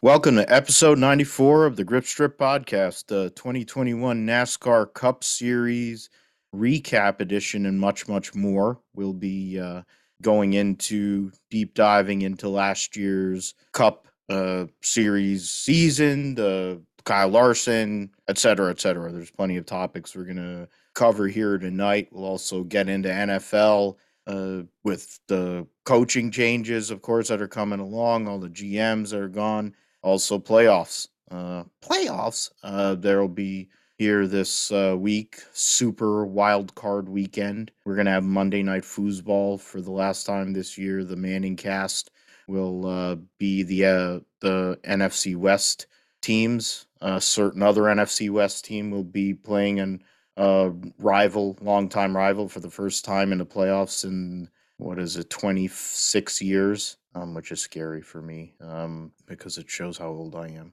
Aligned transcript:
Welcome 0.00 0.36
to 0.36 0.48
episode 0.48 0.96
94 0.98 1.66
of 1.66 1.74
the 1.74 1.82
Grip 1.82 2.04
Strip 2.04 2.38
Podcast, 2.38 3.08
the 3.08 3.30
2021 3.30 4.24
NASCAR 4.24 4.94
Cup 4.94 5.24
Series 5.24 6.08
recap 6.54 7.20
edition, 7.20 7.66
and 7.66 7.80
much, 7.80 8.06
much 8.06 8.32
more. 8.32 8.78
We'll 8.94 9.12
be 9.12 9.58
uh, 9.58 9.82
going 10.22 10.52
into 10.52 11.32
deep 11.50 11.74
diving 11.74 12.22
into 12.22 12.48
last 12.48 12.96
year's 12.96 13.54
Cup 13.72 14.06
uh, 14.28 14.66
Series 14.82 15.50
season, 15.50 16.36
the 16.36 16.80
Kyle 17.04 17.30
Larson, 17.30 18.12
et 18.28 18.38
cetera, 18.38 18.70
et 18.70 18.80
cetera. 18.80 19.10
There's 19.10 19.32
plenty 19.32 19.56
of 19.56 19.66
topics 19.66 20.14
we're 20.14 20.22
going 20.22 20.36
to 20.36 20.68
cover 20.94 21.26
here 21.26 21.58
tonight. 21.58 22.06
We'll 22.12 22.24
also 22.24 22.62
get 22.62 22.88
into 22.88 23.08
NFL 23.08 23.96
uh, 24.28 24.62
with 24.84 25.18
the 25.26 25.66
coaching 25.84 26.30
changes, 26.30 26.92
of 26.92 27.02
course, 27.02 27.26
that 27.30 27.42
are 27.42 27.48
coming 27.48 27.80
along, 27.80 28.28
all 28.28 28.38
the 28.38 28.48
GMs 28.48 29.10
that 29.10 29.18
are 29.18 29.26
gone 29.26 29.74
also, 30.02 30.38
playoffs. 30.38 31.08
Uh, 31.30 31.64
playoffs. 31.82 32.50
Uh, 32.62 32.94
there 32.94 33.20
will 33.20 33.28
be 33.28 33.68
here 33.98 34.26
this 34.26 34.70
uh, 34.70 34.94
week, 34.96 35.40
super 35.52 36.24
wild 36.24 36.74
card 36.74 37.08
weekend. 37.08 37.70
We're 37.84 37.96
gonna 37.96 38.12
have 38.12 38.24
Monday 38.24 38.62
night 38.62 38.84
foosball 38.84 39.60
for 39.60 39.80
the 39.80 39.90
last 39.90 40.24
time 40.24 40.52
this 40.52 40.78
year. 40.78 41.04
The 41.04 41.16
Manning 41.16 41.56
cast 41.56 42.10
will 42.46 42.86
uh, 42.86 43.16
be 43.38 43.62
the 43.64 43.84
uh, 43.84 44.20
the 44.40 44.78
NFC 44.84 45.36
West 45.36 45.86
teams. 46.22 46.86
A 47.00 47.20
certain 47.20 47.62
other 47.62 47.82
NFC 47.82 48.30
West 48.30 48.64
team 48.64 48.90
will 48.90 49.04
be 49.04 49.34
playing 49.34 49.80
an 49.80 50.02
uh, 50.36 50.70
rival, 50.98 51.58
longtime 51.60 52.16
rival, 52.16 52.48
for 52.48 52.60
the 52.60 52.70
first 52.70 53.04
time 53.04 53.32
in 53.32 53.38
the 53.38 53.46
playoffs 53.46 54.04
in 54.04 54.48
what 54.78 54.98
is 55.00 55.16
it, 55.16 55.28
26 55.28 56.40
years 56.40 56.96
um, 57.14 57.34
which 57.34 57.52
is 57.52 57.60
scary 57.60 58.02
for 58.02 58.22
me 58.22 58.54
um, 58.60 59.12
because 59.26 59.58
it 59.58 59.70
shows 59.70 59.98
how 59.98 60.08
old 60.08 60.34
I 60.34 60.48
am. 60.48 60.72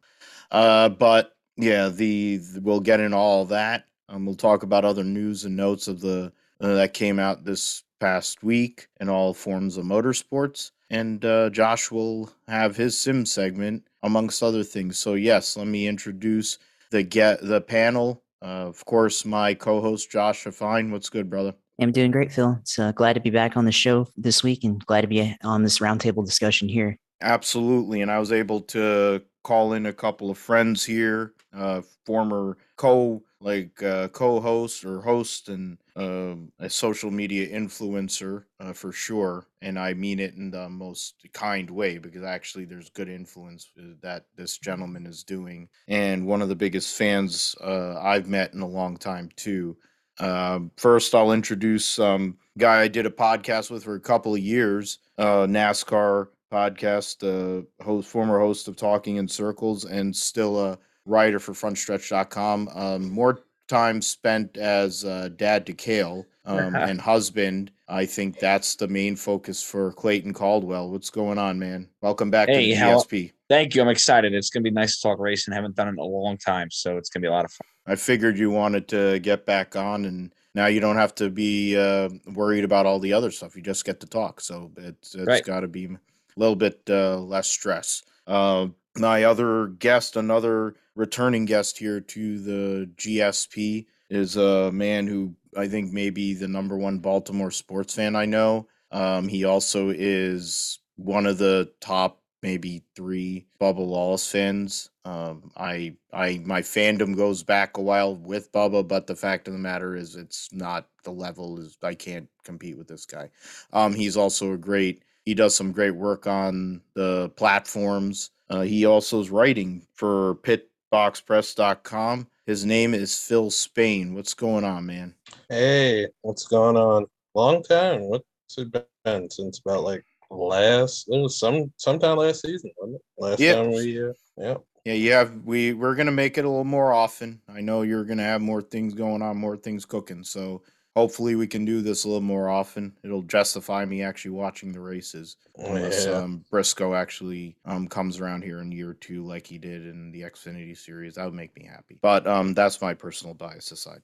Uh, 0.52 0.90
but 0.90 1.36
yeah, 1.58 1.90
the, 1.90 2.38
the, 2.38 2.62
we'll 2.62 2.80
get 2.80 3.00
in 3.00 3.14
all 3.14 3.46
that. 3.46 3.86
Um, 4.10 4.26
we'll 4.26 4.36
talk 4.36 4.64
about 4.64 4.86
other 4.86 5.04
news 5.04 5.46
and 5.46 5.56
notes 5.56 5.88
of 5.88 6.02
the 6.02 6.32
uh, 6.62 6.74
that 6.76 6.94
came 6.94 7.20
out 7.20 7.44
this 7.44 7.84
past 8.00 8.44
week 8.44 8.88
in 9.00 9.10
all 9.10 9.34
forms 9.34 9.78
of 9.78 9.86
motorsports. 9.86 10.72
And 10.90 11.26
uh, 11.26 11.50
Josh 11.50 11.90
will 11.90 12.32
have 12.48 12.76
his 12.76 12.98
sim 12.98 13.26
segment 13.26 13.88
amongst 14.04 14.44
other 14.44 14.64
things. 14.64 15.00
So 15.00 15.16
yes, 15.16 15.58
let 15.58 15.68
me 15.68 15.88
introduce 15.88 16.60
the 16.92 17.04
get 17.04 17.42
the 17.42 17.62
panel. 17.62 18.24
Uh, 18.42 18.68
of 18.68 18.86
course, 18.86 19.26
my 19.26 19.56
co-host 19.56 20.12
Josh 20.12 20.44
Fine. 20.44 20.92
What's 20.92 21.10
good, 21.10 21.30
brother? 21.30 21.56
I'm 21.80 21.92
doing 21.92 22.12
great, 22.12 22.32
Phil. 22.32 22.58
It's 22.62 22.80
uh, 22.80 22.92
glad 22.94 23.14
to 23.14 23.20
be 23.20 23.30
back 23.30 23.58
on 23.58 23.66
the 23.66 23.72
show 23.72 24.08
this 24.16 24.44
week 24.44 24.64
and 24.64 24.84
glad 24.86 25.02
to 25.02 25.08
be 25.08 25.36
on 25.44 25.64
this 25.64 25.80
roundtable 25.80 26.26
discussion 26.26 26.70
here. 26.70 26.98
Absolutely. 27.22 28.02
And 28.02 28.12
I 28.12 28.20
was 28.20 28.32
able 28.32 28.62
to 28.62 29.22
call 29.44 29.74
in 29.74 29.86
a 29.86 29.94
couple 29.94 30.30
of 30.30 30.38
friends 30.38 30.84
here, 30.86 31.34
uh, 31.54 31.82
former 32.06 32.58
co 32.78 33.24
like 33.42 33.84
uh, 33.84 34.08
co-host 34.08 34.84
or 34.84 35.02
host 35.02 35.50
and 35.50 35.78
uh, 35.96 36.36
a 36.60 36.70
social 36.70 37.12
media 37.12 37.48
influencer 37.48 38.46
uh, 38.60 38.74
for 38.74 38.92
sure 38.92 39.46
and 39.62 39.78
i 39.78 39.94
mean 39.94 40.20
it 40.20 40.34
in 40.34 40.50
the 40.50 40.68
most 40.68 41.26
kind 41.32 41.70
way 41.70 41.98
because 41.98 42.24
actually 42.24 42.66
there's 42.66 42.90
good 42.90 43.08
influence 43.08 43.70
uh, 43.78 43.94
that 44.02 44.26
this 44.36 44.58
gentleman 44.58 45.06
is 45.06 45.24
doing 45.24 45.70
and 45.88 46.26
one 46.26 46.42
of 46.42 46.50
the 46.50 46.56
biggest 46.56 46.98
fans 46.98 47.56
uh, 47.62 48.00
i've 48.02 48.28
met 48.28 48.54
in 48.54 48.62
a 48.62 48.68
long 48.68 48.98
time 48.98 49.30
too 49.36 49.78
um, 50.20 50.72
first, 50.78 51.14
I'll 51.14 51.32
introduce 51.32 52.00
um, 52.00 52.38
guy 52.58 52.82
I 52.82 52.88
did 52.88 53.06
a 53.06 53.12
podcast 53.12 53.72
with 53.72 53.84
for 53.84 53.96
a 53.96 54.00
couple 54.00 54.34
of 54.34 54.40
years, 54.40 55.00
uh, 55.18 55.46
NASCAR 55.46 56.28
podcast, 56.52 57.24
uh, 57.24 57.64
host, 57.84 58.08
former 58.08 58.40
host 58.40 58.68
of 58.68 58.76
Talking 58.76 59.18
in 59.18 59.28
Circles, 59.28 59.86
and 59.86 60.16
still 60.16 60.60
a 60.60 60.78
writer 61.06 61.40
for 61.40 61.54
FrontStretch.com. 61.54 62.70
Um, 62.74 63.10
more 63.12 63.42
time 63.68 64.02
spent 64.02 64.58
as 64.58 65.04
uh, 65.04 65.30
dad 65.36 65.66
to 65.66 65.74
Kale 65.74 66.26
um, 66.46 66.76
and 66.76 67.02
husband. 67.02 67.72
I 67.88 68.06
think 68.06 68.40
that's 68.40 68.76
the 68.76 68.88
main 68.88 69.16
focus 69.16 69.62
for 69.62 69.92
Clayton 69.94 70.34
Caldwell. 70.34 70.90
What's 70.90 71.10
going 71.10 71.38
on, 71.38 71.60
man? 71.60 71.88
Welcome 72.02 72.32
back 72.32 72.48
hey, 72.48 72.74
to 72.74 72.76
the 72.76 72.82
GSP. 72.82 73.32
Thank 73.48 73.76
you. 73.76 73.82
I'm 73.82 73.90
excited. 73.90 74.34
It's 74.34 74.50
going 74.50 74.64
to 74.64 74.70
be 74.70 74.74
nice 74.74 74.96
to 74.98 75.08
talk 75.08 75.20
racing. 75.20 75.54
I 75.54 75.56
haven't 75.56 75.76
done 75.76 75.88
it 75.88 75.92
in 75.92 76.00
a 76.00 76.04
long 76.04 76.38
time, 76.38 76.72
so 76.72 76.98
it's 76.98 77.10
going 77.10 77.22
to 77.22 77.26
be 77.26 77.30
a 77.30 77.32
lot 77.32 77.46
of 77.46 77.52
fun. 77.52 77.68
I 77.86 77.96
figured 77.96 78.40
you 78.40 78.50
wanted 78.50 78.88
to 78.90 79.20
get 79.20 79.46
back 79.46 79.76
on, 79.76 80.06
and 80.06 80.34
now 80.56 80.66
you 80.66 80.80
don't 80.80 80.96
have 80.96 81.14
to 81.16 81.30
be 81.30 81.78
uh, 81.78 82.10
worried 82.34 82.64
about 82.64 82.88
all 82.88 83.00
the 83.00 83.14
other 83.14 83.30
stuff. 83.30 83.56
You 83.56 83.62
just 83.62 83.86
get 83.86 84.00
to 84.00 84.08
talk, 84.08 84.42
so 84.42 84.72
it's 84.78 85.14
it's 85.14 85.28
right. 85.28 85.46
got 85.46 85.60
to 85.60 85.68
be 85.68 85.86
a 85.86 86.00
little 86.38 86.56
bit 86.56 86.82
uh, 86.90 87.20
less 87.20 87.48
stress. 87.48 88.02
Uh, 88.26 88.68
my 88.98 89.26
other 89.26 89.68
guest, 89.68 90.16
another 90.16 90.76
returning 90.96 91.46
guest 91.46 91.78
here 91.78 92.00
to 92.00 92.40
the 92.40 92.90
GSP, 92.96 93.86
is 94.10 94.38
a 94.38 94.72
man 94.72 95.06
who 95.06 95.36
I 95.56 95.68
think 95.68 95.92
may 95.92 96.10
be 96.10 96.34
the 96.34 96.48
number 96.48 96.78
one 96.78 97.00
Baltimore 97.00 97.52
sports 97.52 97.94
fan 97.94 98.16
I 98.16 98.26
know. 98.26 98.68
Um, 98.92 99.28
he 99.28 99.44
also 99.44 99.90
is 99.90 100.80
one 100.96 101.26
of 101.26 101.38
the 101.38 101.72
top 101.82 102.22
maybe 102.46 102.84
three 102.96 103.48
Bubba 103.60 103.84
Wallace 103.84 104.32
fans. 104.32 104.92
Um, 105.04 105.52
I 105.58 105.96
I 106.14 106.44
my 106.46 106.62
fandom 106.62 107.18
goes 107.18 107.42
back 107.42 107.78
a 107.78 107.82
while 107.82 108.16
with 108.16 108.52
Bubba, 108.52 108.88
but 108.88 109.08
the 109.08 109.16
fact 109.16 109.48
of 109.48 109.54
the 109.54 109.60
matter 109.60 109.96
is 109.96 110.16
it's 110.16 110.54
not 110.54 110.88
the 111.04 111.12
level 111.12 111.58
is 111.60 111.76
I 111.82 111.96
can't 111.96 112.30
compete 112.44 112.78
with 112.78 112.88
this 112.88 113.08
guy. 113.08 113.32
Um, 113.74 113.96
he's 113.96 114.16
also 114.16 114.54
a 114.54 114.58
great 114.58 115.02
he 115.24 115.34
does 115.34 115.56
some 115.56 115.72
great 115.72 115.96
work 115.96 116.28
on 116.28 116.84
the 116.94 117.32
platforms. 117.36 118.30
Uh, 118.48 118.62
he 118.62 118.86
also 118.86 119.20
is 119.20 119.32
writing 119.32 119.88
for 119.96 120.36
pitboxpress.com. 120.36 122.28
His 122.46 122.64
name 122.64 122.94
is 122.94 123.18
Phil 123.18 123.50
Spain. 123.50 124.14
What's 124.14 124.36
going 124.36 124.64
on, 124.64 124.86
man? 124.86 125.16
Hey, 125.50 126.08
what's 126.22 126.46
going 126.46 126.78
on? 126.78 127.08
Long 127.34 127.64
time. 127.64 128.02
What's 128.02 128.24
it 128.60 128.72
been 129.04 129.32
since 129.32 129.60
about 129.66 129.84
like 129.84 130.06
last 130.30 131.08
it 131.10 131.18
was 131.18 131.40
some 131.40 131.72
sometime 131.78 132.18
last 132.18 132.42
season, 132.42 132.72
wasn't 132.78 132.96
it? 132.96 133.02
Last 133.18 133.40
yep. 133.40 133.56
time 133.58 133.72
we 133.72 134.04
uh, 134.04 134.14
yeah. 134.38 134.56
Yeah, 134.86 134.94
yeah, 134.94 135.30
we 135.44 135.74
we're 135.74 135.96
gonna 135.96 136.12
make 136.12 136.38
it 136.38 136.46
a 136.46 136.50
little 136.50 136.64
more 136.64 136.94
often. 136.94 137.42
I 137.50 137.62
know 137.62 137.82
you're 137.82 138.06
gonna 138.06 138.24
have 138.24 138.42
more 138.42 138.62
things 138.62 138.94
going 138.94 139.24
on, 139.24 139.38
more 139.38 139.58
things 139.58 139.84
cooking. 139.84 140.24
So 140.24 140.62
hopefully 140.96 141.36
we 141.36 141.48
can 141.48 141.66
do 141.66 141.82
this 141.82 142.04
a 142.04 142.08
little 142.08 142.22
more 142.22 142.50
often. 142.50 142.94
It'll 143.04 143.24
justify 143.24 143.84
me 143.86 144.04
actually 144.04 144.32
watching 144.32 144.72
the 144.72 144.80
races 144.80 145.38
unless 145.58 146.06
yeah. 146.06 146.14
um, 146.14 146.46
Briscoe 146.52 146.94
actually 146.94 147.58
um, 147.66 147.88
comes 147.88 148.20
around 148.20 148.44
here 148.44 148.62
in 148.62 148.72
year 148.72 148.94
two 148.94 149.26
like 149.26 149.48
he 149.48 149.58
did 149.58 149.88
in 149.88 150.12
the 150.12 150.22
Xfinity 150.22 150.78
series. 150.78 151.16
That 151.16 151.26
would 151.26 151.34
make 151.34 151.56
me 151.58 151.66
happy. 151.66 151.98
But 152.02 152.26
um, 152.28 152.54
that's 152.54 152.82
my 152.82 152.94
personal 152.94 153.34
bias 153.34 153.72
aside. 153.72 154.02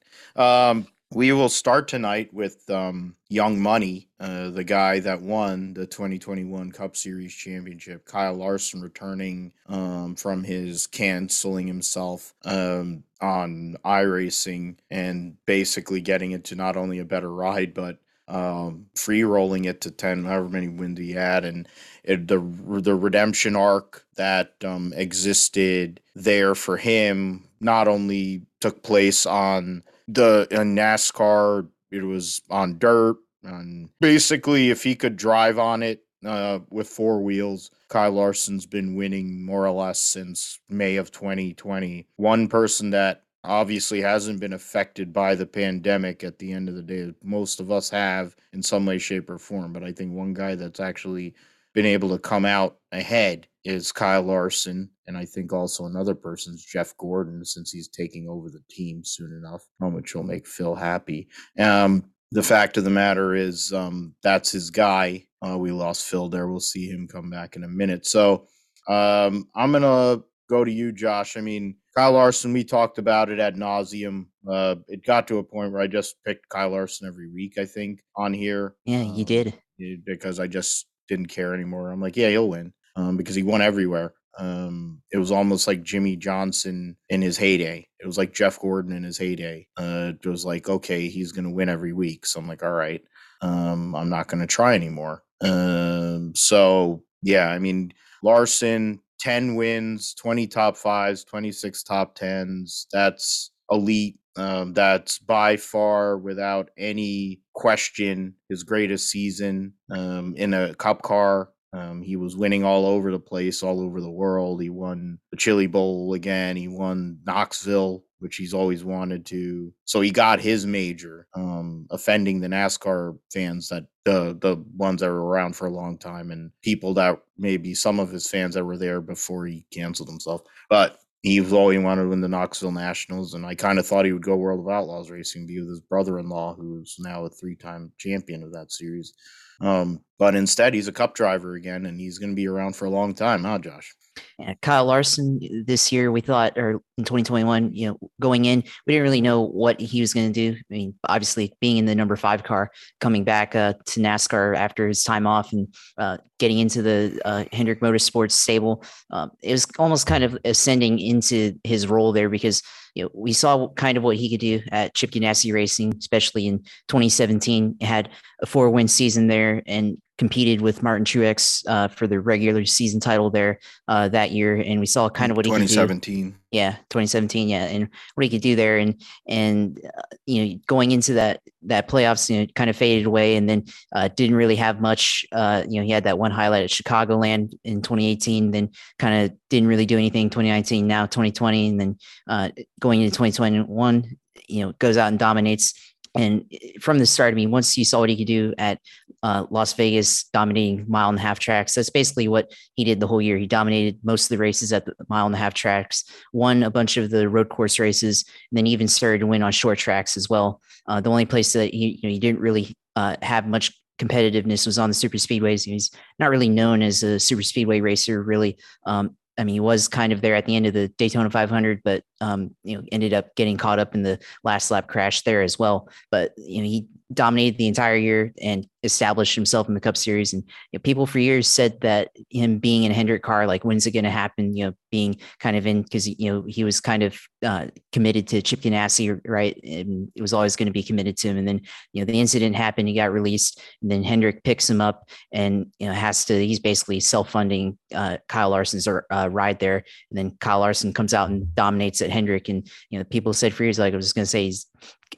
We 1.14 1.34
will 1.34 1.50
start 1.50 1.90
tonight 1.90 2.34
with 2.34 2.70
um, 2.70 3.18
Young 3.28 3.60
Money, 3.60 4.08
uh, 4.18 4.50
the 4.50 4.64
guy 4.64 5.02
that 5.02 5.22
won 5.22 5.74
the 5.74 5.86
2021 5.86 6.72
Cup 6.72 6.96
Series 6.96 7.34
championship. 7.34 8.06
Kyle 8.06 8.34
Larson 8.34 8.80
returning 8.82 9.52
um, 9.68 10.16
from 10.16 10.46
his 10.46 10.88
canceling 10.88 11.68
himself 11.68 12.34
um, 12.46 13.04
on 13.20 13.76
iRacing 13.84 14.78
and 14.90 15.36
basically 15.46 16.00
getting 16.00 16.32
into 16.32 16.56
not 16.56 16.78
only 16.78 17.00
a 17.00 17.06
better 17.06 17.30
ride, 17.30 17.74
but 17.74 17.98
um, 18.30 18.86
free 18.96 19.26
rolling 19.26 19.66
it 19.66 19.82
to 19.82 19.92
10, 19.92 20.24
however 20.24 20.48
many 20.48 20.70
wins 20.70 20.98
he 20.98 21.12
had. 21.12 21.44
And 21.44 21.68
it, 22.06 22.30
the, 22.30 22.40
the 22.40 22.96
redemption 22.96 23.58
arc 23.58 24.06
that 24.16 24.54
um, 24.64 24.94
existed 24.96 26.00
there 26.16 26.56
for 26.56 26.78
him 26.78 27.50
not 27.60 27.90
only 27.90 28.44
took 28.62 28.82
place 28.82 29.26
on 29.26 29.84
the 30.14 30.48
in 30.52 30.76
NASCAR, 30.76 31.68
it 31.92 32.04
was 32.04 32.42
on 32.50 32.78
dirt. 32.78 33.18
And 33.44 33.90
basically, 34.00 34.70
if 34.70 34.84
he 34.84 34.96
could 34.96 35.16
drive 35.16 35.58
on 35.58 35.82
it 35.84 36.04
uh, 36.26 36.60
with 36.70 36.88
four 36.88 37.22
wheels, 37.22 37.72
Kyle 37.90 38.12
Larson's 38.12 38.66
been 38.66 38.96
winning 38.96 39.44
more 39.44 39.66
or 39.66 39.72
less 39.72 40.00
since 40.00 40.60
May 40.70 40.98
of 40.98 41.12
2020. 41.12 42.08
One 42.18 42.48
person 42.48 42.92
that 42.92 43.24
obviously 43.44 44.02
hasn't 44.02 44.40
been 44.40 44.54
affected 44.54 45.12
by 45.12 45.34
the 45.36 45.48
pandemic 45.48 46.24
at 46.24 46.38
the 46.38 46.52
end 46.52 46.70
of 46.70 46.76
the 46.76 46.84
day. 46.84 47.14
Most 47.24 47.60
of 47.60 47.72
us 47.72 47.90
have 47.90 48.36
in 48.54 48.62
some 48.62 48.86
way, 48.86 48.98
shape, 48.98 49.30
or 49.30 49.40
form. 49.40 49.74
But 49.74 49.84
I 49.84 49.92
think 49.92 50.14
one 50.14 50.34
guy 50.34 50.56
that's 50.56 50.80
actually 50.80 51.34
been 51.74 51.86
able 51.86 52.10
to 52.10 52.20
come 52.20 52.46
out 52.46 52.78
ahead 52.92 53.48
is 53.64 53.92
Kyle 53.92 54.24
Larson. 54.24 54.90
And 55.12 55.18
I 55.18 55.26
think 55.26 55.52
also 55.52 55.88
another 55.88 56.16
person's 56.16 56.64
Jeff 56.64 56.96
Gordon, 56.96 57.44
since 57.44 57.70
he's 57.70 57.90
taking 57.90 58.30
over 58.30 58.50
the 58.50 58.64
team 58.70 59.04
soon 59.04 59.34
enough, 59.34 59.68
which 59.82 60.16
will 60.16 60.24
make 60.24 60.48
Phil 60.48 60.74
happy. 60.74 61.28
Um, 61.60 62.06
the 62.32 62.42
fact 62.42 62.78
of 62.78 62.86
the 62.86 62.90
matter 62.90 63.36
is, 63.36 63.74
um, 63.74 64.16
that's 64.24 64.54
his 64.54 64.70
guy. 64.70 65.26
Uh, 65.46 65.58
we 65.58 65.74
lost 65.74 66.06
Phil 66.06 66.30
there. 66.30 66.48
We'll 66.48 66.62
see 66.62 66.88
him 66.88 67.10
come 67.10 67.30
back 67.30 67.58
in 67.58 67.66
a 67.66 67.68
minute. 67.68 68.06
So 68.06 68.48
um, 68.88 69.50
I'm 69.54 69.72
going 69.72 69.84
to 69.84 70.24
go 70.50 70.64
to 70.64 70.72
you, 70.72 70.94
Josh. 70.94 71.36
I 71.36 71.42
mean, 71.42 71.76
Kyle 71.94 72.14
Larson, 72.14 72.54
we 72.54 72.64
talked 72.64 72.98
about 72.98 73.30
it 73.30 73.42
ad 73.42 73.58
nauseum. 73.58 74.28
Uh, 74.50 74.76
it 74.88 75.06
got 75.06 75.28
to 75.28 75.40
a 75.40 75.44
point 75.44 75.74
where 75.74 75.82
I 75.82 75.88
just 75.88 76.24
picked 76.24 76.48
Kyle 76.48 76.70
Larson 76.70 77.06
every 77.06 77.30
week, 77.30 77.58
I 77.58 77.66
think, 77.66 78.00
on 78.16 78.34
here. 78.34 78.76
Yeah, 78.86 79.02
you 79.02 79.26
did. 79.26 79.60
Because 80.06 80.40
I 80.40 80.48
just 80.48 80.88
didn't 81.10 81.28
care 81.28 81.54
anymore. 81.54 81.92
I'm 81.92 82.00
like, 82.00 82.16
yeah, 82.16 82.30
he'll 82.30 82.48
win 82.48 82.72
um, 82.96 83.18
because 83.18 83.36
he 83.36 83.44
won 83.44 83.62
everywhere. 83.62 84.14
Um, 84.38 85.02
it 85.12 85.18
was 85.18 85.32
almost 85.32 85.68
like 85.68 85.84
Jimmie 85.84 86.16
Johnson 86.16 86.98
in 87.10 87.22
his 87.22 87.38
heyday. 87.38 87.88
It 88.00 88.06
was 88.08 88.18
like 88.18 88.34
Jeff 88.34 88.60
Gordon 88.60 88.96
in 88.96 89.04
his 89.04 89.18
heyday. 89.18 89.68
Uh, 89.78 90.14
it 90.24 90.28
was 90.28 90.46
like, 90.46 90.70
okay, 90.70 91.08
he's 91.08 91.32
going 91.32 91.46
to 91.46 91.52
win 91.52 91.70
every 91.70 91.94
week. 91.94 92.26
So 92.26 92.40
I'm 92.40 92.48
like, 92.48 92.64
all 92.64 92.72
right, 92.72 93.02
um, 93.42 93.96
I'm 93.96 94.10
not 94.10 94.28
going 94.28 94.42
to 94.42 94.48
try 94.48 94.74
anymore. 94.76 95.24
Um, 95.42 96.34
so 96.36 97.04
yeah, 97.22 97.50
I 97.50 97.60
mean, 97.60 97.94
Larson, 98.24 99.02
10 99.20 99.56
wins, 99.56 100.14
20 100.16 100.48
top 100.48 100.78
fives, 100.78 101.24
26 101.24 101.84
top 101.84 102.16
tens. 102.16 102.88
That's 102.92 103.52
elite. 103.70 104.18
Um, 104.38 104.74
that's 104.74 105.20
by 105.20 105.58
far, 105.58 106.18
without 106.18 106.70
any 106.78 107.42
question, 107.54 108.36
his 108.50 108.64
greatest 108.64 109.10
season 109.10 109.74
um, 109.90 110.34
in 110.38 110.54
a 110.54 110.74
cup 110.76 111.02
car. 111.02 111.50
Um, 111.74 112.02
he 112.02 112.18
was 112.18 112.36
winning 112.36 112.66
all 112.66 112.86
over 112.86 113.12
the 113.12 113.20
place, 113.20 113.64
all 113.64 113.80
over 113.80 114.02
the 114.02 114.10
world. 114.10 114.62
He 114.62 114.70
won 114.70 115.20
the 115.32 115.38
Chili 115.38 115.68
Bowl 115.68 116.14
again. 116.14 116.58
He 116.58 116.68
won 116.68 117.20
Knoxville, 117.26 118.04
which 118.20 118.36
he's 118.36 118.54
always 118.54 118.84
wanted 118.84 119.26
to. 119.28 119.74
So 119.86 120.02
he 120.02 120.12
got 120.12 120.42
his 120.42 120.66
major, 120.66 121.28
um, 121.34 121.88
offending 121.90 122.42
the 122.42 122.50
NASCAR 122.50 123.18
fans 123.32 123.70
that 123.70 123.86
the 124.04 124.38
the 124.42 124.58
ones 124.76 125.00
that 125.02 125.10
were 125.10 125.26
around 125.26 125.56
for 125.56 125.68
a 125.68 125.74
long 125.74 125.98
time 125.98 126.32
and 126.32 126.52
people 126.62 126.94
that 126.96 127.20
maybe 127.38 127.74
some 127.74 128.00
of 128.00 128.12
his 128.12 128.28
fans 128.28 128.56
that 128.56 128.66
were 128.66 128.78
there 128.78 129.00
before 129.00 129.46
he 129.46 129.66
canceled 129.72 130.10
himself. 130.10 130.42
But 130.70 130.98
he 131.24 131.40
was 131.40 131.54
always 131.54 131.80
wanted 131.80 132.04
to 132.04 132.10
win 132.10 132.22
the 132.22 132.28
Knoxville 132.28 132.72
Nationals, 132.72 133.36
and 133.36 133.46
I 133.46 133.54
kind 133.54 133.78
of 133.78 133.86
thought 133.86 134.06
he 134.06 134.12
would 134.12 134.24
go 134.24 134.36
World 134.36 134.60
of 134.60 134.74
Outlaws 134.74 135.12
racing, 135.12 135.46
be 135.46 135.60
with 135.60 135.70
his 135.70 135.80
brother-in-law, 135.82 136.56
who's 136.56 136.96
now 137.00 137.26
a 137.26 137.30
three-time 137.30 137.92
champion 138.00 138.42
of 138.42 138.52
that 138.54 138.72
series. 138.72 139.14
Um, 139.62 140.02
but 140.20 140.36
instead, 140.36 140.74
he's 140.74 140.88
a 140.88 140.92
cup 140.92 141.16
driver 141.16 141.56
again, 141.56 141.86
and 141.86 142.00
he's 142.00 142.18
going 142.18 142.32
to 142.32 142.36
be 142.36 142.48
around 142.48 142.76
for 142.76 142.86
a 142.86 142.90
long 142.90 143.14
time, 143.14 143.44
huh, 143.44 143.60
Josh? 143.60 143.94
Yeah, 144.38 144.54
Kyle 144.62 144.86
Larson 144.86 145.40
this 145.66 145.92
year, 145.92 146.12
we 146.12 146.22
thought, 146.22 146.58
or 146.58 146.82
in 146.98 147.06
2021, 147.06 147.74
you 147.74 147.88
know, 147.88 148.10
going 148.20 148.46
in, 148.46 148.64
we 148.86 148.94
didn't 148.94 149.04
really 149.04 149.22
know 149.22 149.42
what 149.42 149.80
he 149.80 150.02
was 150.02 150.14
going 150.14 150.32
to 150.32 150.52
do. 150.52 150.58
I 150.58 150.74
mean, 150.74 150.96
obviously, 151.08 151.54
being 151.62 151.78
in 151.78 151.86
the 151.86 151.96
number 151.96 152.16
five 152.16 152.44
car, 152.44 152.72
coming 153.00 153.24
back 153.24 153.56
uh, 153.56 153.74
to 153.86 154.00
NASCAR 154.00 154.56
after 154.56 154.88
his 154.88 155.04
time 155.04 155.26
off 155.26 155.54
and 155.54 155.74
uh, 155.98 156.18
getting 156.40 156.60
into 156.60 156.82
the 156.82 157.22
uh, 157.24 157.46
Hendrick 157.52 157.82
Motorsports 157.82 158.32
stable, 158.32 158.84
um, 159.12 159.32
it 159.42 159.52
was 159.52 159.66
almost 159.80 160.08
kind 160.08 160.24
of 160.24 160.38
ascending 160.44 161.00
into 161.00 161.58
his 161.64 161.88
role 161.88 162.12
there 162.12 162.30
because 162.30 162.62
you 162.96 163.04
know, 163.04 163.10
we 163.14 163.34
saw 163.34 163.70
kind 163.70 163.98
of 163.98 164.04
what 164.04 164.18
he 164.18 164.30
could 164.30 164.40
do 164.40 164.62
at 164.72 164.94
Chip 164.94 165.12
Ganassi 165.12 165.54
Racing, 165.54 165.96
especially 165.98 166.48
in 166.48 166.60
2017. 166.88 167.78
He 167.80 167.86
had 167.86 168.10
a 168.42 168.46
four 168.46 168.70
win 168.70 168.88
season 168.88 169.28
there 169.28 169.64
and 169.66 169.98
competed 170.18 170.62
with 170.62 170.84
Martin 170.84 171.06
Truex 171.06 171.64
uh, 171.68 171.88
for 171.88 172.08
the 172.08 172.20
regular 172.20 172.66
season 172.66 173.00
title 173.00 173.30
there 173.30 173.60
uh, 173.88 174.10
that 174.10 174.32
year, 174.32 174.56
and 174.56 174.80
we 174.80 174.86
saw 174.86 175.10
kind 175.10 175.32
of 175.32 175.38
what 175.38 175.46
he 175.46 175.52
could 175.52 175.60
do. 175.60 175.68
2017. 175.68 176.36
Yeah, 176.52 176.76
2017. 176.90 177.48
Yeah, 177.48 177.64
and 177.64 177.88
what 178.16 178.26
he 178.26 178.30
could 178.30 178.42
do 178.42 178.58
there, 178.58 178.78
and 178.78 179.02
and 179.26 179.80
uh, 179.98 180.02
you 180.26 180.46
know, 180.46 180.60
going 180.68 180.92
into 180.92 181.14
that 181.14 181.40
that 181.64 181.88
playoffs, 181.88 182.30
you 182.30 182.42
know, 182.42 182.48
kind 182.56 182.70
of 182.70 182.76
faded 182.76 183.06
away, 183.06 183.38
and 183.38 183.48
then 183.48 183.64
uh, 183.96 184.10
didn't 184.10 184.36
really 184.36 184.58
have 184.58 184.82
much. 184.82 185.26
Uh, 185.32 185.64
you 185.70 185.80
know, 185.80 185.86
he 185.86 185.92
had 185.92 186.04
that 186.04 186.20
one 186.20 186.32
highlight 186.32 186.64
at 186.64 186.70
Chicagoland 186.70 187.54
in 187.64 187.82
2018, 187.82 188.52
then 188.52 188.70
kind 189.00 189.24
of 189.24 189.38
didn't 189.50 189.70
really 189.70 189.86
do 189.86 189.98
anything. 189.98 190.30
2019, 190.30 190.88
now 190.88 191.06
2020, 191.06 191.70
and 191.70 191.80
then 191.80 191.98
uh, 192.28 192.50
going 192.82 193.00
into 193.02 193.12
2021, 193.16 194.18
you 194.50 194.66
know, 194.66 194.74
goes 194.74 194.98
out 194.98 195.08
and 195.08 195.20
dominates 195.20 195.74
and 196.16 196.46
eh, 196.52 196.74
from 196.80 197.00
the 197.00 197.06
start, 197.06 197.34
I 197.34 197.36
mean, 197.36 197.52
once 197.52 197.78
you 197.78 197.86
saw 197.86 198.00
what 198.00 198.10
he 198.10 198.18
could 198.18 198.28
do 198.28 198.54
at 198.58 198.80
uh, 199.24 199.46
Las 199.50 199.74
Vegas, 199.74 200.24
dominating 200.34 200.86
mile 200.88 201.10
and 201.10 201.18
a 201.18 201.22
half 201.22 201.40
tracks, 201.40 201.76
that's 201.76 201.90
basically 201.90 202.28
what 202.28 202.52
he 202.76 202.84
did 202.84 203.00
the 203.00 203.08
whole 203.08 203.22
year. 203.22 203.38
He 203.38 203.48
dominated 203.48 204.00
most 204.04 204.26
of 204.26 204.30
the 204.30 204.38
races 204.38 204.74
at 204.74 204.86
the 204.86 204.94
mile 205.10 205.26
and 205.26 205.36
a 205.36 205.38
half 205.38 205.54
tracks, 205.54 206.04
won 206.34 206.64
a 206.64 206.72
bunch 206.72 206.98
of 206.98 207.10
the 207.10 207.30
road 207.30 207.50
course 207.50 207.80
races, 207.80 208.26
and 208.52 208.58
then 208.58 208.68
even 208.68 208.88
started 208.88 209.20
to 209.20 209.28
win 209.28 209.44
on 209.44 209.52
short 209.52 209.78
tracks 209.78 210.18
as 210.18 210.30
well. 210.30 210.62
Uh, 210.88 211.00
the 211.02 211.10
only 211.10 211.26
place 211.26 211.54
that 211.54 211.74
he, 211.74 212.00
you 212.02 212.10
know, 212.10 212.14
he 212.14 212.20
didn't 212.20 212.40
really 212.40 212.76
uh, 212.96 213.16
have 213.22 213.48
much 213.48 213.72
competitiveness 214.00 214.66
was 214.66 214.80
on 214.80 214.90
the 214.90 214.94
super 214.94 215.18
speedways. 215.18 215.64
He's 215.64 215.92
not 216.18 216.32
really 216.32 216.50
known 216.50 216.82
as 216.82 217.04
a 217.04 217.20
super 217.20 217.44
speedway 217.44 217.82
racer, 217.82 218.24
really. 218.24 218.58
Um, 218.86 219.16
I 219.38 219.44
mean, 219.44 219.54
he 219.54 219.60
was 219.60 219.88
kind 219.88 220.12
of 220.12 220.22
there 220.22 220.36
at 220.36 220.46
the 220.46 220.56
end 220.56 220.66
of 220.68 220.74
the 220.74 220.90
Daytona 220.90 221.30
500, 221.30 221.82
but 221.84 222.04
um, 222.20 222.56
you 222.64 222.78
know, 222.78 222.84
ended 222.92 223.14
up 223.14 223.34
getting 223.36 223.58
caught 223.58 223.80
up 223.80 223.96
in 223.96 224.04
the 224.04 224.20
last 224.44 224.72
lap 224.72 224.88
crash 224.88 225.22
there 225.22 225.42
as 225.42 225.58
well. 225.58 225.90
But 226.10 226.34
you 226.38 226.62
know, 226.62 226.68
he 226.68 226.88
dominated 227.14 227.58
the 227.58 227.68
entire 227.68 227.96
year 227.96 228.34
and 228.42 228.68
established 228.84 229.36
himself 229.36 229.68
in 229.68 229.74
the 229.74 229.80
Cup 229.80 229.98
Series. 229.98 230.34
And 230.34 230.44
you 230.72 230.78
know, 230.78 230.82
people 230.82 231.06
for 231.06 231.20
years 231.20 231.48
said 231.48 231.80
that 231.82 232.10
him 232.30 232.60
being 232.60 232.84
in 232.84 232.92
a 232.92 232.96
Hendrick 232.96 233.24
car, 233.24 233.46
like 233.48 233.64
when's 233.64 233.86
it 233.86 233.92
going 233.92 234.06
to 234.06 234.10
happen? 234.10 234.56
You 234.56 234.68
know, 234.68 234.74
being 234.92 235.18
kind 235.40 235.56
of 235.56 235.66
in 235.66 235.84
because 235.84 236.08
you 236.08 236.32
know 236.32 236.44
he 236.48 236.64
was 236.64 236.82
kind 236.82 237.04
of 237.04 237.20
uh, 237.44 237.68
committed 237.92 238.28
to 238.30 238.42
Chip 238.42 238.62
Ganassi, 238.62 239.20
right? 239.26 239.60
And 239.64 240.12
it 240.16 240.22
was 240.22 240.34
always 240.34 240.56
going 240.56 240.68
to 240.68 240.74
be 240.74 240.84
committed 240.84 241.18
to 241.18 241.30
him. 241.30 241.38
And 241.38 241.48
then 241.48 241.62
you 241.94 242.02
know 242.02 242.06
the 242.06 242.20
incident 242.20 242.56
happened, 242.56 242.88
he 242.88 242.96
got 242.96 243.12
released, 243.12 243.62
and 243.82 243.92
then 243.92 244.04
Hendrick 244.04 244.44
picks 244.44 244.70
him 244.70 244.82
up 244.82 245.10
and 245.32 245.68
you 245.80 245.88
know 245.88 245.94
has 245.94 246.26
to. 246.26 246.46
He's 246.46 246.60
basically 246.60 247.00
self-funding 247.00 247.78
uh, 247.94 248.18
Kyle 248.28 248.50
Larson's 248.50 248.88
uh, 248.88 249.30
ride 249.30 249.60
there, 249.60 249.84
and 250.10 250.18
then 250.18 250.38
Kyle 250.40 250.60
Larson 250.60 250.94
comes 250.94 251.14
out 251.14 251.30
and 251.30 251.54
dominates 251.56 252.02
at 252.02 252.10
Hendrick. 252.10 252.50
And 252.50 252.68
you 252.90 253.00
know 253.00 253.06
people 253.06 253.34
said 253.34 253.54
for 253.54 253.64
years, 253.64 253.80
like 253.80 253.94
I 253.94 253.98
was 253.98 254.06
just 254.06 254.16
going 254.16 254.26
to 254.26 254.30
say, 254.30 254.46
he's 254.46 254.68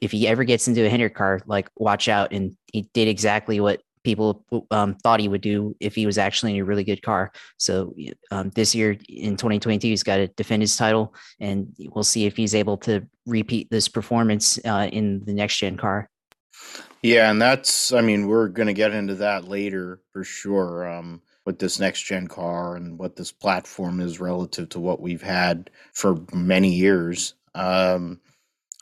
if 0.01 0.11
he 0.11 0.27
ever 0.27 0.43
gets 0.43 0.67
into 0.67 0.85
a 0.85 0.89
Hendrick 0.89 1.15
car, 1.15 1.41
like 1.45 1.69
watch 1.77 2.07
out. 2.07 2.33
And 2.33 2.55
he 2.73 2.89
did 2.93 3.07
exactly 3.07 3.59
what 3.59 3.81
people 4.03 4.45
um, 4.71 4.95
thought 4.95 5.21
he 5.21 5.29
would 5.29 5.41
do 5.41 5.73
if 5.79 5.95
he 5.95 6.05
was 6.05 6.17
actually 6.17 6.55
in 6.55 6.61
a 6.61 6.65
really 6.65 6.83
good 6.83 7.01
car. 7.01 7.31
So 7.57 7.95
um, 8.31 8.49
this 8.49 8.75
year 8.75 8.97
in 9.07 9.37
2022, 9.37 9.87
he's 9.87 10.03
got 10.03 10.17
to 10.17 10.27
defend 10.27 10.61
his 10.61 10.75
title, 10.75 11.15
and 11.39 11.73
we'll 11.79 12.03
see 12.03 12.25
if 12.25 12.35
he's 12.35 12.53
able 12.53 12.77
to 12.79 13.07
repeat 13.25 13.69
this 13.71 13.87
performance 13.87 14.59
uh, 14.65 14.89
in 14.91 15.23
the 15.23 15.33
next 15.33 15.57
gen 15.57 15.77
car. 15.77 16.09
Yeah, 17.01 17.31
and 17.31 17.41
that's 17.41 17.93
I 17.93 18.01
mean, 18.01 18.27
we're 18.27 18.49
gonna 18.49 18.73
get 18.73 18.93
into 18.93 19.15
that 19.15 19.47
later 19.47 20.01
for 20.11 20.23
sure. 20.23 20.87
Um, 20.87 21.21
with 21.45 21.59
this 21.59 21.79
next 21.79 22.03
gen 22.03 22.27
car 22.27 22.75
and 22.75 22.97
what 22.97 23.15
this 23.15 23.31
platform 23.31 23.99
is 23.99 24.19
relative 24.19 24.69
to 24.69 24.79
what 24.79 25.01
we've 25.01 25.21
had 25.21 25.69
for 25.91 26.19
many 26.31 26.73
years. 26.73 27.33
Um, 27.53 28.21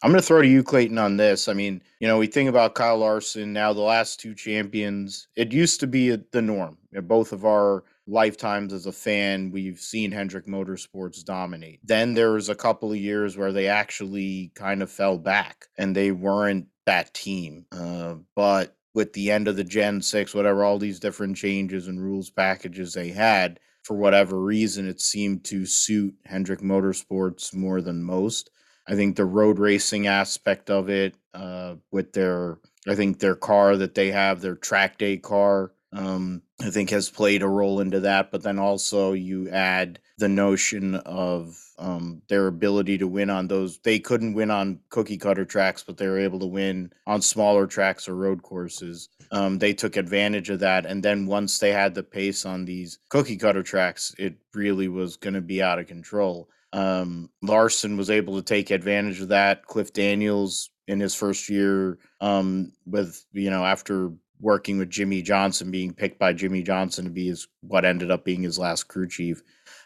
I'm 0.04 0.10
going 0.10 0.20
to 0.20 0.26
throw 0.26 0.42
to 0.42 0.48
you, 0.48 0.64
Clayton, 0.64 0.98
on 0.98 1.18
this. 1.18 1.48
I 1.48 1.54
mean, 1.54 1.82
you 2.00 2.08
know, 2.08 2.18
we 2.18 2.26
think 2.26 2.50
about 2.50 2.74
Kyle 2.74 2.98
Larson 2.98 3.54
now, 3.54 3.72
the 3.72 3.82
last 3.82 4.20
two 4.20 4.34
champions. 4.34 5.28
It 5.36 5.54
used 5.54 5.80
to 5.82 5.88
be 5.88 6.16
the 6.16 6.42
norm. 6.42 6.78
both 7.04 7.32
of 7.32 7.46
our 7.46 7.84
lifetimes 8.08 8.74
as 8.74 8.88
a 8.88 8.92
fan, 8.92 9.52
we've 9.52 9.80
seen 9.80 10.12
Hendrick 10.12 10.48
Motorsports 10.48 11.24
dominate. 11.24 11.80
Then 11.84 12.16
there 12.16 12.32
was 12.32 12.50
a 12.50 12.56
couple 12.56 12.92
of 12.92 12.98
years 12.98 13.38
where 13.38 13.52
they 13.52 13.68
actually 13.68 14.52
kind 14.56 14.82
of 14.82 14.90
fell 14.92 15.20
back 15.20 15.68
and 15.78 15.96
they 15.96 16.12
weren't 16.12 16.66
that 16.88 17.14
team. 17.14 17.66
Uh, 17.72 18.16
but 18.36 18.76
with 18.96 19.14
the 19.14 19.30
end 19.30 19.48
of 19.48 19.56
the 19.56 19.64
Gen 19.64 20.02
6, 20.02 20.34
whatever, 20.34 20.64
all 20.64 20.80
these 20.80 21.00
different 21.00 21.38
changes 21.38 21.88
and 21.88 22.04
rules 22.04 22.32
packages 22.32 22.94
they 22.94 23.10
had, 23.10 23.60
for 23.84 23.96
whatever 23.96 24.40
reason, 24.40 24.88
it 24.88 25.00
seemed 25.00 25.44
to 25.46 25.66
suit 25.66 26.14
Hendrick 26.26 26.62
Motorsports 26.62 27.54
more 27.54 27.82
than 27.82 28.04
most. 28.04 28.50
I 28.88 28.96
think 28.96 29.16
the 29.16 29.26
road 29.26 29.60
racing 29.60 30.08
aspect 30.08 30.70
of 30.70 30.90
it, 30.90 31.16
uh, 31.34 31.76
with 31.92 32.14
their, 32.14 32.58
I 32.88 32.96
think 32.96 33.20
their 33.20 33.36
car 33.36 33.76
that 33.78 33.96
they 33.96 34.12
have, 34.12 34.42
their 34.42 34.56
track 34.56 34.98
day 34.98 35.18
car, 35.18 35.72
um, 35.94 36.42
I 36.62 36.70
think 36.70 36.90
has 36.90 37.10
played 37.10 37.42
a 37.42 37.48
role 37.48 37.80
into 37.80 38.00
that. 38.02 38.32
But 38.32 38.44
then 38.44 38.60
also 38.60 39.14
you 39.14 39.50
add 39.50 40.00
the 40.18 40.30
notion 40.30 40.96
of 40.96 41.58
um, 41.78 42.22
their 42.30 42.48
ability 42.48 42.98
to 43.00 43.08
win 43.08 43.30
on 43.30 43.48
those. 43.48 43.80
They 43.80 44.00
couldn't 44.00 44.34
win 44.34 44.52
on 44.52 44.80
cookie 44.90 45.18
cutter 45.18 45.46
tracks, 45.46 45.84
but 45.84 45.98
they 45.98 46.08
were 46.08 46.20
able 46.20 46.40
to 46.40 46.46
win 46.46 46.92
on 47.08 47.22
smaller 47.22 47.68
tracks 47.68 48.08
or 48.08 48.16
road 48.16 48.44
courses. 48.44 49.10
Um, 49.32 49.60
they 49.60 49.74
took 49.74 49.98
advantage 49.98 50.50
of 50.50 50.60
that. 50.60 50.86
And 50.86 51.04
then 51.04 51.26
once 51.26 51.60
they 51.60 51.72
had 51.72 51.96
the 51.96 52.04
pace 52.04 52.46
on 52.46 52.66
these 52.66 53.00
cookie 53.10 53.38
cutter 53.38 53.64
tracks, 53.64 54.14
it 54.18 54.36
really 54.54 54.88
was 54.88 55.18
going 55.18 55.34
to 55.34 55.42
be 55.42 55.62
out 55.62 55.80
of 55.80 55.88
control. 55.88 56.50
Um, 56.74 57.30
Larson 57.42 57.98
was 57.98 58.10
able 58.10 58.36
to 58.36 58.42
take 58.42 58.72
advantage 58.72 59.22
of 59.22 59.30
that. 59.30 59.66
Cliff 59.66 59.94
Daniels 59.94 60.70
in 60.88 61.00
his 61.00 61.16
first 61.16 61.50
year, 61.50 61.98
um, 62.20 62.72
with 62.86 63.26
you 63.34 63.50
know 63.50 63.66
after 63.66 64.12
working 64.40 64.78
with 64.78 64.90
Jimmie 64.90 65.22
Johnson, 65.22 65.72
being 65.72 65.94
picked 65.94 66.20
by 66.20 66.34
Jimmie 66.34 66.64
Johnson 66.64 67.06
to 67.06 67.12
be 67.12 67.28
his 67.28 67.48
what 67.62 67.86
ended 67.86 68.12
up 68.12 68.26
being 68.26 68.44
his 68.44 68.60
last 68.60 68.88
crew 68.88 69.08
chief. 69.08 69.42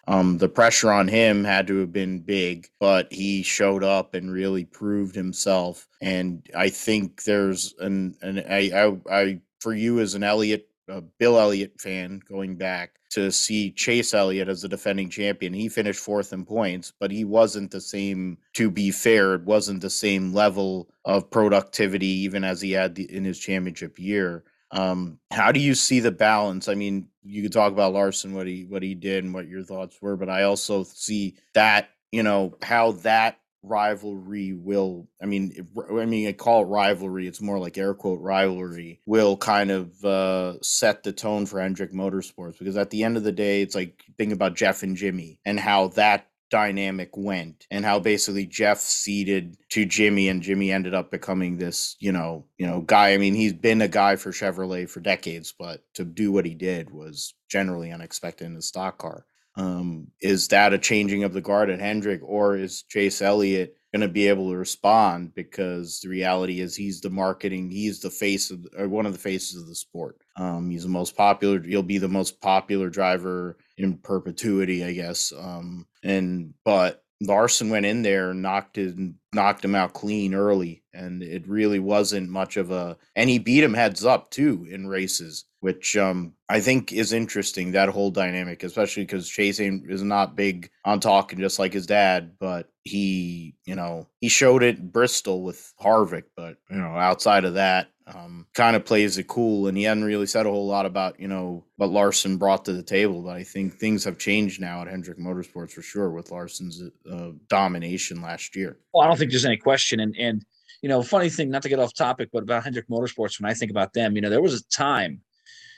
Um, 0.07 0.37
the 0.37 0.49
pressure 0.49 0.91
on 0.91 1.07
him 1.07 1.43
had 1.43 1.67
to 1.67 1.77
have 1.77 1.91
been 1.91 2.19
big, 2.19 2.67
but 2.79 3.11
he 3.11 3.41
showed 3.41 3.83
up 3.83 4.13
and 4.13 4.31
really 4.31 4.65
proved 4.65 5.15
himself. 5.15 5.87
And 6.01 6.47
I 6.55 6.69
think 6.69 7.23
there's 7.23 7.73
an 7.79 8.15
an 8.21 8.43
I 8.49 8.71
I, 8.71 8.97
I 9.11 9.41
for 9.59 9.73
you 9.73 9.99
as 9.99 10.13
an 10.13 10.23
Elliott, 10.23 10.69
uh, 10.89 11.01
Bill 11.19 11.39
Elliott 11.39 11.79
fan 11.79 12.21
going 12.27 12.55
back 12.55 12.99
to 13.11 13.31
see 13.31 13.71
Chase 13.71 14.13
Elliott 14.13 14.49
as 14.49 14.61
the 14.61 14.67
defending 14.67 15.09
champion. 15.09 15.53
He 15.53 15.69
finished 15.69 15.99
fourth 15.99 16.33
in 16.33 16.45
points, 16.45 16.91
but 16.99 17.11
he 17.11 17.23
wasn't 17.23 17.71
the 17.71 17.81
same, 17.81 18.37
to 18.53 18.69
be 18.69 18.91
fair, 18.91 19.35
it 19.35 19.43
wasn't 19.43 19.81
the 19.81 19.89
same 19.89 20.33
level 20.33 20.89
of 21.05 21.29
productivity 21.29 22.07
even 22.07 22.43
as 22.43 22.61
he 22.61 22.71
had 22.71 22.95
the, 22.95 23.03
in 23.15 23.23
his 23.23 23.39
championship 23.39 23.97
year. 23.97 24.43
Um, 24.71 25.19
how 25.31 25.51
do 25.51 25.59
you 25.59 25.75
see 25.75 25.99
the 25.99 26.11
balance? 26.11 26.67
I 26.67 26.75
mean, 26.75 27.07
you 27.23 27.41
could 27.41 27.53
talk 27.53 27.71
about 27.71 27.93
Larson, 27.93 28.33
what 28.33 28.47
he 28.47 28.65
what 28.65 28.83
he 28.83 28.93
did, 28.93 29.23
and 29.23 29.33
what 29.33 29.47
your 29.47 29.63
thoughts 29.63 30.01
were, 30.01 30.17
but 30.17 30.29
I 30.29 30.43
also 30.43 30.83
see 30.83 31.35
that 31.53 31.89
you 32.11 32.23
know 32.23 32.57
how 32.61 32.93
that 32.93 33.39
rivalry 33.65 34.53
will 34.53 35.07
i 35.21 35.25
mean 35.25 35.67
i 35.91 36.05
mean 36.05 36.27
i 36.27 36.31
call 36.31 36.63
it 36.63 36.67
rivalry 36.67 37.27
it's 37.27 37.41
more 37.41 37.59
like 37.59 37.77
air 37.77 37.93
quote 37.93 38.21
rivalry 38.21 38.99
will 39.05 39.37
kind 39.37 39.71
of 39.71 40.03
uh, 40.05 40.61
set 40.61 41.03
the 41.03 41.11
tone 41.11 41.45
for 41.45 41.59
hendrick 41.59 41.91
motorsports 41.91 42.57
because 42.57 42.77
at 42.77 42.89
the 42.89 43.03
end 43.03 43.17
of 43.17 43.23
the 43.23 43.31
day 43.31 43.61
it's 43.61 43.75
like 43.75 44.03
think 44.17 44.33
about 44.33 44.55
jeff 44.55 44.83
and 44.83 44.97
jimmy 44.97 45.39
and 45.45 45.59
how 45.59 45.87
that 45.89 46.27
dynamic 46.49 47.17
went 47.17 47.65
and 47.71 47.83
how 47.83 47.99
basically 47.99 48.45
Jeff 48.45 48.79
ceded 48.79 49.57
to 49.69 49.85
Jimmy 49.85 50.29
and 50.29 50.41
Jimmy 50.41 50.71
ended 50.71 50.93
up 50.93 51.11
becoming 51.11 51.57
this, 51.57 51.95
you 51.99 52.11
know, 52.11 52.45
you 52.57 52.67
know, 52.67 52.81
guy. 52.81 53.13
I 53.13 53.17
mean, 53.17 53.33
he's 53.33 53.53
been 53.53 53.81
a 53.81 53.87
guy 53.87 54.15
for 54.15 54.31
Chevrolet 54.31 54.87
for 54.87 54.99
decades, 54.99 55.53
but 55.57 55.83
to 55.95 56.05
do 56.05 56.31
what 56.31 56.45
he 56.45 56.53
did 56.53 56.91
was 56.91 57.33
generally 57.49 57.91
unexpected 57.91 58.45
in 58.45 58.55
a 58.55 58.61
stock 58.61 58.97
car. 58.97 59.25
Um, 59.57 60.07
is 60.21 60.47
that 60.49 60.73
a 60.73 60.77
changing 60.77 61.23
of 61.23 61.33
the 61.33 61.41
guard 61.41 61.69
at 61.69 61.79
Hendrick, 61.79 62.21
or 62.23 62.57
is 62.57 62.83
Chase 62.83 63.21
Elliott 63.21 63.75
going 63.93 64.01
to 64.01 64.07
be 64.07 64.27
able 64.27 64.49
to 64.49 64.57
respond? 64.57 65.33
Because 65.33 65.99
the 66.01 66.09
reality 66.09 66.59
is, 66.59 66.75
he's 66.75 67.01
the 67.01 67.09
marketing, 67.09 67.69
he's 67.69 68.01
the 68.01 68.09
face 68.09 68.51
of, 68.51 68.65
or 68.77 68.89
one 68.89 69.05
of 69.05 69.13
the 69.13 69.19
faces 69.19 69.61
of 69.61 69.67
the 69.67 69.75
sport. 69.75 70.17
Um, 70.35 70.69
he's 70.69 70.83
the 70.83 70.89
most 70.89 71.15
popular. 71.15 71.61
He'll 71.61 71.83
be 71.83 71.97
the 71.97 72.07
most 72.07 72.41
popular 72.41 72.89
driver 72.89 73.57
in 73.77 73.97
perpetuity, 73.97 74.83
I 74.83 74.93
guess. 74.93 75.31
Um, 75.37 75.87
and 76.03 76.53
but 76.65 77.03
Larson 77.21 77.69
went 77.69 77.85
in 77.85 78.01
there 78.01 78.31
and 78.31 78.41
knocked 78.41 78.77
it 78.77 78.95
knocked 79.33 79.63
him 79.63 79.75
out 79.75 79.93
clean 79.93 80.33
early, 80.33 80.83
and 80.93 81.23
it 81.23 81.47
really 81.47 81.79
wasn't 81.79 82.29
much 82.29 82.57
of 82.57 82.71
a. 82.71 82.97
And 83.15 83.29
he 83.29 83.39
beat 83.39 83.63
him 83.63 83.73
heads 83.73 84.03
up 84.05 84.29
too 84.31 84.67
in 84.69 84.87
races, 84.87 85.45
which 85.65 85.97
um, 85.97 86.31
I 86.47 86.59
think 86.59 86.93
is 86.93 87.11
interesting. 87.11 87.71
That 87.71 87.89
whole 87.89 88.11
dynamic, 88.11 88.61
especially 88.61 89.01
because 89.01 89.27
Chase 89.27 89.59
is 89.59 90.03
not 90.03 90.35
big 90.35 90.69
on 90.85 90.99
talking, 90.99 91.39
just 91.39 91.57
like 91.57 91.73
his 91.73 91.87
dad, 91.87 92.33
but 92.39 92.69
he, 92.83 93.55
you 93.65 93.73
know, 93.73 94.07
he 94.21 94.29
showed 94.29 94.61
it 94.61 94.91
Bristol 94.91 95.41
with 95.41 95.73
Harvick, 95.81 96.25
but 96.37 96.57
you 96.69 96.77
know, 96.77 96.95
outside 96.95 97.45
of 97.45 97.55
that, 97.55 97.87
um, 98.05 98.45
kind 98.53 98.75
of 98.75 98.85
plays 98.85 99.17
it 99.17 99.25
cool. 99.25 99.65
And 99.65 99.75
he 99.75 99.85
hadn't 99.85 100.03
really 100.03 100.27
said 100.27 100.45
a 100.45 100.51
whole 100.51 100.67
lot 100.67 100.85
about, 100.85 101.19
you 101.19 101.27
know, 101.27 101.65
what 101.77 101.89
Larson 101.89 102.37
brought 102.37 102.63
to 102.65 102.73
the 102.73 102.83
table. 102.83 103.23
But 103.23 103.37
I 103.37 103.43
think 103.43 103.73
things 103.73 104.03
have 104.03 104.19
changed 104.19 104.61
now 104.61 104.83
at 104.83 104.87
Hendrick 104.87 105.17
Motorsports 105.17 105.71
for 105.71 105.81
sure 105.81 106.11
with 106.11 106.29
Larson's 106.29 106.83
uh, 107.11 107.31
domination 107.49 108.21
last 108.21 108.55
year. 108.55 108.77
Well, 108.93 109.03
I 109.03 109.07
don't 109.07 109.17
think 109.17 109.31
there's 109.31 109.45
any 109.45 109.57
question. 109.57 109.99
And, 109.99 110.15
and, 110.15 110.45
you 110.83 110.89
know, 110.89 111.01
funny 111.01 111.31
thing, 111.31 111.49
not 111.49 111.63
to 111.63 111.69
get 111.69 111.79
off 111.79 111.95
topic, 111.95 112.29
but 112.31 112.43
about 112.43 112.63
Hendrick 112.63 112.87
Motorsports, 112.87 113.41
when 113.41 113.49
I 113.49 113.55
think 113.55 113.71
about 113.71 113.93
them, 113.93 114.15
you 114.15 114.21
know, 114.21 114.29
there 114.29 114.43
was 114.43 114.61
a 114.61 114.63
time 114.67 115.21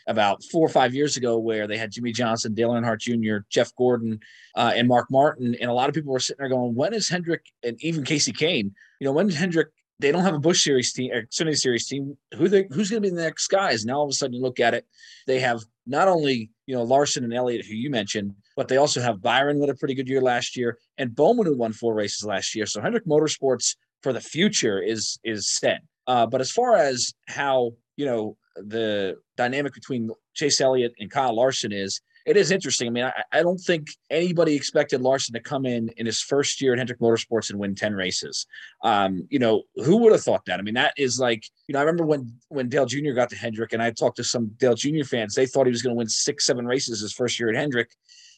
about 0.08 0.44
four 0.46 0.66
or 0.66 0.70
five 0.70 0.94
years 0.94 1.18
ago 1.18 1.38
where 1.38 1.68
they 1.68 1.78
had 1.78 1.92
Jimmie 1.92 2.14
Johnson, 2.14 2.54
Dale 2.54 2.72
Earnhardt 2.72 3.00
Jr., 3.00 3.46
Jeff 3.50 3.76
Gordon, 3.76 4.20
uh, 4.56 4.72
and 4.76 4.88
Mark 4.88 5.12
Martin. 5.12 5.56
And 5.60 5.70
a 5.70 5.74
lot 5.74 5.90
of 5.90 5.96
people 5.96 6.14
were 6.14 6.20
sitting 6.20 6.40
there 6.40 6.50
going, 6.50 6.76
when 6.76 6.94
is 6.94 7.10
Hendrick 7.10 7.46
and 7.64 7.78
even 7.84 8.04
Kasey 8.04 8.34
Kahne, 8.34 8.72
you 9.00 9.06
know, 9.06 9.12
when 9.12 9.30
Hendrick 9.30 9.70
they 10.00 10.12
don't 10.12 10.24
have 10.24 10.36
a 10.36 10.40
Busch 10.40 10.64
Series 10.64 10.94
team 10.94 11.12
or 11.12 11.24
Xfinity 11.24 11.58
Series 11.58 11.88
team. 11.88 12.18
Who 12.36 12.48
they, 12.48 12.68
who's 12.72 12.90
going 12.90 13.02
to 13.02 13.10
be 13.10 13.16
the 13.16 13.22
next 13.22 13.48
guys? 13.48 13.86
Now 13.86 13.96
all 13.96 14.04
of 14.04 14.10
a 14.10 14.14
sudden 14.14 14.36
you 14.36 14.42
look 14.42 14.60
at 14.60 14.74
it, 14.74 14.86
they 15.26 15.40
have 15.40 15.62
not 15.86 16.08
only 16.08 16.52
you 16.66 16.76
know 16.76 16.84
Larson 16.84 17.24
and 17.24 17.34
Elliott, 17.34 17.66
who 17.66 17.74
you 17.74 17.90
mentioned, 17.90 18.36
but 18.56 18.68
they 18.68 18.78
also 18.78 19.02
have 19.02 19.22
Byron 19.22 19.60
with 19.60 19.70
a 19.70 19.76
pretty 19.76 19.96
good 19.96 20.08
year 20.08 20.22
last 20.22 20.56
year, 20.56 20.78
and 20.98 21.16
Bowman 21.16 21.46
who 21.46 21.58
won 21.58 21.74
four 21.74 21.94
races 21.94 22.26
last 22.26 22.56
year. 22.56 22.66
So 22.66 22.82
Hendrick 22.82 23.06
Motorsports 23.06 23.76
for 24.04 24.14
the 24.14 24.22
future 24.22 24.82
is 24.82 25.20
is 25.24 25.50
set. 25.50 25.82
Uh, 26.06 26.26
but 26.26 26.42
as 26.42 26.52
far 26.52 26.76
as 26.76 27.14
how 27.28 27.72
you 27.96 28.06
know 28.06 28.38
the 28.66 29.18
dynamic 29.36 29.74
between 29.74 30.10
Chase 30.34 30.62
Elliott 30.62 30.94
and 31.00 31.12
Kyle 31.12 31.36
Larson 31.36 31.72
is, 31.72 32.02
it 32.28 32.36
is 32.36 32.52
interesting. 32.52 32.88
I 32.88 32.92
mean, 32.92 33.06
I, 33.06 33.14
I, 33.32 33.42
don't 33.42 33.58
think 33.58 33.88
anybody 34.10 34.54
expected 34.54 35.02
Larson 35.02 35.34
to 35.34 35.40
come 35.40 35.66
in 35.66 35.88
in 35.96 36.06
his 36.06 36.22
first 36.22 36.62
year 36.62 36.74
at 36.74 36.78
Hendrick 36.78 37.00
Motorsports 37.00 37.50
and 37.50 37.58
win 37.58 37.74
10 37.74 37.94
races. 37.94 38.46
Um, 38.84 39.26
you 39.30 39.40
know, 39.40 39.64
who 39.76 39.96
would 39.98 40.12
have 40.12 40.24
thought 40.24 40.44
that? 40.46 40.60
I 40.60 40.62
mean, 40.62 40.74
that 40.74 40.94
is 40.98 41.22
like, 41.22 41.44
you 41.68 41.74
know, 41.74 41.80
I 41.80 41.84
remember 41.84 42.06
when 42.06 42.34
when 42.50 42.68
Dale 42.68 42.86
Jr. 42.86 43.14
got 43.14 43.30
to 43.30 43.38
Hendrick 43.38 43.72
and 43.72 43.82
I 43.82 43.92
talked 43.92 44.18
to 44.18 44.26
some 44.26 44.52
Dale 44.58 44.76
Jr. 44.76 45.06
fans, 45.06 45.36
they 45.36 45.46
thought 45.46 45.68
he 45.68 45.72
was 45.72 45.82
going 45.82 45.96
to 45.96 45.98
win 45.98 46.10
six, 46.10 46.46
seven 46.46 46.66
races 46.66 47.00
his 47.00 47.14
first 47.14 47.40
year 47.40 47.50
at 47.50 47.56
Hendrick. 47.56 47.92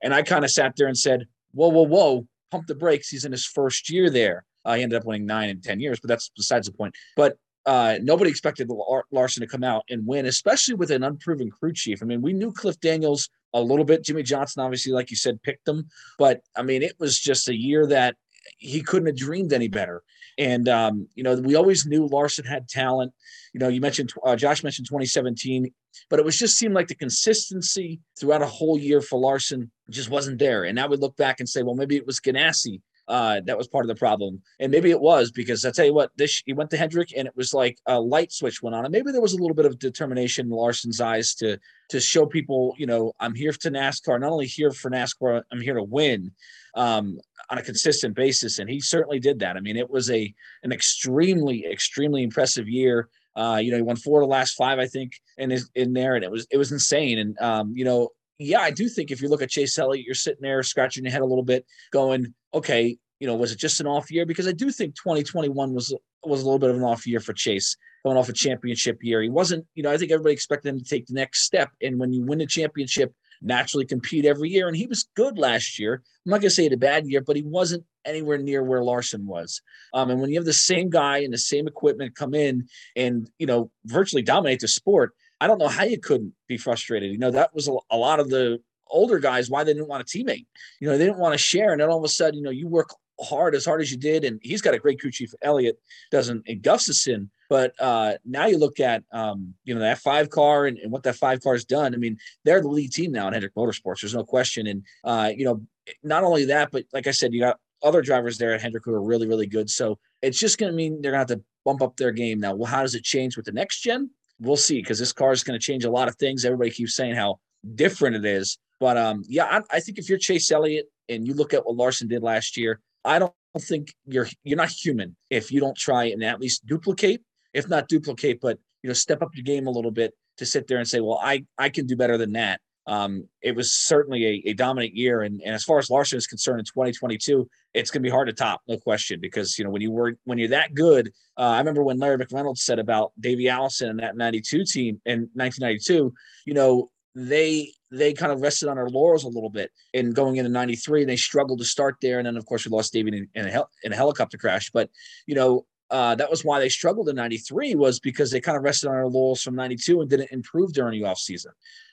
And 0.03 0.13
I 0.13 0.21
kind 0.21 0.45
of 0.45 0.51
sat 0.51 0.75
there 0.77 0.88
and 0.88 0.97
said, 0.97 1.25
whoa, 1.53 1.69
whoa, 1.69 1.83
whoa, 1.83 2.27
pump 2.51 2.67
the 2.67 2.75
brakes. 2.75 3.09
He's 3.09 3.25
in 3.25 3.31
his 3.31 3.45
first 3.45 3.89
year 3.89 4.11
there. 4.11 4.45
Uh, 4.65 4.75
he 4.75 4.83
ended 4.83 4.99
up 4.99 5.05
winning 5.05 5.25
nine 5.25 5.49
and 5.49 5.63
10 5.63 5.79
years, 5.79 5.99
but 5.99 6.09
that's 6.09 6.29
besides 6.35 6.67
the 6.67 6.73
point. 6.73 6.93
But 7.15 7.38
uh, 7.65 7.97
nobody 8.01 8.29
expected 8.29 8.69
Larson 9.11 9.41
to 9.41 9.47
come 9.47 9.63
out 9.63 9.83
and 9.89 10.05
win, 10.05 10.25
especially 10.25 10.75
with 10.75 10.91
an 10.91 11.03
unproven 11.03 11.51
crew 11.51 11.73
chief. 11.73 12.01
I 12.01 12.05
mean, 12.05 12.21
we 12.21 12.33
knew 12.33 12.51
Cliff 12.51 12.79
Daniels 12.79 13.29
a 13.53 13.61
little 13.61 13.85
bit. 13.85 14.03
Jimmie 14.03 14.23
Johnson, 14.23 14.63
obviously, 14.63 14.93
like 14.93 15.09
you 15.09 15.17
said, 15.17 15.41
picked 15.41 15.67
him. 15.67 15.89
but 16.17 16.41
I 16.55 16.63
mean, 16.63 16.81
it 16.81 16.93
was 16.99 17.19
just 17.19 17.49
a 17.49 17.55
year 17.55 17.85
that 17.87 18.15
he 18.57 18.81
couldn't 18.81 19.07
have 19.07 19.17
dreamed 19.17 19.53
any 19.53 19.67
better. 19.67 20.01
And 20.37 20.69
um, 20.69 21.07
you 21.15 21.23
know, 21.23 21.35
we 21.35 21.55
always 21.55 21.85
knew 21.85 22.07
Larson 22.07 22.45
had 22.45 22.69
talent. 22.69 23.13
You 23.53 23.59
know, 23.59 23.67
you 23.67 23.81
mentioned 23.81 24.13
uh, 24.25 24.35
Josh 24.35 24.63
mentioned 24.63 24.87
2017, 24.87 25.71
but 26.09 26.19
it 26.19 26.25
was 26.25 26.37
just 26.37 26.57
seemed 26.57 26.73
like 26.73 26.87
the 26.87 26.95
consistency 26.95 27.99
throughout 28.17 28.41
a 28.41 28.47
whole 28.47 28.77
year 28.77 29.01
for 29.01 29.19
Larson 29.19 29.69
just 29.89 30.09
wasn't 30.09 30.39
there. 30.39 30.63
And 30.63 30.75
now 30.75 30.87
we 30.87 30.97
look 30.97 31.17
back 31.17 31.39
and 31.39 31.49
say, 31.49 31.61
well, 31.61 31.75
maybe 31.75 31.97
it 31.97 32.05
was 32.05 32.19
Ganassi 32.19 32.81
uh, 33.09 33.41
that 33.45 33.57
was 33.57 33.67
part 33.67 33.83
of 33.83 33.87
the 33.87 33.95
problem. 33.95 34.41
And 34.59 34.71
maybe 34.71 34.91
it 34.91 35.01
was 35.01 35.31
because 35.31 35.65
I 35.65 35.71
tell 35.71 35.85
you 35.85 35.93
what, 35.93 36.11
this 36.15 36.43
he 36.45 36.53
went 36.53 36.69
to 36.69 36.77
Hendrick 36.77 37.09
and 37.17 37.27
it 37.27 37.35
was 37.35 37.53
like 37.53 37.79
a 37.87 37.99
light 37.99 38.31
switch 38.31 38.61
went 38.61 38.75
on. 38.75 38.85
And 38.85 38.91
maybe 38.91 39.11
there 39.11 39.19
was 39.19 39.33
a 39.33 39.37
little 39.37 39.55
bit 39.55 39.65
of 39.65 39.79
determination 39.79 40.45
in 40.45 40.51
Larson's 40.51 41.01
eyes 41.01 41.33
to 41.35 41.57
to 41.89 41.99
show 41.99 42.27
people, 42.27 42.75
you 42.77 42.85
know, 42.85 43.13
I'm 43.19 43.33
here 43.33 43.51
to 43.51 43.71
NASCAR, 43.71 44.19
not 44.19 44.31
only 44.31 44.45
here 44.45 44.71
for 44.71 44.91
NASCAR, 44.91 45.41
I'm 45.51 45.59
here 45.59 45.73
to 45.73 45.83
win 45.83 46.31
um, 46.75 47.17
on 47.49 47.57
a 47.57 47.63
consistent 47.63 48.15
basis. 48.15 48.59
And 48.59 48.69
he 48.69 48.79
certainly 48.79 49.19
did 49.19 49.39
that. 49.39 49.57
I 49.57 49.59
mean, 49.59 49.75
it 49.75 49.89
was 49.89 50.11
a 50.11 50.31
an 50.63 50.71
extremely, 50.71 51.65
extremely 51.65 52.21
impressive 52.21 52.69
year. 52.69 53.09
Uh, 53.35 53.59
you 53.61 53.71
know, 53.71 53.77
he 53.77 53.83
won 53.83 53.95
four 53.95 54.21
of 54.21 54.27
the 54.27 54.31
last 54.31 54.53
five, 54.53 54.77
I 54.77 54.85
think, 54.85 55.13
in 55.37 55.49
his, 55.49 55.69
in 55.73 55.93
there, 55.93 56.15
and 56.15 56.23
it 56.23 56.29
was 56.29 56.45
it 56.51 56.57
was 56.57 56.71
insane. 56.71 57.17
And 57.17 57.39
um, 57.41 57.73
you 57.75 57.85
know, 57.85 58.09
yeah, 58.37 58.61
I 58.61 58.71
do 58.71 58.87
think 58.87 59.11
if 59.11 59.21
you 59.21 59.29
look 59.29 59.41
at 59.41 59.49
Chase 59.49 59.77
Elliott, 59.77 60.05
you're 60.05 60.15
sitting 60.15 60.41
there 60.41 60.63
scratching 60.63 61.03
your 61.03 61.11
head 61.11 61.21
a 61.21 61.25
little 61.25 61.43
bit, 61.43 61.65
going, 61.91 62.33
okay, 62.53 62.98
you 63.20 63.27
know, 63.27 63.36
was 63.36 63.51
it 63.51 63.60
just 63.60 63.79
an 63.79 63.88
off 63.88 64.12
year? 64.12 64.25
Because 64.25 64.48
I 64.48 64.51
do 64.51 64.72
think 64.72 64.96
2021 64.96 65.74
was 65.74 65.94
was 66.24 66.41
a 66.41 66.46
little 66.46 66.60
bit 66.60 66.70
of 66.70 66.75
an 66.75 66.84
off 66.84 67.08
year 67.08 67.20
for 67.20 67.34
Chase, 67.34 67.77
coming 68.03 68.18
off 68.18 68.29
a 68.29 68.34
championship 68.34 69.00
year. 69.01 69.22
He 69.22 69.29
wasn't, 69.29 69.65
you 69.74 69.84
know, 69.84 69.91
I 69.91 69.98
think 69.98 70.12
everybody 70.12 70.34
expected 70.34 70.70
him 70.70 70.79
to 70.79 70.86
take 70.86 71.08
the 71.08 71.13
next 71.13 71.44
step. 71.44 71.70
And 71.82 72.00
when 72.00 72.12
you 72.12 72.24
win 72.24 72.41
a 72.41 72.46
championship, 72.46 73.13
naturally 73.41 73.86
compete 73.86 74.25
every 74.25 74.50
year. 74.50 74.68
And 74.68 74.75
he 74.75 74.88
was 74.88 75.08
good 75.15 75.38
last 75.38 75.79
year. 75.79 76.01
I'm 76.25 76.29
not 76.29 76.41
gonna 76.41 76.50
say 76.50 76.65
it 76.65 76.74
a 76.74 76.77
bad 76.77 77.08
year, 77.08 77.22
but 77.22 77.36
he 77.36 77.44
wasn't 77.44 77.86
anywhere 78.06 78.38
near 78.38 78.63
where 78.63 78.84
Larson 78.84 79.25
was. 79.25 79.62
Um, 79.94 80.10
and 80.10 80.20
when 80.20 80.29
you 80.29 80.38
have 80.38 80.46
the 80.46 80.53
same 80.53 80.89
guy 80.89 81.20
and 81.20 81.34
the 81.34 81.38
same 81.38 81.68
equipment 81.68 82.15
come 82.15 82.34
in 82.34 82.68
and 82.96 83.29
you 83.39 83.48
know 83.48 83.72
virtually 83.86 84.24
dominate 84.24 84.60
the 84.60 84.68
sport, 84.68 85.13
I 85.41 85.48
don't 85.48 85.60
know 85.60 85.68
how 85.68 85.84
you 85.84 86.00
couldn't 86.00 86.34
be 86.48 86.58
frustrated. 86.58 87.12
You 87.12 87.18
know, 87.18 87.32
that 87.32 87.53
was 87.53 87.68
a, 87.68 87.75
a 87.89 87.98
lot 87.98 88.20
of 88.20 88.29
the 88.29 88.60
older 88.89 89.19
guys 89.19 89.50
why 89.50 89.63
they 89.63 89.74
didn't 89.74 89.88
want 89.88 90.01
a 90.01 90.05
teammate. 90.05 90.46
You 90.79 90.89
know, 90.89 90.98
they 90.98 91.05
didn't 91.05 91.19
want 91.19 91.34
to 91.34 91.38
share. 91.38 91.72
And 91.72 91.81
then 91.81 91.89
all 91.89 91.98
of 91.98 92.03
a 92.03 92.10
sudden, 92.10 92.36
you 92.36 92.43
know, 92.43 92.50
you 92.50 92.67
work 92.67 92.89
hard 93.22 93.55
as 93.55 93.65
hard 93.65 93.81
as 93.81 93.91
you 93.91 93.98
did, 93.98 94.24
and 94.24 94.39
he's 94.41 94.62
got 94.62 94.74
a 94.74 94.79
great 94.79 95.00
crew 95.00 95.12
chief. 95.12 95.34
Elliott 95.41 95.79
doesn't 96.12 96.48
in 96.48 96.62
Gustafson, 96.62 97.29
but 97.50 97.74
uh, 97.79 98.13
now 98.25 98.46
you 98.46 98.58
look 98.58 98.79
at 98.79 99.03
um, 99.12 99.53
you 99.63 99.74
know 99.74 99.81
that 99.81 100.00
five 100.00 100.29
car 100.29 100.65
and, 100.65 100.77
and, 100.77 100.91
what 100.91 101.03
that 101.03 101.15
five 101.15 101.41
car 101.41 101.53
has 101.53 101.65
done. 101.65 101.93
I 101.93 101.98
mean, 101.98 102.17
they're 102.46 102.62
the 102.62 102.69
lead 102.69 102.91
team 102.91 103.12
now 103.12 103.27
in 103.27 103.34
Hendrick 103.34 103.55
Motorsports. 103.55 104.01
There's 104.01 104.15
no 104.15 104.24
question. 104.24 104.67
And 104.67 104.84
uh, 105.03 105.31
you 105.36 105.46
know, 105.46 105.62
not 106.03 106.24
only 106.24 106.46
that, 106.46 106.72
but 106.72 106.86
like 106.93 107.08
I 107.08 107.12
said, 107.12 107.34
you 107.34 107.41
got 107.41 107.60
other 107.81 108.01
drivers 108.01 108.38
there 108.38 108.53
at 108.53 108.62
Hendrick 108.62 108.84
who 108.86 108.93
are 108.93 109.01
really, 109.01 109.27
really 109.27 109.48
good. 109.48 109.69
So 109.69 109.98
it's 110.22 110.39
just 110.39 110.58
going 110.58 110.72
to 110.72 110.75
mean 110.75 111.01
they're 111.01 111.12
going 111.12 111.25
to 111.25 111.34
have 111.34 111.39
to 111.39 111.46
bump 111.65 111.81
up 111.81 111.96
their 111.98 112.12
game 112.12 112.39
now. 112.39 112.53
Well, 112.53 112.69
how 112.69 112.81
does 112.81 112.96
it 112.96 113.03
change 113.03 113.38
with 113.38 113.46
the 113.46 113.51
next 113.51 113.81
gen? 113.81 114.10
We'll 114.39 114.58
see 114.58 114.81
because 114.81 115.00
this 115.00 115.13
car 115.13 115.31
is 115.31 115.43
going 115.43 115.60
to 115.60 115.65
change 115.65 115.86
a 115.86 115.91
lot 115.91 116.08
of 116.08 116.15
things. 116.15 116.46
Everybody 116.46 116.72
keeps 116.72 116.96
saying 116.96 117.15
how 117.15 117.39
different 117.75 118.15
it 118.15 118.25
is. 118.25 118.58
But 118.79 118.98
um, 118.98 119.24
yeah, 119.27 119.45
I, 119.45 119.77
I 119.77 119.79
think 119.79 119.98
if 119.98 120.09
you're 120.09 120.17
Chase 120.17 120.51
Elliott 120.51 120.88
and 121.07 121.27
you 121.27 121.33
look 121.33 121.53
at 121.53 121.65
what 121.65 121.75
Larson 121.75 122.07
did 122.07 122.24
last 122.24 122.57
year, 122.57 122.79
I 123.03 123.19
don't 123.19 123.33
think 123.57 123.93
you're 124.05 124.27
you're 124.43 124.57
not 124.57 124.69
human 124.69 125.15
if 125.29 125.51
you 125.51 125.59
don't 125.59 125.77
try 125.77 126.05
and 126.05 126.24
at 126.24 126.39
least 126.39 126.65
duplicate, 126.65 127.21
if 127.53 127.67
not 127.67 127.88
duplicate, 127.88 128.39
but 128.41 128.57
you 128.83 128.88
know, 128.88 128.93
step 128.93 129.21
up 129.21 129.29
your 129.33 129.43
game 129.43 129.67
a 129.67 129.71
little 129.71 129.91
bit 129.91 130.13
to 130.38 130.45
sit 130.45 130.67
there 130.67 130.77
and 130.77 130.88
say, 130.88 131.00
well, 131.00 131.19
I 131.21 131.45
I 131.57 131.69
can 131.69 131.86
do 131.86 131.95
better 131.95 132.17
than 132.17 132.33
that. 132.33 132.62
Um, 132.88 133.27
it 133.43 133.55
was 133.55 133.71
certainly 133.71 134.25
a, 134.25 134.50
a 134.50 134.53
dominant 134.53 134.95
year, 134.95 135.21
and, 135.21 135.41
and 135.45 135.53
as 135.53 135.63
far 135.63 135.77
as 135.77 135.91
Larson 135.91 136.17
is 136.17 136.25
concerned, 136.25 136.59
in 136.59 136.65
2022, 136.65 137.48
it's 137.75 137.91
going 137.91 138.01
to 138.01 138.07
be 138.07 138.09
hard 138.09 138.27
to 138.29 138.33
top, 138.33 138.62
no 138.67 138.77
question, 138.77 139.19
because 139.19 139.59
you 139.59 139.63
know 139.63 139.69
when 139.69 139.81
you 139.81 139.91
were 139.91 140.17
when 140.24 140.39
you're 140.39 140.48
that 140.50 140.74
good. 140.74 141.12
Uh, 141.38 141.41
I 141.41 141.59
remember 141.59 141.83
when 141.83 142.00
Larry 142.00 142.17
McReynolds 142.17 142.59
said 142.59 142.79
about 142.79 143.12
Davey 143.19 143.48
Allison 143.48 143.89
and 143.89 144.00
that 144.00 144.17
92 144.17 144.65
team 144.65 145.01
in 145.05 145.29
1992. 145.33 146.12
You 146.45 146.53
know, 146.53 146.89
they 147.15 147.71
they 147.91 148.13
kind 148.13 148.31
of 148.31 148.41
rested 148.41 148.69
on 148.69 148.75
their 148.75 148.89
laurels 148.89 149.23
a 149.23 149.29
little 149.29 149.49
bit 149.49 149.71
in 149.93 150.11
going 150.11 150.35
into 150.37 150.49
93 150.49 151.01
and 151.01 151.09
they 151.09 151.15
struggled 151.15 151.59
to 151.59 151.65
start 151.65 151.95
there 152.01 152.19
and 152.19 152.27
then 152.27 152.37
of 152.37 152.45
course 152.45 152.65
we 152.65 152.71
lost 152.71 152.93
david 152.93 153.13
in, 153.13 153.27
in, 153.33 153.47
a, 153.47 153.51
hel- 153.51 153.69
in 153.83 153.91
a 153.91 153.95
helicopter 153.95 154.37
crash 154.37 154.69
but 154.71 154.89
you 155.25 155.35
know 155.35 155.65
uh, 155.91 156.13
that 156.15 156.29
was 156.29 156.45
why 156.45 156.59
they 156.59 156.69
struggled 156.69 157.09
in 157.09 157.15
93 157.15 157.75
was 157.75 157.99
because 157.99 158.29
they 158.29 158.39
kind 158.39 158.55
of 158.55 158.63
rested 158.63 158.87
on 158.87 158.93
their 158.93 159.07
laurels 159.07 159.41
from 159.41 159.55
92 159.55 160.01
and 160.01 160.09
didn't 160.09 160.31
improve 160.31 160.71
during 160.71 161.01
the 161.01 161.07
offseason. 161.07 161.47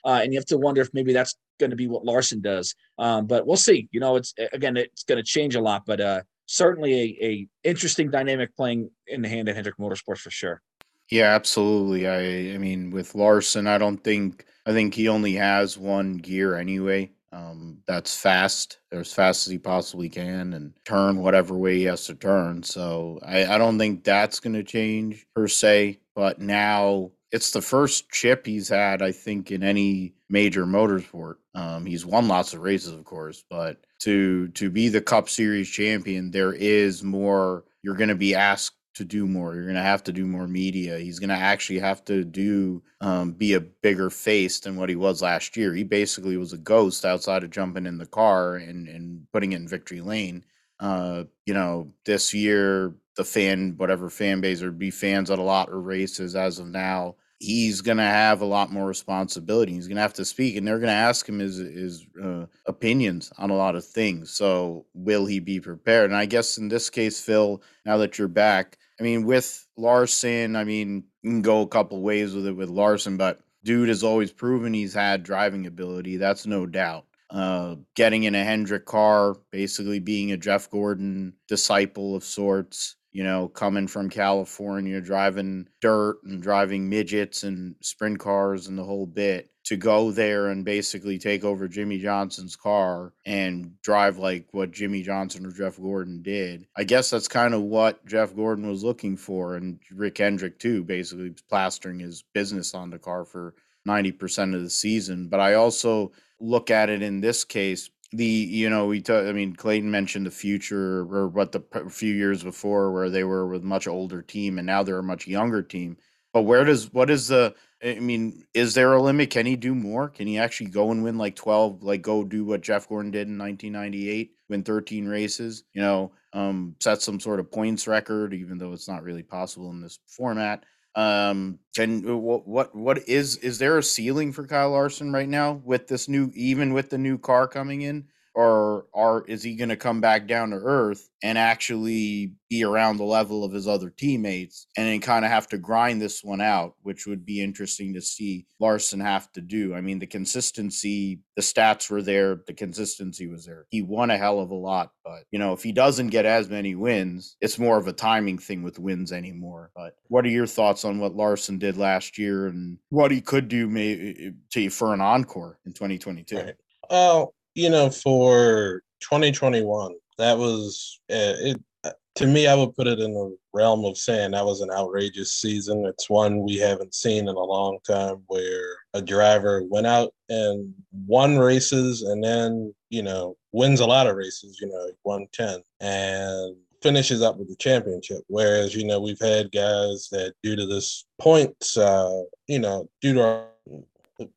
Uh, 0.05 0.19
and 0.21 0.31
you 0.31 0.37
have 0.37 0.45
to 0.45 0.57
wonder 0.57 0.81
if 0.81 0.93
maybe 0.93 1.13
that's 1.13 1.35
going 1.59 1.71
to 1.71 1.75
be 1.75 1.87
what 1.87 2.05
Larson 2.05 2.39
does. 2.39 2.75
Um, 2.99 3.25
but 3.25 3.47
we'll 3.47 3.57
see. 3.57 3.89
You 3.91 3.99
know, 3.99 4.15
it's 4.15 4.35
again, 4.53 4.77
it's 4.77 5.03
going 5.03 5.17
to 5.17 5.23
change 5.23 5.55
a 5.55 5.61
lot, 5.61 5.83
but 5.85 5.99
uh, 5.99 6.21
certainly 6.45 6.93
a, 6.93 7.25
a 7.25 7.47
interesting 7.63 8.11
dynamic 8.11 8.55
playing 8.55 8.91
in 9.07 9.23
the 9.23 9.29
hand 9.29 9.49
of 9.49 9.55
Hendrick 9.55 9.77
Motorsports 9.77 10.19
for 10.19 10.29
sure. 10.29 10.61
Yeah, 11.09 11.33
absolutely. 11.35 12.07
I 12.07 12.55
I 12.55 12.57
mean, 12.57 12.91
with 12.91 13.15
Larson, 13.15 13.67
I 13.67 13.77
don't 13.77 14.03
think 14.03 14.45
I 14.65 14.73
think 14.73 14.93
he 14.93 15.07
only 15.07 15.33
has 15.33 15.77
one 15.77 16.17
gear 16.17 16.55
anyway. 16.55 17.11
Um, 17.31 17.79
that's 17.87 18.17
fast, 18.19 18.79
or 18.91 18.99
as 18.99 19.13
fast 19.13 19.47
as 19.47 19.51
he 19.51 19.59
possibly 19.59 20.09
can, 20.09 20.53
and 20.53 20.73
turn 20.85 21.19
whatever 21.19 21.57
way 21.57 21.77
he 21.77 21.83
has 21.83 22.05
to 22.05 22.15
turn. 22.15 22.63
So 22.63 23.19
I, 23.23 23.45
I 23.45 23.57
don't 23.57 23.77
think 23.77 24.03
that's 24.03 24.39
going 24.39 24.53
to 24.53 24.63
change 24.63 25.25
per 25.35 25.47
se. 25.47 25.99
But 26.15 26.39
now 26.41 27.11
it's 27.31 27.51
the 27.51 27.61
first 27.61 28.09
chip 28.09 28.45
he's 28.45 28.69
had, 28.69 29.01
I 29.01 29.11
think, 29.11 29.51
in 29.51 29.61
any 29.61 30.13
major 30.29 30.65
motorsport. 30.65 31.35
Um, 31.53 31.85
he's 31.85 32.05
won 32.05 32.27
lots 32.27 32.53
of 32.53 32.61
races, 32.61 32.93
of 32.93 33.03
course, 33.05 33.43
but 33.49 33.77
to 33.99 34.47
to 34.49 34.69
be 34.69 34.89
the 34.89 35.01
Cup 35.01 35.29
Series 35.29 35.69
champion, 35.69 36.31
there 36.31 36.53
is 36.53 37.03
more. 37.03 37.63
You're 37.83 37.95
going 37.95 38.09
to 38.09 38.15
be 38.15 38.35
asked 38.35 38.75
to 38.97 39.05
do 39.05 39.25
more. 39.25 39.53
You're 39.53 39.63
going 39.63 39.75
to 39.75 39.81
have 39.81 40.03
to 40.03 40.13
do 40.13 40.27
more 40.27 40.47
media. 40.47 40.99
He's 40.99 41.19
going 41.19 41.29
to 41.29 41.35
actually 41.35 41.79
have 41.79 42.03
to 42.05 42.23
do 42.23 42.83
um, 43.01 43.31
be 43.31 43.53
a 43.53 43.59
bigger 43.59 44.09
face 44.09 44.59
than 44.59 44.75
what 44.75 44.89
he 44.89 44.95
was 44.95 45.21
last 45.21 45.57
year. 45.57 45.73
He 45.73 45.83
basically 45.83 46.37
was 46.37 46.53
a 46.53 46.57
ghost 46.57 47.05
outside 47.05 47.43
of 47.43 47.51
jumping 47.51 47.85
in 47.85 47.97
the 47.97 48.05
car 48.05 48.55
and 48.55 48.87
and 48.87 49.25
putting 49.31 49.53
it 49.53 49.57
in 49.57 49.67
victory 49.67 50.01
lane. 50.01 50.43
Uh, 50.79 51.23
you 51.45 51.53
know, 51.53 51.91
this 52.05 52.33
year 52.33 52.93
the 53.15 53.23
fan 53.23 53.73
whatever 53.77 54.09
fan 54.09 54.41
base 54.41 54.61
or 54.61 54.71
be 54.71 54.91
fans 54.91 55.31
at 55.31 55.39
a 55.39 55.43
lot 55.43 55.69
of 55.69 55.85
races 55.85 56.35
as 56.35 56.59
of 56.59 56.67
now 56.67 57.15
he's 57.39 57.81
going 57.81 57.97
to 57.97 58.03
have 58.03 58.41
a 58.41 58.45
lot 58.45 58.71
more 58.71 58.87
responsibility. 58.87 59.73
He's 59.73 59.87
going 59.87 59.97
to 59.97 60.01
have 60.01 60.13
to 60.13 60.25
speak, 60.25 60.55
and 60.55 60.67
they're 60.67 60.79
going 60.79 60.87
to 60.87 60.93
ask 60.93 61.27
him 61.27 61.39
his 61.39 61.57
his 61.57 62.05
uh, 62.21 62.45
opinions 62.65 63.31
on 63.37 63.49
a 63.49 63.55
lot 63.55 63.75
of 63.75 63.85
things. 63.85 64.31
So, 64.31 64.85
will 64.93 65.25
he 65.25 65.39
be 65.39 65.59
prepared? 65.59 66.09
And 66.09 66.17
I 66.17 66.25
guess 66.25 66.57
in 66.57 66.67
this 66.67 66.89
case, 66.89 67.19
Phil, 67.21 67.61
now 67.85 67.97
that 67.97 68.17
you're 68.17 68.27
back, 68.27 68.77
I 68.99 69.03
mean, 69.03 69.25
with 69.25 69.67
Larson, 69.77 70.55
I 70.55 70.63
mean, 70.63 71.03
you 71.21 71.29
can 71.29 71.41
go 71.41 71.61
a 71.61 71.67
couple 71.67 72.01
ways 72.01 72.33
with 72.33 72.47
it 72.47 72.55
with 72.55 72.69
Larson, 72.69 73.17
but 73.17 73.39
dude 73.63 73.89
has 73.89 74.03
always 74.03 74.31
proven 74.31 74.73
he's 74.73 74.93
had 74.93 75.23
driving 75.23 75.67
ability. 75.67 76.17
That's 76.17 76.45
no 76.45 76.65
doubt. 76.65 77.05
Uh, 77.29 77.75
getting 77.95 78.23
in 78.23 78.35
a 78.35 78.43
Hendrick 78.43 78.85
car, 78.85 79.35
basically 79.51 79.99
being 79.99 80.31
a 80.31 80.37
Jeff 80.37 80.69
Gordon 80.69 81.33
disciple 81.47 82.15
of 82.15 82.23
sorts 82.23 82.95
you 83.17 83.23
know, 83.23 83.47
coming 83.47 83.87
from 83.87 84.11
California, 84.11 85.01
driving 85.01 85.67
dirt 85.81 86.17
and 86.23 86.39
driving 86.39 86.87
midgets 86.87 87.41
and 87.41 87.73
sprint 87.81 88.19
cars 88.19 88.67
and 88.67 88.77
the 88.77 88.83
whole 88.83 89.07
bit 89.07 89.49
to 89.67 89.75
go 89.75 90.11
there 90.11 90.47
and 90.47 90.63
basically 90.63 91.17
take 91.17 91.43
over 91.43 91.67
Jimmie 91.67 91.99
Johnson's 91.99 92.55
car 92.55 93.11
and 93.25 93.73
drive 93.81 94.17
like 94.17 94.47
what 94.51 94.71
Jimmy 94.71 95.01
Johnson 95.01 95.45
or 95.45 95.51
Jeff 95.51 95.75
Gordon 95.75 96.21
did. 96.21 96.65
I 96.77 96.85
guess 96.85 97.09
that's 97.09 97.27
kind 97.27 97.53
of 97.53 97.63
what 97.63 98.05
Jeff 98.05 98.33
Gordon 98.33 98.69
was 98.69 98.85
looking 98.85 99.17
for 99.17 99.57
and 99.57 99.77
Rick 99.91 100.19
Hendrick 100.19 100.57
too, 100.57 100.85
basically 100.85 101.35
plastering 101.49 101.99
his 101.99 102.23
business 102.33 102.73
on 102.73 102.89
the 102.89 102.97
car 102.97 103.25
for 103.25 103.55
90% 103.85 104.55
of 104.55 104.63
the 104.63 104.69
season. 104.69 105.27
But 105.27 105.41
I 105.41 105.55
also 105.55 106.13
look 106.39 106.71
at 106.71 106.89
it 106.89 107.01
in 107.01 107.19
this 107.19 107.43
case 107.43 107.89
the 108.13 108.23
you 108.23 108.69
know 108.69 108.85
we 108.85 109.01
t- 109.01 109.13
I 109.13 109.33
mean 109.33 109.53
Clayton 109.53 109.91
mentioned 109.91 110.25
the 110.25 110.31
future 110.31 110.99
or 111.13 111.27
what 111.27 111.51
the 111.51 111.59
p- 111.59 111.89
few 111.89 112.13
years 112.13 112.41
before 112.41 112.93
where 112.93 113.09
they 113.09 113.25
were 113.25 113.45
with 113.47 113.63
much 113.63 113.85
older 113.85 114.21
team 114.21 114.57
and 114.57 114.65
now 114.65 114.81
they're 114.81 114.99
a 114.99 115.03
much 115.03 115.27
younger 115.27 115.61
team. 115.61 115.97
But 116.37 116.43
where 116.43 116.63
does 116.63 116.93
what 116.93 117.09
is 117.09 117.29
the 117.29 117.55
I 117.83 117.95
mean 117.95 118.45
is 118.53 118.75
there 118.75 118.93
a 118.93 119.01
limit? 119.01 119.31
Can 119.31 119.47
he 119.47 119.55
do 119.55 119.73
more? 119.73 120.07
Can 120.07 120.27
he 120.27 120.37
actually 120.37 120.69
go 120.69 120.91
and 120.91 121.03
win 121.03 121.17
like 121.17 121.35
12 121.35 121.81
like 121.81 122.03
go 122.03 122.23
do 122.23 122.45
what 122.45 122.61
Jeff 122.61 122.87
Gordon 122.87 123.09
did 123.09 123.27
in 123.27 123.39
1998, 123.39 124.35
win 124.47 124.63
13 124.63 125.07
races, 125.07 125.63
you 125.73 125.81
know, 125.81 126.11
um 126.33 126.75
set 126.79 127.01
some 127.01 127.19
sort 127.19 127.39
of 127.39 127.51
points 127.51 127.87
record 127.87 128.35
even 128.35 128.59
though 128.59 128.71
it's 128.73 128.87
not 128.87 129.01
really 129.01 129.23
possible 129.23 129.71
in 129.71 129.81
this 129.81 129.97
format. 130.05 130.63
Um, 130.93 131.57
can 131.75 132.03
what 132.21 132.47
what 132.47 132.75
what 132.75 132.99
is 133.09 133.37
is 133.37 133.57
there 133.57 133.79
a 133.79 133.83
ceiling 133.83 134.31
for 134.31 134.45
Kyle 134.45 134.69
Larson 134.69 135.11
right 135.11 135.27
now 135.27 135.53
with 135.65 135.87
this 135.87 136.07
new 136.07 136.29
even 136.35 136.71
with 136.71 136.91
the 136.91 136.99
new 136.99 137.17
car 137.17 137.47
coming 137.47 137.81
in? 137.81 138.05
Or 138.37 138.85
are 138.93 139.25
is 139.25 139.41
he 139.41 139.55
going 139.55 139.67
to 139.67 139.75
come 139.75 139.99
back 139.99 140.27
down 140.27 140.51
to 140.51 140.57
earth 140.57 141.09
and 141.23 141.39
actually 141.39 142.33
be 142.51 142.63
around 142.63 142.97
the 142.97 143.03
level 143.03 143.43
of 143.43 143.51
his 143.51 143.67
other 143.67 143.89
teammates 143.89 144.67
and 144.77 144.87
then 144.87 145.01
kind 145.01 145.25
of 145.25 145.31
have 145.31 145.47
to 145.47 145.57
grind 145.57 145.99
this 145.99 146.23
one 146.23 146.39
out 146.39 146.75
which 146.83 147.07
would 147.07 147.25
be 147.25 147.41
interesting 147.41 147.95
to 147.95 147.99
see 147.99 148.45
larson 148.59 148.99
have 148.99 149.31
to 149.31 149.41
do? 149.41 149.73
I 149.73 149.81
mean 149.81 149.97
the 149.97 150.05
consistency 150.05 151.19
the 151.35 151.41
stats 151.41 151.89
were 151.89 152.03
there 152.03 152.39
the 152.45 152.53
consistency 152.53 153.25
was 153.25 153.43
there. 153.43 153.65
He 153.71 153.81
won 153.81 154.11
a 154.11 154.17
hell 154.19 154.39
of 154.39 154.51
a 154.51 154.55
lot 154.55 154.91
but 155.03 155.23
you 155.31 155.39
know 155.39 155.53
if 155.53 155.63
he 155.63 155.71
doesn't 155.71 156.09
get 156.09 156.27
as 156.27 156.47
many 156.47 156.75
wins 156.75 157.37
it's 157.41 157.57
more 157.57 157.79
of 157.79 157.87
a 157.87 157.93
timing 157.93 158.37
thing 158.37 158.61
with 158.61 158.77
wins 158.77 159.11
anymore 159.11 159.71
but 159.75 159.95
what 160.09 160.25
are 160.25 160.29
your 160.29 160.45
thoughts 160.45 160.85
on 160.85 160.99
what 160.99 161.15
larson 161.15 161.57
did 161.57 161.75
last 161.75 162.19
year 162.19 162.45
and 162.45 162.77
what 162.89 163.09
he 163.09 163.19
could 163.19 163.47
do 163.47 163.67
maybe 163.67 164.09
eh, 164.09 164.27
eh, 164.27 164.31
to 164.51 164.69
for 164.69 164.93
an 164.93 165.01
encore 165.01 165.57
in 165.65 165.73
2022 165.73 166.37
right. 166.37 166.55
Oh, 166.89 167.33
you 167.57 167.71
know, 167.71 167.89
for 167.89 168.83
2021, 169.01 169.95
that 170.19 170.37
was 170.37 171.01
uh, 171.11 171.33
it. 171.39 171.63
Uh, 171.83 171.91
to 172.15 172.27
me, 172.27 172.47
I 172.47 172.53
would 172.53 172.75
put 172.75 172.87
it 172.87 172.99
in 172.99 173.13
the 173.13 173.35
realm 173.51 173.83
of 173.83 173.97
saying 173.97 174.31
that 174.31 174.45
was 174.45 174.61
an 174.61 174.71
outrageous 174.71 175.33
season. 175.33 175.85
It's 175.85 176.09
one 176.09 176.43
we 176.43 176.57
haven't 176.57 176.93
seen 176.93 177.27
in 177.27 177.35
a 177.35 177.39
long 177.39 177.79
time 177.85 178.23
where 178.27 178.77
a 178.93 179.01
driver 179.01 179.63
went 179.63 179.87
out 179.87 180.13
and 180.29 180.73
won 181.07 181.37
races 181.37 182.03
and 182.03 182.23
then, 182.23 182.73
you 182.89 183.01
know, 183.01 183.35
wins 183.51 183.79
a 183.79 183.85
lot 183.85 184.07
of 184.07 184.15
races, 184.15 184.59
you 184.61 184.67
know, 184.67 184.89
won 185.03 185.27
10 185.33 185.61
and 185.79 186.55
finishes 186.81 187.21
up 187.21 187.37
with 187.37 187.49
the 187.49 187.55
championship. 187.55 188.23
Whereas, 188.27 188.75
you 188.75 188.85
know, 188.85 188.99
we've 188.99 189.19
had 189.19 189.51
guys 189.51 190.09
that 190.11 190.33
due 190.43 190.55
to 190.55 190.65
this 190.65 191.05
points, 191.19 191.77
uh, 191.77 192.21
you 192.47 192.59
know, 192.59 192.89
due 193.01 193.13
to 193.13 193.21
our, 193.21 193.45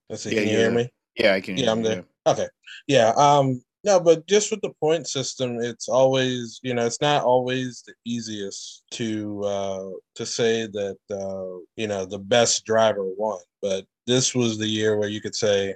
let's 0.09 0.23
see, 0.23 0.35
yeah, 0.35 0.41
can 0.41 0.49
you 0.49 0.57
hear 0.57 0.71
me? 0.71 0.91
Yeah, 1.21 1.35
I 1.35 1.41
can. 1.41 1.57
Yeah, 1.57 1.71
I'm 1.71 1.83
there. 1.83 2.05
Okay. 2.27 2.49
Yeah. 2.87 3.13
Um, 3.17 3.63
no, 3.85 3.99
but 4.01 4.27
just 4.27 4.51
with 4.51 4.61
the 4.61 4.73
point 4.81 5.07
system, 5.07 5.61
it's 5.61 5.89
always, 5.89 6.61
you 6.63 6.75
know, 6.75 6.85
it's 6.85 7.01
not 7.01 7.25
always 7.25 7.83
the 7.87 7.95
easiest 8.05 8.83
to 8.93 9.43
uh 9.45 9.89
to 10.17 10.27
say 10.27 10.67
that 10.67 10.99
uh, 11.11 11.61
you 11.77 11.87
know, 11.87 12.05
the 12.05 12.19
best 12.19 12.65
driver 12.65 13.05
won. 13.17 13.41
But 13.63 13.85
this 14.07 14.35
was 14.35 14.59
the 14.59 14.67
year 14.67 14.99
where 14.99 15.09
you 15.09 15.21
could 15.21 15.35
say 15.35 15.75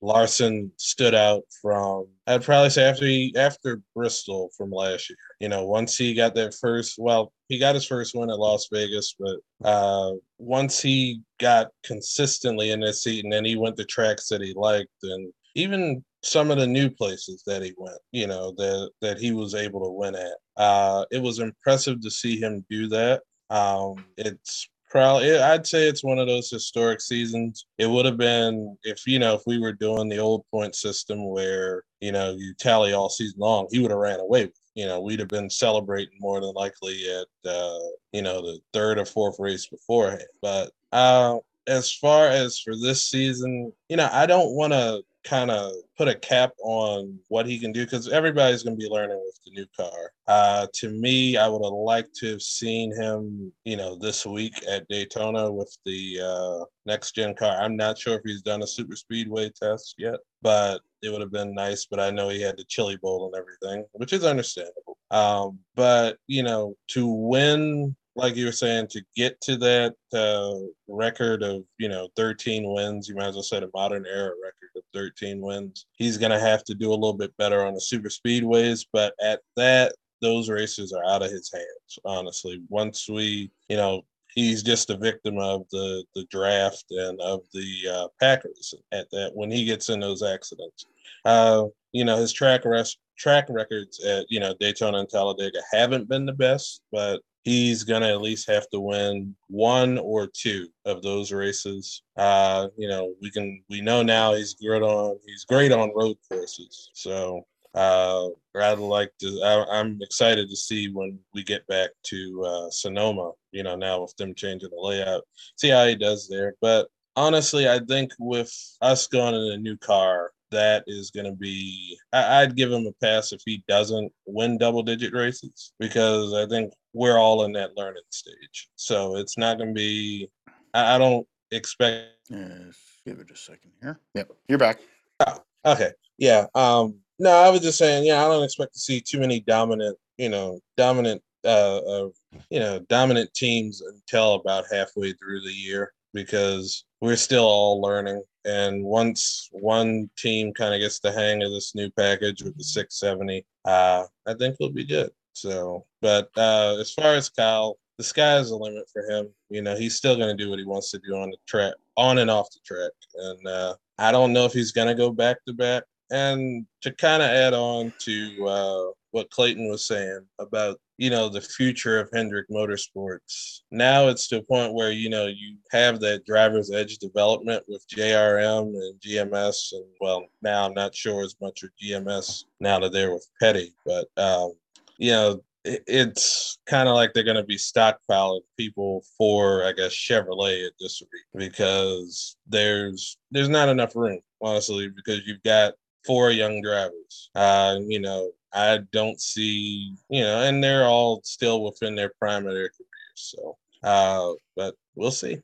Larson 0.00 0.70
stood 0.76 1.14
out 1.14 1.42
from 1.62 2.06
I'd 2.26 2.44
probably 2.44 2.70
say 2.70 2.84
after 2.84 3.06
he 3.06 3.34
after 3.36 3.80
Bristol 3.94 4.50
from 4.56 4.70
last 4.70 5.10
year. 5.10 5.16
You 5.44 5.50
know, 5.50 5.66
once 5.66 5.98
he 5.98 6.14
got 6.14 6.34
that 6.36 6.54
first 6.54 6.94
well, 6.96 7.30
he 7.48 7.58
got 7.58 7.74
his 7.74 7.84
first 7.84 8.14
win 8.14 8.30
at 8.30 8.38
Las 8.38 8.68
Vegas, 8.72 9.14
but 9.18 9.36
uh 9.62 10.12
once 10.38 10.80
he 10.80 11.20
got 11.38 11.68
consistently 11.84 12.70
in 12.70 12.80
that 12.80 12.94
seat 12.94 13.24
and 13.24 13.30
then 13.30 13.44
he 13.44 13.54
went 13.54 13.76
to 13.76 13.84
tracks 13.84 14.26
that 14.30 14.40
he 14.40 14.54
liked 14.54 14.88
and 15.02 15.30
even 15.54 16.02
some 16.22 16.50
of 16.50 16.56
the 16.56 16.66
new 16.66 16.88
places 16.88 17.42
that 17.46 17.60
he 17.60 17.74
went, 17.76 17.98
you 18.10 18.26
know, 18.26 18.52
that 18.56 18.90
that 19.02 19.18
he 19.18 19.32
was 19.32 19.54
able 19.54 19.84
to 19.84 19.90
win 19.90 20.14
at. 20.14 20.36
Uh, 20.56 21.04
it 21.10 21.20
was 21.20 21.40
impressive 21.40 22.00
to 22.00 22.10
see 22.10 22.40
him 22.40 22.64
do 22.70 22.88
that. 22.88 23.20
Um, 23.50 24.02
it's 24.16 24.70
probably 24.88 25.38
I'd 25.38 25.66
say 25.66 25.88
it's 25.88 26.02
one 26.02 26.18
of 26.18 26.26
those 26.26 26.48
historic 26.48 27.02
seasons. 27.02 27.66
It 27.76 27.90
would 27.90 28.06
have 28.06 28.16
been 28.16 28.78
if 28.82 29.06
you 29.06 29.18
know 29.18 29.34
if 29.34 29.42
we 29.46 29.58
were 29.58 29.74
doing 29.74 30.08
the 30.08 30.20
old 30.20 30.46
point 30.50 30.74
system 30.74 31.28
where 31.28 31.84
you 32.00 32.12
know 32.12 32.32
you 32.32 32.54
tally 32.58 32.94
all 32.94 33.10
season 33.10 33.40
long, 33.40 33.68
he 33.70 33.80
would 33.80 33.90
have 33.90 34.00
ran 34.00 34.20
away 34.20 34.46
with. 34.46 34.54
You 34.74 34.86
know, 34.86 35.00
we'd 35.00 35.20
have 35.20 35.28
been 35.28 35.50
celebrating 35.50 36.18
more 36.18 36.40
than 36.40 36.52
likely 36.52 37.04
at 37.08 37.50
uh, 37.50 37.78
you 38.12 38.22
know 38.22 38.42
the 38.42 38.58
third 38.72 38.98
or 38.98 39.04
fourth 39.04 39.36
race 39.38 39.66
beforehand. 39.66 40.24
But 40.42 40.72
uh, 40.92 41.38
as 41.66 41.92
far 41.92 42.28
as 42.28 42.58
for 42.58 42.74
this 42.76 43.06
season, 43.06 43.72
you 43.88 43.96
know, 43.96 44.08
I 44.12 44.26
don't 44.26 44.54
want 44.54 44.72
to 44.72 45.02
kind 45.24 45.50
of 45.50 45.72
put 45.96 46.08
a 46.08 46.14
cap 46.14 46.52
on 46.62 47.18
what 47.28 47.46
he 47.46 47.58
can 47.58 47.72
do 47.72 47.84
because 47.84 48.08
everybody's 48.08 48.62
going 48.62 48.78
to 48.78 48.82
be 48.82 48.90
learning 48.90 49.20
with 49.24 49.38
the 49.44 49.52
new 49.52 49.66
car. 49.76 50.12
Uh, 50.28 50.66
to 50.74 50.90
me, 50.90 51.36
I 51.36 51.48
would 51.48 51.64
have 51.64 51.72
liked 51.72 52.14
to 52.16 52.30
have 52.32 52.42
seen 52.42 52.94
him, 52.94 53.52
you 53.64 53.76
know, 53.76 53.96
this 53.96 54.26
week 54.26 54.54
at 54.68 54.86
Daytona 54.88 55.50
with 55.50 55.76
the 55.84 56.20
uh, 56.22 56.64
next 56.86 57.14
gen 57.14 57.34
car. 57.34 57.56
I'm 57.60 57.76
not 57.76 57.98
sure 57.98 58.14
if 58.14 58.22
he's 58.24 58.42
done 58.42 58.62
a 58.62 58.66
super 58.66 58.96
speedway 58.96 59.50
test 59.50 59.94
yet, 59.98 60.20
but 60.42 60.80
it 61.02 61.10
would 61.10 61.20
have 61.20 61.32
been 61.32 61.54
nice. 61.54 61.86
But 61.86 62.00
I 62.00 62.10
know 62.10 62.28
he 62.28 62.40
had 62.40 62.56
the 62.56 62.64
chili 62.64 62.96
bowl 62.96 63.32
and 63.32 63.40
everything, 63.40 63.86
which 63.92 64.12
is 64.12 64.24
understandable. 64.24 64.98
Um, 65.10 65.58
but 65.74 66.18
you 66.26 66.42
know, 66.42 66.76
to 66.88 67.06
win 67.06 67.96
like 68.16 68.36
you 68.36 68.46
were 68.46 68.52
saying, 68.52 68.86
to 68.88 69.02
get 69.16 69.40
to 69.40 69.56
that 69.56 69.94
uh, 70.12 70.54
record 70.88 71.42
of 71.42 71.64
you 71.78 71.88
know 71.88 72.08
13 72.16 72.72
wins, 72.72 73.08
you 73.08 73.14
might 73.14 73.28
as 73.28 73.34
well 73.34 73.42
set 73.42 73.62
a 73.62 73.70
modern 73.74 74.06
era 74.06 74.32
record 74.42 74.70
13 74.94 75.40
wins. 75.40 75.86
He's 75.92 76.18
going 76.18 76.32
to 76.32 76.38
have 76.38 76.64
to 76.64 76.74
do 76.74 76.90
a 76.90 76.94
little 76.94 77.12
bit 77.12 77.36
better 77.36 77.66
on 77.66 77.74
the 77.74 77.80
super 77.80 78.08
speedways, 78.08 78.86
but 78.92 79.14
at 79.22 79.40
that, 79.56 79.94
those 80.22 80.48
races 80.48 80.92
are 80.92 81.04
out 81.04 81.22
of 81.22 81.30
his 81.30 81.50
hands. 81.52 81.98
Honestly, 82.04 82.62
once 82.68 83.08
we, 83.08 83.50
you 83.68 83.76
know, 83.76 84.02
he's 84.34 84.62
just 84.62 84.90
a 84.90 84.96
victim 84.96 85.38
of 85.38 85.66
the 85.70 86.04
the 86.14 86.24
draft 86.30 86.84
and 86.90 87.20
of 87.20 87.42
the 87.52 87.90
uh, 87.90 88.08
Packers 88.20 88.74
at 88.92 89.10
that 89.10 89.32
when 89.34 89.50
he 89.50 89.64
gets 89.64 89.88
in 89.88 90.00
those 90.00 90.22
accidents. 90.22 90.86
Uh, 91.24 91.64
you 91.92 92.04
know, 92.04 92.16
his 92.16 92.32
track 92.32 92.64
rest 92.64 92.98
track 93.16 93.46
records 93.48 94.04
at 94.04 94.26
you 94.30 94.40
know 94.40 94.54
Daytona 94.58 94.98
and 94.98 95.08
Talladega 95.08 95.60
haven't 95.72 96.08
been 96.08 96.26
the 96.26 96.32
best, 96.32 96.82
but 96.90 97.20
he's 97.44 97.84
gonna 97.84 98.08
at 98.08 98.22
least 98.22 98.48
have 98.48 98.68
to 98.70 98.80
win 98.80 99.36
one 99.48 99.98
or 99.98 100.26
two 100.26 100.68
of 100.84 101.02
those 101.02 101.30
races. 101.30 102.02
Uh, 102.16 102.68
you 102.76 102.88
know, 102.88 103.14
we 103.22 103.30
can 103.30 103.62
we 103.70 103.80
know 103.80 104.02
now 104.02 104.34
he's 104.34 104.54
good 104.54 104.82
on 104.82 105.18
he's 105.26 105.44
great 105.44 105.70
on 105.70 105.92
road 105.94 106.16
courses. 106.28 106.90
So 106.94 107.46
uh, 107.74 108.28
rather 108.54 108.82
like 108.82 109.12
to 109.20 109.40
I, 109.42 109.80
am 109.80 109.98
excited 110.00 110.48
to 110.48 110.56
see 110.56 110.88
when 110.88 111.18
we 111.34 111.42
get 111.42 111.66
back 111.66 111.90
to 112.04 112.44
uh, 112.44 112.70
Sonoma. 112.70 113.32
You 113.52 113.62
know, 113.62 113.76
now 113.76 114.02
with 114.02 114.16
them 114.16 114.34
changing 114.34 114.70
the 114.70 114.80
layout, 114.80 115.24
see 115.56 115.68
how 115.68 115.86
he 115.86 115.94
does 115.94 116.28
there. 116.28 116.54
But 116.60 116.88
honestly, 117.16 117.68
I 117.68 117.80
think 117.80 118.12
with 118.18 118.52
us 118.80 119.06
going 119.06 119.34
in 119.34 119.52
a 119.52 119.58
new 119.58 119.76
car, 119.76 120.30
that 120.54 120.84
is 120.86 121.10
going 121.10 121.26
to 121.26 121.32
be 121.32 121.98
I, 122.12 122.44
would 122.44 122.56
give 122.56 122.72
him 122.72 122.86
a 122.86 122.92
pass 123.04 123.32
if 123.32 123.40
he 123.44 123.62
doesn't 123.68 124.12
win 124.26 124.58
double 124.58 124.82
digit 124.82 125.12
races 125.12 125.72
because 125.78 126.32
i 126.34 126.46
think 126.46 126.72
we're 126.94 127.18
all 127.18 127.44
in 127.44 127.52
that 127.52 127.76
learning 127.76 128.02
stage. 128.10 128.70
So 128.76 129.16
it's 129.16 129.36
not 129.36 129.58
going 129.58 129.70
to 129.70 129.74
be 129.74 130.30
I, 130.72 130.94
I, 130.94 130.98
don't 130.98 131.26
expect 131.50 132.06
give 132.30 133.18
it 133.18 133.30
a 133.30 133.36
second 133.36 133.72
here. 133.82 134.00
Yep 134.14 134.30
you're 134.48 134.58
back. 134.58 134.80
Oh, 135.26 135.38
okay 135.66 135.90
yeah 136.18 136.46
um 136.54 136.96
no 137.18 137.30
i 137.30 137.48
was 137.48 137.60
just 137.60 137.78
saying 137.78 138.04
yeah 138.04 138.24
i 138.24 138.28
don't 138.28 138.44
expect 138.44 138.72
to 138.74 138.80
see 138.80 139.00
too 139.00 139.20
many 139.20 139.40
dominant 139.40 139.96
you 140.18 140.28
know 140.28 140.60
dominant 140.76 141.22
uh, 141.44 141.78
uh 141.78 142.08
you 142.50 142.58
know 142.60 142.78
dominant 142.88 143.32
teams 143.34 143.82
until 143.82 144.34
about 144.34 144.64
halfway 144.70 145.12
through 145.12 145.40
the 145.40 145.52
year 145.52 145.92
because 146.12 146.84
we're 147.00 147.16
still 147.16 147.44
all 147.44 147.80
learning 147.80 148.22
and 148.44 148.84
once 148.84 149.48
one 149.52 150.10
team 150.16 150.52
kind 150.52 150.74
of 150.74 150.80
gets 150.80 151.00
the 151.00 151.12
hang 151.12 151.42
of 151.42 151.50
this 151.50 151.74
new 151.74 151.90
package 151.90 152.42
with 152.42 152.56
the 152.56 152.64
670, 152.64 153.44
uh, 153.64 154.04
I 154.26 154.34
think 154.34 154.56
we'll 154.60 154.70
be 154.70 154.84
good. 154.84 155.10
So, 155.32 155.86
but 156.00 156.30
uh, 156.36 156.76
as 156.78 156.92
far 156.92 157.14
as 157.14 157.28
Kyle, 157.28 157.78
the 157.98 158.04
sky's 158.04 158.50
the 158.50 158.56
limit 158.56 158.88
for 158.92 159.02
him. 159.02 159.28
You 159.50 159.62
know, 159.62 159.76
he's 159.76 159.96
still 159.96 160.16
going 160.16 160.36
to 160.36 160.42
do 160.42 160.50
what 160.50 160.58
he 160.58 160.64
wants 160.64 160.90
to 160.90 160.98
do 160.98 161.16
on 161.16 161.30
the 161.30 161.36
track, 161.46 161.74
on 161.96 162.18
and 162.18 162.30
off 162.30 162.50
the 162.50 162.60
track. 162.64 162.92
And 163.14 163.46
uh, 163.46 163.74
I 163.98 164.12
don't 164.12 164.32
know 164.32 164.44
if 164.44 164.52
he's 164.52 164.72
going 164.72 164.88
to 164.88 164.94
go 164.94 165.10
back 165.10 165.38
to 165.46 165.52
back. 165.52 165.84
And 166.10 166.66
to 166.82 166.92
kind 166.92 167.22
of 167.22 167.30
add 167.30 167.54
on 167.54 167.92
to 168.00 168.46
uh, 168.46 168.90
what 169.14 169.30
Clayton 169.30 169.68
was 169.68 169.86
saying 169.86 170.26
about 170.40 170.80
you 170.98 171.08
know 171.08 171.28
the 171.28 171.40
future 171.40 172.00
of 172.00 172.10
Hendrick 172.12 172.48
Motorsports. 172.50 173.60
Now 173.70 174.08
it's 174.08 174.26
to 174.28 174.38
a 174.38 174.42
point 174.42 174.74
where 174.74 174.90
you 174.90 175.08
know 175.08 175.26
you 175.26 175.56
have 175.70 176.00
that 176.00 176.26
driver's 176.26 176.72
edge 176.72 176.98
development 176.98 177.62
with 177.68 177.86
JRM 177.88 178.74
and 178.74 179.00
GMS, 179.00 179.72
and 179.72 179.84
well, 180.00 180.26
now 180.42 180.66
I'm 180.66 180.74
not 180.74 180.96
sure 180.96 181.22
as 181.22 181.36
much 181.40 181.62
with 181.62 181.70
GMS 181.80 182.44
now 182.58 182.80
that 182.80 182.92
they're 182.92 183.12
with 183.12 183.28
Petty, 183.40 183.72
but 183.86 184.08
um, 184.16 184.52
you 184.98 185.12
know 185.12 185.40
it's 185.64 186.58
kind 186.66 186.88
of 186.88 186.94
like 186.94 187.14
they're 187.14 187.22
going 187.22 187.36
to 187.36 187.42
be 187.42 187.56
stockpiling 187.56 188.42
people 188.58 189.02
for 189.16 189.64
i 189.64 189.72
guess 189.72 189.94
chevrolet 189.94 190.66
at 190.66 190.74
this 190.78 191.00
rate 191.00 191.46
because 191.46 192.36
there's 192.46 193.16
there's 193.30 193.48
not 193.48 193.70
enough 193.70 193.96
room 193.96 194.20
honestly 194.42 194.90
because 194.94 195.26
you've 195.26 195.42
got 195.42 195.72
four 196.04 196.30
young 196.30 196.60
drivers 196.60 197.30
uh 197.34 197.78
you 197.86 197.98
know 197.98 198.30
I 198.54 198.78
don't 198.92 199.20
see, 199.20 199.96
you 200.08 200.22
know, 200.22 200.42
and 200.42 200.62
they're 200.62 200.86
all 200.86 201.20
still 201.24 201.64
within 201.64 201.96
their 201.96 202.12
prime 202.20 202.46
of 202.46 202.54
their 202.54 202.70
careers. 202.70 203.14
So, 203.14 203.56
uh, 203.82 204.32
but 204.56 204.74
we'll 204.94 205.10
see. 205.10 205.42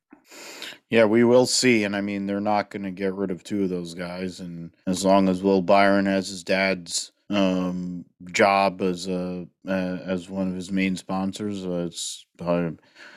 Yeah, 0.91 1.05
we 1.05 1.25
will 1.25 1.47
see. 1.47 1.85
And 1.85 1.97
I 1.97 2.01
mean, 2.01 2.27
they're 2.27 2.41
not 2.41 2.71
going 2.71 2.85
to 2.85 2.91
get 2.91 3.15
rid 3.15 3.31
of 3.31 3.43
two 3.43 3.65
of 3.65 3.69
those 3.69 3.95
guys. 3.95 4.41
And 4.41 4.71
as 4.87 5.05
long 5.05 5.29
as 5.29 5.43
Will 5.43 5.63
Byron 5.63 6.07
has 6.07 6.29
his 6.29 6.45
dad's 6.45 7.13
um, 7.31 8.05
job 8.33 8.81
as 8.83 9.09
a 9.09 9.47
uh, 9.67 9.99
as 10.05 10.29
one 10.29 10.49
of 10.49 10.55
his 10.55 10.71
main 10.71 10.97
sponsors, 10.97 11.65
uh, 11.65 11.87
it's 11.87 12.27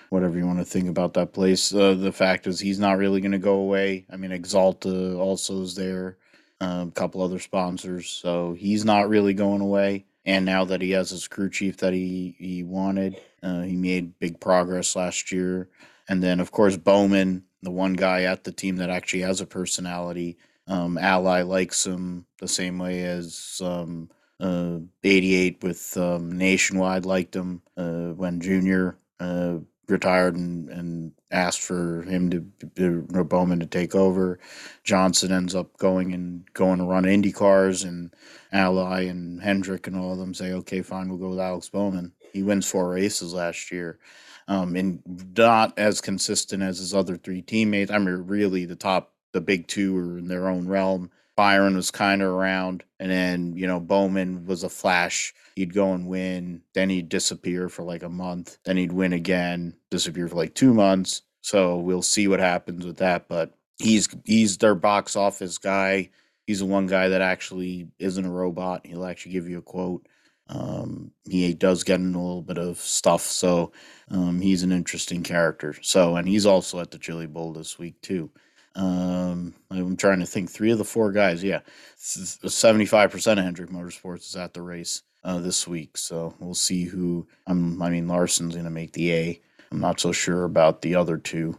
whatever 0.10 0.38
you 0.38 0.46
want 0.46 0.60
to 0.60 0.66
think 0.66 0.88
about 0.88 1.14
that 1.14 1.34
place. 1.34 1.74
Uh, 1.74 1.96
the 1.96 2.12
fact 2.12 2.46
is, 2.46 2.60
he's 2.60 2.80
not 2.80 2.98
really 2.98 3.22
going 3.22 3.32
to 3.32 3.40
go 3.40 3.56
away. 3.56 4.06
I 4.12 4.18
mean, 4.18 4.32
Axalta 4.32 5.18
also 5.18 5.62
is 5.62 5.76
there 5.76 6.18
a 6.64 6.92
couple 6.94 7.22
other 7.22 7.40
sponsors. 7.40 8.10
So 8.10 8.54
he's 8.54 8.86
not 8.86 9.10
really 9.10 9.34
going 9.34 9.62
away. 9.62 10.06
And 10.26 10.46
now 10.46 10.64
that 10.66 10.82
he 10.82 10.92
has 10.92 11.10
his 11.10 11.28
crew 11.28 11.50
chief 11.50 11.78
that 11.78 11.94
he, 11.94 12.36
he 12.38 12.64
wanted, 12.64 13.20
uh, 13.42 13.62
he 13.62 13.76
made 13.76 14.18
big 14.20 14.40
progress 14.40 14.96
last 14.96 15.32
year. 15.32 15.70
And 16.08 16.24
then, 16.24 16.40
of 16.40 16.52
course, 16.52 16.78
Bowman, 16.78 17.44
the 17.62 17.72
one 17.72 17.94
guy 17.94 18.24
at 18.24 18.44
the 18.44 18.52
team 18.52 18.78
that 18.78 18.90
actually 18.90 19.22
has 19.22 19.42
a 19.42 19.46
personality. 19.46 20.38
Um, 20.68 20.98
Ally 20.98 21.42
likes 21.42 21.86
him 21.86 22.26
the 22.40 22.48
same 22.48 22.80
way 22.80 23.04
as 23.04 23.62
um, 23.64 24.10
uh, 24.40 24.80
88 25.04 25.62
with 25.62 25.98
um, 25.98 26.32
Nationwide 26.38 27.06
liked 27.06 27.36
him 27.36 27.62
uh, 27.76 28.10
when 28.14 28.40
Junior 28.40 28.98
uh, 29.20 29.58
retired 29.94 30.36
and, 30.36 30.68
and 30.70 31.12
asked 31.32 31.62
for 31.62 32.02
him 32.02 32.30
to, 32.76 33.24
Bowman 33.24 33.60
to 33.62 33.66
take 33.66 33.96
over. 33.96 34.40
Johnson 34.84 35.32
ends 35.32 35.56
up 35.56 35.78
going 35.78 36.14
and 36.14 36.52
going 36.54 36.80
to 36.80 36.86
run 36.86 37.06
Indy 37.06 37.32
cars, 37.32 37.84
and 37.84 38.14
Ally 38.52 39.04
and 39.04 39.42
Hendrick 39.42 39.88
and 39.88 39.96
all 39.96 40.12
of 40.12 40.20
them 40.20 40.34
say, 40.34 40.52
"Okay, 40.52 40.82
fine, 40.82 41.08
we'll 41.08 41.18
go 41.18 41.30
with 41.30 41.40
Alex 41.40 41.70
Bowman." 41.70 42.12
He 42.34 42.44
wins 42.44 42.68
four 42.68 42.90
races 42.90 43.34
last 43.34 43.72
year, 43.72 44.00
um, 44.48 44.76
and 44.76 45.02
not 45.38 45.78
as 45.78 46.02
consistent 46.02 46.64
as 46.64 46.80
his 46.80 46.94
other 46.94 47.16
three 47.16 47.42
teammates. 47.42 47.92
I 47.92 48.00
mean, 48.00 48.26
really, 48.28 48.66
the 48.66 48.76
top, 48.76 49.14
the 49.32 49.42
big 49.42 49.68
two 49.68 49.96
are 49.98 50.18
in 50.18 50.28
their 50.28 50.50
own 50.50 50.68
realm. 50.68 51.12
Byron 51.36 51.76
was 51.76 51.92
kind 51.92 52.22
of 52.22 52.30
around, 52.30 52.84
and 53.00 53.12
then 53.12 53.54
you 53.56 53.68
know 53.68 53.80
Bowman 53.80 54.46
was 54.46 54.64
a 54.64 54.70
flash. 54.70 55.34
He'd 55.56 55.74
go 55.74 55.94
and 55.94 56.08
win, 56.08 56.62
then 56.74 56.90
he'd 56.90 57.10
disappear 57.10 57.70
for 57.70 57.84
like 57.84 58.04
a 58.04 58.10
month, 58.10 58.58
then 58.66 58.78
he'd 58.78 58.92
win 58.92 59.14
again, 59.14 59.76
disappear 59.90 60.28
for 60.28 60.36
like 60.36 60.56
two 60.56 60.74
months. 60.74 61.22
So 61.42 61.78
we'll 61.78 62.02
see 62.02 62.28
what 62.28 62.40
happens 62.40 62.86
with 62.86 62.98
that. 62.98 63.28
But 63.28 63.54
he's 63.78 64.08
he's 64.26 64.58
their 64.58 64.76
box 64.76 65.16
office 65.16 65.58
guy. 65.58 66.10
He's 66.46 66.60
the 66.60 66.66
one 66.66 66.88
guy 66.88 67.10
that 67.10 67.22
actually 67.22 67.88
isn't 68.00 68.26
a 68.26 68.32
robot. 68.32 68.86
He'll 68.86 69.06
actually 69.06 69.32
give 69.34 69.48
you 69.48 69.60
a 69.60 69.64
quote. 69.64 70.08
Um, 70.50 71.12
he 71.28 71.54
does 71.54 71.84
get 71.84 72.00
in 72.00 72.16
a 72.16 72.22
little 72.22 72.42
bit 72.42 72.58
of 72.58 72.78
stuff, 72.78 73.22
so 73.22 73.72
um, 74.12 74.42
he's 74.42 74.62
an 74.64 74.74
interesting 74.74 75.24
character. 75.24 75.74
So, 75.82 76.18
and 76.18 76.28
he's 76.28 76.46
also 76.46 76.80
at 76.80 76.92
the 76.92 77.00
Chili 77.00 77.28
Bowl 77.28 77.54
this 77.54 77.80
week 77.80 78.02
too. 78.02 78.30
Um, 78.76 79.54
I'm 79.70 79.98
trying 79.98 80.20
to 80.20 80.26
think. 80.26 80.50
Three 80.50 80.72
of 80.72 80.78
the 80.78 80.84
four 80.84 81.12
guys, 81.12 81.44
yeah, 81.44 81.60
seventy-five 81.98 83.12
percent 83.12 83.40
of 83.40 83.46
Hendrick 83.46 83.70
Motorsports 83.70 84.28
is 84.28 84.36
at 84.36 84.54
the 84.54 84.62
race 84.62 85.04
uh, 85.24 85.40
this 85.40 85.68
week. 85.68 85.98
So 85.98 86.34
we'll 86.40 86.54
see 86.54 86.86
who. 86.86 87.28
Um, 87.48 87.82
I 87.82 87.90
mean, 87.90 88.08
Larson's 88.08 88.54
going 88.54 88.66
to 88.66 88.72
make 88.72 88.94
the 88.94 89.14
A. 89.14 89.42
I'm 89.72 89.80
not 89.80 90.00
so 90.00 90.12
sure 90.12 90.44
about 90.44 90.82
the 90.82 90.96
other 90.96 91.18
two. 91.18 91.58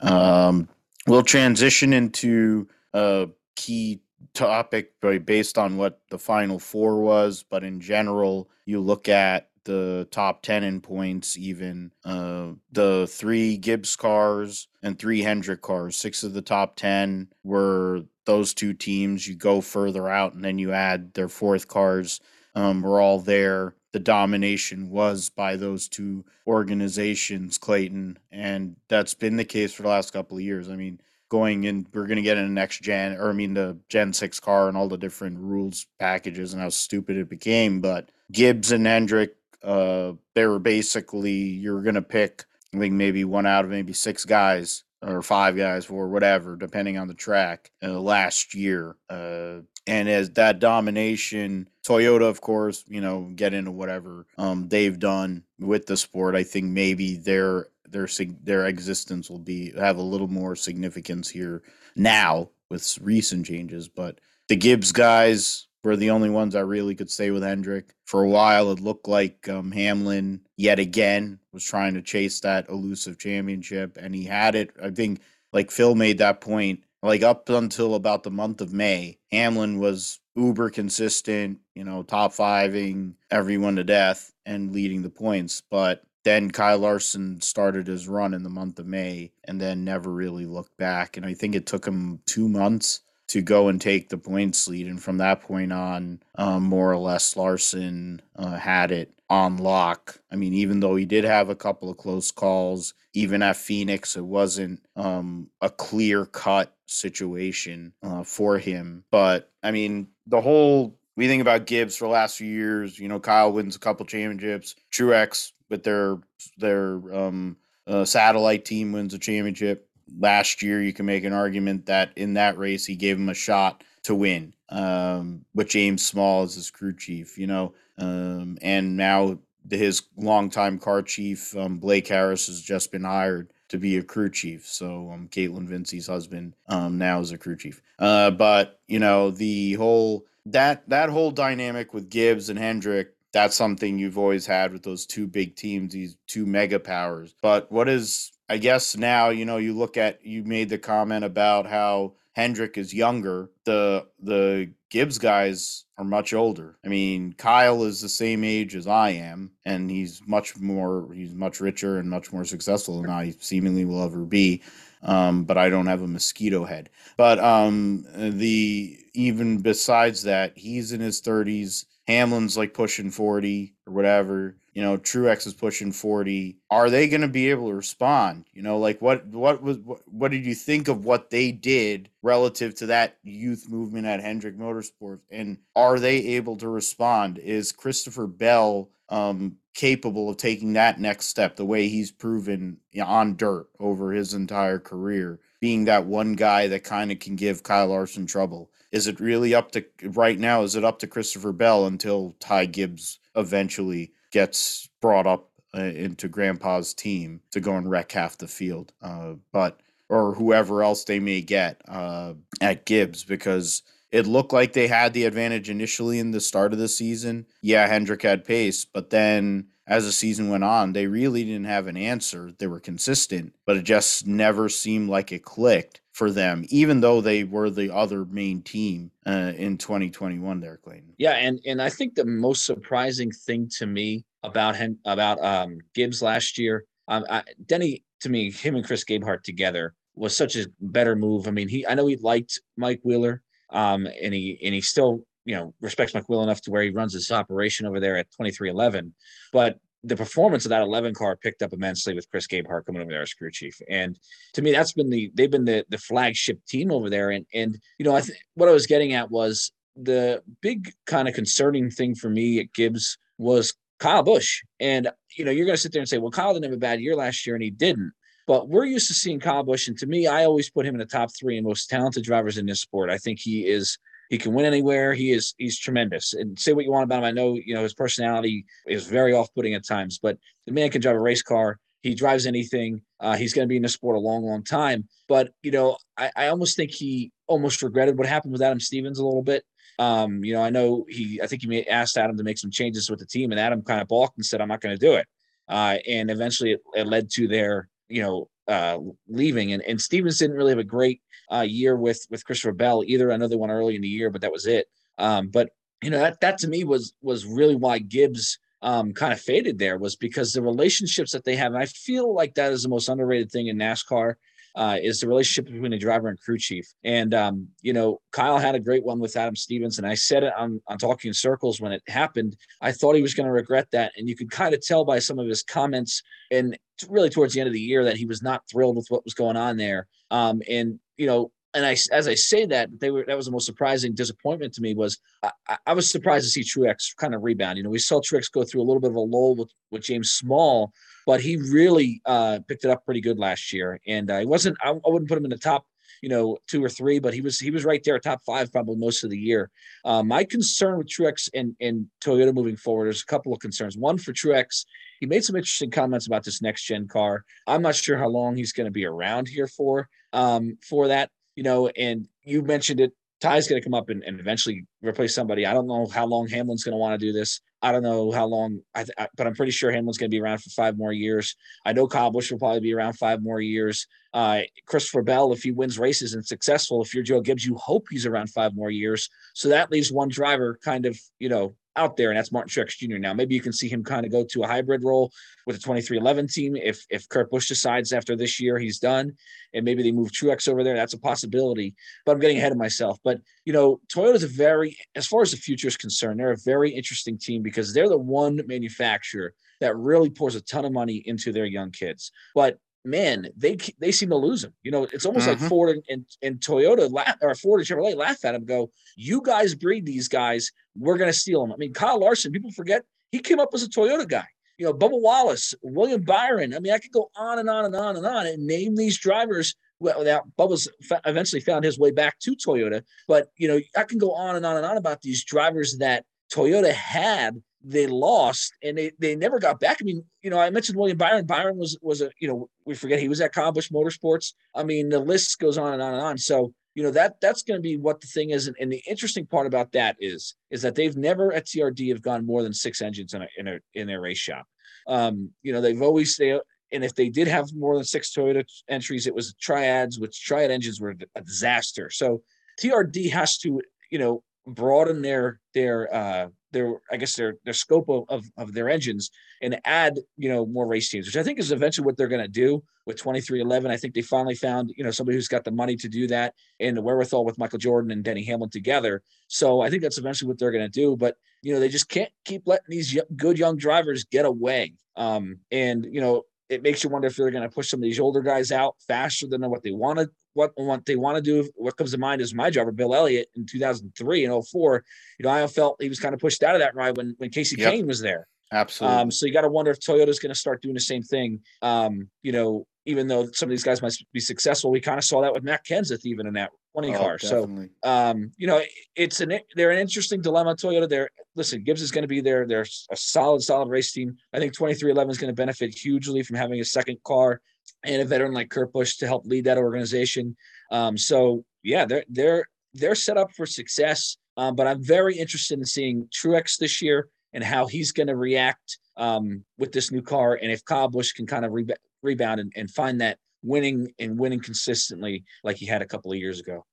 Um, 0.00 0.68
we'll 1.06 1.22
transition 1.22 1.92
into 1.92 2.68
a 2.94 3.28
key 3.54 4.00
topic 4.32 4.92
based 5.00 5.58
on 5.58 5.76
what 5.76 6.00
the 6.08 6.18
final 6.18 6.58
four 6.58 7.00
was, 7.00 7.42
but 7.42 7.64
in 7.64 7.80
general, 7.80 8.48
you 8.64 8.80
look 8.80 9.08
at 9.08 9.49
the 9.64 10.08
top 10.10 10.42
10 10.42 10.64
in 10.64 10.80
points, 10.80 11.36
even 11.36 11.92
uh, 12.04 12.48
the 12.72 13.06
three 13.08 13.56
Gibbs 13.56 13.96
cars 13.96 14.68
and 14.82 14.98
three 14.98 15.22
Hendrick 15.22 15.62
cars. 15.62 15.96
Six 15.96 16.22
of 16.22 16.32
the 16.32 16.42
top 16.42 16.76
10 16.76 17.28
were 17.44 18.02
those 18.24 18.54
two 18.54 18.72
teams. 18.74 19.26
You 19.26 19.34
go 19.34 19.60
further 19.60 20.08
out 20.08 20.34
and 20.34 20.44
then 20.44 20.58
you 20.58 20.72
add 20.72 21.14
their 21.14 21.28
fourth 21.28 21.68
cars, 21.68 22.20
um, 22.54 22.82
were 22.82 23.00
all 23.00 23.18
there. 23.18 23.74
The 23.92 24.00
domination 24.00 24.88
was 24.90 25.30
by 25.30 25.56
those 25.56 25.88
two 25.88 26.24
organizations, 26.46 27.58
Clayton, 27.58 28.18
and 28.30 28.76
that's 28.88 29.14
been 29.14 29.36
the 29.36 29.44
case 29.44 29.72
for 29.72 29.82
the 29.82 29.88
last 29.88 30.12
couple 30.12 30.36
of 30.36 30.44
years. 30.44 30.70
I 30.70 30.76
mean, 30.76 31.00
going 31.28 31.64
in, 31.64 31.86
we're 31.92 32.06
going 32.06 32.16
to 32.16 32.22
get 32.22 32.36
in 32.36 32.44
the 32.44 32.52
next 32.52 32.82
gen, 32.82 33.16
or 33.16 33.30
I 33.30 33.32
mean, 33.32 33.54
the 33.54 33.78
Gen 33.88 34.12
6 34.12 34.38
car 34.40 34.68
and 34.68 34.76
all 34.76 34.88
the 34.88 34.98
different 34.98 35.38
rules 35.38 35.86
packages 35.98 36.52
and 36.52 36.62
how 36.62 36.68
stupid 36.68 37.16
it 37.16 37.28
became. 37.28 37.80
But 37.80 38.10
Gibbs 38.30 38.70
and 38.70 38.86
Hendrick 38.86 39.34
uh, 39.62 40.12
they 40.34 40.46
were 40.46 40.58
basically 40.58 41.32
you're 41.32 41.82
gonna 41.82 42.02
pick 42.02 42.44
I 42.74 42.78
think 42.78 42.94
maybe 42.94 43.24
one 43.24 43.46
out 43.46 43.64
of 43.64 43.70
maybe 43.70 43.92
six 43.92 44.24
guys 44.24 44.84
or 45.02 45.22
five 45.22 45.56
guys 45.56 45.88
or 45.88 46.08
whatever, 46.08 46.56
depending 46.56 46.98
on 46.98 47.08
the 47.08 47.14
track. 47.14 47.70
Uh, 47.82 47.98
last 48.00 48.54
year, 48.54 48.96
uh, 49.08 49.60
and 49.86 50.08
as 50.08 50.30
that 50.30 50.58
domination, 50.60 51.68
Toyota, 51.86 52.28
of 52.28 52.40
course, 52.40 52.84
you 52.86 53.00
know, 53.00 53.30
get 53.34 53.54
into 53.54 53.70
whatever 53.70 54.26
um, 54.38 54.68
they've 54.68 54.98
done 54.98 55.44
with 55.58 55.86
the 55.86 55.96
sport. 55.96 56.34
I 56.34 56.42
think 56.42 56.66
maybe 56.66 57.16
their 57.16 57.68
their 57.88 58.08
their 58.42 58.66
existence 58.66 59.28
will 59.28 59.38
be 59.38 59.72
have 59.76 59.96
a 59.96 60.02
little 60.02 60.28
more 60.28 60.54
significance 60.54 61.28
here 61.28 61.62
now 61.96 62.50
with 62.68 62.98
recent 63.00 63.46
changes. 63.46 63.88
But 63.88 64.20
the 64.48 64.56
Gibbs 64.56 64.92
guys, 64.92 65.66
were 65.82 65.96
the 65.96 66.10
only 66.10 66.30
ones 66.30 66.54
I 66.54 66.60
really 66.60 66.94
could 66.94 67.10
stay 67.10 67.30
with 67.30 67.42
Hendrick. 67.42 67.94
For 68.04 68.22
a 68.22 68.28
while, 68.28 68.70
it 68.70 68.80
looked 68.80 69.08
like 69.08 69.48
um, 69.48 69.72
Hamlin, 69.72 70.42
yet 70.56 70.78
again, 70.78 71.38
was 71.52 71.64
trying 71.64 71.94
to 71.94 72.02
chase 72.02 72.40
that 72.40 72.68
elusive 72.68 73.18
championship, 73.18 73.96
and 74.00 74.14
he 74.14 74.24
had 74.24 74.54
it. 74.54 74.70
I 74.82 74.90
think, 74.90 75.20
like 75.52 75.70
Phil 75.70 75.94
made 75.94 76.18
that 76.18 76.40
point, 76.40 76.84
like 77.02 77.22
up 77.22 77.48
until 77.48 77.94
about 77.94 78.22
the 78.22 78.30
month 78.30 78.60
of 78.60 78.72
May, 78.72 79.18
Hamlin 79.32 79.78
was 79.78 80.20
uber 80.36 80.70
consistent, 80.70 81.58
you 81.74 81.84
know, 81.84 82.02
top 82.02 82.32
fiving 82.32 83.14
everyone 83.30 83.76
to 83.76 83.84
death 83.84 84.32
and 84.46 84.72
leading 84.72 85.02
the 85.02 85.10
points. 85.10 85.62
But 85.70 86.02
then 86.24 86.50
Kyle 86.50 86.78
Larson 86.78 87.40
started 87.40 87.86
his 87.86 88.06
run 88.06 88.34
in 88.34 88.42
the 88.42 88.50
month 88.50 88.78
of 88.78 88.86
May 88.86 89.32
and 89.44 89.60
then 89.60 89.84
never 89.84 90.10
really 90.10 90.46
looked 90.46 90.76
back. 90.76 91.16
And 91.16 91.24
I 91.24 91.34
think 91.34 91.54
it 91.54 91.66
took 91.66 91.86
him 91.86 92.20
two 92.26 92.48
months 92.48 93.00
to 93.30 93.40
go 93.40 93.68
and 93.68 93.80
take 93.80 94.08
the 94.08 94.18
points 94.18 94.66
lead. 94.66 94.88
And 94.88 95.00
from 95.00 95.18
that 95.18 95.40
point 95.40 95.72
on, 95.72 96.20
um, 96.34 96.64
more 96.64 96.90
or 96.90 96.96
less, 96.96 97.36
Larson 97.36 98.20
uh, 98.34 98.56
had 98.56 98.90
it 98.90 99.12
on 99.28 99.58
lock. 99.58 100.18
I 100.32 100.36
mean, 100.36 100.52
even 100.52 100.80
though 100.80 100.96
he 100.96 101.04
did 101.04 101.22
have 101.22 101.48
a 101.48 101.54
couple 101.54 101.88
of 101.88 101.96
close 101.96 102.32
calls, 102.32 102.92
even 103.14 103.40
at 103.40 103.56
Phoenix, 103.56 104.16
it 104.16 104.24
wasn't 104.24 104.80
um, 104.96 105.48
a 105.60 105.70
clear 105.70 106.26
cut 106.26 106.74
situation 106.86 107.92
uh, 108.02 108.24
for 108.24 108.58
him. 108.58 109.04
But 109.12 109.48
I 109.62 109.70
mean, 109.70 110.08
the 110.26 110.40
whole 110.40 110.98
we 111.14 111.28
think 111.28 111.40
about 111.40 111.66
Gibbs 111.66 111.96
for 111.96 112.06
the 112.06 112.12
last 112.12 112.36
few 112.36 112.48
years. 112.48 112.98
You 112.98 113.06
know, 113.06 113.20
Kyle 113.20 113.52
wins 113.52 113.76
a 113.76 113.80
couple 113.80 114.06
championships. 114.06 114.74
Truex 114.92 115.52
with 115.68 115.84
their 115.84 116.18
their 116.58 116.94
um, 117.14 117.56
uh, 117.86 118.04
satellite 118.04 118.64
team 118.64 118.90
wins 118.90 119.14
a 119.14 119.20
championship 119.20 119.88
last 120.18 120.62
year. 120.62 120.82
You 120.82 120.92
can 120.92 121.06
make 121.06 121.24
an 121.24 121.32
argument 121.32 121.86
that 121.86 122.12
in 122.16 122.34
that 122.34 122.58
race 122.58 122.86
he 122.86 122.96
gave 122.96 123.16
him 123.16 123.28
a 123.28 123.34
shot 123.34 123.82
to 124.04 124.14
win 124.14 124.54
um, 124.68 125.44
with 125.54 125.68
James 125.68 126.04
Small 126.04 126.42
as 126.42 126.54
his 126.54 126.70
crew 126.70 126.94
chief. 126.94 127.38
You 127.38 127.46
know, 127.46 127.74
um, 127.98 128.58
and 128.62 128.96
now 128.96 129.38
his 129.68 130.02
longtime 130.16 130.78
car 130.78 131.02
chief 131.02 131.56
um, 131.56 131.78
Blake 131.78 132.08
Harris 132.08 132.46
has 132.46 132.60
just 132.60 132.90
been 132.90 133.04
hired 133.04 133.52
to 133.68 133.78
be 133.78 133.96
a 133.96 134.02
crew 134.02 134.30
chief. 134.30 134.66
So 134.66 135.10
um, 135.12 135.28
Kaitlyn 135.28 135.66
Vincie's 135.66 136.08
husband 136.08 136.54
um, 136.68 136.98
now 136.98 137.20
is 137.20 137.30
a 137.30 137.38
crew 137.38 137.56
chief. 137.56 137.80
Uh, 137.98 138.30
but 138.30 138.80
you 138.88 138.98
know 138.98 139.30
the 139.30 139.74
whole 139.74 140.26
that 140.46 140.88
that 140.88 141.10
whole 141.10 141.30
dynamic 141.30 141.94
with 141.94 142.10
Gibbs 142.10 142.48
and 142.48 142.58
Hendrick 142.58 143.14
that's 143.32 143.56
something 143.56 143.98
you've 143.98 144.18
always 144.18 144.46
had 144.46 144.72
with 144.72 144.82
those 144.82 145.06
two 145.06 145.26
big 145.26 145.54
teams, 145.56 145.92
these 145.92 146.16
two 146.26 146.46
mega 146.46 146.80
powers. 146.80 147.34
But 147.40 147.70
what 147.70 147.88
is, 147.88 148.32
I 148.50 148.58
guess 148.58 148.96
now, 148.96 149.28
you 149.28 149.44
know, 149.44 149.58
you 149.58 149.72
look 149.72 149.96
at, 149.96 150.26
you 150.26 150.42
made 150.42 150.70
the 150.70 150.78
comment 150.78 151.24
about 151.24 151.66
how 151.66 152.14
Hendrick 152.32 152.76
is 152.76 152.92
younger. 152.92 153.48
The 153.64 154.08
the 154.20 154.72
Gibbs 154.90 155.18
guys 155.18 155.84
are 155.96 156.04
much 156.04 156.34
older. 156.34 156.76
I 156.84 156.88
mean, 156.88 157.32
Kyle 157.34 157.84
is 157.84 158.00
the 158.00 158.08
same 158.08 158.42
age 158.42 158.74
as 158.74 158.88
I 158.88 159.10
am, 159.10 159.52
and 159.64 159.88
he's 159.88 160.20
much 160.26 160.58
more, 160.58 161.12
he's 161.14 161.32
much 161.32 161.60
richer 161.60 161.98
and 161.98 162.10
much 162.10 162.32
more 162.32 162.44
successful 162.44 163.00
than 163.00 163.10
I 163.10 163.34
seemingly 163.38 163.84
will 163.84 164.02
ever 164.02 164.24
be. 164.24 164.62
Um, 165.02 165.44
but 165.44 165.56
I 165.56 165.70
don't 165.70 165.86
have 165.86 166.02
a 166.02 166.08
mosquito 166.08 166.64
head. 166.64 166.90
But 167.16 167.38
um, 167.38 168.04
the 168.16 168.98
even 169.14 169.58
besides 169.58 170.24
that, 170.24 170.58
he's 170.58 170.90
in 170.90 171.00
his 171.00 171.22
30s. 171.22 171.84
Hamlin's 172.08 172.56
like 172.56 172.74
pushing 172.74 173.12
40 173.12 173.76
or 173.86 173.92
whatever. 173.92 174.56
You 174.72 174.82
know, 174.82 174.96
Truex 174.96 175.46
is 175.46 175.54
pushing 175.54 175.90
40. 175.90 176.56
Are 176.70 176.90
they 176.90 177.08
going 177.08 177.22
to 177.22 177.28
be 177.28 177.50
able 177.50 177.68
to 177.68 177.74
respond? 177.74 178.46
You 178.52 178.62
know, 178.62 178.78
like 178.78 179.02
what 179.02 179.26
what 179.26 179.62
was 179.62 179.78
what, 179.78 180.00
what 180.06 180.30
did 180.30 180.46
you 180.46 180.54
think 180.54 180.88
of 180.88 181.04
what 181.04 181.30
they 181.30 181.50
did 181.50 182.08
relative 182.22 182.74
to 182.76 182.86
that 182.86 183.16
youth 183.22 183.68
movement 183.68 184.06
at 184.06 184.20
Hendrick 184.20 184.56
Motorsports 184.56 185.20
and 185.30 185.58
are 185.74 185.98
they 185.98 186.18
able 186.18 186.56
to 186.58 186.68
respond? 186.68 187.38
Is 187.38 187.72
Christopher 187.72 188.26
Bell 188.26 188.90
um, 189.08 189.56
capable 189.74 190.30
of 190.30 190.36
taking 190.36 190.74
that 190.74 191.00
next 191.00 191.26
step 191.26 191.56
the 191.56 191.64
way 191.64 191.88
he's 191.88 192.12
proven 192.12 192.78
on 193.04 193.36
dirt 193.36 193.66
over 193.78 194.12
his 194.12 194.34
entire 194.34 194.78
career, 194.78 195.40
being 195.60 195.84
that 195.86 196.06
one 196.06 196.34
guy 196.34 196.68
that 196.68 196.84
kind 196.84 197.10
of 197.10 197.18
can 197.18 197.34
give 197.34 197.62
Kyle 197.62 197.88
Larson 197.88 198.26
trouble? 198.26 198.70
Is 198.92 199.06
it 199.06 199.20
really 199.20 199.54
up 199.54 199.72
to 199.72 199.84
right 200.04 200.38
now? 200.38 200.62
Is 200.62 200.76
it 200.76 200.84
up 200.84 200.98
to 201.00 201.06
Christopher 201.06 201.52
Bell 201.52 201.86
until 201.86 202.34
Ty 202.40 202.66
Gibbs 202.66 203.18
eventually 203.36 204.12
gets 204.30 204.88
brought 205.00 205.26
up 205.26 205.50
uh, 205.74 205.82
into 205.82 206.28
Grandpa's 206.28 206.94
team 206.94 207.40
to 207.52 207.60
go 207.60 207.76
and 207.76 207.90
wreck 207.90 208.12
half 208.12 208.38
the 208.38 208.48
field? 208.48 208.92
Uh, 209.02 209.34
but 209.52 209.80
or 210.08 210.34
whoever 210.34 210.82
else 210.82 211.04
they 211.04 211.20
may 211.20 211.40
get 211.40 211.80
uh, 211.88 212.34
at 212.60 212.84
Gibbs 212.84 213.24
because 213.24 213.82
it 214.10 214.26
looked 214.26 214.52
like 214.52 214.72
they 214.72 214.88
had 214.88 215.12
the 215.14 215.24
advantage 215.24 215.70
initially 215.70 216.18
in 216.18 216.32
the 216.32 216.40
start 216.40 216.72
of 216.72 216.80
the 216.80 216.88
season. 216.88 217.46
Yeah, 217.62 217.86
Hendrick 217.86 218.22
had 218.22 218.44
pace, 218.44 218.84
but 218.84 219.10
then 219.10 219.68
as 219.86 220.04
the 220.04 220.12
season 220.12 220.48
went 220.48 220.64
on, 220.64 220.92
they 220.92 221.06
really 221.06 221.44
didn't 221.44 221.64
have 221.64 221.86
an 221.86 221.96
answer. 221.96 222.52
They 222.58 222.66
were 222.66 222.80
consistent, 222.80 223.54
but 223.64 223.76
it 223.76 223.84
just 223.84 224.26
never 224.26 224.68
seemed 224.68 225.08
like 225.08 225.32
it 225.32 225.44
clicked 225.44 225.99
for 226.20 226.30
them, 226.30 226.66
even 226.68 227.00
though 227.00 227.22
they 227.22 227.44
were 227.44 227.70
the 227.70 227.90
other 227.90 228.26
main 228.26 228.60
team 228.60 229.10
uh, 229.26 229.54
in 229.56 229.78
2021. 229.78 230.60
There, 230.60 230.76
Clayton. 230.76 231.14
Yeah, 231.16 231.32
and 231.32 231.58
and 231.64 231.80
I 231.80 231.88
think 231.88 232.14
the 232.14 232.26
most 232.26 232.66
surprising 232.66 233.30
thing 233.30 233.70
to 233.78 233.86
me 233.86 234.26
about 234.42 234.76
him 234.76 234.98
about 235.06 235.42
um, 235.42 235.78
Gibbs 235.94 236.20
last 236.20 236.58
year, 236.58 236.84
um, 237.08 237.24
I, 237.30 237.42
Denny 237.64 238.04
to 238.20 238.28
me, 238.28 238.52
him 238.52 238.76
and 238.76 238.84
Chris 238.84 239.02
Gabehart 239.02 239.44
together 239.44 239.94
was 240.14 240.36
such 240.36 240.56
a 240.56 240.66
better 240.82 241.16
move. 241.16 241.48
I 241.48 241.52
mean, 241.52 241.68
he 241.68 241.86
I 241.86 241.94
know 241.94 242.06
he 242.06 242.16
liked 242.16 242.60
Mike 242.76 243.00
Wheeler, 243.02 243.40
um, 243.70 244.06
and 244.22 244.34
he 244.34 244.58
and 244.62 244.74
he 244.74 244.82
still 244.82 245.20
you 245.46 245.54
know 245.54 245.72
respects 245.80 246.12
Mike 246.12 246.28
Wheeler 246.28 246.42
enough 246.42 246.60
to 246.62 246.70
where 246.70 246.82
he 246.82 246.90
runs 246.90 247.14
his 247.14 247.30
operation 247.30 247.86
over 247.86 247.98
there 247.98 248.18
at 248.18 248.26
23XI, 248.38 249.10
but 249.54 249.78
the 250.02 250.16
performance 250.16 250.64
of 250.64 250.70
that 250.70 250.82
11 250.82 251.14
car 251.14 251.36
picked 251.36 251.62
up 251.62 251.72
immensely 251.72 252.14
with 252.14 252.28
Chris 252.30 252.46
Gabehart 252.46 252.86
coming 252.86 253.02
over 253.02 253.10
there 253.10 253.22
as 253.22 253.34
crew 253.34 253.50
chief. 253.50 253.80
And 253.88 254.18
to 254.54 254.62
me, 254.62 254.72
that's 254.72 254.92
been 254.92 255.10
the 255.10 255.30
they've 255.34 255.50
been 255.50 255.66
the 255.66 255.84
the 255.88 255.98
flagship 255.98 256.64
team 256.66 256.90
over 256.90 257.10
there. 257.10 257.30
And 257.30 257.46
and 257.52 257.78
you 257.98 258.04
know, 258.04 258.14
I 258.14 258.22
th- 258.22 258.38
what 258.54 258.68
I 258.68 258.72
was 258.72 258.86
getting 258.86 259.12
at 259.12 259.30
was 259.30 259.72
the 259.96 260.42
big 260.62 260.92
kind 261.06 261.28
of 261.28 261.34
concerning 261.34 261.90
thing 261.90 262.14
for 262.14 262.30
me 262.30 262.60
at 262.60 262.72
Gibbs 262.72 263.18
was 263.38 263.74
Kyle 263.98 264.22
Busch. 264.22 264.62
And 264.78 265.10
you 265.36 265.44
know, 265.44 265.50
you're 265.50 265.66
going 265.66 265.76
to 265.76 265.82
sit 265.82 265.92
there 265.92 266.00
and 266.00 266.08
say, 266.08 266.18
well, 266.18 266.30
Kyle 266.30 266.54
didn't 266.54 266.64
have 266.64 266.74
a 266.74 266.78
bad 266.78 267.00
year 267.00 267.14
last 267.14 267.46
year, 267.46 267.54
and 267.54 267.62
he 267.62 267.70
didn't. 267.70 268.12
But 268.46 268.68
we're 268.68 268.86
used 268.86 269.06
to 269.08 269.14
seeing 269.14 269.38
Kyle 269.38 269.62
Busch, 269.62 269.86
and 269.86 269.96
to 269.98 270.06
me, 270.06 270.26
I 270.26 270.44
always 270.44 270.70
put 270.70 270.86
him 270.86 270.94
in 270.94 270.98
the 270.98 271.06
top 271.06 271.30
three 271.38 271.56
and 271.56 271.66
most 271.66 271.88
talented 271.88 272.24
drivers 272.24 272.58
in 272.58 272.66
this 272.66 272.80
sport. 272.80 273.10
I 273.10 273.18
think 273.18 273.38
he 273.38 273.66
is 273.66 273.98
he 274.30 274.38
can 274.38 274.54
win 274.54 274.64
anywhere. 274.64 275.12
He 275.12 275.32
is 275.32 275.54
he's 275.58 275.78
tremendous. 275.78 276.32
And 276.32 276.58
say 276.58 276.72
what 276.72 276.84
you 276.84 276.92
want 276.92 277.04
about 277.04 277.18
him. 277.18 277.24
I 277.24 277.32
know 277.32 277.56
you 277.56 277.74
know 277.74 277.82
his 277.82 277.94
personality 277.94 278.64
is 278.86 279.06
very 279.06 279.34
off-putting 279.34 279.74
at 279.74 279.86
times, 279.86 280.18
but 280.22 280.38
the 280.66 280.72
man 280.72 280.88
can 280.90 281.02
drive 281.02 281.16
a 281.16 281.20
race 281.20 281.42
car. 281.42 281.78
He 282.02 282.14
drives 282.14 282.46
anything. 282.46 283.02
Uh, 283.18 283.36
he's 283.36 283.52
going 283.52 283.66
to 283.66 283.68
be 283.68 283.76
in 283.76 283.82
the 283.82 283.88
sport 283.88 284.16
a 284.16 284.20
long, 284.20 284.42
long 284.42 284.64
time. 284.64 285.06
But 285.28 285.50
you 285.62 285.72
know, 285.72 285.98
I, 286.16 286.30
I 286.36 286.46
almost 286.46 286.76
think 286.76 286.92
he 286.92 287.32
almost 287.48 287.82
regretted 287.82 288.16
what 288.16 288.26
happened 288.26 288.52
with 288.52 288.62
Adam 288.62 288.80
Stevens 288.80 289.18
a 289.18 289.24
little 289.24 289.42
bit. 289.42 289.64
Um, 289.98 290.42
you 290.44 290.54
know, 290.54 290.62
I 290.62 290.70
know 290.70 291.04
he. 291.08 291.40
I 291.42 291.46
think 291.46 291.62
he 291.62 291.68
may, 291.68 291.84
asked 291.84 292.16
Adam 292.16 292.36
to 292.36 292.44
make 292.44 292.56
some 292.56 292.70
changes 292.70 293.10
with 293.10 293.18
the 293.18 293.26
team, 293.26 293.50
and 293.50 293.60
Adam 293.60 293.82
kind 293.82 294.00
of 294.00 294.08
balked 294.08 294.38
and 294.38 294.46
said, 294.46 294.60
"I'm 294.60 294.68
not 294.68 294.80
going 294.80 294.96
to 294.96 295.06
do 295.06 295.14
it." 295.14 295.26
Uh, 295.68 295.98
and 296.08 296.30
eventually, 296.30 296.72
it, 296.72 296.80
it 296.94 297.06
led 297.06 297.30
to 297.30 297.48
their 297.48 297.88
you 298.08 298.22
know 298.22 298.48
uh, 298.68 298.98
leaving. 299.28 299.72
And, 299.72 299.82
and 299.82 300.00
Stevens 300.00 300.38
didn't 300.38 300.56
really 300.56 300.70
have 300.70 300.78
a 300.78 300.84
great 300.84 301.20
uh, 301.52 301.60
year 301.60 301.96
with 301.96 302.26
with 302.30 302.44
Christopher 302.44 302.72
Bell 302.72 303.02
either. 303.06 303.36
They 303.36 303.56
won 303.56 303.70
early 303.70 303.96
in 303.96 304.02
the 304.02 304.08
year, 304.08 304.30
but 304.30 304.40
that 304.42 304.52
was 304.52 304.66
it. 304.66 304.86
Um, 305.18 305.48
but 305.48 305.70
you 306.02 306.10
know 306.10 306.18
that 306.18 306.40
that 306.40 306.58
to 306.58 306.68
me 306.68 306.84
was 306.84 307.14
was 307.22 307.44
really 307.44 307.76
why 307.76 307.98
Gibbs 307.98 308.58
um, 308.82 309.12
kind 309.12 309.32
of 309.32 309.40
faded 309.40 309.78
there 309.78 309.98
was 309.98 310.16
because 310.16 310.52
the 310.52 310.62
relationships 310.62 311.32
that 311.32 311.44
they 311.44 311.56
have. 311.56 311.72
And 311.72 311.82
I 311.82 311.86
feel 311.86 312.34
like 312.34 312.54
that 312.54 312.72
is 312.72 312.82
the 312.82 312.88
most 312.88 313.08
underrated 313.08 313.50
thing 313.50 313.66
in 313.66 313.76
NASCAR 313.76 314.34
uh, 314.76 314.96
is 315.02 315.20
the 315.20 315.28
relationship 315.28 315.70
between 315.70 315.90
the 315.90 315.98
driver 315.98 316.28
and 316.28 316.40
crew 316.40 316.56
chief. 316.56 316.86
And 317.04 317.34
um, 317.34 317.68
you 317.82 317.92
know, 317.92 318.20
Kyle 318.32 318.58
had 318.58 318.74
a 318.74 318.80
great 318.80 319.04
one 319.04 319.18
with 319.18 319.36
Adam 319.36 319.56
Stevens, 319.56 319.98
and 319.98 320.06
I 320.06 320.14
said 320.14 320.44
it 320.44 320.52
on 320.56 320.80
on 320.86 320.98
Talking 320.98 321.32
Circles 321.32 321.80
when 321.80 321.92
it 321.92 322.02
happened. 322.06 322.56
I 322.80 322.92
thought 322.92 323.16
he 323.16 323.22
was 323.22 323.34
going 323.34 323.46
to 323.46 323.52
regret 323.52 323.88
that, 323.92 324.12
and 324.16 324.28
you 324.28 324.36
could 324.36 324.50
kind 324.50 324.74
of 324.74 324.80
tell 324.80 325.04
by 325.04 325.18
some 325.18 325.38
of 325.38 325.48
his 325.48 325.62
comments, 325.62 326.22
and 326.50 326.78
really 327.08 327.30
towards 327.30 327.54
the 327.54 327.60
end 327.60 327.66
of 327.66 327.74
the 327.74 327.80
year, 327.80 328.04
that 328.04 328.16
he 328.16 328.26
was 328.26 328.42
not 328.42 328.62
thrilled 328.70 328.96
with 328.96 329.06
what 329.08 329.24
was 329.24 329.34
going 329.34 329.56
on 329.56 329.76
there. 329.76 330.06
Um, 330.30 330.62
and 330.68 331.00
you 331.20 331.26
know, 331.26 331.52
and 331.74 331.84
I, 331.84 331.96
as 332.10 332.26
I 332.26 332.34
say 332.34 332.64
that, 332.66 332.88
they 332.98 333.10
were 333.10 333.24
that 333.26 333.36
was 333.36 333.44
the 333.44 333.52
most 333.52 333.66
surprising 333.66 334.14
disappointment 334.14 334.72
to 334.74 334.80
me 334.80 334.94
was 334.94 335.18
I, 335.42 335.76
I, 335.86 335.92
was 335.92 336.10
surprised 336.10 336.46
to 336.46 336.50
see 336.50 336.62
Truex 336.62 337.14
kind 337.16 337.34
of 337.34 337.44
rebound. 337.44 337.76
You 337.76 337.84
know, 337.84 337.90
we 337.90 337.98
saw 337.98 338.20
Truex 338.20 338.50
go 338.50 338.64
through 338.64 338.80
a 338.80 338.88
little 338.88 339.00
bit 339.00 339.10
of 339.10 339.16
a 339.16 339.20
lull 339.20 339.54
with, 339.54 339.70
with 339.90 340.02
James 340.02 340.32
Small, 340.32 340.92
but 341.26 341.40
he 341.40 341.56
really 341.56 342.22
uh, 342.24 342.60
picked 342.66 342.84
it 342.84 342.90
up 342.90 343.04
pretty 343.04 343.20
good 343.20 343.38
last 343.38 343.72
year. 343.72 344.00
And 344.06 344.30
uh, 344.30 344.38
he 344.38 344.46
wasn't 344.46 344.78
I, 344.82 344.90
I, 344.90 345.00
wouldn't 345.04 345.28
put 345.28 345.38
him 345.38 345.44
in 345.44 345.50
the 345.50 345.58
top, 345.58 345.84
you 346.22 346.30
know, 346.30 346.56
two 346.66 346.82
or 346.82 346.88
three, 346.88 347.20
but 347.20 347.34
he 347.34 347.42
was 347.42 347.60
he 347.60 347.70
was 347.70 347.84
right 347.84 348.02
there, 348.02 348.18
top 348.18 348.40
five 348.44 348.72
probably 348.72 348.96
most 348.96 349.22
of 349.22 349.30
the 349.30 349.38
year. 349.38 349.70
Uh, 350.04 350.22
my 350.22 350.42
concern 350.42 350.96
with 350.96 351.06
Truex 351.06 351.50
and 351.54 351.76
and 351.80 352.06
Toyota 352.24 352.54
moving 352.54 352.76
forward 352.76 353.08
is 353.08 353.22
a 353.22 353.26
couple 353.26 353.52
of 353.52 353.60
concerns. 353.60 353.96
One 353.96 354.18
for 354.18 354.32
Truex, 354.32 354.86
he 355.20 355.26
made 355.26 355.44
some 355.44 355.54
interesting 355.54 355.90
comments 355.90 356.26
about 356.26 356.42
this 356.42 356.62
next 356.62 356.84
gen 356.84 357.06
car. 357.06 357.44
I'm 357.68 357.82
not 357.82 357.94
sure 357.94 358.18
how 358.18 358.28
long 358.28 358.56
he's 358.56 358.72
going 358.72 358.86
to 358.86 358.90
be 358.90 359.04
around 359.04 359.46
here 359.46 359.68
for 359.68 360.08
um, 360.32 360.78
for 360.88 361.08
that 361.08 361.30
you 361.56 361.62
know, 361.62 361.88
and 361.88 362.26
you 362.42 362.62
mentioned 362.62 363.00
it 363.00 363.12
Ty's 363.40 363.66
going 363.66 363.80
to 363.80 363.84
come 363.84 363.94
up 363.94 364.10
and, 364.10 364.22
and 364.22 364.38
eventually 364.38 364.84
replace 365.02 365.34
somebody. 365.34 365.64
I 365.64 365.72
don't 365.72 365.86
know 365.86 366.06
how 366.06 366.26
long 366.26 366.46
Hamlin's 366.48 366.84
going 366.84 366.92
to 366.92 366.98
want 366.98 367.18
to 367.18 367.26
do 367.26 367.32
this. 367.32 367.60
I 367.82 367.90
don't 367.90 368.02
know 368.02 368.30
how 368.30 368.44
long, 368.44 368.80
I, 368.94 369.06
I, 369.16 369.28
but 369.34 369.46
I'm 369.46 369.54
pretty 369.54 369.72
sure 369.72 369.90
Hamlin's 369.90 370.18
going 370.18 370.30
to 370.30 370.34
be 370.34 370.40
around 370.40 370.58
for 370.58 370.68
five 370.70 370.98
more 370.98 371.14
years. 371.14 371.56
I 371.86 371.94
know 371.94 372.06
Kyle 372.06 372.30
Busch 372.30 372.52
will 372.52 372.58
probably 372.58 372.80
be 372.80 372.92
around 372.92 373.14
five 373.14 373.42
more 373.42 373.62
years. 373.62 374.06
Uh, 374.34 374.60
Christopher 374.86 375.22
Bell, 375.22 375.54
if 375.54 375.62
he 375.62 375.72
wins 375.72 375.98
races 375.98 376.34
and 376.34 376.46
successful, 376.46 377.02
if 377.02 377.14
you're 377.14 377.22
Joe 377.22 377.40
Gibbs, 377.40 377.64
you 377.64 377.76
hope 377.76 378.06
he's 378.10 378.26
around 378.26 378.50
five 378.50 378.74
more 378.74 378.90
years. 378.90 379.30
So 379.54 379.70
that 379.70 379.90
leaves 379.90 380.12
one 380.12 380.28
driver 380.28 380.78
kind 380.84 381.06
of, 381.06 381.18
you 381.38 381.48
know, 381.48 381.74
out 381.96 382.16
there, 382.16 382.30
and 382.30 382.38
that's 382.38 382.52
Martin 382.52 382.70
Truex 382.70 382.96
Jr. 382.96 383.18
Now, 383.18 383.34
maybe 383.34 383.54
you 383.54 383.60
can 383.60 383.72
see 383.72 383.88
him 383.88 384.04
kind 384.04 384.24
of 384.24 384.32
go 384.32 384.44
to 384.44 384.62
a 384.62 384.66
hybrid 384.66 385.04
role 385.04 385.32
with 385.66 385.80
the 385.80 385.88
23XI 385.88 386.52
team 386.52 386.76
if 386.76 387.04
if 387.10 387.28
Kurt 387.28 387.50
Busch 387.50 387.68
decides 387.68 388.12
after 388.12 388.36
this 388.36 388.60
year 388.60 388.78
he's 388.78 388.98
done, 388.98 389.32
and 389.74 389.84
maybe 389.84 390.02
they 390.02 390.12
move 390.12 390.30
Truex 390.30 390.68
over 390.68 390.84
there. 390.84 390.94
That's 390.94 391.14
a 391.14 391.18
possibility. 391.18 391.94
But 392.24 392.32
I'm 392.32 392.40
getting 392.40 392.58
ahead 392.58 392.72
of 392.72 392.78
myself. 392.78 393.18
But 393.24 393.40
you 393.64 393.72
know, 393.72 394.00
Toyota's 394.12 394.44
a 394.44 394.48
very, 394.48 394.96
as 395.14 395.26
far 395.26 395.42
as 395.42 395.50
the 395.50 395.56
future 395.56 395.88
is 395.88 395.96
concerned, 395.96 396.40
they're 396.40 396.52
a 396.52 396.56
very 396.64 396.90
interesting 396.90 397.38
team 397.38 397.62
because 397.62 397.92
they're 397.92 398.08
the 398.08 398.18
one 398.18 398.60
manufacturer 398.66 399.54
that 399.80 399.96
really 399.96 400.30
pours 400.30 400.54
a 400.54 400.60
ton 400.60 400.84
of 400.84 400.92
money 400.92 401.22
into 401.26 401.52
their 401.52 401.64
young 401.64 401.90
kids. 401.90 402.30
But 402.54 402.78
man, 403.04 403.48
they 403.56 403.76
they 403.98 404.12
seem 404.12 404.30
to 404.30 404.36
lose 404.36 404.64
him. 404.64 404.72
You 404.82 404.90
know, 404.90 405.04
it's 405.04 405.24
almost 405.24 405.48
mm-hmm. 405.48 405.60
like 405.60 405.68
Ford 405.68 405.90
and, 405.90 406.02
and, 406.08 406.26
and 406.42 406.60
Toyota 406.60 407.10
laugh, 407.12 407.36
or 407.42 407.54
Ford 407.54 407.80
and 407.80 407.88
Chevrolet 407.88 408.16
laugh 408.16 408.44
at 408.44 408.54
him. 408.54 408.64
Go, 408.64 408.90
you 409.16 409.42
guys 409.42 409.74
breed 409.74 410.06
these 410.06 410.28
guys. 410.28 410.70
We're 410.96 411.16
going 411.16 411.30
to 411.30 411.38
steal 411.38 411.62
them. 411.62 411.72
I 411.72 411.76
mean, 411.76 411.92
Kyle 411.92 412.20
Larson. 412.20 412.52
People 412.52 412.72
forget 412.72 413.02
he 413.32 413.38
came 413.38 413.60
up 413.60 413.70
as 413.74 413.82
a 413.82 413.88
Toyota 413.88 414.28
guy. 414.28 414.46
You 414.78 414.86
know, 414.86 414.94
Bubba 414.94 415.20
Wallace, 415.20 415.74
William 415.82 416.22
Byron. 416.22 416.74
I 416.74 416.80
mean, 416.80 416.92
I 416.92 416.98
could 416.98 417.12
go 417.12 417.30
on 417.36 417.58
and 417.58 417.68
on 417.68 417.84
and 417.84 417.94
on 417.94 418.16
and 418.16 418.26
on 418.26 418.46
and 418.46 418.66
name 418.66 418.96
these 418.96 419.18
drivers. 419.18 419.74
Well, 419.98 420.24
now 420.24 420.42
Bubba's 420.58 420.88
eventually 421.26 421.60
found 421.60 421.84
his 421.84 421.98
way 421.98 422.10
back 422.10 422.38
to 422.40 422.56
Toyota, 422.56 423.02
but 423.28 423.48
you 423.58 423.68
know, 423.68 423.78
I 423.96 424.04
can 424.04 424.18
go 424.18 424.32
on 424.32 424.56
and 424.56 424.64
on 424.64 424.78
and 424.78 424.86
on 424.86 424.96
about 424.96 425.20
these 425.20 425.44
drivers 425.44 425.98
that 425.98 426.24
Toyota 426.50 426.92
had 426.92 427.62
they 427.82 428.06
lost 428.06 428.74
and 428.82 428.98
they, 428.98 429.12
they 429.18 429.34
never 429.34 429.58
got 429.58 429.80
back. 429.80 429.98
I 430.00 430.04
mean, 430.04 430.24
you 430.42 430.50
know, 430.50 430.58
I 430.58 430.70
mentioned 430.70 430.98
William 430.98 431.16
Byron. 431.16 431.46
Byron 431.46 431.76
was 431.76 431.98
was 432.02 432.20
a 432.20 432.30
you 432.40 432.48
know 432.48 432.68
we 432.84 432.94
forget 432.94 433.18
he 433.18 433.28
was 433.28 433.40
at 433.40 433.54
Busch 433.54 433.90
Motorsports. 433.90 434.52
I 434.74 434.84
mean, 434.84 435.08
the 435.08 435.18
list 435.18 435.58
goes 435.58 435.78
on 435.78 435.94
and 435.94 436.02
on 436.02 436.14
and 436.14 436.22
on. 436.22 436.38
So 436.38 436.74
you 436.94 437.02
know 437.02 437.10
that 437.12 437.40
that's 437.40 437.62
going 437.62 437.78
to 437.78 437.82
be 437.82 437.96
what 437.96 438.20
the 438.20 438.26
thing 438.26 438.50
is. 438.50 438.66
And, 438.66 438.76
and, 438.80 438.92
the 438.92 439.02
interesting 439.08 439.46
part 439.46 439.66
about 439.66 439.92
that 439.92 440.16
is 440.18 440.54
is 440.70 440.82
that 440.82 440.94
they've 440.94 441.16
never 441.16 441.52
at 441.52 441.66
TRD 441.66 442.08
have 442.10 442.22
gone 442.22 442.44
more 442.44 442.62
than 442.62 442.74
six 442.74 443.00
engines 443.00 443.32
in 443.32 443.42
a 443.42 443.48
in 443.56 443.68
a 443.68 443.78
in 443.94 444.06
their 444.06 444.20
race 444.20 444.38
shop. 444.38 444.66
Um, 445.06 445.50
you 445.62 445.72
know, 445.72 445.80
they've 445.80 446.02
always 446.02 446.36
they 446.36 446.58
and 446.92 447.04
if 447.04 447.14
they 447.14 447.28
did 447.28 447.48
have 447.48 447.72
more 447.74 447.94
than 447.94 448.04
six 448.04 448.34
Toyota 448.34 448.64
entries, 448.88 449.26
it 449.26 449.34
was 449.34 449.54
triads, 449.54 450.18
which 450.18 450.44
triad 450.44 450.70
engines 450.70 451.00
were 451.00 451.14
a 451.34 451.40
disaster. 451.40 452.10
So 452.10 452.42
TRD 452.82 453.30
has 453.30 453.56
to 453.58 453.80
you 454.10 454.18
know 454.18 454.42
broaden 454.74 455.22
their 455.22 455.60
their 455.74 456.12
uh 456.14 456.48
their 456.72 456.94
I 457.10 457.16
guess 457.16 457.34
their 457.36 457.56
their 457.64 457.74
scope 457.74 458.08
of, 458.08 458.24
of, 458.28 458.44
of 458.56 458.72
their 458.72 458.88
engines 458.88 459.30
and 459.62 459.80
add 459.84 460.18
you 460.36 460.48
know 460.48 460.66
more 460.66 460.86
race 460.86 461.10
teams, 461.10 461.26
which 461.26 461.36
I 461.36 461.42
think 461.42 461.58
is 461.58 461.72
eventually 461.72 462.04
what 462.04 462.16
they're 462.16 462.28
going 462.28 462.42
to 462.42 462.48
do 462.48 462.82
with 463.06 463.20
23XI. 463.20 463.90
I 463.90 463.96
think 463.96 464.14
they 464.14 464.22
finally 464.22 464.54
found 464.54 464.92
you 464.96 465.04
know 465.04 465.10
somebody 465.10 465.36
who's 465.36 465.48
got 465.48 465.64
the 465.64 465.70
money 465.70 465.96
to 465.96 466.08
do 466.08 466.26
that 466.28 466.54
and 466.78 466.96
the 466.96 467.02
wherewithal 467.02 467.44
with 467.44 467.58
Michael 467.58 467.78
Jordan 467.78 468.10
and 468.10 468.24
Denny 468.24 468.44
Hamlin 468.44 468.70
together. 468.70 469.22
So 469.48 469.80
I 469.80 469.90
think 469.90 470.02
that's 470.02 470.18
eventually 470.18 470.48
what 470.48 470.58
they're 470.58 470.72
going 470.72 470.84
to 470.84 470.88
do. 470.88 471.16
But 471.16 471.36
you 471.62 471.72
know 471.72 471.80
they 471.80 471.88
just 471.88 472.08
can't 472.08 472.30
keep 472.44 472.62
letting 472.66 472.86
these 472.88 473.18
good 473.36 473.58
young 473.58 473.76
drivers 473.76 474.24
get 474.24 474.46
away. 474.46 474.94
Um, 475.16 475.58
and 475.70 476.06
you 476.10 476.20
know 476.20 476.44
it 476.68 476.82
makes 476.82 477.02
you 477.02 477.10
wonder 477.10 477.26
if 477.26 477.36
they're 477.36 477.50
going 477.50 477.68
to 477.68 477.74
push 477.74 477.90
some 477.90 477.98
of 477.98 478.04
these 478.04 478.20
older 478.20 478.40
guys 478.40 478.70
out 478.70 478.94
faster 479.08 479.46
than 479.48 479.68
what 479.68 479.82
they 479.82 479.90
wanted 479.90 480.28
what 480.54 480.72
what 480.74 481.06
they 481.06 481.16
want 481.16 481.36
to 481.36 481.42
do. 481.42 481.68
What 481.76 481.96
comes 481.96 482.12
to 482.12 482.18
mind 482.18 482.40
is 482.40 482.54
my 482.54 482.70
driver, 482.70 482.92
Bill 482.92 483.14
Elliott, 483.14 483.48
in 483.56 483.66
2003 483.66 484.44
and 484.44 484.66
04. 484.66 485.04
You 485.38 485.44
know, 485.44 485.50
I 485.50 485.66
felt 485.66 485.96
he 486.00 486.08
was 486.08 486.20
kind 486.20 486.34
of 486.34 486.40
pushed 486.40 486.62
out 486.62 486.74
of 486.74 486.80
that 486.80 486.94
ride 486.94 487.16
when 487.16 487.34
when 487.38 487.50
Kasey 487.50 487.78
yep. 487.78 487.92
Kahne 487.92 488.06
was 488.06 488.20
there. 488.20 488.46
Absolutely. 488.72 489.18
Um, 489.18 489.30
so 489.30 489.46
you 489.46 489.52
got 489.52 489.62
to 489.62 489.68
wonder 489.68 489.90
if 489.90 489.98
Toyota's 489.98 490.38
going 490.38 490.52
to 490.52 490.58
start 490.58 490.80
doing 490.80 490.94
the 490.94 491.00
same 491.00 491.22
thing. 491.22 491.60
Um, 491.82 492.28
you 492.42 492.52
know, 492.52 492.86
even 493.04 493.26
though 493.26 493.48
some 493.52 493.68
of 493.68 493.70
these 493.70 493.82
guys 493.82 494.02
might 494.02 494.14
be 494.32 494.40
successful, 494.40 494.90
we 494.90 495.00
kind 495.00 495.18
of 495.18 495.24
saw 495.24 495.40
that 495.40 495.52
with 495.52 495.64
Matt 495.64 495.84
Kenseth 495.84 496.24
even 496.24 496.46
in 496.46 496.52
that 496.54 496.70
20 496.92 497.14
oh, 497.14 497.18
car. 497.18 497.36
Definitely. 497.36 497.90
So, 498.04 498.10
um, 498.10 498.52
you 498.56 498.66
know, 498.66 498.80
it's 499.16 499.40
an 499.40 499.58
they're 499.74 499.90
an 499.90 499.98
interesting 499.98 500.40
dilemma. 500.40 500.76
Toyota, 500.76 501.08
they're 501.08 501.30
listen, 501.56 501.82
Gibbs 501.82 502.02
is 502.02 502.10
going 502.10 502.22
to 502.22 502.28
be 502.28 502.40
there. 502.40 502.66
They're 502.66 502.86
a 503.10 503.16
solid, 503.16 503.62
solid 503.62 503.88
race 503.88 504.12
team. 504.12 504.36
I 504.52 504.58
think 504.58 504.76
23XI 504.76 505.30
is 505.30 505.38
going 505.38 505.50
to 505.50 505.54
benefit 505.54 505.92
hugely 505.92 506.42
from 506.42 506.56
having 506.56 506.80
a 506.80 506.84
second 506.84 507.18
car 507.24 507.60
and 508.04 508.22
a 508.22 508.24
veteran 508.24 508.52
like 508.52 508.70
Kurt 508.70 508.92
Busch 508.92 509.16
to 509.18 509.26
help 509.26 509.46
lead 509.46 509.64
that 509.64 509.78
organization. 509.78 510.56
Um, 510.90 511.16
so 511.16 511.64
yeah, 511.82 512.04
they're 512.04 512.24
they're 512.28 512.68
they're 512.94 513.14
set 513.14 513.36
up 513.36 513.52
for 513.52 513.66
success. 513.66 514.36
Um, 514.56 514.74
but 514.74 514.86
I'm 514.86 515.02
very 515.02 515.36
interested 515.38 515.78
in 515.78 515.84
seeing 515.84 516.28
Truex 516.34 516.76
this 516.76 517.00
year 517.00 517.28
and 517.52 517.64
how 517.64 517.86
he's 517.86 518.12
going 518.12 518.26
to 518.26 518.36
react 518.36 518.98
um, 519.16 519.64
with 519.78 519.92
this 519.92 520.10
new 520.10 520.22
car, 520.22 520.58
and 520.60 520.70
if 520.70 520.84
Kyle 520.84 521.08
Busch 521.08 521.32
can 521.32 521.46
kind 521.46 521.64
of 521.64 521.72
re- 521.72 521.86
rebound 522.22 522.60
and, 522.60 522.72
and 522.76 522.90
find 522.90 523.20
that 523.20 523.38
winning 523.62 524.12
and 524.18 524.38
winning 524.38 524.60
consistently 524.60 525.44
like 525.62 525.76
he 525.76 525.86
had 525.86 526.02
a 526.02 526.06
couple 526.06 526.32
of 526.32 526.38
years 526.38 526.60
ago. 526.60 526.84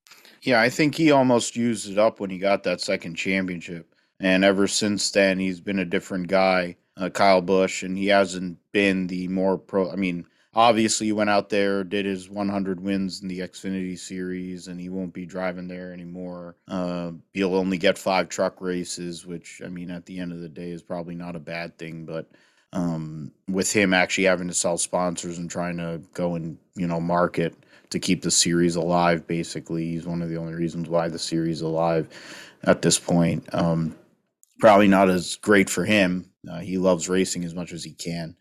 Yeah, 0.42 0.60
I 0.60 0.68
think 0.68 0.94
he 0.94 1.10
almost 1.10 1.56
used 1.56 1.90
it 1.90 1.98
up 1.98 2.20
when 2.20 2.30
he 2.30 2.38
got 2.38 2.62
that 2.64 2.80
second 2.80 3.14
championship. 3.14 3.94
And 4.20 4.44
ever 4.44 4.66
since 4.66 5.10
then, 5.10 5.38
he's 5.38 5.60
been 5.60 5.78
a 5.78 5.84
different 5.84 6.28
guy, 6.28 6.76
uh, 6.96 7.08
Kyle 7.10 7.40
Busch, 7.40 7.82
and 7.82 7.96
he 7.96 8.08
hasn't 8.08 8.58
been 8.72 9.06
the 9.06 9.28
more 9.28 9.56
pro. 9.56 9.90
I 9.90 9.96
mean, 9.96 10.26
obviously 10.58 11.06
he 11.06 11.12
went 11.12 11.30
out 11.30 11.48
there 11.48 11.84
did 11.84 12.04
his 12.04 12.28
100 12.28 12.80
wins 12.80 13.22
in 13.22 13.28
the 13.28 13.38
xfinity 13.40 13.96
series 13.96 14.66
and 14.66 14.80
he 14.80 14.88
won't 14.88 15.12
be 15.12 15.24
driving 15.24 15.68
there 15.68 15.92
anymore. 15.92 16.56
Uh, 16.66 17.12
he'll 17.32 17.54
only 17.54 17.78
get 17.78 17.96
five 17.96 18.28
truck 18.28 18.60
races 18.60 19.24
which 19.24 19.62
i 19.64 19.68
mean 19.68 19.90
at 19.90 20.04
the 20.06 20.18
end 20.18 20.32
of 20.32 20.40
the 20.40 20.48
day 20.48 20.70
is 20.70 20.82
probably 20.82 21.14
not 21.14 21.36
a 21.36 21.40
bad 21.40 21.78
thing 21.78 22.04
but 22.04 22.28
um, 22.74 23.32
with 23.48 23.72
him 23.72 23.94
actually 23.94 24.24
having 24.24 24.48
to 24.48 24.52
sell 24.54 24.76
sponsors 24.76 25.38
and 25.38 25.50
trying 25.50 25.78
to 25.78 26.02
go 26.12 26.34
and 26.34 26.58
you 26.74 26.86
know 26.86 27.00
market 27.00 27.54
to 27.90 27.98
keep 27.98 28.20
the 28.20 28.30
series 28.30 28.74
alive 28.76 29.26
basically 29.26 29.86
he's 29.86 30.06
one 30.06 30.20
of 30.20 30.28
the 30.28 30.36
only 30.36 30.54
reasons 30.54 30.88
why 30.88 31.08
the 31.08 31.18
series 31.18 31.62
alive 31.62 32.08
at 32.64 32.82
this 32.82 32.98
point. 32.98 33.48
Um, 33.54 33.96
probably 34.58 34.88
not 34.88 35.08
as 35.08 35.36
great 35.36 35.70
for 35.70 35.84
him. 35.84 36.30
Uh, 36.50 36.58
he 36.58 36.78
loves 36.78 37.08
racing 37.08 37.44
as 37.44 37.54
much 37.54 37.72
as 37.72 37.84
he 37.84 37.92
can 37.92 38.36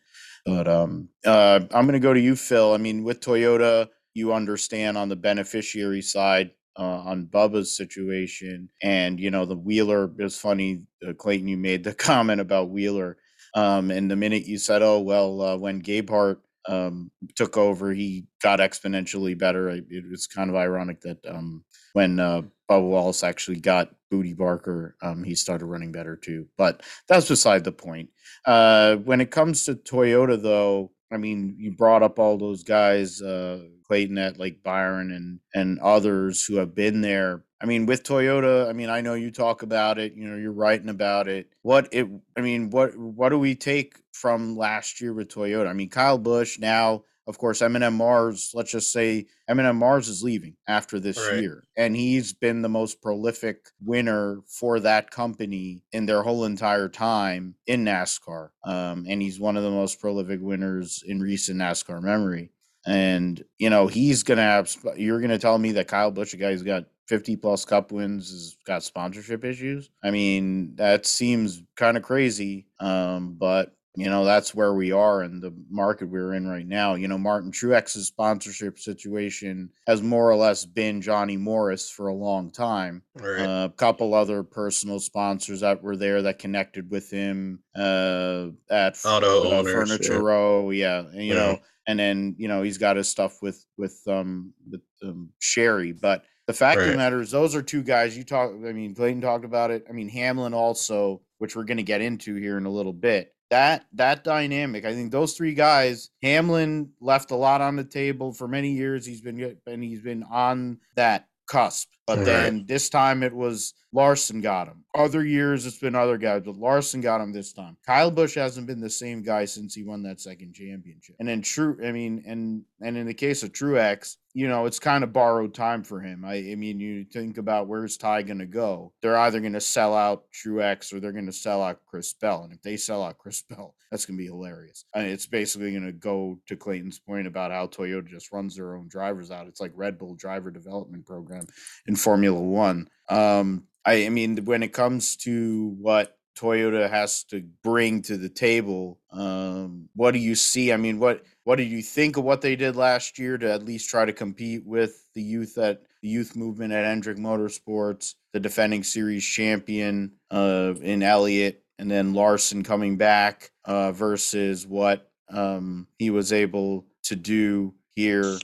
but 0.48 0.68
um, 0.68 1.10
uh, 1.26 1.60
I'm 1.72 1.86
going 1.86 1.94
to 1.94 2.00
go 2.00 2.14
to 2.14 2.20
you, 2.20 2.36
Phil. 2.36 2.74
I 2.74 2.78
mean, 2.78 3.04
with 3.04 3.20
Toyota, 3.20 3.90
you 4.14 4.32
understand 4.34 4.98
on 4.98 5.10
the 5.10 5.16
beneficiary 5.18 6.02
side 6.02 6.52
uh, 6.80 7.02
on 7.02 7.26
Bubba's 7.26 7.76
situation, 7.76 8.70
and 8.82 9.20
you 9.20 9.30
know 9.30 9.46
the 9.46 9.58
Wheeler. 9.58 10.10
It's 10.18 10.40
funny, 10.40 10.84
uh, 11.08 11.14
Clayton. 11.14 11.50
You 11.50 11.58
made 11.58 11.84
the 11.84 11.94
comment 12.10 12.40
about 12.40 12.70
Wheeler, 12.70 13.18
um, 13.56 13.92
and 13.92 14.10
the 14.10 14.16
minute 14.16 14.46
you 14.46 14.58
said, 14.58 14.82
"Oh 14.82 15.02
well," 15.02 15.42
uh, 15.42 15.58
when 15.58 15.82
Gabehart 15.82 16.38
um, 16.70 17.12
took 17.36 17.58
over, 17.58 17.94
he 17.94 18.26
got 18.42 18.60
exponentially 18.60 19.38
better. 19.38 19.70
It 19.70 20.10
was 20.10 20.28
kind 20.28 20.50
of 20.50 20.56
ironic 20.56 21.02
that 21.02 21.18
um, 21.28 21.66
when 21.92 22.22
uh, 22.22 22.44
Bubba 22.70 22.90
Wallace 22.90 23.24
actually 23.24 23.60
got 23.60 23.90
Bootie 24.12 24.38
Barker, 24.38 24.96
um, 25.02 25.24
he 25.24 25.36
started 25.36 25.66
running 25.66 25.92
better 25.92 26.16
too. 26.16 26.48
But 26.58 26.84
that's 27.08 27.28
beside 27.28 27.64
the 27.64 27.72
point. 27.72 28.10
Uh, 28.46 28.98
when 28.98 29.22
it 29.22 29.32
comes 29.32 29.66
to 29.66 29.76
Toyota, 29.76 30.42
though, 30.42 30.92
I 31.12 31.18
mean, 31.18 31.56
you 31.58 31.72
brought 31.72 32.04
up 32.04 32.20
all 32.20 32.38
those 32.38 32.64
guys, 32.64 33.22
uh, 33.22 33.60
Clayton 33.88 34.18
at 34.18 34.38
like 34.38 34.64
Byron 34.64 35.12
and 35.12 35.40
and 35.54 35.80
others 35.80 36.46
who 36.46 36.58
have 36.58 36.76
been 36.76 37.02
there. 37.02 37.44
I 37.62 37.66
mean, 37.66 37.86
with 37.86 38.04
Toyota, 38.04 38.70
I 38.70 38.74
mean, 38.74 38.90
I 38.90 39.02
know 39.02 39.16
you 39.16 39.32
talk 39.32 39.64
about 39.64 39.98
it. 39.98 40.14
You 40.14 40.28
know, 40.30 40.36
you're 40.36 40.52
writing 40.52 40.90
about 40.90 41.28
it. 41.28 41.50
What 41.62 41.88
it? 41.92 42.08
I 42.38 42.42
mean, 42.42 42.70
what 42.70 42.96
what 42.98 43.30
do 43.30 43.40
we 43.40 43.56
take 43.56 43.96
from 44.12 44.58
last 44.58 45.02
year 45.02 45.14
with 45.14 45.30
Toyota? 45.30 45.68
I 45.68 45.74
mean, 45.74 45.90
Kyle 45.90 46.18
Busch 46.18 46.60
now 46.60 47.04
of 47.28 47.38
course, 47.38 47.62
M&M 47.62 47.94
Mars, 47.94 48.52
let's 48.54 48.72
just 48.72 48.92
say 48.92 49.26
M&M 49.50 49.76
Mars 49.78 50.08
is 50.08 50.24
leaving 50.24 50.56
after 50.68 51.00
this 51.00 51.20
right. 51.30 51.42
year. 51.42 51.64
And 51.76 51.96
he's 51.96 52.34
been 52.34 52.62
the 52.62 52.70
most 52.70 53.02
prolific 53.02 53.68
winner 53.84 54.42
for 54.48 54.80
that 54.80 55.12
company 55.12 55.84
in 55.92 56.06
their 56.06 56.24
whole 56.24 56.46
entire 56.46 56.88
time 56.88 57.56
in 57.68 57.84
NASCAR. 57.84 58.50
Um, 58.64 59.06
and 59.10 59.22
he's 59.22 59.40
one 59.40 59.58
of 59.58 59.64
the 59.64 59.70
most 59.70 60.00
prolific 60.00 60.40
winners 60.42 61.04
in 61.06 61.20
recent 61.20 61.60
NASCAR 61.60 62.02
memory. 62.02 62.52
And, 62.86 63.44
you 63.58 63.70
know, 63.70 63.88
he's 63.88 64.24
going 64.24 64.38
to 64.38 64.44
have, 64.44 64.74
you're 64.96 65.20
going 65.20 65.32
to 65.32 65.38
tell 65.38 65.58
me 65.58 65.74
that 65.74 65.90
Kyle 65.90 66.12
Busch, 66.12 66.34
a 66.34 66.38
guy 66.38 66.52
who's 66.52 66.64
got 66.64 66.86
50 67.10 67.36
plus 67.36 67.66
cup 67.66 67.92
wins, 67.92 68.32
has 68.32 68.58
got 68.66 68.84
sponsorship 68.84 69.44
issues. 69.44 69.90
I 70.02 70.12
mean, 70.12 70.78
that 70.78 71.06
seems 71.06 71.62
kind 71.76 71.98
of 71.98 72.04
crazy. 72.04 72.68
Um, 72.80 73.36
but 73.38 73.74
you 73.98 74.10
know 74.10 74.24
that's 74.24 74.54
where 74.54 74.76
we 74.76 74.92
are 74.92 75.24
in 75.24 75.40
the 75.40 75.52
market 75.70 76.08
we're 76.08 76.36
in 76.36 76.48
right 76.48 76.68
now 76.68 76.94
you 76.94 77.08
know 77.08 77.18
martin 77.18 77.52
truex's 77.52 78.08
sponsorship 78.08 78.78
situation 78.78 79.70
has 79.88 80.04
more 80.04 80.30
or 80.30 80.36
less 80.36 80.66
been 80.66 81.02
johnny 81.02 81.36
morris 81.36 81.90
for 81.90 82.08
a 82.08 82.14
long 82.14 82.52
time 82.52 83.02
right. 83.16 83.42
uh, 83.42 83.66
a 83.66 83.74
couple 83.76 84.14
other 84.14 84.44
personal 84.44 85.00
sponsors 85.00 85.62
that 85.62 85.82
were 85.82 85.98
there 85.98 86.22
that 86.22 86.38
connected 86.38 86.90
with 86.92 87.10
him 87.10 87.60
uh, 87.76 88.48
at 88.70 88.98
Auto 89.04 89.52
uh, 89.52 89.58
owners, 89.58 89.74
furniture 89.74 90.14
yeah. 90.14 90.20
row 90.20 90.70
yeah 90.70 91.00
and, 91.00 91.24
you 91.24 91.34
yeah. 91.34 91.40
know 91.40 91.60
and 91.88 92.00
then 92.00 92.36
you 92.38 92.48
know 92.48 92.62
he's 92.62 92.78
got 92.78 92.98
his 92.98 93.10
stuff 93.10 93.42
with 93.42 93.66
with 93.78 94.00
um 94.08 94.54
with 94.70 94.82
um, 95.04 95.30
sherry 95.40 95.92
but 95.92 96.24
The 96.48 96.54
fact 96.54 96.80
of 96.80 96.86
Right. 96.86 96.92
the 96.92 96.98
matter 96.98 97.20
is, 97.20 97.30
those 97.30 97.56
are 97.56 97.62
two 97.62 97.84
guys 97.84 98.18
you 98.18 98.24
talk. 98.24 98.52
I 98.52 98.72
mean, 98.72 98.96
Clayton 98.96 99.20
talked 99.20 99.44
about 99.44 99.70
it. 99.70 99.86
I 99.90 99.92
mean, 99.92 100.08
Hamlin 100.08 100.54
also, 100.54 101.22
which 101.40 101.58
we're 101.58 101.66
going 101.66 101.78
to 101.78 101.84
get 101.84 102.00
into 102.00 102.36
here 102.36 102.58
in 102.58 102.66
a 102.66 102.70
little 102.72 102.94
bit. 102.94 103.34
That 103.50 103.86
that 103.94 104.24
dynamic, 104.24 104.84
I 104.86 104.94
think 104.94 105.12
those 105.12 105.34
three 105.34 105.54
guys. 105.54 106.10
Hamlin 106.22 106.92
left 107.00 107.32
a 107.32 107.36
lot 107.36 107.62
on 107.62 107.78
the 107.78 107.84
table 107.84 108.34
for 108.34 108.48
many 108.48 108.72
years. 108.72 109.06
He's 109.06 109.22
been 109.22 109.58
and 109.66 109.84
he's 109.84 110.02
been 110.02 110.24
on 110.24 110.80
that 110.96 111.28
cusp. 111.48 111.90
But 112.08 112.20
Right. 112.20 112.26
then 112.26 112.66
this 112.66 112.90
time 112.90 113.22
it 113.22 113.34
was 113.34 113.74
Larson 113.92 114.42
got 114.42 114.68
him. 114.68 114.84
Other 114.96 115.24
years 115.26 115.66
it's 115.66 115.78
been 115.78 115.94
other 115.96 116.18
guys, 116.18 116.44
but 116.46 116.56
Larson 116.58 117.02
got 117.02 117.22
him 117.22 117.32
this 117.34 117.54
time. 117.54 117.78
Kyle 117.86 118.10
Busch 118.12 118.36
hasn't 118.36 118.66
been 118.68 118.80
the 118.80 118.90
same 118.90 119.22
guy 119.22 119.46
since 119.46 119.76
he 119.76 119.84
won 119.84 120.04
that 120.04 120.20
second 120.22 120.54
championship. 120.54 121.16
And 121.20 121.28
then 121.28 121.42
True, 121.42 121.78
I 121.86 121.92
mean, 121.92 122.24
and 122.26 122.64
and 122.82 122.98
in 122.98 123.06
the 123.06 123.14
case 123.14 123.44
of 123.44 123.52
Truex, 123.52 124.16
you 124.34 124.48
know, 124.48 124.66
it's 124.66 124.80
kind 124.80 125.04
of 125.04 125.12
borrowed 125.14 125.54
time 125.54 125.84
for 125.84 126.00
him. 126.00 126.24
I, 126.26 126.36
I 126.36 126.56
mean, 126.56 126.80
you 126.80 127.06
think 127.06 127.38
about 127.38 127.68
where's 127.68 127.98
Ty 127.98 128.22
going 128.24 128.40
to 128.40 128.46
go? 128.46 128.94
They're 129.02 129.18
either 129.18 129.40
going 129.40 129.54
to 129.54 129.62
sell 129.62 129.96
out 129.96 130.26
Truex 130.32 130.94
or 130.94 131.00
they're 131.00 131.12
going 131.12 131.26
to 131.26 131.32
sell 131.34 131.62
out 131.62 131.80
Chris 131.88 132.14
Bell. 132.14 132.44
And 132.44 132.54
if 132.54 132.62
they 132.62 132.78
sell 132.78 133.04
out 133.04 133.18
Chris 133.18 133.42
Bell, 133.50 133.74
that's 133.92 134.06
going 134.06 134.18
to 134.18 134.22
be 134.22 134.28
hilarious. 134.28 134.86
I 134.94 135.00
mean, 135.00 135.10
it's 135.10 135.26
basically 135.26 135.72
going 135.72 135.86
to 135.86 135.92
go 135.92 136.40
to 136.48 136.56
Clayton's 136.56 137.00
point 137.00 137.26
about 137.26 137.52
how 137.52 137.68
Toyota 137.68 138.08
just 138.08 138.32
runs 138.32 138.56
their 138.56 138.76
own 138.76 138.88
drivers 138.90 139.32
out. 139.32 139.48
It's 139.48 139.62
like 139.62 139.72
Red 139.76 139.98
Bull 139.98 140.14
driver 140.16 140.52
development 140.52 141.06
program 141.06 141.48
in 141.88 141.96
Formula 141.98 142.40
One. 142.40 142.90
Um, 143.10 143.68
I, 143.86 144.06
I 144.06 144.10
mean, 144.10 144.44
when 144.46 144.64
it 144.64 144.74
comes 144.74 145.16
to 145.18 145.76
what 145.80 146.18
Toyota 146.38 146.90
has 146.90 147.24
to 147.26 147.42
bring 147.64 148.02
to 148.04 148.18
the 148.18 148.30
table, 148.30 149.00
um, 149.12 149.90
what 149.96 150.12
do 150.12 150.20
you 150.20 150.36
see? 150.36 150.72
I 150.72 150.78
mean, 150.78 151.00
what 151.00 151.24
what 151.46 151.56
did 151.56 151.70
you 151.70 151.82
think 151.82 152.18
of 152.18 152.24
what 152.24 152.42
they 152.42 152.56
did 152.56 152.76
last 152.76 153.18
year 153.18 153.38
to 153.38 153.52
at 153.52 153.64
least 153.64 153.90
try 153.90 154.06
to 154.06 154.14
compete 154.14 154.66
with 154.66 155.08
the 155.16 155.22
youth 155.22 155.58
at 155.58 155.82
the 156.02 156.10
youth 156.10 156.36
movement 156.36 156.74
at 156.74 156.86
Hendrick 156.86 157.18
Motorsports, 157.18 158.16
the 158.34 158.40
defending 158.40 158.84
series 158.84 159.26
champion 159.26 160.12
uh, 160.30 160.74
in 160.82 161.02
Elliott, 161.02 161.64
and 161.80 161.90
then 161.90 162.14
Larson 162.14 162.64
coming 162.64 162.98
back 162.98 163.52
uh, 163.66 163.92
versus 163.92 164.68
what 164.68 165.10
um, 165.30 165.88
he 165.98 166.10
was 166.10 166.34
able 166.34 166.86
to 167.04 167.16
do 167.16 167.74
here 167.96 168.38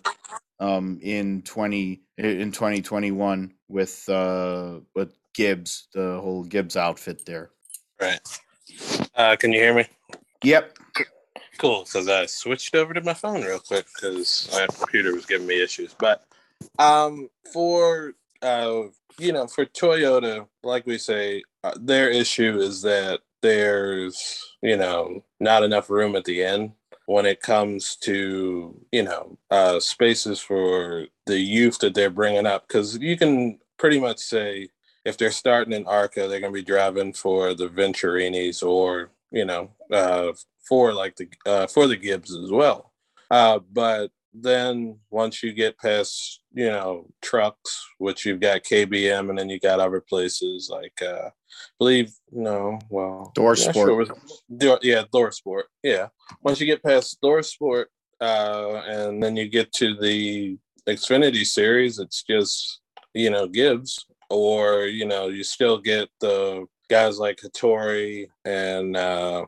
um, 0.63 0.97
in 1.01 1.41
twenty 1.41 2.01
in 2.17 2.51
twenty 2.51 2.81
twenty 2.81 3.11
one 3.11 3.53
with 3.67 4.07
uh, 4.07 4.79
with 4.95 5.13
Gibbs, 5.33 5.87
the 5.93 6.19
whole 6.21 6.43
Gibbs 6.43 6.77
outfit 6.77 7.25
there. 7.25 7.51
Right. 7.99 8.19
Uh, 9.15 9.35
can 9.35 9.51
you 9.51 9.59
hear 9.59 9.73
me? 9.73 9.85
Yep. 10.43 10.77
Cool, 11.57 11.83
because 11.83 12.07
I 12.07 12.25
switched 12.25 12.75
over 12.75 12.93
to 12.93 13.01
my 13.01 13.13
phone 13.13 13.43
real 13.43 13.59
quick 13.59 13.85
because 13.93 14.49
my 14.51 14.65
computer 14.73 15.13
was 15.13 15.25
giving 15.25 15.47
me 15.47 15.61
issues. 15.61 15.93
But 15.97 16.23
um, 16.79 17.29
for 17.51 18.13
uh, 18.41 18.83
you 19.19 19.33
know, 19.33 19.47
for 19.47 19.65
Toyota, 19.65 20.47
like 20.63 20.85
we 20.85 20.97
say, 20.97 21.43
uh, 21.63 21.73
their 21.79 22.09
issue 22.09 22.57
is 22.59 22.81
that 22.83 23.19
there's 23.41 24.55
you 24.61 24.77
know 24.77 25.23
not 25.41 25.63
enough 25.63 25.89
room 25.89 26.15
at 26.15 26.23
the 26.23 26.43
end 26.43 26.71
when 27.05 27.25
it 27.25 27.41
comes 27.41 27.95
to 27.97 28.75
you 28.91 29.03
know 29.03 29.37
uh, 29.51 29.79
spaces 29.79 30.39
for 30.39 31.07
the 31.25 31.37
youth 31.39 31.79
that 31.79 31.93
they're 31.93 32.09
bringing 32.09 32.45
up 32.45 32.67
because 32.67 32.97
you 32.99 33.17
can 33.17 33.59
pretty 33.77 33.99
much 33.99 34.19
say 34.19 34.69
if 35.05 35.17
they're 35.17 35.31
starting 35.31 35.73
in 35.73 35.85
Arca, 35.85 36.27
they're 36.27 36.39
going 36.39 36.53
to 36.53 36.59
be 36.59 36.63
driving 36.63 37.13
for 37.13 37.53
the 37.53 37.67
Venturinis 37.67 38.63
or 38.65 39.11
you 39.31 39.45
know 39.45 39.69
uh, 39.91 40.31
for 40.67 40.93
like 40.93 41.15
the 41.15 41.27
uh, 41.45 41.67
for 41.67 41.87
the 41.87 41.97
Gibbs 41.97 42.35
as 42.35 42.51
well. 42.51 42.91
Uh, 43.29 43.59
but 43.71 44.11
then 44.33 44.97
once 45.09 45.43
you 45.43 45.53
get 45.53 45.77
past 45.77 46.41
you 46.53 46.67
know 46.67 47.07
trucks, 47.21 47.85
which 47.97 48.25
you've 48.25 48.39
got 48.39 48.63
KBM, 48.63 49.29
and 49.29 49.37
then 49.37 49.49
you 49.49 49.59
got 49.59 49.79
other 49.79 50.01
places 50.01 50.69
like 50.71 50.99
uh, 51.01 51.27
I 51.27 51.31
believe 51.79 52.11
no, 52.31 52.79
well, 52.89 53.31
ThorSport. 53.37 53.73
sure, 53.73 53.95
was- 53.95 54.11
Thor, 54.59 54.79
yeah, 54.81 55.03
ThorSport. 55.13 55.63
Yeah, 55.83 56.07
once 56.41 56.59
you 56.59 56.65
get 56.65 56.83
past 56.83 57.19
ThorSport, 57.21 57.85
uh, 58.21 58.81
and 58.87 59.21
then 59.21 59.35
you 59.35 59.47
get 59.47 59.71
to 59.73 59.95
the 59.95 60.57
Xfinity 60.87 61.45
series, 61.45 61.99
it's 61.99 62.23
just 62.23 62.81
you 63.13 63.29
know 63.29 63.47
Gibbs, 63.47 64.05
or 64.29 64.85
you 64.85 65.05
know 65.05 65.27
you 65.27 65.43
still 65.43 65.77
get 65.77 66.09
the 66.19 66.65
guys 66.89 67.17
like 67.17 67.37
Hattori 67.37 68.27
and 68.45 68.95
uh, 68.97 69.45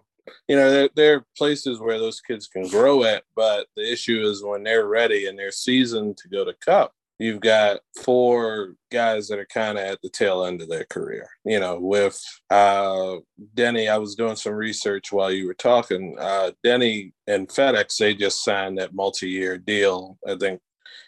you 0.48 0.56
know 0.56 0.70
there, 0.70 0.90
there 0.96 1.16
are 1.18 1.26
places 1.38 1.80
where 1.80 2.00
those 2.00 2.22
kids 2.22 2.48
can 2.48 2.68
grow 2.68 3.04
at, 3.04 3.24
but 3.36 3.68
the 3.76 3.92
issue 3.92 4.22
is 4.26 4.44
when 4.44 4.64
they're 4.64 4.88
ready 4.88 5.28
and 5.28 5.38
they're 5.38 5.52
seasoned 5.52 6.18
to 6.18 6.30
go 6.30 6.46
to 6.46 6.54
Cup. 6.54 6.94
You've 7.18 7.40
got 7.40 7.80
four 8.04 8.76
guys 8.92 9.30
that 9.30 9.40
are 9.40 9.46
kind 9.46 9.78
of 9.78 9.86
at 9.86 10.02
the 10.02 10.10
tail 10.10 10.44
end 10.44 10.62
of 10.62 10.68
their 10.68 10.84
career. 10.84 11.30
You 11.46 11.62
know, 11.62 11.80
with 11.80 12.22
uh, 12.50 13.16
Denny, 13.54 13.88
I 13.88 13.98
was 13.98 14.16
doing 14.16 14.36
some 14.36 14.54
research 14.54 15.14
while 15.14 15.32
you 15.32 15.48
were 15.48 15.54
talking. 15.54 16.18
Uh, 16.20 16.52
Denny 16.62 17.14
and 17.26 17.48
FedEx, 17.48 17.98
they 17.98 18.16
just 18.16 18.44
signed 18.44 18.78
that 18.80 18.94
multi-year 18.94 19.58
deal. 19.58 20.18
I 20.28 20.36
think 20.36 20.60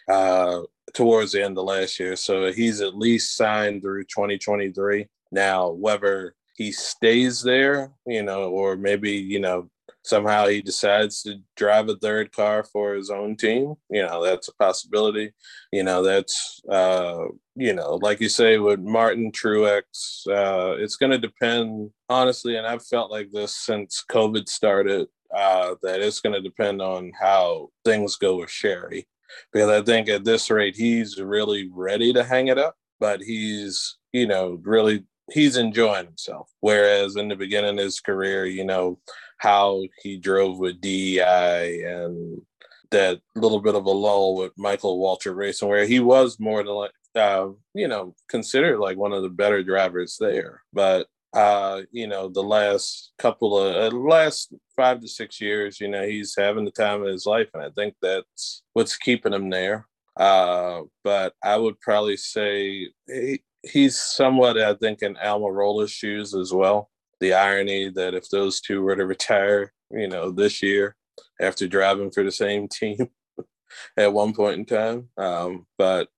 uh, 0.08 0.60
towards 0.94 1.32
the 1.32 1.44
end 1.44 1.58
of 1.58 1.64
last 1.64 2.00
year. 2.00 2.16
So 2.16 2.50
he's 2.52 2.80
at 2.80 2.96
least 2.96 3.36
signed 3.36 3.82
through 3.82 4.04
2023. 4.04 5.06
Now, 5.30 5.68
whether 5.68 6.34
he 6.58 6.72
stays 6.72 7.40
there, 7.40 7.92
you 8.04 8.22
know, 8.22 8.50
or 8.50 8.76
maybe, 8.76 9.12
you 9.12 9.38
know, 9.38 9.70
somehow 10.02 10.46
he 10.46 10.60
decides 10.60 11.22
to 11.22 11.36
drive 11.56 11.88
a 11.88 11.96
third 11.96 12.32
car 12.32 12.64
for 12.64 12.94
his 12.94 13.10
own 13.10 13.36
team, 13.36 13.74
you 13.88 14.02
know, 14.02 14.24
that's 14.24 14.48
a 14.48 14.54
possibility. 14.54 15.32
You 15.72 15.84
know, 15.84 16.02
that's, 16.02 16.60
uh, 16.68 17.26
you 17.54 17.74
know, 17.74 17.94
like 18.02 18.20
you 18.20 18.28
say 18.28 18.58
with 18.58 18.80
Martin 18.80 19.30
Truex, 19.30 20.26
uh, 20.26 20.76
it's 20.78 20.96
going 20.96 21.12
to 21.12 21.18
depend, 21.18 21.90
honestly, 22.08 22.56
and 22.56 22.66
I've 22.66 22.86
felt 22.86 23.10
like 23.10 23.30
this 23.30 23.54
since 23.54 24.04
COVID 24.10 24.48
started, 24.48 25.06
uh, 25.34 25.76
that 25.82 26.00
it's 26.00 26.20
going 26.20 26.34
to 26.34 26.40
depend 26.40 26.82
on 26.82 27.12
how 27.20 27.68
things 27.84 28.16
go 28.16 28.36
with 28.36 28.50
Sherry 28.50 29.06
because 29.52 29.68
I 29.68 29.82
think 29.82 30.08
at 30.08 30.24
this 30.24 30.50
rate 30.50 30.76
he's 30.76 31.20
really 31.20 31.70
ready 31.72 32.12
to 32.12 32.24
hang 32.24 32.48
it 32.48 32.58
up, 32.58 32.76
but 32.98 33.20
he's 33.20 33.96
you 34.12 34.26
know 34.26 34.58
really 34.62 35.04
he's 35.30 35.56
enjoying 35.56 36.06
himself. 36.06 36.50
Whereas 36.60 37.16
in 37.16 37.28
the 37.28 37.36
beginning 37.36 37.78
of 37.78 37.84
his 37.84 38.00
career, 38.00 38.46
you 38.46 38.64
know 38.64 38.98
how 39.38 39.82
he 40.02 40.16
drove 40.16 40.58
with 40.58 40.80
DEI 40.80 41.82
and 41.84 42.42
that 42.90 43.20
little 43.36 43.60
bit 43.60 43.74
of 43.74 43.84
a 43.84 43.90
lull 43.90 44.34
with 44.36 44.52
Michael 44.56 44.98
Waltrip 44.98 45.36
Racing, 45.36 45.68
where 45.68 45.86
he 45.86 46.00
was 46.00 46.40
more 46.40 46.62
than 46.62 46.74
like 46.74 46.92
uh, 47.14 47.48
you 47.74 47.88
know 47.88 48.14
considered 48.28 48.78
like 48.78 48.96
one 48.96 49.12
of 49.12 49.22
the 49.22 49.28
better 49.28 49.62
drivers 49.62 50.16
there, 50.20 50.62
but 50.72 51.06
uh 51.34 51.82
you 51.92 52.06
know 52.06 52.28
the 52.28 52.42
last 52.42 53.12
couple 53.18 53.58
of 53.58 53.92
uh, 53.92 53.96
last 53.96 54.54
five 54.74 55.00
to 55.00 55.08
six 55.08 55.40
years 55.40 55.78
you 55.78 55.88
know 55.88 56.06
he's 56.06 56.34
having 56.36 56.64
the 56.64 56.70
time 56.70 57.02
of 57.02 57.08
his 57.08 57.26
life 57.26 57.48
and 57.52 57.62
i 57.62 57.68
think 57.76 57.94
that's 58.00 58.62
what's 58.72 58.96
keeping 58.96 59.34
him 59.34 59.50
there 59.50 59.86
uh 60.16 60.80
but 61.04 61.34
i 61.44 61.54
would 61.56 61.78
probably 61.80 62.16
say 62.16 62.88
he, 63.06 63.42
he's 63.62 64.00
somewhat 64.00 64.58
i 64.58 64.74
think 64.74 65.02
in 65.02 65.14
almirola's 65.16 65.90
shoes 65.90 66.34
as 66.34 66.52
well 66.52 66.90
the 67.20 67.32
irony 67.32 67.90
that 67.90 68.14
if 68.14 68.28
those 68.28 68.60
two 68.60 68.82
were 68.82 68.96
to 68.96 69.06
retire 69.06 69.72
you 69.90 70.08
know 70.08 70.30
this 70.30 70.62
year 70.62 70.94
after 71.40 71.66
driving 71.66 72.10
for 72.10 72.22
the 72.22 72.32
same 72.32 72.68
team 72.68 73.08
at 73.96 74.12
one 74.12 74.32
point 74.32 74.58
in 74.58 74.64
time 74.64 75.08
um 75.18 75.66
but 75.76 76.08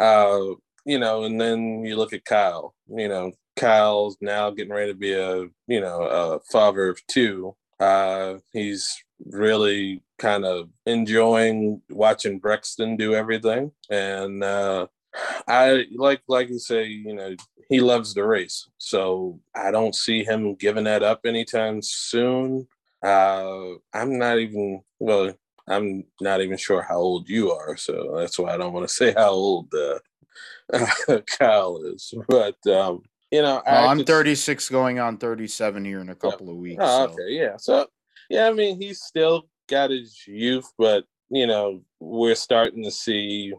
uh 0.00 0.40
you 0.86 0.98
know 0.98 1.24
and 1.24 1.40
then 1.40 1.84
you 1.84 1.96
look 1.96 2.12
at 2.12 2.24
kyle 2.24 2.74
you 2.88 3.08
know 3.08 3.32
Kyle's 3.58 4.16
now 4.20 4.50
getting 4.50 4.72
ready 4.72 4.92
to 4.92 4.98
be 4.98 5.12
a 5.12 5.46
you 5.66 5.80
know 5.80 6.02
a 6.02 6.40
father 6.50 6.88
of 6.88 7.04
two. 7.08 7.56
Uh, 7.80 8.36
he's 8.52 8.96
really 9.26 10.02
kind 10.18 10.44
of 10.44 10.68
enjoying 10.86 11.82
watching 11.90 12.38
Brexton 12.38 12.96
do 12.96 13.14
everything, 13.14 13.72
and 13.90 14.42
uh, 14.44 14.86
I 15.46 15.86
like 15.96 16.22
like 16.28 16.48
you 16.48 16.58
say, 16.58 16.84
you 16.86 17.14
know, 17.14 17.34
he 17.68 17.80
loves 17.80 18.14
the 18.14 18.24
race, 18.24 18.68
so 18.78 19.40
I 19.54 19.70
don't 19.70 19.94
see 19.94 20.24
him 20.24 20.54
giving 20.54 20.84
that 20.84 21.02
up 21.02 21.20
anytime 21.24 21.82
soon. 21.82 22.66
Uh, 23.04 23.74
I'm 23.92 24.18
not 24.18 24.38
even 24.38 24.82
well. 24.98 25.32
I'm 25.68 26.04
not 26.20 26.40
even 26.40 26.56
sure 26.56 26.80
how 26.82 26.96
old 26.96 27.28
you 27.28 27.52
are, 27.52 27.76
so 27.76 28.14
that's 28.16 28.38
why 28.38 28.54
I 28.54 28.56
don't 28.56 28.72
want 28.72 28.88
to 28.88 28.94
say 29.00 29.12
how 29.12 29.30
old 29.30 29.72
uh, 29.74 29.98
Kyle 31.26 31.80
is. 31.84 32.14
But 32.28 32.56
um, 32.66 33.02
you 33.30 33.42
know, 33.42 33.62
Well, 33.66 33.88
I'm 33.88 33.98
could- 33.98 34.06
36 34.06 34.68
going 34.70 34.98
on 34.98 35.18
37 35.18 35.84
here 35.84 36.00
in 36.00 36.08
a 36.08 36.14
couple 36.14 36.48
of 36.50 36.56
weeks. 36.56 36.80
Oh, 36.82 37.06
so. 37.06 37.12
okay, 37.12 37.32
yeah. 37.34 37.56
So, 37.58 37.86
yeah, 38.30 38.48
I 38.48 38.52
mean, 38.52 38.80
he's 38.80 39.02
still 39.02 39.48
got 39.68 39.90
his 39.90 40.26
youth, 40.26 40.72
but 40.78 41.04
you 41.30 41.46
know, 41.46 41.82
we're 42.00 42.34
starting 42.34 42.82
to 42.84 42.90
see 42.90 43.52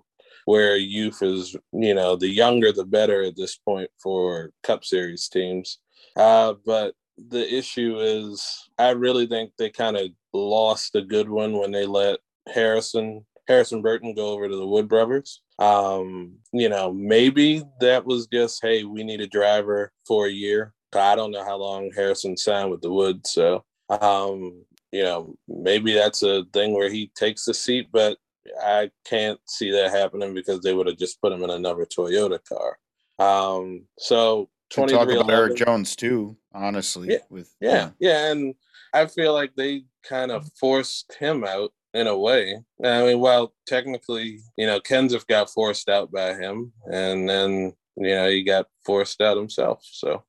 where 0.50 0.78
youth 0.78 1.22
is. 1.22 1.56
You 1.72 1.94
know, 1.94 2.16
the 2.16 2.28
younger 2.28 2.72
the 2.72 2.84
better 2.84 3.22
at 3.22 3.36
this 3.36 3.56
point 3.58 3.92
for 4.02 4.50
Cup 4.64 4.84
Series 4.84 5.30
teams. 5.30 5.78
Uh, 6.16 6.56
but 6.66 6.96
the 7.18 7.46
issue 7.56 8.00
is, 8.00 8.68
I 8.80 8.90
really 8.92 9.28
think 9.28 9.52
they 9.60 9.70
kind 9.70 9.96
of 9.96 10.08
lost 10.34 10.96
a 10.96 11.04
good 11.04 11.30
one 11.30 11.54
when 11.56 11.72
they 11.72 11.86
let 11.86 12.20
Harrison 12.52 13.28
Harrison 13.48 13.84
Burton 13.84 14.16
go 14.16 14.30
over 14.30 14.50
to 14.50 14.56
the 14.56 14.66
Wood 14.66 14.88
Brothers. 14.90 15.42
Um, 15.60 16.34
you 16.52 16.70
know, 16.70 16.92
maybe 16.92 17.64
that 17.80 18.06
was 18.06 18.26
just, 18.26 18.60
hey, 18.64 18.86
we 18.86 19.04
need 19.04 19.22
a 19.22 19.28
driver 19.28 19.92
for 20.08 20.26
a 20.26 20.32
year. 20.32 20.74
I 20.96 21.16
don't 21.16 21.32
know 21.32 21.44
how 21.44 21.58
long 21.58 21.92
Harrison 21.96 22.36
signed 22.36 22.72
with 22.72 22.82
the 22.82 22.92
Wood, 22.92 23.28
so 23.28 23.66
um, 23.90 24.66
you 24.92 25.04
know, 25.04 25.36
maybe 25.48 25.94
that's 25.94 26.24
a 26.24 26.46
thing 26.54 26.74
where 26.74 26.90
he 26.90 27.12
takes 27.14 27.46
the 27.46 27.54
seat, 27.54 27.90
but 27.92 28.18
I 28.62 28.92
can't 29.06 29.40
see 29.48 29.72
that 29.72 29.92
happening 29.92 30.34
because 30.34 30.62
they 30.62 30.74
would 30.74 30.88
have 30.88 30.98
just 30.98 31.22
put 31.22 31.32
him 31.32 31.44
in 31.44 31.50
another 31.50 31.86
Toyota 31.86 32.40
car. 32.44 32.78
Um, 33.20 33.86
so 33.98 34.50
twenty 34.70 34.94
talk 34.94 35.10
about 35.10 35.30
Erik 35.30 35.58
Jones 35.58 35.96
too, 35.96 36.38
honestly. 36.54 37.10
Yeah, 37.12 37.18
with 37.30 37.54
yeah, 37.60 37.90
yeah, 38.00 38.10
yeah, 38.12 38.32
and 38.32 38.56
I 38.94 39.06
feel 39.06 39.34
like 39.34 39.56
they 39.56 39.84
kind 40.08 40.32
of 40.32 40.50
forced 40.60 41.16
him 41.20 41.44
out 41.44 41.72
in 41.94 42.08
a 42.08 42.18
way. 42.18 42.60
I 42.84 43.04
mean, 43.04 43.20
well, 43.20 43.54
technically, 43.68 44.40
you 44.58 44.66
know, 44.66 44.80
Kenseth 44.80 45.28
got 45.28 45.50
forced 45.50 45.90
out 45.90 46.12
by 46.12 46.34
him, 46.34 46.72
and 46.92 47.30
then 47.30 47.74
you 47.98 48.16
know 48.16 48.30
he 48.30 48.44
got 48.44 48.68
forced 48.86 49.22
out 49.22 49.38
himself. 49.38 49.82
So 49.84 50.24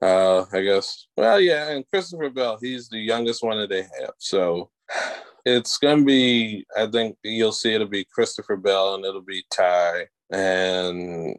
uh, 0.00 0.44
I 0.52 0.62
guess. 0.62 1.06
Well, 1.16 1.40
yeah, 1.40 1.70
and 1.70 1.84
Christopher 1.88 2.30
Bell, 2.30 2.58
he's 2.60 2.88
the 2.88 2.98
youngest 2.98 3.42
one 3.42 3.58
that 3.58 3.70
they 3.70 3.82
have. 3.82 4.14
So 4.18 4.70
it's 5.44 5.78
gonna 5.78 6.04
be. 6.04 6.64
I 6.76 6.86
think 6.86 7.16
you'll 7.22 7.52
see 7.52 7.74
it'll 7.74 7.86
be 7.88 8.04
Christopher 8.04 8.56
Bell 8.56 8.94
and 8.94 9.04
it'll 9.04 9.22
be 9.22 9.44
Ty 9.50 10.06
and 10.30 11.36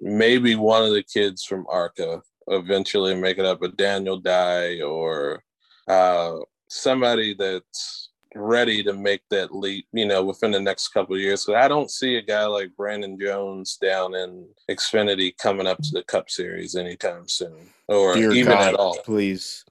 maybe 0.00 0.56
one 0.56 0.84
of 0.84 0.92
the 0.92 1.02
kids 1.02 1.44
from 1.44 1.66
ARCA 1.68 2.22
eventually 2.48 3.14
make 3.14 3.38
it 3.38 3.44
up, 3.44 3.62
a 3.62 3.68
Daniel 3.68 4.18
Dye 4.18 4.80
or 4.80 5.42
uh, 5.88 6.36
somebody 6.68 7.34
that's 7.34 8.10
ready 8.34 8.82
to 8.82 8.94
make 8.94 9.20
that 9.30 9.54
leap, 9.54 9.86
you 9.92 10.06
know, 10.06 10.24
within 10.24 10.52
the 10.52 10.60
next 10.60 10.88
couple 10.88 11.14
of 11.14 11.20
years. 11.20 11.42
So 11.42 11.54
I 11.54 11.68
don't 11.68 11.90
see 11.90 12.16
a 12.16 12.22
guy 12.22 12.46
like 12.46 12.74
Brandon 12.76 13.18
Jones 13.20 13.76
down 13.76 14.14
in 14.14 14.48
Xfinity 14.70 15.36
coming 15.36 15.66
up 15.66 15.78
to 15.82 15.90
the 15.92 16.02
Cup 16.04 16.30
Series 16.30 16.74
anytime 16.74 17.28
soon, 17.28 17.68
or 17.88 18.14
Dear 18.14 18.32
even 18.32 18.52
God, 18.52 18.68
at 18.68 18.74
all. 18.74 18.96
Please, 19.04 19.64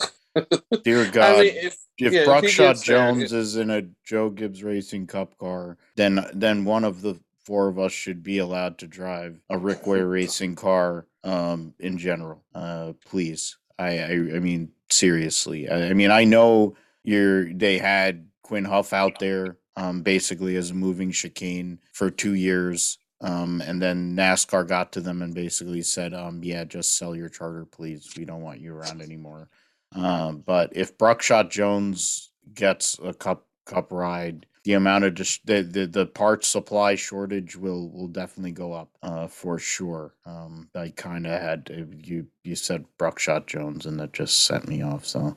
Dear 0.83 1.09
God, 1.11 1.17
I 1.39 1.41
mean, 1.41 1.53
if, 1.55 1.77
if 1.97 2.13
yeah, 2.13 2.25
Buckshot 2.25 2.77
if 2.77 2.83
Jones 2.83 3.31
there, 3.31 3.39
is 3.39 3.55
in 3.57 3.69
a 3.69 3.83
Joe 4.03 4.29
Gibbs 4.29 4.63
Racing 4.63 5.07
Cup 5.07 5.37
car, 5.37 5.77
then 5.95 6.25
then 6.33 6.65
one 6.65 6.83
of 6.83 7.01
the 7.01 7.19
four 7.43 7.67
of 7.67 7.79
us 7.79 7.91
should 7.91 8.23
be 8.23 8.37
allowed 8.37 8.77
to 8.79 8.87
drive 8.87 9.39
a 9.49 9.57
Rick 9.57 9.87
Ware 9.87 10.07
Racing 10.07 10.55
car. 10.55 11.07
Um, 11.23 11.73
in 11.79 11.97
general, 11.97 12.43
uh, 12.55 12.93
please. 13.05 13.57
I, 13.77 13.99
I, 13.99 14.11
I 14.11 14.39
mean, 14.39 14.71
seriously. 14.89 15.69
I, 15.69 15.89
I 15.89 15.93
mean, 15.93 16.11
I 16.11 16.23
know 16.23 16.75
you're. 17.03 17.53
They 17.53 17.77
had 17.77 18.27
Quin 18.41 18.65
Houff 18.65 18.93
out 18.93 19.19
there, 19.19 19.57
um, 19.75 20.01
basically 20.01 20.55
as 20.55 20.71
a 20.71 20.75
moving 20.75 21.11
chicane 21.11 21.79
for 21.93 22.09
two 22.09 22.33
years. 22.33 22.97
Um, 23.21 23.61
and 23.61 23.79
then 23.79 24.15
NASCAR 24.15 24.67
got 24.67 24.91
to 24.93 24.99
them 24.99 25.21
and 25.21 25.33
basically 25.33 25.83
said, 25.83 26.13
um, 26.13 26.43
yeah, 26.43 26.63
just 26.63 26.97
sell 26.97 27.15
your 27.15 27.29
charter, 27.29 27.65
please. 27.65 28.11
We 28.17 28.25
don't 28.25 28.41
want 28.41 28.61
you 28.61 28.73
around 28.73 29.01
anymore. 29.01 29.47
Um, 29.93 30.43
but 30.45 30.71
if 30.75 30.97
Buckshot 30.97 31.51
Jones 31.51 32.31
gets 32.53 32.97
a 33.03 33.13
cup 33.13 33.45
cup 33.65 33.91
ride, 33.91 34.45
the 34.63 34.73
amount 34.73 35.03
of 35.03 35.15
dis- 35.15 35.39
the, 35.43 35.63
the 35.63 35.87
the 35.87 36.05
parts 36.05 36.47
supply 36.47 36.95
shortage 36.95 37.55
will 37.55 37.89
will 37.89 38.07
definitely 38.07 38.51
go 38.51 38.73
up 38.73 38.89
uh, 39.03 39.27
for 39.27 39.57
sure. 39.57 40.15
Um, 40.25 40.69
I 40.75 40.93
kind 40.95 41.25
of 41.25 41.41
had 41.41 41.69
you 42.03 42.27
you 42.43 42.55
said 42.55 42.85
Buckshot 42.97 43.47
Jones 43.47 43.85
and 43.85 43.99
that 43.99 44.13
just 44.13 44.45
sent 44.45 44.67
me 44.67 44.81
off. 44.81 45.05
So, 45.05 45.35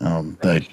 um, 0.00 0.38
but 0.42 0.66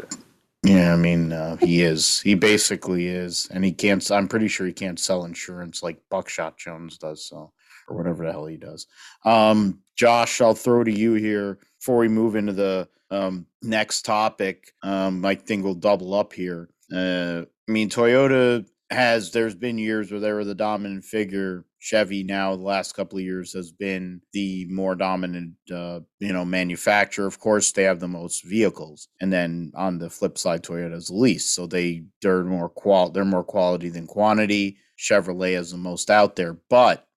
yeah, 0.64 0.94
I 0.94 0.96
mean, 0.96 1.32
uh, 1.32 1.58
he 1.58 1.84
is. 1.84 2.20
He 2.22 2.34
basically 2.34 3.08
is, 3.08 3.48
and 3.52 3.64
he 3.64 3.72
can't. 3.72 4.10
I'm 4.12 4.28
pretty 4.28 4.48
sure 4.48 4.66
he 4.66 4.74
can't 4.74 5.00
sell 5.00 5.26
insurance 5.26 5.84
like 5.84 6.02
Buckshot 6.10 6.58
Jones 6.58 6.98
does, 6.98 7.24
so 7.24 7.54
or 7.88 7.96
whatever 7.96 8.26
the 8.26 8.32
hell 8.32 8.48
he 8.48 8.58
does. 8.58 8.88
Um, 9.26 9.80
Josh, 9.96 10.42
I'll 10.42 10.56
throw 10.56 10.84
to 10.84 10.92
you 10.92 11.14
here 11.14 11.60
before 11.80 11.98
we 11.98 12.08
move 12.08 12.36
into 12.36 12.54
the 12.54 12.90
um, 13.12 13.46
next 13.62 14.04
topic. 14.04 14.72
Um, 14.84 15.26
I 15.26 15.36
think 15.36 15.64
we'll 15.64 15.76
double 15.76 16.14
up 16.14 16.34
here. 16.34 16.70
Uh, 16.94 17.44
I 17.68 17.72
mean, 17.72 17.90
Toyota 17.90 18.66
has. 18.90 19.32
There's 19.32 19.56
been 19.56 19.78
years 19.78 20.12
where 20.12 20.20
they 20.20 20.32
were 20.32 20.46
the 20.46 20.56
dominant 20.56 21.06
figure 21.06 21.66
Chevy 21.86 22.24
now 22.24 22.56
the 22.56 22.64
last 22.64 22.96
couple 22.96 23.20
of 23.20 23.24
years 23.24 23.54
has 23.54 23.72
been 23.72 24.20
the 24.34 24.66
more 24.72 24.96
dominant, 24.96 25.54
uh, 25.72 26.00
you 26.20 26.34
know, 26.34 26.44
manufacturer. 26.44 27.28
Of 27.28 27.40
course, 27.40 27.72
they 27.72 27.84
have 27.84 28.00
the 28.00 28.08
most 28.08 28.44
vehicles, 28.44 29.08
and 29.22 29.32
then 29.32 29.72
on 29.76 30.00
the 30.00 30.10
flip 30.10 30.40
side, 30.40 30.64
Toyota's 30.64 31.10
the 31.10 31.16
least. 31.16 31.54
So 31.54 31.68
they 31.68 32.06
they're 32.24 32.44
more 32.44 32.70
qual 32.70 33.12
they're 33.12 33.24
more 33.24 33.44
quality 33.44 33.90
than 33.90 34.08
quantity. 34.08 34.78
Chevrolet 34.98 35.60
is 35.60 35.70
the 35.70 35.78
most 35.78 36.10
out 36.10 36.36
there, 36.36 36.58
but 36.72 37.08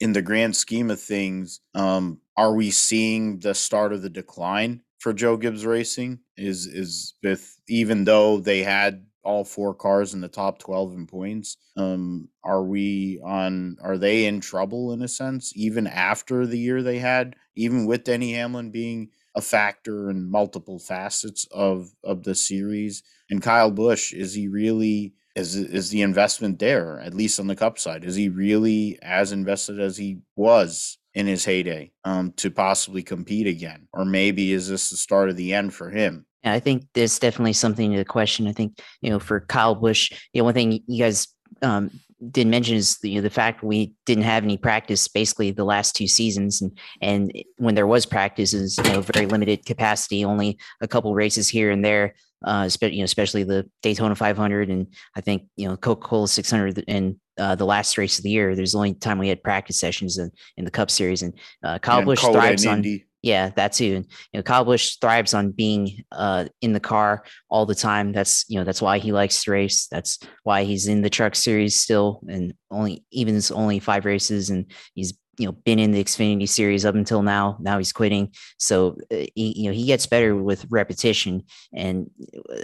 in 0.00 0.14
the 0.14 0.22
grand 0.22 0.56
scheme 0.56 0.90
of 0.90 1.00
things, 1.00 1.60
um, 1.74 2.18
are 2.34 2.54
we 2.54 2.70
seeing 2.70 3.40
the 3.40 3.54
start 3.54 3.92
of 3.92 4.00
the 4.00 4.08
decline 4.08 4.80
for 5.04 5.12
Joe 5.12 5.36
Gibbs 5.36 5.66
Racing? 5.66 6.20
Is 6.38 6.66
is 6.66 7.12
with 7.22 7.60
even 7.68 8.04
though 8.04 8.40
they 8.40 8.62
had 8.62 9.04
all 9.22 9.44
four 9.44 9.74
cars 9.74 10.14
in 10.14 10.22
the 10.22 10.28
top 10.28 10.58
12 10.58 10.94
in 10.94 11.06
points. 11.06 11.56
Um, 11.76 12.28
are 12.42 12.62
we 12.62 13.20
on, 13.24 13.76
are 13.82 13.96
they 13.96 14.26
in 14.26 14.40
trouble 14.40 14.92
in 14.92 15.02
a 15.02 15.08
sense, 15.08 15.52
even 15.56 15.86
after 15.86 16.46
the 16.46 16.58
year 16.58 16.82
they 16.82 16.98
had, 16.98 17.34
even 17.56 17.86
with 17.86 18.04
Denny 18.04 18.34
Hamlin 18.34 18.70
being 18.70 19.08
a 19.34 19.40
factor 19.40 20.10
in 20.10 20.30
multiple 20.30 20.78
facets 20.78 21.46
of, 21.50 21.90
of 22.04 22.24
the 22.24 22.34
series? 22.34 23.02
And 23.30 23.40
Kyle 23.42 23.70
Busch, 23.70 24.12
is 24.12 24.34
he 24.34 24.46
really, 24.46 25.14
is, 25.34 25.56
is 25.56 25.88
the 25.88 26.02
investment 26.02 26.58
there, 26.58 27.00
at 27.00 27.14
least 27.14 27.40
on 27.40 27.46
the 27.46 27.56
cup 27.56 27.78
side? 27.78 28.04
Is 28.04 28.16
he 28.16 28.28
really 28.28 28.98
as 29.00 29.32
invested 29.32 29.80
as 29.80 29.96
he 29.96 30.18
was 30.36 30.98
in 31.14 31.26
his 31.26 31.44
heyday 31.44 31.92
um, 32.04 32.32
to 32.32 32.50
possibly 32.50 33.02
compete 33.02 33.46
again? 33.46 33.88
Or 33.92 34.04
maybe 34.04 34.52
is 34.52 34.68
this 34.68 34.90
the 34.90 34.96
start 34.96 35.30
of 35.30 35.36
the 35.36 35.54
end 35.54 35.74
for 35.74 35.90
him? 35.90 36.26
Yeah, 36.42 36.52
I 36.52 36.60
think 36.60 36.86
there's 36.94 37.18
definitely 37.18 37.54
something 37.54 37.92
to 37.92 37.98
the 37.98 38.04
question. 38.04 38.46
I 38.46 38.52
think, 38.52 38.78
you 39.00 39.10
know, 39.10 39.18
for 39.18 39.40
Kyle 39.40 39.74
Busch, 39.74 40.10
you 40.32 40.40
know, 40.40 40.44
one 40.44 40.54
thing 40.54 40.80
you 40.86 41.02
guys 41.02 41.28
um, 41.62 41.90
didn't 42.30 42.50
mention 42.50 42.76
is 42.76 42.98
the, 42.98 43.10
you 43.10 43.16
know, 43.16 43.22
the 43.22 43.30
fact 43.30 43.62
we 43.62 43.94
didn't 44.06 44.24
have 44.24 44.44
any 44.44 44.56
practice 44.56 45.08
basically 45.08 45.50
the 45.50 45.64
last 45.64 45.94
two 45.94 46.06
seasons. 46.06 46.60
And, 46.60 46.78
and 47.00 47.32
when 47.56 47.74
there 47.74 47.86
was 47.86 48.06
practice 48.06 48.52
is, 48.52 48.76
you 48.78 48.92
know, 48.92 49.00
very 49.00 49.26
limited 49.26 49.64
capacity, 49.64 50.24
only 50.24 50.58
a 50.80 50.88
couple 50.88 51.14
races 51.14 51.48
here 51.48 51.70
and 51.70 51.84
there, 51.84 52.14
uh, 52.44 52.68
you 52.82 52.98
know, 52.98 53.04
especially 53.04 53.44
the 53.44 53.68
Daytona 53.82 54.14
500 54.14 54.68
and 54.68 54.86
I 55.16 55.20
think, 55.20 55.44
you 55.56 55.68
know, 55.68 55.76
Coca-Cola 55.76 56.28
600 56.28 56.84
and 56.88 57.16
uh, 57.38 57.54
the 57.54 57.66
last 57.66 57.98
race 57.98 58.18
of 58.18 58.24
the 58.24 58.30
year. 58.30 58.54
There's 58.54 58.72
the 58.72 58.78
only 58.78 58.94
time 58.94 59.18
we 59.18 59.28
had 59.28 59.42
practice 59.42 59.78
sessions 59.78 60.18
in, 60.18 60.30
in 60.56 60.64
the 60.64 60.70
Cup 60.70 60.90
Series, 60.90 61.22
and 61.22 61.34
uh, 61.62 61.78
Kyle 61.78 62.00
yeah, 62.00 62.04
Busch 62.04 62.22
thrives 62.22 62.66
on. 62.66 62.78
Indy. 62.78 63.06
Yeah, 63.22 63.50
that 63.56 63.72
too. 63.72 63.96
And 63.96 64.04
you 64.32 64.38
know, 64.38 64.42
Kyle 64.42 64.66
Busch 64.66 64.96
thrives 65.00 65.32
on 65.32 65.50
being 65.50 66.04
uh, 66.12 66.44
in 66.60 66.74
the 66.74 66.80
car 66.80 67.24
all 67.48 67.64
the 67.64 67.74
time. 67.74 68.12
That's 68.12 68.44
you 68.48 68.58
know 68.58 68.64
that's 68.64 68.82
why 68.82 68.98
he 68.98 69.12
likes 69.12 69.44
to 69.44 69.50
race. 69.50 69.86
That's 69.86 70.18
why 70.42 70.64
he's 70.64 70.88
in 70.88 71.00
the 71.00 71.08
Truck 71.08 71.34
Series 71.34 71.74
still, 71.74 72.20
and 72.28 72.52
only 72.70 73.04
even 73.10 73.34
it's 73.34 73.50
only 73.50 73.78
five 73.78 74.04
races, 74.04 74.50
and 74.50 74.70
he's 74.92 75.14
you 75.38 75.46
know 75.46 75.52
been 75.52 75.78
in 75.78 75.92
the 75.92 76.04
Xfinity 76.04 76.46
Series 76.46 76.84
up 76.84 76.94
until 76.96 77.22
now. 77.22 77.56
Now 77.60 77.78
he's 77.78 77.94
quitting, 77.94 78.30
so 78.58 78.98
uh, 79.10 79.24
he, 79.34 79.54
you 79.56 79.70
know 79.70 79.74
he 79.74 79.86
gets 79.86 80.04
better 80.04 80.36
with 80.36 80.66
repetition, 80.68 81.44
and 81.72 82.10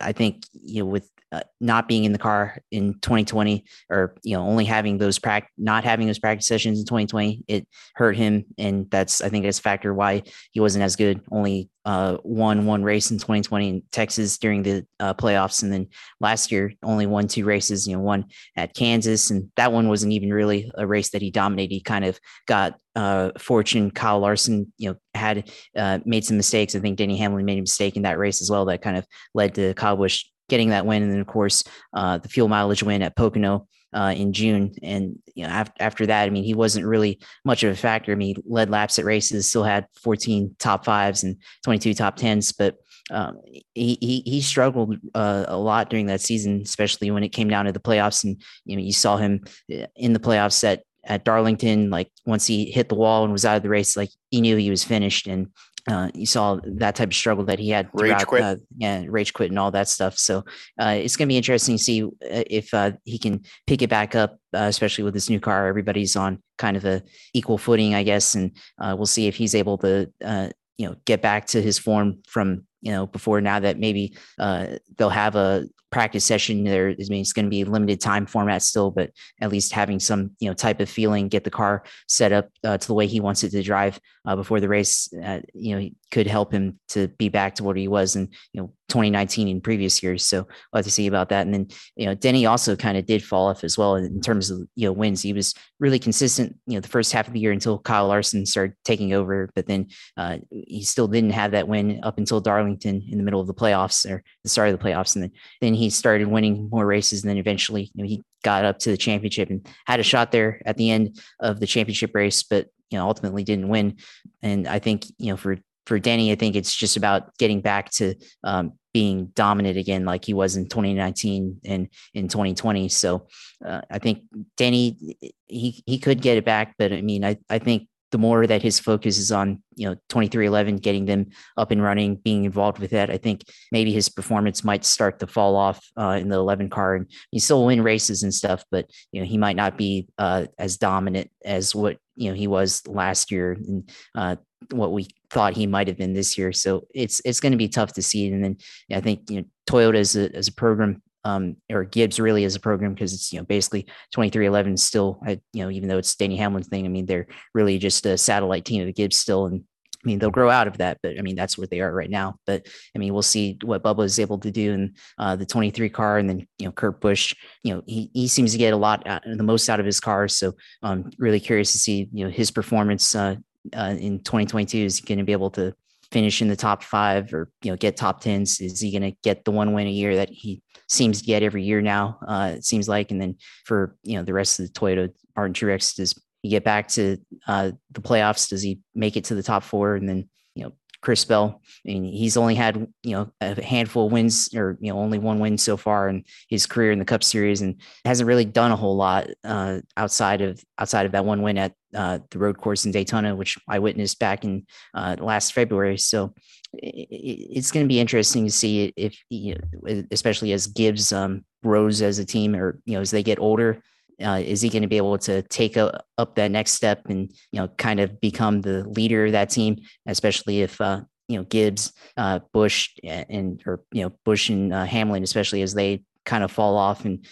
I 0.02 0.12
think 0.12 0.44
you 0.52 0.82
know 0.82 0.90
with 0.90 1.08
uh, 1.32 1.40
not 1.60 1.88
being 1.88 2.04
in 2.04 2.12
the 2.12 2.18
car 2.18 2.58
in 2.70 2.94
2020 3.00 3.64
or 3.88 4.14
you 4.22 4.36
know 4.36 4.42
only 4.42 4.64
having 4.64 4.98
those 4.98 5.18
practice 5.18 5.50
not 5.56 5.84
having 5.84 6.06
those 6.06 6.18
practice 6.18 6.46
sessions 6.46 6.80
in 6.80 6.84
2020 6.84 7.44
it 7.48 7.66
hurt 7.94 8.16
him 8.16 8.44
and 8.58 8.90
that's 8.90 9.22
i 9.22 9.28
think 9.28 9.44
that's 9.44 9.58
a 9.58 9.62
factor 9.62 9.94
why 9.94 10.22
he 10.52 10.60
wasn't 10.60 10.82
as 10.82 10.96
good 10.96 11.20
only 11.30 11.70
uh, 11.84 12.18
won 12.24 12.66
one 12.66 12.82
race 12.82 13.10
in 13.10 13.18
2020 13.18 13.68
in 13.68 13.82
Texas 13.90 14.36
during 14.38 14.62
the 14.62 14.86
uh, 14.98 15.14
playoffs, 15.14 15.62
and 15.62 15.72
then 15.72 15.88
last 16.20 16.52
year 16.52 16.72
only 16.82 17.06
won 17.06 17.26
two 17.26 17.44
races. 17.44 17.86
You 17.86 17.96
know, 17.96 18.02
one 18.02 18.26
at 18.56 18.74
Kansas, 18.74 19.30
and 19.30 19.50
that 19.56 19.72
one 19.72 19.88
wasn't 19.88 20.12
even 20.12 20.32
really 20.32 20.70
a 20.76 20.86
race 20.86 21.10
that 21.10 21.22
he 21.22 21.30
dominated. 21.30 21.74
He 21.74 21.80
kind 21.80 22.04
of 22.04 22.20
got 22.46 22.78
uh, 22.96 23.30
fortune. 23.38 23.90
Kyle 23.90 24.20
Larson, 24.20 24.72
you 24.76 24.90
know, 24.90 24.96
had 25.14 25.50
uh, 25.76 26.00
made 26.04 26.24
some 26.24 26.36
mistakes. 26.36 26.74
I 26.74 26.80
think 26.80 26.98
Denny 26.98 27.16
Hamlin 27.16 27.46
made 27.46 27.58
a 27.58 27.62
mistake 27.62 27.96
in 27.96 28.02
that 28.02 28.18
race 28.18 28.42
as 28.42 28.50
well. 28.50 28.66
That 28.66 28.82
kind 28.82 28.96
of 28.96 29.06
led 29.34 29.54
to 29.54 29.72
Kyle 29.74 29.96
Busch 29.96 30.26
getting 30.50 30.70
that 30.70 30.84
win, 30.84 31.02
and 31.02 31.12
then 31.12 31.20
of 31.20 31.26
course 31.26 31.64
uh, 31.94 32.18
the 32.18 32.28
fuel 32.28 32.48
mileage 32.48 32.82
win 32.82 33.02
at 33.02 33.16
Pocono 33.16 33.66
uh, 33.92 34.14
in 34.16 34.32
June. 34.32 34.72
And 34.82 35.18
you 35.34 35.44
know, 35.44 35.50
after, 35.50 35.72
after 35.80 36.06
that, 36.06 36.24
I 36.24 36.30
mean, 36.30 36.44
he 36.44 36.54
wasn't 36.54 36.86
really 36.86 37.20
much 37.44 37.62
of 37.62 37.72
a 37.72 37.76
factor. 37.76 38.12
I 38.12 38.14
mean, 38.14 38.36
he 38.36 38.42
led 38.46 38.70
laps 38.70 38.98
at 38.98 39.04
races, 39.04 39.48
still 39.48 39.64
had 39.64 39.86
14 40.02 40.56
top 40.58 40.84
fives 40.84 41.22
and 41.22 41.36
22 41.64 41.94
top 41.94 42.16
tens, 42.16 42.52
but 42.52 42.76
um, 43.10 43.40
he, 43.74 43.98
he, 44.00 44.22
he 44.24 44.40
struggled 44.40 44.96
uh, 45.14 45.44
a 45.48 45.56
lot 45.56 45.90
during 45.90 46.06
that 46.06 46.20
season, 46.20 46.60
especially 46.64 47.10
when 47.10 47.24
it 47.24 47.30
came 47.30 47.48
down 47.48 47.64
to 47.64 47.72
the 47.72 47.80
playoffs. 47.80 48.22
And 48.22 48.40
you 48.64 48.76
know, 48.76 48.82
you 48.82 48.92
saw 48.92 49.16
him 49.16 49.40
uh, 49.72 49.86
in 49.96 50.12
the 50.12 50.20
playoffs 50.20 50.62
at 50.64 50.82
at 51.04 51.24
Darlington, 51.24 51.90
like 51.90 52.10
once 52.26 52.46
he 52.46 52.70
hit 52.70 52.88
the 52.88 52.94
wall 52.94 53.24
and 53.24 53.32
was 53.32 53.44
out 53.46 53.56
of 53.56 53.62
the 53.62 53.70
race, 53.70 53.96
like 53.96 54.10
he 54.30 54.40
knew 54.40 54.56
he 54.56 54.70
was 54.70 54.84
finished. 54.84 55.26
And 55.26 55.48
uh, 55.88 56.10
you 56.14 56.26
saw 56.26 56.58
that 56.64 56.96
type 56.96 57.08
of 57.08 57.14
struggle 57.14 57.44
that 57.44 57.58
he 57.58 57.70
had 57.70 57.88
Rage 57.92 58.26
quit. 58.26 58.42
Uh, 58.42 58.56
yeah, 58.76 59.04
rage 59.08 59.32
quit 59.32 59.50
and 59.50 59.58
all 59.58 59.70
that 59.70 59.88
stuff. 59.88 60.18
So 60.18 60.44
uh, 60.80 60.96
it's 60.98 61.16
going 61.16 61.28
to 61.28 61.32
be 61.32 61.36
interesting 61.36 61.76
to 61.76 61.82
see 61.82 62.04
uh, 62.04 62.08
if 62.22 62.72
uh, 62.74 62.92
he 63.04 63.18
can 63.18 63.42
pick 63.66 63.82
it 63.82 63.90
back 63.90 64.14
up, 64.14 64.38
uh, 64.54 64.66
especially 64.68 65.04
with 65.04 65.14
this 65.14 65.30
new 65.30 65.40
car. 65.40 65.66
Everybody's 65.66 66.16
on 66.16 66.42
kind 66.58 66.76
of 66.76 66.84
a 66.84 67.02
equal 67.34 67.58
footing, 67.58 67.94
I 67.94 68.02
guess, 68.02 68.34
and 68.34 68.56
uh, 68.80 68.94
we'll 68.96 69.06
see 69.06 69.26
if 69.26 69.36
he's 69.36 69.54
able 69.54 69.78
to, 69.78 70.12
uh, 70.24 70.50
you 70.76 70.88
know, 70.88 70.96
get 71.04 71.22
back 71.22 71.46
to 71.48 71.62
his 71.62 71.78
form 71.78 72.22
from 72.26 72.66
you 72.82 72.92
know 72.92 73.06
before 73.06 73.40
now 73.40 73.60
that 73.60 73.78
maybe 73.78 74.16
uh, 74.38 74.66
they'll 74.96 75.10
have 75.10 75.36
a 75.36 75.66
practice 75.90 76.24
session 76.24 76.64
there 76.64 76.88
i 76.88 77.04
mean 77.08 77.20
it's 77.20 77.32
going 77.32 77.44
to 77.44 77.50
be 77.50 77.64
limited 77.64 78.00
time 78.00 78.26
format 78.26 78.62
still 78.62 78.90
but 78.90 79.10
at 79.40 79.50
least 79.50 79.72
having 79.72 79.98
some 79.98 80.30
you 80.38 80.48
know 80.48 80.54
type 80.54 80.80
of 80.80 80.88
feeling 80.88 81.28
get 81.28 81.44
the 81.44 81.50
car 81.50 81.82
set 82.08 82.32
up 82.32 82.48
uh, 82.64 82.78
to 82.78 82.86
the 82.86 82.94
way 82.94 83.06
he 83.06 83.20
wants 83.20 83.42
it 83.44 83.50
to 83.50 83.62
drive 83.62 83.98
uh, 84.26 84.36
before 84.36 84.60
the 84.60 84.68
race 84.68 85.12
uh, 85.24 85.40
you 85.54 85.76
know 85.76 85.88
could 86.10 86.26
help 86.26 86.52
him 86.52 86.78
to 86.88 87.08
be 87.08 87.28
back 87.28 87.54
to 87.54 87.64
what 87.64 87.76
he 87.76 87.88
was 87.88 88.16
in 88.16 88.28
you 88.52 88.60
know 88.60 88.72
2019 88.90 89.48
and 89.48 89.62
previous 89.62 90.02
years. 90.02 90.24
So 90.24 90.38
we'll 90.38 90.78
have 90.78 90.84
to 90.84 90.90
see 90.90 91.06
about 91.06 91.28
that. 91.30 91.46
And 91.46 91.54
then 91.54 91.68
you 91.96 92.06
know 92.06 92.14
denny 92.14 92.44
also 92.44 92.76
kind 92.76 92.98
of 92.98 93.06
did 93.06 93.24
fall 93.24 93.48
off 93.48 93.64
as 93.64 93.78
well 93.78 93.94
in 93.94 94.20
terms 94.20 94.50
of 94.50 94.60
you 94.74 94.86
know 94.86 94.92
wins. 94.92 95.22
He 95.22 95.32
was 95.32 95.54
really 95.78 95.98
consistent 95.98 96.56
you 96.66 96.74
know 96.74 96.80
the 96.80 96.88
first 96.88 97.12
half 97.12 97.26
of 97.26 97.32
the 97.32 97.40
year 97.40 97.52
until 97.52 97.78
kyle 97.78 98.06
larson 98.06 98.44
started 98.44 98.76
taking 98.84 99.14
over 99.14 99.48
but 99.54 99.66
then 99.66 99.88
uh, 100.18 100.36
he 100.50 100.82
still 100.82 101.08
didn't 101.08 101.30
have 101.30 101.52
that 101.52 101.66
win 101.66 101.98
up 102.02 102.18
until 102.18 102.38
darlington 102.38 103.02
in 103.08 103.16
the 103.16 103.24
middle 103.24 103.40
of 103.40 103.46
the 103.46 103.54
playoffs 103.54 104.08
or 104.08 104.22
the 104.42 104.48
start 104.48 104.68
of 104.68 104.78
the 104.78 104.84
playoffs. 104.84 105.14
And 105.14 105.24
then, 105.24 105.32
then 105.60 105.74
he 105.80 105.90
started 105.90 106.28
winning 106.28 106.68
more 106.70 106.86
races 106.86 107.22
and 107.22 107.30
then 107.30 107.38
eventually 107.38 107.90
you 107.94 108.02
know, 108.02 108.08
he 108.08 108.22
got 108.44 108.64
up 108.64 108.78
to 108.78 108.90
the 108.90 108.96
championship 108.96 109.50
and 109.50 109.66
had 109.86 110.00
a 110.00 110.04
shot 110.04 110.32
there 110.32 110.60
at 110.66 110.76
the 110.76 110.90
end 110.90 111.20
of 111.40 111.60
the 111.60 111.66
championship 111.66 112.14
race 112.14 112.42
but 112.42 112.68
you 112.90 112.98
know 112.98 113.06
ultimately 113.06 113.44
didn't 113.44 113.68
win 113.68 113.96
and 114.42 114.66
i 114.68 114.78
think 114.78 115.04
you 115.18 115.30
know 115.30 115.36
for 115.36 115.56
for 115.90 115.98
Denny, 115.98 116.30
I 116.30 116.36
think 116.36 116.54
it's 116.54 116.72
just 116.72 116.96
about 116.96 117.36
getting 117.36 117.60
back 117.60 117.90
to 117.94 118.14
um, 118.44 118.74
being 118.94 119.26
dominant 119.34 119.76
again, 119.76 120.04
like 120.04 120.24
he 120.24 120.34
was 120.34 120.54
in 120.54 120.68
2019 120.68 121.60
and 121.64 121.88
in 122.14 122.28
2020. 122.28 122.88
So 122.88 123.26
uh, 123.64 123.80
I 123.90 123.98
think 123.98 124.22
Denny, 124.56 125.16
he 125.48 125.82
he 125.86 125.98
could 125.98 126.22
get 126.22 126.36
it 126.36 126.44
back, 126.44 126.76
but 126.78 126.92
I 126.92 127.02
mean, 127.02 127.24
I 127.24 127.38
I 127.48 127.58
think 127.58 127.88
the 128.10 128.18
more 128.18 128.46
that 128.46 128.62
his 128.62 128.78
focus 128.78 129.18
is 129.18 129.30
on 129.30 129.62
you 129.76 129.88
know 129.88 129.96
23XI 130.08 130.80
getting 130.80 131.06
them 131.06 131.26
up 131.56 131.70
and 131.70 131.82
running 131.82 132.16
being 132.16 132.44
involved 132.44 132.78
with 132.78 132.90
that 132.90 133.10
i 133.10 133.16
think 133.16 133.42
maybe 133.72 133.92
his 133.92 134.08
performance 134.08 134.64
might 134.64 134.84
start 134.84 135.18
to 135.18 135.26
fall 135.26 135.56
off 135.56 135.84
uh, 135.96 136.18
in 136.20 136.28
the 136.28 136.36
11 136.36 136.68
car 136.70 136.94
and 136.94 137.10
he 137.30 137.38
still 137.38 137.66
win 137.66 137.82
races 137.82 138.22
and 138.22 138.34
stuff 138.34 138.64
but 138.70 138.90
you 139.12 139.20
know 139.20 139.26
he 139.26 139.38
might 139.38 139.56
not 139.56 139.76
be 139.76 140.08
uh, 140.18 140.46
as 140.58 140.76
dominant 140.76 141.30
as 141.44 141.74
what 141.74 141.98
you 142.16 142.28
know 142.28 142.34
he 142.34 142.46
was 142.46 142.86
last 142.86 143.30
year 143.30 143.52
and 143.52 143.90
uh, 144.14 144.36
what 144.72 144.92
we 144.92 145.08
thought 145.30 145.56
he 145.56 145.66
might 145.66 145.88
have 145.88 145.96
been 145.96 146.12
this 146.12 146.36
year. 146.36 146.52
So 146.52 146.86
it's 146.94 147.20
it's 147.24 147.40
going 147.40 147.52
to 147.52 147.58
be 147.58 147.68
tough 147.68 147.92
to 147.94 148.02
see 148.02 148.30
and 148.30 148.44
then 148.44 148.56
i 148.92 149.00
think 149.00 149.30
you 149.30 149.40
know 149.40 149.46
toyota 149.66 149.96
as 149.96 150.16
a, 150.16 150.34
as 150.34 150.48
a 150.48 150.52
program 150.52 151.02
um, 151.24 151.56
or 151.70 151.84
Gibbs 151.84 152.18
really 152.18 152.44
as 152.44 152.54
a 152.54 152.60
program 152.60 152.94
because 152.94 153.12
it's 153.12 153.32
you 153.32 153.38
know 153.38 153.44
basically 153.44 153.86
23XI 154.14 154.78
still 154.78 155.20
I, 155.26 155.40
you 155.52 155.64
know 155.64 155.70
even 155.70 155.88
though 155.88 155.98
it's 155.98 156.14
Danny 156.14 156.36
Hamlin's 156.36 156.68
thing 156.68 156.84
I 156.84 156.88
mean 156.88 157.06
they're 157.06 157.26
really 157.54 157.78
just 157.78 158.06
a 158.06 158.16
satellite 158.16 158.64
team 158.64 158.80
of 158.80 158.86
the 158.86 158.92
Gibbs 158.92 159.16
still 159.16 159.46
and 159.46 159.64
I 160.02 160.08
mean 160.08 160.18
they'll 160.18 160.30
grow 160.30 160.48
out 160.48 160.66
of 160.66 160.78
that 160.78 160.98
but 161.02 161.18
I 161.18 161.22
mean 161.22 161.36
that's 161.36 161.58
where 161.58 161.66
they 161.66 161.80
are 161.80 161.92
right 161.92 162.10
now. 162.10 162.36
But 162.46 162.66
I 162.94 162.98
mean 162.98 163.12
we'll 163.12 163.22
see 163.22 163.58
what 163.62 163.82
Bubba 163.82 164.04
is 164.04 164.18
able 164.18 164.38
to 164.38 164.50
do 164.50 164.72
in 164.72 164.94
uh, 165.18 165.36
the 165.36 165.46
23 165.46 165.88
car 165.90 166.18
and 166.18 166.28
then 166.28 166.46
you 166.58 166.66
know 166.66 166.72
Kurt 166.72 167.00
Busch 167.00 167.34
you 167.62 167.74
know 167.74 167.82
he, 167.86 168.10
he 168.14 168.28
seems 168.28 168.52
to 168.52 168.58
get 168.58 168.72
a 168.72 168.78
lot 168.78 169.06
out, 169.06 169.22
the 169.24 169.42
most 169.42 169.68
out 169.68 169.80
of 169.80 169.86
his 169.86 170.00
cars 170.00 170.36
so 170.36 170.54
I'm 170.82 171.04
um, 171.04 171.10
really 171.18 171.40
curious 171.40 171.72
to 171.72 171.78
see 171.78 172.08
you 172.12 172.24
know 172.24 172.30
his 172.30 172.50
performance 172.50 173.14
uh, 173.14 173.36
uh, 173.76 173.94
in 173.98 174.20
2022 174.20 174.78
is 174.78 175.00
going 175.00 175.18
to 175.18 175.24
be 175.24 175.32
able 175.32 175.50
to 175.50 175.74
finish 176.10 176.42
in 176.42 176.48
the 176.48 176.56
top 176.56 176.82
five 176.82 177.32
or 177.32 177.50
you 177.62 177.70
know 177.70 177.76
get 177.76 177.96
top 177.96 178.20
tens 178.20 178.60
is 178.60 178.80
he 178.80 178.90
going 178.90 179.02
to 179.02 179.16
get 179.22 179.44
the 179.44 179.50
one 179.50 179.72
win 179.72 179.86
a 179.86 179.90
year 179.90 180.16
that 180.16 180.28
he 180.28 180.62
seems 180.88 181.20
to 181.20 181.26
get 181.26 181.42
every 181.42 181.62
year 181.62 181.80
now. 181.80 182.18
Uh, 182.26 182.54
it 182.56 182.64
seems 182.64 182.88
like, 182.88 183.10
and 183.10 183.20
then 183.20 183.36
for 183.64 183.96
you 184.02 184.16
know 184.16 184.24
the 184.24 184.32
rest 184.32 184.58
of 184.58 184.66
the 184.66 184.72
Toyota 184.72 185.12
Martin 185.36 185.54
Truex, 185.54 185.96
does 185.96 186.14
he 186.42 186.48
get 186.48 186.64
back 186.64 186.88
to 186.88 187.16
uh, 187.46 187.70
the 187.92 188.00
playoffs? 188.00 188.48
Does 188.48 188.62
he 188.62 188.80
make 188.94 189.16
it 189.16 189.24
to 189.24 189.34
the 189.34 189.42
top 189.42 189.62
four? 189.62 189.94
And 189.94 190.08
then 190.08 190.28
you 190.54 190.64
know 190.64 190.72
Chris 191.02 191.24
Bell, 191.24 191.62
I 191.86 191.90
mean, 191.90 192.04
he's 192.04 192.36
only 192.36 192.54
had 192.54 192.88
you 193.02 193.12
know 193.12 193.32
a 193.40 193.62
handful 193.62 194.06
of 194.06 194.12
wins 194.12 194.52
or 194.54 194.76
you 194.80 194.92
know 194.92 194.98
only 194.98 195.18
one 195.18 195.38
win 195.38 195.58
so 195.58 195.76
far 195.76 196.08
in 196.08 196.24
his 196.48 196.66
career 196.66 196.92
in 196.92 196.98
the 196.98 197.04
Cup 197.04 197.22
Series, 197.22 197.62
and 197.62 197.80
hasn't 198.04 198.26
really 198.26 198.44
done 198.44 198.72
a 198.72 198.76
whole 198.76 198.96
lot 198.96 199.28
uh, 199.44 199.80
outside 199.96 200.40
of 200.42 200.62
outside 200.78 201.06
of 201.06 201.12
that 201.12 201.24
one 201.24 201.42
win 201.42 201.56
at 201.56 201.72
uh, 201.94 202.18
the 202.30 202.38
road 202.38 202.58
course 202.58 202.84
in 202.84 202.92
Daytona, 202.92 203.34
which 203.34 203.58
I 203.68 203.78
witnessed 203.78 204.18
back 204.18 204.44
in 204.44 204.66
uh, 204.94 205.16
last 205.18 205.52
February. 205.52 205.98
So 205.98 206.34
it's 206.72 207.70
going 207.70 207.84
to 207.84 207.88
be 207.88 208.00
interesting 208.00 208.44
to 208.44 208.50
see 208.50 208.92
if, 208.96 209.18
you 209.28 209.56
know, 209.56 210.04
especially 210.10 210.52
as 210.52 210.66
Gibbs 210.66 211.12
um, 211.12 211.44
grows 211.62 212.02
as 212.02 212.18
a 212.18 212.24
team, 212.24 212.54
or 212.54 212.78
you 212.84 212.94
know, 212.94 213.00
as 213.00 213.10
they 213.10 213.22
get 213.22 213.40
older, 213.40 213.82
uh, 214.22 214.40
is 214.44 214.60
he 214.60 214.68
going 214.68 214.82
to 214.82 214.88
be 214.88 214.96
able 214.96 215.18
to 215.18 215.42
take 215.42 215.76
a, 215.76 216.00
up 216.18 216.34
that 216.36 216.50
next 216.50 216.72
step 216.72 217.02
and 217.06 217.32
you 217.52 217.60
know, 217.60 217.68
kind 217.68 218.00
of 218.00 218.20
become 218.20 218.60
the 218.60 218.84
leader 218.84 219.26
of 219.26 219.32
that 219.32 219.50
team, 219.50 219.78
especially 220.06 220.60
if 220.60 220.80
uh, 220.80 221.00
you 221.28 221.38
know 221.38 221.44
Gibbs, 221.44 221.92
uh, 222.16 222.40
Busch, 222.52 222.90
and 223.02 223.62
or 223.66 223.80
you 223.92 224.02
know 224.02 224.12
Bush 224.24 224.48
and 224.48 224.72
uh, 224.72 224.84
Hamlin, 224.84 225.22
especially 225.22 225.62
as 225.62 225.74
they 225.74 226.04
kind 226.24 226.44
of 226.44 226.52
fall 226.52 226.76
off 226.76 227.04
and 227.04 227.26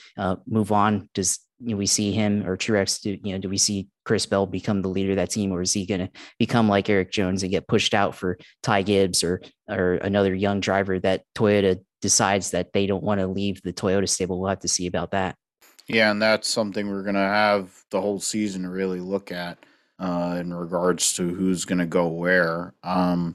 move 0.46 0.72
on. 0.72 1.09
Does 1.14 1.38
you 1.61 1.70
know, 1.70 1.76
we 1.76 1.86
see 1.86 2.12
him 2.12 2.46
or 2.46 2.56
Truex 2.56 3.00
do 3.00 3.18
you 3.22 3.32
know 3.32 3.38
do 3.38 3.48
we 3.48 3.59
see 3.59 3.88
Chris 4.04 4.26
Bell 4.26 4.46
become 4.46 4.82
the 4.82 4.88
leader 4.88 5.11
of 5.11 5.16
that 5.16 5.30
team 5.30 5.52
or 5.52 5.62
is 5.62 5.72
he 5.72 5.86
going 5.86 6.00
to 6.00 6.11
become 6.38 6.68
like 6.68 6.88
Erik 6.88 7.11
Jones 7.11 7.42
and 7.42 7.50
get 7.50 7.68
pushed 7.68 7.94
out 7.94 8.14
for 8.14 8.38
Ty 8.62 8.82
Gibbs 8.82 9.24
or 9.24 9.42
or 9.68 9.94
another 9.94 10.34
young 10.34 10.61
driver 10.61 10.98
that 11.00 11.22
Toyota 11.34 11.80
decides 12.00 12.52
that 12.52 12.72
they 12.72 12.86
don't 12.86 13.02
want 13.02 13.20
to 13.20 13.26
leave 13.26 13.61
the 13.62 13.72
Toyota 13.72 14.09
stable? 14.09 14.40
We'll 14.40 14.50
have 14.50 14.61
to 14.61 14.68
see 14.68 14.86
about 14.86 15.11
that. 15.12 15.36
Yeah 15.88 16.11
and 16.11 16.22
that's 16.22 16.48
something 16.48 16.88
we're 16.88 17.02
going 17.02 17.14
to 17.14 17.20
have 17.20 17.70
the 17.90 18.00
whole 18.00 18.20
season 18.20 18.62
to 18.62 18.68
really 18.68 19.00
look 19.00 19.32
at 19.32 19.59
uh, 19.98 20.36
in 20.40 20.54
regards 20.54 21.14
to 21.14 21.28
who's 21.28 21.64
going 21.64 21.80
to 21.80 21.86
go 21.86 22.06
where. 22.06 22.74
Um, 22.84 23.34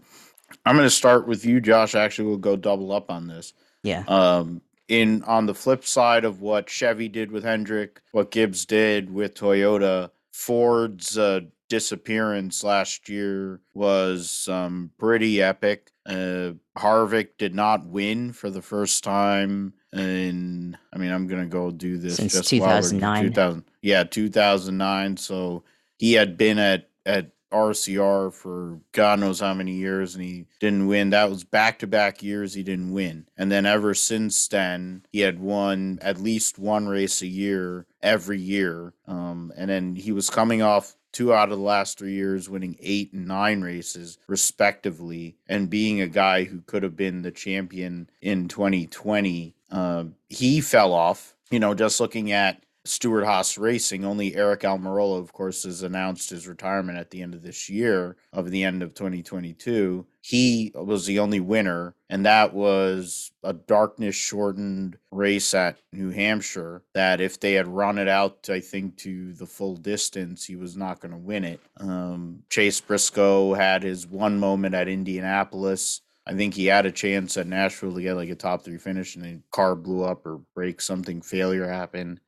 I'm 0.66 0.78
going 0.78 0.86
to 0.86 0.90
start 0.90 1.28
with 1.28 1.46
you 1.46 1.60
Josh. 1.60 1.94
Actually 1.94 2.30
we'll 2.30 2.38
go 2.38 2.56
double 2.56 2.94
up 2.94 3.12
on 3.12 3.28
this. 3.28 3.54
Yeah. 3.84 4.04
Um, 4.08 4.62
in 4.94 5.24
on 5.24 5.48
the 5.48 5.56
flip 5.56 5.86
side 5.86 6.24
of 6.24 6.42
what 6.42 6.70
Chevy 6.70 7.08
did 7.08 7.32
with 7.32 7.44
Hendrick, 7.44 8.02
what 8.12 8.32
Gibbs 8.32 8.66
did 8.66 9.12
with 9.12 9.34
Toyota, 9.34 10.12
Ford's 10.32 11.18
uh, 11.18 11.42
disappearance 11.70 12.64
last 12.64 13.10
year 13.10 13.60
was 13.74 14.48
um, 14.48 14.92
pretty 15.00 15.42
epic. 15.42 15.92
Uh, 16.06 16.52
Harvick 16.78 17.30
did 17.38 17.56
not 17.56 17.86
win 17.88 18.34
for 18.34 18.52
the 18.52 18.62
first 18.62 19.04
time 19.04 19.74
in. 19.92 20.78
I 20.94 20.98
mean, 20.98 21.12
I'm 21.12 21.28
gonna 21.28 21.48
go 21.48 21.72
do 21.72 21.98
this 21.98 22.18
since 22.18 22.34
just 22.34 22.50
2009. 22.50 23.26
2000, 23.26 23.64
yeah, 23.82 24.04
2009. 24.04 25.18
So 25.18 25.64
he 25.98 26.14
had 26.14 26.38
been 26.38 26.60
at 26.60 26.90
at 27.06 27.32
RCR 27.54 28.34
for 28.34 28.80
God 28.92 29.20
knows 29.20 29.40
how 29.40 29.54
many 29.54 29.74
years 29.74 30.16
and 30.16 30.24
he 30.24 30.46
didn't 30.60 30.88
win. 30.88 31.12
That 31.12 31.30
was 31.30 31.44
back 31.44 31.80
to 31.80 31.88
back 31.88 32.22
years 32.24 32.54
he 32.54 32.64
didn't 32.64 32.92
win. 32.92 33.28
And 33.38 33.52
then 33.52 33.66
ever 33.66 33.94
since 33.94 34.48
then, 34.48 35.06
he 35.12 35.22
had 35.22 35.40
won 35.40 36.00
at 36.02 36.20
least 36.20 36.60
one 36.60 36.88
race 36.88 37.22
a 37.22 37.28
year 37.28 37.86
every 38.02 38.40
year. 38.40 38.94
Um, 39.08 39.54
and 39.56 39.70
then 39.70 39.96
he 39.96 40.12
was 40.12 40.30
coming 40.30 40.62
off 40.62 40.96
two 41.14 41.34
out 41.34 41.52
of 41.52 41.58
the 41.58 41.64
last 41.64 41.98
three 41.98 42.14
years, 42.14 42.50
winning 42.50 42.76
eight 42.82 43.14
and 43.14 43.28
nine 43.28 43.62
races 43.62 44.18
respectively, 44.28 45.38
and 45.48 45.70
being 45.70 46.02
a 46.02 46.08
guy 46.08 46.44
who 46.44 46.62
could 46.62 46.84
have 46.84 46.98
been 46.98 47.22
the 47.22 47.32
champion 47.32 48.10
in 48.22 48.50
2020. 48.50 49.56
Uh, 49.72 50.06
he 50.28 50.60
fell 50.60 50.92
off. 50.92 51.36
You 51.52 51.60
know, 51.60 51.76
just 51.76 52.00
looking 52.00 52.32
at 52.32 52.64
Stewart 52.86 53.24
Haas 53.24 53.58
Racing. 53.58 54.04
Only 54.04 54.32
Aric 54.32 54.62
Almirola, 54.62 55.20
of 55.20 55.32
course, 55.32 55.64
has 55.64 55.84
announced 55.84 56.30
his 56.30 56.48
retirement 56.48 56.98
at 56.98 57.12
the 57.12 57.22
end 57.22 57.34
of 57.34 57.42
this 57.42 57.70
year, 57.70 58.18
of 58.34 58.52
the 58.52 58.64
end 58.64 58.84
of 58.84 58.94
2022. 58.94 60.06
He 60.22 60.72
was 60.76 61.06
the 61.06 61.20
only 61.20 61.40
winner, 61.40 61.96
and 62.10 62.26
that 62.26 62.54
was 62.54 63.32
a 63.44 63.54
darkness 63.54 64.16
shortened 64.16 64.98
race 65.12 65.54
at 65.54 65.78
New 65.92 66.10
Hampshire. 66.10 66.84
That 66.94 67.22
if 67.22 67.40
they 67.40 67.54
had 67.54 67.68
run 67.68 67.98
it 67.98 68.08
out, 68.08 68.50
I 68.50 68.60
think, 68.60 68.98
to 68.98 69.34
the 69.34 69.46
full 69.46 69.78
distance, 69.78 70.46
he 70.46 70.56
was 70.56 70.76
not 70.76 71.00
going 71.00 71.12
to 71.12 71.18
win 71.18 71.44
it. 71.44 71.62
Um, 71.78 72.44
Chase 72.50 72.82
Briscoe 72.82 73.54
had 73.54 73.84
his 73.84 74.08
one 74.08 74.40
moment 74.40 74.76
at 74.76 74.88
Indianapolis. 74.88 76.02
I 76.26 76.34
think 76.34 76.54
he 76.54 76.68
had 76.68 76.86
a 76.86 76.92
chance 76.92 77.36
at 77.36 77.48
Nashville 77.48 77.96
to 77.96 78.02
get 78.02 78.16
like 78.16 78.30
a 78.30 78.36
top 78.36 78.64
three 78.64 78.78
finish, 78.78 79.16
and 79.16 79.26
the 79.26 79.42
car 79.52 79.76
blew 79.76 80.04
up 80.04 80.26
or 80.26 80.42
break 80.56 80.82
something. 80.82 81.22
Failure 81.22 81.68
happened. 81.68 82.20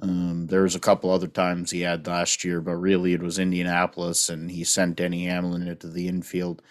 Um, 0.00 0.46
there 0.46 0.62
was 0.62 0.74
a 0.74 0.80
couple 0.80 1.10
other 1.10 1.28
times 1.28 1.70
he 1.70 1.82
had 1.82 2.06
last 2.06 2.44
year, 2.44 2.60
but 2.60 2.76
really 2.76 3.12
it 3.12 3.22
was 3.22 3.38
Indianapolis, 3.38 4.28
and 4.28 4.50
he 4.50 4.64
sent 4.64 4.96
Denny 4.96 5.26
Hamlin 5.26 5.66
into 5.68 5.88
the 5.88 6.08
infield, 6.08 6.62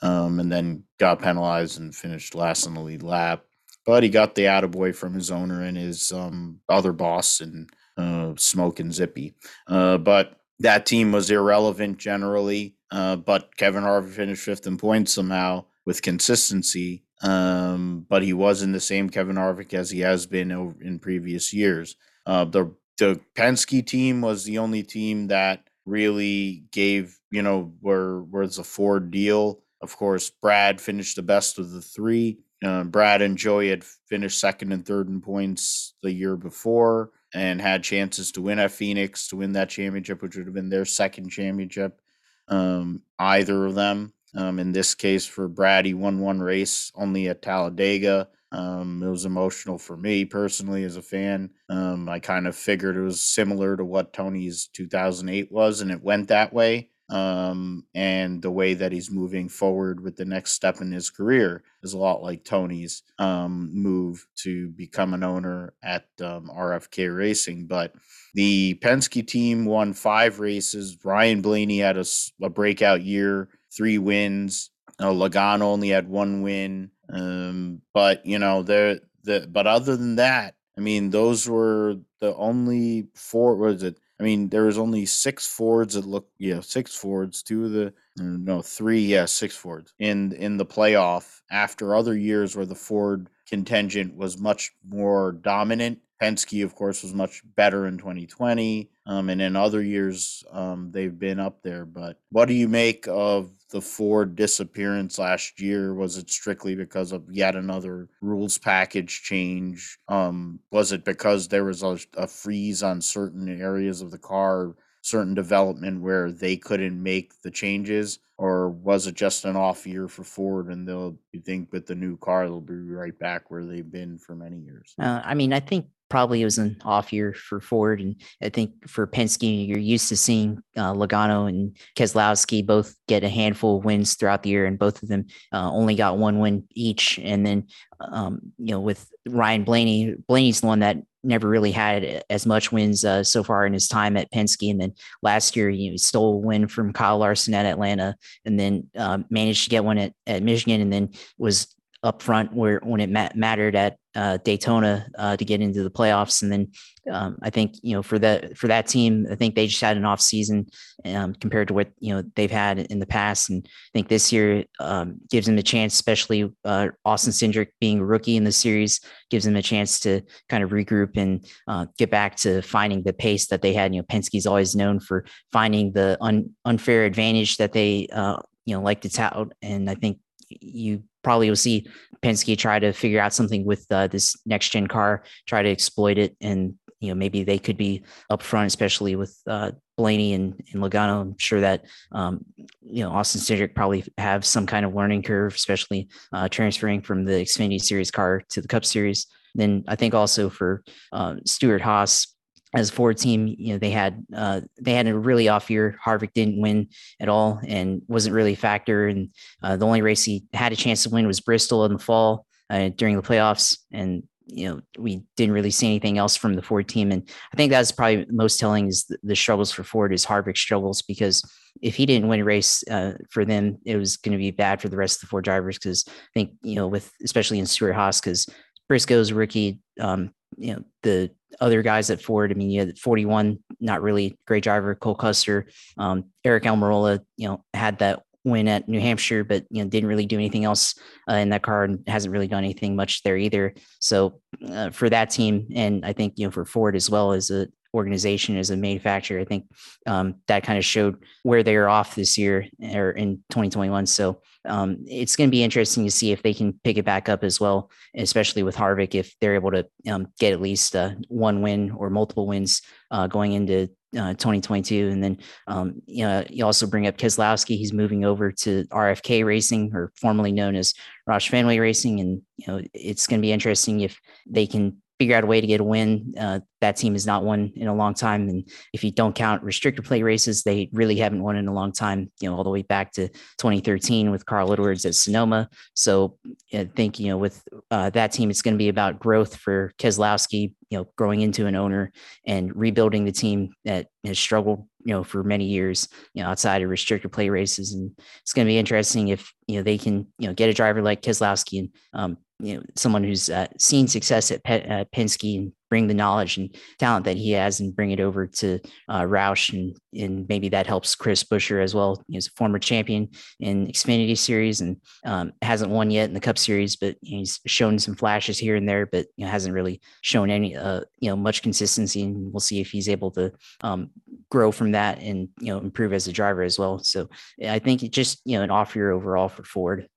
um, 0.00 0.40
and 0.40 0.50
then 0.50 0.84
got 0.98 1.22
penalized 1.22 1.78
and 1.78 1.94
finished 1.94 2.34
last 2.34 2.66
in 2.66 2.74
the 2.74 2.80
lead 2.80 3.02
lap. 3.02 3.44
But 3.84 4.02
he 4.02 4.08
got 4.08 4.34
the 4.34 4.42
attaboy 4.42 4.94
from 4.94 5.14
his 5.14 5.30
owner 5.30 5.62
and 5.62 5.76
his 5.76 6.12
um, 6.12 6.60
other 6.68 6.92
boss 6.92 7.40
and 7.40 7.68
uh, 7.96 8.32
Smoke 8.36 8.80
and 8.80 8.94
Zippy. 8.94 9.34
Uh, 9.66 9.98
but 9.98 10.36
that 10.60 10.86
team 10.86 11.12
was 11.12 11.30
irrelevant 11.30 11.98
generally. 11.98 12.76
uh, 12.92 13.16
but 13.16 13.56
Kevin 13.56 13.82
Harvick 13.82 14.10
finished 14.12 14.44
fifth 14.44 14.66
in 14.66 14.76
points 14.76 15.14
somehow 15.14 15.64
with 15.86 16.02
consistency. 16.02 17.04
Um, 17.22 18.04
but 18.08 18.22
he 18.22 18.32
wasn't 18.32 18.72
the 18.74 18.80
same 18.80 19.08
Kevin 19.08 19.36
Harvick 19.36 19.72
as 19.74 19.90
he 19.90 20.00
has 20.00 20.26
been 20.26 20.50
in 20.80 20.98
previous 20.98 21.52
years. 21.54 21.96
Uh, 22.26 22.44
the 22.44 22.74
the 22.98 23.20
Penske 23.34 23.86
team 23.86 24.20
was 24.20 24.44
the 24.44 24.58
only 24.58 24.82
team 24.82 25.28
that 25.28 25.64
really 25.84 26.64
gave 26.70 27.18
you 27.30 27.42
know 27.42 27.72
where 27.80 28.20
where's 28.20 28.58
a 28.58 28.64
Ford 28.64 29.10
deal. 29.10 29.60
Of 29.80 29.96
course, 29.96 30.30
Brad 30.30 30.80
finished 30.80 31.16
the 31.16 31.22
best 31.22 31.58
of 31.58 31.72
the 31.72 31.82
three. 31.82 32.38
Uh, 32.64 32.84
Brad 32.84 33.22
and 33.22 33.36
Joey 33.36 33.70
had 33.70 33.82
finished 33.82 34.38
second 34.38 34.72
and 34.72 34.86
third 34.86 35.08
in 35.08 35.20
points 35.20 35.94
the 36.02 36.12
year 36.12 36.36
before 36.36 37.10
and 37.34 37.60
had 37.60 37.82
chances 37.82 38.30
to 38.32 38.42
win 38.42 38.58
at 38.58 38.70
Phoenix 38.70 39.28
to 39.28 39.36
win 39.36 39.52
that 39.52 39.70
championship, 39.70 40.22
which 40.22 40.36
would 40.36 40.46
have 40.46 40.54
been 40.54 40.68
their 40.68 40.84
second 40.84 41.30
championship. 41.30 42.00
Um, 42.48 43.02
either 43.18 43.66
of 43.66 43.74
them. 43.74 44.12
Um, 44.34 44.58
in 44.58 44.72
this 44.72 44.94
case, 44.94 45.26
for 45.26 45.48
Brad, 45.48 45.84
he 45.84 45.94
won 45.94 46.20
one 46.20 46.40
race 46.40 46.90
only 46.94 47.28
at 47.28 47.42
Talladega. 47.42 48.28
Um, 48.52 49.02
it 49.02 49.08
was 49.08 49.24
emotional 49.24 49.78
for 49.78 49.96
me 49.96 50.24
personally 50.24 50.84
as 50.84 50.96
a 50.96 51.02
fan. 51.02 51.50
Um, 51.70 52.08
I 52.08 52.18
kind 52.18 52.46
of 52.46 52.54
figured 52.54 52.96
it 52.96 53.00
was 53.00 53.20
similar 53.20 53.76
to 53.76 53.84
what 53.84 54.12
Tony's 54.12 54.66
2008 54.68 55.50
was, 55.50 55.80
and 55.80 55.90
it 55.90 56.02
went 56.02 56.28
that 56.28 56.52
way. 56.52 56.90
Um, 57.12 57.84
and 57.94 58.40
the 58.40 58.50
way 58.50 58.72
that 58.72 58.92
he's 58.92 59.10
moving 59.10 59.48
forward 59.50 60.02
with 60.02 60.16
the 60.16 60.24
next 60.24 60.52
step 60.52 60.80
in 60.80 60.92
his 60.92 61.10
career 61.10 61.62
is 61.82 61.92
a 61.92 61.98
lot 61.98 62.22
like 62.22 62.42
Tony's 62.42 63.02
um, 63.18 63.70
move 63.74 64.26
to 64.36 64.70
become 64.70 65.12
an 65.12 65.22
owner 65.22 65.74
at 65.82 66.06
um, 66.22 66.50
RFK 66.54 67.14
Racing. 67.14 67.66
But 67.66 67.94
the 68.32 68.78
Penske 68.82 69.26
team 69.26 69.66
won 69.66 69.92
five 69.92 70.40
races. 70.40 71.04
Ryan 71.04 71.42
Blaney 71.42 71.80
had 71.80 71.98
a, 71.98 72.04
a 72.42 72.48
breakout 72.48 73.02
year, 73.02 73.50
three 73.70 73.98
wins. 73.98 74.70
Uh, 75.02 75.12
Logano 75.12 75.62
only 75.62 75.88
had 75.88 76.08
one 76.08 76.42
win. 76.42 76.90
Um, 77.08 77.82
but 77.92 78.24
you 78.24 78.38
know, 78.38 78.62
there 78.62 79.00
the 79.24 79.48
but 79.50 79.66
other 79.66 79.96
than 79.96 80.16
that, 80.16 80.54
I 80.76 80.80
mean, 80.80 81.10
those 81.10 81.48
were 81.48 81.96
the 82.20 82.34
only 82.36 83.08
four. 83.14 83.56
Was 83.56 83.82
it? 83.82 83.98
I 84.20 84.22
mean, 84.24 84.48
there 84.48 84.64
was 84.64 84.78
only 84.78 85.04
six 85.04 85.46
Fords 85.46 85.94
that 85.94 86.06
look, 86.06 86.28
yeah, 86.38 86.60
six 86.60 86.94
Fords. 86.94 87.42
Two 87.42 87.64
of 87.64 87.72
the 87.72 87.86
uh, 87.88 87.90
no, 88.22 88.62
three, 88.62 89.00
yeah, 89.00 89.24
six 89.24 89.56
Fords 89.56 89.92
in 89.98 90.32
in 90.32 90.56
the 90.56 90.66
playoff. 90.66 91.42
After 91.50 91.94
other 91.94 92.16
years 92.16 92.56
where 92.56 92.66
the 92.66 92.74
Ford 92.74 93.28
contingent 93.48 94.16
was 94.16 94.38
much 94.38 94.72
more 94.88 95.32
dominant, 95.32 95.98
Penske, 96.22 96.64
of 96.64 96.74
course, 96.76 97.02
was 97.02 97.12
much 97.12 97.42
better 97.56 97.86
in 97.86 97.98
2020. 97.98 98.88
Um, 99.06 99.28
and 99.28 99.42
in 99.42 99.56
other 99.56 99.82
years, 99.82 100.44
um, 100.52 100.90
they've 100.92 101.18
been 101.18 101.40
up 101.40 101.62
there. 101.62 101.84
But 101.84 102.20
what 102.30 102.46
do 102.46 102.54
you 102.54 102.68
make 102.68 103.08
of 103.08 103.50
the 103.70 103.80
Ford 103.80 104.36
disappearance 104.36 105.18
last 105.18 105.60
year? 105.60 105.94
Was 105.94 106.18
it 106.18 106.30
strictly 106.30 106.76
because 106.76 107.10
of 107.10 107.24
yet 107.28 107.56
another 107.56 108.08
rules 108.20 108.56
package 108.56 109.22
change? 109.22 109.98
Um, 110.06 110.60
was 110.70 110.92
it 110.92 111.04
because 111.04 111.48
there 111.48 111.64
was 111.64 111.82
a, 111.82 111.98
a 112.16 112.28
freeze 112.28 112.84
on 112.84 113.00
certain 113.00 113.48
areas 113.60 114.00
of 114.00 114.12
the 114.12 114.18
car, 114.18 114.76
certain 115.00 115.34
development 115.34 116.02
where 116.02 116.30
they 116.30 116.56
couldn't 116.56 117.02
make 117.02 117.42
the 117.42 117.50
changes? 117.50 118.20
Or 118.38 118.70
was 118.70 119.06
it 119.06 119.14
just 119.14 119.44
an 119.44 119.56
off 119.56 119.86
year 119.86 120.08
for 120.08 120.24
Ford 120.24 120.68
and 120.68 120.86
they'll, 120.86 121.16
you 121.32 121.40
think 121.40 121.72
with 121.72 121.86
the 121.86 121.94
new 121.94 122.16
car, 122.16 122.46
they'll 122.46 122.60
be 122.60 122.74
right 122.74 123.16
back 123.18 123.50
where 123.50 123.64
they've 123.64 123.90
been 123.90 124.18
for 124.18 124.34
many 124.34 124.58
years? 124.58 124.94
Uh, 124.98 125.20
I 125.24 125.34
mean, 125.34 125.52
I 125.52 125.60
think 125.60 125.86
probably 126.12 126.42
it 126.42 126.44
was 126.44 126.58
an 126.58 126.76
off 126.84 127.10
year 127.10 127.32
for 127.32 127.58
Ford. 127.58 127.98
And 127.98 128.14
I 128.42 128.50
think 128.50 128.86
for 128.86 129.06
Penske, 129.06 129.66
you're 129.66 129.78
used 129.78 130.10
to 130.10 130.16
seeing 130.16 130.62
uh, 130.76 130.92
Logano 130.92 131.48
and 131.48 131.74
Keselowski 131.96 132.66
both 132.66 132.94
get 133.08 133.24
a 133.24 133.30
handful 133.30 133.78
of 133.78 133.86
wins 133.86 134.12
throughout 134.12 134.42
the 134.42 134.50
year, 134.50 134.66
and 134.66 134.78
both 134.78 135.02
of 135.02 135.08
them 135.08 135.24
uh, 135.54 135.72
only 135.72 135.94
got 135.94 136.18
one 136.18 136.38
win 136.38 136.64
each. 136.74 137.18
And 137.18 137.46
then, 137.46 137.66
um, 137.98 138.52
you 138.58 138.72
know, 138.72 138.80
with 138.80 139.10
Ryan 139.26 139.64
Blaney, 139.64 140.14
Blaney's 140.28 140.60
the 140.60 140.66
one 140.66 140.80
that 140.80 140.98
never 141.24 141.48
really 141.48 141.72
had 141.72 142.22
as 142.28 142.44
much 142.44 142.70
wins 142.70 143.06
uh, 143.06 143.24
so 143.24 143.42
far 143.42 143.64
in 143.64 143.72
his 143.72 143.88
time 143.88 144.18
at 144.18 144.30
Penske. 144.32 144.70
And 144.70 144.82
then 144.82 144.92
last 145.22 145.56
year, 145.56 145.70
you 145.70 145.86
know, 145.86 145.92
he 145.92 145.98
stole 145.98 146.34
a 146.34 146.36
win 146.36 146.68
from 146.68 146.92
Kyle 146.92 147.16
Larson 147.16 147.54
at 147.54 147.64
Atlanta, 147.64 148.16
and 148.44 148.60
then 148.60 148.86
um, 148.98 149.24
managed 149.30 149.64
to 149.64 149.70
get 149.70 149.82
one 149.82 149.96
at, 149.96 150.12
at 150.26 150.42
Michigan, 150.42 150.82
and 150.82 150.92
then 150.92 151.08
was 151.38 151.74
up 152.02 152.22
front 152.22 152.52
where 152.52 152.80
when 152.82 153.00
it 153.00 153.10
ma- 153.10 153.30
mattered 153.34 153.76
at 153.76 153.96
uh, 154.14 154.36
Daytona 154.44 155.06
uh, 155.16 155.36
to 155.36 155.44
get 155.44 155.60
into 155.60 155.82
the 155.82 155.90
playoffs. 155.90 156.42
And 156.42 156.52
then 156.52 156.70
um, 157.10 157.38
I 157.42 157.50
think 157.50 157.74
you 157.82 157.94
know 157.94 158.02
for 158.02 158.18
that 158.18 158.56
for 158.56 158.68
that 158.68 158.86
team, 158.86 159.26
I 159.30 159.34
think 159.34 159.54
they 159.54 159.66
just 159.66 159.80
had 159.80 159.96
an 159.96 160.04
off 160.04 160.20
season 160.20 160.66
um, 161.04 161.34
compared 161.34 161.68
to 161.68 161.74
what 161.74 161.90
you 161.98 162.14
know 162.14 162.22
they've 162.36 162.50
had 162.50 162.78
in 162.78 162.98
the 162.98 163.06
past. 163.06 163.50
And 163.50 163.66
I 163.66 163.90
think 163.92 164.08
this 164.08 164.32
year 164.32 164.64
um, 164.80 165.16
gives 165.30 165.46
them 165.46 165.58
a 165.58 165.62
chance, 165.62 165.94
especially 165.94 166.52
uh, 166.64 166.88
Austin 167.04 167.32
Cindric 167.32 167.68
being 167.80 168.00
a 168.00 168.04
rookie 168.04 168.36
in 168.36 168.44
the 168.44 168.52
series, 168.52 169.00
gives 169.30 169.44
them 169.44 169.56
a 169.56 169.62
chance 169.62 169.98
to 170.00 170.20
kind 170.48 170.62
of 170.62 170.70
regroup 170.70 171.16
and 171.16 171.44
uh, 171.66 171.86
get 171.98 172.10
back 172.10 172.36
to 172.36 172.62
finding 172.62 173.02
the 173.02 173.12
pace 173.12 173.46
that 173.48 173.62
they 173.62 173.72
had. 173.72 173.94
You 173.94 174.00
know, 174.00 174.06
Penske's 174.06 174.46
always 174.46 174.76
known 174.76 175.00
for 175.00 175.24
finding 175.52 175.92
the 175.92 176.18
un- 176.20 176.50
unfair 176.64 177.04
advantage 177.04 177.56
that 177.56 177.72
they 177.72 178.08
uh, 178.12 178.36
you 178.66 178.74
know 178.74 178.82
like 178.82 179.00
to 179.02 179.08
tout, 179.08 179.52
and 179.62 179.88
I 179.88 179.94
think 179.94 180.18
you 180.60 181.02
probably 181.22 181.48
will 181.48 181.56
see 181.56 181.86
Penske 182.22 182.56
try 182.58 182.78
to 182.78 182.92
figure 182.92 183.20
out 183.20 183.32
something 183.32 183.64
with 183.64 183.86
uh, 183.90 184.06
this 184.06 184.36
next 184.46 184.70
gen 184.70 184.86
car, 184.86 185.22
try 185.46 185.62
to 185.62 185.70
exploit 185.70 186.18
it, 186.18 186.36
and 186.40 186.74
you 187.00 187.08
know 187.08 187.14
maybe 187.14 187.44
they 187.44 187.58
could 187.58 187.76
be 187.76 188.02
up 188.30 188.42
front, 188.42 188.66
especially 188.66 189.16
with 189.16 189.36
uh, 189.46 189.72
Blaney 189.96 190.34
and, 190.34 190.60
and 190.72 190.82
Logano. 190.82 191.20
I'm 191.20 191.38
sure 191.38 191.60
that 191.60 191.84
um, 192.12 192.44
you 192.80 193.02
know 193.02 193.10
Austin 193.10 193.40
Cindric 193.40 193.74
probably 193.74 194.04
have 194.18 194.44
some 194.44 194.66
kind 194.66 194.86
of 194.86 194.94
learning 194.94 195.22
curve, 195.22 195.54
especially 195.54 196.08
uh, 196.32 196.48
transferring 196.48 197.02
from 197.02 197.24
the 197.24 197.32
Xfinity 197.32 197.80
Series 197.80 198.10
car 198.10 198.42
to 198.50 198.60
the 198.60 198.68
Cup 198.68 198.84
Series. 198.84 199.26
Then 199.54 199.84
I 199.86 199.96
think 199.96 200.14
also 200.14 200.48
for 200.48 200.82
um, 201.12 201.40
Stewart-Haas, 201.44 202.31
as 202.74 202.90
a 202.90 202.92
Ford 202.92 203.18
team, 203.18 203.54
you 203.58 203.72
know, 203.72 203.78
they 203.78 203.90
had 203.90 204.24
uh, 204.34 204.62
they 204.80 204.94
had 204.94 205.06
a 205.06 205.18
really 205.18 205.48
off 205.48 205.70
year. 205.70 205.98
Harvick 206.04 206.32
didn't 206.32 206.60
win 206.60 206.88
at 207.20 207.28
all 207.28 207.60
and 207.66 208.02
wasn't 208.08 208.34
really 208.34 208.54
a 208.54 208.56
factor. 208.56 209.08
And 209.08 209.28
uh, 209.62 209.76
the 209.76 209.86
only 209.86 210.02
race 210.02 210.24
he 210.24 210.44
had 210.52 210.72
a 210.72 210.76
chance 210.76 211.02
to 211.02 211.10
win 211.10 211.26
was 211.26 211.40
Bristol 211.40 211.84
in 211.84 211.92
the 211.92 211.98
fall 211.98 212.46
uh, 212.70 212.88
during 212.96 213.16
the 213.16 213.22
playoffs. 213.22 213.78
And 213.92 214.22
you 214.46 214.68
know, 214.68 214.80
we 214.98 215.22
didn't 215.36 215.54
really 215.54 215.70
see 215.70 215.86
anything 215.86 216.18
else 216.18 216.36
from 216.36 216.54
the 216.54 216.62
Ford 216.62 216.88
team. 216.88 217.12
And 217.12 217.28
I 217.52 217.56
think 217.56 217.70
that's 217.70 217.92
probably 217.92 218.26
most 218.28 218.58
telling 218.58 218.88
is 218.88 219.04
the, 219.04 219.18
the 219.22 219.36
struggles 219.36 219.70
for 219.70 219.84
Ford 219.84 220.12
is 220.12 220.26
Harvick 220.26 220.58
struggles 220.58 221.00
because 221.02 221.42
if 221.80 221.94
he 221.94 222.06
didn't 222.06 222.28
win 222.28 222.40
a 222.40 222.44
race 222.44 222.84
uh, 222.90 223.14
for 223.30 223.44
them, 223.44 223.78
it 223.84 223.96
was 223.96 224.16
going 224.16 224.32
to 224.32 224.38
be 224.38 224.50
bad 224.50 224.80
for 224.80 224.88
the 224.88 224.96
rest 224.96 225.16
of 225.16 225.20
the 225.22 225.26
Ford 225.28 225.44
drivers. 225.44 225.78
Because 225.78 226.04
I 226.08 226.12
think 226.34 226.52
you 226.62 226.74
know, 226.74 226.88
with 226.88 227.12
especially 227.22 227.58
in 227.58 227.66
Stewart-Haas, 227.66 228.20
because 228.20 228.46
Briscoe's 228.88 229.32
rookie, 229.32 229.80
um, 230.00 230.32
you 230.56 230.74
know, 230.74 230.84
the 231.02 231.30
other 231.60 231.82
guys 231.82 232.10
at 232.10 232.22
Ford. 232.22 232.50
I 232.50 232.54
mean, 232.54 232.70
you 232.70 232.80
had 232.80 232.98
41, 232.98 233.58
not 233.80 234.02
really 234.02 234.38
great 234.46 234.62
driver, 234.64 234.94
Cole 234.94 235.14
Custer, 235.14 235.66
um, 235.98 236.24
Aric 236.44 236.62
Almirola, 236.62 237.20
you 237.36 237.48
know, 237.48 237.64
had 237.74 237.98
that 237.98 238.22
win 238.44 238.68
at 238.68 238.88
New 238.88 239.00
Hampshire, 239.00 239.44
but 239.44 239.64
you 239.70 239.82
know 239.82 239.88
didn't 239.88 240.08
really 240.08 240.26
do 240.26 240.36
anything 240.36 240.64
else 240.64 240.98
uh, 241.30 241.34
in 241.34 241.50
that 241.50 241.62
car 241.62 241.84
and 241.84 242.02
hasn't 242.08 242.32
really 242.32 242.48
done 242.48 242.64
anything 242.64 242.96
much 242.96 243.22
there 243.22 243.36
either. 243.36 243.74
So 244.00 244.40
uh, 244.68 244.90
for 244.90 245.08
that 245.10 245.30
team, 245.30 245.68
and 245.74 246.04
I 246.04 246.12
think 246.12 246.34
you 246.36 246.46
know 246.46 246.50
for 246.50 246.64
Ford 246.64 246.96
as 246.96 247.08
well 247.08 247.32
is 247.32 247.50
a 247.50 247.68
organization 247.94 248.56
as 248.56 248.70
a 248.70 248.76
manufacturer, 248.76 249.40
I 249.40 249.44
think 249.44 249.66
um, 250.06 250.36
that 250.48 250.64
kind 250.64 250.78
of 250.78 250.84
showed 250.84 251.22
where 251.42 251.62
they 251.62 251.76
are 251.76 251.88
off 251.88 252.14
this 252.14 252.38
year 252.38 252.66
or 252.94 253.10
in 253.10 253.36
2021. 253.50 254.06
So 254.06 254.40
um, 254.64 255.04
it's 255.06 255.36
going 255.36 255.48
to 255.48 255.52
be 255.52 255.62
interesting 255.62 256.04
to 256.04 256.10
see 256.10 256.32
if 256.32 256.42
they 256.42 256.54
can 256.54 256.78
pick 256.84 256.96
it 256.96 257.04
back 257.04 257.28
up 257.28 257.42
as 257.42 257.60
well, 257.60 257.90
especially 258.14 258.62
with 258.62 258.76
Harvick, 258.76 259.14
if 259.14 259.34
they're 259.40 259.54
able 259.54 259.72
to 259.72 259.86
um, 260.10 260.28
get 260.38 260.52
at 260.52 260.60
least 260.60 260.94
uh, 260.94 261.10
one 261.28 261.62
win 261.62 261.90
or 261.90 262.10
multiple 262.10 262.46
wins 262.46 262.82
uh, 263.10 263.26
going 263.26 263.52
into 263.52 263.88
uh, 264.16 264.34
2022. 264.34 265.08
And 265.08 265.24
then, 265.24 265.38
um, 265.66 266.02
you 266.06 266.24
know, 266.24 266.44
you 266.48 266.64
also 266.64 266.86
bring 266.86 267.06
up 267.06 267.16
Keselowski. 267.16 267.76
He's 267.76 267.92
moving 267.92 268.24
over 268.24 268.52
to 268.52 268.84
RFK 268.84 269.44
Racing, 269.44 269.92
or 269.94 270.12
formerly 270.16 270.52
known 270.52 270.76
as 270.76 270.94
Roush 271.28 271.48
Fenway 271.48 271.78
Racing. 271.78 272.20
And, 272.20 272.42
you 272.56 272.66
know, 272.66 272.82
it's 272.92 273.26
going 273.26 273.40
to 273.40 273.46
be 273.46 273.52
interesting 273.52 274.00
if 274.00 274.20
they 274.46 274.66
can 274.66 274.98
figure 275.18 275.36
out 275.36 275.44
a 275.44 275.46
way 275.46 275.60
to 275.60 275.66
get 275.66 275.80
a 275.80 275.84
win. 275.84 276.34
Uh, 276.38 276.60
that 276.80 276.96
team 276.96 277.12
has 277.12 277.26
not 277.26 277.44
won 277.44 277.72
in 277.76 277.86
a 277.86 277.94
long 277.94 278.12
time. 278.12 278.48
And 278.48 278.68
if 278.92 279.04
you 279.04 279.12
don't 279.12 279.34
count 279.34 279.64
restrictor 279.64 280.04
plate 280.04 280.24
races, 280.24 280.64
they 280.64 280.88
really 280.92 281.16
haven't 281.16 281.42
won 281.42 281.56
in 281.56 281.68
a 281.68 281.72
long 281.72 281.92
time, 281.92 282.30
you 282.40 282.50
know, 282.50 282.56
all 282.56 282.64
the 282.64 282.70
way 282.70 282.82
back 282.82 283.12
to 283.12 283.28
2013 283.28 284.30
with 284.30 284.44
Carl 284.46 284.72
Edwards 284.72 285.06
at 285.06 285.14
Sonoma. 285.14 285.68
So 285.94 286.38
I 286.74 286.84
think, 286.84 287.20
you 287.20 287.28
know, 287.28 287.38
with 287.38 287.62
uh, 287.90 288.10
that 288.10 288.32
team, 288.32 288.50
it's 288.50 288.62
going 288.62 288.74
to 288.74 288.78
be 288.78 288.88
about 288.88 289.20
growth 289.20 289.56
for 289.56 289.92
Keselowski, 289.98 290.74
you 290.90 290.98
know, 290.98 291.06
growing 291.16 291.40
into 291.40 291.66
an 291.66 291.76
owner 291.76 292.12
and 292.44 292.74
rebuilding 292.74 293.24
the 293.24 293.32
team 293.32 293.70
that 293.84 294.08
has 294.24 294.38
struggled, 294.38 294.86
you 295.04 295.14
know, 295.14 295.22
for 295.22 295.44
many 295.44 295.66
years, 295.66 296.08
you 296.34 296.42
know, 296.42 296.48
outside 296.48 296.82
of 296.82 296.90
restrictor 296.90 297.30
plate 297.30 297.50
races. 297.50 297.94
And 297.94 298.10
it's 298.40 298.52
going 298.52 298.66
to 298.66 298.70
be 298.70 298.78
interesting 298.78 299.28
if, 299.28 299.52
you 299.68 299.76
know, 299.76 299.82
they 299.84 299.98
can, 299.98 300.26
you 300.38 300.48
know, 300.48 300.54
get 300.54 300.68
a 300.68 300.74
driver 300.74 301.00
like 301.00 301.22
Keselowski 301.22 301.78
and 301.78 301.88
um, 302.12 302.38
you 302.62 302.76
know 302.76 302.82
someone 302.96 303.24
who's 303.24 303.50
uh, 303.50 303.66
seen 303.78 304.06
success 304.06 304.50
at 304.50 304.62
Pe- 304.62 304.88
uh, 304.88 305.04
Penske 305.14 305.58
and 305.58 305.72
bring 305.90 306.06
the 306.06 306.14
knowledge 306.14 306.56
and 306.56 306.74
talent 306.98 307.26
that 307.26 307.36
he 307.36 307.50
has 307.50 307.80
and 307.80 307.94
bring 307.94 308.12
it 308.12 308.20
over 308.20 308.46
to 308.46 308.78
uh, 309.08 309.22
Roush 309.22 309.72
and 309.74 309.94
and 310.18 310.48
maybe 310.48 310.68
that 310.70 310.86
helps 310.86 311.14
Chris 311.14 311.42
Buescher 311.42 311.82
as 311.82 311.94
well. 311.94 312.24
He's 312.28 312.46
a 312.46 312.52
former 312.52 312.78
champion 312.78 313.28
in 313.60 313.88
Xfinity 313.88 314.38
Series 314.38 314.80
and 314.80 314.96
um, 315.26 315.52
hasn't 315.60 315.90
won 315.90 316.10
yet 316.10 316.28
in 316.28 316.34
the 316.34 316.40
Cup 316.40 316.56
Series, 316.56 316.96
but 316.96 317.16
he's 317.20 317.60
shown 317.66 317.98
some 317.98 318.14
flashes 318.14 318.58
here 318.58 318.76
and 318.76 318.88
there, 318.88 319.06
but 319.06 319.26
you 319.36 319.44
know, 319.44 319.50
hasn't 319.50 319.74
really 319.74 320.00
shown 320.22 320.48
any 320.48 320.76
uh, 320.76 321.00
you 321.18 321.28
know 321.28 321.36
much 321.36 321.62
consistency. 321.62 322.22
And 322.22 322.52
we'll 322.52 322.60
see 322.60 322.80
if 322.80 322.90
he's 322.90 323.08
able 323.08 323.32
to 323.32 323.52
um, 323.82 324.10
grow 324.50 324.70
from 324.70 324.92
that 324.92 325.18
and 325.20 325.48
you 325.58 325.74
know 325.74 325.78
improve 325.78 326.12
as 326.12 326.28
a 326.28 326.32
driver 326.32 326.62
as 326.62 326.78
well. 326.78 327.00
So 327.00 327.28
I 327.66 327.80
think 327.80 328.02
it 328.02 328.12
just 328.12 328.40
you 328.44 328.56
know 328.56 328.62
an 328.62 328.70
off 328.70 328.94
year 328.94 329.10
overall 329.10 329.48
for 329.48 329.64
Ford. 329.64 330.08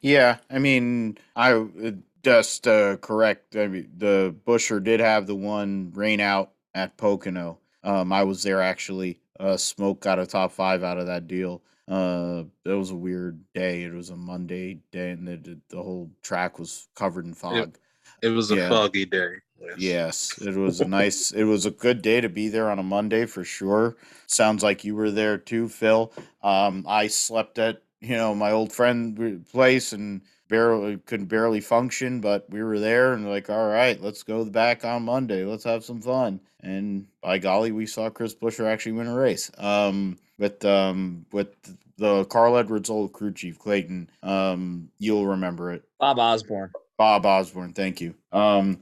Yeah, 0.00 0.38
I 0.50 0.58
mean, 0.58 1.18
I 1.36 1.52
uh, 1.52 1.92
just 2.22 2.66
uh, 2.66 2.96
correct. 2.96 3.56
I 3.56 3.66
mean, 3.68 3.90
the 3.96 4.34
Buescher 4.46 4.82
did 4.82 5.00
have 5.00 5.26
the 5.26 5.34
one 5.34 5.92
rain 5.94 6.20
out 6.20 6.52
at 6.74 6.96
Pocono. 6.96 7.58
Um, 7.82 8.12
I 8.12 8.24
was 8.24 8.42
there 8.42 8.62
actually. 8.62 9.20
Uh, 9.38 9.56
Smoke 9.56 10.00
got 10.00 10.18
a 10.18 10.26
top 10.26 10.52
five 10.52 10.82
out 10.82 10.98
of 10.98 11.06
that 11.06 11.26
deal. 11.28 11.62
Uh, 11.86 12.44
it 12.64 12.72
was 12.72 12.90
a 12.90 12.96
weird 12.96 13.40
day. 13.54 13.82
It 13.84 13.92
was 13.92 14.10
a 14.10 14.16
Monday 14.16 14.80
day, 14.92 15.10
and 15.10 15.26
the 15.26 15.58
the 15.70 15.82
whole 15.82 16.10
track 16.22 16.58
was 16.58 16.88
covered 16.94 17.24
in 17.24 17.34
fog. 17.34 17.78
It 18.22 18.28
was 18.28 18.50
a 18.50 18.56
Yeah. 18.56 18.68
foggy 18.68 19.06
day. 19.06 19.36
Yes. 19.60 19.74
Yes, 19.78 20.38
it 20.42 20.54
was 20.56 20.80
a 20.80 20.84
nice. 20.84 21.32
It 21.32 21.44
was 21.44 21.66
a 21.66 21.70
good 21.70 22.02
day 22.02 22.20
to 22.20 22.28
be 22.28 22.48
there 22.48 22.70
on 22.70 22.78
a 22.78 22.82
Monday 22.82 23.26
for 23.26 23.44
sure. 23.44 23.96
Sounds 24.26 24.62
like 24.62 24.84
you 24.84 24.94
were 24.94 25.10
there 25.10 25.38
too, 25.38 25.68
Phil. 25.68 26.12
Um, 26.42 26.84
I 26.88 27.08
slept 27.08 27.58
at 27.58 27.82
you 28.00 28.16
know 28.16 28.34
my 28.34 28.52
old 28.52 28.72
friend 28.72 29.46
place 29.50 29.92
and 29.92 30.22
barely 30.48 30.96
couldn't 30.98 31.26
barely 31.26 31.60
function, 31.60 32.20
but 32.20 32.48
we 32.48 32.62
were 32.62 32.78
there 32.78 33.12
and 33.12 33.28
like, 33.28 33.50
all 33.50 33.68
right, 33.68 34.00
let's 34.00 34.22
go 34.22 34.44
back 34.44 34.84
on 34.84 35.04
Monday. 35.04 35.44
Let's 35.44 35.64
have 35.64 35.84
some 35.84 36.00
fun. 36.00 36.40
And 36.60 37.06
by 37.20 37.38
golly, 37.38 37.70
we 37.72 37.86
saw 37.86 38.10
Chris 38.10 38.34
Buescher 38.34 38.66
actually 38.66 38.92
win 38.92 39.06
a 39.06 39.14
race. 39.14 39.50
Um, 39.58 40.16
with 40.38 40.64
um 40.64 41.26
with 41.32 41.54
the 41.98 42.24
Carl 42.26 42.56
Edwards 42.56 42.90
old 42.90 43.12
crew 43.12 43.32
chief 43.32 43.58
Clayton. 43.58 44.08
Um, 44.22 44.88
you'll 44.98 45.26
remember 45.26 45.72
it. 45.72 45.82
Bob 45.98 46.18
Osborne. 46.18 46.70
Bob 46.96 47.26
Osborne, 47.26 47.72
thank 47.72 48.00
you. 48.00 48.14
Um, 48.32 48.80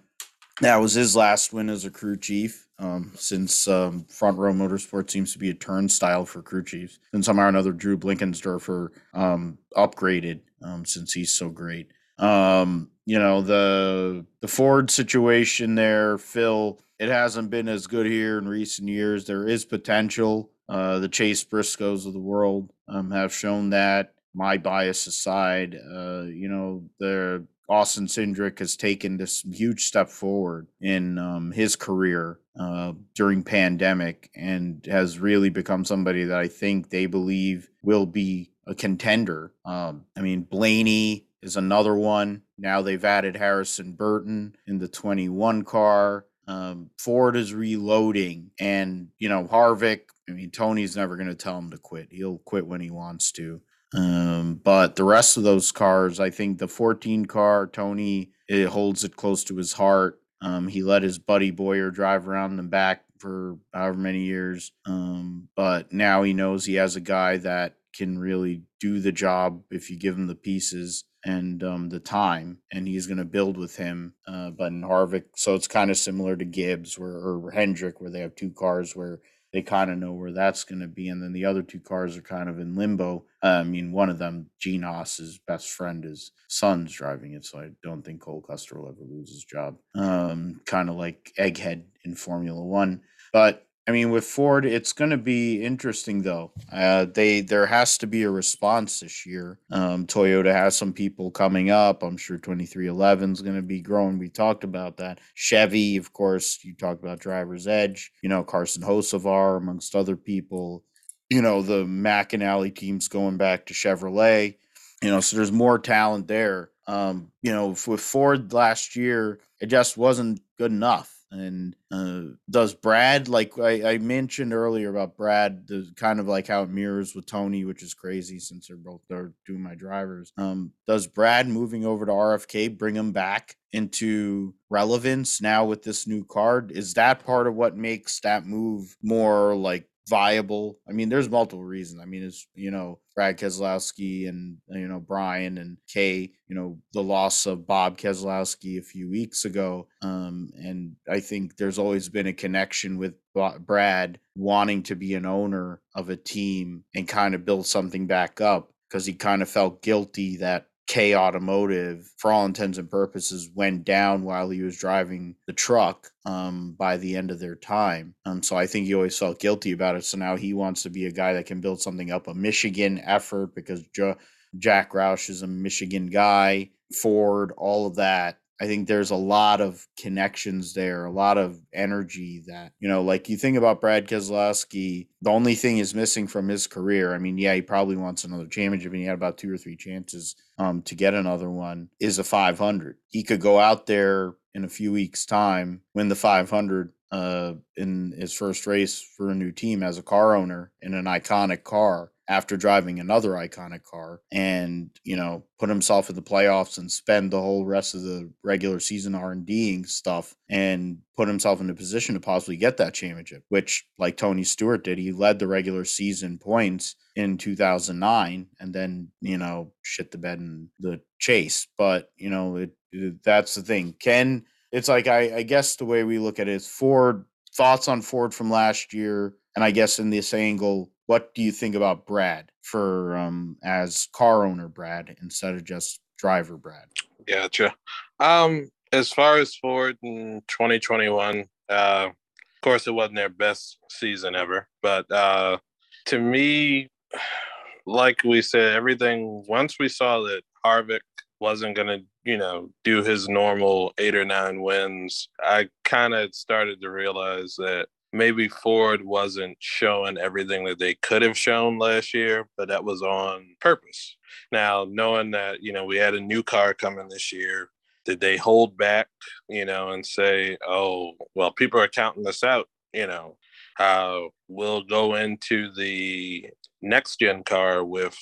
that 0.61 0.77
was 0.77 0.95
his 0.95 1.17
last 1.17 1.53
win 1.53 1.69
as 1.69 1.85
a 1.85 1.91
crew 1.91 2.17
chief. 2.17 2.66
Um, 2.79 3.13
since 3.15 3.69
um, 3.69 4.05
Front 4.05 4.37
Row 4.37 4.53
Motorsport 4.53 5.11
seems 5.11 5.33
to 5.33 5.39
be 5.39 5.49
a 5.49 5.55
turnstile 5.55 6.27
for 6.27 6.43
crew 6.43 6.63
chiefs, 6.63 6.99
and 7.13 7.25
somehow 7.25 7.45
or 7.45 7.49
another 7.49 7.73
Drew 7.73 7.97
Blickensderfer 7.97 8.89
um, 9.15 9.59
upgraded 9.75 10.41
um, 10.63 10.85
since 10.85 11.13
he's 11.13 11.33
so 11.33 11.49
great. 11.49 11.89
Um, 12.19 12.91
you 13.07 13.19
know 13.19 13.41
the 13.41 14.27
the 14.41 14.49
Ford 14.49 14.91
situation 14.91 15.75
there, 15.75 16.19
Phil. 16.19 16.79
It 16.99 17.09
hasn't 17.09 17.51
been 17.51 17.69
as 17.69 17.87
good 17.87 18.07
here 18.07 18.39
in 18.39 18.49
recent 18.49 18.89
years. 18.89 19.25
There 19.25 19.47
is 19.49 19.65
potential. 19.65 20.51
Uh, 20.69 20.99
the 20.99 21.09
Chase 21.09 21.45
Briscoes 21.45 22.07
of 22.07 22.13
the 22.13 22.19
world 22.19 22.73
um, 22.89 23.11
have 23.11 23.33
shown 23.33 23.71
that. 23.71 24.15
My 24.35 24.59
bias 24.59 25.07
aside, 25.07 25.75
uh, 25.77 26.23
you 26.25 26.49
know 26.49 26.85
the 26.99 27.47
Austin 27.69 28.07
Cindric 28.07 28.59
has 28.61 28.77
taken 28.77 29.17
this 29.17 29.43
huge 29.43 29.87
step 29.87 30.09
forward 30.09 30.69
in 30.81 31.19
um, 31.19 31.51
his 31.51 31.77
career 31.77 32.39
uh, 32.59 32.93
during 33.15 33.43
pandemic 33.43 34.31
and 34.35 34.87
has 34.87 35.19
really 35.19 35.51
become 35.51 35.85
somebody 35.85 36.25
that 36.25 36.39
I 36.39 36.49
think 36.49 36.91
they 36.91 37.07
believe 37.07 37.69
will 37.83 38.07
be 38.07 38.53
a 38.67 38.75
contender. 38.75 39.53
Um, 39.65 40.05
I 40.17 40.21
mean, 40.21 40.43
Blaney 40.43 41.27
is 41.43 41.57
another 41.57 41.95
one. 41.95 42.43
Now 42.59 42.83
they've 42.83 43.05
added 43.05 43.37
Harrison 43.37 43.93
Burton 43.93 44.57
in 44.67 44.79
the 44.79 44.89
21 44.89 45.65
car. 45.65 46.27
Um, 46.49 46.91
Ford 46.99 47.37
is 47.37 47.53
reloading, 47.53 48.53
and 48.61 49.09
you 49.19 49.29
know 49.29 49.45
Harvick. 49.45 50.03
I 50.29 50.33
mean, 50.33 50.51
Tony's 50.51 50.97
never 50.97 51.17
going 51.17 51.29
to 51.29 51.35
tell 51.35 51.59
him 51.59 51.71
to 51.71 51.79
quit. 51.79 52.09
He'll 52.11 52.39
quit 52.39 52.67
when 52.67 52.81
he 52.81 52.91
wants 52.91 53.33
to. 53.33 53.61
Um, 53.95 54.61
but 54.63 54.97
the 54.97 55.05
rest 55.05 55.37
of 55.37 55.43
those 55.43 55.73
cars, 55.73 56.19
I 56.21 56.31
think 56.31 56.59
the 56.59 56.69
14 56.69 57.27
car, 57.27 57.67
Tony, 57.67 58.33
it 58.49 58.69
holds 58.69 59.05
it 59.05 59.17
close 59.17 59.45
to 59.45 59.57
his 59.57 59.75
heart. 59.75 60.21
Um, 60.43 60.69
he 60.69 60.83
let 60.83 61.03
his 61.03 61.19
buddy 61.19 61.51
Bowyer 61.51 61.91
drive 61.91 62.29
around 62.29 62.51
in 62.53 62.57
the 62.57 62.63
back 62.65 63.05
for 63.19 63.59
however 63.73 63.99
many 63.99 64.21
years. 64.21 64.73
Um, 64.85 65.49
but 65.57 65.93
now 65.93 66.23
he 66.23 66.33
knows 66.33 66.65
he 66.65 66.75
has 66.75 66.97
a 66.97 67.01
guy 67.01 67.39
that 67.39 67.77
can 67.95 68.19
really 68.19 68.63
do 68.79 69.01
the 69.01 69.13
job 69.13 69.63
if 69.71 69.91
you 69.91 69.99
give 69.99 70.17
him 70.17 70.27
the 70.27 70.35
pieces 70.35 71.05
and 71.25 71.65
um, 71.65 71.89
the 71.89 71.99
time, 71.99 72.59
and 72.73 72.87
he's 72.87 73.07
going 73.07 73.19
to 73.19 73.25
build 73.25 73.57
with 73.57 73.77
him. 73.77 74.15
Uh, 74.29 74.51
but 74.51 74.69
in 74.69 74.83
Harvick, 74.83 75.25
so 75.35 75.55
it's 75.55 75.67
kind 75.67 75.91
of 75.91 75.97
similar 75.97 76.37
to 76.37 76.45
Gibbs 76.45 76.99
where, 76.99 77.17
or 77.17 77.51
Hendrick, 77.51 78.01
where 78.01 78.11
they 78.11 78.21
have 78.21 78.37
two 78.37 78.51
cars 78.51 78.95
where 78.95 79.21
they 79.53 79.63
kind 79.63 79.91
of 79.91 79.99
know 79.99 80.13
where 80.13 80.33
that's 80.33 80.65
going 80.65 80.81
to 80.81 80.89
be, 80.89 81.09
and 81.09 81.23
then 81.23 81.33
the 81.33 81.45
other 81.45 81.63
two 81.63 81.81
cars 81.81 82.17
are 82.17 82.23
kind 82.23 82.49
of 82.49 82.59
in 82.59 82.75
limbo. 82.75 83.25
I 83.43 83.63
mean, 83.63 83.93
one 83.93 84.11
of 84.11 84.19
them, 84.19 84.51
Gene 84.59 84.83
Haas's 84.83 85.39
best 85.47 85.71
friend, 85.71 86.05
his 86.05 86.33
son's 86.49 86.93
driving 86.93 87.33
it, 87.35 87.45
so 87.45 87.61
I 87.61 87.71
don't 87.83 88.03
think 88.03 88.21
Cole 88.21 88.43
Custer 88.43 88.81
will 88.81 88.89
ever 88.89 89.05
lose 89.09 89.31
his 89.31 89.45
job. 89.45 89.77
Um, 89.95 90.61
kind 90.67 90.91
of 90.91 90.97
like 90.97 91.33
Egghead 91.39 91.85
in 92.05 92.15
Formula 92.15 92.63
One, 92.63 93.03
but 93.33 93.66
I 93.89 93.93
mean, 93.93 94.11
with 94.11 94.25
Ford, 94.25 94.67
it's 94.67 94.93
going 94.93 95.11
to 95.13 95.17
be 95.17 95.63
interesting 95.63 96.23
though. 96.23 96.51
Uh, 96.73 97.05
they 97.05 97.41
there 97.41 97.67
has 97.67 97.97
to 97.99 98.09
be 98.09 98.25
a 98.25 98.31
response 98.31 98.99
this 99.01 99.25
year. 99.25 99.61
Um, 99.71 100.07
Toyota 100.07 100.53
has 100.53 100.77
some 100.77 100.93
people 100.93 101.31
coming 101.31 101.71
up. 101.71 102.03
I'm 102.03 102.17
sure 102.17 102.37
23XI 102.37 103.33
is 103.33 103.43
going 103.43 103.55
to 103.55 103.63
be 103.63 103.81
growing. 103.81 104.19
We 104.19 104.29
talked 104.29 104.65
about 104.65 104.97
that. 104.97 105.21
Chevy, 105.35 105.97
of 105.97 106.13
course, 106.13 106.59
you 106.65 106.75
talked 106.75 107.03
about 107.03 107.21
Driver's 107.21 107.69
Edge. 107.69 108.11
You 108.23 108.29
know, 108.29 108.43
Carson 108.43 108.83
Hocevar, 108.83 109.59
amongst 109.59 109.95
other 109.95 110.17
people. 110.17 110.83
You 111.31 111.43
know, 111.43 111.63
the 111.63 111.85
McAnally 111.85 112.75
team's 112.75 113.07
going 113.07 113.37
back 113.37 113.67
to 113.67 113.75
Chevrolet. 113.75 114.57
You 115.01 115.11
know, 115.11 115.21
so 115.21 115.37
there's 115.37 115.53
more 115.53 115.79
talent 115.79 116.27
there. 116.27 116.71
Um, 116.89 117.31
you 117.43 117.53
know, 117.53 117.69
with 117.87 118.01
Ford 118.01 118.53
last 118.53 118.97
year, 118.97 119.39
it 119.61 119.67
just 119.67 119.97
wasn't 119.97 120.41
good 120.59 120.73
enough. 120.73 121.16
And 121.31 121.75
uh, 121.91 122.37
does 122.49 122.75
Brad, 122.75 123.29
like 123.29 123.59
I, 123.59 123.93
I 123.95 123.99
mentioned 123.99 124.53
earlier 124.53 124.91
about 124.91 125.17
Brad, 125.17 125.67
the 125.67 125.91
kind 125.97 126.21
of 126.21 126.29
like 126.29 126.47
how 126.47 126.63
it 126.63 126.71
mirrors 126.71 127.15
with 127.15 127.27
Tony, 127.27 127.65
which 127.65 127.83
is 127.83 127.95
crazy 127.95 128.39
since 128.39 128.69
they're 128.69 128.77
both 128.77 129.01
they're 129.09 129.33
doing 129.45 129.63
my 129.63 129.75
drivers. 129.75 130.33
Um, 130.39 130.73
does 130.87 131.07
Brad 131.07 131.49
moving 131.49 131.85
over 131.85 132.07
to 132.07 132.13
RFK 132.13 132.79
bring 132.79 132.95
him 132.95 133.13
back 133.13 133.57
into 133.73 134.55
relevance 134.71 135.41
now 135.41 135.65
with 135.65 135.83
this 135.83 136.07
new 136.07 136.25
card? 136.25 136.71
Is 136.71 136.95
that 136.95 137.25
part 137.25 137.47
of 137.47 137.55
what 137.55 137.77
makes 137.77 138.21
that 138.21 138.47
move 138.47 138.97
more 139.03 139.57
like 139.57 139.89
viable? 140.09 140.79
I 140.89 140.93
mean, 140.93 141.09
there's 141.09 141.29
multiple 141.29 141.65
reasons. 141.65 142.01
I 142.01 142.07
mean, 142.07 142.23
it's 142.23 142.47
you 142.55 142.71
know 142.71 143.01
Brad 143.15 143.39
Keselowski 143.39 144.29
and 144.29 144.59
you 144.69 144.89
know 144.89 145.01
Brian 145.01 145.59
and 145.59 145.79
Kay. 145.93 146.33
You 146.49 146.55
know 146.55 146.79
the 146.93 147.03
loss 147.03 147.47
of 147.47 147.67
Bob 147.67 147.99
Keselowski 147.99 148.79
a 148.79 148.83
few 148.83 149.09
weeks 149.11 149.45
ago, 149.45 149.89
um, 150.03 150.51
and 150.57 150.97
I 151.11 151.21
think 151.21 151.57
there's 151.57 151.79
always 151.79 152.09
been 152.09 152.27
a 152.27 152.33
connection 152.33 152.99
with 152.99 153.15
Brad 153.61 154.19
wanting 154.35 154.83
to 154.85 154.95
be 154.95 155.15
an 155.15 155.27
owner 155.27 155.81
of 155.95 156.11
a 156.11 156.17
team 156.17 156.85
and 156.95 157.09
kind 157.09 157.35
of 157.35 157.45
build 157.45 157.67
something 157.67 158.07
back 158.07 158.41
up 158.41 158.71
because 158.89 159.07
he 159.07 159.15
kind 159.15 159.43
of 159.43 159.49
felt 159.49 159.83
guilty 159.83 160.37
that 160.39 160.67
K 160.87 161.17
Automotive, 161.17 162.09
for 162.17 162.31
all 162.33 162.47
intents 162.47 162.79
and 162.79 162.91
purposes, 162.91 163.51
went 163.55 163.85
down 163.85 164.23
while 164.23 164.51
he 164.51 164.63
was 164.63 164.79
driving 164.79 165.35
the 165.47 165.53
truck 165.53 166.11
um, 166.25 166.75
by 166.79 166.97
the 166.97 167.17
end 167.17 167.31
of 167.31 167.41
their 167.41 167.57
time. 167.57 168.15
Um, 168.25 168.43
so 168.43 168.57
I 168.57 168.67
think 168.67 168.87
he 168.87 168.95
always 168.95 169.19
felt 169.19 169.41
guilty 169.41 169.73
about 169.73 169.97
it. 169.97 170.05
So 170.05 170.17
now 170.17 170.37
he 170.37 170.55
wants 170.55 170.85
to 170.85 170.91
be 170.91 171.07
a 171.07 171.13
guy 171.13 171.33
that 171.35 171.47
can 171.47 171.61
build 171.61 171.81
something 171.83 172.11
up, 172.11 172.29
a 172.29 172.35
Michigan 172.35 173.01
effort, 173.05 173.55
because 173.55 173.87
jo- 173.89 174.17
Jack 174.59 174.93
Roush 174.93 175.29
is 175.29 175.43
a 175.43 175.47
Michigan 175.47 176.07
guy, 176.07 176.71
Ford, 177.03 177.53
all 177.57 177.87
of 177.87 177.97
that. 177.97 178.39
I 178.61 178.67
think 178.67 178.89
there's 178.89 179.11
a 179.11 179.17
lot 179.17 179.61
of 179.61 179.87
connections 180.01 180.73
there, 180.75 181.05
a 181.05 181.11
lot 181.11 181.37
of 181.37 181.61
energy 181.73 182.43
that, 182.47 182.73
you 182.81 182.89
know, 182.89 183.03
like 183.03 183.29
you 183.29 183.37
think 183.37 183.57
about 183.57 183.81
Brad 183.81 184.09
Keselowski, 184.09 185.09
the 185.21 185.31
only 185.31 185.55
thing 185.55 185.79
is 185.79 185.95
missing 185.95 186.27
from 186.27 186.49
his 186.49 186.67
career. 186.67 187.15
I 187.15 187.19
mean, 187.19 187.37
yeah, 187.37 187.55
he 187.55 187.63
probably 187.63 187.97
wants 187.97 188.25
another 188.25 188.47
championship 188.47 188.93
and 188.93 189.01
he 189.01 189.07
had 189.07 189.15
about 189.15 189.37
two 189.37 189.53
or 189.53 189.59
three 189.59 189.77
chances 189.77 190.37
um, 190.59 190.83
to 190.83 190.95
get 190.95 191.15
another 191.15 191.51
one, 191.51 191.91
is 192.01 192.19
a 192.19 192.25
500. 192.25 192.97
He 193.09 193.23
could 193.23 193.41
go 193.41 193.59
out 193.59 193.87
there 193.87 194.35
in 194.55 194.65
a 194.65 194.69
few 194.69 194.91
weeks' 194.91 195.27
time, 195.27 195.83
win 195.95 196.09
the 196.09 196.15
500 196.15 196.93
uh, 197.13 197.55
in 197.77 198.15
his 198.19 198.33
first 198.33 198.67
race 198.67 199.01
for 199.17 199.31
a 199.31 199.35
new 199.35 199.53
team 199.53 199.83
as 199.83 199.99
a 199.99 200.03
car 200.03 200.35
owner 200.35 200.73
in 200.81 200.95
an 200.95 201.05
iconic 201.05 201.63
car 201.63 202.11
after 202.29 202.57
driving 202.57 202.99
another 202.99 203.31
iconic 203.31 203.83
car 203.85 204.21
and, 204.33 204.91
you 205.05 205.17
know, 205.17 205.45
put 205.59 205.69
himself 205.69 206.11
in 206.11 206.17
the 206.17 206.23
playoffs 206.23 206.79
and 206.79 206.91
spend 206.91 207.31
the 207.31 207.41
whole 207.41 207.65
rest 207.65 207.95
of 207.95 208.03
the 208.03 208.31
regular 208.43 208.81
season 208.81 209.15
R&Ding 209.15 209.85
stuff 209.85 210.35
and 210.51 210.99
put 211.17 211.29
himself 211.29 211.61
in 211.61 211.71
a 211.71 211.75
position 211.75 212.15
to 212.15 212.21
possibly 212.21 212.57
get 212.57 212.77
that 212.77 212.95
championship, 212.95 213.43
which 213.49 213.87
like 213.99 214.17
Tony 214.17 214.43
Stewart 214.43 214.85
did, 214.85 214.99
he 214.99 215.13
led 215.13 215.39
the 215.39 215.47
regular 215.47 215.85
season 215.85 216.39
points 216.39 216.97
in 217.15 217.39
2009 217.39 218.47
and 218.61 218.75
then, 218.75 219.09
you 219.21 219.39
know, 219.39 219.73
shit 219.83 220.11
the 220.11 220.19
bed 220.19 220.39
in 220.39 220.69
the 220.81 221.01
chase. 221.19 221.69
But, 221.79 222.11
you 222.17 222.31
know, 222.31 222.57
it, 222.57 222.71
it 222.93 223.23
that's 223.23 223.55
the 223.55 223.63
thing. 223.63 223.95
Ken, 224.01 224.45
it's 224.73 224.89
like 224.89 225.07
I, 225.07 225.37
I 225.37 225.43
guess 225.43 225.77
the 225.77 225.85
way 225.85 226.05
we 226.05 226.19
look 226.19 226.39
at 226.39 226.49
it 226.49 226.55
is 226.55 226.67
Ford 226.69 227.25
thoughts 227.57 227.89
on 227.89 228.03
Ford 228.03 228.35
from 228.35 228.51
last 228.51 228.93
year, 228.93 229.35
and 229.55 229.65
I 229.65 229.71
guess 229.71 229.99
in 229.99 230.11
this 230.11 230.35
angle, 230.35 230.91
what 231.07 231.35
do 231.35 231.43
you 231.43 231.53
think 231.53 231.75
about 231.75 232.07
Brad 232.07 232.51
for 232.63 233.17
um 233.17 233.57
as 233.63 234.09
car 234.13 234.45
owner 234.45 234.69
Brad 234.69 235.17
instead 235.23 235.55
of 235.55 235.65
just 235.65 236.01
driver 236.19 236.57
Brad? 236.57 236.87
Gotcha. 237.27 237.75
Um, 238.21 238.71
as 238.93 239.11
far 239.11 239.39
as 239.39 239.57
Ford 239.57 239.97
in 240.03 240.43
2021, 240.49 241.45
uh, 241.69 242.09
of 242.09 242.61
course, 242.63 242.87
it 242.87 242.93
wasn't 242.93 243.17
their 243.17 243.29
best 243.29 243.79
season 243.91 244.35
ever, 244.35 244.69
but 244.83 245.11
uh, 245.11 245.59
to 246.07 246.19
me, 246.19 246.89
like 247.87 248.25
we 248.25 248.43
said, 248.43 248.75
everything 248.75 249.45
once 249.49 249.77
we 249.79 249.89
saw 249.89 250.21
that 250.23 250.43
Harvick 250.65 251.01
wasn't 251.39 251.77
going 251.77 251.87
to, 251.87 252.01
you 252.25 252.37
know, 252.37 252.71
do 252.83 253.03
his 253.03 253.29
normal 253.29 253.93
eight 253.99 254.15
or 254.15 254.25
nine 254.25 254.63
wins, 254.63 255.29
I 255.41 255.69
kind 255.85 256.15
of 256.15 256.35
started 256.35 256.81
to 256.81 256.91
realize 256.91 257.55
that 257.59 257.87
maybe 258.13 258.49
Ford 258.49 259.05
wasn't 259.05 259.57
showing 259.61 260.19
everything 260.19 260.65
that 260.65 260.79
they 260.79 260.95
could 260.95 261.23
have 261.23 261.37
shown 261.37 261.79
last 261.79 262.15
year, 262.15 262.49
but 262.57 262.69
that 262.69 262.85
was 262.85 263.03
on 263.03 263.57
purpose. 263.61 264.17
Now, 264.53 264.87
knowing 264.89 265.33
that, 265.33 265.63
you 265.63 265.73
know, 265.73 265.85
we 265.85 265.97
had 265.97 266.15
a 266.15 266.21
new 266.21 266.43
car 266.43 266.75
coming 266.75 267.09
this 267.09 267.33
year, 267.33 267.71
did 268.05 268.21
they 268.21 268.37
hold 268.37 268.77
back, 268.79 269.09
you 269.49 269.65
know, 269.65 269.91
and 269.91 270.07
say, 270.07 270.57
oh, 270.67 271.13
well, 271.35 271.51
people 271.51 271.81
are 271.81 271.89
counting 271.89 272.23
this 272.23 272.45
out, 272.45 272.69
you 272.93 273.07
know, 273.07 273.37
uh, 273.79 274.21
we'll 274.49 274.83
go 274.85 275.17
into 275.17 275.73
the 275.75 276.47
next 276.81 277.19
gen 277.19 277.43
car 277.43 277.85
with 277.85 278.17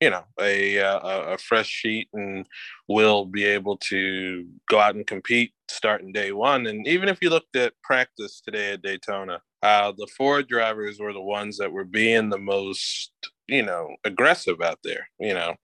you 0.00 0.10
know 0.10 0.24
a, 0.40 0.76
a, 0.76 0.98
a 1.34 1.38
fresh 1.38 1.68
sheet 1.68 2.08
and 2.14 2.46
will 2.88 3.24
be 3.26 3.44
able 3.44 3.76
to 3.76 4.46
go 4.68 4.80
out 4.80 4.94
and 4.94 5.06
compete 5.06 5.52
starting 5.68 6.12
day 6.12 6.32
one. 6.32 6.66
And 6.66 6.86
even 6.86 7.08
if 7.08 7.18
you 7.22 7.30
looked 7.30 7.54
at 7.56 7.74
practice 7.82 8.40
today 8.40 8.72
at 8.72 8.82
daytona 8.82 9.40
uh, 9.62 9.92
the 9.96 10.08
ford 10.16 10.48
drivers 10.48 10.98
were 10.98 11.12
the 11.12 11.20
ones 11.20 11.58
that 11.58 11.70
were 11.70 11.84
being 11.84 12.30
the 12.30 12.38
most 12.38 13.12
you 13.46 13.62
know 13.62 13.94
aggressive 14.04 14.60
out 14.60 14.78
there 14.82 15.08
you 15.18 15.34
know. 15.34 15.54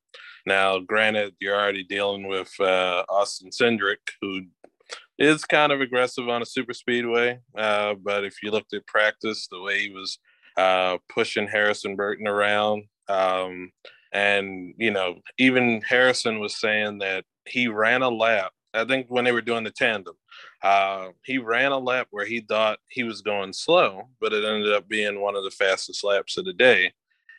Now 0.44 0.78
granted 0.78 1.34
you're 1.40 1.56
already 1.56 1.84
dealing 1.84 2.28
with 2.28 2.52
uh, 2.60 3.04
austin 3.08 3.50
cindric 3.50 3.96
who 4.20 4.42
is 5.18 5.44
kind 5.44 5.72
of 5.72 5.80
aggressive 5.80 6.28
on 6.28 6.42
a 6.42 6.46
super 6.46 6.74
speedway 6.74 7.38
uh, 7.56 7.94
but 7.94 8.24
if 8.24 8.42
you 8.42 8.50
looked 8.50 8.74
at 8.74 8.86
practice 8.86 9.48
the 9.50 9.60
way 9.60 9.80
he 9.80 9.90
was 9.90 10.18
uh, 10.56 10.98
pushing 11.08 11.48
harrison 11.48 11.96
burton 11.96 12.28
around 12.28 12.84
um, 13.08 13.70
and, 14.12 14.74
you 14.78 14.90
know, 14.90 15.16
even 15.38 15.82
Harrison 15.82 16.40
was 16.40 16.56
saying 16.56 16.98
that 16.98 17.24
he 17.46 17.68
ran 17.68 18.02
a 18.02 18.08
lap. 18.08 18.52
I 18.74 18.84
think 18.84 19.06
when 19.08 19.24
they 19.24 19.32
were 19.32 19.42
doing 19.42 19.64
the 19.64 19.70
tandem, 19.70 20.14
uh, 20.62 21.08
he 21.24 21.38
ran 21.38 21.72
a 21.72 21.78
lap 21.78 22.08
where 22.10 22.26
he 22.26 22.40
thought 22.40 22.78
he 22.88 23.02
was 23.02 23.22
going 23.22 23.52
slow, 23.52 24.08
but 24.20 24.32
it 24.32 24.44
ended 24.44 24.72
up 24.72 24.88
being 24.88 25.20
one 25.20 25.34
of 25.34 25.44
the 25.44 25.50
fastest 25.50 26.04
laps 26.04 26.36
of 26.36 26.44
the 26.44 26.52
day. 26.52 26.92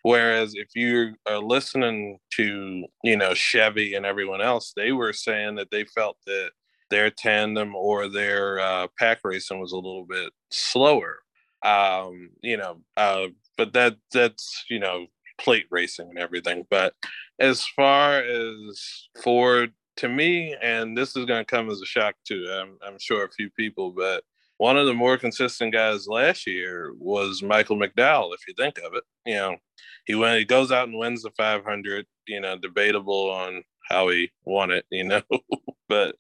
Whereas 0.03 0.53
if 0.55 0.69
you 0.75 1.15
are 1.27 1.39
listening 1.39 2.19
to, 2.35 2.85
you 3.03 3.17
know, 3.17 3.33
Chevy 3.33 3.95
and 3.95 4.05
everyone 4.05 4.41
else, 4.41 4.73
they 4.75 4.91
were 4.91 5.13
saying 5.13 5.55
that 5.55 5.69
they 5.69 5.83
felt 5.83 6.17
that 6.25 6.51
their 6.89 7.09
tandem 7.09 7.75
or 7.75 8.07
their 8.07 8.59
uh, 8.59 8.87
pack 8.97 9.19
racing 9.23 9.59
was 9.59 9.73
a 9.73 9.75
little 9.75 10.05
bit 10.05 10.31
slower. 10.49 11.19
Um, 11.65 12.29
you 12.41 12.57
know, 12.57 12.81
uh, 12.95 13.27
but 13.57 13.73
that 13.73 13.97
that's 14.13 14.63
you 14.69 14.79
know 14.79 15.07
plate 15.37 15.67
racing 15.69 16.09
and 16.09 16.19
everything. 16.19 16.65
But 16.69 16.93
as 17.39 17.65
far 17.65 18.19
as 18.19 19.09
Ford, 19.23 19.73
to 19.97 20.07
me, 20.07 20.55
and 20.61 20.95
this 20.97 21.15
is 21.15 21.25
going 21.25 21.43
to 21.43 21.49
come 21.49 21.69
as 21.69 21.81
a 21.81 21.85
shock 21.85 22.15
to 22.27 22.47
I'm, 22.61 22.77
I'm 22.85 22.99
sure 22.99 23.25
a 23.25 23.31
few 23.31 23.49
people, 23.49 23.91
but 23.91 24.23
one 24.57 24.77
of 24.77 24.87
the 24.87 24.93
more 24.93 25.17
consistent 25.17 25.73
guys 25.73 26.07
last 26.07 26.47
year 26.47 26.91
was 26.97 27.43
Michael 27.43 27.77
McDowell. 27.77 28.33
If 28.33 28.47
you 28.47 28.53
think 28.55 28.79
of 28.79 28.95
it, 28.95 29.03
you 29.25 29.35
know, 29.35 29.57
he 30.05 30.15
went, 30.15 30.39
he 30.39 30.45
goes 30.45 30.71
out 30.71 30.87
and 30.87 30.97
wins 30.97 31.23
the 31.23 31.31
500. 31.37 32.05
You 32.27 32.41
know, 32.41 32.57
debatable 32.57 33.29
on 33.29 33.63
how 33.89 34.09
he 34.09 34.31
won 34.43 34.71
it. 34.71 34.85
You 34.89 35.05
know, 35.05 35.21
but 35.89 36.15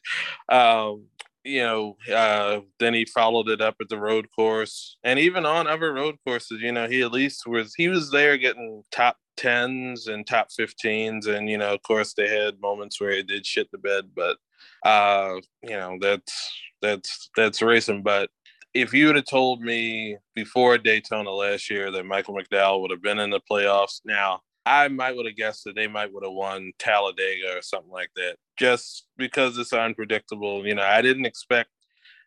um, 0.49 1.05
you 1.47 1.61
know, 1.61 1.97
uh, 2.13 2.59
then 2.79 2.93
he 2.93 3.05
followed 3.05 3.49
it 3.49 3.61
up 3.61 3.75
at 3.81 3.89
the 3.89 3.99
road 3.99 4.27
course, 4.35 4.97
and 5.03 5.17
even 5.19 5.45
on 5.45 5.67
other 5.67 5.93
road 5.93 6.15
courses, 6.25 6.61
you 6.61 6.71
know, 6.71 6.87
he 6.87 7.01
at 7.01 7.11
least 7.11 7.47
was 7.47 7.73
he 7.75 7.87
was 7.87 8.11
there 8.11 8.37
getting 8.37 8.83
top 8.91 9.17
tens 9.37 10.07
and 10.07 10.27
top 10.27 10.49
15s, 10.49 11.27
and 11.27 11.49
you 11.49 11.57
know, 11.57 11.73
of 11.73 11.81
course, 11.83 12.13
they 12.13 12.27
had 12.27 12.59
moments 12.61 12.99
where 12.99 13.11
he 13.11 13.23
did 13.23 13.45
shit 13.45 13.69
the 13.71 13.77
bed, 13.77 14.05
but 14.15 14.37
uh, 14.83 15.35
you 15.63 15.77
know, 15.77 15.97
that's 16.01 16.51
that's 16.81 17.29
that's 17.35 17.61
racing. 17.61 18.03
But 18.03 18.29
if 18.73 18.93
you 18.93 19.07
would 19.07 19.15
have 19.15 19.25
told 19.25 19.61
me 19.61 20.17
before 20.35 20.77
Daytona 20.77 21.31
last 21.31 21.69
year 21.69 21.91
that 21.91 22.05
Michael 22.05 22.35
McDowell 22.35 22.81
would 22.81 22.91
have 22.91 23.01
been 23.01 23.19
in 23.19 23.29
the 23.29 23.41
playoffs, 23.49 24.01
now 24.05 24.41
I 24.67 24.87
might 24.89 25.15
would 25.15 25.25
have 25.25 25.35
guessed 25.35 25.63
that 25.63 25.75
they 25.75 25.87
might 25.87 26.11
would 26.11 26.23
have 26.23 26.33
won 26.33 26.73
Talladega 26.77 27.57
or 27.57 27.61
something 27.61 27.91
like 27.91 28.11
that, 28.15 28.35
just 28.57 29.07
because 29.17 29.57
it's 29.57 29.73
unpredictable. 29.73 30.67
You 30.67 30.75
know, 30.75 30.83
I 30.83 31.01
didn't 31.01 31.25
expect, 31.25 31.69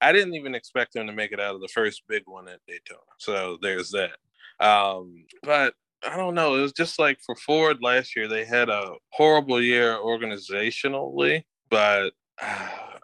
I 0.01 0.13
didn't 0.13 0.35
even 0.35 0.55
expect 0.55 0.95
them 0.95 1.07
to 1.07 1.13
make 1.13 1.33
it 1.33 1.41
out 1.41 1.55
of 1.55 1.61
the 1.61 1.69
first 1.69 2.03
big 2.09 2.23
one 2.25 2.49
at 2.49 2.61
Daytona. 2.67 3.01
So 3.19 3.59
there's 3.61 3.91
that. 3.91 4.17
Um, 4.65 5.25
but 5.43 5.75
I 6.09 6.17
don't 6.17 6.35
know. 6.35 6.57
It 6.57 6.63
was 6.63 6.73
just 6.73 6.99
like 6.99 7.19
for 7.25 7.37
Ford 7.37 7.79
last 7.83 8.17
year, 8.17 8.27
they 8.27 8.47
had 8.47 8.71
a 8.71 8.95
horrible 9.11 9.63
year 9.63 9.97
organizationally, 9.97 11.45
but. 11.69 12.13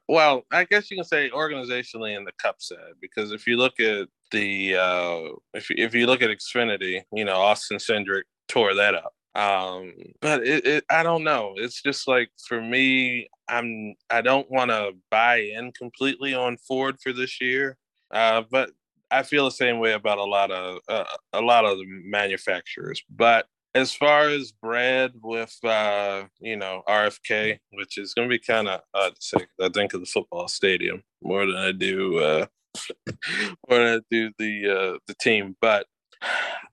Well, 0.08 0.44
I 0.52 0.62
guess 0.62 0.88
you 0.88 0.96
can 0.96 1.04
say 1.04 1.30
organizationally 1.30 2.16
in 2.16 2.24
the 2.24 2.30
cup 2.40 2.62
side 2.62 2.94
because 3.00 3.32
if 3.32 3.44
you 3.44 3.56
look 3.56 3.80
at 3.80 4.06
the 4.30 4.76
uh, 4.76 5.20
if 5.52 5.68
if 5.70 5.96
you 5.96 6.06
look 6.06 6.22
at 6.22 6.30
Xfinity, 6.30 7.02
you 7.12 7.24
know 7.24 7.34
Austin 7.34 7.78
Cindric 7.78 8.22
tore 8.48 8.74
that 8.74 8.94
up. 8.94 9.15
Um, 9.36 9.92
but 10.22 10.46
it, 10.46 10.66
it, 10.66 10.84
I 10.88 11.02
don't 11.02 11.22
know. 11.22 11.52
It's 11.56 11.82
just 11.82 12.08
like 12.08 12.30
for 12.48 12.60
me, 12.60 13.28
I'm 13.48 13.94
I 14.08 14.22
don't 14.22 14.50
want 14.50 14.70
to 14.70 14.92
buy 15.10 15.40
in 15.40 15.72
completely 15.72 16.34
on 16.34 16.56
Ford 16.56 16.96
for 17.02 17.12
this 17.12 17.38
year. 17.40 17.76
Uh, 18.10 18.42
but 18.50 18.70
I 19.10 19.22
feel 19.22 19.44
the 19.44 19.50
same 19.50 19.78
way 19.78 19.92
about 19.92 20.16
a 20.16 20.24
lot 20.24 20.50
of 20.50 20.78
uh, 20.88 21.04
a 21.34 21.42
lot 21.42 21.66
of 21.66 21.76
the 21.76 21.84
manufacturers. 21.86 23.02
But 23.10 23.46
as 23.74 23.92
far 23.92 24.30
as 24.30 24.52
Brad 24.52 25.12
with 25.22 25.54
uh, 25.62 26.24
you 26.40 26.56
know 26.56 26.82
RFK, 26.88 27.58
which 27.72 27.98
is 27.98 28.14
going 28.14 28.30
to 28.30 28.34
be 28.34 28.38
kind 28.38 28.68
of 28.68 28.80
odd 28.94 29.16
to 29.16 29.20
say, 29.20 29.46
I 29.60 29.68
think 29.68 29.92
of 29.92 30.00
the 30.00 30.06
football 30.06 30.48
stadium 30.48 31.02
more 31.22 31.44
than 31.44 31.56
I 31.56 31.72
do 31.72 32.18
uh, 32.18 32.46
more 33.68 33.78
than 33.78 33.98
I 33.98 34.00
do 34.10 34.30
the 34.38 34.70
uh, 34.70 34.98
the 35.06 35.14
team. 35.20 35.56
But 35.60 35.86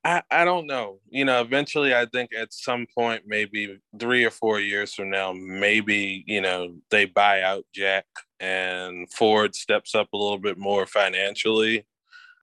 I, 0.06 0.22
I 0.30 0.46
don't 0.46 0.68
know. 0.68 1.00
You 1.10 1.26
know, 1.26 1.42
eventually 1.42 1.96
I 1.96 2.06
think 2.06 2.32
at 2.34 2.54
some 2.54 2.86
point, 2.94 3.24
maybe 3.26 3.80
three 4.00 4.26
or 4.26 4.32
four 4.32 4.60
years 4.60 4.94
from 4.94 5.10
now, 5.10 5.34
maybe, 5.34 6.24
you 6.28 6.42
know, 6.42 6.76
they 6.90 7.06
buy 7.06 7.42
out 7.42 7.66
Jack 7.74 8.06
and 8.40 9.12
Ford 9.14 9.56
steps 9.56 9.96
up 9.96 10.10
a 10.14 10.18
little 10.18 10.40
bit 10.40 10.58
more 10.58 10.86
financially. 10.86 11.86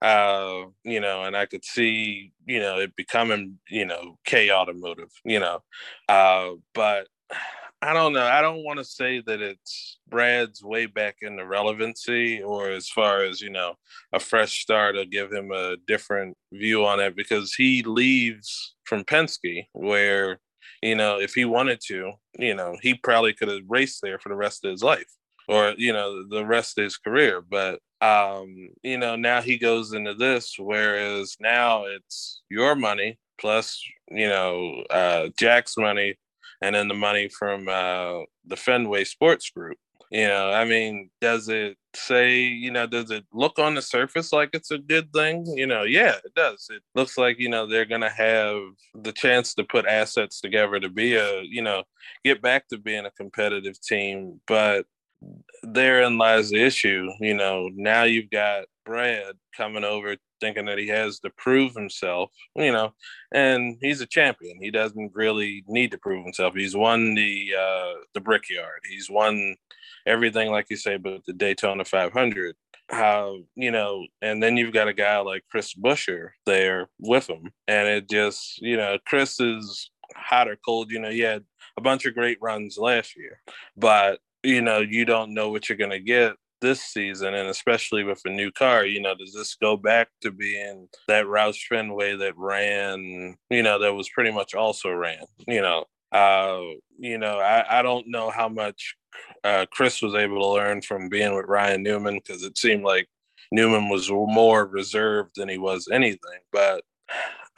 Uh, 0.01 0.63
you 0.83 0.99
know, 0.99 1.25
and 1.25 1.37
I 1.37 1.45
could 1.45 1.63
see, 1.63 2.31
you 2.47 2.59
know, 2.59 2.79
it 2.79 2.95
becoming, 2.95 3.59
you 3.69 3.85
know, 3.85 4.17
K 4.25 4.49
automotive, 4.49 5.11
you 5.23 5.39
know. 5.39 5.59
Uh, 6.09 6.53
but 6.73 7.07
I 7.83 7.93
don't 7.93 8.13
know. 8.13 8.25
I 8.25 8.41
don't 8.41 8.63
want 8.63 8.77
to 8.77 8.85
say 8.85 9.21
that 9.25 9.41
it's 9.41 9.97
Brad's 10.07 10.63
way 10.63 10.85
back 10.85 11.17
in 11.21 11.35
the 11.35 11.45
relevancy 11.45 12.41
or 12.43 12.69
as 12.69 12.87
far 12.87 13.23
as, 13.23 13.41
you 13.41 13.49
know, 13.49 13.73
a 14.13 14.19
fresh 14.19 14.61
start 14.61 14.95
or 14.95 15.05
give 15.05 15.31
him 15.31 15.51
a 15.51 15.77
different 15.87 16.37
view 16.53 16.85
on 16.85 16.99
it 16.99 17.15
because 17.15 17.55
he 17.55 17.81
leaves 17.81 18.75
from 18.83 19.03
Penske 19.03 19.65
where, 19.73 20.39
you 20.83 20.93
know, 20.93 21.19
if 21.19 21.33
he 21.33 21.43
wanted 21.43 21.79
to, 21.87 22.11
you 22.37 22.53
know, 22.53 22.77
he 22.83 22.93
probably 22.93 23.33
could 23.33 23.47
have 23.47 23.61
raced 23.67 24.01
there 24.03 24.19
for 24.19 24.29
the 24.29 24.35
rest 24.35 24.63
of 24.63 24.69
his 24.69 24.83
life 24.83 25.11
or, 25.47 25.73
you 25.75 25.91
know, 25.91 26.27
the 26.27 26.45
rest 26.45 26.77
of 26.77 26.83
his 26.83 26.97
career. 26.97 27.41
But, 27.41 27.79
um, 27.99 28.69
you 28.83 28.99
know, 28.99 29.15
now 29.15 29.41
he 29.41 29.57
goes 29.57 29.93
into 29.93 30.13
this, 30.13 30.55
whereas 30.59 31.35
now 31.39 31.85
it's 31.85 32.43
your 32.47 32.75
money 32.75 33.17
plus, 33.39 33.83
you 34.11 34.29
know, 34.29 34.83
uh, 34.91 35.29
Jack's 35.35 35.77
money 35.77 36.15
and 36.61 36.75
then 36.75 36.87
the 36.87 36.93
money 36.93 37.27
from 37.27 37.67
uh, 37.67 38.19
the 38.45 38.55
Fenway 38.55 39.03
Sports 39.03 39.49
Group. 39.49 39.77
You 40.11 40.27
know, 40.27 40.51
I 40.51 40.65
mean, 40.65 41.09
does 41.21 41.47
it 41.47 41.77
say, 41.95 42.39
you 42.41 42.69
know, 42.69 42.85
does 42.85 43.11
it 43.11 43.23
look 43.31 43.57
on 43.57 43.75
the 43.75 43.81
surface 43.81 44.33
like 44.33 44.49
it's 44.51 44.69
a 44.69 44.77
good 44.77 45.13
thing? 45.13 45.45
You 45.45 45.67
know, 45.67 45.83
yeah, 45.83 46.15
it 46.25 46.33
does. 46.35 46.67
It 46.69 46.81
looks 46.95 47.17
like, 47.17 47.39
you 47.39 47.47
know, 47.47 47.65
they're 47.65 47.85
going 47.85 48.01
to 48.01 48.09
have 48.09 48.61
the 48.93 49.13
chance 49.13 49.53
to 49.53 49.63
put 49.63 49.85
assets 49.85 50.41
together 50.41 50.81
to 50.81 50.89
be 50.89 51.15
a, 51.15 51.43
you 51.43 51.61
know, 51.61 51.83
get 52.25 52.41
back 52.41 52.67
to 52.67 52.77
being 52.77 53.05
a 53.05 53.11
competitive 53.11 53.79
team. 53.79 54.41
But 54.47 54.85
therein 55.63 56.17
lies 56.17 56.49
the 56.49 56.63
issue. 56.63 57.09
You 57.19 57.33
know, 57.33 57.69
now 57.73 58.03
you've 58.03 58.29
got 58.29 58.65
Brad 58.85 59.35
coming 59.55 59.83
over 59.83 60.15
thinking 60.39 60.65
that 60.65 60.79
he 60.79 60.87
has 60.87 61.19
to 61.19 61.29
prove 61.37 61.73
himself, 61.75 62.31
you 62.55 62.71
know, 62.71 62.93
and 63.31 63.77
he's 63.81 64.01
a 64.01 64.07
champion. 64.07 64.57
He 64.59 64.71
doesn't 64.71 65.11
really 65.13 65.63
need 65.67 65.91
to 65.91 65.97
prove 65.99 66.23
himself. 66.23 66.55
He's 66.55 66.75
won 66.75 67.13
the 67.13 67.53
uh 67.57 67.93
the 68.13 68.21
Brickyard. 68.21 68.81
He's 68.89 69.09
won 69.09 69.55
everything 70.05 70.49
like 70.49 70.65
you 70.69 70.77
say 70.77 70.97
but 70.97 71.25
the 71.25 71.33
Daytona 71.33 71.85
500. 71.85 72.55
How, 72.89 73.37
you 73.55 73.71
know, 73.71 74.05
and 74.21 74.43
then 74.43 74.57
you've 74.57 74.73
got 74.73 74.89
a 74.89 74.93
guy 74.93 75.17
like 75.19 75.45
Chris 75.49 75.73
Buescher 75.73 76.31
there 76.45 76.89
with 76.99 77.29
him 77.29 77.51
and 77.65 77.87
it 77.87 78.09
just, 78.09 78.61
you 78.61 78.75
know, 78.75 78.97
Chris 79.05 79.39
is 79.39 79.89
hot 80.13 80.49
or 80.49 80.57
cold, 80.65 80.91
you 80.91 80.99
know, 80.99 81.09
he 81.09 81.21
had 81.21 81.45
a 81.77 81.81
bunch 81.81 82.05
of 82.05 82.13
great 82.13 82.37
runs 82.41 82.77
last 82.77 83.15
year, 83.15 83.39
but 83.77 84.19
you 84.43 84.61
know, 84.61 84.79
you 84.79 85.05
don't 85.05 85.33
know 85.33 85.49
what 85.49 85.69
you're 85.69 85.77
going 85.77 85.91
to 85.91 85.99
get 85.99 86.33
this 86.61 86.81
season, 86.81 87.33
and 87.33 87.49
especially 87.49 88.03
with 88.03 88.21
a 88.25 88.29
new 88.29 88.51
car, 88.51 88.85
you 88.85 89.01
know, 89.01 89.15
does 89.15 89.33
this 89.33 89.55
go 89.55 89.75
back 89.75 90.09
to 90.21 90.31
being 90.31 90.87
that 91.07 91.25
Roush 91.25 91.67
Fenway 91.67 92.15
that 92.17 92.37
ran, 92.37 93.35
you 93.49 93.63
know, 93.63 93.79
that 93.79 93.93
was 93.93 94.09
pretty 94.09 94.31
much 94.31 94.53
also 94.53 94.91
ran, 94.91 95.23
you 95.47 95.61
know, 95.61 95.85
uh, 96.11 96.59
you 96.99 97.17
know, 97.17 97.39
I, 97.39 97.79
I 97.79 97.81
don't 97.81 98.07
know 98.07 98.29
how 98.29 98.47
much 98.47 98.95
uh, 99.43 99.65
Chris 99.71 100.01
was 100.01 100.13
able 100.13 100.39
to 100.41 100.47
learn 100.47 100.81
from 100.81 101.09
being 101.09 101.35
with 101.35 101.47
Ryan 101.47 101.83
Newman 101.83 102.15
because 102.15 102.43
it 102.43 102.57
seemed 102.57 102.83
like 102.83 103.07
Newman 103.51 103.89
was 103.89 104.09
more 104.09 104.65
reserved 104.67 105.31
than 105.35 105.49
he 105.49 105.57
was 105.57 105.87
anything, 105.91 106.39
but. 106.51 106.83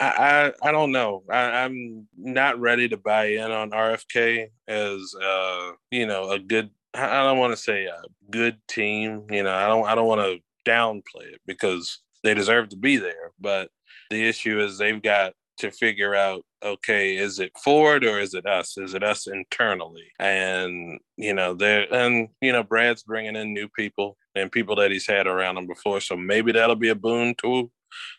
I, 0.00 0.52
I, 0.62 0.68
I 0.68 0.72
don't 0.72 0.92
know. 0.92 1.22
I, 1.30 1.64
I'm 1.64 2.08
not 2.16 2.58
ready 2.60 2.88
to 2.88 2.96
buy 2.96 3.26
in 3.26 3.50
on 3.50 3.70
RFK 3.70 4.48
as 4.66 5.14
uh, 5.14 5.72
you 5.90 6.06
know 6.06 6.30
a 6.30 6.38
good 6.38 6.70
I 6.94 7.24
don't 7.24 7.38
want 7.38 7.52
to 7.52 7.56
say 7.56 7.86
a 7.86 8.02
good 8.30 8.58
team. 8.68 9.26
You 9.30 9.42
know, 9.42 9.54
I 9.54 9.66
don't 9.66 9.86
I 9.86 9.94
don't 9.94 10.06
want 10.06 10.20
to 10.20 10.70
downplay 10.70 11.32
it 11.32 11.40
because 11.46 12.00
they 12.22 12.34
deserve 12.34 12.68
to 12.70 12.76
be 12.76 12.96
there. 12.96 13.32
But 13.40 13.70
the 14.10 14.26
issue 14.28 14.60
is 14.60 14.78
they've 14.78 15.02
got 15.02 15.32
to 15.58 15.70
figure 15.70 16.14
out 16.14 16.44
okay, 16.64 17.16
is 17.16 17.40
it 17.40 17.52
Ford 17.62 18.04
or 18.04 18.18
is 18.18 18.32
it 18.32 18.46
us? 18.46 18.78
Is 18.78 18.94
it 18.94 19.02
us 19.02 19.26
internally? 19.26 20.06
And 20.18 21.00
you 21.16 21.34
know, 21.34 21.54
they're 21.54 21.92
and 21.92 22.28
you 22.40 22.52
know, 22.52 22.62
Brad's 22.62 23.02
bringing 23.02 23.36
in 23.36 23.52
new 23.52 23.68
people 23.68 24.16
and 24.34 24.50
people 24.50 24.76
that 24.76 24.90
he's 24.90 25.06
had 25.06 25.26
around 25.26 25.58
him 25.58 25.66
before, 25.66 26.00
so 26.00 26.16
maybe 26.16 26.52
that'll 26.52 26.76
be 26.76 26.88
a 26.88 26.94
boon 26.94 27.34
to 27.42 27.70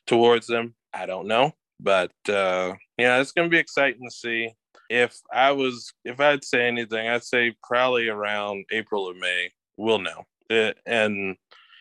towards 0.06 0.48
them. 0.48 0.76
I 0.94 1.06
don't 1.06 1.28
know, 1.28 1.54
but 1.80 2.12
uh, 2.30 2.74
yeah, 2.98 3.20
it's 3.20 3.32
gonna 3.32 3.50
be 3.50 3.58
exciting 3.58 4.08
to 4.08 4.16
see 4.16 4.52
if 4.90 5.18
I 5.34 5.52
was, 5.52 5.94
if 6.04 6.20
I'd 6.20 6.44
say 6.44 6.68
anything, 6.68 7.08
I'd 7.08 7.24
say 7.24 7.56
probably 7.64 8.08
around 8.08 8.66
April 8.72 9.06
or 9.06 9.14
May, 9.14 9.52
we'll 9.78 10.00
know. 10.00 10.24
It, 10.50 10.78
and 10.86 11.38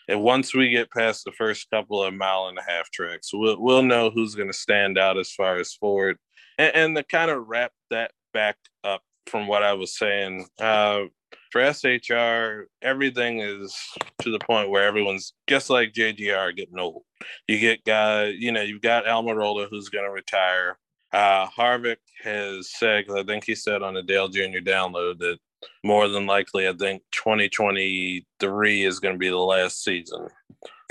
and 0.08 0.22
once 0.22 0.54
we 0.54 0.70
get 0.70 0.90
past 0.90 1.24
the 1.24 1.32
first 1.32 1.68
couple 1.70 2.02
of 2.02 2.14
mile 2.14 2.48
and 2.48 2.58
a 2.58 2.62
half 2.62 2.90
tracks, 2.90 3.30
we'll 3.32 3.60
we'll 3.60 3.82
know 3.82 4.10
who's 4.10 4.34
going 4.34 4.48
to 4.48 4.54
stand 4.54 4.98
out 4.98 5.18
as 5.18 5.32
far 5.32 5.56
as 5.56 5.74
forward. 5.74 6.18
And, 6.58 6.74
and 6.74 6.96
to 6.96 7.04
kind 7.04 7.30
of 7.30 7.46
wrap 7.46 7.72
that 7.90 8.12
back 8.32 8.56
up 8.82 9.02
from 9.26 9.46
what 9.46 9.62
I 9.62 9.72
was 9.74 9.96
saying, 9.96 10.46
uh, 10.60 11.04
for 11.50 11.62
SHR, 11.62 12.64
everything 12.82 13.40
is 13.40 13.76
to 14.22 14.30
the 14.30 14.38
point 14.40 14.70
where 14.70 14.84
everyone's 14.84 15.34
just 15.46 15.70
like 15.70 15.92
JGR 15.92 16.56
getting 16.56 16.78
old. 16.78 17.02
You 17.48 17.58
get 17.58 17.84
guys, 17.84 18.34
you 18.38 18.52
know, 18.52 18.62
you've 18.62 18.82
got 18.82 19.04
Almirola 19.04 19.68
who's 19.70 19.88
going 19.88 20.04
to 20.04 20.10
retire. 20.10 20.78
Uh, 21.12 21.46
Harvick 21.46 21.98
has 22.22 22.72
said, 22.72 23.04
I 23.14 23.22
think 23.22 23.44
he 23.44 23.54
said 23.54 23.82
on 23.82 23.94
the 23.94 24.02
Dale 24.02 24.28
Jr. 24.28 24.58
download 24.58 25.18
that 25.20 25.38
more 25.82 26.08
than 26.08 26.26
likely, 26.26 26.68
I 26.68 26.72
think 26.72 27.02
2023 27.12 28.84
is 28.84 29.00
going 29.00 29.14
to 29.14 29.18
be 29.18 29.28
the 29.28 29.36
last 29.36 29.84
season 29.84 30.28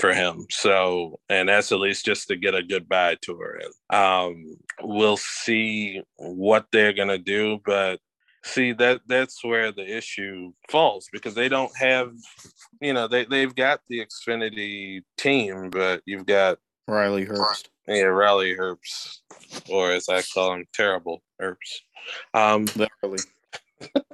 for 0.00 0.12
him. 0.12 0.46
So, 0.50 1.20
and 1.28 1.48
that's 1.48 1.72
at 1.72 1.80
least 1.80 2.04
just 2.04 2.28
to 2.28 2.36
get 2.36 2.54
a 2.54 2.62
goodbye 2.62 3.16
tour 3.22 3.60
in. 3.60 3.96
Um, 3.96 4.56
we'll 4.82 5.16
see 5.16 6.02
what 6.16 6.66
they're 6.72 6.92
going 6.92 7.08
to 7.08 7.18
do, 7.18 7.60
but 7.64 8.00
see 8.44 8.72
that 8.74 9.00
that's 9.08 9.42
where 9.42 9.72
the 9.72 9.96
issue 9.96 10.52
falls 10.70 11.08
because 11.12 11.34
they 11.34 11.48
don't 11.48 11.74
have, 11.76 12.12
you 12.80 12.92
know, 12.92 13.08
they 13.08 13.24
they've 13.24 13.54
got 13.54 13.80
the 13.88 14.06
Xfinity 14.06 15.02
team, 15.16 15.70
but 15.70 16.02
you've 16.06 16.26
got 16.26 16.58
Riley 16.86 17.26
Herbst. 17.26 17.68
Yeah, 17.88 18.04
Riley 18.04 18.54
Herbst, 18.56 19.18
or 19.68 19.90
as 19.90 20.08
I 20.08 20.22
call 20.22 20.54
him, 20.54 20.66
terrible 20.72 21.22
Herbst. 21.40 21.82
Um, 22.32 22.66
Literally. 22.76 23.22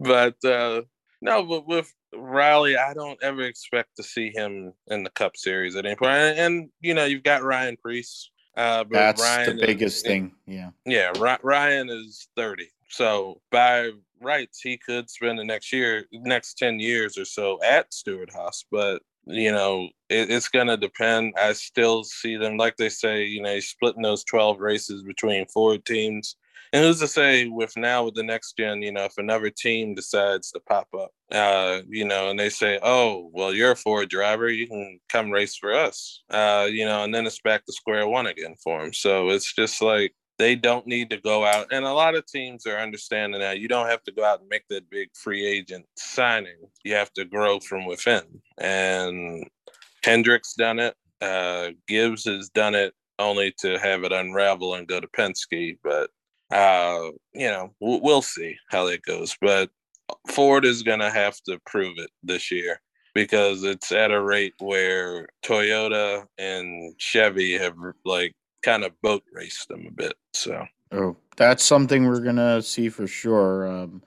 but 0.00 0.44
uh, 0.44 0.82
no, 1.20 1.42
but 1.44 1.66
with 1.66 1.92
Riley, 2.14 2.76
I 2.76 2.94
don't 2.94 3.22
ever 3.22 3.42
expect 3.42 3.96
to 3.96 4.02
see 4.02 4.32
him 4.34 4.72
in 4.88 5.02
the 5.04 5.10
Cup 5.10 5.36
Series 5.36 5.76
at 5.76 5.86
any 5.86 5.96
point. 5.96 6.12
And, 6.12 6.38
and 6.38 6.70
you 6.80 6.94
know, 6.94 7.04
you've 7.04 7.22
got 7.22 7.42
Ryan 7.42 7.76
Preece 7.76 8.30
Uh, 8.56 8.84
but 8.84 8.92
That's 8.92 9.22
Ryan 9.22 9.56
the 9.56 9.66
biggest 9.66 9.98
is, 9.98 10.02
thing. 10.02 10.32
Yeah. 10.46 10.70
Yeah, 10.84 11.12
Ry- 11.18 11.38
Ryan 11.42 11.88
is 11.90 12.28
thirty, 12.36 12.68
so 12.90 13.40
by 13.50 13.90
rights, 14.20 14.60
he 14.62 14.76
could 14.76 15.08
spend 15.08 15.38
the 15.38 15.44
next 15.44 15.72
year, 15.72 16.06
next 16.12 16.54
ten 16.54 16.78
years 16.78 17.16
or 17.16 17.24
so 17.24 17.58
at 17.62 17.92
Stewart 17.92 18.30
Haas. 18.32 18.64
But 18.70 19.02
you 19.26 19.52
know, 19.52 19.88
it, 20.08 20.30
it's 20.30 20.48
going 20.48 20.66
to 20.66 20.76
depend. 20.76 21.34
I 21.38 21.52
still 21.52 22.04
see 22.04 22.36
them, 22.36 22.56
like 22.56 22.76
they 22.76 22.88
say, 22.88 23.24
you 23.24 23.42
know, 23.42 23.60
splitting 23.60 24.02
those 24.02 24.24
12 24.24 24.58
races 24.60 25.02
between 25.02 25.46
four 25.46 25.78
teams. 25.78 26.36
And 26.72 26.84
who's 26.84 27.00
to 27.00 27.08
say 27.08 27.48
with 27.48 27.76
now 27.76 28.04
with 28.04 28.14
the 28.14 28.22
next 28.22 28.56
gen, 28.56 28.82
you 28.82 28.92
know, 28.92 29.04
if 29.04 29.18
another 29.18 29.50
team 29.50 29.94
decides 29.94 30.52
to 30.52 30.60
pop 30.60 30.86
up, 30.96 31.10
uh, 31.32 31.80
you 31.88 32.04
know, 32.04 32.30
and 32.30 32.38
they 32.38 32.48
say, 32.48 32.78
oh, 32.82 33.28
well, 33.32 33.52
you're 33.52 33.72
a 33.72 33.76
Ford 33.76 34.08
driver, 34.08 34.48
you 34.48 34.68
can 34.68 35.00
come 35.08 35.32
race 35.32 35.56
for 35.56 35.74
us, 35.74 36.22
uh, 36.30 36.68
you 36.70 36.84
know, 36.84 37.02
and 37.02 37.12
then 37.12 37.26
it's 37.26 37.40
back 37.40 37.66
to 37.66 37.72
square 37.72 38.06
one 38.06 38.26
again 38.26 38.54
for 38.62 38.80
them. 38.80 38.92
So 38.92 39.30
it's 39.30 39.52
just 39.52 39.82
like, 39.82 40.14
they 40.40 40.56
don't 40.56 40.86
need 40.86 41.10
to 41.10 41.18
go 41.18 41.44
out 41.44 41.66
and 41.70 41.84
a 41.84 41.92
lot 41.92 42.14
of 42.14 42.24
teams 42.24 42.66
are 42.66 42.78
understanding 42.78 43.40
that 43.40 43.60
you 43.60 43.68
don't 43.68 43.88
have 43.88 44.02
to 44.02 44.10
go 44.10 44.24
out 44.24 44.40
and 44.40 44.48
make 44.48 44.66
that 44.68 44.88
big 44.88 45.10
free 45.14 45.46
agent 45.46 45.84
signing. 45.96 46.56
You 46.82 46.94
have 46.94 47.12
to 47.12 47.26
grow 47.26 47.60
from 47.60 47.84
within. 47.84 48.22
And 48.58 49.46
hendrick's 50.02 50.54
done 50.54 50.78
it. 50.78 50.96
Uh, 51.20 51.72
gibbs 51.86 52.24
has 52.24 52.48
done 52.48 52.74
it 52.74 52.94
only 53.18 53.52
to 53.58 53.78
have 53.78 54.02
it 54.02 54.12
unravel 54.12 54.76
and 54.76 54.88
go 54.88 54.98
to 54.98 55.06
penske 55.08 55.76
but 55.84 56.08
uh, 56.50 57.10
you 57.34 57.46
know 57.46 57.74
we'll, 57.78 58.00
we'll 58.00 58.22
see 58.22 58.56
how 58.70 58.86
that 58.86 59.02
goes. 59.02 59.36
But 59.42 59.68
ford 60.30 60.64
is 60.64 60.82
going 60.82 61.00
to 61.00 61.10
have 61.10 61.36
to 61.42 61.60
prove 61.66 61.98
it 61.98 62.10
this 62.22 62.50
year 62.50 62.80
because 63.14 63.62
it's 63.62 63.92
at 63.92 64.10
a 64.10 64.22
rate 64.22 64.54
where 64.58 65.28
toyota 65.44 66.24
and 66.38 66.94
chevy 66.98 67.58
have 67.58 67.74
like 68.06 68.34
kind 68.62 68.84
of 68.84 69.00
boat 69.02 69.24
raced 69.32 69.68
them 69.68 69.86
a 69.86 69.90
bit. 69.90 70.14
So 70.32 70.64
oh, 70.92 71.16
that's 71.36 71.64
something 71.64 72.06
we're 72.06 72.20
gonna 72.20 72.62
see 72.62 72.88
for 72.88 73.06
sure. 73.06 73.66
Um, 73.66 74.02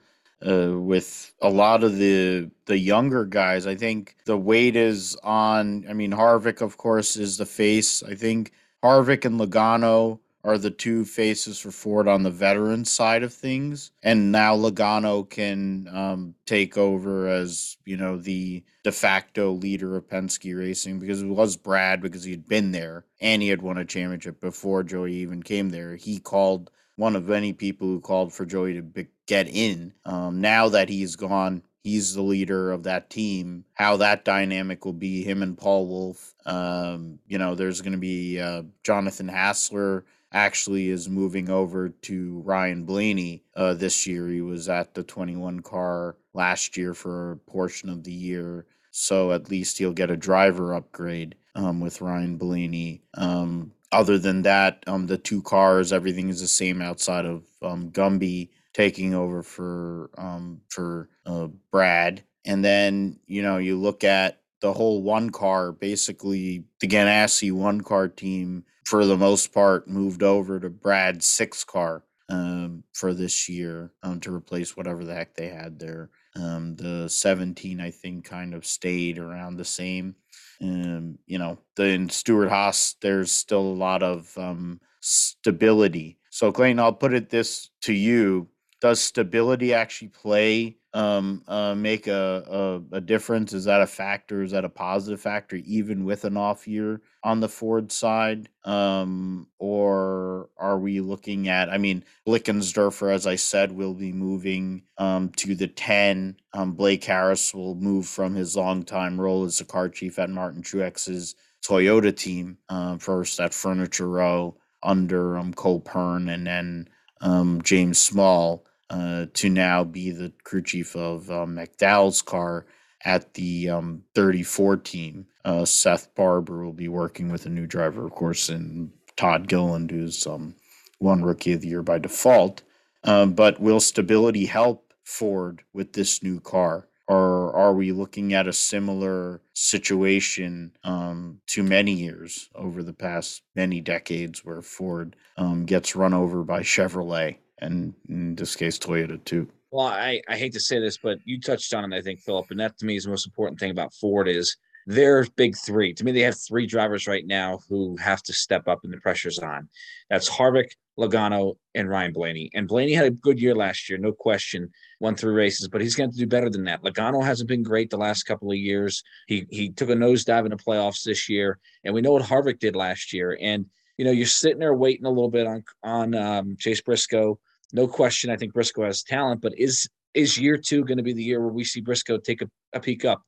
uh, 0.46 0.78
with 0.78 1.32
a 1.40 1.48
lot 1.48 1.84
of 1.84 1.96
the 1.96 2.50
the 2.66 2.78
younger 2.78 3.24
guys, 3.24 3.66
I 3.66 3.74
think 3.74 4.16
the 4.26 4.36
weight 4.36 4.76
is 4.76 5.16
on. 5.22 5.86
I 5.88 5.94
mean, 5.94 6.12
Harvick, 6.12 6.60
of 6.60 6.76
course, 6.76 7.16
is 7.16 7.38
the 7.38 7.46
face. 7.46 8.02
I 8.02 8.14
think 8.14 8.52
Harvick 8.82 9.24
and 9.24 9.40
Logano 9.40 10.20
are 10.44 10.58
the 10.58 10.70
two 10.70 11.04
faces 11.06 11.58
for 11.58 11.70
Ford 11.70 12.06
on 12.06 12.22
the 12.22 12.30
veteran 12.30 12.84
side 12.84 13.22
of 13.22 13.32
things. 13.32 13.90
And 14.02 14.30
now 14.30 14.54
Logano 14.54 15.28
can 15.28 15.88
um, 15.90 16.34
take 16.44 16.76
over 16.76 17.26
as, 17.26 17.78
you 17.86 17.96
know, 17.96 18.18
the 18.18 18.62
de 18.82 18.92
facto 18.92 19.52
leader 19.52 19.96
of 19.96 20.06
Penske 20.06 20.56
Racing 20.56 20.98
because 20.98 21.22
it 21.22 21.26
was 21.26 21.56
Brad 21.56 22.02
because 22.02 22.24
he 22.24 22.30
had 22.30 22.46
been 22.46 22.72
there 22.72 23.06
and 23.20 23.40
he 23.40 23.48
had 23.48 23.62
won 23.62 23.78
a 23.78 23.86
championship 23.86 24.40
before 24.40 24.82
Joey 24.82 25.14
even 25.14 25.42
came 25.42 25.70
there. 25.70 25.96
He 25.96 26.18
called 26.18 26.70
one 26.96 27.16
of 27.16 27.26
many 27.26 27.54
people 27.54 27.88
who 27.88 28.00
called 28.00 28.32
for 28.32 28.44
Joey 28.44 28.74
to 28.74 28.82
be- 28.82 29.08
get 29.26 29.48
in. 29.48 29.94
Um, 30.04 30.42
now 30.42 30.68
that 30.68 30.90
he's 30.90 31.16
gone, 31.16 31.62
he's 31.82 32.14
the 32.14 32.22
leader 32.22 32.70
of 32.70 32.82
that 32.84 33.10
team. 33.10 33.64
How 33.74 33.96
that 33.96 34.24
dynamic 34.24 34.84
will 34.84 34.92
be, 34.92 35.22
him 35.22 35.42
and 35.42 35.56
Paul 35.56 35.86
Wolfe. 35.86 36.34
Um, 36.44 37.18
you 37.26 37.38
know, 37.38 37.54
there's 37.54 37.80
going 37.80 37.92
to 37.92 37.98
be 37.98 38.38
uh, 38.38 38.62
Jonathan 38.82 39.28
Hassler 39.28 40.04
actually 40.34 40.90
is 40.90 41.08
moving 41.08 41.48
over 41.48 41.88
to 41.88 42.42
Ryan 42.44 42.84
Blaney 42.84 43.44
uh, 43.56 43.74
this 43.74 44.06
year. 44.06 44.28
He 44.28 44.42
was 44.42 44.68
at 44.68 44.94
the 44.94 45.02
21 45.04 45.60
car 45.60 46.16
last 46.34 46.76
year 46.76 46.92
for 46.92 47.32
a 47.32 47.36
portion 47.36 47.88
of 47.88 48.04
the 48.04 48.12
year. 48.12 48.66
So 48.90 49.32
at 49.32 49.50
least 49.50 49.78
he'll 49.78 49.92
get 49.92 50.10
a 50.10 50.16
driver 50.16 50.74
upgrade 50.74 51.36
um, 51.54 51.80
with 51.80 52.00
Ryan 52.00 52.36
Blaney. 52.36 53.02
Um, 53.16 53.72
other 53.92 54.18
than 54.18 54.42
that, 54.42 54.82
um, 54.88 55.06
the 55.06 55.18
two 55.18 55.42
cars, 55.42 55.92
everything 55.92 56.28
is 56.28 56.40
the 56.40 56.48
same 56.48 56.82
outside 56.82 57.24
of 57.24 57.44
um, 57.62 57.90
Gumby 57.90 58.50
taking 58.72 59.14
over 59.14 59.42
for 59.42 60.10
um, 60.18 60.60
for 60.68 61.08
uh, 61.26 61.46
Brad 61.70 62.24
And 62.44 62.64
then, 62.64 63.20
you 63.26 63.42
know, 63.42 63.58
you 63.58 63.80
look 63.80 64.04
at 64.04 64.40
the 64.60 64.72
whole 64.72 65.02
one 65.02 65.30
car, 65.30 65.72
basically 65.72 66.64
the 66.80 66.88
Ganassi 66.88 67.52
one 67.52 67.82
car 67.82 68.08
team, 68.08 68.64
for 68.84 69.04
the 69.06 69.16
most 69.16 69.52
part, 69.52 69.88
moved 69.88 70.22
over 70.22 70.60
to 70.60 70.70
Brad's 70.70 71.26
six 71.26 71.64
car 71.64 72.04
um, 72.28 72.84
for 72.92 73.14
this 73.14 73.48
year 73.48 73.92
um, 74.02 74.20
to 74.20 74.34
replace 74.34 74.76
whatever 74.76 75.04
the 75.04 75.14
heck 75.14 75.34
they 75.34 75.48
had 75.48 75.78
there. 75.78 76.10
Um, 76.36 76.74
the 76.76 77.08
17, 77.08 77.80
I 77.80 77.90
think, 77.90 78.24
kind 78.24 78.54
of 78.54 78.66
stayed 78.66 79.18
around 79.18 79.56
the 79.56 79.64
same. 79.64 80.16
Um, 80.60 81.18
you 81.26 81.38
know, 81.38 81.58
the, 81.76 81.84
in 81.84 82.08
Stewart 82.08 82.48
Haas, 82.48 82.96
there's 83.00 83.30
still 83.30 83.60
a 83.60 83.80
lot 83.80 84.02
of 84.02 84.36
um, 84.36 84.80
stability. 85.00 86.18
So, 86.30 86.50
Clayton, 86.50 86.80
I'll 86.80 86.92
put 86.92 87.14
it 87.14 87.30
this 87.30 87.70
to 87.82 87.92
you 87.92 88.48
does 88.84 89.00
stability 89.00 89.72
actually 89.72 90.08
play 90.08 90.76
um, 90.92 91.42
uh, 91.48 91.74
make 91.74 92.06
a, 92.06 92.82
a, 92.92 92.96
a 92.96 93.00
difference? 93.00 93.54
Is 93.54 93.64
that 93.64 93.80
a 93.80 93.86
factor? 93.86 94.42
Is 94.42 94.50
that 94.50 94.66
a 94.66 94.68
positive 94.68 95.22
factor, 95.22 95.56
even 95.64 96.04
with 96.04 96.26
an 96.26 96.36
off 96.36 96.68
year 96.68 97.00
on 97.22 97.40
the 97.40 97.48
Ford 97.48 97.90
side? 97.90 98.50
Um, 98.66 99.46
or 99.58 100.50
are 100.58 100.78
we 100.78 101.00
looking 101.00 101.48
at? 101.48 101.70
I 101.70 101.78
mean, 101.78 102.04
Blickensderfer, 102.28 103.10
as 103.10 103.26
I 103.26 103.36
said, 103.36 103.72
will 103.72 103.94
be 103.94 104.12
moving 104.12 104.82
um, 104.98 105.30
to 105.36 105.54
the 105.54 105.68
ten. 105.68 106.36
Um, 106.52 106.72
Blake 106.72 107.04
Harris 107.04 107.54
will 107.54 107.76
move 107.76 108.04
from 108.04 108.34
his 108.34 108.54
longtime 108.54 109.18
role 109.18 109.44
as 109.44 109.56
the 109.56 109.64
car 109.64 109.88
chief 109.88 110.18
at 110.18 110.28
Martin 110.28 110.60
Truex's 110.60 111.36
Toyota 111.66 112.14
team, 112.14 112.58
uh, 112.68 112.98
first 112.98 113.40
at 113.40 113.54
Furniture 113.54 114.10
Row 114.10 114.58
under 114.82 115.38
um, 115.38 115.54
Cole 115.54 115.80
Pearn, 115.80 116.28
and 116.28 116.46
then 116.46 116.90
um, 117.22 117.62
James 117.62 117.98
Small 117.98 118.66
uh, 118.90 119.26
to 119.34 119.48
now 119.48 119.84
be 119.84 120.10
the 120.10 120.32
crew 120.44 120.62
chief 120.62 120.94
of 120.96 121.30
uh, 121.30 121.46
McDowell's 121.46 122.22
car 122.22 122.66
at 123.04 123.34
the 123.34 123.68
um, 123.68 124.02
34 124.14 124.78
team. 124.78 125.26
Uh, 125.44 125.64
Seth 125.64 126.14
Barbour 126.14 126.64
will 126.64 126.72
be 126.72 126.88
working 126.88 127.30
with 127.30 127.46
a 127.46 127.50
new 127.50 127.66
driver, 127.66 128.06
of 128.06 128.12
course, 128.12 128.48
and 128.48 128.90
Todd 129.16 129.48
Gilliland, 129.48 129.90
who's 129.90 130.26
um, 130.26 130.54
one 130.98 131.22
rookie 131.22 131.52
of 131.52 131.60
the 131.60 131.68
year 131.68 131.82
by 131.82 131.98
default. 131.98 132.62
Um, 133.04 133.34
but 133.34 133.60
will 133.60 133.80
stability 133.80 134.46
help 134.46 134.94
Ford 135.04 135.62
with 135.72 135.92
this 135.92 136.22
new 136.22 136.40
car? 136.40 136.88
Or 137.06 137.54
are 137.54 137.74
we 137.74 137.92
looking 137.92 138.32
at 138.32 138.48
a 138.48 138.52
similar 138.52 139.42
situation 139.52 140.72
um, 140.82 141.40
to 141.48 141.62
many 141.62 141.92
years 141.92 142.48
over 142.54 142.82
the 142.82 142.94
past 142.94 143.42
many 143.54 143.82
decades 143.82 144.42
where 144.42 144.62
Ford 144.62 145.14
um, 145.36 145.66
gets 145.66 145.94
run 145.94 146.14
over 146.14 146.42
by 146.42 146.60
Chevrolet? 146.60 147.36
And 147.58 147.94
in 148.08 148.34
this 148.34 148.56
case 148.56 148.78
Toyota 148.78 149.22
too. 149.24 149.48
Well, 149.70 149.86
I, 149.86 150.22
I 150.28 150.36
hate 150.36 150.52
to 150.52 150.60
say 150.60 150.78
this, 150.78 150.98
but 150.98 151.18
you 151.24 151.40
touched 151.40 151.74
on 151.74 151.92
it, 151.92 151.96
I 151.96 152.00
think, 152.00 152.20
Philip, 152.20 152.46
and 152.50 152.60
that 152.60 152.78
to 152.78 152.86
me 152.86 152.94
is 152.94 153.04
the 153.04 153.10
most 153.10 153.26
important 153.26 153.58
thing 153.58 153.72
about 153.72 153.92
Ford 153.92 154.28
is 154.28 154.56
their 154.86 155.26
big 155.36 155.56
three. 155.56 155.92
To 155.94 156.04
me, 156.04 156.12
they 156.12 156.20
have 156.20 156.36
three 156.38 156.66
drivers 156.66 157.06
right 157.06 157.26
now 157.26 157.58
who 157.68 157.96
have 157.96 158.22
to 158.24 158.32
step 158.32 158.68
up 158.68 158.80
and 158.84 158.92
the 158.92 158.98
pressure's 158.98 159.38
on. 159.38 159.68
That's 160.10 160.30
Harvick, 160.30 160.70
Logano, 160.98 161.56
and 161.74 161.88
Ryan 161.88 162.12
Blaney. 162.12 162.50
And 162.54 162.68
Blaney 162.68 162.92
had 162.92 163.06
a 163.06 163.10
good 163.10 163.40
year 163.40 163.54
last 163.54 163.88
year, 163.88 163.98
no 163.98 164.12
question, 164.12 164.70
won 165.00 165.16
three 165.16 165.34
races, 165.34 165.68
but 165.68 165.80
he's 165.80 165.96
going 165.96 166.12
to 166.12 166.16
do 166.16 166.26
better 166.26 166.50
than 166.50 166.64
that. 166.64 166.82
Logano 166.82 167.24
hasn't 167.24 167.48
been 167.48 167.62
great 167.62 167.90
the 167.90 167.96
last 167.96 168.24
couple 168.24 168.50
of 168.50 168.56
years. 168.56 169.02
He 169.26 169.46
he 169.50 169.70
took 169.70 169.90
a 169.90 169.94
nosedive 169.94 170.44
in 170.44 170.50
the 170.50 170.56
playoffs 170.56 171.02
this 171.02 171.28
year, 171.28 171.58
and 171.84 171.94
we 171.94 172.00
know 172.00 172.12
what 172.12 172.22
Harvick 172.22 172.60
did 172.60 172.76
last 172.76 173.12
year. 173.12 173.36
And 173.40 173.66
you 173.96 174.04
know, 174.04 174.10
you're 174.10 174.26
sitting 174.26 174.58
there 174.58 174.74
waiting 174.74 175.06
a 175.06 175.10
little 175.10 175.30
bit 175.30 175.46
on 175.46 175.64
on 175.82 176.14
um, 176.14 176.56
Chase 176.58 176.80
Briscoe 176.80 177.38
no 177.74 177.88
question, 177.88 178.30
I 178.30 178.36
think 178.36 178.54
Briscoe 178.54 178.84
has 178.84 179.02
talent, 179.02 179.42
but 179.42 179.58
is 179.58 179.88
is 180.14 180.38
year 180.38 180.56
two 180.56 180.84
going 180.84 180.96
to 180.96 181.02
be 181.02 181.12
the 181.12 181.22
year 181.22 181.40
where 181.40 181.52
we 181.52 181.64
see 181.64 181.80
Briscoe 181.80 182.18
take 182.18 182.40
a, 182.40 182.48
a 182.72 182.80
peek 182.80 183.04
up? 183.04 183.22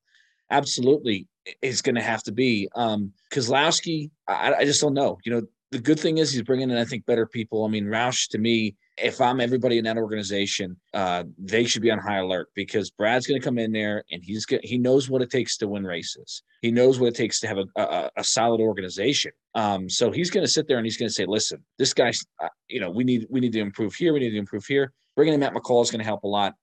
Absolutely, 0.50 1.26
is 1.60 1.82
going 1.82 1.96
to 1.96 2.02
have 2.02 2.22
to 2.22 2.32
be. 2.32 2.68
Um, 2.76 3.12
Keselowski, 3.32 4.10
I, 4.28 4.54
I 4.54 4.64
just 4.64 4.80
don't 4.80 4.94
know. 4.94 5.18
You 5.24 5.32
know, 5.32 5.42
the 5.72 5.80
good 5.80 5.98
thing 5.98 6.18
is 6.18 6.32
he's 6.32 6.42
bringing 6.42 6.70
in, 6.70 6.78
I 6.78 6.84
think, 6.84 7.04
better 7.06 7.26
people. 7.26 7.64
I 7.64 7.68
mean, 7.68 7.86
Roush 7.86 8.28
to 8.28 8.38
me 8.38 8.76
if 8.98 9.20
I'm 9.20 9.40
everybody 9.40 9.78
in 9.78 9.84
that 9.84 9.98
organization, 9.98 10.76
uh, 10.94 11.24
they 11.38 11.64
should 11.64 11.82
be 11.82 11.90
on 11.90 11.98
high 11.98 12.18
alert 12.18 12.48
because 12.54 12.90
Brad's 12.90 13.26
going 13.26 13.40
to 13.40 13.44
come 13.44 13.58
in 13.58 13.72
there 13.72 14.04
and 14.10 14.22
he's 14.24 14.46
going 14.46 14.62
he 14.64 14.78
knows 14.78 15.10
what 15.10 15.22
it 15.22 15.30
takes 15.30 15.56
to 15.58 15.68
win 15.68 15.84
races. 15.84 16.42
He 16.62 16.70
knows 16.70 16.98
what 16.98 17.08
it 17.08 17.14
takes 17.14 17.40
to 17.40 17.48
have 17.48 17.58
a, 17.58 17.66
a, 17.76 18.10
a 18.16 18.24
solid 18.24 18.60
organization. 18.60 19.32
Um, 19.54 19.88
so 19.88 20.10
he's 20.10 20.30
going 20.30 20.44
to 20.44 20.50
sit 20.50 20.66
there 20.66 20.78
and 20.78 20.86
he's 20.86 20.96
going 20.96 21.08
to 21.08 21.14
say, 21.14 21.26
"Listen, 21.26 21.62
this 21.78 21.92
guy's, 21.92 22.24
uh, 22.42 22.48
you 22.68 22.80
know, 22.80 22.90
we 22.90 23.04
need 23.04 23.26
we 23.28 23.40
need 23.40 23.52
to 23.52 23.60
improve 23.60 23.94
here. 23.94 24.12
We 24.12 24.20
need 24.20 24.30
to 24.30 24.38
improve 24.38 24.64
here. 24.64 24.92
Bringing 25.14 25.34
in 25.34 25.40
Matt 25.40 25.54
McCall 25.54 25.82
is 25.82 25.90
going 25.90 26.00
to 26.00 26.04
help 26.04 26.24
a 26.24 26.28
lot." 26.28 26.54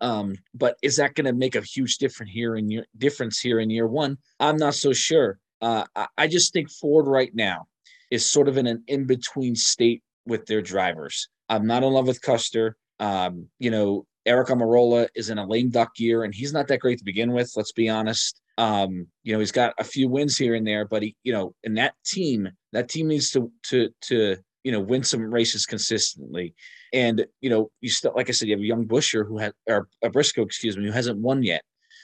Um, 0.00 0.36
but 0.54 0.76
is 0.82 0.96
that 0.96 1.14
going 1.14 1.26
to 1.26 1.32
make 1.32 1.54
a 1.54 1.60
huge 1.60 1.98
difference 1.98 2.32
here 2.32 2.56
in 2.56 2.70
year 2.70 2.86
difference 2.96 3.38
here 3.38 3.60
in 3.60 3.68
year 3.68 3.86
one? 3.86 4.16
I'm 4.40 4.56
not 4.56 4.74
so 4.74 4.92
sure. 4.92 5.38
Uh, 5.60 5.84
I, 5.94 6.06
I 6.16 6.26
just 6.26 6.52
think 6.52 6.70
Ford 6.70 7.06
right 7.06 7.34
now 7.34 7.66
is 8.10 8.24
sort 8.24 8.48
of 8.48 8.56
in 8.56 8.66
an 8.66 8.82
in 8.86 9.04
between 9.04 9.54
state 9.54 10.02
with 10.26 10.46
their 10.46 10.62
drivers. 10.62 11.28
I'm 11.48 11.66
not 11.66 11.82
in 11.82 11.92
love 11.92 12.06
with 12.06 12.22
Custer. 12.22 12.76
Um, 13.00 13.48
you 13.58 13.70
know, 13.70 14.06
Aric 14.26 14.46
Almirola 14.46 15.08
is 15.14 15.30
in 15.30 15.38
a 15.38 15.46
lame 15.46 15.70
duck 15.70 15.90
year, 15.98 16.24
and 16.24 16.34
he's 16.34 16.52
not 16.52 16.68
that 16.68 16.80
great 16.80 16.98
to 16.98 17.04
begin 17.04 17.32
with. 17.32 17.52
Let's 17.56 17.72
be 17.72 17.88
honest. 17.88 18.40
Um, 18.58 19.06
you 19.24 19.32
know, 19.32 19.38
he's 19.38 19.52
got 19.52 19.74
a 19.78 19.84
few 19.84 20.08
wins 20.08 20.36
here 20.36 20.54
and 20.54 20.66
there, 20.66 20.84
but 20.84 21.02
he, 21.02 21.16
you 21.22 21.32
know, 21.32 21.54
in 21.64 21.74
that 21.74 21.94
team, 22.04 22.48
that 22.72 22.88
team 22.88 23.08
needs 23.08 23.30
to 23.32 23.50
to 23.64 23.90
to 24.02 24.36
you 24.62 24.72
know 24.72 24.80
win 24.80 25.02
some 25.02 25.22
races 25.32 25.66
consistently. 25.66 26.54
And 26.92 27.26
you 27.40 27.50
know, 27.50 27.70
you 27.80 27.90
still, 27.90 28.12
like 28.14 28.28
I 28.28 28.32
said, 28.32 28.48
you 28.48 28.54
have 28.54 28.62
a 28.62 28.66
young 28.66 28.86
Buescher 28.86 29.26
who 29.26 29.38
had 29.38 29.52
or 29.66 29.88
a 30.02 30.10
Briscoe, 30.10 30.42
excuse 30.42 30.76
me, 30.76 30.86
who 30.86 30.92
hasn't 30.92 31.18
won 31.18 31.42
yet. 31.42 31.62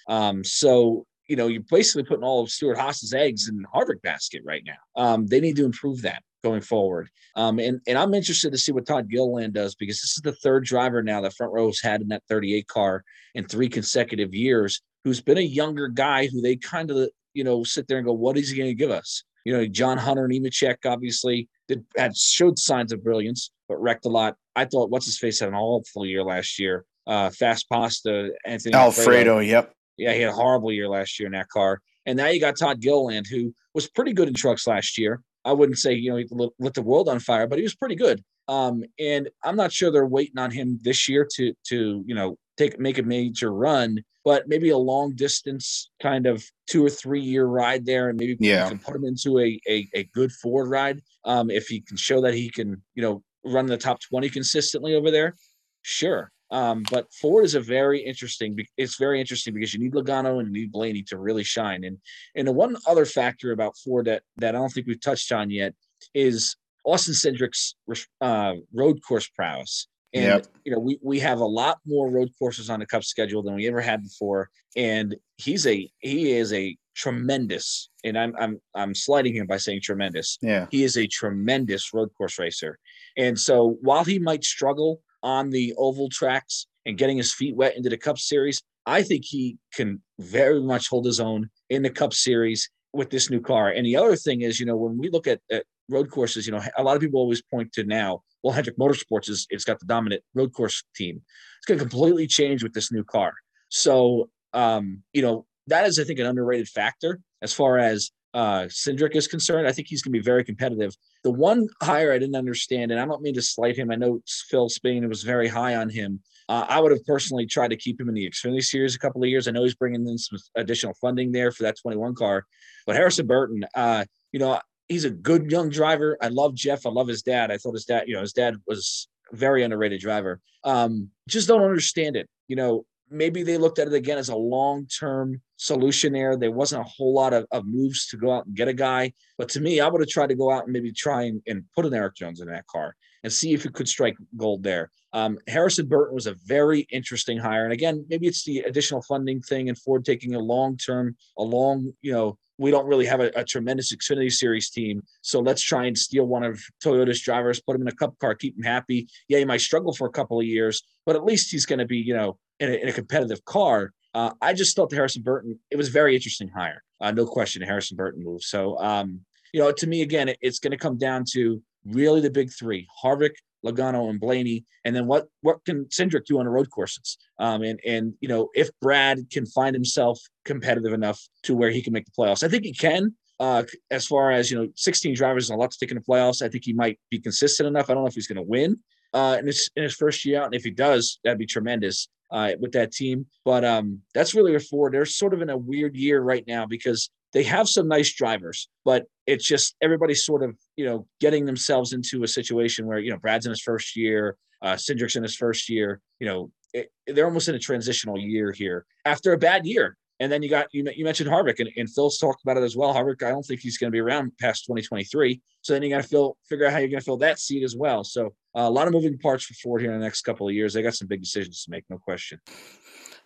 Um, 0.09 0.43
so 0.43 1.06
you 1.29 1.37
know, 1.37 1.47
you're 1.47 1.63
basically 1.71 2.05
putting 2.05 2.25
all 2.25 2.43
of 2.43 2.51
Stewart 2.51 2.79
Haas's 2.79 3.13
eggs 3.15 3.49
in 3.49 3.65
Harvick 3.75 4.03
basket 4.03 4.43
right 4.45 4.63
now. 4.67 5.03
Um, 5.03 5.27
they 5.27 5.41
need 5.41 5.57
to 5.57 5.65
improve 5.65 6.03
that 6.03 6.23
going 6.43 6.63
forward. 6.63 7.09
Um, 7.37 7.59
and, 7.59 7.81
and 7.87 7.99
I'm 7.99 8.15
interested 8.15 8.53
to 8.53 8.59
see 8.59 8.73
what 8.73 8.87
Todd 8.87 9.11
Gilliland 9.11 9.55
does 9.55 9.75
because 9.75 10.01
this 10.01 10.17
is 10.17 10.23
the 10.23 10.33
third 10.33 10.65
driver 10.65 11.03
now 11.03 11.21
that 11.21 11.35
Front 11.35 11.53
Row's 11.53 11.81
had 11.81 12.01
in 12.01 12.09
that 12.09 12.23
38 12.29 12.67
car 12.67 13.05
in 13.35 13.45
three 13.45 13.69
consecutive 13.69 14.35
years 14.35 14.81
who's 15.05 15.21
been 15.21 15.39
a 15.39 15.43
younger 15.43 15.89
guy 15.89 16.27
who 16.27 16.41
they 16.41 16.57
kind 16.57 16.91
of, 16.91 17.09
you 17.35 17.45
know, 17.45 17.63
sit 17.65 17.87
there 17.89 17.99
and 17.99 18.07
go, 18.07 18.13
what 18.13 18.37
is 18.37 18.51
he 18.51 18.57
going 18.57 18.71
to 18.71 18.75
give 18.75 18.91
us? 18.91 19.23
You 19.45 19.57
know, 19.57 19.67
John 19.67 19.99
Hunter 19.99 20.25
and 20.25 20.33
Nemechek 20.33 20.79
obviously 20.87 21.49
did, 21.69 21.85
had 21.97 22.17
showed 22.17 22.59
signs 22.59 22.93
of 22.93 23.05
brilliance, 23.05 23.51
but 23.69 23.81
wrecked 23.81 24.07
a 24.07 24.09
lot. 24.09 24.37
I 24.57 24.65
thought 24.65 24.91
what's 24.91 25.07
his 25.07 25.19
face 25.19 25.41
had 25.41 25.49
an 25.49 25.55
awful 25.55 26.07
year 26.07 26.23
last 26.23 26.59
year. 26.59 26.85
Uh, 27.07 27.31
fast 27.31 27.67
pasta, 27.71 28.31
Anthony 28.45 28.75
Alfredo, 28.75 29.09
Alfredo, 29.09 29.39
yep. 29.39 29.75
Yeah, 29.99 30.15
he 30.15 30.20
had 30.20 30.31
a 30.31 30.35
horrible 30.35 30.73
year 30.73 30.89
last 30.89 31.19
year 31.19 31.27
in 31.27 31.33
that 31.33 31.49
car. 31.49 31.81
And 32.07 32.16
now 32.16 32.29
you 32.29 32.41
got 32.41 32.57
Todd 32.57 32.81
Gilliland, 32.81 33.27
who 33.27 33.53
was 33.75 33.89
pretty 33.89 34.12
good 34.12 34.29
in 34.29 34.35
trucks 34.35 34.66
last 34.66 34.97
year. 34.97 35.23
I 35.45 35.53
wouldn't 35.53 35.79
say 35.79 35.93
you 35.93 36.11
know 36.11 36.16
he 36.16 36.27
lit 36.59 36.75
the 36.75 36.83
world 36.83 37.09
on 37.09 37.20
fire, 37.20 37.47
but 37.47 37.59
he 37.59 37.62
was 37.62 37.75
pretty 37.75 37.97
good. 37.97 38.23
Um, 38.49 38.83
and 38.99 39.29
I'm 39.45 39.57
not 39.57 39.73
sure 39.73 39.91
they're 39.91 40.07
waiting 40.07 40.39
on 40.39 40.51
him 40.51 40.79
this 40.83 41.09
year 41.09 41.27
to 41.35 41.53
to 41.69 42.03
you 42.07 42.15
know 42.15 42.37
take 42.57 42.79
make 42.79 42.99
a 42.99 43.03
major 43.03 43.53
run, 43.53 43.99
but 44.25 44.49
maybe 44.49 44.70
a 44.70 44.79
long 44.79 45.15
distance 45.15 45.91
kind 46.03 46.27
of 46.27 46.45
two 46.66 46.85
or 46.85 46.91
three 46.91 47.20
year 47.20 47.47
ride 47.47 47.85
there, 47.85 48.09
and 48.09 48.19
maybe 48.19 48.37
yeah. 48.41 48.69
can 48.69 48.79
put 48.79 48.97
him 48.97 49.05
into 49.05 49.39
a, 49.39 49.61
a 49.69 49.87
a 49.95 50.05
good 50.05 50.33
Ford 50.33 50.69
ride. 50.69 51.03
Um, 51.25 51.51
if 51.51 51.66
he 51.69 51.81
can 51.81 51.97
show 51.97 52.20
that 52.23 52.35
he 52.35 52.51
can 52.51 52.83
you 52.95 53.03
know 53.03 53.23
run 53.45 53.66
the 53.66 53.77
top 53.77 54.01
20 54.01 54.29
consistently 54.31 54.95
over 54.95 55.11
there, 55.11 55.37
sure. 55.83 56.31
Um, 56.51 56.83
but 56.91 57.12
Ford 57.12 57.45
is 57.45 57.55
a 57.55 57.61
very 57.61 58.01
interesting. 58.01 58.59
It's 58.77 58.97
very 58.97 59.20
interesting 59.20 59.55
because 59.55 59.75
you 59.75 59.81
need 59.81 59.93
Logano 59.93 60.39
and 60.39 60.49
you 60.49 60.62
need 60.62 60.73
Blaney 60.73 61.03
to 61.05 61.19
really 61.19 61.45
shine. 61.45 61.85
And 61.85 61.99
and 62.35 62.49
the 62.49 62.53
one 62.53 62.77
other 62.87 63.05
factor 63.05 63.53
about 63.53 63.77
Ford 63.77 64.07
that 64.07 64.23
that 64.39 64.55
I 64.55 64.59
don't 64.59 64.70
think 64.70 64.87
we've 64.87 65.01
touched 65.01 65.31
on 65.33 65.51
yet 65.51 65.75
is 66.15 66.57
Austin 66.85 67.15
Cindric's 67.15 67.75
uh, 68.20 68.55
road 68.73 69.01
course 69.07 69.29
prowess. 69.29 69.89
And 70.15 70.25
yep. 70.25 70.47
you 70.65 70.73
know, 70.73 70.79
we 70.79 70.99
we 71.03 71.19
have 71.20 71.41
a 71.41 71.47
lot 71.47 71.79
more 71.87 72.11
road 72.11 72.31
courses 72.39 72.70
on 72.70 72.81
the 72.81 72.87
Cup 72.87 73.05
schedule 73.05 73.43
than 73.43 73.55
we 73.55 73.69
ever 73.69 73.81
had 73.81 74.03
before. 74.03 74.49
And 74.75 75.15
he's 75.37 75.66
a 75.66 75.91
he 75.99 76.33
is 76.33 76.53
a 76.55 76.77
tremendous, 76.97 77.91
and 78.05 78.19
I'm 78.19 78.35
I'm 78.39 78.59
I'm 78.75 78.95
slighting 78.95 79.35
him 79.35 79.47
by 79.47 79.59
saying 79.59 79.83
tremendous. 79.83 80.39
Yeah, 80.41 80.66
he 80.70 80.83
is 80.83 80.97
a 80.97 81.07
tremendous 81.07 81.93
road 81.93 82.09
course 82.16 82.39
racer. 82.39 82.79
And 83.19 83.39
so 83.39 83.77
while 83.83 84.05
he 84.05 84.19
might 84.19 84.45
struggle 84.45 85.03
on 85.23 85.51
the 85.51 85.74
oval 85.77 86.09
tracks 86.09 86.66
and 86.86 86.99
getting 86.99 87.16
his 87.16 87.32
feet 87.32 87.57
wet 87.57 87.77
into 87.77 87.89
the 87.89 87.97
Cup 87.97 88.19
Series, 88.19 88.61
I 88.86 89.03
think 89.03 89.24
he 89.24 89.59
can 89.74 90.03
very 90.19 90.61
much 90.61 90.89
hold 90.89 91.05
his 91.05 91.20
own 91.20 91.51
in 91.69 91.82
the 91.82 91.90
Cup 91.90 92.15
Series 92.15 92.70
with 92.93 93.11
this 93.11 93.31
new 93.31 93.40
car. 93.40 93.69
And 93.70 93.85
the 93.85 93.97
other 93.97 94.16
thing 94.16 94.40
is, 94.40 94.59
you 94.59 94.66
know, 94.66 94.77
when 94.77 94.99
we 94.99 95.11
look 95.11 95.27
at, 95.27 95.40
at 95.51 95.65
road 95.89 96.11
courses, 96.11 96.47
you 96.47 96.53
know, 96.53 96.62
a 96.77 96.82
lot 96.82 96.97
of 96.97 97.03
people 97.03 97.20
always 97.20 97.43
point 97.43 97.73
to 97.74 97.85
now, 97.85 98.23
well, 98.43 98.55
Hendrick 98.55 98.78
Motorsports 98.78 99.28
is 99.28 99.47
it's 99.51 99.65
got 99.65 99.81
the 99.81 99.86
dominant 99.86 100.23
road 100.35 100.53
course 100.53 100.82
team. 100.95 101.20
It's 101.59 101.66
going 101.66 101.78
to 101.78 101.85
completely 101.85 102.27
change 102.27 102.62
with 102.62 102.73
this 102.73 102.93
new 102.93 103.05
car. 103.05 103.35
So, 103.69 104.31
um, 104.55 105.03
you 105.12 105.23
know, 105.23 105.45
that 105.66 105.86
is, 105.86 105.99
I 105.99 106.05
think, 106.05 106.19
an 106.19 106.27
underrated 106.27 106.69
factor 106.69 107.20
as 107.43 107.53
far 107.53 107.78
as 107.78 108.11
uh, 108.35 108.65
Cindric 108.65 109.17
is 109.17 109.27
concerned. 109.27 109.67
I 109.67 109.73
think 109.73 109.89
he's 109.89 110.03
going 110.03 110.13
to 110.13 110.19
be 110.19 110.23
very 110.23 110.45
competitive. 110.45 110.95
The 111.25 111.31
one 111.31 111.69
hire 111.83 112.13
I 112.13 112.19
didn't 112.19 112.37
understand, 112.37 112.91
and 112.91 113.01
I 113.01 113.07
don't 113.07 113.23
mean 113.23 113.35
to 113.35 113.43
slight 113.43 113.77
him. 113.77 113.91
I 113.91 113.97
know 113.97 114.21
Phil 114.49 114.69
Spain 114.69 115.09
was 115.09 115.23
very 115.23 115.49
high 115.49 115.77
on 115.77 115.89
him, 115.89 116.21
Uh, 116.49 116.65
I 116.69 116.81
would 116.81 116.93
have 116.93 117.05
personally 117.05 117.47
tried 117.47 117.69
to 117.69 117.77
keep 117.77 118.01
him 118.01 118.09
in 118.09 118.15
the 118.15 118.29
Xfinity 118.29 118.63
Series 118.65 118.95
a 118.95 118.99
couple 118.99 119.23
of 119.23 119.29
years. 119.29 119.49
I 119.49 119.51
know 119.51 119.65
he's 119.65 119.75
bringing 119.75 120.07
in 120.07 120.17
some 120.19 120.39
additional 120.57 120.95
funding 121.01 121.33
there 121.33 121.53
for 121.53 121.63
that 121.65 121.77
21 121.81 122.15
car, 122.15 122.47
but 122.87 122.97
Harrison 122.97 123.27
Burton, 123.27 123.65
uh, 123.75 124.05
you 124.33 124.39
know, 124.39 124.59
he's 124.89 125.05
a 125.05 125.11
good 125.11 125.51
young 125.51 125.69
driver. 125.69 126.17
I 126.23 126.29
love 126.29 126.55
Jeff. 126.55 126.87
I 126.87 126.91
love 126.91 127.09
his 127.09 127.23
dad. 127.23 127.51
I 127.51 127.59
thought 127.59 127.75
his 127.75 127.85
dad, 127.85 128.05
you 128.07 128.15
know, 128.15 128.23
his 128.23 128.33
dad 128.33 128.57
was 128.67 129.09
very 129.33 129.63
underrated 129.63 130.01
driver. 130.01 130.41
Um, 130.65 131.11
just 131.29 131.49
don't 131.49 131.63
understand 131.63 132.17
it. 132.17 132.29
You 132.47 132.57
know, 132.57 132.87
maybe 133.11 133.43
they 133.43 133.59
looked 133.59 133.79
at 133.79 133.87
it 133.87 133.95
again 133.95 134.19
as 134.19 134.29
a 134.29 134.37
long-term 134.37 135.41
solution 135.57 136.13
there. 136.13 136.37
There 136.37 136.51
wasn't 136.51 136.83
a 136.83 136.89
whole 136.89 137.15
lot 137.15 137.33
of, 137.33 137.47
of 137.51 137.65
moves 137.67 138.07
to 138.09 138.17
go 138.17 138.33
out 138.33 138.47
and 138.47 138.57
get 138.57 138.69
a 138.69 138.73
guy. 138.73 139.13
But 139.37 139.49
to 139.51 139.61
me, 139.61 139.81
I 139.81 139.89
would 139.89 140.01
have 140.01 140.09
tried 140.09 140.29
to 140.29 140.35
go 140.35 140.51
out 140.51 140.65
and 140.65 140.73
maybe 140.73 140.93
try 140.93 141.25
and, 141.25 141.43
and 141.47 141.65
put 141.75 141.87
an 141.87 141.95
Erik 141.95 142.15
Jones 142.15 142.41
in 142.41 142.49
that 142.49 142.67
car 142.67 142.95
and 143.25 143.33
see 143.33 143.53
if 143.53 143.65
it 143.65 143.75
could 143.75 143.89
strike 143.89 144.17
gold 144.37 144.63
there. 144.63 144.91
Um, 145.13 145.39
Harrison 145.49 145.87
Burton 145.87 146.15
was 146.15 146.27
a 146.27 146.37
very 146.45 146.81
interesting 146.91 147.39
hire. 147.39 147.65
And 147.65 147.73
again, 147.73 148.05
maybe 148.09 148.27
it's 148.27 148.45
the 148.45 148.61
additional 148.61 149.03
funding 149.03 149.41
thing 149.41 149.69
and 149.69 149.79
Ford 149.79 150.05
taking 150.05 150.35
a 150.35 150.39
long-term, 150.39 151.17
a 151.39 151.43
long, 151.43 151.93
you 152.03 152.13
know, 152.13 152.39
we 152.59 152.71
don't 152.71 152.87
really 152.87 153.07
have 153.07 153.21
a, 153.21 153.31
a, 153.37 153.45
tremendous 153.45 153.95
Xfinity 153.95 154.33
Series 154.33 154.69
team. 154.69 155.03
So 155.23 155.41
let's 155.41 155.63
try 155.63 155.87
and 155.87 155.97
steal 155.97 156.25
one 156.25 156.43
of 156.43 156.61
Toyota's 156.85 157.21
drivers, 157.21 157.61
put 157.61 157.77
him 157.77 157.83
in 157.83 157.89
a 157.89 157.95
cup 157.95 158.19
car, 158.19 158.35
keep 158.35 158.57
him 158.57 158.65
happy. 158.65 159.09
Yeah, 159.29 159.39
he 159.39 159.45
might 159.45 159.61
struggle 159.61 159.93
for 159.93 160.09
a 160.09 160.11
couple 160.11 160.41
of 160.41 160.45
years, 160.45 160.83
but 161.07 161.15
at 161.15 161.25
least 161.25 161.53
he's 161.53 161.67
going 161.67 161.79
to 161.79 161.87
be, 161.87 161.99
you 161.99 162.15
know, 162.15 162.37
in 162.61 162.71
a, 162.71 162.75
in 162.75 162.89
a 162.89 162.93
competitive 162.93 163.45
car. 163.45 163.93
Uh, 164.15 164.33
I 164.41 164.55
just 164.55 164.75
thought 164.75 164.91
the 164.91 164.97
Harrison 164.97 165.23
Burton, 165.23 165.59
it 165.71 165.77
was 165.77 165.89
very 165.89 166.15
interesting 166.15 166.49
hire. 166.49 166.83
Uh, 167.01 167.11
no 167.11 167.27
question, 167.27 167.63
Harrison 167.63 167.97
Burton 167.97 168.25
move. 168.25 168.43
So, 168.43 168.79
um, 168.79 169.21
you 169.53 169.61
know, 169.61 169.71
to 169.73 169.87
me, 169.87 170.03
again, 170.03 170.29
it, 170.29 170.39
it's 170.41 170.59
going 170.59 170.73
to 170.73 170.77
come 170.77 170.99
down 170.99 171.25
to 171.33 171.63
really 171.85 172.21
the 172.21 172.31
big 172.31 172.51
three 172.53 172.87
Harvick, 173.03 173.35
Logano, 173.65 174.11
and 174.11 174.21
Blaney. 174.21 174.65
And 174.85 174.95
then 174.95 175.07
what 175.07 175.27
what 175.43 175.65
can 175.65 175.85
Cindric 175.87 176.25
do 176.25 176.39
on 176.39 176.45
the 176.45 176.51
road 176.51 176.71
courses? 176.71 177.19
Um, 177.39 177.63
and 177.63 177.81
and 177.87 178.15
you 178.21 178.29
know, 178.29 178.49
if 178.55 178.71
Brad 178.81 179.31
can 179.31 179.47
find 179.47 179.75
himself 179.75 180.19
competitive 180.45 180.93
enough 180.93 181.21
to 181.45 181.55
where 181.55 181.71
he 181.71 181.83
can 181.83 181.93
make 181.93 182.07
the 182.07 182.13
playoffs, 182.19 182.43
I 182.43 182.49
think 182.49 182.65
he 182.65 182.73
can. 182.73 183.15
Uh, 183.41 183.63
as 183.93 184.05
far 184.05 184.33
as 184.33 184.51
you 184.51 184.59
know, 184.59 184.69
16 184.75 185.15
drivers 185.15 185.45
is 185.45 185.51
a 185.51 185.55
lot 185.55 185.71
to 185.71 185.79
take 185.79 185.93
in 185.93 185.97
the 185.97 186.03
playoffs. 186.03 186.43
I 186.43 186.49
think 186.49 186.65
he 186.65 186.73
might 186.73 186.99
be 187.09 187.21
consistent 187.21 187.69
enough. 187.69 187.89
I 187.89 187.95
don't 187.95 188.03
know 188.03 188.09
if 188.09 188.15
he's 188.15 188.27
going 188.27 188.37
to 188.37 188.43
win 188.43 188.79
uh, 189.15 189.37
in 189.39 189.47
his 189.47 189.71
in 189.77 189.85
his 189.85 189.95
first 189.95 190.25
year 190.25 190.41
out, 190.41 190.47
and 190.47 190.55
if 190.55 190.65
he 190.65 190.71
does, 190.71 191.21
that'd 191.23 191.39
be 191.39 191.47
tremendous 191.47 192.09
uh, 192.31 192.53
with 192.61 192.73
that 192.73 192.93
team. 192.93 193.27
But 193.45 193.65
um, 193.65 194.01
that's 194.15 194.35
really 194.35 194.55
a 194.55 194.61
Ford. 194.61 194.93
They're 194.93 195.05
sort 195.05 195.35
of 195.35 195.43
in 195.43 195.51
a 195.51 195.57
weird 195.57 195.97
year 195.97 196.21
right 196.21 196.45
now 196.47 196.67
because 196.67 197.11
they 197.33 197.43
have 197.43 197.69
some 197.69 197.89
nice 197.89 198.13
drivers, 198.15 198.69
but 198.85 199.05
it's 199.27 199.45
just 199.45 199.77
everybody's 199.83 200.25
sort 200.25 200.43
of 200.43 200.57
you 200.77 200.85
know 200.85 201.07
getting 201.21 201.45
themselves 201.45 201.93
into 201.93 202.23
a 202.23 202.29
situation 202.29 202.87
where 202.87 202.99
you 202.99 203.11
know 203.11 203.19
Brad's 203.19 203.47
in 203.47 203.51
his 203.51 203.63
first 203.63 203.97
year, 203.97 204.37
uh, 204.63 204.77
Cindric's 204.77 205.17
in 205.17 205.23
his 205.23 205.37
first 205.37 205.69
year. 205.69 206.01
You 206.21 206.27
know 206.27 206.51
it, 206.73 206.91
they're 207.07 207.27
almost 207.27 207.49
in 207.49 207.55
a 207.55 207.59
transitional 207.59 208.19
year 208.19 208.53
here 208.53 208.85
after 209.05 209.33
a 209.33 209.39
bad 209.39 209.67
year. 209.67 209.97
And 210.20 210.31
then 210.32 210.43
you 210.43 210.49
got 210.49 210.66
you, 210.73 210.85
you 210.95 211.05
mentioned 211.05 211.31
Harvick 211.31 211.61
and, 211.61 211.70
and 211.77 211.89
Phil's 211.89 212.19
talked 212.19 212.43
about 212.43 212.57
it 212.57 212.62
as 212.62 212.77
well. 212.77 212.93
Harvick, 212.93 213.23
I 213.23 213.31
don't 213.31 213.45
think 213.45 213.61
he's 213.61 213.78
going 213.78 213.90
to 213.90 213.95
be 213.95 214.01
around 214.01 214.32
past 214.39 214.65
2023. 214.66 215.40
So 215.62 215.73
then 215.73 215.82
you 215.82 215.90
got 215.90 216.03
to 216.03 216.09
fill 216.09 216.36
figure 216.49 216.66
out 216.66 216.73
how 216.73 216.78
you're 216.78 216.89
going 216.89 217.01
to 217.01 217.05
fill 217.05 217.19
that 217.19 217.39
seat 217.39 217.62
as 217.62 217.77
well. 217.77 218.05
So 218.05 218.27
uh, 218.57 218.62
a 218.62 218.70
lot 218.70 218.86
of 218.86 218.93
moving 218.93 219.19
parts 219.19 219.45
for 219.45 219.55
Ford 219.55 219.81
here 219.81 219.93
in 219.93 219.99
the 219.99 220.05
next 220.05 220.23
couple 220.23 220.49
of 220.49 220.55
years. 220.55 220.74
They 220.74 220.82
got 220.82 220.95
some 220.95 221.09
big 221.09 221.20
decisions 221.20 221.65
to 221.65 221.70
make, 221.70 221.85
no 221.89 221.99
question. 221.99 222.40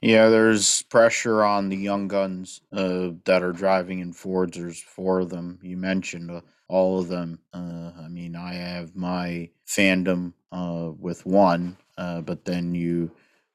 Yeah, 0.03 0.31
there's 0.31 0.83
pressure 0.83 1.45
on 1.45 1.69
the 1.69 1.77
young 1.77 2.09
guns 2.09 2.61
uh, 2.73 3.11
that 3.25 3.45
are 3.45 3.53
driving 3.53 4.01
in 4.01 4.13
Fords. 4.13 4.59
There's 4.59 4.83
four 4.83 5.21
of 5.21 5.31
them. 5.31 5.61
You 5.63 5.77
mentioned 5.77 6.31
uh, 6.31 6.41
all 6.67 6.99
of 6.99 7.07
them. 7.07 7.39
Uh, 7.55 7.93
I 8.01 8.09
mean, 8.09 8.35
I 8.35 8.55
have 8.55 8.97
my 8.97 9.49
fandom 9.65 10.33
uh, 10.51 10.91
with 10.99 11.25
one, 11.25 11.77
uh, 11.97 12.21
but 12.21 12.45
then 12.45 12.75
you 12.75 13.13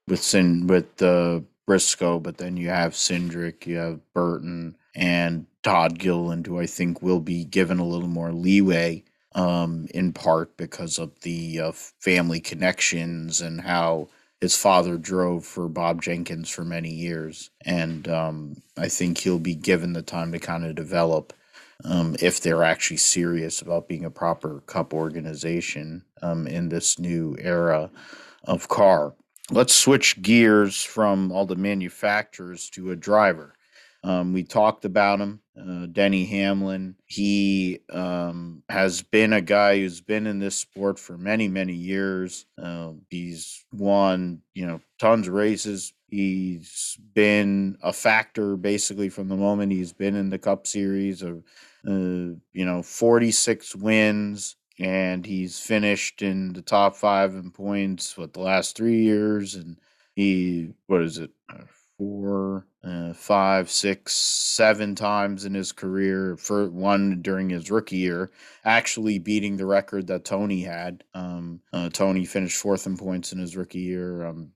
with 0.07 0.23
Sin 0.23 0.67
with 0.67 1.01
uh, 1.01 1.41
Briscoe, 1.67 2.19
but 2.19 2.37
then 2.37 2.57
you 2.57 2.69
have 2.69 2.93
Cindric, 2.93 3.67
you 3.67 3.77
have 3.77 3.99
Burton, 4.13 4.75
and 4.95 5.45
Todd 5.61 5.99
Gilliland, 5.99 6.47
who 6.47 6.59
I 6.59 6.65
think 6.65 7.03
will 7.03 7.19
be 7.19 7.45
given 7.45 7.77
a 7.79 7.85
little 7.85 8.09
more 8.09 8.31
leeway. 8.31 9.03
Um, 9.35 9.87
in 9.93 10.13
part 10.13 10.57
because 10.57 10.97
of 10.97 11.19
the 11.21 11.59
uh, 11.59 11.71
family 11.71 12.39
connections 12.39 13.39
and 13.39 13.61
how 13.61 14.07
his 14.41 14.57
father 14.57 14.97
drove 14.97 15.45
for 15.45 15.67
Bob 15.69 16.01
Jenkins 16.01 16.49
for 16.49 16.63
many 16.63 16.89
years, 16.89 17.51
and 17.65 18.07
um, 18.07 18.61
I 18.77 18.87
think 18.87 19.19
he'll 19.19 19.39
be 19.39 19.55
given 19.55 19.93
the 19.93 20.01
time 20.01 20.31
to 20.31 20.39
kind 20.39 20.65
of 20.65 20.75
develop 20.75 21.33
um, 21.85 22.15
if 22.19 22.41
they're 22.41 22.63
actually 22.63 22.97
serious 22.97 23.61
about 23.61 23.87
being 23.87 24.05
a 24.05 24.11
proper 24.11 24.61
cup 24.61 24.93
organization 24.93 26.03
um, 26.21 26.47
in 26.47 26.69
this 26.69 26.99
new 26.99 27.35
era 27.39 27.91
of 28.43 28.67
car. 28.67 29.13
Let's 29.49 29.73
switch 29.73 30.21
gears 30.21 30.83
from 30.83 31.31
all 31.31 31.45
the 31.45 31.55
manufacturers 31.55 32.69
to 32.71 32.91
a 32.91 32.95
driver. 32.97 33.53
Um, 34.03 34.33
we 34.33 34.43
talked 34.43 34.85
about 34.85 35.19
him, 35.19 35.39
uh, 35.59 35.87
Denny 35.87 36.25
Hamlin. 36.25 36.95
He 37.05 37.79
um, 37.89 38.61
has 38.69 39.01
been 39.01 39.33
a 39.33 39.41
guy 39.41 39.79
who's 39.79 40.01
been 40.01 40.27
in 40.27 40.39
this 40.39 40.55
sport 40.55 40.99
for 40.99 41.17
many, 41.17 41.47
many 41.47 41.73
years. 41.73 42.45
Uh, 42.61 42.91
he's 43.09 43.65
won, 43.73 44.41
you 44.53 44.67
know, 44.67 44.81
tons 44.99 45.27
of 45.27 45.33
races. 45.33 45.93
He's 46.09 46.97
been 47.13 47.77
a 47.81 47.91
factor 47.91 48.55
basically 48.55 49.09
from 49.09 49.29
the 49.29 49.35
moment 49.35 49.71
he's 49.71 49.93
been 49.93 50.15
in 50.15 50.29
the 50.29 50.37
Cup 50.39 50.67
Series 50.67 51.21
of, 51.21 51.43
uh, 51.87 52.35
you 52.53 52.65
know, 52.65 52.83
46 52.83 53.75
wins, 53.75 54.55
and 54.79 55.25
he's 55.25 55.59
finished 55.59 56.21
in 56.21 56.53
the 56.53 56.61
top 56.61 56.95
five 56.95 57.33
in 57.33 57.51
points 57.51 58.17
with 58.17 58.33
the 58.33 58.39
last 58.39 58.75
three 58.75 59.01
years. 59.01 59.55
And 59.55 59.77
he, 60.15 60.73
what 60.87 61.01
is 61.01 61.17
it, 61.17 61.31
uh, 61.49 61.63
four, 61.97 62.67
uh, 62.83 63.13
five, 63.13 63.71
six, 63.71 64.13
seven 64.15 64.95
times 64.95 65.45
in 65.45 65.53
his 65.53 65.71
career. 65.71 66.37
For 66.37 66.69
one 66.69 67.21
during 67.21 67.49
his 67.49 67.71
rookie 67.71 67.97
year, 67.97 68.31
actually 68.63 69.19
beating 69.19 69.57
the 69.57 69.65
record 69.65 70.07
that 70.07 70.25
Tony 70.25 70.61
had. 70.61 71.03
Um, 71.13 71.61
uh, 71.73 71.89
Tony 71.89 72.25
finished 72.25 72.57
fourth 72.57 72.85
in 72.85 72.97
points 72.97 73.33
in 73.33 73.39
his 73.39 73.57
rookie 73.57 73.79
year. 73.79 74.25
Um, 74.25 74.51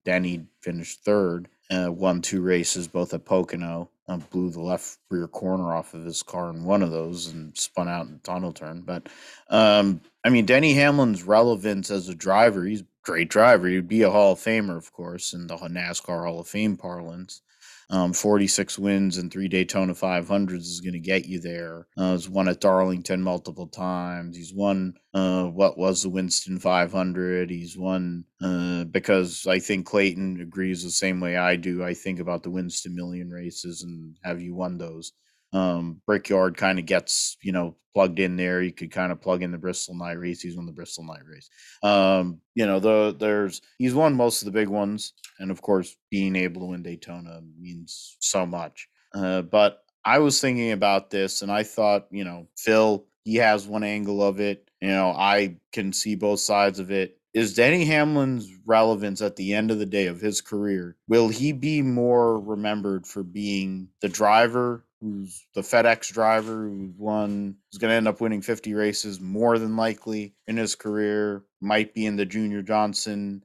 finished 0.62 1.04
third. 1.04 1.50
Uh, 1.72 1.90
won 1.90 2.22
two 2.22 2.42
races, 2.42 2.88
both 2.88 3.14
at 3.14 3.24
Pocono. 3.24 3.90
Uh, 4.08 4.18
blew 4.18 4.50
the 4.50 4.60
left 4.60 4.98
rear 5.10 5.28
corner 5.28 5.74
off 5.74 5.94
of 5.94 6.04
his 6.04 6.22
car 6.22 6.50
in 6.50 6.66
one 6.66 6.84
of 6.84 6.92
those 6.92 7.28
and 7.28 7.58
spun 7.58 7.88
out 7.88 8.08
in 8.08 8.20
tunnel 8.24 8.52
turn. 8.52 8.82
But 8.82 9.08
um, 9.50 10.02
I 10.26 10.30
mean, 10.30 10.46
Denny 10.46 10.74
Hamlin's 10.74 11.24
relevance 11.24 11.90
as 11.90 12.10
a 12.10 12.16
driver, 12.16 12.66
he's 12.66 12.82
a 12.82 12.86
great 13.04 13.30
driver. 13.30 13.68
He'd 13.68 13.88
be 13.88 14.02
a 14.02 14.12
Hall 14.12 14.34
of 14.34 14.40
Famer, 14.40 14.76
of 14.76 14.92
course, 14.92 15.32
in 15.34 15.48
the 15.48 15.56
NASCAR 15.56 16.26
Hall 16.26 16.42
of 16.42 16.48
Fame 16.48 16.76
parlance. 16.76 17.42
Um, 17.92 18.14
46 18.14 18.80
wins 18.80 19.18
and 19.18 19.32
three 19.32 19.50
Daytona 19.50 19.94
500s 19.94 20.60
is 20.60 20.80
going 20.80 20.94
to 20.94 21.00
get 21.00 21.26
you 21.26 21.42
there. 21.42 21.88
Uh, 21.98 22.14
he's 22.14 22.30
won 22.30 22.48
at 22.48 22.62
Darlington 22.62 23.22
multiple 23.22 23.68
times. 23.68 24.38
He's 24.38 24.54
won 24.54 24.94
uh, 25.14 25.44
what 25.46 25.78
was 25.78 26.02
the 26.02 26.10
Winston 26.10 26.58
500. 26.58 27.50
He's 27.50 27.78
won 27.78 28.24
uh, 28.42 28.86
because 28.86 29.46
I 29.46 29.60
think 29.60 29.86
Clayton 29.86 30.40
agrees 30.40 30.84
the 30.84 30.90
same 30.90 31.20
way 31.20 31.36
I 31.36 31.58
do. 31.58 31.84
I 31.84 31.94
think 31.94 32.20
about 32.20 32.44
the 32.44 32.50
Winston 32.50 32.96
Million 32.96 33.30
races 33.30 33.84
and 33.84 34.16
have 34.24 34.42
you 34.42 34.56
won 34.56 34.78
those? 34.78 35.12
Um, 35.54 36.02
Brickyard 36.06 36.58
kind 36.58 36.80
of 36.80 36.86
gets 36.86 37.38
you 37.42 37.52
know 37.52 37.76
plugged 37.94 38.20
in 38.20 38.38
there. 38.38 38.62
You 38.62 38.72
could 38.72 38.92
kind 38.92 39.12
of 39.12 39.22
plug 39.22 39.44
in 39.44 39.52
the 39.52 39.58
Bristol 39.58 39.96
night 39.96 40.18
race. 40.18 40.42
He's 40.42 40.56
won 40.56 40.66
the 40.66 40.72
Bristol 40.72 41.06
night 41.06 41.26
race. 41.26 41.50
Um, 41.84 42.40
you 42.56 42.66
know, 42.66 42.80
the 42.80 43.16
there's 43.18 43.62
he's 43.78 43.94
won 43.94 44.16
most 44.16 44.42
of 44.42 44.46
the 44.46 44.52
big 44.52 44.70
ones, 44.70 45.14
and 45.40 45.52
of 45.52 45.62
course, 45.62 45.96
being 46.10 46.36
able 46.36 46.62
to 46.62 46.68
win 46.68 46.84
Daytona 46.84 47.42
means 47.60 48.18
so 48.20 48.46
much. 48.46 48.88
Uh, 49.14 49.42
but 49.42 49.84
I 50.06 50.20
was 50.20 50.40
thinking 50.40 50.72
about 50.72 51.10
this, 51.10 51.42
and 51.42 51.52
I 51.52 51.64
thought, 51.64 52.08
you 52.12 52.24
know, 52.24 52.48
Phil, 52.58 53.06
he 53.24 53.36
has 53.36 53.68
one 53.68 53.84
angle 53.84 54.24
of 54.24 54.40
it. 54.40 54.70
You 54.82 54.90
know, 54.90 55.12
I 55.12 55.58
can 55.74 55.94
see 55.94 56.16
both 56.16 56.40
sides 56.40 56.80
of 56.80 56.92
it 56.92 57.18
is 57.34 57.54
Denny 57.54 57.86
Hamlin's 57.86 58.52
relevance 58.66 59.22
at 59.22 59.38
the 59.38 59.54
end 59.54 59.72
of 59.72 59.80
the 59.80 59.86
day 59.86 60.08
of 60.08 60.20
his 60.20 60.42
career? 60.42 60.98
Will 61.08 61.30
he 61.30 61.54
be 61.54 61.82
more 61.82 62.40
remembered 62.40 63.08
for 63.08 63.24
being 63.24 63.88
the 64.02 64.10
driver 64.10 64.86
who's 65.02 65.46
the 65.56 65.62
FedEx 65.62 66.14
driver 66.14 66.70
who's 66.70 66.94
won, 66.98 67.56
is 67.74 67.80
going 67.80 67.90
to 67.90 67.96
end 67.96 68.08
up 68.08 68.22
winning 68.22 68.42
50 68.42 68.74
races 68.74 69.20
more 69.20 69.58
than 69.58 69.76
likely 69.76 70.36
in 70.48 70.58
his 70.58 70.76
career, 70.76 71.44
might 71.60 71.94
be 71.94 72.06
in 72.06 72.16
the 72.16 72.26
Junior 72.26 72.62
Johnson 72.62 73.44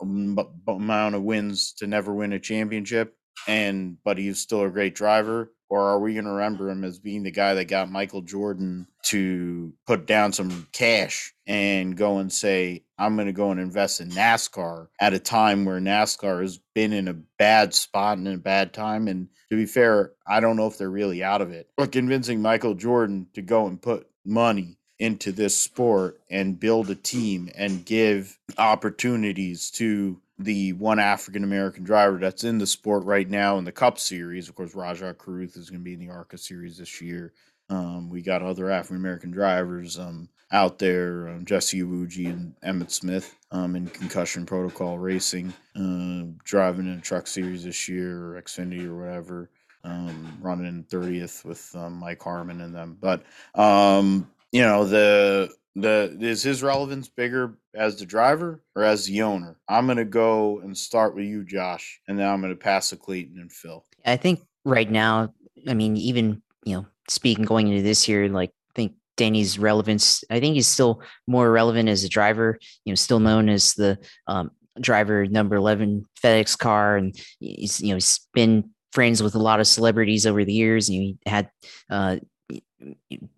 amount 0.00 1.14
of 1.14 1.22
wins 1.22 1.72
to 1.78 1.86
never 1.86 2.12
win 2.12 2.32
a 2.34 2.38
championship, 2.38 3.16
and 3.46 3.96
but 4.04 4.18
he's 4.18 4.38
still 4.38 4.62
a 4.62 4.70
great 4.70 4.94
driver 4.94 5.52
or 5.72 5.80
are 5.80 5.98
we 5.98 6.12
going 6.12 6.26
to 6.26 6.30
remember 6.32 6.68
him 6.68 6.84
as 6.84 6.98
being 6.98 7.22
the 7.22 7.30
guy 7.30 7.54
that 7.54 7.64
got 7.64 7.90
Michael 7.90 8.20
Jordan 8.20 8.86
to 9.04 9.72
put 9.86 10.06
down 10.06 10.34
some 10.34 10.68
cash 10.70 11.32
and 11.46 11.96
go 11.96 12.18
and 12.18 12.30
say, 12.30 12.84
I'm 12.98 13.14
going 13.14 13.28
to 13.28 13.32
go 13.32 13.50
and 13.50 13.58
invest 13.58 14.02
in 14.02 14.10
NASCAR 14.10 14.88
at 15.00 15.14
a 15.14 15.18
time 15.18 15.64
where 15.64 15.80
NASCAR 15.80 16.42
has 16.42 16.60
been 16.74 16.92
in 16.92 17.08
a 17.08 17.14
bad 17.14 17.72
spot 17.72 18.18
and 18.18 18.28
in 18.28 18.34
a 18.34 18.38
bad 18.38 18.74
time? 18.74 19.08
And 19.08 19.28
to 19.48 19.56
be 19.56 19.64
fair, 19.64 20.12
I 20.26 20.40
don't 20.40 20.56
know 20.56 20.66
if 20.66 20.76
they're 20.76 20.90
really 20.90 21.24
out 21.24 21.40
of 21.40 21.52
it. 21.52 21.70
But 21.78 21.90
convincing 21.90 22.42
Michael 22.42 22.74
Jordan 22.74 23.28
to 23.32 23.40
go 23.40 23.66
and 23.66 23.80
put 23.80 24.06
money 24.26 24.76
into 24.98 25.32
this 25.32 25.56
sport 25.56 26.20
and 26.30 26.60
build 26.60 26.90
a 26.90 26.94
team 26.94 27.48
and 27.54 27.86
give 27.86 28.38
opportunities 28.58 29.70
to 29.70 30.20
the 30.42 30.72
one 30.74 30.98
African 30.98 31.44
American 31.44 31.84
driver 31.84 32.18
that's 32.18 32.44
in 32.44 32.58
the 32.58 32.66
sport 32.66 33.04
right 33.04 33.28
now 33.28 33.58
in 33.58 33.64
the 33.64 33.72
Cup 33.72 33.98
Series. 33.98 34.48
Of 34.48 34.54
course, 34.54 34.74
Rajah 34.74 35.14
Caruth 35.14 35.56
is 35.56 35.70
going 35.70 35.80
to 35.80 35.84
be 35.84 35.94
in 35.94 36.00
the 36.00 36.10
ARCA 36.10 36.38
Series 36.38 36.78
this 36.78 37.00
year. 37.00 37.32
Um, 37.70 38.10
we 38.10 38.22
got 38.22 38.42
other 38.42 38.70
African 38.70 38.96
American 38.96 39.30
drivers 39.30 39.98
um, 39.98 40.28
out 40.50 40.78
there, 40.78 41.28
um, 41.28 41.44
Jesse 41.44 41.82
Iwuji 41.82 42.26
and 42.26 42.54
Emmitt 42.60 42.90
Smith 42.90 43.34
um, 43.50 43.76
in 43.76 43.86
concussion 43.86 44.44
protocol 44.44 44.98
racing, 44.98 45.54
uh, 45.76 46.24
driving 46.44 46.86
in 46.86 46.98
a 46.98 47.00
truck 47.00 47.26
series 47.26 47.64
this 47.64 47.88
year 47.88 48.34
or 48.34 48.42
Xfinity 48.42 48.86
or 48.86 48.98
whatever, 48.98 49.50
um, 49.84 50.36
running 50.42 50.66
in 50.66 50.84
30th 50.84 51.44
with 51.44 51.74
Mike 51.90 52.22
Harmon 52.22 52.60
and 52.60 52.74
them. 52.74 52.98
But, 53.00 53.22
you 53.54 54.60
know, 54.60 54.84
the 54.84 55.50
the 55.74 56.16
is 56.20 56.42
his 56.42 56.62
relevance 56.62 57.08
bigger 57.08 57.56
as 57.74 57.98
the 57.98 58.06
driver 58.06 58.62
or 58.76 58.82
as 58.82 59.06
the 59.06 59.22
owner? 59.22 59.58
I'm 59.68 59.86
gonna 59.86 60.04
go 60.04 60.60
and 60.60 60.76
start 60.76 61.14
with 61.14 61.24
you, 61.24 61.44
Josh, 61.44 62.00
and 62.08 62.18
then 62.18 62.28
I'm 62.28 62.40
gonna 62.40 62.56
pass 62.56 62.90
to 62.90 62.96
Clayton 62.96 63.38
and 63.38 63.52
Phil. 63.52 63.84
I 64.04 64.16
think 64.16 64.40
right 64.64 64.90
now, 64.90 65.32
I 65.68 65.74
mean, 65.74 65.96
even 65.96 66.42
you 66.64 66.76
know, 66.76 66.86
speaking 67.08 67.44
going 67.44 67.68
into 67.68 67.82
this 67.82 68.08
year, 68.08 68.28
like 68.28 68.50
I 68.50 68.72
think 68.74 68.92
Danny's 69.16 69.58
relevance, 69.58 70.24
I 70.30 70.40
think 70.40 70.54
he's 70.54 70.68
still 70.68 71.02
more 71.26 71.50
relevant 71.50 71.88
as 71.88 72.04
a 72.04 72.08
driver, 72.08 72.58
you 72.84 72.92
know, 72.92 72.96
still 72.96 73.20
known 73.20 73.48
as 73.48 73.74
the 73.74 73.98
um, 74.26 74.50
driver 74.80 75.26
number 75.26 75.56
11 75.56 76.06
FedEx 76.22 76.56
car. 76.56 76.96
And 76.96 77.14
he's, 77.40 77.80
you 77.80 77.88
know, 77.88 77.96
he's 77.96 78.26
been 78.32 78.70
friends 78.92 79.22
with 79.22 79.34
a 79.34 79.38
lot 79.38 79.60
of 79.60 79.66
celebrities 79.66 80.26
over 80.26 80.44
the 80.44 80.52
years. 80.52 80.88
And 80.88 80.96
he 80.96 81.18
had 81.26 81.50
uh, 81.90 82.18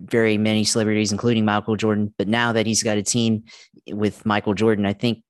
very 0.00 0.38
many 0.38 0.64
celebrities, 0.64 1.12
including 1.12 1.44
Michael 1.44 1.76
Jordan. 1.76 2.14
But 2.18 2.28
now 2.28 2.52
that 2.52 2.66
he's 2.66 2.82
got 2.82 2.98
a 2.98 3.02
team 3.02 3.44
with 3.88 4.24
Michael 4.24 4.54
Jordan, 4.54 4.86
I 4.86 4.92
think 4.92 5.22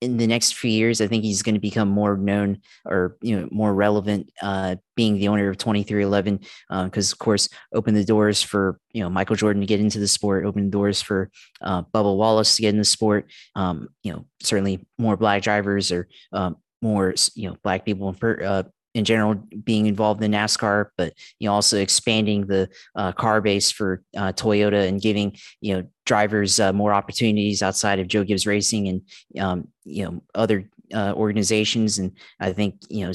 in 0.00 0.16
the 0.16 0.26
next 0.26 0.54
few 0.54 0.70
years, 0.70 1.00
I 1.00 1.06
think 1.06 1.24
he's 1.24 1.42
going 1.42 1.54
to 1.54 1.60
become 1.60 1.88
more 1.88 2.16
known 2.16 2.58
or 2.84 3.16
you 3.22 3.38
know 3.38 3.48
more 3.50 3.74
relevant, 3.74 4.30
uh, 4.42 4.76
being 4.96 5.18
the 5.18 5.28
owner 5.28 5.48
of 5.48 5.58
Twenty 5.58 5.82
Three 5.82 6.02
Eleven, 6.02 6.40
because 6.68 7.12
uh, 7.12 7.14
of 7.14 7.18
course 7.18 7.48
open 7.72 7.94
the 7.94 8.04
doors 8.04 8.42
for 8.42 8.78
you 8.92 9.02
know 9.02 9.10
Michael 9.10 9.36
Jordan 9.36 9.60
to 9.60 9.66
get 9.66 9.80
into 9.80 9.98
the 9.98 10.08
sport, 10.08 10.44
open 10.44 10.64
the 10.64 10.70
doors 10.70 11.00
for 11.00 11.30
uh, 11.60 11.82
Bubba 11.82 12.16
Wallace 12.16 12.56
to 12.56 12.62
get 12.62 12.70
in 12.70 12.78
the 12.78 12.84
sport. 12.84 13.30
Um, 13.54 13.88
you 14.02 14.12
know, 14.12 14.26
certainly 14.42 14.86
more 14.98 15.16
black 15.16 15.42
drivers 15.42 15.90
or 15.90 16.08
um, 16.32 16.56
more 16.82 17.14
you 17.34 17.48
know 17.48 17.56
black 17.62 17.84
people 17.84 18.12
per, 18.12 18.42
uh, 18.42 18.62
in 18.94 19.04
general 19.04 19.34
being 19.64 19.86
involved 19.86 20.22
in 20.22 20.32
NASCAR, 20.32 20.86
but 20.96 21.12
you 21.38 21.48
know 21.48 21.54
also 21.54 21.78
expanding 21.78 22.46
the 22.46 22.68
uh, 22.94 23.12
car 23.12 23.40
base 23.40 23.70
for 23.70 24.02
uh, 24.16 24.32
Toyota 24.32 24.88
and 24.88 25.00
giving 25.00 25.36
you 25.60 25.74
know 25.74 25.84
drivers 26.06 26.60
uh, 26.60 26.72
more 26.72 26.92
opportunities 26.92 27.62
outside 27.62 27.98
of 27.98 28.08
Joe 28.08 28.24
Gibbs 28.24 28.46
Racing 28.46 28.88
and 28.88 29.02
um, 29.40 29.68
you 29.84 30.04
know 30.04 30.22
other 30.34 30.68
uh, 30.94 31.12
organizations. 31.14 31.98
And 31.98 32.12
I 32.40 32.52
think 32.52 32.76
you 32.88 33.06
know 33.06 33.12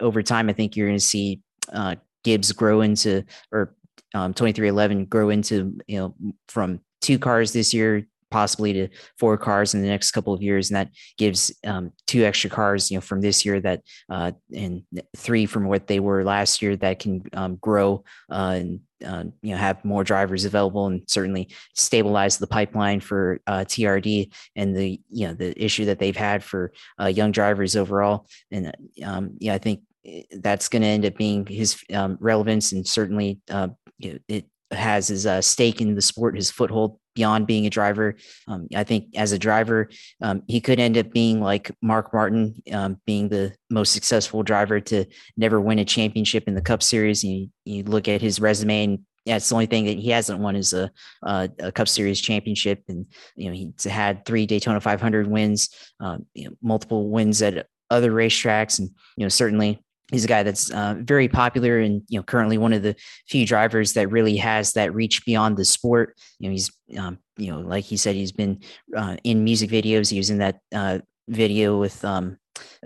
over 0.00 0.22
time, 0.22 0.48
I 0.48 0.52
think 0.52 0.76
you're 0.76 0.88
going 0.88 0.98
to 0.98 1.04
see 1.04 1.40
uh, 1.72 1.96
Gibbs 2.24 2.52
grow 2.52 2.80
into 2.80 3.24
or 3.50 3.74
um, 4.14 4.34
2311 4.34 5.06
grow 5.06 5.30
into 5.30 5.78
you 5.86 5.98
know 5.98 6.14
from 6.48 6.80
two 7.00 7.18
cars 7.18 7.52
this 7.52 7.74
year 7.74 8.06
possibly 8.32 8.72
to 8.72 8.88
four 9.18 9.36
cars 9.36 9.74
in 9.74 9.82
the 9.82 9.88
next 9.88 10.10
couple 10.10 10.32
of 10.32 10.42
years, 10.42 10.70
and 10.70 10.76
that 10.76 10.88
gives 11.18 11.54
um, 11.64 11.92
two 12.06 12.24
extra 12.24 12.50
cars, 12.50 12.90
you 12.90 12.96
know, 12.96 13.00
from 13.00 13.20
this 13.20 13.44
year 13.44 13.60
that 13.60 13.82
uh, 14.10 14.32
and 14.54 14.82
three 15.16 15.46
from 15.46 15.66
what 15.66 15.86
they 15.86 16.00
were 16.00 16.24
last 16.24 16.62
year 16.62 16.74
that 16.76 16.98
can 16.98 17.22
um, 17.34 17.56
grow 17.56 18.02
uh, 18.30 18.56
and 18.56 18.80
uh, 19.04 19.24
you 19.42 19.52
know 19.52 19.56
have 19.56 19.84
more 19.84 20.04
drivers 20.04 20.44
available 20.44 20.86
and 20.86 21.02
certainly 21.06 21.48
stabilize 21.74 22.38
the 22.38 22.46
pipeline 22.46 23.00
for 23.00 23.40
uh, 23.46 23.60
TRD 23.60 24.32
and 24.56 24.74
the 24.76 25.00
you 25.10 25.28
know 25.28 25.34
the 25.34 25.62
issue 25.62 25.84
that 25.84 25.98
they've 25.98 26.16
had 26.16 26.42
for 26.42 26.72
uh, 27.00 27.06
young 27.06 27.32
drivers 27.32 27.76
overall. 27.76 28.26
And 28.50 28.74
um, 29.04 29.36
yeah, 29.38 29.54
I 29.54 29.58
think 29.58 29.82
eh, 30.06 30.22
that's 30.38 30.68
going 30.68 30.82
to 30.82 30.88
end 30.88 31.04
up 31.04 31.16
being 31.16 31.46
his 31.46 31.82
um, 31.92 32.16
relevance 32.20 32.72
and 32.72 32.86
certainly 32.86 33.40
uh, 33.50 33.68
you 33.98 34.14
know, 34.14 34.18
it 34.28 34.46
has 34.70 35.08
his 35.08 35.28
stake 35.44 35.82
in 35.82 35.94
the 35.94 36.02
sport, 36.02 36.34
his 36.34 36.50
foothold 36.50 36.98
beyond 37.14 37.46
being 37.46 37.66
a 37.66 37.70
driver. 37.70 38.16
Um, 38.48 38.68
I 38.74 38.84
think 38.84 39.16
as 39.16 39.32
a 39.32 39.38
driver, 39.38 39.88
um, 40.20 40.42
he 40.48 40.60
could 40.60 40.80
end 40.80 40.96
up 40.96 41.10
being 41.10 41.40
like 41.40 41.70
Mark 41.82 42.12
Martin, 42.12 42.54
um, 42.72 43.00
being 43.06 43.28
the 43.28 43.54
most 43.70 43.92
successful 43.92 44.42
driver 44.42 44.80
to 44.80 45.04
never 45.36 45.60
win 45.60 45.78
a 45.78 45.84
championship 45.84 46.48
in 46.48 46.54
the 46.54 46.62
Cup 46.62 46.82
Series. 46.82 47.22
You, 47.22 47.48
you 47.64 47.84
look 47.84 48.08
at 48.08 48.20
his 48.20 48.40
resume 48.40 48.84
and 48.84 48.98
yeah, 49.24 49.38
the 49.38 49.54
only 49.54 49.66
thing 49.66 49.84
that 49.84 49.98
he 49.98 50.10
hasn't 50.10 50.40
won 50.40 50.56
is 50.56 50.72
a, 50.72 50.90
a, 51.22 51.48
a, 51.60 51.72
Cup 51.72 51.86
Series 51.86 52.20
championship, 52.20 52.82
and 52.88 53.06
you 53.36 53.46
know 53.46 53.52
he's 53.54 53.84
had 53.84 54.24
three 54.24 54.46
Daytona 54.46 54.80
500 54.80 55.28
wins, 55.28 55.68
um, 56.00 56.26
you 56.34 56.48
know, 56.48 56.56
multiple 56.60 57.08
wins 57.08 57.40
at 57.40 57.68
other 57.88 58.10
racetracks, 58.10 58.80
and 58.80 58.90
you 59.16 59.24
know 59.24 59.28
certainly 59.28 59.80
he's 60.12 60.24
a 60.24 60.28
guy 60.28 60.42
that's 60.42 60.70
uh, 60.70 60.94
very 61.00 61.28
popular 61.28 61.78
and 61.78 62.02
you 62.08 62.18
know 62.18 62.22
currently 62.22 62.58
one 62.58 62.72
of 62.72 62.82
the 62.82 62.94
few 63.28 63.44
drivers 63.46 63.94
that 63.94 64.10
really 64.10 64.36
has 64.36 64.72
that 64.74 64.94
reach 64.94 65.24
beyond 65.24 65.56
the 65.56 65.64
sport 65.64 66.16
you 66.38 66.48
know 66.48 66.52
he's 66.52 66.70
um, 66.98 67.18
you 67.36 67.50
know 67.50 67.60
like 67.60 67.84
he 67.84 67.96
said 67.96 68.14
he's 68.14 68.32
been 68.32 68.60
uh, 68.96 69.16
in 69.24 69.42
music 69.42 69.70
videos 69.70 70.10
he 70.10 70.18
was 70.18 70.30
in 70.30 70.38
that 70.38 70.60
uh, 70.74 70.98
video 71.28 71.78
with 71.80 72.04
um 72.04 72.36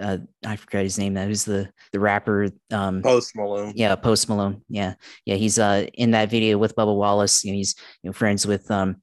uh, 0.01 0.19
I 0.44 0.57
forgot 0.57 0.82
his 0.82 0.98
name. 0.98 1.15
That 1.15 1.28
was 1.28 1.44
the 1.44 1.69
the 1.93 2.01
rapper. 2.01 2.48
Um, 2.70 3.03
Post 3.03 3.35
Malone. 3.35 3.73
Yeah, 3.74 3.97
Post 3.97 4.28
Malone. 4.28 4.62
Yeah, 4.69 4.94
yeah. 5.24 5.35
He's 5.35 5.59
uh 5.59 5.86
in 5.94 6.12
that 6.12 6.31
video 6.31 6.59
with 6.59 6.77
Bubba 6.77 6.94
Wallace. 6.94 7.44
You 7.44 7.53
know, 7.53 7.57
he's 7.57 7.74
you 8.03 8.09
know 8.09 8.12
friends 8.12 8.47
with 8.47 8.70
um 8.70 8.97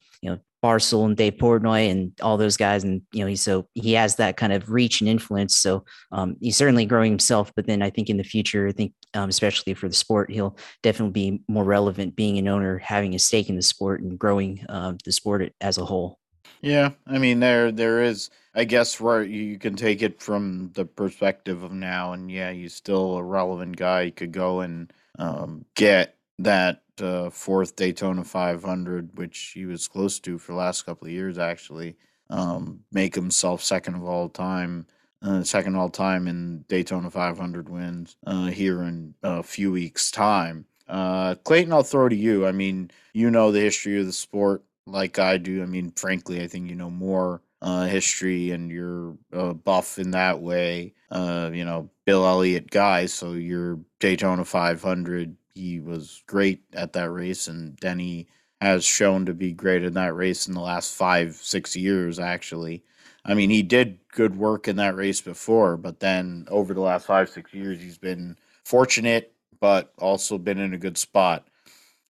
Barstool 0.63 1.05
and 1.05 1.17
Dave 1.17 1.33
Portnoy 1.33 1.91
and 1.91 2.13
all 2.21 2.37
those 2.37 2.55
guys. 2.55 2.83
And, 2.83 3.01
you 3.11 3.19
know, 3.19 3.27
he's 3.27 3.41
so 3.41 3.67
he 3.73 3.93
has 3.93 4.15
that 4.15 4.37
kind 4.37 4.53
of 4.53 4.71
reach 4.71 5.01
and 5.01 5.09
influence. 5.09 5.57
So 5.57 5.83
um, 6.11 6.37
he's 6.39 6.55
certainly 6.55 6.85
growing 6.85 7.11
himself. 7.11 7.51
But 7.55 7.67
then 7.67 7.81
I 7.81 7.89
think 7.89 8.09
in 8.09 8.17
the 8.17 8.23
future, 8.23 8.67
I 8.67 8.71
think, 8.71 8.93
um, 9.13 9.29
especially 9.29 9.73
for 9.73 9.89
the 9.89 9.95
sport, 9.95 10.31
he'll 10.31 10.57
definitely 10.81 11.11
be 11.11 11.43
more 11.47 11.65
relevant 11.65 12.15
being 12.15 12.37
an 12.37 12.47
owner, 12.47 12.77
having 12.77 13.13
a 13.13 13.19
stake 13.19 13.49
in 13.49 13.57
the 13.57 13.61
sport 13.61 14.01
and 14.01 14.17
growing 14.17 14.65
uh, 14.69 14.93
the 15.03 15.11
sport 15.11 15.51
as 15.59 15.77
a 15.77 15.85
whole. 15.85 16.19
Yeah. 16.61 16.91
I 17.05 17.17
mean, 17.17 17.41
there, 17.41 17.73
there 17.73 18.01
is, 18.01 18.29
I 18.55 18.63
guess, 18.63 19.01
where 19.01 19.21
you 19.21 19.59
can 19.59 19.75
take 19.75 20.01
it 20.01 20.21
from 20.21 20.71
the 20.75 20.85
perspective 20.85 21.63
of 21.63 21.73
now. 21.73 22.13
And 22.13 22.31
yeah, 22.31 22.53
he's 22.53 22.73
still 22.73 23.17
a 23.17 23.23
relevant 23.23 23.75
guy. 23.75 24.03
You 24.03 24.11
could 24.13 24.31
go 24.31 24.61
and 24.61 24.93
um, 25.19 25.65
get 25.75 26.15
that 26.39 26.82
uh, 27.01 27.29
fourth 27.29 27.75
Daytona 27.75 28.23
500, 28.23 29.17
which 29.17 29.51
he 29.53 29.65
was 29.65 29.87
close 29.87 30.19
to 30.21 30.37
for 30.37 30.53
the 30.53 30.57
last 30.57 30.83
couple 30.83 31.07
of 31.07 31.13
years, 31.13 31.37
actually, 31.37 31.95
um, 32.29 32.79
make 32.91 33.15
himself 33.15 33.63
second 33.63 33.95
of 33.95 34.03
all 34.03 34.29
time, 34.29 34.87
uh, 35.21 35.43
second 35.43 35.75
all 35.75 35.89
time 35.89 36.27
in 36.27 36.65
Daytona 36.67 37.09
500 37.09 37.69
wins 37.69 38.15
uh, 38.25 38.47
here 38.47 38.83
in 38.83 39.13
a 39.23 39.43
few 39.43 39.71
weeks' 39.71 40.11
time. 40.11 40.65
Uh, 40.87 41.35
Clayton, 41.35 41.73
I'll 41.73 41.83
throw 41.83 42.09
to 42.09 42.15
you. 42.15 42.45
I 42.45 42.51
mean, 42.51 42.91
you 43.13 43.31
know 43.31 43.51
the 43.51 43.61
history 43.61 43.99
of 43.99 44.05
the 44.05 44.13
sport 44.13 44.63
like 44.85 45.19
I 45.19 45.37
do. 45.37 45.63
I 45.63 45.65
mean, 45.65 45.91
frankly, 45.91 46.41
I 46.41 46.47
think 46.47 46.69
you 46.69 46.75
know 46.75 46.89
more 46.89 47.41
uh, 47.61 47.85
history 47.85 48.51
and 48.51 48.69
you're 48.69 49.15
uh, 49.31 49.53
buff 49.53 49.97
in 49.97 50.11
that 50.11 50.41
way. 50.41 50.93
Uh, 51.09 51.49
you 51.53 51.63
know, 51.63 51.89
Bill 52.05 52.25
Elliott 52.25 52.69
guy, 52.69 53.05
so 53.05 53.33
you're 53.33 53.79
Daytona 53.99 54.43
500 54.43 55.35
he 55.55 55.79
was 55.79 56.23
great 56.27 56.63
at 56.73 56.93
that 56.93 57.09
race, 57.09 57.47
and 57.47 57.75
Denny 57.77 58.27
has 58.61 58.85
shown 58.85 59.25
to 59.25 59.33
be 59.33 59.51
great 59.51 59.83
in 59.83 59.93
that 59.93 60.15
race 60.15 60.47
in 60.47 60.53
the 60.53 60.61
last 60.61 60.93
five, 60.93 61.35
six 61.35 61.75
years, 61.75 62.19
actually. 62.19 62.83
I 63.25 63.33
mean, 63.33 63.49
he 63.49 63.61
did 63.61 63.99
good 64.11 64.37
work 64.37 64.67
in 64.67 64.77
that 64.77 64.95
race 64.95 65.21
before, 65.21 65.77
but 65.77 65.99
then 65.99 66.45
over 66.49 66.73
the 66.73 66.81
last 66.81 67.05
five, 67.05 67.29
six 67.29 67.53
years, 67.53 67.81
he's 67.81 67.97
been 67.97 68.37
fortunate, 68.63 69.33
but 69.59 69.93
also 69.97 70.37
been 70.37 70.59
in 70.59 70.73
a 70.73 70.77
good 70.77 70.97
spot. 70.97 71.47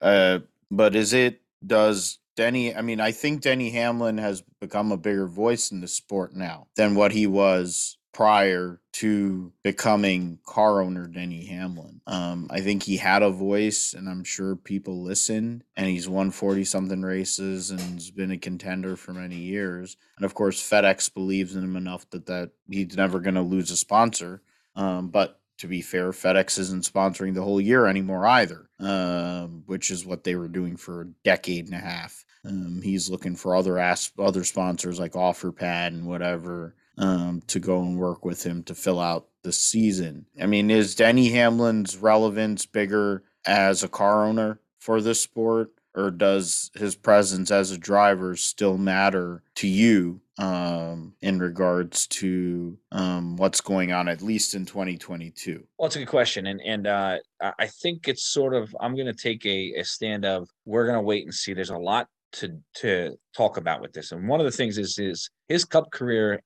Uh, 0.02 0.40
but 0.72 0.95
is 0.95 1.14
it, 1.14 1.41
does 1.65 2.20
Denny, 2.36 2.76
I 2.76 2.82
mean, 2.82 2.99
I 2.99 3.11
think 3.11 3.41
Denny 3.41 3.70
Hamlin 3.70 4.18
has 4.18 4.44
become 4.60 4.91
a 4.91 4.98
bigger 4.98 5.28
voice 5.28 5.72
in 5.72 5.82
the 5.82 5.88
sport 5.88 6.36
now 6.36 6.68
than 6.76 6.95
what 6.95 7.11
he 7.11 7.28
was 7.28 7.98
prior 8.14 8.80
to 8.94 9.52
becoming 9.64 10.38
car 10.45 10.81
owner 10.81 11.07
Denny 11.07 11.45
Hamlin. 11.45 11.99
Um, 12.06 12.48
I 12.52 12.61
think 12.61 12.84
he 12.84 12.98
had 12.98 13.23
a 13.23 13.31
voice, 13.31 13.94
and 13.94 14.07
I'm 14.07 14.23
sure 14.23 14.56
people 14.56 15.03
listened. 15.03 15.64
And 15.76 15.88
he's 15.88 16.07
won 16.07 16.30
40 16.30 16.64
something 16.64 17.02
races 17.02 17.72
and 17.72 17.81
has 17.81 18.11
been 18.11 18.31
a 18.31 18.38
contender 18.38 18.95
for 18.95 19.14
many 19.14 19.38
years. 19.38 19.98
And 20.18 20.26
of 20.26 20.35
course, 20.35 20.61
FedEx 20.61 21.11
believes 21.14 21.56
in 21.56 21.64
him 21.64 21.76
enough 21.76 22.07
that 22.11 22.27
that 22.27 22.52
he's 22.69 22.95
never 22.95 23.19
going 23.19 23.35
to 23.35 23.41
lose 23.41 23.72
a 23.72 23.77
sponsor. 23.77 24.44
Um, 24.76 25.10
but 25.10 25.40
to 25.57 25.68
be 25.68 25.81
fair, 25.81 26.11
FedEx 26.11 26.60
isn't 26.60 26.84
sponsoring 26.84 27.34
the 27.34 27.44
whole 27.44 27.61
year 27.61 27.88
anymore 27.88 28.26
either, 28.27 28.69
um, 28.80 29.64
which 29.65 29.90
is 29.90 30.06
what 30.06 30.23
they 30.23 30.35
were 30.35 30.48
doing 30.48 30.77
for 30.77 31.02
a 31.02 31.07
decade 31.23 31.65
and 31.65 31.76
a 31.76 31.80
half. 31.80 32.26
Um, 32.45 32.81
he's 32.84 33.10
looking 33.10 33.35
for 33.35 33.56
other 33.56 33.80
as- 33.80 34.11
other 34.19 34.44
sponsors 34.44 34.99
like 34.99 35.14
OfferPad 35.14 35.88
and 35.88 36.06
whatever 36.06 36.76
um, 36.98 37.41
to 37.48 37.60
go 37.60 37.82
and 37.82 37.98
work 37.98 38.26
with 38.26 38.44
him 38.44 38.64
to 38.64 38.76
fill 38.76 38.99
out 38.99 39.28
the 39.44 39.52
season. 39.52 40.26
I 40.41 40.45
mean, 40.45 40.72
is 40.72 40.95
Denny 40.95 41.30
Hamlin's 41.30 41.98
relevance 41.98 42.65
bigger 42.65 43.24
as 43.45 43.84
a 43.84 43.90
car 43.90 44.26
owner 44.26 44.60
for 44.80 45.02
this 45.02 45.22
sport 45.22 45.72
or 45.95 46.11
does 46.11 46.72
his 46.74 46.95
presence 46.95 47.52
as 47.52 47.72
a 47.72 47.78
driver 47.78 48.36
still 48.36 48.78
matter 48.78 49.44
to 49.56 49.68
you 49.68 50.20
um, 50.40 51.14
in 51.22 51.40
regards 51.40 52.07
to 52.07 52.78
um, 52.91 53.36
what's 53.38 53.61
going 53.61 53.91
on, 53.91 54.07
at 54.07 54.22
least 54.22 54.56
in 54.56 54.65
2022? 54.65 55.64
Well, 55.78 55.88
it's 55.88 55.95
a 55.95 55.99
good 55.99 56.07
question, 56.07 56.48
and 56.48 56.61
and 56.61 56.88
uh, 56.88 57.18
I 57.41 57.68
think 57.68 58.07
it's 58.07 58.24
sort 58.24 58.53
of 58.56 58.76
I'm 58.80 58.95
going 58.95 59.07
to 59.07 59.14
take 59.14 59.45
a, 59.45 59.74
a 59.78 59.84
stand 59.84 60.26
of 60.26 60.49
we're 60.65 60.86
going 60.86 60.98
to 60.98 61.02
wait 61.02 61.26
and 61.26 61.34
see. 61.34 61.53
There's 61.53 61.70
a 61.70 61.78
lot 61.78 62.07
to 62.34 62.57
to 62.76 63.15
talk 63.36 63.57
about 63.57 63.82
with 63.82 63.94
this, 63.94 64.11
and 64.11 64.28
one 64.28 64.40
of 64.40 64.45
the 64.45 64.52
things 64.52 64.78
is 64.78 64.98
is 64.98 65.30
his 65.48 65.65
Cup 65.65 65.91
career 65.91 66.41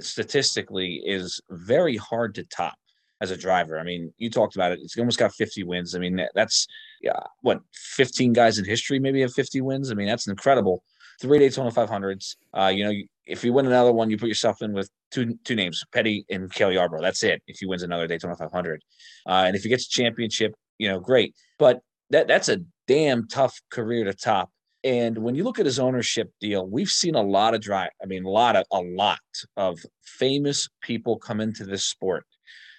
statistically 0.00 1.02
is 1.04 1.40
very 1.50 1.96
hard 1.96 2.34
to 2.34 2.44
top 2.44 2.74
as 3.20 3.30
a 3.30 3.36
driver. 3.36 3.78
I 3.78 3.84
mean, 3.84 4.12
you 4.18 4.28
talked 4.30 4.56
about 4.56 4.72
it. 4.72 4.80
It's 4.82 4.98
almost 4.98 5.18
got 5.18 5.32
50 5.32 5.62
wins. 5.64 5.94
I 5.94 5.98
mean, 5.98 6.20
that's 6.34 6.66
yeah, 7.00 7.20
what 7.40 7.60
15 7.72 8.32
guys 8.32 8.58
in 8.58 8.64
history 8.64 8.98
maybe 8.98 9.20
have 9.20 9.32
50 9.32 9.60
wins. 9.60 9.90
I 9.90 9.94
mean, 9.94 10.08
that's 10.08 10.26
incredible. 10.26 10.82
Three 11.20 11.38
Daytona 11.38 11.70
500s. 11.70 12.36
Uh, 12.52 12.72
you 12.74 12.84
know, 12.84 12.92
if 13.26 13.44
you 13.44 13.52
win 13.52 13.66
another 13.66 13.92
one, 13.92 14.10
you 14.10 14.18
put 14.18 14.28
yourself 14.28 14.60
in 14.60 14.72
with 14.72 14.90
two 15.12 15.38
two 15.44 15.54
names, 15.54 15.84
Petty 15.92 16.26
and 16.30 16.52
Cale 16.52 16.72
Yarborough. 16.72 17.02
That's 17.02 17.22
it. 17.22 17.42
If 17.46 17.58
he 17.60 17.66
wins 17.66 17.84
another 17.84 18.08
Daytona 18.08 18.36
500, 18.36 18.82
uh, 19.26 19.30
and 19.46 19.54
if 19.54 19.62
he 19.62 19.68
gets 19.68 19.86
a 19.86 19.90
championship, 19.90 20.54
you 20.78 20.88
know, 20.88 20.98
great. 20.98 21.34
But 21.58 21.80
that 22.10 22.26
that's 22.26 22.48
a 22.48 22.58
damn 22.88 23.28
tough 23.28 23.60
career 23.70 24.04
to 24.04 24.14
top. 24.14 24.50
And 24.84 25.18
when 25.18 25.34
you 25.34 25.44
look 25.44 25.58
at 25.58 25.66
his 25.66 25.78
ownership 25.78 26.32
deal, 26.40 26.66
we've 26.66 26.88
seen 26.88 27.14
a 27.14 27.22
lot 27.22 27.54
of 27.54 27.60
drive. 27.60 27.90
I 28.02 28.06
mean, 28.06 28.24
a 28.24 28.30
lot 28.30 28.56
of 28.56 28.64
a 28.72 28.80
lot 28.80 29.20
of 29.56 29.78
famous 30.04 30.68
people 30.82 31.18
come 31.18 31.40
into 31.40 31.64
this 31.64 31.84
sport 31.84 32.24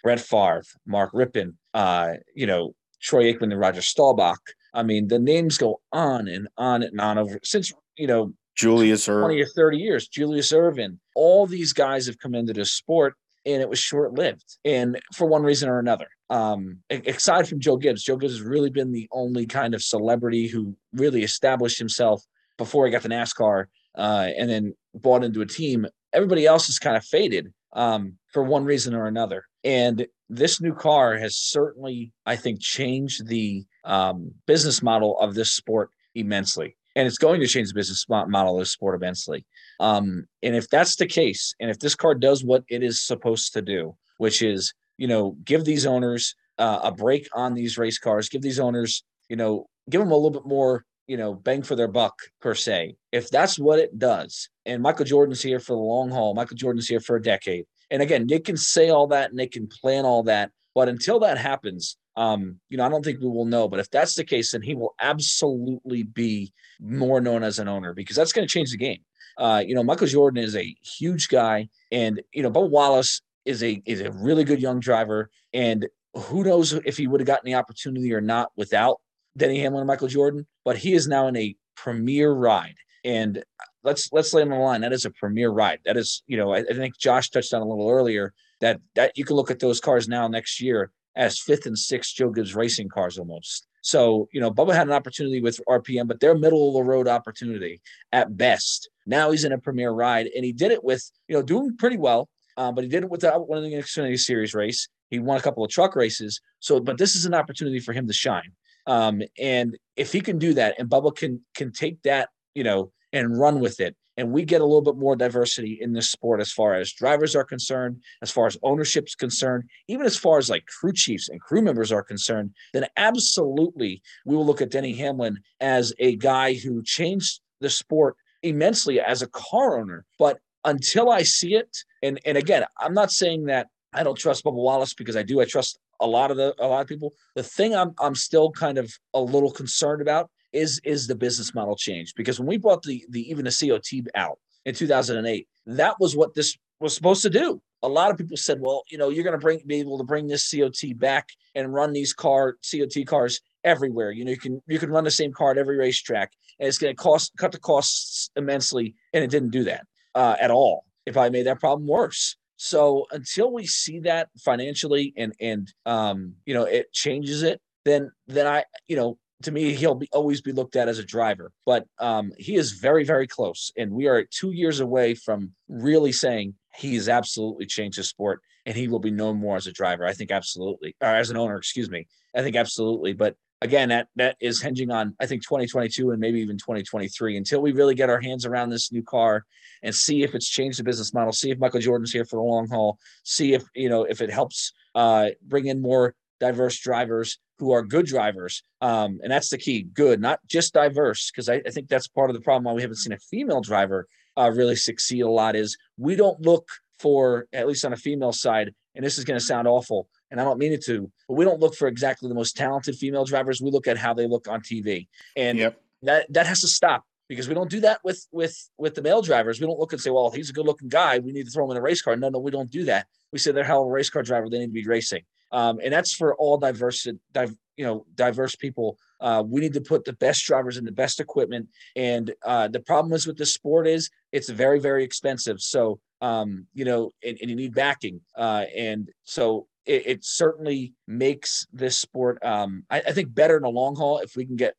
Brett 0.03 0.19
Favre, 0.19 0.63
Mark 0.85 1.13
Rypien, 1.13 1.55
uh, 1.73 2.13
you 2.35 2.45
know, 2.45 2.75
Troy 3.01 3.31
Aikman 3.33 3.51
and 3.51 3.59
Roger 3.59 3.81
Staubach. 3.81 4.39
I 4.73 4.83
mean, 4.83 5.07
the 5.07 5.19
names 5.19 5.57
go 5.57 5.81
on 5.91 6.27
and 6.27 6.47
on 6.57 6.83
and 6.83 6.99
on 6.99 7.17
over 7.17 7.39
since, 7.43 7.71
you 7.97 8.07
know, 8.07 8.33
Julius 8.55 9.05
20 9.05 9.41
or 9.41 9.45
30 9.45 9.77
years. 9.77 10.07
Julius 10.07 10.51
Erving, 10.51 10.97
all 11.15 11.47
these 11.47 11.73
guys 11.73 12.05
have 12.05 12.19
come 12.19 12.35
into 12.35 12.53
this 12.53 12.71
sport 12.71 13.15
and 13.45 13.61
it 13.61 13.69
was 13.69 13.79
short 13.79 14.13
lived. 14.13 14.57
And 14.63 14.99
for 15.13 15.27
one 15.27 15.43
reason 15.43 15.69
or 15.69 15.79
another, 15.79 16.07
um, 16.29 16.79
aside 16.89 17.47
from 17.47 17.59
Joe 17.59 17.77
Gibbs, 17.77 18.03
Joe 18.03 18.17
Gibbs 18.17 18.33
has 18.33 18.41
really 18.41 18.69
been 18.69 18.91
the 18.91 19.07
only 19.11 19.45
kind 19.45 19.73
of 19.73 19.83
celebrity 19.83 20.47
who 20.47 20.75
really 20.93 21.23
established 21.23 21.77
himself 21.77 22.23
before 22.57 22.85
he 22.85 22.91
got 22.91 23.01
to 23.01 23.09
NASCAR 23.09 23.65
uh, 23.97 24.29
and 24.37 24.49
then 24.49 24.73
bought 24.95 25.23
into 25.23 25.41
a 25.41 25.45
team. 25.45 25.85
Everybody 26.13 26.45
else 26.45 26.67
has 26.67 26.79
kind 26.79 26.95
of 26.95 27.03
faded 27.03 27.53
um, 27.73 28.17
for 28.31 28.43
one 28.43 28.63
reason 28.63 28.93
or 28.93 29.07
another. 29.07 29.45
And 29.63 30.05
this 30.29 30.61
new 30.61 30.73
car 30.73 31.17
has 31.17 31.35
certainly, 31.35 32.13
I 32.25 32.35
think, 32.35 32.61
changed 32.61 33.27
the 33.27 33.65
um, 33.83 34.31
business 34.47 34.81
model 34.81 35.19
of 35.19 35.35
this 35.35 35.51
sport 35.51 35.89
immensely. 36.15 36.75
And 36.95 37.07
it's 37.07 37.17
going 37.17 37.39
to 37.41 37.47
change 37.47 37.69
the 37.69 37.73
business 37.73 38.05
model 38.07 38.55
of 38.55 38.61
this 38.61 38.71
sport 38.71 38.95
immensely. 38.95 39.45
Um, 39.79 40.27
and 40.43 40.55
if 40.55 40.69
that's 40.69 40.95
the 40.95 41.07
case, 41.07 41.55
and 41.59 41.71
if 41.71 41.79
this 41.79 41.95
car 41.95 42.13
does 42.13 42.43
what 42.43 42.63
it 42.69 42.83
is 42.83 43.01
supposed 43.01 43.53
to 43.53 43.61
do, 43.61 43.95
which 44.17 44.41
is, 44.41 44.73
you 44.97 45.07
know, 45.07 45.35
give 45.43 45.65
these 45.65 45.85
owners 45.87 46.35
uh, 46.59 46.81
a 46.83 46.91
break 46.91 47.27
on 47.33 47.55
these 47.55 47.77
race 47.77 47.97
cars, 47.97 48.29
give 48.29 48.43
these 48.43 48.59
owners, 48.59 49.03
you 49.27 49.35
know, 49.35 49.65
give 49.89 50.01
them 50.01 50.11
a 50.11 50.15
little 50.15 50.29
bit 50.29 50.45
more, 50.45 50.85
you 51.07 51.17
know, 51.17 51.33
bang 51.33 51.63
for 51.63 51.75
their 51.75 51.87
buck 51.87 52.13
per 52.41 52.53
se. 52.53 52.95
If 53.11 53.29
that's 53.29 53.57
what 53.57 53.79
it 53.79 53.97
does, 53.97 54.49
and 54.65 54.81
Michael 54.81 55.05
Jordan's 55.05 55.41
here 55.41 55.59
for 55.59 55.73
the 55.73 55.79
long 55.79 56.09
haul, 56.09 56.35
Michael 56.35 56.57
Jordan's 56.57 56.87
here 56.87 56.99
for 56.99 57.15
a 57.15 57.21
decade. 57.21 57.65
And 57.89 58.01
again, 58.01 58.27
they 58.27 58.39
can 58.39 58.57
say 58.57 58.89
all 58.89 59.07
that 59.07 59.29
and 59.29 59.39
they 59.39 59.47
can 59.47 59.67
plan 59.67 60.05
all 60.05 60.23
that. 60.23 60.51
But 60.75 60.89
until 60.89 61.19
that 61.19 61.37
happens, 61.37 61.97
um, 62.15 62.59
you 62.69 62.77
know, 62.77 62.85
I 62.85 62.89
don't 62.89 63.03
think 63.03 63.19
we 63.19 63.27
will 63.27 63.45
know. 63.45 63.67
But 63.67 63.79
if 63.79 63.89
that's 63.89 64.15
the 64.15 64.23
case, 64.23 64.51
then 64.51 64.61
he 64.61 64.75
will 64.75 64.95
absolutely 64.99 66.03
be 66.03 66.53
more 66.79 67.21
known 67.21 67.43
as 67.43 67.59
an 67.59 67.67
owner 67.67 67.93
because 67.93 68.15
that's 68.15 68.33
going 68.33 68.47
to 68.47 68.51
change 68.51 68.71
the 68.71 68.77
game. 68.77 68.99
Uh, 69.37 69.63
you 69.65 69.73
know, 69.73 69.83
Michael 69.83 70.07
Jordan 70.07 70.43
is 70.43 70.55
a 70.55 70.75
huge 70.81 71.27
guy, 71.27 71.67
and 71.91 72.21
you 72.33 72.43
know, 72.43 72.51
Bubba 72.51 72.69
Wallace 72.69 73.21
is 73.45 73.63
a 73.63 73.81
is 73.85 74.01
a 74.01 74.11
really 74.11 74.43
good 74.43 74.61
young 74.61 74.79
driver. 74.79 75.29
And 75.53 75.87
who 76.13 76.43
knows 76.43 76.73
if 76.73 76.97
he 76.97 77.07
would 77.07 77.19
have 77.19 77.27
gotten 77.27 77.45
the 77.45 77.55
opportunity 77.55 78.13
or 78.13 78.21
not 78.21 78.51
without 78.55 79.01
Denny 79.35 79.59
Hamlin 79.59 79.81
and 79.81 79.87
Michael 79.87 80.07
Jordan? 80.07 80.45
But 80.63 80.77
he 80.77 80.93
is 80.93 81.07
now 81.07 81.27
in 81.27 81.35
a 81.35 81.55
premier 81.75 82.31
ride. 82.31 82.75
And 83.03 83.43
let's 83.83 84.09
let's 84.11 84.33
lay 84.33 84.43
on 84.43 84.49
the 84.49 84.55
line. 84.55 84.81
That 84.81 84.93
is 84.93 85.05
a 85.05 85.11
premier 85.11 85.49
ride. 85.49 85.79
That 85.85 85.97
is, 85.97 86.23
you 86.27 86.37
know, 86.37 86.53
I, 86.53 86.59
I 86.59 86.73
think 86.73 86.97
Josh 86.97 87.29
touched 87.29 87.53
on 87.53 87.61
a 87.61 87.67
little 87.67 87.89
earlier 87.89 88.33
that 88.63 88.79
that 88.95 89.11
you 89.17 89.25
can 89.25 89.35
look 89.35 89.51
at 89.51 89.59
those 89.59 89.81
cars 89.81 90.07
now 90.07 90.25
next 90.27 90.61
year 90.61 90.89
as 91.15 91.37
fifth 91.37 91.65
and 91.65 91.77
sixth 91.77 92.15
Joe 92.15 92.29
Gibbs 92.29 92.55
racing 92.55 92.87
cars 92.87 93.19
almost. 93.19 93.67
So, 93.81 94.29
you 94.31 94.39
know, 94.39 94.49
Bubba 94.49 94.73
had 94.73 94.87
an 94.87 94.93
opportunity 94.93 95.41
with 95.41 95.59
RPM, 95.67 96.07
but 96.07 96.21
they're 96.21 96.37
middle 96.37 96.69
of 96.69 96.73
the 96.75 96.89
road 96.89 97.09
opportunity 97.09 97.81
at 98.13 98.37
best. 98.37 98.89
Now 99.05 99.31
he's 99.31 99.43
in 99.43 99.51
a 99.51 99.57
premier 99.57 99.91
ride 99.91 100.29
and 100.33 100.45
he 100.45 100.53
did 100.53 100.71
it 100.71 100.81
with, 100.81 101.03
you 101.27 101.35
know, 101.35 101.41
doing 101.41 101.75
pretty 101.75 101.97
well. 101.97 102.29
Um, 102.55 102.73
but 102.73 102.85
he 102.85 102.89
did 102.89 103.03
it 103.03 103.09
with 103.09 103.23
without 103.23 103.49
winning 103.49 103.71
the 103.71 103.77
Xfinity 103.77 104.17
Series 104.17 104.53
race. 104.53 104.87
He 105.09 105.19
won 105.19 105.37
a 105.37 105.41
couple 105.41 105.65
of 105.65 105.69
truck 105.69 105.97
races. 105.97 106.39
So, 106.61 106.79
but 106.79 106.97
this 106.97 107.15
is 107.15 107.25
an 107.25 107.33
opportunity 107.33 107.79
for 107.79 107.91
him 107.91 108.07
to 108.07 108.13
shine. 108.13 108.53
Um, 108.87 109.21
and 109.37 109.77
if 109.97 110.13
he 110.13 110.21
can 110.21 110.37
do 110.39 110.53
that 110.53 110.75
and 110.79 110.89
Bubba 110.89 111.13
can 111.13 111.41
can 111.53 111.73
take 111.73 112.01
that, 112.03 112.29
you 112.55 112.63
know, 112.63 112.93
and 113.11 113.37
run 113.37 113.59
with 113.59 113.81
it. 113.81 113.97
And 114.17 114.31
we 114.31 114.45
get 114.45 114.61
a 114.61 114.65
little 114.65 114.81
bit 114.81 114.97
more 114.97 115.15
diversity 115.15 115.79
in 115.81 115.93
this 115.93 116.09
sport 116.09 116.39
as 116.39 116.51
far 116.51 116.75
as 116.75 116.91
drivers 116.91 117.35
are 117.35 117.43
concerned, 117.43 118.01
as 118.21 118.29
far 118.29 118.45
as 118.45 118.57
ownership's 118.61 119.15
concerned, 119.15 119.63
even 119.87 120.05
as 120.05 120.15
far 120.15 120.37
as 120.37 120.49
like 120.49 120.65
crew 120.67 120.93
chiefs 120.93 121.29
and 121.29 121.41
crew 121.41 121.61
members 121.61 121.91
are 121.91 122.03
concerned, 122.03 122.51
then 122.73 122.85
absolutely 122.97 124.01
we 124.25 124.35
will 124.35 124.45
look 124.45 124.61
at 124.61 124.69
Denny 124.71 124.93
Hamlin 124.93 125.39
as 125.59 125.93
a 125.99 126.15
guy 126.17 126.53
who 126.53 126.83
changed 126.83 127.41
the 127.59 127.69
sport 127.69 128.15
immensely 128.43 128.99
as 128.99 129.21
a 129.21 129.27
car 129.27 129.79
owner. 129.79 130.05
But 130.19 130.39
until 130.65 131.09
I 131.09 131.23
see 131.23 131.55
it, 131.55 131.75
and 132.01 132.19
and 132.25 132.37
again, 132.37 132.65
I'm 132.79 132.93
not 132.93 133.11
saying 133.11 133.45
that 133.45 133.67
I 133.93 134.03
don't 134.03 134.17
trust 134.17 134.43
Bubba 134.43 134.53
Wallace 134.53 134.93
because 134.93 135.15
I 135.15 135.23
do. 135.23 135.41
I 135.41 135.45
trust 135.45 135.79
a 135.99 136.07
lot 136.07 136.31
of 136.31 136.37
the 136.37 136.53
a 136.59 136.67
lot 136.67 136.81
of 136.81 136.87
people. 136.87 137.13
The 137.35 137.43
thing 137.43 137.75
I'm 137.75 137.93
I'm 137.99 138.15
still 138.15 138.51
kind 138.51 138.77
of 138.77 138.91
a 139.13 139.21
little 139.21 139.51
concerned 139.51 140.01
about 140.01 140.29
is 140.53 140.79
is 140.83 141.07
the 141.07 141.15
business 141.15 141.53
model 141.53 141.75
change 141.75 142.13
because 142.15 142.39
when 142.39 142.47
we 142.47 142.57
brought 142.57 142.83
the 142.83 143.05
the 143.09 143.29
even 143.29 143.45
the 143.45 143.51
COT 143.51 144.07
out 144.15 144.39
in 144.65 144.73
2008, 144.73 145.47
that 145.65 145.95
was 145.99 146.15
what 146.15 146.33
this 146.33 146.57
was 146.79 146.95
supposed 146.95 147.21
to 147.23 147.29
do. 147.29 147.61
A 147.81 147.87
lot 147.87 148.11
of 148.11 148.17
people 148.17 148.37
said, 148.37 148.59
well, 148.61 148.83
you 148.89 148.97
know, 148.97 149.09
you're 149.09 149.23
going 149.23 149.37
to 149.37 149.41
bring 149.41 149.61
be 149.65 149.79
able 149.79 149.97
to 149.97 150.03
bring 150.03 150.27
this 150.27 150.49
COT 150.49 150.97
back 150.97 151.29
and 151.55 151.73
run 151.73 151.91
these 151.91 152.13
car 152.13 152.57
COT 152.71 153.05
cars 153.05 153.41
everywhere. 153.63 154.11
You 154.11 154.25
know, 154.25 154.31
you 154.31 154.37
can 154.37 154.61
you 154.67 154.79
can 154.79 154.89
run 154.89 155.03
the 155.03 155.11
same 155.11 155.33
car 155.33 155.51
at 155.51 155.57
every 155.57 155.77
racetrack, 155.77 156.31
and 156.59 156.67
it's 156.67 156.77
going 156.77 156.95
to 156.95 157.01
cost 157.01 157.33
cut 157.37 157.51
the 157.51 157.59
costs 157.59 158.29
immensely, 158.35 158.95
and 159.13 159.23
it 159.23 159.29
didn't 159.29 159.51
do 159.51 159.63
that 159.65 159.85
uh, 160.15 160.35
at 160.39 160.51
all. 160.51 160.85
If 161.05 161.17
I 161.17 161.29
made 161.29 161.47
that 161.47 161.59
problem 161.59 161.87
worse. 161.87 162.37
So 162.55 163.07
until 163.11 163.51
we 163.51 163.65
see 163.65 163.99
that 164.01 164.29
financially 164.39 165.13
and 165.17 165.33
and 165.41 165.73
um, 165.85 166.35
you 166.45 166.53
know 166.53 166.63
it 166.63 166.93
changes 166.93 167.43
it, 167.43 167.59
then 167.83 168.11
then 168.27 168.47
I 168.47 168.63
you 168.87 168.95
know 168.95 169.17
to 169.43 169.51
me, 169.51 169.73
he'll 169.73 169.95
be 169.95 170.09
always 170.11 170.41
be 170.41 170.51
looked 170.51 170.75
at 170.75 170.87
as 170.87 170.99
a 170.99 171.05
driver. 171.05 171.51
But 171.65 171.85
um, 171.99 172.31
he 172.37 172.55
is 172.55 172.73
very, 172.73 173.03
very 173.03 173.27
close, 173.27 173.71
and 173.77 173.91
we 173.91 174.07
are 174.07 174.23
two 174.23 174.51
years 174.51 174.79
away 174.79 175.15
from 175.15 175.53
really 175.67 176.11
saying 176.11 176.55
he 176.75 176.95
has 176.95 177.09
absolutely 177.09 177.65
changed 177.65 177.97
the 177.97 178.03
sport, 178.03 178.41
and 178.65 178.75
he 178.75 178.87
will 178.87 178.99
be 178.99 179.11
known 179.11 179.37
more 179.37 179.55
as 179.55 179.67
a 179.67 179.71
driver. 179.71 180.05
I 180.05 180.13
think 180.13 180.31
absolutely, 180.31 180.95
or 181.01 181.07
as 181.07 181.29
an 181.29 181.37
owner, 181.37 181.57
excuse 181.57 181.89
me. 181.89 182.07
I 182.35 182.41
think 182.41 182.55
absolutely. 182.55 183.13
But 183.13 183.35
again, 183.61 183.89
that 183.89 184.07
that 184.15 184.35
is 184.39 184.61
hinging 184.61 184.91
on 184.91 185.15
I 185.19 185.25
think 185.25 185.43
2022 185.43 186.11
and 186.11 186.19
maybe 186.19 186.39
even 186.41 186.57
2023 186.57 187.37
until 187.37 187.61
we 187.61 187.71
really 187.71 187.95
get 187.95 188.09
our 188.09 188.19
hands 188.19 188.45
around 188.45 188.69
this 188.69 188.91
new 188.91 189.03
car 189.03 189.45
and 189.81 189.95
see 189.95 190.23
if 190.23 190.35
it's 190.35 190.49
changed 190.49 190.79
the 190.79 190.83
business 190.83 191.13
model. 191.13 191.31
See 191.31 191.51
if 191.51 191.59
Michael 191.59 191.79
Jordan's 191.79 192.11
here 192.11 192.25
for 192.25 192.37
the 192.37 192.43
long 192.43 192.67
haul. 192.67 192.99
See 193.23 193.53
if 193.53 193.63
you 193.75 193.89
know 193.89 194.03
if 194.03 194.21
it 194.21 194.31
helps 194.31 194.73
uh, 194.95 195.29
bring 195.41 195.67
in 195.67 195.81
more 195.81 196.13
diverse 196.39 196.79
drivers 196.79 197.39
who 197.59 197.71
are 197.71 197.83
good 197.83 198.05
drivers. 198.05 198.63
Um, 198.81 199.19
and 199.23 199.31
that's 199.31 199.49
the 199.49 199.57
key 199.57 199.83
good, 199.83 200.19
not 200.19 200.39
just 200.47 200.73
diverse, 200.73 201.31
because 201.31 201.49
I, 201.49 201.61
I, 201.65 201.69
think 201.69 201.87
that's 201.87 202.07
part 202.07 202.29
of 202.29 202.33
the 202.33 202.41
problem 202.41 202.65
why 202.65 202.73
we 202.73 202.81
haven't 202.81 202.97
seen 202.97 203.13
a 203.13 203.17
female 203.17 203.61
driver 203.61 204.07
uh, 204.37 204.51
really 204.53 204.75
succeed 204.75 205.21
a 205.21 205.29
lot 205.29 205.55
is 205.55 205.77
we 205.97 206.15
don't 206.15 206.41
look 206.41 206.67
for, 206.99 207.47
at 207.53 207.67
least 207.67 207.85
on 207.85 207.93
a 207.93 207.97
female 207.97 208.33
side, 208.33 208.73
and 208.95 209.05
this 209.05 209.17
is 209.17 209.23
going 209.23 209.39
to 209.39 209.45
sound 209.45 209.67
awful, 209.67 210.07
and 210.31 210.39
I 210.39 210.43
don't 210.43 210.59
mean 210.59 210.73
it 210.73 210.83
to, 210.85 211.11
but 211.27 211.35
we 211.35 211.45
don't 211.45 211.59
look 211.59 211.75
for 211.75 211.87
exactly 211.87 212.29
the 212.29 212.35
most 212.35 212.57
talented 212.57 212.95
female 212.95 213.25
drivers. 213.25 213.61
We 213.61 213.71
look 213.71 213.87
at 213.87 213.97
how 213.97 214.13
they 214.13 214.27
look 214.27 214.47
on 214.47 214.61
TV. 214.61 215.07
And 215.35 215.57
yep. 215.57 215.81
that, 216.01 216.31
that 216.33 216.47
has 216.47 216.61
to 216.61 216.67
stop 216.67 217.03
because 217.29 217.47
we 217.47 217.53
don't 217.53 217.69
do 217.69 217.79
that 217.81 217.99
with 218.03 218.27
with 218.31 218.55
with 218.77 218.95
the 218.95 219.01
male 219.01 219.21
drivers. 219.21 219.59
We 219.59 219.67
don't 219.67 219.79
look 219.79 219.93
and 219.93 220.01
say, 220.01 220.09
"Well, 220.09 220.29
he's 220.31 220.49
a 220.49 220.53
good-looking 220.53 220.89
guy. 220.89 221.19
We 221.19 221.31
need 221.31 221.45
to 221.45 221.51
throw 221.51 221.65
him 221.65 221.71
in 221.71 221.77
a 221.77 221.81
race 221.81 222.01
car." 222.01 222.15
No, 222.15 222.29
no, 222.29 222.39
we 222.39 222.51
don't 222.51 222.69
do 222.69 222.83
that. 222.85 223.07
We 223.31 223.39
say 223.39 223.51
they're 223.51 223.63
hell 223.63 223.83
of 223.83 223.87
a 223.87 223.91
race 223.91 224.09
car 224.09 224.23
driver. 224.23 224.49
They 224.49 224.59
need 224.59 224.67
to 224.67 224.71
be 224.73 224.85
racing 224.85 225.23
um, 225.53 225.79
and 225.83 225.93
that's 225.93 226.13
for 226.13 226.35
all 226.35 226.57
diverse, 226.57 227.07
div, 227.31 227.55
you 227.77 227.85
know, 227.85 228.05
diverse 228.15 228.55
people. 228.55 228.97
Uh, 229.21 229.43
we 229.45 229.61
need 229.61 229.73
to 229.73 229.81
put 229.81 230.03
the 230.03 230.13
best 230.13 230.43
drivers 230.45 230.77
in 230.77 230.83
the 230.83 230.91
best 230.91 231.19
equipment. 231.19 231.69
And 231.95 232.33
uh, 232.43 232.67
the 232.67 232.79
problem 232.79 233.13
is 233.13 233.25
with 233.25 233.37
the 233.37 233.45
sport 233.45 233.87
is 233.87 234.09
it's 234.31 234.49
very, 234.49 234.79
very 234.79 235.03
expensive. 235.03 235.61
So, 235.61 235.99
um, 236.21 236.67
you 236.73 236.85
know, 236.85 237.11
and, 237.23 237.37
and, 237.39 237.49
you 237.49 237.55
need 237.55 237.73
backing. 237.73 238.21
Uh, 238.35 238.65
and 238.75 239.09
so 239.23 239.67
it, 239.85 240.07
it, 240.07 240.25
certainly 240.25 240.93
makes 241.07 241.67
this 241.71 241.97
sport, 241.97 242.43
um, 242.43 242.83
I, 242.89 243.01
I, 243.01 243.11
think, 243.11 243.33
better 243.33 243.57
in 243.57 243.63
the 243.63 243.69
long 243.69 243.95
haul 243.95 244.19
if 244.19 244.35
we 244.35 244.45
can 244.45 244.55
get 244.55 244.75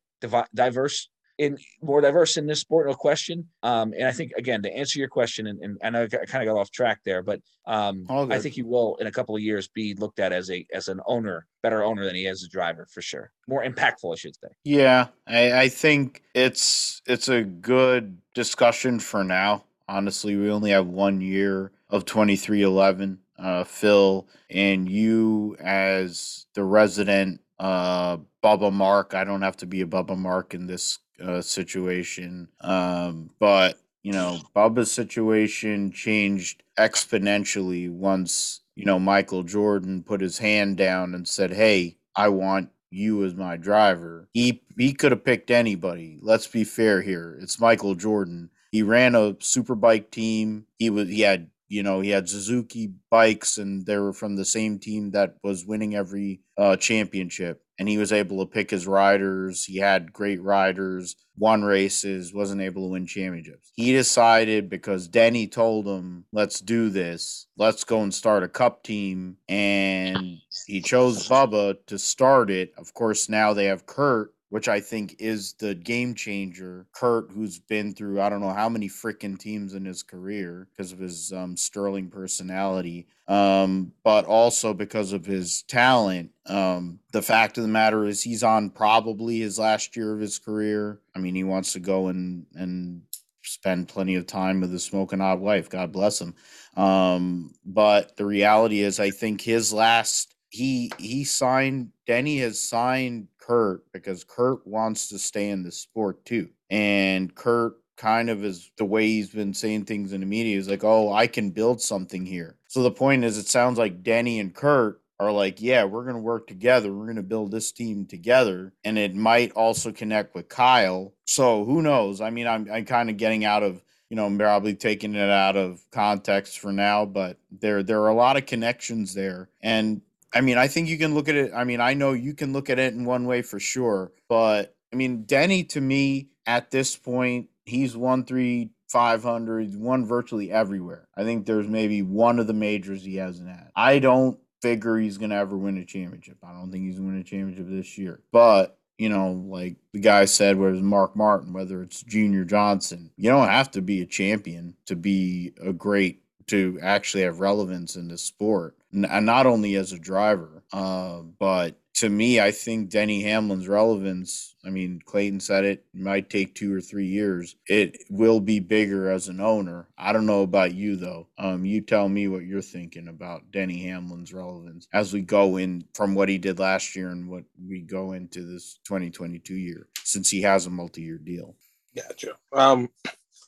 diverse 0.53 1.09
in 1.37 1.57
more 1.81 2.01
diverse 2.01 2.37
in 2.37 2.45
this 2.45 2.61
sport, 2.61 2.87
no 2.87 2.93
question. 2.93 3.47
Um, 3.63 3.93
and 3.93 4.07
I 4.07 4.11
think 4.11 4.31
again 4.37 4.61
to 4.63 4.73
answer 4.73 4.99
your 4.99 5.09
question, 5.09 5.47
and, 5.47 5.59
and 5.61 5.77
I 5.83 5.89
know 5.89 6.03
I 6.03 6.25
kind 6.25 6.47
of 6.47 6.53
got 6.53 6.59
off 6.59 6.71
track 6.71 7.01
there, 7.03 7.21
but 7.21 7.41
um, 7.65 8.05
I 8.09 8.39
think 8.39 8.55
he 8.55 8.63
will 8.63 8.95
in 8.97 9.07
a 9.07 9.11
couple 9.11 9.35
of 9.35 9.41
years 9.41 9.67
be 9.67 9.95
looked 9.95 10.19
at 10.19 10.31
as 10.31 10.49
a 10.49 10.65
as 10.73 10.87
an 10.87 11.01
owner, 11.05 11.47
better 11.61 11.83
owner 11.83 12.05
than 12.05 12.15
he 12.15 12.25
is 12.25 12.43
a 12.43 12.49
driver 12.49 12.87
for 12.91 13.01
sure. 13.01 13.31
More 13.47 13.63
impactful, 13.63 14.13
I 14.13 14.15
should 14.15 14.35
say. 14.35 14.49
Yeah, 14.63 15.07
I, 15.27 15.61
I 15.63 15.69
think 15.69 16.23
it's 16.33 17.01
it's 17.05 17.27
a 17.27 17.43
good 17.43 18.17
discussion 18.33 18.99
for 18.99 19.23
now. 19.23 19.65
Honestly, 19.87 20.35
we 20.35 20.49
only 20.49 20.71
have 20.71 20.87
one 20.87 21.21
year 21.21 21.71
of 21.89 22.05
twenty 22.05 22.35
three 22.35 22.61
eleven. 22.61 23.19
Uh, 23.37 23.65
Phil 23.65 24.25
and 24.49 24.87
you 24.87 25.57
as 25.59 26.45
the 26.53 26.63
resident 26.63 27.41
uh 27.59 28.17
Bubba 28.41 28.71
Mark. 28.71 29.13
I 29.13 29.25
don't 29.25 29.41
have 29.41 29.57
to 29.57 29.65
be 29.65 29.81
a 29.81 29.85
Bubba 29.85 30.17
Mark 30.17 30.53
in 30.53 30.67
this 30.67 30.99
uh, 31.21 31.41
situation. 31.41 32.47
Um, 32.61 33.29
but 33.39 33.77
you 34.03 34.11
know, 34.11 34.39
Bubba's 34.55 34.91
situation 34.91 35.91
changed 35.91 36.63
exponentially 36.77 37.89
once 37.89 38.61
you 38.75 38.85
know 38.85 38.99
Michael 38.99 39.43
Jordan 39.43 40.03
put 40.03 40.21
his 40.21 40.37
hand 40.37 40.77
down 40.77 41.15
and 41.15 41.27
said, 41.27 41.51
"Hey, 41.51 41.97
I 42.15 42.29
want 42.29 42.69
you 42.91 43.25
as 43.25 43.35
my 43.35 43.57
driver." 43.57 44.29
He 44.33 44.61
he 44.77 44.93
could 44.93 45.11
have 45.11 45.25
picked 45.25 45.51
anybody. 45.51 46.19
Let's 46.21 46.47
be 46.47 46.63
fair 46.63 47.01
here. 47.01 47.37
It's 47.41 47.59
Michael 47.59 47.95
Jordan. 47.95 48.49
He 48.71 48.83
ran 48.83 49.15
a 49.15 49.33
superbike 49.35 50.11
team. 50.11 50.67
He 50.77 50.89
was 50.89 51.09
he 51.09 51.21
had 51.21 51.49
you 51.67 51.81
know 51.81 52.01
he 52.01 52.09
had 52.09 52.29
Suzuki 52.29 52.93
bikes 53.09 53.57
and 53.57 53.85
they 53.85 53.97
were 53.97 54.13
from 54.13 54.35
the 54.35 54.45
same 54.45 54.79
team 54.79 55.11
that 55.11 55.35
was 55.43 55.65
winning 55.65 55.95
every 55.95 56.41
uh, 56.57 56.77
championship 56.77 57.64
and 57.77 57.89
he 57.89 57.97
was 57.97 58.11
able 58.11 58.39
to 58.39 58.51
pick 58.51 58.71
his 58.71 58.87
riders. 58.87 59.65
He 59.65 59.77
had 59.77 60.13
great 60.13 60.41
riders, 60.41 61.15
won 61.37 61.63
races, 61.63 62.33
wasn't 62.33 62.61
able 62.61 62.83
to 62.83 62.91
win 62.91 63.07
championships. 63.07 63.71
He 63.75 63.91
decided 63.91 64.69
because 64.69 65.07
Denny 65.07 65.47
told 65.47 65.87
him, 65.87 66.25
let's 66.31 66.59
do 66.59 66.89
this, 66.89 67.47
let's 67.57 67.83
go 67.83 68.01
and 68.01 68.13
start 68.13 68.43
a 68.43 68.47
cup 68.47 68.83
team. 68.83 69.37
And 69.49 70.37
he 70.67 70.81
chose 70.81 71.27
Bubba 71.27 71.77
to 71.87 71.99
start 71.99 72.49
it. 72.49 72.73
Of 72.77 72.93
course, 72.93 73.29
now 73.29 73.53
they 73.53 73.65
have 73.65 73.85
Kurt 73.85 74.34
which 74.55 74.69
I 74.69 74.79
think 74.79 75.17
is 75.19 75.51
the 75.59 75.75
game 75.75 76.15
changer. 76.15 76.87
Kurt, 76.93 77.29
who's 77.29 77.59
been 77.59 77.93
through 77.93 78.21
I 78.21 78.29
don't 78.29 78.39
know 78.39 78.53
how 78.53 78.69
many 78.69 78.87
freaking 78.87 79.37
teams 79.37 79.73
in 79.73 79.83
his 79.83 80.01
career 80.01 80.69
because 80.71 80.93
of 80.93 80.99
his 80.99 81.33
um, 81.33 81.57
sterling 81.57 82.09
personality, 82.09 83.05
um, 83.27 83.91
but 84.05 84.23
also 84.23 84.73
because 84.73 85.11
of 85.11 85.25
his 85.25 85.63
talent. 85.63 86.31
Um, 86.45 86.99
the 87.11 87.21
fact 87.21 87.57
of 87.57 87.63
the 87.63 87.67
matter 87.67 88.05
is, 88.05 88.23
he's 88.23 88.43
on 88.43 88.69
probably 88.69 89.39
his 89.39 89.59
last 89.59 89.97
year 89.97 90.13
of 90.13 90.21
his 90.21 90.39
career. 90.39 91.01
I 91.13 91.19
mean, 91.19 91.35
he 91.35 91.43
wants 91.43 91.73
to 91.73 91.81
go 91.81 92.07
and 92.07 92.45
and 92.55 93.01
spend 93.43 93.89
plenty 93.89 94.15
of 94.15 94.25
time 94.25 94.61
with 94.61 94.71
his 94.71 94.85
smoking 94.85 95.19
hot 95.19 95.41
wife. 95.41 95.69
God 95.69 95.91
bless 95.91 96.21
him. 96.21 96.33
Um, 96.77 97.51
but 97.65 98.15
the 98.15 98.25
reality 98.25 98.83
is, 98.83 99.01
I 99.01 99.09
think 99.09 99.41
his 99.41 99.73
last 99.73 100.33
he 100.55 100.91
he 100.97 101.25
signed 101.25 101.89
Denny 102.07 102.37
has 102.37 102.59
signed 102.59 103.27
Kurt 103.45 103.83
because 103.91 104.23
Kurt 104.23 104.65
wants 104.65 105.09
to 105.09 105.19
stay 105.19 105.49
in 105.49 105.63
the 105.63 105.71
sport 105.71 106.25
too. 106.25 106.49
And 106.69 107.33
Kurt 107.33 107.75
kind 107.95 108.29
of 108.29 108.43
is 108.43 108.71
the 108.77 108.85
way 108.85 109.07
he's 109.07 109.29
been 109.29 109.53
saying 109.53 109.85
things 109.85 110.13
in 110.13 110.21
the 110.21 110.25
media 110.25 110.57
is 110.57 110.67
like, 110.67 110.83
oh, 110.83 111.13
I 111.13 111.27
can 111.27 111.51
build 111.51 111.81
something 111.81 112.25
here. 112.25 112.57
So 112.67 112.83
the 112.83 112.91
point 112.91 113.23
is, 113.23 113.37
it 113.37 113.47
sounds 113.47 113.77
like 113.77 114.03
Denny 114.03 114.39
and 114.39 114.53
Kurt 114.53 115.01
are 115.19 115.31
like, 115.31 115.61
yeah, 115.61 115.85
we're 115.85 116.03
going 116.03 116.15
to 116.15 116.21
work 116.21 116.47
together. 116.47 116.93
We're 116.93 117.05
going 117.05 117.15
to 117.15 117.23
build 117.23 117.51
this 117.51 117.71
team 117.71 118.05
together. 118.05 118.73
And 118.83 118.97
it 118.97 119.15
might 119.15 119.51
also 119.53 119.91
connect 119.91 120.35
with 120.35 120.49
Kyle. 120.49 121.13
So 121.25 121.63
who 121.63 121.81
knows? 121.81 122.19
I 122.19 122.31
mean, 122.31 122.47
I'm, 122.47 122.69
I'm 122.69 122.85
kind 122.85 123.09
of 123.09 123.17
getting 123.17 123.45
out 123.45 123.63
of, 123.63 123.81
you 124.09 124.17
know, 124.17 124.35
probably 124.37 124.75
taking 124.75 125.15
it 125.15 125.29
out 125.29 125.55
of 125.55 125.79
context 125.91 126.59
for 126.59 126.73
now, 126.73 127.05
but 127.05 127.37
there, 127.49 127.81
there 127.81 128.01
are 128.01 128.09
a 128.09 128.15
lot 128.15 128.37
of 128.37 128.45
connections 128.45 129.13
there. 129.13 129.49
And 129.61 130.01
I 130.35 130.41
mean, 130.41 130.57
I 130.57 130.67
think 130.67 130.89
you 130.89 130.97
can 130.97 131.15
look 131.15 131.29
at 131.29 131.35
it. 131.35 131.51
I 131.55 131.63
mean, 131.63 131.79
I 131.79 131.93
know 131.93 132.11
you 132.11 132.33
can 132.33 132.53
look 132.53 132.69
at 132.69 132.77
it 132.77 132.93
in 132.93 133.05
one 133.05 133.25
way 133.25 133.41
for 133.41 133.59
sure, 133.59 134.11
but 134.27 134.75
I 134.91 134.97
mean, 134.97 135.23
Denny 135.23 135.63
to 135.65 135.81
me 135.81 136.29
at 136.45 136.71
this 136.71 136.95
point, 136.95 137.49
he's 137.65 137.97
won 137.97 138.25
three 138.25 138.71
500, 138.89 139.75
won 139.75 140.05
virtually 140.05 140.51
everywhere. 140.51 141.07
I 141.15 141.23
think 141.23 141.45
there's 141.45 141.67
maybe 141.67 142.01
one 142.01 142.39
of 142.39 142.47
the 142.47 142.53
majors 142.53 143.03
he 143.03 143.15
hasn't 143.15 143.49
had. 143.49 143.71
I 143.75 143.99
don't 143.99 144.39
figure 144.61 144.97
he's 144.97 145.17
going 145.17 145.31
to 145.31 145.35
ever 145.35 145.57
win 145.57 145.77
a 145.77 145.85
championship. 145.85 146.37
I 146.43 146.53
don't 146.53 146.71
think 146.71 146.85
he's 146.85 146.97
going 146.97 147.09
to 147.09 147.13
win 147.13 147.21
a 147.21 147.23
championship 147.23 147.67
this 147.69 147.97
year. 147.97 148.21
But, 148.31 148.77
you 148.97 149.09
know, 149.09 149.31
like 149.31 149.77
the 149.93 149.99
guy 149.99 150.25
said, 150.25 150.57
whether 150.57 150.73
it's 150.73 150.81
Mark 150.81 151.15
Martin, 151.15 151.53
whether 151.53 151.81
it's 151.81 152.03
Junior 152.03 152.45
Johnson, 152.45 153.11
you 153.17 153.29
don't 153.29 153.47
have 153.47 153.71
to 153.71 153.81
be 153.81 154.01
a 154.01 154.05
champion 154.05 154.75
to 154.85 154.95
be 154.95 155.53
a 155.61 155.73
great 155.73 156.21
to 156.47 156.77
actually 156.81 157.23
have 157.23 157.39
relevance 157.39 157.95
in 157.95 158.07
the 158.07 158.17
sport, 158.17 158.75
and 159.03 159.25
not 159.25 159.45
only 159.45 159.75
as 159.75 159.91
a 159.91 159.99
driver, 159.99 160.63
uh, 160.71 161.21
but 161.39 161.79
to 161.95 162.09
me, 162.09 162.41
I 162.41 162.51
think 162.51 162.89
Denny 162.89 163.23
Hamlin's 163.23 163.69
relevance. 163.69 164.55
I 164.65 164.69
mean, 164.69 165.01
Clayton 165.05 165.39
said 165.39 165.63
it, 165.63 165.85
it 165.93 165.99
might 165.99 166.29
take 166.29 166.53
two 166.53 166.75
or 166.75 166.81
three 166.81 167.07
years. 167.07 167.55
It 167.67 168.03
will 168.09 168.41
be 168.41 168.59
bigger 168.59 169.09
as 169.09 169.29
an 169.29 169.39
owner. 169.39 169.87
I 169.97 170.11
don't 170.11 170.25
know 170.25 170.41
about 170.41 170.73
you 170.73 170.97
though. 170.97 171.27
Um, 171.37 171.63
you 171.63 171.81
tell 171.81 172.09
me 172.09 172.27
what 172.27 172.43
you're 172.43 172.61
thinking 172.61 173.07
about 173.07 173.51
Denny 173.51 173.81
Hamlin's 173.83 174.33
relevance 174.33 174.87
as 174.93 175.13
we 175.13 175.21
go 175.21 175.55
in 175.55 175.85
from 175.93 176.15
what 176.15 176.27
he 176.27 176.37
did 176.37 176.59
last 176.59 176.95
year 176.95 177.09
and 177.09 177.29
what 177.29 177.45
we 177.65 177.79
go 177.79 178.11
into 178.11 178.43
this 178.43 178.77
2022 178.85 179.53
year, 179.55 179.87
since 180.03 180.29
he 180.29 180.41
has 180.41 180.65
a 180.65 180.69
multi-year 180.69 181.17
deal. 181.17 181.55
Gotcha. 181.95 182.33
Um, 182.51 182.89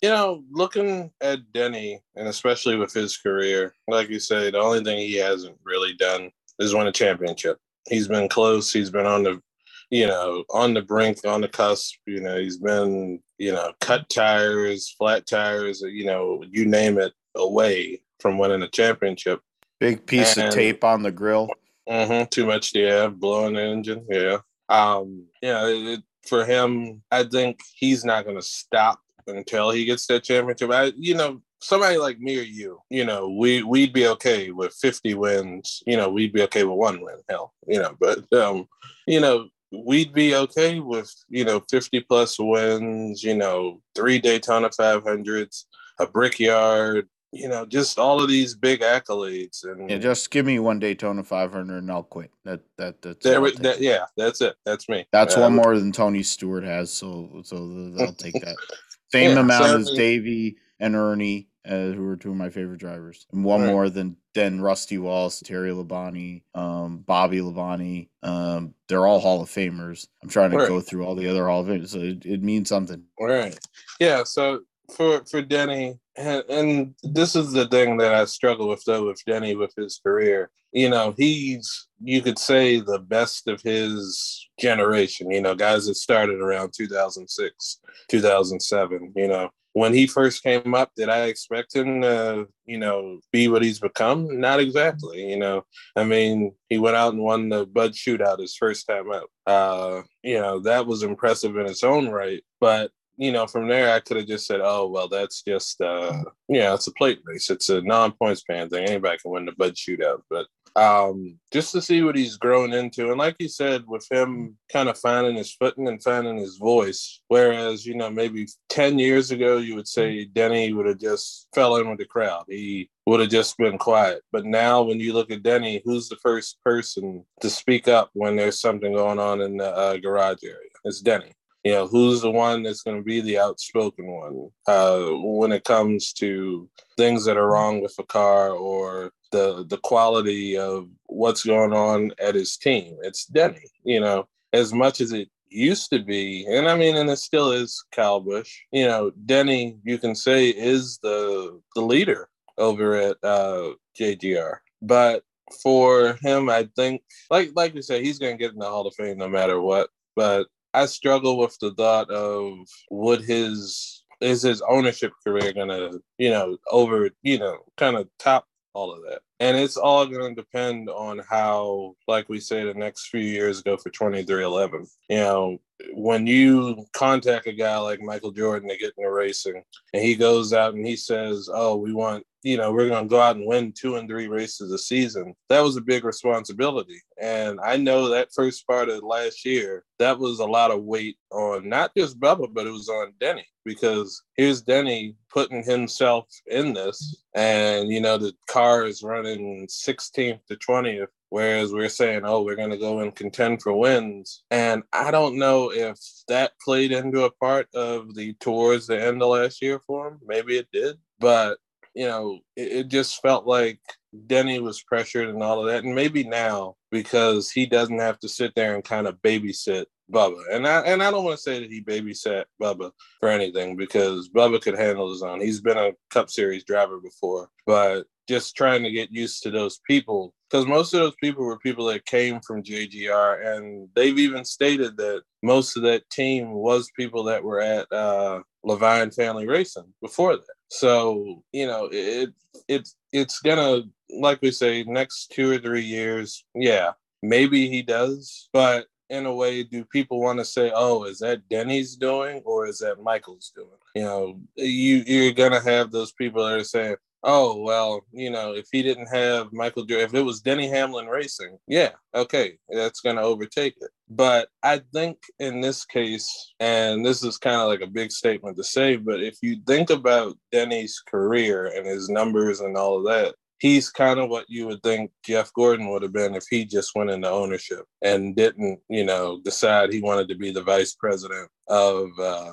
you 0.08 0.14
know, 0.14 0.42
looking 0.50 1.12
at 1.20 1.52
Denny, 1.52 2.00
and 2.16 2.30
especially 2.30 2.78
with 2.78 2.94
his 2.94 3.18
career, 3.18 3.74
like 3.90 4.08
you 4.08 4.20
say, 4.20 4.50
the 4.50 4.58
only 4.58 4.82
thing 4.82 5.00
he 5.00 5.18
hasn't 5.18 5.58
really 5.66 5.96
done 5.96 6.32
is 6.60 6.74
win 6.74 6.88
a 6.88 6.94
championship. 6.94 7.58
He's 7.90 8.08
been 8.08 8.30
close. 8.30 8.72
He's 8.72 8.90
been 8.90 9.06
on 9.06 9.24
the, 9.24 9.42
you 9.90 10.08
know, 10.08 10.46
on 10.50 10.74
the 10.74 10.82
brink, 10.82 11.20
on 11.28 11.42
the 11.42 11.50
cusp. 11.50 11.96
You 12.06 12.22
know, 12.22 12.38
he's 12.38 12.58
been, 12.58 13.20
you 13.38 13.52
know, 13.52 13.74
cut 13.82 14.08
tires, 14.08 14.96
flat 14.98 15.28
tires, 15.28 15.82
you 15.82 16.06
know, 16.06 16.42
you 16.50 16.66
name 16.66 16.98
it, 17.00 17.12
away 17.36 18.02
from 18.22 18.38
winning 18.38 18.62
a 18.62 18.70
championship. 18.70 19.42
Big 19.82 20.06
piece 20.06 20.38
and, 20.38 20.48
of 20.48 20.54
tape 20.54 20.86
on 20.86 21.04
the 21.04 21.12
grill. 21.12 21.50
Mm-hmm, 21.90 22.30
too 22.30 22.46
much, 22.46 22.74
yeah, 22.74 23.08
blowing 23.08 23.56
the 23.56 23.62
engine, 23.62 24.06
yeah. 24.10 24.38
Um, 24.70 25.26
yeah, 25.42 25.66
it, 25.66 26.00
for 26.26 26.46
him, 26.46 27.04
I 27.12 27.24
think 27.24 27.60
he's 27.76 28.06
not 28.06 28.24
going 28.24 28.38
to 28.38 28.42
stop 28.42 29.02
until 29.28 29.72
he 29.72 29.86
gets 29.86 30.08
that 30.08 30.24
championship. 30.24 30.72
I, 30.72 30.92
you 30.98 31.16
know, 31.16 31.42
somebody 31.62 31.98
like 31.98 32.20
me 32.20 32.40
or 32.40 32.44
you, 32.44 32.80
you 32.90 33.06
know, 33.06 33.30
we 33.30 33.64
we'd 33.64 33.94
be 33.94 34.08
okay 34.08 34.52
with 34.52 34.74
50 34.74 35.14
wins. 35.16 35.84
You 35.86 35.98
know, 35.98 36.10
we'd 36.10 36.34
be 36.34 36.44
okay 36.44 36.64
with 36.64 36.78
one 36.78 37.02
win. 37.02 37.18
Hell, 37.30 37.54
you 37.68 37.80
know, 37.80 37.96
but 38.00 38.32
um, 38.34 38.68
you 39.06 39.20
know, 39.20 39.50
we'd 39.72 40.14
be 40.14 40.36
okay 40.36 40.80
with 40.80 41.14
you 41.30 41.46
know 41.46 41.64
50 41.70 42.02
plus 42.02 42.38
wins. 42.40 43.24
You 43.24 43.36
know, 43.36 43.82
three 43.96 44.20
Daytona 44.20 44.70
500s, 44.70 45.64
a 46.00 46.08
Brickyard. 46.08 47.08
You 47.34 47.50
know, 47.50 47.66
just 47.66 48.00
all 48.00 48.24
of 48.24 48.30
these 48.30 48.56
big 48.56 48.80
accolades, 48.80 49.66
and 49.66 49.90
yeah, 49.90 49.98
just 49.98 50.32
give 50.32 50.46
me 50.46 50.60
one 50.60 50.80
Daytona 50.80 51.26
500 51.26 51.78
and 51.78 51.92
I'll 51.92 52.04
quit. 52.04 52.32
That 52.46 52.62
that 52.78 53.02
that's 53.02 53.22
there, 53.22 53.42
that, 53.52 53.82
yeah, 53.82 54.06
that's 54.16 54.40
it. 54.40 54.56
That's 54.66 54.88
me. 54.88 55.06
That's 55.12 55.36
one 55.36 55.54
more 55.54 55.78
than 55.78 55.92
Tony 55.92 56.24
Stewart 56.24 56.64
has, 56.64 56.92
so 56.92 57.42
so 57.44 57.58
I'll 58.00 58.14
take 58.14 58.34
that. 58.34 58.56
Same 59.12 59.32
yeah, 59.32 59.40
amount 59.40 59.82
as 59.82 59.92
Davey 59.92 60.58
and 60.80 60.96
Ernie, 60.96 61.48
uh, 61.66 61.92
who 61.92 62.06
are 62.08 62.18
two 62.18 62.32
of 62.32 62.36
my 62.36 62.50
favorite 62.50 62.80
drivers, 62.80 63.26
and 63.32 63.44
one 63.44 63.62
right. 63.62 63.72
more 63.72 63.90
than 63.90 64.18
than 64.34 64.62
Rusty 64.62 64.98
Wallace, 64.98 65.40
Terry 65.40 65.72
Labonte, 65.72 66.44
um, 66.54 67.00
Bobby 67.00 67.40
Labonte. 67.40 68.10
Um, 68.24 68.74
they're 68.88 69.08
all 69.08 69.20
Hall 69.20 69.42
of 69.42 69.50
Famers. 69.50 70.08
I'm 70.22 70.30
trying 70.30 70.52
to 70.52 70.58
right. 70.58 70.68
go 70.68 70.82
through 70.82 71.06
all 71.06 71.16
the 71.16 71.30
other 71.30 71.48
Hall 71.48 71.62
of 71.62 71.68
Famers, 71.68 71.90
so 71.90 72.00
it, 72.00 72.26
it 72.26 72.44
means 72.44 72.70
something. 72.70 73.04
Right. 73.20 73.58
Yeah. 74.00 74.24
So 74.24 74.62
for 74.96 75.24
for 75.26 75.42
Denny, 75.42 76.00
and, 76.16 76.44
and 76.50 76.96
this 77.04 77.36
is 77.36 77.52
the 77.52 77.68
thing 77.68 77.98
that 77.98 78.14
I 78.14 78.26
struggle 78.26 78.68
with 78.68 78.84
though 78.86 79.08
with 79.08 79.24
Denny 79.26 79.56
with 79.56 79.74
his 79.76 80.00
career. 80.04 80.50
You 80.72 80.90
know, 80.90 81.14
he's 81.18 81.88
you 82.02 82.22
could 82.22 82.40
say 82.40 82.80
the 82.80 83.00
best 83.00 83.48
of 83.48 83.62
his 83.62 84.48
generation. 84.60 85.32
You 85.32 85.42
know, 85.42 85.56
guys 85.56 85.88
that 85.88 85.96
started 85.96 86.40
around 86.40 86.74
2006, 86.76 87.80
2007. 88.10 89.14
You 89.16 89.28
know, 89.28 89.50
when 89.78 89.94
he 89.94 90.08
first 90.08 90.42
came 90.42 90.74
up, 90.74 90.92
did 90.96 91.08
I 91.08 91.26
expect 91.26 91.76
him 91.76 92.02
to, 92.02 92.48
you 92.66 92.80
know, 92.80 93.20
be 93.32 93.48
what 93.48 93.62
he's 93.62 93.80
become? 93.80 94.40
Not 94.40 94.60
exactly. 94.60 95.30
You 95.30 95.38
know, 95.38 95.66
I 95.96 96.04
mean, 96.04 96.54
he 96.68 96.80
went 96.80 96.96
out 96.96 97.14
and 97.14 97.22
won 97.22 97.50
the 97.50 97.68
Bud 97.68 97.92
Shootout 97.92 98.40
his 98.40 98.56
first 98.56 98.88
time 98.88 99.12
out. 99.12 99.30
Uh, 99.46 100.02
you 100.24 100.40
know, 100.40 100.62
that 100.62 100.88
was 100.88 101.04
impressive 101.04 101.56
in 101.58 101.68
its 101.68 101.84
own 101.84 102.10
right. 102.10 102.44
But 102.60 102.90
you 103.18 103.32
know, 103.32 103.48
from 103.48 103.68
there 103.68 103.94
I 103.94 104.00
could 104.00 104.18
have 104.18 104.28
just 104.28 104.48
said, 104.48 104.62
oh 104.64 104.88
well, 104.88 105.08
that's 105.08 105.42
just 105.42 105.82
uh, 105.82 106.24
yeah, 106.48 106.74
it's 106.74 106.88
a 106.88 106.94
plate 106.94 107.20
race. 107.26 107.50
It's 107.50 107.70
a 107.70 107.82
non-points 107.82 108.44
pan 108.44 108.70
thing. 108.70 108.88
Anybody 108.88 109.18
can 109.18 109.32
win 109.32 109.46
the 109.46 109.52
Bud 109.54 109.76
Shootout, 109.76 110.22
but 110.30 110.48
um, 110.78 111.40
just 111.52 111.72
to 111.72 111.82
see 111.82 112.04
what 112.04 112.16
he's 112.16 112.38
grown 112.38 112.72
into. 112.72 113.10
And 113.10 113.18
like 113.18 113.36
you 113.40 113.50
said, 113.50 113.86
with 113.88 114.06
him 114.12 114.58
kind 114.72 114.90
of 114.90 114.98
finding 115.00 115.36
his 115.36 115.52
footing 115.52 115.88
and 115.88 116.02
finding 116.02 116.38
his 116.38 116.58
voice, 116.58 117.20
whereas, 117.30 117.84
you 117.84 117.96
know, 117.96 118.12
maybe 118.12 118.48
10 118.70 119.00
years 119.00 119.32
ago, 119.32 119.58
you 119.58 119.74
would 119.74 119.88
say 119.88 120.26
Denny 120.26 120.74
would 120.74 120.86
have 120.86 121.00
just 121.00 121.48
fell 121.56 121.78
in 121.78 121.90
with 121.90 121.98
the 121.98 122.06
crowd. 122.06 122.46
He 122.48 122.92
would 123.08 123.22
have 123.22 123.30
just 123.30 123.58
been 123.58 123.80
quiet. 123.80 124.22
But 124.32 124.46
now, 124.46 124.84
when 124.84 125.00
you 125.00 125.14
look 125.14 125.32
at 125.32 125.42
Denny, 125.42 125.82
who's 125.84 126.10
the 126.10 126.18
first 126.18 126.58
person 126.64 127.26
to 127.42 127.50
speak 127.50 127.88
up 127.88 128.12
when 128.14 128.36
there's 128.36 128.62
something 128.62 128.94
going 128.94 129.18
on 129.18 129.42
in 129.42 129.58
the 129.58 129.76
uh, 129.76 129.98
garage 129.98 130.44
area? 130.44 130.70
It's 130.84 131.02
Denny 131.02 131.34
you 131.68 131.74
know 131.74 131.86
who's 131.86 132.22
the 132.22 132.32
one 132.32 132.64
that's 132.64 132.82
going 132.82 132.96
to 132.96 133.04
be 133.04 133.20
the 133.20 133.38
outspoken 133.38 134.08
one 134.08 134.50
uh, 134.68 135.04
when 135.42 135.52
it 135.52 135.66
comes 135.66 136.14
to 136.14 136.70
things 136.96 137.26
that 137.26 137.36
are 137.36 137.52
wrong 137.52 137.82
with 137.82 137.94
a 138.00 138.04
car 138.04 138.52
or 138.52 139.12
the 139.34 139.66
the 139.68 139.78
quality 139.80 140.58
of 140.58 140.88
what's 141.08 141.44
going 141.44 141.74
on 141.74 142.14
at 142.22 142.36
his 142.36 142.56
team. 142.56 142.96
It's 143.02 143.26
Denny, 143.26 143.70
you 143.84 144.00
know, 144.00 144.30
as 144.54 144.72
much 144.72 145.02
as 145.02 145.12
it 145.12 145.28
used 145.50 145.90
to 145.90 146.00
be, 146.00 146.46
and 146.50 146.70
I 146.70 146.78
mean, 146.78 146.96
and 146.96 147.10
it 147.10 147.18
still 147.18 147.52
is 147.52 147.84
Kyle 147.92 148.22
Busch. 148.22 148.62
You 148.72 148.86
know, 148.86 149.12
Denny, 149.26 149.78
you 149.84 149.98
can 149.98 150.16
say 150.16 150.48
is 150.48 151.00
the 151.00 151.60
the 151.76 151.82
leader 151.82 152.30
over 152.58 152.96
at 152.96 153.18
uh, 153.24 153.72
JGR, 154.00 154.60
but 154.82 155.24
for 155.62 156.18
him, 156.22 156.50
I 156.50 156.70
think, 156.78 157.02
like 157.30 157.52
like 157.56 157.76
you 157.76 157.82
said, 157.82 158.04
he's 158.04 158.20
going 158.20 158.38
to 158.38 158.42
get 158.42 158.54
in 158.54 158.60
the 158.60 158.70
Hall 158.70 158.88
of 158.88 158.96
Fame 158.96 159.18
no 159.18 159.28
matter 159.28 159.60
what. 159.60 159.90
But 160.16 160.48
I 160.78 160.86
struggle 160.86 161.38
with 161.38 161.58
the 161.60 161.74
thought 161.74 162.10
of 162.12 162.60
would 162.92 163.22
his 163.22 164.04
is 164.20 164.42
his 164.42 164.62
ownership 164.62 165.12
career 165.26 165.54
gonna 165.54 165.92
you 166.18 166.30
know 166.30 166.58
over 166.72 167.10
you 167.24 167.40
know 167.40 167.58
kind 167.78 167.96
of 167.96 168.08
top 168.20 168.46
all 168.78 168.94
of 168.94 169.02
that. 169.10 169.22
And 169.40 169.58
it's 169.58 169.76
all 169.76 170.06
going 170.06 170.36
to 170.36 170.42
depend 170.42 170.88
on 170.88 171.20
how, 171.28 171.96
like 172.08 172.30
we 172.30 172.40
say, 172.40 172.64
the 172.64 172.76
next 172.76 173.08
few 173.08 173.22
years 173.22 173.64
go 173.64 173.76
for 173.76 173.90
23XI. 173.90 174.88
You 175.10 175.18
know, 175.18 175.58
when 175.94 176.28
you 176.28 176.86
contact 176.94 177.48
a 177.48 177.54
guy 177.54 177.78
like 177.80 178.02
Michael 178.02 178.32
Jordan 178.32 178.70
to 178.70 178.78
get 178.78 178.94
into 178.96 179.10
racing 179.10 179.64
and 179.94 180.04
he 180.04 180.16
goes 180.16 180.54
out 180.54 180.76
and 180.76 180.86
he 180.86 180.96
says, 180.96 181.50
Oh, 181.52 181.76
we 181.76 181.92
want 181.92 182.24
you 182.44 182.58
know, 182.58 182.72
we're 182.72 182.90
going 182.90 183.06
to 183.06 183.10
go 183.10 183.20
out 183.20 183.36
and 183.36 183.46
win 183.46 183.74
two 183.74 183.96
and 183.96 184.08
three 184.08 184.28
races 184.28 184.72
a 184.72 184.78
season. 184.78 185.34
That 185.50 185.62
was 185.62 185.76
a 185.76 185.82
big 185.82 186.04
responsibility. 186.04 187.02
And 187.22 187.60
I 187.64 187.78
know 187.78 188.10
that 188.10 188.34
first 188.34 188.66
part 188.68 188.90
of 188.90 189.04
last 189.04 189.46
year, 189.46 189.84
that 190.00 190.20
was 190.20 190.40
a 190.40 190.46
lot 190.46 190.72
of 190.72 190.84
weight 190.84 191.18
on 191.32 191.68
not 191.68 191.92
just 191.98 192.20
Bubba, 192.20 192.54
but 192.54 192.68
it 192.68 192.72
was 192.72 192.90
on 192.90 193.14
Denny 193.20 193.46
because 193.66 194.22
here's 194.36 194.62
Denny 194.62 195.16
putting 195.30 195.64
himself 195.64 196.28
in 196.46 196.74
this. 196.74 197.24
And, 197.36 197.90
you 197.90 198.02
know, 198.02 198.18
the 198.18 198.34
car 198.48 198.86
is 198.86 199.04
running 199.04 199.68
16th 199.68 200.40
to 200.48 200.56
20th 200.56 201.08
Whereas 201.30 201.74
we're 201.74 201.90
saying, 201.90 202.22
oh, 202.24 202.44
we're 202.44 202.56
going 202.56 202.70
to 202.70 202.78
go 202.78 203.00
and 203.00 203.14
contend 203.14 203.62
for 203.62 203.74
wins. 203.74 204.44
And 204.50 204.84
I 204.94 205.12
don't 205.12 205.38
know 205.38 205.72
if 205.72 205.98
that 206.30 206.54
played 206.64 206.92
into 206.92 207.26
a 207.26 207.32
part 207.32 207.68
of 207.74 208.16
the 208.16 208.34
towards 208.36 208.88
the 208.88 209.02
end 209.02 209.22
of 209.22 209.30
last 209.30 209.62
year 209.62 209.80
for 209.86 210.08
him. 210.08 210.20
Maybe 210.26 210.58
it 210.58 210.68
did. 210.72 210.98
But 211.20 211.58
you 211.98 212.08
know, 212.08 212.40
it, 212.56 212.72
it, 212.72 212.88
just 212.90 213.22
felt 213.24 213.48
like 213.48 213.80
Denny 214.28 214.60
was 214.60 214.84
pressured 214.84 215.30
and 215.30 215.42
all 215.42 215.60
of 215.60 215.66
that. 215.66 215.84
And 215.84 215.96
maybe 215.96 216.24
now 216.24 216.76
because 216.92 217.50
he 217.50 217.66
doesn't 217.66 217.98
have 217.98 218.20
to 218.20 218.30
sit 218.30 218.54
there 218.56 218.76
and 218.76 218.84
kind 218.84 219.08
of 219.08 219.20
babysit 219.24 219.86
Bubba. 220.12 220.40
And 220.52 220.68
I 220.68 220.82
and 220.82 221.02
I 221.02 221.10
don't 221.10 221.26
want 221.26 221.38
to 221.38 221.42
say 221.42 221.60
that 221.60 221.72
he 221.72 221.82
babysat 221.82 222.46
Bubba 222.62 222.92
for 223.20 223.30
anything 223.30 223.76
because 223.76 224.30
Bubba 224.30 224.62
could 224.62 224.78
handle 224.78 225.10
his 225.10 225.24
own. 225.24 225.42
He's 225.42 225.60
been 225.60 225.78
a 225.78 225.92
Cup 226.12 226.30
Series 226.30 226.64
driver 226.64 227.00
before, 227.00 227.50
but 227.66 228.06
just 228.30 228.56
trying 228.56 228.84
to 228.84 228.92
get 228.92 229.12
used 229.12 229.42
to 229.44 229.52
those 229.52 229.80
people 229.88 230.34
because 230.50 230.66
most 230.66 230.94
of 230.94 231.00
those 231.00 231.16
people 231.22 231.46
were 231.46 231.60
people 231.60 231.86
that 231.86 232.06
came 232.06 232.40
from 232.42 232.64
JGR, 232.64 233.58
and 233.58 233.90
they've 233.96 234.18
even 234.18 234.46
stated 234.46 234.96
that 234.98 235.24
most 235.44 235.76
of 235.76 235.84
that 235.84 236.10
team 236.10 236.54
was 236.54 236.90
people 236.96 237.24
that 237.26 237.44
were 237.44 237.60
at 237.60 237.92
uh, 237.92 238.42
Leavine 238.66 239.14
Family 239.14 239.48
Racing 239.48 239.94
before 240.02 240.38
that. 240.38 240.57
So 240.70 241.44
you 241.52 241.68
know, 241.68 241.90
it 241.92 242.30
it's 242.68 242.96
it's 243.12 243.40
gonna 243.40 243.84
like 244.10 244.42
we 244.42 244.52
say 244.52 244.84
next 244.84 245.32
two 245.32 245.52
or 245.52 245.58
three 245.58 245.84
years. 245.84 246.44
Yeah, 246.54 246.92
maybe 247.22 247.70
he 247.70 247.82
does, 247.82 248.50
but 248.54 248.88
in 249.10 249.26
a 249.26 249.34
way, 249.34 249.64
do 249.64 249.86
people 249.86 250.20
want 250.20 250.40
to 250.40 250.46
say, 250.46 250.72
"Oh, 250.76 251.06
is 251.06 251.20
that 251.20 251.48
Denny's 251.50 251.96
doing, 251.96 252.42
or 252.44 252.68
is 252.68 252.80
that 252.80 253.02
Michael's 253.02 253.52
doing?" 253.56 253.70
You 253.96 254.02
know, 254.04 254.40
you 254.56 255.04
you're 255.08 255.34
gonna 255.34 255.62
have 255.62 255.92
those 255.92 256.12
people 256.12 256.44
that 256.46 256.60
are 256.60 256.64
saying, 256.64 256.98
oh 257.24 257.62
well 257.62 258.06
you 258.12 258.30
know 258.30 258.54
if 258.54 258.68
he 258.72 258.84
didn't 258.84 259.08
have 259.08 259.52
michael 259.52 259.86
jordan 259.86 260.08
if 260.08 260.14
it 260.14 260.22
was 260.22 260.42
denny 260.42 260.68
hamlin 260.68 261.08
racing 261.08 261.58
yeah 261.68 261.92
okay 262.14 262.58
that's 262.70 263.02
going 263.02 263.16
to 263.16 263.22
overtake 263.22 263.76
it. 263.82 263.90
But 264.10 264.50
i 264.64 264.82
think 264.94 265.18
in 265.40 265.62
this 265.62 265.86
case 265.86 266.54
and 266.60 267.06
this 267.06 267.24
is 267.24 267.38
kind 267.38 267.58
of 267.58 267.68
like 267.68 267.82
a 267.82 267.88
big 267.88 268.12
statement 268.12 268.58
to 268.58 268.64
say 268.64 268.96
but 268.96 269.22
if 269.22 269.38
you 269.42 269.58
think 269.66 269.90
about 269.90 270.38
denny's 270.52 271.02
career 271.08 271.72
and 271.76 271.86
his 271.86 272.10
numbers 272.10 272.62
and 272.62 272.78
all 272.78 272.98
of 272.98 273.06
that 273.06 273.36
he's 273.60 273.90
kind 273.90 274.20
of 274.20 274.30
what 274.30 274.46
you 274.48 274.68
would 274.68 274.82
think 274.84 275.12
Jeff 275.26 275.52
Gordon 275.54 275.90
would 275.90 276.04
have 276.04 276.14
been 276.14 276.36
if 276.36 276.46
he 276.50 276.66
just 276.66 276.96
went 276.96 277.10
into 277.10 277.30
ownership 277.30 277.86
and 278.02 278.36
didn't, 278.36 278.80
you 278.90 279.04
know, 279.04 279.40
decide 279.44 279.92
he 279.92 280.02
wanted 280.02 280.30
to 280.30 280.36
be 280.36 280.52
the 280.52 280.62
vice 280.62 280.94
president 280.94 281.50
of 281.68 282.10
uh, 282.20 282.52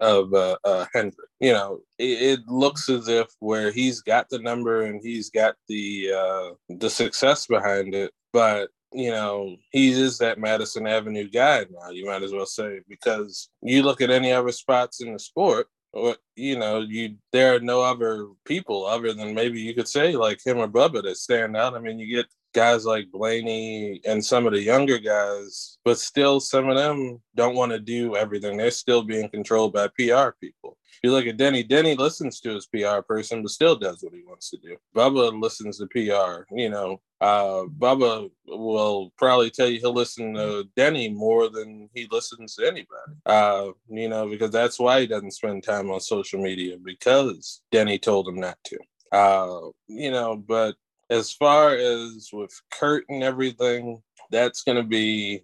of 0.00 0.32
uh, 0.34 0.56
uh, 0.64 0.86
Hendrick. 0.92 1.28
You 1.40 1.52
know, 1.52 1.80
it, 1.98 2.22
it, 2.22 2.40
looks 2.48 2.88
as 2.88 3.08
if 3.08 3.28
where 3.40 3.70
he's 3.70 4.00
got 4.00 4.28
the 4.28 4.38
number 4.38 4.82
and 4.82 5.00
he's 5.02 5.30
got 5.30 5.54
the 5.68 6.12
uh, 6.12 6.50
the 6.68 6.90
success 6.90 7.46
behind 7.46 7.94
it, 7.94 8.12
but 8.32 8.70
you 8.92 9.10
know, 9.10 9.56
he 9.70 9.92
is 9.92 10.18
that 10.18 10.38
Madison 10.38 10.86
Avenue 10.86 11.28
guy 11.28 11.64
now. 11.70 11.90
You 11.90 12.06
might 12.06 12.22
as 12.22 12.32
well 12.32 12.46
say 12.46 12.80
because 12.88 13.48
you 13.62 13.82
look 13.82 14.00
at 14.00 14.10
any 14.10 14.32
other 14.32 14.52
spots 14.52 15.00
in 15.00 15.12
the 15.12 15.18
sport, 15.18 15.68
or 15.92 16.16
you 16.34 16.58
know, 16.58 16.80
you 16.80 17.16
there 17.32 17.54
are 17.54 17.60
no 17.60 17.82
other 17.82 18.26
people 18.44 18.86
other 18.86 19.12
than 19.12 19.34
maybe 19.34 19.60
you 19.60 19.74
could 19.74 19.88
say 19.88 20.16
like 20.16 20.44
him 20.44 20.58
or 20.58 20.68
Bubba 20.68 21.02
that 21.02 21.16
stand 21.16 21.56
out. 21.56 21.74
I 21.74 21.78
mean, 21.78 21.98
you 21.98 22.14
get 22.14 22.26
guys 22.52 22.84
like 22.84 23.10
Blaney 23.10 24.00
and 24.06 24.24
some 24.24 24.46
of 24.46 24.52
the 24.52 24.62
younger 24.62 24.98
guys, 24.98 25.78
but 25.84 25.98
still 25.98 26.40
some 26.40 26.68
of 26.68 26.76
them 26.76 27.20
don't 27.34 27.54
want 27.54 27.72
to 27.72 27.78
do 27.78 28.16
everything. 28.16 28.56
They're 28.56 28.70
still 28.70 29.02
being 29.02 29.28
controlled 29.28 29.72
by 29.72 29.88
PR 29.88 30.30
people. 30.40 30.76
You 31.02 31.12
look 31.12 31.26
at 31.26 31.38
Denny, 31.38 31.62
Denny 31.62 31.94
listens 31.94 32.40
to 32.40 32.54
his 32.54 32.66
PR 32.66 33.00
person, 33.00 33.42
but 33.42 33.50
still 33.50 33.74
does 33.74 34.02
what 34.02 34.12
he 34.12 34.22
wants 34.26 34.50
to 34.50 34.58
do. 34.58 34.76
Bubba 34.94 35.40
listens 35.40 35.78
to 35.78 35.86
PR, 35.86 36.44
you 36.54 36.68
know. 36.68 37.00
Uh, 37.22 37.64
Bubba 37.78 38.30
will 38.46 39.12
probably 39.16 39.50
tell 39.50 39.68
you 39.68 39.78
he'll 39.78 39.94
listen 39.94 40.34
to 40.34 40.64
Denny 40.76 41.08
more 41.08 41.48
than 41.48 41.88
he 41.94 42.06
listens 42.10 42.54
to 42.56 42.66
anybody. 42.66 43.12
Uh, 43.24 43.68
you 43.88 44.08
know, 44.08 44.28
because 44.28 44.50
that's 44.50 44.78
why 44.78 45.00
he 45.00 45.06
doesn't 45.06 45.30
spend 45.32 45.62
time 45.62 45.90
on 45.90 46.00
social 46.00 46.40
media 46.40 46.76
because 46.82 47.62
Denny 47.70 47.98
told 47.98 48.28
him 48.28 48.36
not 48.36 48.58
to. 48.64 48.78
Uh, 49.12 49.70
you 49.88 50.10
know, 50.10 50.36
but 50.36 50.76
as 51.10 51.32
far 51.32 51.74
as 51.74 52.30
with 52.32 52.52
Kurt 52.70 53.04
and 53.08 53.22
everything, 53.22 54.00
that's 54.30 54.62
going 54.62 54.76
to 54.76 54.84
be, 54.84 55.42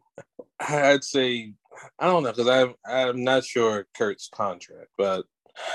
I'd 0.61 1.05
say, 1.05 1.53
I 1.99 2.07
don't 2.07 2.23
know, 2.23 2.31
because 2.31 2.49
I'm, 2.49 2.75
I'm 2.87 3.25
not 3.25 3.45
sure 3.45 3.87
Kurt's 3.97 4.31
contract, 4.33 4.89
but 4.97 5.27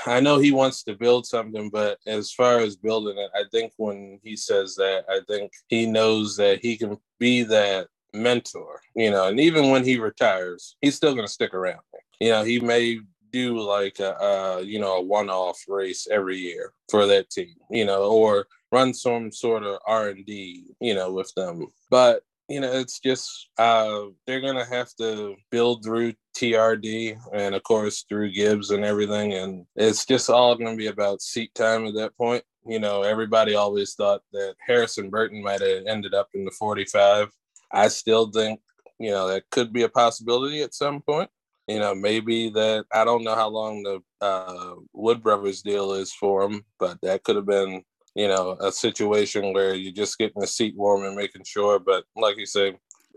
I 0.05 0.19
know 0.19 0.37
he 0.37 0.51
wants 0.51 0.83
to 0.83 0.95
build 0.95 1.25
something, 1.25 1.69
but 1.69 1.97
as 2.07 2.31
far 2.31 2.59
as 2.59 2.75
building 2.75 3.17
it, 3.17 3.31
I 3.35 3.43
think 3.51 3.73
when 3.77 4.19
he 4.23 4.35
says 4.35 4.75
that, 4.75 5.05
I 5.09 5.19
think 5.27 5.51
he 5.67 5.85
knows 5.85 6.37
that 6.37 6.59
he 6.61 6.77
can 6.77 6.97
be 7.19 7.43
that 7.43 7.87
mentor, 8.13 8.81
you 8.95 9.11
know, 9.11 9.27
and 9.27 9.39
even 9.39 9.69
when 9.71 9.83
he 9.83 9.97
retires, 9.97 10.77
he's 10.81 10.95
still 10.95 11.13
going 11.13 11.25
to 11.25 11.31
stick 11.31 11.53
around. 11.53 11.81
You 12.19 12.29
know, 12.29 12.43
he 12.43 12.59
may 12.59 12.99
do 13.31 13.59
like 13.59 13.99
a, 13.99 14.11
a 14.13 14.61
you 14.61 14.79
know 14.79 14.97
a 14.97 15.01
one-off 15.01 15.63
race 15.67 16.07
every 16.11 16.37
year 16.37 16.73
for 16.89 17.07
that 17.07 17.29
team, 17.29 17.55
you 17.69 17.85
know, 17.85 18.03
or 18.03 18.45
run 18.71 18.93
some 18.93 19.31
sort 19.31 19.63
of 19.63 19.79
R 19.85 20.09
and 20.09 20.25
D, 20.25 20.65
you 20.79 20.93
know, 20.93 21.11
with 21.11 21.33
them. 21.35 21.67
But 21.89 22.23
you 22.51 22.59
know, 22.59 22.71
it's 22.71 22.99
just 22.99 23.49
uh, 23.57 24.05
they're 24.27 24.41
gonna 24.41 24.65
have 24.65 24.93
to 24.95 25.35
build 25.51 25.83
through 25.83 26.13
TRD 26.35 27.17
and 27.33 27.55
of 27.55 27.63
course 27.63 28.03
through 28.07 28.33
Gibbs 28.33 28.71
and 28.71 28.83
everything, 28.83 29.33
and 29.33 29.65
it's 29.75 30.05
just 30.05 30.29
all 30.29 30.55
gonna 30.55 30.75
be 30.75 30.87
about 30.87 31.21
seat 31.21 31.53
time 31.55 31.85
at 31.85 31.95
that 31.95 32.17
point. 32.17 32.43
You 32.65 32.79
know, 32.79 33.03
everybody 33.03 33.55
always 33.55 33.93
thought 33.93 34.21
that 34.33 34.55
Harrison 34.65 35.09
Burton 35.09 35.41
might 35.41 35.61
have 35.61 35.85
ended 35.87 36.13
up 36.13 36.29
in 36.33 36.45
the 36.45 36.51
45. 36.51 37.29
I 37.71 37.87
still 37.87 38.29
think, 38.29 38.59
you 38.99 39.11
know, 39.11 39.29
that 39.29 39.49
could 39.49 39.73
be 39.73 39.83
a 39.83 39.89
possibility 39.89 40.61
at 40.61 40.75
some 40.75 41.01
point. 41.01 41.29
You 41.67 41.79
know, 41.79 41.95
maybe 41.95 42.49
that 42.49 42.85
I 42.93 43.05
don't 43.05 43.23
know 43.23 43.35
how 43.35 43.47
long 43.47 43.81
the 43.83 44.01
uh, 44.19 44.75
Wood 44.93 45.23
Brothers 45.23 45.61
deal 45.61 45.93
is 45.93 46.13
for 46.13 46.43
him, 46.43 46.65
but 46.79 46.99
that 47.01 47.23
could 47.23 47.37
have 47.37 47.45
been 47.45 47.83
you 48.15 48.27
know, 48.27 48.57
a 48.59 48.71
situation 48.71 49.53
where 49.53 49.73
you're 49.73 49.93
just 49.93 50.17
getting 50.17 50.41
the 50.41 50.47
seat 50.47 50.75
warm 50.75 51.05
and 51.05 51.15
making 51.15 51.43
sure. 51.45 51.79
But 51.79 52.03
like 52.15 52.37
you 52.37 52.45
say, 52.45 52.75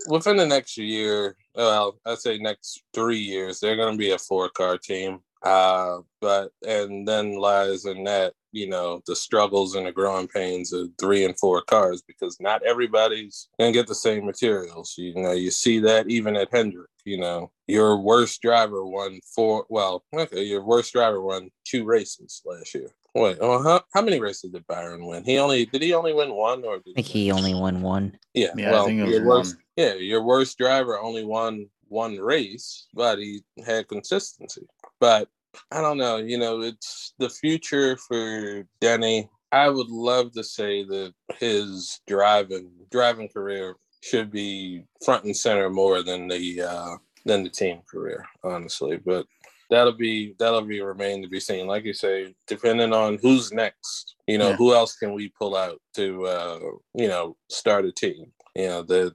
within 0.09 0.37
the 0.37 0.47
next 0.47 0.77
year, 0.77 1.37
well, 1.55 1.99
I'd 2.07 2.19
say 2.19 2.39
next 2.39 2.83
three 2.93 3.19
years, 3.19 3.61
they're 3.61 3.77
going 3.77 3.93
to 3.93 3.99
be 3.99 4.11
a 4.11 4.19
four 4.19 4.49
car 4.49 4.79
team. 4.79 5.21
Uh, 5.43 5.99
but 6.23 6.53
and 6.66 7.07
then 7.07 7.37
lies 7.37 7.85
in 7.85 8.03
that 8.05 8.33
you 8.53 8.66
know 8.66 9.03
the 9.07 9.15
struggles 9.15 9.75
and 9.75 9.87
the 9.87 9.93
growing 9.93 10.27
pains 10.27 10.73
of 10.73 10.89
three 10.99 11.27
and 11.27 11.39
four 11.39 11.61
cars 11.61 12.03
because 12.07 12.39
not 12.41 12.62
everybody's 12.62 13.49
gonna 13.59 13.71
get 13.71 13.87
the 13.87 13.95
same 13.95 14.25
materials. 14.25 14.95
You 14.97 15.15
know, 15.16 15.33
you 15.33 15.51
see 15.51 15.81
that 15.81 16.09
even 16.09 16.35
at 16.35 16.49
Hendrick. 16.51 16.89
You 17.05 17.19
know, 17.19 17.51
your 17.66 17.99
worst 17.99 18.41
driver 18.41 18.87
won 18.87 19.21
four. 19.35 19.66
Well, 19.69 20.03
okay, 20.16 20.45
your 20.45 20.65
worst 20.65 20.95
driver 20.95 21.21
won 21.21 21.51
two 21.66 21.85
races 21.85 22.41
last 22.47 22.75
year. 22.75 22.89
Wait, 23.15 23.39
oh, 23.41 23.62
how, 23.62 23.81
how 23.93 24.03
many 24.03 24.19
races 24.19 24.51
did 24.51 24.66
Byron 24.66 25.07
win? 25.07 25.24
He 25.24 25.39
only 25.39 25.66
did 25.66 25.82
he 25.82 25.95
only 25.95 26.12
win 26.12 26.35
one 26.35 26.65
or 26.65 26.78
did 26.78 26.93
I 26.93 26.95
think 26.97 27.07
he 27.07 27.31
only 27.31 27.55
won 27.55 27.81
one. 27.81 28.19
Yeah, 28.35 28.49
Yeah, 28.57 28.70
I 28.70 28.73
well, 28.73 28.86
think 28.86 29.01
it 29.01 29.05
was 29.05 29.12
your 29.12 29.24
worst, 29.24 29.55
one. 29.55 29.65
yeah, 29.77 29.95
your 29.95 30.23
worst 30.24 30.59
driver 30.59 30.99
only 30.99 31.24
won 31.24 31.69
one 31.89 32.16
race, 32.19 32.89
but 32.93 33.19
he 33.19 33.43
had 33.65 33.86
consistency. 33.89 34.66
But 34.99 35.28
I 35.70 35.81
don't 35.81 35.99
know, 35.99 36.16
you 36.16 36.39
know, 36.39 36.62
it's 36.62 37.15
the 37.19 37.31
future 37.31 37.97
for 37.97 38.66
Denny. 38.81 39.31
I 39.53 39.69
would 39.69 39.89
love 39.89 40.32
to 40.32 40.43
say 40.43 40.82
that 40.82 41.15
his 41.39 42.01
driving 42.09 42.73
driving 42.91 43.28
career 43.28 43.77
should 44.03 44.32
be 44.32 44.85
front 45.05 45.24
and 45.24 45.36
center 45.36 45.70
more 45.70 46.03
than 46.03 46.27
the 46.27 46.62
uh, 46.62 46.97
than 47.24 47.45
the 47.45 47.51
team 47.51 47.82
career, 47.89 48.24
honestly. 48.43 48.97
But 48.97 49.27
that'll 49.70 49.93
be 49.93 50.35
that'll 50.39 50.62
be 50.62 50.81
remain 50.81 51.23
to 51.23 51.28
be 51.28 51.41
seen. 51.41 51.66
Like 51.66 51.85
you 51.85 51.95
say, 51.95 52.35
depending 52.47 52.93
on 52.93 53.19
who's 53.23 53.53
next, 53.53 54.16
you 54.27 54.39
know, 54.39 54.51
Yeah. 54.51 54.57
who 54.57 54.74
else 54.74 54.97
can 54.97 55.12
we 55.15 55.28
pull 55.39 55.57
out 55.57 55.81
to 55.95 56.27
uh, 56.27 56.59
you 56.95 57.09
know 57.09 57.36
start 57.49 57.85
a 57.85 57.93
team? 57.93 58.32
You 58.55 58.69
know, 58.69 58.82
the 58.82 59.15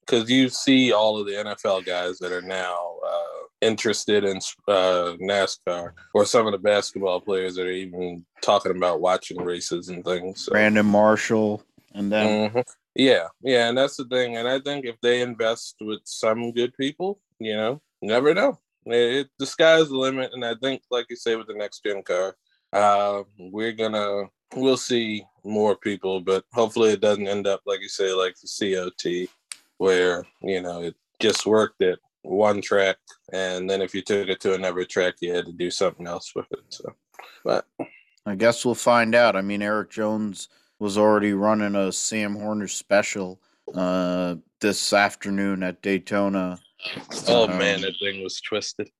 because 0.00 0.30
you 0.30 0.48
see 0.48 0.92
all 0.92 1.18
of 1.18 1.26
the 1.26 1.32
NFL 1.32 1.84
guys 1.84 2.18
that 2.18 2.32
are 2.32 2.42
now 2.42 2.96
uh, 3.06 3.46
interested 3.60 4.24
in 4.24 4.38
uh, 4.66 5.14
NASCAR, 5.20 5.92
or 6.14 6.24
some 6.24 6.46
of 6.46 6.52
the 6.52 6.58
basketball 6.58 7.20
players 7.20 7.56
that 7.56 7.66
are 7.66 7.70
even 7.70 8.24
talking 8.42 8.74
about 8.74 9.00
watching 9.00 9.38
races 9.38 9.88
and 9.90 10.04
things. 10.04 10.44
So. 10.44 10.52
Brandon 10.52 10.86
Marshall, 10.86 11.62
and 11.94 12.10
then 12.10 12.50
Mhm. 12.50 12.64
Yeah, 12.94 13.28
yeah, 13.42 13.68
and 13.68 13.78
that's 13.78 13.96
the 13.96 14.06
thing. 14.06 14.36
And 14.36 14.48
I 14.48 14.58
think 14.58 14.84
if 14.84 14.96
they 15.02 15.20
invest 15.20 15.76
with 15.80 16.00
some 16.04 16.50
good 16.52 16.74
people, 16.76 17.20
you 17.38 17.54
know, 17.54 17.80
never 18.02 18.34
know. 18.34 18.58
It, 18.90 19.28
the 19.38 19.46
sky's 19.46 19.88
the 19.88 19.96
limit. 19.96 20.32
And 20.32 20.44
I 20.44 20.54
think, 20.62 20.82
like 20.90 21.06
you 21.10 21.16
say, 21.16 21.36
with 21.36 21.46
the 21.46 21.54
next 21.54 21.84
gen 21.84 22.02
car, 22.02 22.36
uh, 22.72 23.22
we're 23.38 23.72
gonna 23.72 24.24
we'll 24.54 24.76
see 24.76 25.24
more 25.44 25.76
people, 25.76 26.20
but 26.20 26.44
hopefully 26.52 26.90
it 26.90 27.00
doesn't 27.00 27.28
end 27.28 27.46
up 27.46 27.60
like 27.66 27.80
you 27.80 27.88
say, 27.88 28.12
like 28.12 28.34
the 28.40 28.48
COT, 28.48 29.28
where 29.78 30.24
you 30.42 30.60
know 30.60 30.82
it 30.82 30.94
just 31.20 31.46
worked 31.46 31.82
at 31.82 31.98
one 32.22 32.60
track, 32.60 32.96
and 33.32 33.68
then 33.68 33.80
if 33.80 33.94
you 33.94 34.02
took 34.02 34.28
it 34.28 34.40
to 34.40 34.54
another 34.54 34.84
track, 34.84 35.14
you 35.20 35.34
had 35.34 35.46
to 35.46 35.52
do 35.52 35.70
something 35.70 36.06
else 36.06 36.34
with 36.34 36.46
it. 36.52 36.64
So, 36.68 36.94
but 37.44 37.66
I 38.26 38.34
guess 38.34 38.64
we'll 38.64 38.74
find 38.74 39.14
out. 39.14 39.36
I 39.36 39.40
mean, 39.40 39.62
Erik 39.62 39.90
Jones 39.90 40.48
was 40.78 40.98
already 40.98 41.32
running 41.32 41.74
a 41.74 41.90
Sam 41.90 42.36
Horner 42.36 42.68
special 42.68 43.40
uh, 43.74 44.36
this 44.60 44.92
afternoon 44.92 45.62
at 45.62 45.82
Daytona. 45.82 46.60
Oh 47.26 47.44
Um, 47.44 47.58
man, 47.58 47.80
that 47.82 47.94
thing 47.98 48.22
was 48.22 48.40
twisted. 48.40 48.90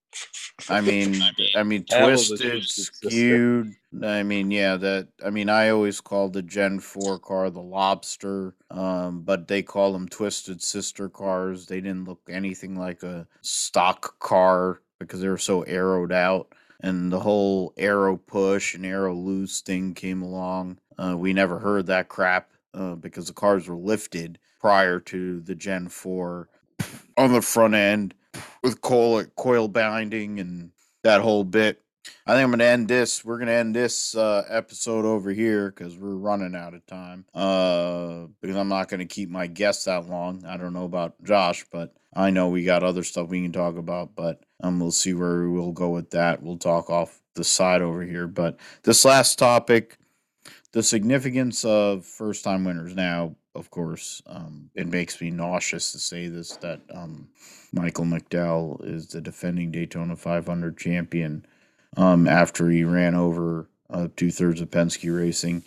I 0.68 0.80
mean, 0.80 1.22
I 1.54 1.62
mean, 1.62 1.84
That 1.88 2.04
was 2.06 2.30
a 2.30 2.38
twisted, 2.38 2.64
skewed. 2.64 3.74
I 4.02 4.22
mean, 4.22 4.50
yeah, 4.50 4.76
that. 4.76 5.08
I 5.24 5.30
mean, 5.30 5.48
I 5.48 5.70
always 5.70 6.00
called 6.00 6.32
the 6.32 6.42
Gen 6.42 6.80
Four 6.80 7.18
car 7.18 7.50
the 7.50 7.60
Lobster, 7.62 8.54
um, 8.70 9.22
but 9.22 9.48
they 9.48 9.62
call 9.62 9.92
them 9.92 10.08
twisted 10.08 10.62
sister 10.62 11.08
cars. 11.08 11.66
They 11.66 11.80
didn't 11.80 12.04
look 12.04 12.20
anything 12.28 12.76
like 12.76 13.02
a 13.02 13.26
stock 13.40 14.18
car 14.18 14.82
because 14.98 15.20
they 15.20 15.28
were 15.28 15.38
so 15.38 15.64
arrowed 15.66 16.12
out. 16.12 16.52
And 16.80 17.10
the 17.10 17.20
whole 17.20 17.72
aero 17.76 18.16
push 18.16 18.74
and 18.74 18.86
aero 18.86 19.14
loose 19.14 19.60
thing 19.62 19.94
came 19.94 20.22
along. 20.22 20.78
Uh, 20.96 21.16
we 21.16 21.32
never 21.32 21.58
heard 21.58 21.86
that 21.86 22.08
crap 22.08 22.50
uh, 22.74 22.94
because 22.94 23.26
the 23.26 23.32
cars 23.32 23.68
were 23.68 23.76
lifted 23.76 24.38
prior 24.60 25.00
to 25.00 25.40
the 25.40 25.54
Gen 25.54 25.88
Four 25.88 26.48
on 27.18 27.32
the 27.32 27.42
front 27.42 27.74
end 27.74 28.14
with 28.62 28.80
coil 28.80 29.24
coil 29.36 29.68
binding 29.68 30.38
and 30.40 30.70
that 31.02 31.20
whole 31.20 31.44
bit. 31.44 31.82
I 32.26 32.32
think 32.32 32.44
I'm 32.44 32.50
gonna 32.50 32.64
end 32.64 32.88
this. 32.88 33.24
We're 33.24 33.38
gonna 33.38 33.52
end 33.52 33.74
this 33.74 34.14
uh, 34.14 34.44
episode 34.48 35.04
over 35.04 35.30
here 35.30 35.70
because 35.70 35.96
we're 35.96 36.14
running 36.14 36.54
out 36.54 36.74
of 36.74 36.86
time. 36.86 37.26
Uh, 37.34 38.26
because 38.40 38.56
I'm 38.56 38.68
not 38.68 38.88
gonna 38.88 39.04
keep 39.04 39.28
my 39.28 39.46
guests 39.46 39.84
that 39.84 40.08
long. 40.08 40.44
I 40.46 40.56
don't 40.56 40.72
know 40.72 40.84
about 40.84 41.22
Josh, 41.24 41.66
but 41.70 41.94
I 42.14 42.30
know 42.30 42.48
we 42.48 42.64
got 42.64 42.82
other 42.82 43.02
stuff 43.02 43.28
we 43.28 43.42
can 43.42 43.52
talk 43.52 43.76
about. 43.76 44.14
But 44.14 44.44
um, 44.62 44.80
we'll 44.80 44.90
see 44.90 45.12
where 45.12 45.50
we'll 45.50 45.72
go 45.72 45.90
with 45.90 46.10
that. 46.10 46.42
We'll 46.42 46.56
talk 46.56 46.88
off 46.88 47.20
the 47.34 47.44
side 47.44 47.82
over 47.82 48.02
here. 48.02 48.26
But 48.26 48.58
this 48.84 49.04
last 49.04 49.38
topic, 49.38 49.98
the 50.72 50.82
significance 50.82 51.64
of 51.64 52.06
first 52.06 52.44
time 52.44 52.64
winners. 52.64 52.94
Now, 52.94 53.34
of 53.58 53.70
course, 53.70 54.22
um, 54.26 54.70
it 54.74 54.86
makes 54.86 55.20
me 55.20 55.30
nauseous 55.30 55.92
to 55.92 55.98
say 55.98 56.28
this 56.28 56.56
that 56.56 56.80
um, 56.94 57.28
Michael 57.72 58.04
McDowell 58.04 58.84
is 58.84 59.08
the 59.08 59.20
defending 59.20 59.70
Daytona 59.70 60.16
500 60.16 60.78
champion 60.78 61.44
um, 61.96 62.28
after 62.28 62.70
he 62.70 62.84
ran 62.84 63.14
over 63.14 63.68
uh, 63.90 64.08
two 64.16 64.30
thirds 64.30 64.60
of 64.60 64.70
Penske 64.70 65.14
Racing. 65.14 65.64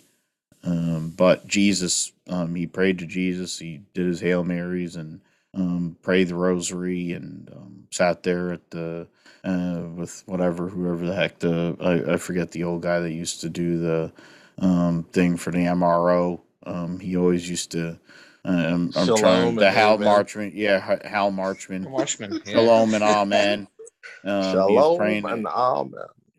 Um, 0.64 1.12
but 1.16 1.46
Jesus, 1.46 2.12
um, 2.28 2.54
he 2.54 2.66
prayed 2.66 2.98
to 3.00 3.06
Jesus. 3.06 3.58
He 3.58 3.82
did 3.94 4.06
his 4.06 4.20
Hail 4.20 4.44
Marys 4.44 4.96
and 4.96 5.20
um, 5.54 5.96
prayed 6.02 6.28
the 6.28 6.34
Rosary 6.34 7.12
and 7.12 7.48
sat 7.92 8.22
there 8.22 8.52
at 8.52 8.70
the 8.70 9.06
uh, 9.44 9.82
with 9.94 10.22
whatever 10.26 10.68
whoever 10.68 11.06
the 11.06 11.14
heck 11.14 11.38
the 11.40 11.76
I, 11.80 12.14
I 12.14 12.16
forget 12.16 12.52
the 12.52 12.64
old 12.64 12.82
guy 12.82 13.00
that 13.00 13.12
used 13.12 13.40
to 13.42 13.48
do 13.48 13.78
the 13.78 14.12
um, 14.58 15.04
thing 15.12 15.36
for 15.36 15.50
the 15.50 15.58
MRO. 15.58 16.40
Um, 16.64 16.98
he 17.00 17.16
always 17.16 17.48
used 17.48 17.70
to. 17.72 17.98
Um, 18.44 18.90
I'm 18.96 19.06
Shalom 19.06 19.18
trying 19.20 19.48
and 19.50 19.58
the 19.58 19.70
Hal 19.70 19.94
amen. 19.94 20.08
Marchman. 20.08 20.50
Yeah, 20.54 20.80
Ha- 20.80 20.98
Hal 21.08 21.30
Marchman. 21.32 21.88
Marshman. 21.88 22.40
yeah. 22.44 22.52
Shalom 22.52 22.94
and 22.94 23.04
amen. 23.04 23.68
Um, 24.24 24.42
he 24.42 24.46
was 24.48 24.52
Shalom 24.52 24.98
praying- 24.98 25.24
and 25.26 25.46
amen. 25.46 25.92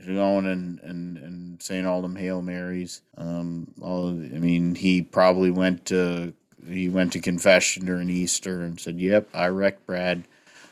going 0.05 0.45
and, 0.47 0.79
and, 0.81 1.17
and 1.17 1.61
saying 1.61 1.85
all 1.85 2.01
them 2.01 2.15
Hail 2.15 2.41
Marys. 2.41 3.01
Um, 3.17 3.71
all 3.81 4.09
I 4.09 4.11
mean, 4.39 4.75
he 4.75 5.01
probably 5.01 5.51
went 5.51 5.85
to 5.85 6.33
he 6.67 6.89
went 6.89 7.13
to 7.13 7.19
confession 7.19 7.85
during 7.85 8.09
Easter 8.09 8.61
and 8.61 8.79
said, 8.79 8.99
"Yep, 8.99 9.29
I 9.33 9.47
wrecked 9.47 9.85
Brad," 9.85 10.23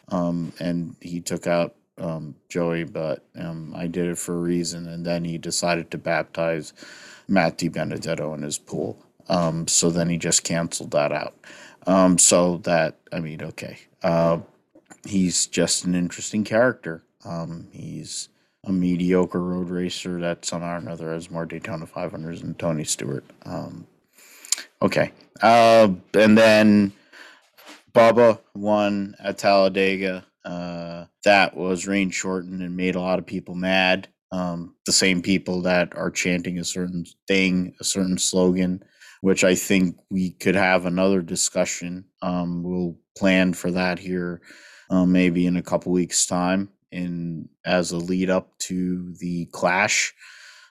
um, 0.09 0.51
and 0.59 0.95
he 1.01 1.19
took 1.21 1.47
out 1.47 1.75
um, 1.97 2.35
Joey, 2.49 2.83
but 2.85 3.23
um, 3.37 3.73
I 3.75 3.87
did 3.87 4.07
it 4.07 4.17
for 4.17 4.33
a 4.33 4.37
reason. 4.41 4.87
And 4.87 5.05
then 5.05 5.23
he 5.25 5.37
decided 5.37 5.91
to 5.91 5.97
baptize 5.97 6.73
Matt 7.27 7.57
DiBenedetto 7.57 8.33
in 8.35 8.41
his 8.41 8.57
pool. 8.57 8.97
Um, 9.29 9.67
so 9.67 9.89
then 9.89 10.09
he 10.09 10.17
just 10.17 10.43
canceled 10.43 10.91
that 10.91 11.11
out. 11.11 11.35
Um, 11.87 12.17
so 12.17 12.57
that 12.57 12.97
I 13.11 13.19
mean, 13.19 13.41
okay, 13.41 13.77
uh, 14.03 14.39
he's 15.05 15.47
just 15.47 15.85
an 15.85 15.95
interesting 15.95 16.43
character. 16.43 17.03
Um, 17.25 17.67
he's 17.71 18.29
a 18.65 18.71
mediocre 18.71 19.41
road 19.41 19.69
racer 19.69 20.19
that 20.21 20.45
somehow 20.45 20.75
or 20.75 20.77
another 20.77 21.13
has 21.13 21.31
more 21.31 21.45
Daytona 21.45 21.87
500s 21.87 22.41
than 22.41 22.53
Tony 22.55 22.83
Stewart. 22.83 23.25
Um, 23.45 23.87
okay. 24.81 25.11
Uh, 25.41 25.89
and 26.13 26.37
then 26.37 26.93
Bubba 27.93 28.39
won 28.53 29.15
at 29.19 29.39
Talladega. 29.39 30.25
Uh, 30.45 31.05
that 31.23 31.55
was 31.55 31.87
rain 31.87 32.09
shortened 32.09 32.61
and 32.61 32.77
made 32.77 32.95
a 32.95 33.01
lot 33.01 33.19
of 33.19 33.25
people 33.25 33.55
mad. 33.55 34.07
Um, 34.31 34.75
the 34.85 34.91
same 34.91 35.21
people 35.21 35.61
that 35.63 35.95
are 35.95 36.09
chanting 36.09 36.59
a 36.59 36.63
certain 36.63 37.05
thing, 37.27 37.75
a 37.79 37.83
certain 37.83 38.17
slogan, 38.17 38.83
which 39.21 39.43
I 39.43 39.55
think 39.55 39.97
we 40.09 40.31
could 40.31 40.55
have 40.55 40.85
another 40.85 41.21
discussion. 41.21 42.05
Um, 42.21 42.63
we'll 42.63 42.97
plan 43.17 43.53
for 43.53 43.71
that 43.71 43.99
here 43.99 44.41
uh, 44.89 45.05
maybe 45.05 45.47
in 45.47 45.57
a 45.57 45.63
couple 45.63 45.91
weeks' 45.91 46.25
time 46.25 46.69
in 46.91 47.47
as 47.65 47.91
a 47.91 47.97
lead 47.97 48.29
up 48.29 48.57
to 48.57 49.13
the 49.19 49.45
clash 49.45 50.13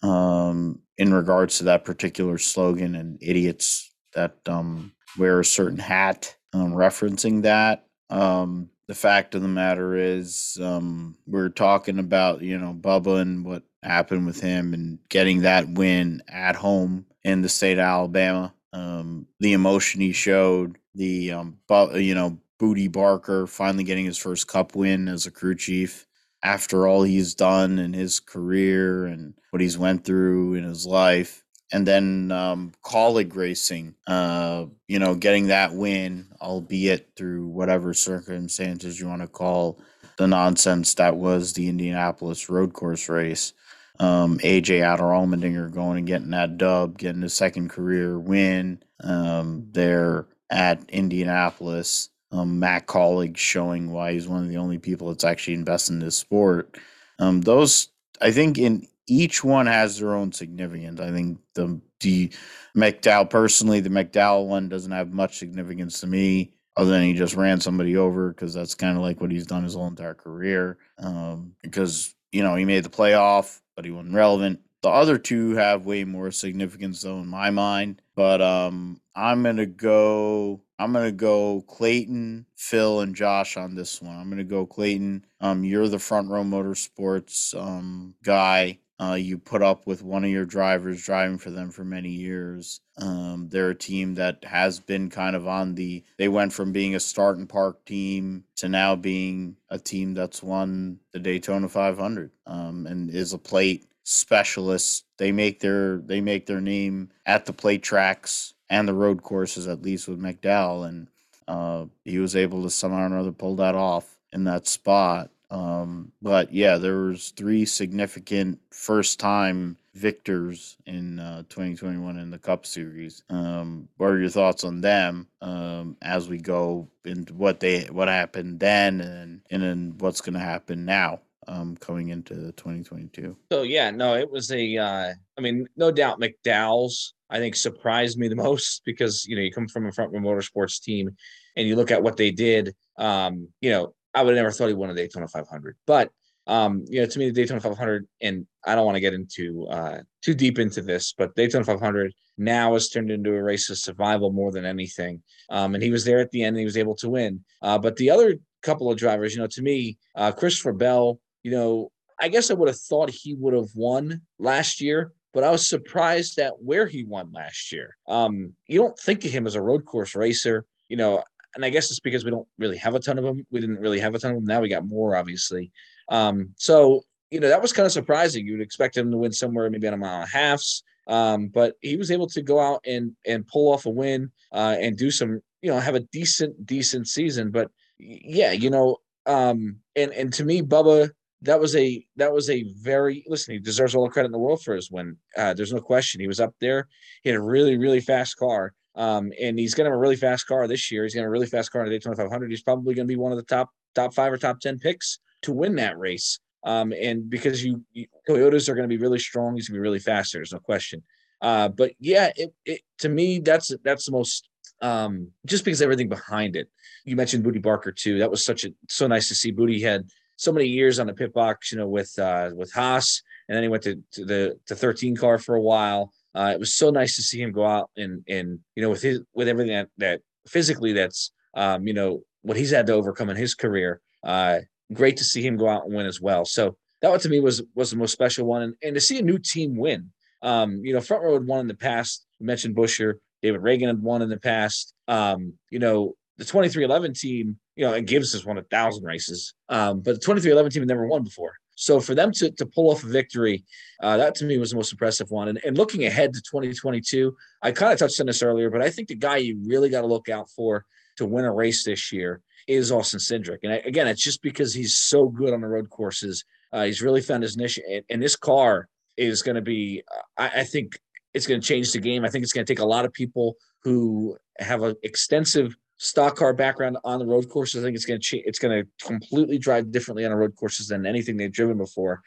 um, 0.03 0.81
in 0.99 1.15
regards 1.15 1.59
to 1.59 1.65
that 1.65 1.85
particular 1.85 2.37
slogan 2.37 2.95
and 2.95 3.19
idiots 3.23 3.91
that 4.15 4.37
um, 4.47 4.93
wear 5.19 5.41
a 5.41 5.45
certain 5.45 5.79
hat 5.79 6.37
um, 6.53 6.73
referencing 6.73 7.43
that. 7.43 7.87
Um, 8.11 8.69
the 8.89 8.95
fact 8.95 9.37
of 9.37 9.43
the 9.43 9.49
matter 9.49 9.95
is, 9.95 10.59
um, 10.61 11.17
we're 11.27 11.49
talking 11.49 11.99
about 12.01 12.43
you 12.43 12.59
know 12.59 12.75
Bubba 12.75 13.21
and 13.21 13.45
what 13.45 13.63
happened 13.83 14.27
with 14.27 14.41
him 14.41 14.75
and 14.75 14.99
getting 15.09 15.43
that 15.43 15.69
win 15.71 16.23
at 16.29 16.57
home 16.57 17.07
in 17.25 17.43
the 17.43 17.49
state 17.49 17.79
of 17.79 17.85
Alabama. 17.85 18.55
Um, 18.73 19.27
the 19.41 19.53
emotion 19.53 20.01
he 20.01 20.13
showed, 20.13 20.79
the 20.95 21.33
um, 21.33 21.59
bu- 21.69 21.99
you 21.99 22.15
know 22.15 22.39
Bootie 22.61 22.91
Barker 22.91 23.47
finally 23.47 23.85
getting 23.85 24.05
his 24.05 24.19
first 24.19 24.47
Cup 24.47 24.75
win 24.75 25.09
as 25.09 25.27
a 25.27 25.31
crew 25.31 25.55
chief 25.55 26.07
after 26.43 26.87
all 26.87 27.03
he's 27.03 27.35
done 27.35 27.79
in 27.79 27.93
his 27.93 28.21
career 28.21 29.07
and 29.07 29.35
what 29.51 29.61
he's 29.61 29.77
went 29.79 30.05
through 30.05 30.55
in 30.55 30.65
his 30.65 30.87
life 30.87 31.45
and 31.73 31.87
then 31.87 32.33
um, 32.33 32.73
Kaulig 32.83 33.35
Racing 33.37 33.95
uh, 34.07 34.67
you 34.89 34.99
know 34.99 35.15
getting 35.15 35.49
that 35.49 35.75
win 35.75 36.29
albeit 36.41 37.11
through 37.17 37.47
whatever 37.47 37.93
circumstances 37.93 38.99
you 38.99 39.07
want 39.07 39.23
to 39.23 39.29
call 39.29 39.79
the 40.21 40.27
nonsense 40.27 40.95
that 40.97 41.17
was 41.17 41.55
the 41.55 41.67
Indianapolis 41.67 42.51
road 42.51 42.75
course 42.75 43.09
race. 43.09 43.55
Um, 44.01 44.39
AJ 44.39 44.83
Outer 44.83 45.05
Allmendinger 45.05 45.71
going 45.71 45.99
and 45.99 46.07
getting 46.07 46.31
that 46.31 46.57
dub, 46.57 46.97
getting 46.97 47.21
his 47.21 47.35
second 47.35 47.69
career 47.69 48.19
win 48.19 48.83
um, 49.05 49.69
there 49.73 50.27
at 50.49 50.89
Indianapolis. 50.89 52.09
Um, 52.33 52.59
Matt 52.59 52.87
Kaulig 52.87 53.37
showing 53.37 53.91
why 53.91 54.13
he's 54.13 54.27
one 54.27 54.43
of 54.43 54.49
the 54.49 54.57
only 54.57 54.79
people 54.79 55.09
that's 55.09 55.25
actually 55.25 55.55
invested 55.55 55.95
in 55.95 55.99
this 55.99 56.17
sport. 56.17 56.79
Um, 57.19 57.43
those, 57.43 57.89
I 58.23 58.31
think, 58.31 58.57
in 58.57 58.87
each 59.07 59.45
one 59.45 59.67
has 59.67 59.99
their 59.99 60.15
own 60.15 60.33
significance. 60.33 60.99
I 60.99 61.11
think 61.11 61.39
the 61.55 61.81
the 62.01 62.33
McDowell 62.75 63.29
personally, 63.29 63.81
the 63.81 63.91
McDowell 63.91 64.47
one 64.47 64.71
doesn't 64.71 64.93
have 64.93 65.13
much 65.13 65.37
significance 65.37 66.01
to 66.01 66.07
me, 66.07 66.55
other 66.77 66.93
than 66.93 67.03
he 67.03 67.13
just 67.13 67.35
ran 67.35 67.61
somebody 67.61 67.97
over 67.99 68.31
because 68.31 68.55
that's 68.55 68.75
kind 68.75 68.97
of 68.97 69.03
like 69.03 69.21
what 69.21 69.31
he's 69.31 69.47
done 69.47 69.65
his 69.65 69.75
whole 69.75 69.89
entire 69.89 70.15
career. 70.15 70.79
Um, 70.99 71.53
because 71.63 72.15
you 72.33 72.43
know 72.43 72.55
he 72.55 72.65
made 72.65 72.85
the 72.85 72.91
playoff, 72.91 73.61
but 73.77 73.85
he 73.85 73.91
wasn't 73.91 74.15
relevant. 74.15 74.61
The 74.83 74.89
other 74.89 75.19
two 75.19 75.51
have 75.57 75.85
way 75.85 76.05
more 76.05 76.31
significance 76.31 77.03
though 77.03 77.19
in 77.19 77.27
my 77.27 77.51
mind. 77.51 78.01
But 78.15 78.41
um, 78.41 79.01
I'm 79.15 79.43
gonna 79.43 79.67
go. 79.67 80.61
I'm 80.79 80.93
gonna 80.93 81.13
go 81.13 81.63
Clayton, 81.69 82.47
Phil, 82.57 83.01
and 83.01 83.15
Josh 83.15 83.57
on 83.57 83.75
this 83.75 84.01
one. 84.01 84.17
I'm 84.17 84.31
gonna 84.31 84.45
go 84.45 84.65
Clayton. 84.67 85.27
Um, 85.41 85.65
you're 85.65 85.89
the 85.89 85.99
front 85.99 86.29
row 86.31 86.43
motorsports 86.43 87.55
um 87.59 88.15
guy. 88.23 88.79
Uh, 89.01 89.15
you 89.15 89.39
put 89.39 89.63
up 89.63 89.87
with 89.87 90.03
one 90.03 90.25
of 90.25 90.31
your 90.31 90.45
drivers 90.45 91.03
driving 91.03 91.39
for 91.39 91.51
them 91.51 91.71
for 91.71 91.85
many 91.85 92.11
years. 92.11 92.81
Um, 92.99 93.49
they're 93.49 93.71
a 93.71 93.75
team 93.75 94.17
that 94.17 94.45
has 94.45 94.79
been 94.79 95.09
kind 95.09 95.35
of 95.35 95.49
on 95.49 95.75
the. 95.75 96.05
They 96.19 96.29
went 96.29 96.53
from 96.53 96.73
being 96.73 96.95
a 96.95 97.01
start 97.01 97.39
and 97.39 97.49
park 97.49 97.85
team 97.87 98.45
to 98.57 98.69
now 98.69 98.97
being 98.97 99.57
a 99.71 99.79
team 99.79 100.13
that's 100.13 100.43
won 100.43 100.99
the 101.13 101.19
Daytona 101.19 101.69
500 101.69 102.31
um, 102.47 102.87
and 102.87 103.09
is 103.09 103.33
a 103.33 103.39
plate 103.39 103.87
specialist. 104.05 105.07
They 105.17 105.33
make 105.33 105.61
their 105.61 105.99
they 105.99 106.21
make 106.21 106.45
their 106.45 106.61
name 106.61 107.11
at 107.25 107.47
the 107.47 107.55
plate 107.55 107.83
tracks 107.83 108.53
and 108.69 108.87
the 108.87 108.95
road 108.95 109.23
courses, 109.23 109.67
at 109.67 109.83
least 109.83 110.09
with 110.09 110.21
McDowell, 110.21 110.87
and 110.87 111.09
uh, 111.49 111.87
he 112.05 112.19
was 112.19 112.37
able 112.37 112.63
to 112.65 112.71
somehow 112.71 113.03
or 113.03 113.07
another 113.07 113.33
pull 113.33 113.57
that 113.57 113.75
off 113.75 114.19
in 114.33 114.45
that 114.45 114.67
spot. 114.67 115.31
Um, 115.51 116.13
but 116.23 116.53
yeah, 116.53 116.79
there 116.79 116.97
was 117.03 117.31
three 117.31 117.65
significant 117.65 118.61
first 118.71 119.19
time 119.19 119.77
victors 119.95 120.77
in 120.87 121.19
uh, 121.19 121.43
2021 121.49 122.19
in 122.19 122.31
the 122.31 122.39
Cup 122.39 122.65
Series. 122.65 123.23
Um, 123.29 123.89
what 123.97 124.11
are 124.11 124.21
your 124.21 124.31
thoughts 124.31 124.65
on 124.65 124.81
them 124.81 125.27
um, 125.43 125.97
as 126.03 126.29
we 126.29 126.39
go 126.39 126.89
into 127.05 127.35
what 127.35 127.61
they 127.61 127.85
what 127.85 128.09
happened 128.09 128.61
then 128.61 129.01
and 129.01 129.41
and 129.51 129.63
then 129.63 129.95
what's 129.99 130.21
going 130.21 130.35
to 130.35 130.41
happen 130.41 130.85
now? 130.85 131.21
Um, 131.49 131.77
coming 131.79 132.11
into 132.11 132.35
2022. 132.53 133.35
So 133.51 133.63
yeah, 133.63 133.91
no, 133.91 134.15
it 134.15 134.31
was 134.31 134.53
a. 134.53 134.77
Uh, 134.77 135.15
I 135.37 135.41
mean, 135.41 135.67
no 135.75 135.91
doubt 135.91 136.21
McDowell's. 136.21 137.15
I 137.29 137.39
think 137.39 137.57
surprised 137.57 138.19
me 138.19 138.29
the 138.29 138.37
most 138.49 138.83
because 138.85 139.27
you 139.27 139.35
know 139.35 139.43
you 139.43 139.51
come 139.51 139.67
from 139.67 139.87
a 139.87 139.93
front 139.93 140.13
row 140.13 140.21
motorsports 140.21 140.81
team, 140.81 141.11
and 141.57 141.67
you 141.67 141.75
look 141.75 141.91
at 141.91 142.03
what 142.03 142.17
they 142.17 142.31
did. 142.31 142.75
Um, 142.99 143.49
you 143.61 143.71
know, 143.71 143.95
I 144.15 144.23
would 144.23 144.35
have 144.35 144.43
never 144.43 144.51
thought 144.51 144.69
he 144.69 144.75
won 144.75 144.91
a 144.91 144.95
Daytona 144.95 145.29
500. 145.29 145.77
But 145.87 146.11
um, 146.47 146.85
you 146.89 147.01
know, 147.01 147.07
to 147.07 147.19
me, 147.19 147.27
the 147.27 147.33
Daytona 147.33 147.61
500, 147.61 148.09
and 148.23 148.47
I 148.67 148.75
don't 148.75 148.85
want 148.85 148.97
to 148.97 149.01
get 149.01 149.15
into 149.15 149.67
uh, 149.69 149.99
too 150.23 150.35
deep 150.35 150.59
into 150.59 150.83
this, 150.83 151.15
but 151.17 151.35
Daytona 151.37 151.65
500 151.65 152.13
now 152.39 152.73
has 152.73 152.89
turned 152.89 153.11
into 153.11 153.33
a 153.33 153.43
race 153.43 153.71
of 153.71 153.79
survival 153.79 154.33
more 154.33 154.51
than 154.51 154.65
anything. 154.65 155.23
Um, 155.51 155.75
and 155.75 155.83
he 155.83 155.91
was 155.91 156.05
there 156.05 156.19
at 156.19 156.31
the 156.31 156.43
end, 156.43 156.57
and 156.57 156.59
he 156.59 156.65
was 156.65 156.77
able 156.77 156.97
to 156.97 157.11
win. 157.11 157.45
Uh, 157.63 157.79
but 157.79 157.97
the 157.97 158.11
other 158.11 158.37
couple 158.63 158.91
of 158.91 158.99
drivers, 158.99 159.35
you 159.35 159.41
know, 159.41 159.47
to 159.49 159.63
me, 159.63 159.99
uh, 160.17 160.33
Christopher 160.33 160.73
Bell, 160.73 161.21
you 161.43 161.51
know, 161.51 161.93
I 162.21 162.29
guess 162.29 162.51
I 162.51 162.55
would 162.55 162.69
have 162.69 162.81
thought 162.81 163.11
he 163.11 163.35
would 163.35 163.55
have 163.55 163.71
won 163.75 164.23
last 164.39 164.81
year, 164.81 165.13
but 165.33 165.45
I 165.45 165.51
was 165.51 165.69
surprised 165.69 166.39
at 166.39 166.61
where 166.61 166.87
he 166.87 167.05
won 167.05 167.33
last 167.33 167.73
year. 167.73 167.97
Um, 168.09 168.55
you 168.67 168.81
don't 168.81 168.99
think 168.99 169.25
of 169.25 169.31
him 169.31 169.47
as 169.47 169.55
a 169.55 169.63
road 169.63 169.85
course 169.85 170.15
racer. 170.15 170.67
You 170.89 170.97
know, 170.97 171.23
and 171.55 171.65
I 171.65 171.71
guess 171.71 171.91
it's 171.91 172.01
because 172.01 172.25
we 172.25 172.31
don't 172.31 172.49
really 172.59 172.77
have 172.79 172.95
a 172.95 173.01
ton 173.01 173.19
of 173.19 173.25
them. 173.25 173.47
We 173.51 173.61
didn't 173.61 173.81
really 173.81 174.01
have 174.01 174.15
a 174.15 174.19
ton 174.19 174.33
of 174.33 174.37
them. 174.37 174.47
Now 174.47 174.61
we 174.61 174.69
got 174.69 174.87
more, 174.87 175.17
obviously. 175.17 175.73
Um, 176.09 176.51
so 176.57 177.03
you 177.31 177.41
know 177.41 177.49
that 177.49 177.63
was 177.63 177.73
kind 177.73 177.87
of 177.87 177.93
surprising. 177.93 178.47
You 178.47 178.53
would 178.53 178.61
expect 178.61 178.97
him 178.97 179.11
to 179.11 179.17
win 179.17 179.33
somewhere 179.33 179.71
maybe 179.71 179.87
on 179.87 179.95
a 179.95 179.97
mile 179.97 180.23
and 180.23 180.25
a 180.25 180.37
halfs, 180.37 180.83
um, 181.07 181.49
but 181.49 181.75
he 181.81 181.97
was 181.97 182.11
able 182.11 182.27
to 182.29 182.43
go 182.43 182.61
out 182.61 182.81
and 182.87 183.13
and 183.27 183.47
pull 183.47 183.73
off 183.73 183.87
a 183.87 183.91
win 183.91 184.31
uh, 184.53 184.77
and 184.81 184.97
do 184.97 185.11
some, 185.11 185.41
you 185.63 185.71
know, 185.71 185.79
have 185.79 185.95
a 185.95 186.01
decent 186.01 186.67
decent 186.67 187.09
season. 187.09 187.51
But 187.51 187.71
yeah, 187.99 188.53
you 188.53 188.71
know, 188.71 188.97
um, 189.27 189.77
and 189.97 190.13
and 190.13 190.33
to 190.35 190.45
me, 190.45 190.63
Bubba, 190.63 191.11
that 191.43 191.61
was 191.61 191.77
a 191.77 192.05
that 192.17 192.33
was 192.33 192.51
a 192.51 192.65
very 192.81 193.25
listen. 193.27 193.55
He 193.55 193.61
deserves 193.61 193.95
all 193.95 194.05
the 194.05 194.11
credit 194.11 194.27
in 194.27 194.33
the 194.33 194.39
world 194.39 194.63
for 194.63 194.75
his 194.75 194.91
win. 194.91 195.17
Uh, 195.37 195.55
there's 195.55 195.73
no 195.73 195.81
question. 195.81 196.21
He 196.21 196.29
was 196.29 196.41
up 196.41 196.55
there. 196.61 196.89
He 197.23 197.31
had 197.31 197.39
a 197.39 197.43
really 197.43 197.77
really 197.79 198.01
fast 198.01 198.37
car. 198.37 198.73
Um, 198.97 199.33
and 199.41 199.59
he's 199.59 199.75
going 199.75 199.85
to 199.85 199.91
have 199.91 199.97
a 199.97 200.01
really 200.01 200.17
fast 200.17 200.47
car 200.47 200.67
this 200.67 200.91
year. 200.91 201.05
He's 201.05 201.15
going 201.15 201.23
to 201.23 201.27
have 201.27 201.31
a 201.31 201.33
really 201.33 201.47
fast 201.47 201.71
car 201.71 201.83
in 201.83 201.89
the 201.89 201.95
Daytona 201.95 202.17
500. 202.17 202.51
He's 202.51 202.63
probably 202.63 202.95
going 202.95 203.07
to 203.07 203.13
be 203.13 203.17
one 203.17 203.33
of 203.33 203.39
the 203.39 203.45
top 203.45 203.71
top 203.95 204.15
five 204.15 204.33
or 204.33 204.39
top 204.39 204.61
ten 204.61 204.79
picks 204.79 205.19
to 205.43 205.53
win 205.53 205.77
that 205.77 205.99
race. 205.99 206.39
Um, 206.65 206.93
and 206.93 207.31
because 207.31 207.65
you, 207.65 207.83
you 207.93 208.07
Toyotas 208.29 208.69
are 208.69 208.75
going 208.75 208.89
to 208.89 208.95
be 208.95 209.03
really 209.03 209.19
strong, 209.19 209.55
he's 209.55 209.69
going 209.69 209.77
to 209.77 209.81
be 209.81 209.83
really 209.83 209.99
fast. 209.99 210.33
There's 210.33 210.53
no 210.53 210.59
question. 210.59 211.03
Uh, 211.41 211.69
but 211.69 211.93
yeah, 211.99 212.31
it, 212.37 212.53
it 212.67 212.83
to 212.99 213.09
me 213.09 213.39
that's 213.39 213.73
that's 213.83 214.07
the 214.07 214.13
most 214.13 214.49
um, 214.83 215.29
just 215.47 215.65
because 215.65 215.83
everything 215.83 216.09
behind 216.09 216.57
it. 216.57 216.69
You 217.05 217.17
mentioned 217.17 217.45
Bootie 217.45 217.63
Barker 217.63 217.93
too. 217.93 218.19
That 218.19 218.31
was 218.31 218.45
such 218.45 218.65
a 218.65 218.71
so 218.89 219.07
nice 219.07 219.29
to 219.29 219.35
see. 219.35 219.53
Bootie 219.53 219.83
had 219.83 220.07
so 220.37 220.53
many 220.53 220.67
years 220.67 220.99
on 220.99 221.07
the 221.07 221.15
pit 221.15 221.33
box, 221.33 221.73
you 221.73 221.79
know, 221.79 221.87
with 221.87 222.19
uh, 222.19 222.51
with 222.55 222.73
Haas, 222.73 223.23
and 223.49 223.57
then 223.57 223.63
he 223.63 223.69
went 223.69 223.83
to, 223.85 224.03
to 224.13 224.25
the 224.25 224.59
to 224.67 224.75
13 224.75 225.17
car 225.17 225.39
for 225.39 225.55
a 225.55 225.61
while. 225.61 226.13
Uh, 226.35 226.53
it 226.55 226.61
was 226.61 226.75
so 226.75 226.91
nice 226.91 227.17
to 227.17 227.23
see 227.23 227.41
him 227.41 227.53
go 227.53 227.65
out 227.65 227.91
and 227.97 228.23
and 228.29 228.59
you 228.77 228.83
know 228.83 228.91
with 228.91 229.03
his 229.03 229.21
with 229.35 229.49
everything 229.49 229.73
that, 229.73 229.89
that 229.99 230.21
physically 230.47 230.93
that's 230.93 231.33
um, 231.55 231.87
you 231.87 231.95
know 231.95 232.23
what 232.43 232.57
he's 232.57 232.71
had 232.71 232.87
to 232.87 232.93
overcome 232.93 233.31
in 233.31 233.37
his 233.37 233.55
career. 233.55 234.01
Uh, 234.25 234.61
great 234.93 235.17
to 235.17 235.25
see 235.25 235.43
him 235.43 235.57
go 235.57 235.69
out 235.69 235.85
and 235.85 235.95
win 235.95 236.07
as 236.07 236.21
well. 236.21 236.45
So 236.45 236.77
that 237.03 237.11
one 237.11 237.21
to 237.21 237.29
me 237.29 237.41
was 237.41 237.63
was 237.75 237.91
the 237.91 237.97
most 237.97 238.13
special 238.13 238.47
one, 238.47 238.63
and, 238.63 238.75
and 238.83 238.95
to 238.95 239.01
see 239.01 239.19
a 239.19 239.23
new 239.23 239.39
team 239.39 239.77
win. 239.77 240.11
Um, 240.43 240.81
you 240.83 240.95
know, 240.95 241.01
front 241.01 241.23
row 241.23 241.35
had 241.35 241.47
won 241.47 241.61
in 241.61 241.69
the 241.69 241.75
past. 241.75 242.27
You 242.39 242.47
mentioned 242.47 242.75
Buescher, 242.75 243.15
David 243.43 243.61
Ragan 243.61 243.89
had 243.89 244.03
won 244.03 244.23
in 244.23 244.31
the 244.31 244.39
past. 244.39 244.95
Um, 245.07 245.55
you 245.71 245.79
know, 245.79 246.15
the 246.39 246.45
23XI 246.45 247.19
team, 247.19 247.59
you 247.77 247.85
know, 247.85 247.93
and 247.93 248.07
Gibbs 248.07 248.33
has 248.33 248.47
won 248.47 248.57
a 248.57 248.63
thousand 248.63 249.05
races. 249.05 249.53
Um, 249.69 250.01
but 250.01 250.21
the 250.21 250.27
23XI 250.27 250.71
team 250.71 250.83
had 250.83 250.89
never 250.89 251.07
won 251.07 251.25
before. 251.25 251.53
So 251.81 251.99
for 251.99 252.15
them 252.15 252.31
to, 252.33 252.51
to 252.51 252.67
pull 252.67 252.91
off 252.91 253.05
a 253.05 253.07
victory, 253.07 253.65
uh, 254.03 254.19
that 254.19 254.35
to 254.37 254.45
me 254.45 254.59
was 254.59 254.71
the 254.71 254.77
most 254.77 254.93
impressive 254.93 255.31
one. 255.31 255.49
And, 255.49 255.59
and 255.65 255.79
looking 255.79 256.05
ahead 256.05 256.35
to 256.35 256.43
2022, 256.43 257.35
I 257.63 257.73
kind 257.73 257.91
of 257.91 257.99
touched 257.99 258.21
on 258.21 258.27
this 258.27 258.43
earlier, 258.43 258.69
but 258.69 258.83
I 258.83 258.91
think 258.91 259.09
the 259.09 259.15
guy 259.15 259.39
you 259.39 259.59
really 259.65 259.89
got 259.89 260.03
to 260.03 260.07
look 260.07 260.29
out 260.29 260.51
for 260.51 260.85
to 261.17 261.25
win 261.25 261.47
a 261.47 261.53
race 261.53 261.83
this 261.83 262.13
year 262.13 262.43
is 262.69 262.93
Austin 262.93 263.19
Cindric. 263.19 263.61
And 263.63 263.73
I, 263.73 263.77
again, 263.77 264.07
it's 264.09 264.23
just 264.23 264.43
because 264.43 264.75
he's 264.75 264.95
so 264.95 265.29
good 265.29 265.55
on 265.55 265.63
the 265.63 265.69
road 265.69 265.89
courses. 265.89 266.45
Uh, 266.71 266.85
he's 266.85 267.01
really 267.01 267.23
found 267.23 267.43
his 267.43 267.57
niche. 267.57 267.81
And, 267.91 268.05
and 268.11 268.23
this 268.23 268.37
car 268.37 268.87
is 269.17 269.41
going 269.41 269.57
to 269.57 269.63
be, 269.63 270.03
I, 270.37 270.61
I 270.61 270.65
think 270.65 270.99
it's 271.33 271.47
going 271.47 271.63
to 271.63 271.67
change 271.67 271.93
the 271.93 271.99
game. 271.99 272.27
I 272.27 272.29
think 272.29 272.43
it's 272.43 272.53
going 272.53 272.67
to 272.67 272.71
take 272.71 272.81
a 272.81 272.87
lot 272.87 273.07
of 273.07 273.13
people 273.15 273.57
who 273.85 274.37
have 274.59 274.83
an 274.83 274.97
extensive 275.03 275.75
stock 276.03 276.35
car 276.35 276.55
background 276.55 276.97
on 277.05 277.19
the 277.19 277.27
road 277.27 277.47
courses. 277.51 277.83
I 277.83 277.87
think 277.87 277.95
it's 277.95 278.07
going 278.07 278.19
to 278.19 278.27
change. 278.27 278.45
It's 278.47 278.59
going 278.59 278.83
to 278.83 279.07
completely 279.07 279.59
drive 279.59 279.93
differently 279.93 280.25
on 280.25 280.31
the 280.31 280.37
road 280.37 280.57
courses 280.57 280.89
than 280.89 281.05
anything 281.05 281.37
they've 281.37 281.53
driven 281.53 281.77
before. 281.77 282.23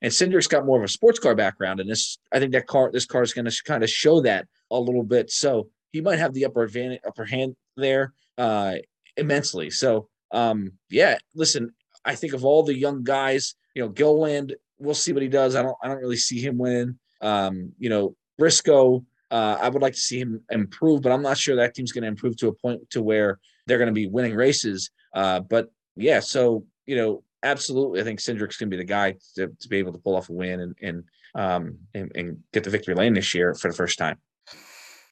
And 0.00 0.10
Cindric's 0.10 0.46
got 0.46 0.64
more 0.64 0.78
of 0.78 0.84
a 0.84 0.88
sports 0.88 1.18
car 1.18 1.34
background, 1.34 1.78
and 1.78 1.90
this 1.90 2.18
I 2.32 2.38
think 2.38 2.52
that 2.52 2.66
car 2.66 2.90
this 2.90 3.04
car 3.04 3.22
is 3.22 3.34
going 3.34 3.44
to 3.44 3.62
kind 3.64 3.84
of 3.84 3.90
show 3.90 4.22
that 4.22 4.46
a 4.70 4.80
little 4.80 5.02
bit. 5.02 5.30
So 5.30 5.68
he 5.92 6.00
might 6.00 6.18
have 6.18 6.32
the 6.32 6.46
upper 6.46 6.62
advantage, 6.62 7.00
upper 7.06 7.26
hand 7.26 7.54
there 7.76 8.14
uh, 8.38 8.76
immensely. 9.16 9.70
So 9.70 10.08
um, 10.32 10.72
yeah, 10.90 11.18
listen, 11.34 11.74
I 12.04 12.14
think 12.14 12.32
of 12.32 12.44
all 12.44 12.62
the 12.62 12.76
young 12.76 13.04
guys, 13.04 13.54
you 13.74 13.82
know, 13.82 13.88
Gilliland, 13.90 14.56
we'll 14.78 14.94
see 14.94 15.12
what 15.12 15.22
he 15.22 15.28
does. 15.28 15.54
I 15.54 15.62
don't 15.62 15.76
I 15.82 15.88
don't 15.88 15.98
really 15.98 16.16
see 16.16 16.40
him 16.40 16.56
winning. 16.56 16.98
Um, 17.20 17.72
you 17.78 17.90
know, 17.90 18.16
Briscoe, 18.38 19.04
uh, 19.30 19.58
I 19.60 19.68
would 19.68 19.82
like 19.82 19.94
to 19.94 20.00
see 20.00 20.20
him 20.20 20.40
improve, 20.50 21.02
but 21.02 21.12
I'm 21.12 21.22
not 21.22 21.36
sure 21.36 21.56
that 21.56 21.74
team's 21.74 21.92
going 21.92 22.02
to 22.02 22.08
improve 22.08 22.36
to 22.38 22.48
a 22.48 22.52
point 22.52 22.88
to 22.90 23.02
where 23.02 23.38
they're 23.66 23.78
going 23.78 23.88
to 23.88 23.92
be 23.92 24.06
winning 24.06 24.34
races. 24.34 24.90
Uh, 25.14 25.40
but 25.40 25.70
yeah, 25.96 26.20
so 26.20 26.64
you 26.86 26.96
know, 26.96 27.22
absolutely, 27.42 28.00
I 28.00 28.04
think 28.04 28.20
Cindric's 28.20 28.56
going 28.56 28.70
to 28.70 28.76
be 28.76 28.80
the 28.80 28.84
guy 28.84 29.16
to, 29.34 29.48
to 29.48 29.68
be 29.68 29.78
able 29.78 29.92
to 29.92 29.98
pull 29.98 30.16
off 30.16 30.30
a 30.30 30.32
win 30.32 30.60
and 30.60 30.74
and 30.82 31.04
um 31.34 31.78
and, 31.94 32.10
and 32.14 32.38
get 32.52 32.64
the 32.64 32.70
victory 32.70 32.94
lane 32.94 33.12
this 33.12 33.34
year 33.34 33.54
for 33.54 33.70
the 33.70 33.76
first 33.76 33.98
time. 33.98 34.18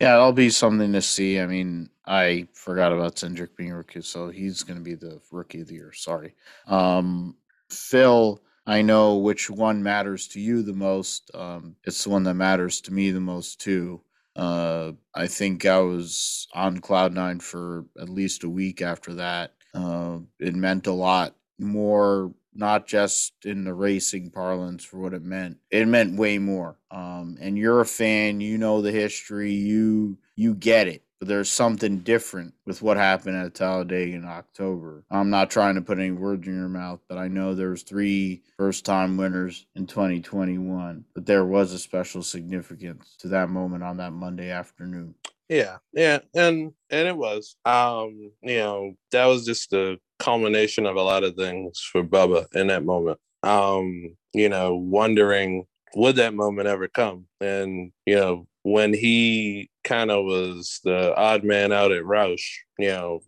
Yeah, 0.00 0.12
that'll 0.12 0.32
be 0.32 0.50
something 0.50 0.92
to 0.92 1.02
see. 1.02 1.40
I 1.40 1.46
mean, 1.46 1.88
I 2.06 2.48
forgot 2.52 2.92
about 2.92 3.16
Cindric 3.16 3.56
being 3.56 3.72
a 3.72 3.76
rookie, 3.76 4.02
so 4.02 4.28
he's 4.28 4.62
going 4.62 4.78
to 4.78 4.84
be 4.84 4.94
the 4.94 5.20
rookie 5.30 5.60
of 5.60 5.68
the 5.68 5.74
year. 5.74 5.92
Sorry, 5.92 6.34
um, 6.66 7.36
Phil. 7.70 8.40
I 8.68 8.82
know 8.82 9.18
which 9.18 9.48
one 9.48 9.80
matters 9.80 10.26
to 10.28 10.40
you 10.40 10.62
the 10.62 10.72
most. 10.72 11.30
Um, 11.34 11.76
it's 11.84 12.02
the 12.02 12.10
one 12.10 12.24
that 12.24 12.34
matters 12.34 12.80
to 12.82 12.92
me 12.92 13.12
the 13.12 13.20
most 13.20 13.60
too. 13.60 14.00
Uh, 14.36 14.92
I 15.14 15.26
think 15.26 15.64
I 15.64 15.78
was 15.78 16.46
on 16.54 16.78
cloud 16.78 17.14
nine 17.14 17.40
for 17.40 17.86
at 17.98 18.08
least 18.08 18.44
a 18.44 18.48
week 18.48 18.82
after 18.82 19.14
that. 19.14 19.54
Uh, 19.74 20.18
it 20.38 20.54
meant 20.54 20.86
a 20.86 20.92
lot 20.92 21.34
more 21.58 22.32
not 22.54 22.86
just 22.86 23.32
in 23.44 23.64
the 23.64 23.74
racing 23.74 24.30
parlance 24.30 24.84
for 24.84 24.98
what 24.98 25.14
it 25.14 25.22
meant. 25.22 25.58
It 25.70 25.86
meant 25.88 26.18
way 26.18 26.38
more. 26.38 26.78
Um, 26.90 27.36
and 27.40 27.58
you're 27.58 27.80
a 27.80 27.86
fan, 27.86 28.40
you 28.40 28.58
know 28.58 28.80
the 28.82 28.92
history, 28.92 29.52
you 29.52 30.18
you 30.36 30.54
get 30.54 30.88
it. 30.88 31.02
But 31.18 31.28
there's 31.28 31.50
something 31.50 32.00
different 32.00 32.54
with 32.66 32.82
what 32.82 32.96
happened 32.96 33.36
at 33.36 33.54
Talladega 33.54 34.16
in 34.16 34.24
October. 34.24 35.04
I'm 35.10 35.30
not 35.30 35.50
trying 35.50 35.76
to 35.76 35.80
put 35.82 35.98
any 35.98 36.10
words 36.10 36.46
in 36.46 36.54
your 36.54 36.68
mouth, 36.68 37.00
but 37.08 37.18
I 37.18 37.28
know 37.28 37.54
there's 37.54 37.82
three 37.82 38.42
first 38.58 38.84
time 38.84 39.16
winners 39.16 39.66
in 39.74 39.86
2021. 39.86 41.04
But 41.14 41.26
there 41.26 41.44
was 41.44 41.72
a 41.72 41.78
special 41.78 42.22
significance 42.22 43.16
to 43.20 43.28
that 43.28 43.48
moment 43.48 43.82
on 43.82 43.96
that 43.96 44.12
Monday 44.12 44.50
afternoon. 44.50 45.14
Yeah, 45.48 45.76
yeah, 45.92 46.18
and 46.34 46.72
and 46.90 47.08
it 47.08 47.16
was. 47.16 47.56
Um, 47.64 48.32
you 48.42 48.58
know, 48.58 48.94
that 49.12 49.26
was 49.26 49.46
just 49.46 49.70
the 49.70 49.98
culmination 50.18 50.86
of 50.86 50.96
a 50.96 51.02
lot 51.02 51.24
of 51.24 51.36
things 51.36 51.80
for 51.92 52.02
Bubba 52.02 52.46
in 52.54 52.66
that 52.66 52.84
moment. 52.84 53.18
Um, 53.42 54.16
you 54.34 54.48
know, 54.48 54.74
wondering 54.74 55.66
would 55.96 56.16
that 56.16 56.34
moment 56.34 56.68
ever 56.68 56.88
come? 56.88 57.26
And, 57.40 57.92
you 58.04 58.16
know, 58.16 58.46
when 58.62 58.92
he 58.92 59.70
kind 59.86 60.10
of 60.10 60.24
was 60.24 60.80
the 60.84 61.16
odd 61.16 61.44
man 61.44 61.72
out 61.72 61.92
at 61.92 62.02
Roush, 62.02 62.44
you 62.78 62.88
know, 62.88 63.22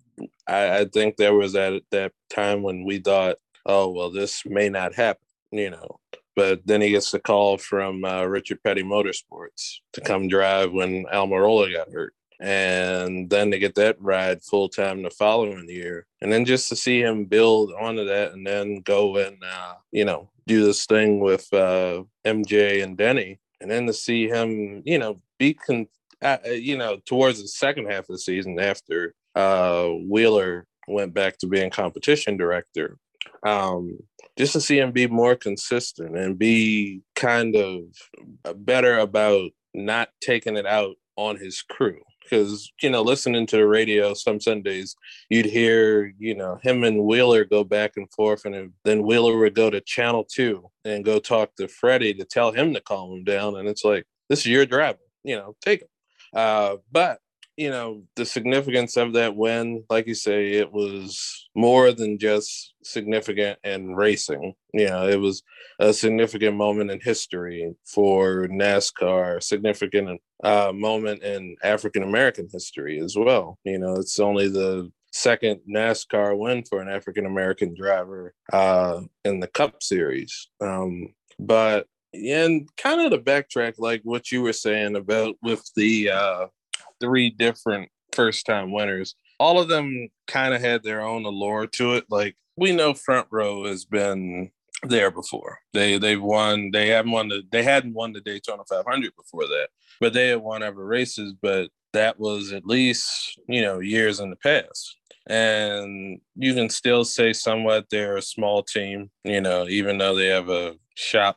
I, 0.47 0.81
I 0.81 0.85
think 0.85 1.17
there 1.17 1.35
was 1.35 1.55
at 1.55 1.83
that 1.93 2.13
time 2.29 2.63
when 2.63 2.85
we 2.85 2.99
thought, 2.99 3.37
oh, 3.65 3.91
well, 3.91 4.11
this 4.11 4.43
may 4.45 4.69
not 4.69 4.95
happen, 4.95 5.25
you 5.51 5.71
know. 5.71 6.01
But 6.35 6.61
then 6.67 6.81
he 6.81 6.91
gets 6.91 7.11
the 7.11 7.19
call 7.19 7.59
from 7.59 8.05
uh, 8.05 8.25
Richard 8.25 8.63
Petty 8.63 8.83
Motorsports 8.83 9.77
to 9.93 10.01
come 10.01 10.29
drive 10.29 10.73
when 10.73 11.05
Almirola 11.07 11.73
got 11.73 11.93
hurt. 11.93 12.15
And 12.41 13.29
then 13.29 13.51
to 13.51 13.59
get 13.59 13.75
that 13.75 14.01
ride 14.01 14.43
full 14.45 14.69
time 14.69 15.03
the 15.03 15.11
following 15.11 15.69
year, 15.69 16.07
and 16.21 16.33
then 16.33 16.45
just 16.45 16.69
to 16.69 16.77
see 16.77 17.01
him 17.01 17.25
build 17.25 17.73
onto 17.73 18.05
that, 18.05 18.31
and 18.31 18.47
then 18.47 18.81
go 18.83 19.17
and 19.17 19.43
uh, 19.43 19.75
you 19.91 20.05
know 20.05 20.31
do 20.47 20.65
this 20.65 20.87
thing 20.87 21.19
with 21.19 21.53
uh, 21.53 22.05
MJ 22.25 22.85
and 22.85 22.97
Denny, 22.97 23.41
and 23.61 23.69
then 23.69 23.87
to 23.87 23.93
see 23.93 24.29
him 24.29 24.85
you 24.87 25.01
know 25.01 25.17
be 25.41 25.55
con- 25.55 25.89
uh, 26.23 26.39
uh, 26.47 26.51
you 26.51 26.77
know 26.77 26.99
towards 27.07 27.41
the 27.41 27.49
second 27.49 27.87
half 27.87 28.01
of 28.01 28.09
the 28.09 28.19
season 28.19 28.59
after 28.59 29.15
uh, 29.35 29.87
Wheeler 29.87 30.67
went 30.87 31.15
back 31.15 31.39
to 31.39 31.47
being 31.47 31.71
competition 31.71 32.37
director. 32.37 32.97
Um, 33.45 33.99
just 34.37 34.53
to 34.53 34.61
see 34.61 34.79
him 34.79 34.93
be 34.93 35.07
more 35.07 35.37
consistent 35.37 36.17
and 36.17 36.39
be 36.39 37.03
kind 37.15 37.57
of 37.57 37.83
better 38.57 38.99
about 38.99 39.51
not 39.75 40.09
taking 40.21 40.57
it 40.57 40.67
out 40.67 40.95
on 41.17 41.37
his 41.37 41.63
crew 41.63 42.01
because 42.23 42.71
you 42.81 42.91
know 42.91 43.03
listening 43.03 43.47
to 43.47 43.57
the 43.57 43.67
radio 43.67 44.15
some 44.15 44.41
sundays 44.41 44.95
you'd 45.31 45.47
hear 45.47 46.15
you 46.19 46.35
know 46.35 46.59
him 46.63 46.85
and 46.85 47.05
wheeler 47.05 47.45
go 47.45 47.65
back 47.65 47.93
and 47.97 48.11
forth 48.13 48.45
and 48.45 48.73
then 48.85 49.03
wheeler 49.03 49.37
would 49.37 49.55
go 49.55 49.69
to 49.71 49.81
channel 49.81 50.25
two 50.25 50.65
and 50.85 51.05
go 51.05 51.19
talk 51.19 51.55
to 51.57 51.67
freddie 51.69 52.15
to 52.15 52.25
tell 52.25 52.53
him 52.53 52.73
to 52.73 52.81
calm 52.81 53.13
him 53.13 53.25
down 53.25 53.57
and 53.57 53.69
it's 53.69 53.85
like 53.85 54.05
this 54.29 54.41
is 54.41 54.47
your 54.47 54.67
driver 54.67 54.99
you 55.25 55.35
know 55.35 55.57
take 55.61 55.83
him 55.83 55.89
uh, 56.35 56.77
but 56.91 57.19
you 57.59 57.71
know 57.71 58.05
the 58.15 58.25
significance 58.25 58.97
of 58.97 59.13
that 59.15 59.35
win 59.35 59.83
like 59.91 60.07
you 60.07 60.15
say 60.15 60.53
it 60.53 60.73
was 60.73 61.49
more 61.57 61.93
than 61.93 62.17
just 62.17 62.73
significant 62.85 63.59
and 63.65 63.97
racing. 63.97 64.55
You 64.73 64.87
know 64.87 65.09
it 65.09 65.21
was 65.21 65.43
a 65.81 65.93
significant 65.93 66.57
moment 66.57 66.93
in 66.93 67.01
history 67.01 67.75
for 67.85 68.47
nascar 68.49 69.43
significant 69.43 70.21
uh, 70.45 70.73
moment 70.73 71.23
in 71.23 71.57
african 71.65 72.05
american 72.05 72.49
history 72.51 73.01
as 73.01 73.17
well. 73.17 73.59
You 73.65 73.79
know 73.79 73.95
it's 73.95 74.21
only 74.21 74.49
the 74.49 74.91
second 75.13 75.61
nascar 75.69 76.39
win 76.39 76.63
for 76.63 76.81
an 76.81 76.89
african 76.89 77.27
american 77.27 77.75
driver 77.75 78.35
uh, 78.53 79.01
in 79.25 79.41
the 79.41 79.49
cup 79.49 79.83
series. 79.83 80.49
Um, 80.61 81.09
but 81.41 81.87
and 82.15 82.69
kind 82.77 83.01
of 83.01 83.11
to 83.11 83.19
backtrack 83.19 83.75
like 83.79 84.01
what 84.05 84.33
you 84.33 84.43
were 84.43 84.53
saying 84.53 84.97
about 84.97 85.37
with 85.43 85.69
the 85.77 86.11
uh, 86.11 86.47
three 87.01 87.31
different 87.31 87.91
first 88.13 88.47
time 88.47 88.73
winners. 88.73 89.15
All 89.39 89.61
of 89.61 89.69
them 89.69 90.09
kind 90.27 90.55
of 90.55 90.61
had 90.61 90.83
their 90.83 91.01
own 91.01 91.25
allure 91.25 91.67
to 91.67 91.95
it. 91.95 92.05
Like 92.11 92.37
we 92.57 92.73
know 92.73 92.95
front 92.95 93.29
row 93.31 93.65
has 93.65 93.85
been 93.85 94.51
there 94.83 95.11
before. 95.11 95.59
They 95.73 95.99
they've 95.99 96.23
won. 96.23 96.71
They 96.73 96.89
haven't 96.89 97.13
won 97.13 97.29
the. 97.29 97.43
They 97.51 97.63
hadn't 97.63 97.95
won 97.95 98.13
the 98.13 98.21
Daytona 98.21 98.63
500 98.69 99.13
before 99.17 99.47
that, 99.47 99.69
but 100.01 100.13
they 100.13 100.29
had 100.29 100.41
won 100.41 100.63
other 100.63 100.85
races. 100.85 101.35
But 101.41 101.71
that 101.93 102.19
was 102.19 102.53
at 102.53 102.67
least 102.67 103.39
you 103.49 103.63
know 103.63 103.79
years 103.81 104.21
in 104.21 104.31
the 104.31 104.37
past. 104.37 104.97
And 105.29 106.21
you 106.37 106.55
can 106.55 106.71
still 106.71 107.05
say 107.05 107.35
somewhat 107.35 107.87
they're 107.91 108.17
a 108.17 108.23
small 108.23 108.63
team, 108.63 109.11
you 109.25 109.43
know, 109.43 109.69
even 109.69 109.99
though 109.99 110.15
they 110.15 110.29
have 110.29 110.49
a 110.49 110.77
shop 110.95 111.37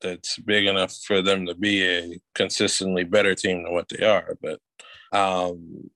that's 0.00 0.38
big 0.38 0.66
enough 0.66 0.94
for 1.06 1.22
them 1.22 1.46
to 1.46 1.54
be 1.54 1.82
a 1.82 2.20
consistently 2.34 3.04
better 3.04 3.34
team 3.34 3.62
than 3.62 3.72
what 3.72 3.88
they 3.88 4.04
are. 4.04 4.36
But 4.42 4.60
um, 5.12 5.90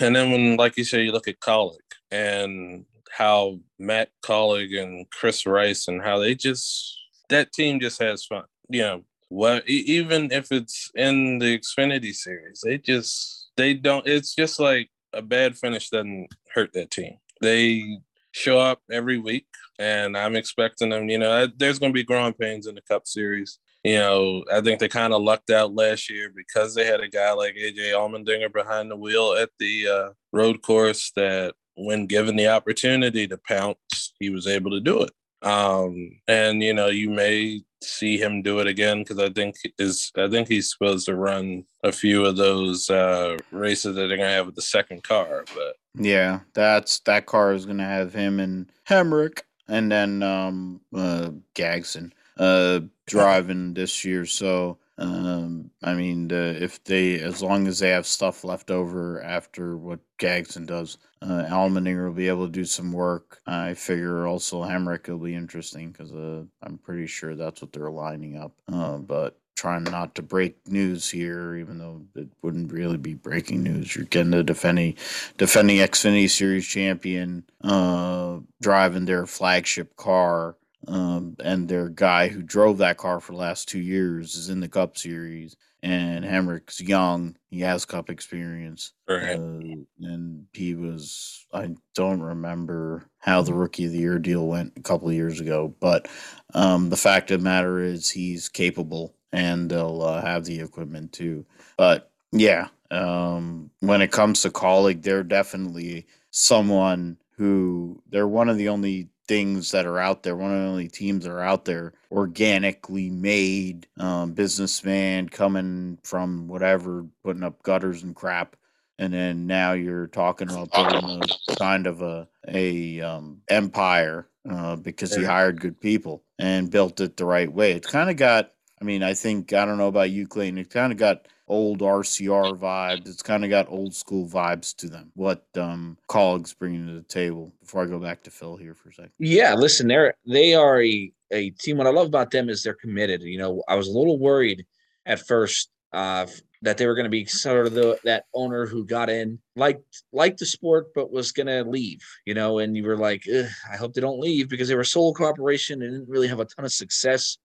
and 0.00 0.14
then 0.14 0.30
when, 0.30 0.56
like 0.56 0.76
you 0.76 0.84
say, 0.84 1.02
you 1.02 1.12
look 1.12 1.28
at 1.28 1.40
Kaulig 1.40 1.78
and 2.10 2.84
how 3.10 3.58
Matt 3.78 4.10
Kaulig 4.24 4.80
and 4.80 5.08
Chris 5.10 5.46
Rice 5.46 5.88
and 5.88 6.02
how 6.02 6.18
they 6.18 6.34
just 6.34 6.98
that 7.28 7.52
team 7.52 7.80
just 7.80 8.00
has 8.00 8.24
fun. 8.24 8.44
You 8.68 8.82
know, 8.82 9.04
well, 9.30 9.60
even 9.66 10.32
if 10.32 10.52
it's 10.52 10.90
in 10.94 11.38
the 11.38 11.58
Xfinity 11.58 12.14
series, 12.14 12.62
they 12.64 12.78
just 12.78 13.50
they 13.56 13.74
don't. 13.74 14.06
It's 14.06 14.34
just 14.34 14.60
like 14.60 14.90
a 15.12 15.22
bad 15.22 15.56
finish 15.56 15.90
doesn't 15.90 16.28
hurt 16.54 16.72
that 16.74 16.90
team. 16.90 17.16
They 17.40 17.98
show 18.32 18.58
up 18.58 18.80
every 18.90 19.18
week, 19.18 19.46
and 19.80 20.16
I'm 20.16 20.36
expecting 20.36 20.90
them. 20.90 21.08
You 21.08 21.18
know, 21.18 21.48
there's 21.56 21.78
going 21.78 21.92
to 21.92 21.98
be 21.98 22.04
growing 22.04 22.34
pains 22.34 22.66
in 22.66 22.74
the 22.74 22.82
Cup 22.82 23.06
Series. 23.06 23.58
You 23.82 23.96
know, 23.96 24.44
I 24.52 24.60
think 24.60 24.78
they 24.78 24.88
kind 24.88 25.14
of 25.14 25.22
lucked 25.22 25.50
out 25.50 25.74
last 25.74 26.10
year 26.10 26.30
because 26.34 26.74
they 26.74 26.84
had 26.84 27.00
a 27.00 27.08
guy 27.08 27.32
like 27.32 27.54
AJ 27.54 27.92
Allmendinger 27.92 28.52
behind 28.52 28.90
the 28.90 28.96
wheel 28.96 29.34
at 29.34 29.50
the 29.58 29.88
uh, 29.88 30.08
road 30.32 30.62
course 30.62 31.10
that, 31.16 31.54
when 31.76 32.06
given 32.06 32.36
the 32.36 32.48
opportunity 32.48 33.26
to 33.26 33.38
pounce, 33.38 34.12
he 34.18 34.28
was 34.28 34.46
able 34.46 34.70
to 34.70 34.80
do 34.80 35.02
it. 35.02 35.12
Um, 35.42 36.20
and 36.28 36.62
you 36.62 36.74
know, 36.74 36.88
you 36.88 37.08
may 37.08 37.62
see 37.82 38.18
him 38.18 38.42
do 38.42 38.58
it 38.58 38.66
again 38.66 38.98
because 38.98 39.18
I 39.18 39.30
think 39.30 39.56
is 39.78 40.12
I 40.16 40.28
think 40.28 40.48
he's 40.48 40.70
supposed 40.70 41.06
to 41.06 41.16
run 41.16 41.64
a 41.82 41.92
few 41.92 42.26
of 42.26 42.36
those 42.36 42.90
uh, 42.90 43.38
races 43.50 43.94
that 43.94 44.08
they're 44.08 44.18
gonna 44.18 44.28
have 44.28 44.46
with 44.46 44.56
the 44.56 44.62
second 44.62 45.02
car. 45.02 45.44
But 45.54 45.76
yeah, 45.94 46.40
that's 46.54 47.00
that 47.00 47.24
car 47.24 47.54
is 47.54 47.64
gonna 47.64 47.86
have 47.86 48.12
him 48.12 48.38
and 48.40 48.70
Hemric 48.86 49.40
and 49.70 49.90
then 49.90 50.22
um 50.22 50.80
uh 50.94 51.30
Gragson 51.54 52.12
uh, 52.40 52.80
driving 53.06 53.74
this 53.74 54.04
year. 54.04 54.24
So, 54.24 54.78
um, 54.98 55.70
I 55.82 55.94
mean, 55.94 56.28
the, 56.28 56.60
if 56.62 56.82
they, 56.84 57.20
as 57.20 57.42
long 57.42 57.66
as 57.66 57.78
they 57.78 57.90
have 57.90 58.06
stuff 58.06 58.44
left 58.44 58.70
over 58.70 59.22
after 59.22 59.76
what 59.76 60.00
Gragson 60.18 60.66
does, 60.66 60.98
uh, 61.22 61.46
will 61.50 62.12
be 62.12 62.28
able 62.28 62.46
to 62.46 62.52
do 62.52 62.64
some 62.64 62.92
work. 62.92 63.40
I 63.46 63.74
figure 63.74 64.26
also 64.26 64.62
Hemric 64.62 65.08
will 65.08 65.18
be 65.18 65.34
interesting 65.34 65.92
because 65.92 66.12
uh, 66.12 66.44
I'm 66.62 66.78
pretty 66.78 67.06
sure 67.06 67.34
that's 67.34 67.60
what 67.60 67.72
they're 67.72 67.90
lining 67.90 68.38
up. 68.38 68.52
Uh, 68.72 68.98
but 68.98 69.38
trying 69.60 69.84
not 69.84 70.14
to 70.14 70.22
break 70.22 70.56
news 70.66 71.10
here, 71.10 71.54
even 71.54 71.76
though 71.76 72.00
it 72.14 72.28
wouldn't 72.40 72.72
really 72.72 72.96
be 72.96 73.12
breaking 73.12 73.62
news. 73.62 73.94
You're 73.94 74.06
getting 74.06 74.30
the 74.30 74.42
defending 74.42 74.96
defending 75.36 75.76
Xfinity 75.76 76.30
Series 76.30 76.66
champion 76.66 77.44
uh, 77.62 78.38
driving 78.62 79.04
their 79.04 79.26
flagship 79.26 79.96
car 79.96 80.56
um, 80.88 81.36
and 81.44 81.68
their 81.68 81.90
guy 81.90 82.28
who 82.28 82.40
drove 82.40 82.78
that 82.78 82.96
car 82.96 83.20
for 83.20 83.32
the 83.32 83.38
last 83.38 83.68
two 83.68 83.80
years 83.80 84.34
is 84.34 84.48
in 84.48 84.60
the 84.60 84.68
Cup 84.68 84.96
Series. 84.96 85.56
And 85.82 86.24
Hemric's 86.26 86.78
young; 86.78 87.36
he 87.48 87.60
has 87.60 87.86
Cup 87.86 88.10
experience, 88.10 88.92
right. 89.08 89.38
uh, 89.38 89.60
and 90.02 90.46
he 90.52 90.74
was. 90.74 91.46
I 91.54 91.74
don't 91.94 92.20
remember 92.20 93.06
how 93.18 93.40
the 93.40 93.54
Rookie 93.54 93.86
of 93.86 93.92
the 93.92 93.98
Year 93.98 94.18
deal 94.18 94.46
went 94.46 94.74
a 94.76 94.82
couple 94.82 95.08
of 95.08 95.14
years 95.14 95.40
ago, 95.40 95.74
but 95.80 96.06
um, 96.52 96.90
the 96.90 96.98
fact 96.98 97.30
of 97.30 97.40
the 97.40 97.44
matter 97.44 97.80
is 97.80 98.10
he's 98.10 98.50
capable, 98.50 99.14
and 99.32 99.70
they'll 99.70 100.02
uh, 100.02 100.20
have 100.20 100.44
the 100.44 100.60
equipment 100.60 101.12
too. 101.12 101.44
But 101.76 102.10
yeah, 102.32 102.68
um, 102.90 103.70
when 103.80 104.02
it 104.02 104.12
comes 104.12 104.42
to 104.42 104.50
Kaulig, 104.50 105.02
they're 105.02 105.22
definitely 105.22 106.06
someone 106.30 107.16
who 107.36 108.02
they're 108.10 108.28
one 108.28 108.48
of 108.48 108.58
the 108.58 108.68
only 108.68 109.08
things 109.26 109.70
that 109.70 109.86
are 109.86 109.98
out 109.98 110.24
there, 110.24 110.34
one 110.34 110.52
of 110.52 110.60
the 110.60 110.68
only 110.68 110.88
teams 110.88 111.24
that 111.24 111.30
are 111.30 111.40
out 111.40 111.64
there 111.64 111.92
organically 112.10 113.10
made 113.10 113.86
um, 113.98 114.32
businessman 114.32 115.28
coming 115.28 115.98
from 116.02 116.48
whatever, 116.48 117.06
putting 117.22 117.44
up 117.44 117.62
gutters 117.62 118.02
and 118.02 118.16
crap. 118.16 118.56
And 118.98 119.14
then 119.14 119.46
now 119.46 119.72
you're 119.72 120.08
talking 120.08 120.50
about 120.50 120.72
building 120.72 121.22
a 121.48 121.56
kind 121.56 121.86
of 121.86 122.02
a 122.02 122.28
a 122.48 123.00
um, 123.00 123.40
empire 123.48 124.28
uh, 124.50 124.76
because 124.76 125.14
he 125.14 125.24
hired 125.24 125.60
good 125.60 125.80
people 125.80 126.24
and 126.38 126.70
built 126.70 127.00
it 127.00 127.16
the 127.16 127.24
right 127.24 127.50
way. 127.50 127.72
It's 127.72 127.90
kind 127.90 128.10
of 128.10 128.16
got 128.16 128.50
I 128.80 128.84
mean, 128.84 129.02
I 129.02 129.14
think 129.14 129.52
I 129.52 129.64
don't 129.64 129.78
know 129.78 129.88
about 129.88 130.10
you, 130.10 130.26
Clayton. 130.26 130.58
It 130.58 130.70
kind 130.70 130.92
of 130.92 130.98
got 130.98 131.26
old 131.46 131.80
RCR 131.80 132.58
vibes. 132.58 133.08
It's 133.08 133.22
kind 133.22 133.44
of 133.44 133.50
got 133.50 133.68
old 133.68 133.94
school 133.94 134.26
vibes 134.26 134.74
to 134.76 134.88
them. 134.88 135.10
What 135.14 135.44
um 135.56 135.98
Kaulig's 136.08 136.54
bringing 136.54 136.86
to 136.86 136.94
the 136.94 137.02
table. 137.02 137.52
Before 137.60 137.82
I 137.82 137.86
go 137.86 137.98
back 137.98 138.22
to 138.22 138.30
Phil 138.30 138.56
here 138.56 138.74
for 138.74 138.88
a 138.88 138.94
second. 138.94 139.12
Yeah, 139.18 139.54
listen, 139.54 139.88
they're 139.88 140.14
they 140.26 140.54
are 140.54 140.82
a, 140.82 141.12
a 141.30 141.50
team. 141.50 141.76
What 141.76 141.86
I 141.86 141.90
love 141.90 142.06
about 142.06 142.30
them 142.30 142.48
is 142.48 142.62
they're 142.62 142.74
committed. 142.74 143.22
You 143.22 143.38
know, 143.38 143.62
I 143.68 143.74
was 143.74 143.88
a 143.88 143.92
little 143.92 144.18
worried 144.18 144.64
at 145.04 145.26
first 145.26 145.70
uh, 145.92 146.26
that 146.62 146.78
they 146.78 146.86
were 146.86 146.94
going 146.94 147.04
to 147.04 147.10
be 147.10 147.26
sort 147.26 147.66
of 147.66 147.74
the 147.74 147.98
that 148.04 148.24
owner 148.32 148.64
who 148.64 148.86
got 148.86 149.10
in 149.10 149.38
liked 149.56 150.04
liked 150.12 150.38
the 150.38 150.46
sport 150.46 150.86
but 150.94 151.12
was 151.12 151.32
going 151.32 151.48
to 151.48 151.64
leave. 151.64 152.00
You 152.24 152.32
know, 152.32 152.60
and 152.60 152.74
you 152.74 152.84
were 152.84 152.96
like, 152.96 153.24
I 153.70 153.76
hope 153.76 153.92
they 153.92 154.00
don't 154.00 154.20
leave 154.20 154.48
because 154.48 154.68
they 154.68 154.74
were 154.74 154.80
a 154.80 154.86
sole 154.86 155.12
corporation 155.12 155.82
and 155.82 155.92
didn't 155.92 156.08
really 156.08 156.28
have 156.28 156.40
a 156.40 156.46
ton 156.46 156.64
of 156.64 156.72
success 156.72 157.36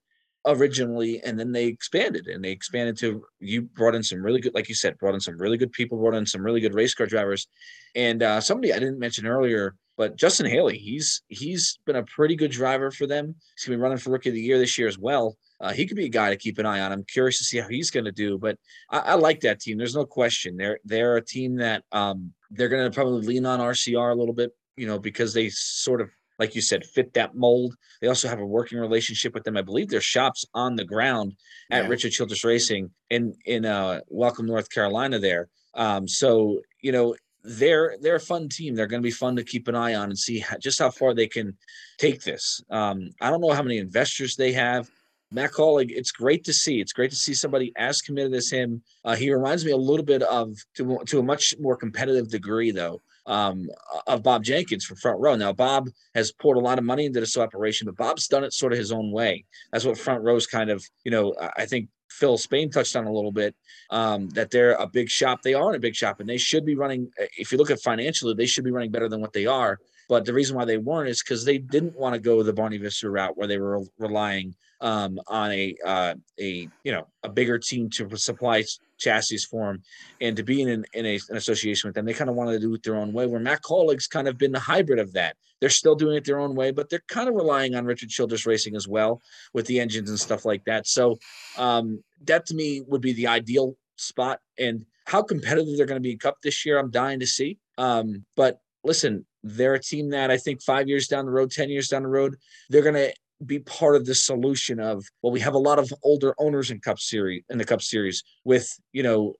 originally 0.48 1.22
and 1.24 1.40
then 1.40 1.52
they 1.52 1.66
expanded 1.66 2.28
and 2.28 2.44
they 2.44 2.52
expanded 2.52 2.98
to 2.98 3.24
you 3.40 3.64
brought 3.64 3.96
in 3.96 4.04
some 4.04 4.22
really 4.22 4.40
good 4.40 4.54
like 4.54 4.70
you 4.70 4.76
said 4.76 4.98
brought 4.98 5.16
in 5.16 5.20
some 5.20 5.38
really 5.38 5.58
good 5.58 5.72
people 5.72 5.98
brought 5.98 6.14
in 6.14 6.26
some 6.26 6.42
really 6.42 6.62
good 6.62 6.76
race 6.76 6.94
car 6.94 7.08
drivers. 7.08 7.48
And 7.96 8.22
uh, 8.22 8.42
somebody 8.42 8.74
i 8.74 8.80
didn't 8.80 9.00
mention 9.00 9.26
earlier 9.26 9.76
but 9.98 10.18
justin 10.18 10.46
haley 10.46 10.78
he's 10.78 11.24
he's 11.30 11.80
been 11.86 11.96
a 11.96 12.04
pretty 12.04 12.36
good 12.36 12.52
driver 12.52 12.92
for 12.92 13.08
them. 13.08 13.36
He's 13.56 13.66
going 13.66 13.78
to 13.78 13.78
be 13.78 13.82
running 13.82 13.98
for 13.98 14.12
rookie 14.12 14.30
of 14.30 14.36
the 14.36 14.42
year 14.42 14.60
this 14.60 14.78
year 14.78 14.88
as 14.88 15.00
well. 15.00 15.38
Uh, 15.60 15.72
he 15.72 15.88
could 15.88 15.98
be 15.98 16.06
a 16.06 16.10
guy 16.10 16.30
to 16.30 16.36
keep 16.36 16.60
an 16.60 16.66
eye 16.66 16.82
on. 16.82 16.92
I'm 16.92 17.06
curious 17.06 17.38
to 17.38 17.44
see 17.44 17.58
how 17.58 17.68
he's 17.68 17.92
going 17.92 18.06
to 18.06 18.12
do 18.12 18.38
but 18.38 18.58
I, 18.90 19.00
I, 19.00 19.14
like 19.16 19.40
that 19.42 19.62
team. 19.62 19.78
There's 19.78 19.96
no 19.96 20.06
question. 20.06 20.58
They're 20.58 20.80
they're 20.84 21.18
a 21.18 21.26
team 21.26 21.56
that 21.58 21.84
um, 21.92 22.34
they're 22.52 22.70
going 22.70 22.90
to 22.90 22.94
probably 22.94 23.26
lean 23.26 23.46
on 23.46 23.60
rcr 23.60 24.12
a 24.12 24.16
little 24.16 24.34
bit 24.34 24.52
you 24.78 24.88
know 24.88 25.00
because 25.00 25.34
they 25.34 25.50
sort 25.50 26.02
of 26.02 26.10
like 26.40 26.56
you 26.56 26.62
said, 26.62 26.86
fit 26.86 27.14
that 27.14 27.36
mold. 27.36 27.76
They 28.02 28.08
also 28.08 28.28
have 28.28 28.40
a 28.40 28.46
working 28.46 28.80
relationship 28.80 29.34
with 29.34 29.44
them. 29.44 29.58
I 29.58 29.62
believe 29.62 29.90
their 29.90 30.02
shops 30.02 30.46
on 30.54 30.76
the 30.76 30.84
ground 30.84 31.36
at 31.72 31.84
yeah. 31.84 31.90
Richard 31.90 32.12
Childress 32.12 32.44
Racing 32.44 32.92
in 33.10 33.34
in 33.46 33.66
uh, 33.66 34.02
Welcome, 34.10 34.46
North 34.46 34.70
Carolina. 34.70 35.20
There, 35.20 35.50
um, 35.74 36.08
so 36.08 36.62
you 36.82 36.92
know 36.92 37.16
they're 37.44 37.96
they're 38.02 38.16
a 38.16 38.20
fun 38.20 38.50
team. 38.50 38.76
They're 38.76 38.88
going 38.88 39.02
to 39.02 39.08
be 39.08 39.12
fun 39.12 39.36
to 39.38 39.44
keep 39.44 39.68
an 39.68 39.76
eye 39.76 39.96
on 39.96 40.10
and 40.10 40.18
see 40.18 40.40
how, 40.40 40.58
just 40.58 40.80
how 40.80 40.90
far 40.90 41.14
they 41.14 41.28
can 41.28 41.58
take 41.98 42.24
this. 42.24 42.62
Um, 42.70 43.12
I 43.22 43.30
don't 43.30 43.42
know 43.42 43.54
how 43.54 43.64
many 43.64 43.78
investors 43.78 44.36
they 44.36 44.52
have. 44.54 44.90
Matt 45.32 45.52
Kaulig, 45.52 45.90
it's 45.90 46.12
great 46.12 46.46
to 46.46 46.54
see. 46.54 46.80
It's 46.80 46.94
great 46.94 47.10
to 47.10 47.16
see 47.16 47.34
somebody 47.34 47.74
as 47.78 48.00
committed 48.02 48.34
as 48.34 48.50
him. 48.50 48.82
Uh, 49.04 49.16
he 49.16 49.34
reminds 49.34 49.66
me 49.66 49.72
a 49.72 49.78
little 49.78 50.06
bit 50.06 50.22
of 50.24 50.56
to 50.76 51.00
to 51.08 51.20
a 51.20 51.24
much 51.24 51.56
more 51.60 51.78
competitive 51.78 52.30
degree, 52.30 52.72
though 52.72 53.02
um, 53.26 53.70
of 54.08 54.24
Bob 54.24 54.44
Jenkins 54.44 54.86
from 54.86 54.98
Front 54.98 55.20
Row. 55.20 55.36
Now, 55.36 55.54
Bob 55.54 55.90
has 56.14 56.32
poured 56.32 56.58
a 56.58 56.62
lot 56.62 56.78
of 56.78 56.86
money 56.86 57.06
into 57.06 57.20
this 57.20 57.38
operation, 57.38 57.86
but 57.86 57.98
Bob's 57.98 58.28
done 58.28 58.44
it 58.44 58.54
sort 58.54 58.74
of 58.74 58.80
his 58.80 58.92
own 58.92 59.12
way. 59.12 59.46
That's 59.72 59.86
what 59.86 59.98
Front 59.98 60.24
Row's 60.24 60.48
kind 60.48 60.70
of, 60.70 60.84
you 61.04 61.12
know, 61.12 61.36
I 61.58 61.66
think 61.66 61.90
Phil 62.10 62.38
Spain 62.38 62.70
touched 62.70 62.96
on 62.96 63.06
a 63.06 63.12
little 63.12 63.32
bit 63.32 63.56
um, 63.90 64.30
that 64.30 64.52
they're 64.52 64.74
a 64.74 64.88
big 64.88 65.10
shop. 65.10 65.42
They 65.42 65.54
are 65.54 65.74
a 65.74 65.80
big 65.80 65.96
shop, 65.96 66.20
and 66.20 66.30
they 66.30 66.38
should 66.38 66.66
be 66.66 66.76
running. 66.76 67.12
If 67.38 67.52
you 67.52 67.58
look 67.58 67.72
at 67.72 67.82
financially, 67.82 68.34
they 68.34 68.46
should 68.46 68.64
be 68.64 68.72
running 68.72 68.92
better 68.92 69.10
than 69.10 69.22
what 69.22 69.34
they 69.34 69.46
are. 69.46 69.80
But 70.08 70.26
the 70.26 70.34
reason 70.34 70.56
why 70.56 70.66
they 70.66 70.78
weren't 70.78 71.10
is 71.10 71.24
because 71.24 71.46
they 71.46 71.58
didn't 71.58 71.98
want 71.98 72.14
to 72.14 72.20
go 72.20 72.44
the 72.44 72.54
Barney 72.54 72.78
Visser 72.78 73.12
route, 73.12 73.36
where 73.38 73.48
they 73.48 73.58
were 73.58 73.82
relying 73.98 74.56
um, 74.82 75.20
on 75.28 75.52
a 75.52 75.76
uh, 75.86 76.16
a 76.40 76.70
you 76.84 76.92
know 76.92 77.08
a 77.24 77.30
bigger 77.30 77.58
team 77.58 77.90
to 77.92 78.16
supply 78.18 78.64
chassis 78.98 79.38
for 79.38 79.68
them 79.68 79.84
and 80.22 80.38
to 80.38 80.44
be 80.44 80.62
in, 80.62 80.70
an, 80.70 80.86
in 80.94 81.06
a, 81.06 81.20
an 81.30 81.38
association 81.38 81.88
with 81.88 81.96
them. 81.96 82.06
They 82.06 82.14
kind 82.14 82.30
of 82.30 82.36
wanted 82.36 82.54
to 82.54 82.60
do 82.60 82.74
it 82.74 82.84
their 82.84 82.96
own 82.96 83.14
way, 83.14 83.26
where 83.28 83.40
Matt 83.40 83.62
Kaulig's 83.62 84.08
kind 84.08 84.28
of 84.28 84.38
been 84.38 84.52
the 84.52 84.60
hybrid 84.60 85.00
of 85.00 85.14
that. 85.14 85.36
They're 85.60 85.70
still 85.70 85.96
doing 85.96 86.16
it 86.16 86.26
their 86.26 86.40
own 86.40 86.56
way, 86.56 86.72
but 86.72 86.90
they're 86.90 87.04
kind 87.08 87.30
of 87.30 87.36
relying 87.36 87.76
on 87.76 87.86
Richard 87.86 88.10
Childress 88.10 88.46
Racing 88.46 88.76
as 88.76 88.88
well 88.88 89.22
with 89.54 89.66
the 89.68 89.80
engines 89.80 90.10
and 90.10 90.20
stuff 90.20 90.46
like 90.46 90.64
that. 90.66 90.88
So 90.88 91.18
um, 91.58 92.04
that 92.26 92.46
to 92.48 92.56
me 92.56 92.82
would 92.88 93.02
be 93.02 93.14
the 93.14 93.28
ideal 93.28 93.76
spot. 93.96 94.40
And 94.60 94.86
how 95.06 95.22
competitive 95.22 95.78
they're 95.78 95.86
going 95.86 96.02
to 96.02 96.06
be 96.06 96.12
in 96.12 96.20
Cup 96.20 96.38
this 96.44 96.66
year, 96.66 96.78
I'm 96.78 96.92
dying 96.92 97.20
to 97.20 97.28
see. 97.28 97.58
Um, 97.78 98.26
but 98.36 98.60
listen, 98.84 99.26
they're 99.44 99.76
a 99.76 99.80
team 99.80 100.10
that 100.10 100.32
I 100.32 100.38
think 100.38 100.62
five 100.62 100.88
years 100.88 101.08
down 101.08 101.26
the 101.26 101.32
road, 101.32 101.52
10 101.52 101.70
years 101.70 101.88
down 101.88 102.04
the 102.04 102.10
road, 102.10 102.36
they're 102.70 102.82
going 102.82 102.96
to 102.96 103.14
be 103.46 103.60
part 103.60 103.96
of 103.96 104.06
the 104.06 104.16
solution 104.16 104.80
of 104.80 105.04
well 105.22 105.32
we 105.32 105.40
have 105.40 105.54
a 105.54 105.60
lot 105.60 105.80
of 105.80 105.92
older 106.04 106.34
owners 106.38 106.72
in 106.72 106.80
cup 106.80 107.00
series 107.00 107.44
in 107.50 107.58
the 107.58 107.66
cup 107.66 107.82
series 107.82 108.24
with 108.46 108.70
you 108.94 109.04
know 109.04 109.34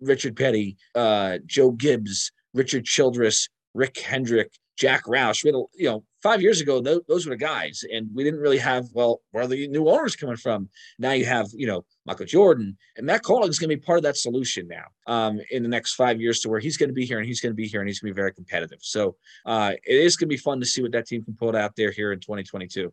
richard 0.00 0.36
petty 0.36 0.76
uh 0.94 1.38
joe 1.46 1.70
gibbs 1.70 2.32
richard 2.54 2.84
childress 2.84 3.48
rick 3.74 3.98
hendrick 3.98 4.50
jack 4.80 5.04
roush. 5.04 5.44
We 5.44 5.48
had 5.48 5.56
a, 5.56 5.62
you 5.74 5.90
know 5.90 6.04
five 6.22 6.40
years 6.42 6.60
ago 6.60 6.80
those, 6.80 7.00
those 7.06 7.26
were 7.26 7.34
the 7.34 7.36
guys 7.36 7.84
and 7.92 8.08
we 8.14 8.24
didn't 8.24 8.40
really 8.40 8.58
have 8.58 8.86
well 8.94 9.20
where 9.30 9.44
are 9.44 9.46
the 9.46 9.68
new 9.68 9.88
owners 9.88 10.16
coming 10.16 10.36
from? 10.36 10.70
Now 10.98 11.12
you 11.12 11.26
have 11.26 11.46
you 11.52 11.66
know 11.66 11.84
michael 12.06 12.26
jordan 12.26 12.76
and 12.96 13.06
matt 13.06 13.22
Kaulig 13.22 13.50
is 13.50 13.58
going 13.58 13.68
to 13.68 13.76
be 13.76 13.82
part 13.82 13.98
of 13.98 14.04
that 14.04 14.16
solution 14.16 14.66
now 14.66 14.84
um, 15.06 15.38
in 15.50 15.62
the 15.62 15.68
next 15.68 15.94
five 15.94 16.18
years 16.18 16.40
to 16.40 16.48
where 16.48 16.60
he's 16.60 16.78
going 16.78 16.88
to 16.88 16.94
be 16.94 17.04
here 17.04 17.18
and 17.18 17.26
he's 17.26 17.42
going 17.42 17.52
to 17.52 17.56
be 17.56 17.66
here 17.66 17.80
and 17.80 17.88
he's 17.88 18.00
going 18.00 18.10
to 18.10 18.14
be 18.14 18.20
very 18.20 18.32
competitive. 18.32 18.78
So 18.80 19.16
uh, 19.44 19.72
it 19.84 19.96
is 19.96 20.16
going 20.16 20.28
to 20.28 20.34
be 20.34 20.38
fun 20.38 20.60
to 20.60 20.66
see 20.66 20.80
what 20.80 20.92
that 20.92 21.06
team 21.06 21.22
can 21.22 21.34
put 21.34 21.54
out 21.54 21.76
there 21.76 21.90
here 21.90 22.12
in 22.12 22.20
2022 22.20 22.90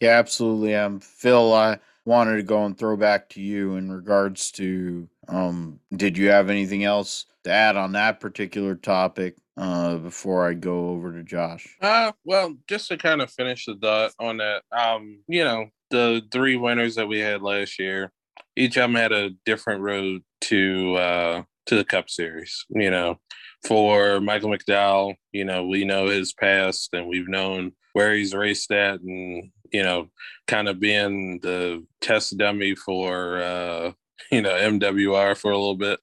yeah, 0.00 0.18
absolutely. 0.18 0.74
Um, 0.74 1.00
Phil, 1.00 1.52
I 1.52 1.78
wanted 2.04 2.36
to 2.36 2.42
go 2.42 2.64
and 2.64 2.76
throw 2.76 2.96
back 2.96 3.28
to 3.30 3.40
you 3.40 3.76
in 3.76 3.90
regards 3.90 4.50
to 4.52 5.08
um, 5.28 5.80
did 5.94 6.18
you 6.18 6.30
have 6.30 6.50
anything 6.50 6.84
else 6.84 7.26
to 7.44 7.50
add 7.50 7.76
on 7.76 7.92
that 7.92 8.20
particular 8.20 8.74
topic 8.74 9.36
uh, 9.56 9.96
before 9.96 10.48
I 10.48 10.54
go 10.54 10.90
over 10.90 11.12
to 11.12 11.22
Josh? 11.22 11.76
Uh, 11.80 12.12
well, 12.24 12.54
just 12.68 12.88
to 12.88 12.96
kind 12.96 13.20
of 13.20 13.30
finish 13.30 13.66
the 13.66 13.74
dot 13.74 14.12
on 14.18 14.38
that, 14.38 14.62
um, 14.72 15.20
you 15.28 15.44
know, 15.44 15.66
the 15.90 16.22
three 16.30 16.56
winners 16.56 16.94
that 16.96 17.06
we 17.06 17.20
had 17.20 17.42
last 17.42 17.78
year, 17.78 18.12
each 18.56 18.76
of 18.76 18.82
them 18.82 18.94
had 18.94 19.12
a 19.12 19.30
different 19.44 19.82
road 19.82 20.22
to 20.42 20.96
uh, 20.96 21.42
to 21.66 21.76
the 21.76 21.84
Cup 21.84 22.10
Series. 22.10 22.64
You 22.70 22.90
know, 22.90 23.20
for 23.64 24.20
Michael 24.20 24.50
McDowell, 24.50 25.14
you 25.32 25.44
know, 25.44 25.66
we 25.66 25.84
know 25.84 26.08
his 26.08 26.32
past 26.32 26.90
and 26.92 27.06
we've 27.06 27.28
known 27.28 27.72
where 27.92 28.14
he's 28.14 28.34
raced 28.34 28.70
at 28.72 29.00
and, 29.00 29.50
you 29.72 29.82
know, 29.82 30.08
kind 30.46 30.68
of 30.68 30.80
being 30.80 31.38
the 31.42 31.84
test 32.00 32.36
dummy 32.36 32.74
for, 32.74 33.42
uh, 33.42 33.92
you 34.30 34.42
know, 34.42 34.52
MWR 34.52 35.36
for 35.36 35.50
a 35.50 35.58
little 35.58 35.76
bit. 35.76 36.00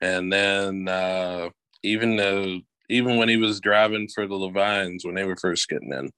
And 0.00 0.32
then 0.32 0.88
uh, 0.88 1.50
even 1.82 2.16
the, 2.16 2.60
even 2.88 3.16
when 3.16 3.28
he 3.28 3.36
was 3.36 3.60
driving 3.60 4.08
for 4.14 4.26
the 4.26 4.34
Leavines 4.34 5.04
when 5.04 5.14
they 5.14 5.24
were 5.24 5.36
first 5.36 5.68
getting 5.68 5.92
in. 5.92 6.10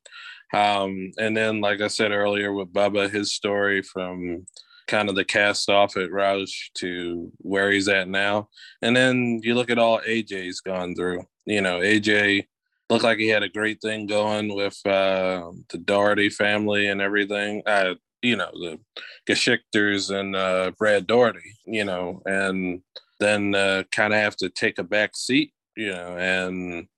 Um, 0.52 1.12
and 1.18 1.36
then, 1.36 1.60
like 1.60 1.80
I 1.80 1.88
said 1.88 2.10
earlier 2.10 2.52
with 2.52 2.72
Bubba, 2.72 3.10
his 3.10 3.34
story 3.34 3.82
from 3.82 4.46
kind 4.88 5.08
of 5.08 5.14
the 5.14 5.24
cast 5.24 5.70
off 5.70 5.96
at 5.96 6.10
Roush 6.10 6.72
to 6.78 7.30
where 7.38 7.70
he's 7.70 7.88
at 7.88 8.08
now. 8.08 8.48
And 8.82 8.96
then 8.96 9.40
you 9.42 9.54
look 9.54 9.70
at 9.70 9.78
all 9.78 10.00
AJ's 10.00 10.60
gone 10.60 10.94
through. 10.94 11.24
You 11.46 11.60
know, 11.60 11.78
AJ 11.78 12.46
looked 12.90 13.04
like 13.04 13.18
he 13.18 13.28
had 13.28 13.42
a 13.42 13.48
great 13.48 13.80
thing 13.80 14.06
going 14.06 14.54
with 14.54 14.78
uh, 14.86 15.50
the 15.70 15.78
Daugherty 15.78 16.30
family 16.30 16.88
and 16.88 17.00
everything. 17.00 17.62
Uh, 17.66 17.94
you 18.22 18.36
know, 18.36 18.50
the 18.52 18.80
Geschickters 19.28 20.10
and 20.10 20.34
uh, 20.34 20.72
Brad 20.78 21.06
Daugherty, 21.06 21.54
you 21.66 21.84
know, 21.84 22.20
and 22.26 22.82
then 23.20 23.54
uh, 23.54 23.84
kind 23.92 24.12
of 24.12 24.20
have 24.20 24.36
to 24.36 24.48
take 24.48 24.78
a 24.78 24.84
back 24.84 25.16
seat, 25.16 25.52
you 25.76 25.92
know, 25.92 26.16
and 26.16 26.88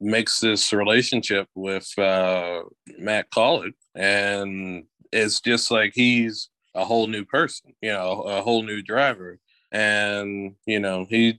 makes 0.00 0.38
this 0.38 0.72
relationship 0.72 1.48
with 1.54 1.88
uh, 1.98 2.60
Matt 2.98 3.30
Kaulig. 3.30 3.72
And 3.94 4.84
it's 5.12 5.40
just 5.40 5.70
like 5.70 5.92
he's 5.94 6.50
a 6.74 6.84
whole 6.84 7.06
new 7.06 7.24
person, 7.24 7.74
you 7.80 7.92
know, 7.92 8.22
a 8.22 8.42
whole 8.42 8.62
new 8.62 8.82
driver. 8.82 9.38
And, 9.72 10.54
you 10.66 10.80
know, 10.80 11.06
he's 11.08 11.34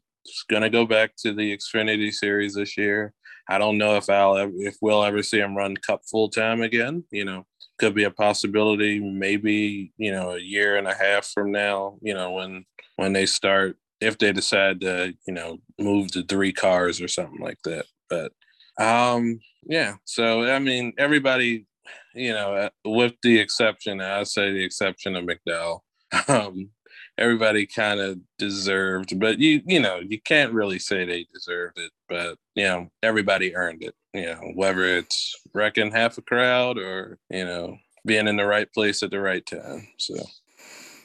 going 0.49 0.61
to 0.61 0.69
go 0.69 0.85
back 0.85 1.11
to 1.19 1.34
the 1.34 1.56
Xfinity 1.56 2.11
series 2.11 2.56
this 2.56 2.77
year. 2.77 3.14
I 3.49 3.57
don't 3.57 3.80
know 3.80 3.95
if 3.95 4.10
I'll 4.10 4.38
if 4.38 4.77
we'll 4.80 5.03
ever 5.03 5.23
see 5.23 5.39
him 5.39 5.57
run 5.57 5.76
Cup 5.76 6.01
full 6.10 6.30
time 6.30 6.61
again. 6.61 7.03
You 7.11 7.26
know, 7.26 7.47
could 7.80 7.95
be 7.95 8.03
a 8.03 8.11
possibility. 8.11 8.99
Maybe 8.99 9.91
you 9.97 10.11
know 10.11 10.31
a 10.31 10.39
year 10.39 10.77
and 10.77 10.88
a 10.88 10.93
half 10.93 11.26
from 11.26 11.51
now. 11.51 11.97
You 12.01 12.14
know 12.14 12.31
when 12.31 12.65
when 12.97 13.14
they 13.14 13.26
start 13.26 13.76
if 13.99 14.19
they 14.19 14.31
decide 14.31 14.81
to 14.81 15.15
you 15.27 15.34
know 15.34 15.57
move 15.80 16.11
to 16.11 16.23
three 16.23 16.53
cars 16.53 17.01
or 17.01 17.07
something 17.07 17.39
like 17.41 17.57
that. 17.64 17.85
But 18.07 18.31
um 18.80 19.39
yeah, 19.64 19.95
so 20.06 20.43
I 20.43 20.60
mean 20.60 20.93
everybody 20.99 21.65
you 22.14 22.34
know, 22.34 22.56
uh, 22.56 22.70
with 22.86 23.14
the 23.24 23.40
exception, 23.40 24.02
I 24.02 24.24
say 24.24 24.52
the 24.52 24.64
exception 24.64 25.16
of 25.16 25.26
McDowell, 25.26 25.80
um, 26.28 26.70
everybody 27.18 27.66
kind 27.66 27.99
of 27.99 28.20
deserved, 28.38 29.20
but 29.20 29.40
you, 29.40 29.61
you 29.66 29.80
know, 29.80 29.99
you 29.99 30.20
can't 30.22 30.53
really 30.53 30.80
say 30.80 31.06
they 31.06 31.26
deserved 31.34 31.78
it, 31.78 31.91
but 32.07 32.38
you 32.56 32.64
know, 32.64 32.91
everybody 33.03 33.56
earned 33.56 33.84
it. 33.84 33.95
You 34.14 34.26
know, 34.26 34.52
whether 34.56 34.84
it's 34.86 35.36
wrecking 35.53 35.91
half 35.91 36.18
a 36.18 36.22
crowd 36.22 36.78
or 36.78 37.20
you 37.30 37.45
know, 37.45 37.78
being 38.06 38.28
in 38.28 38.38
the 38.38 38.45
right 38.45 38.72
place 38.74 39.03
at 39.03 39.11
the 39.11 39.20
right 39.20 39.45
time. 39.45 39.88
So. 39.98 40.16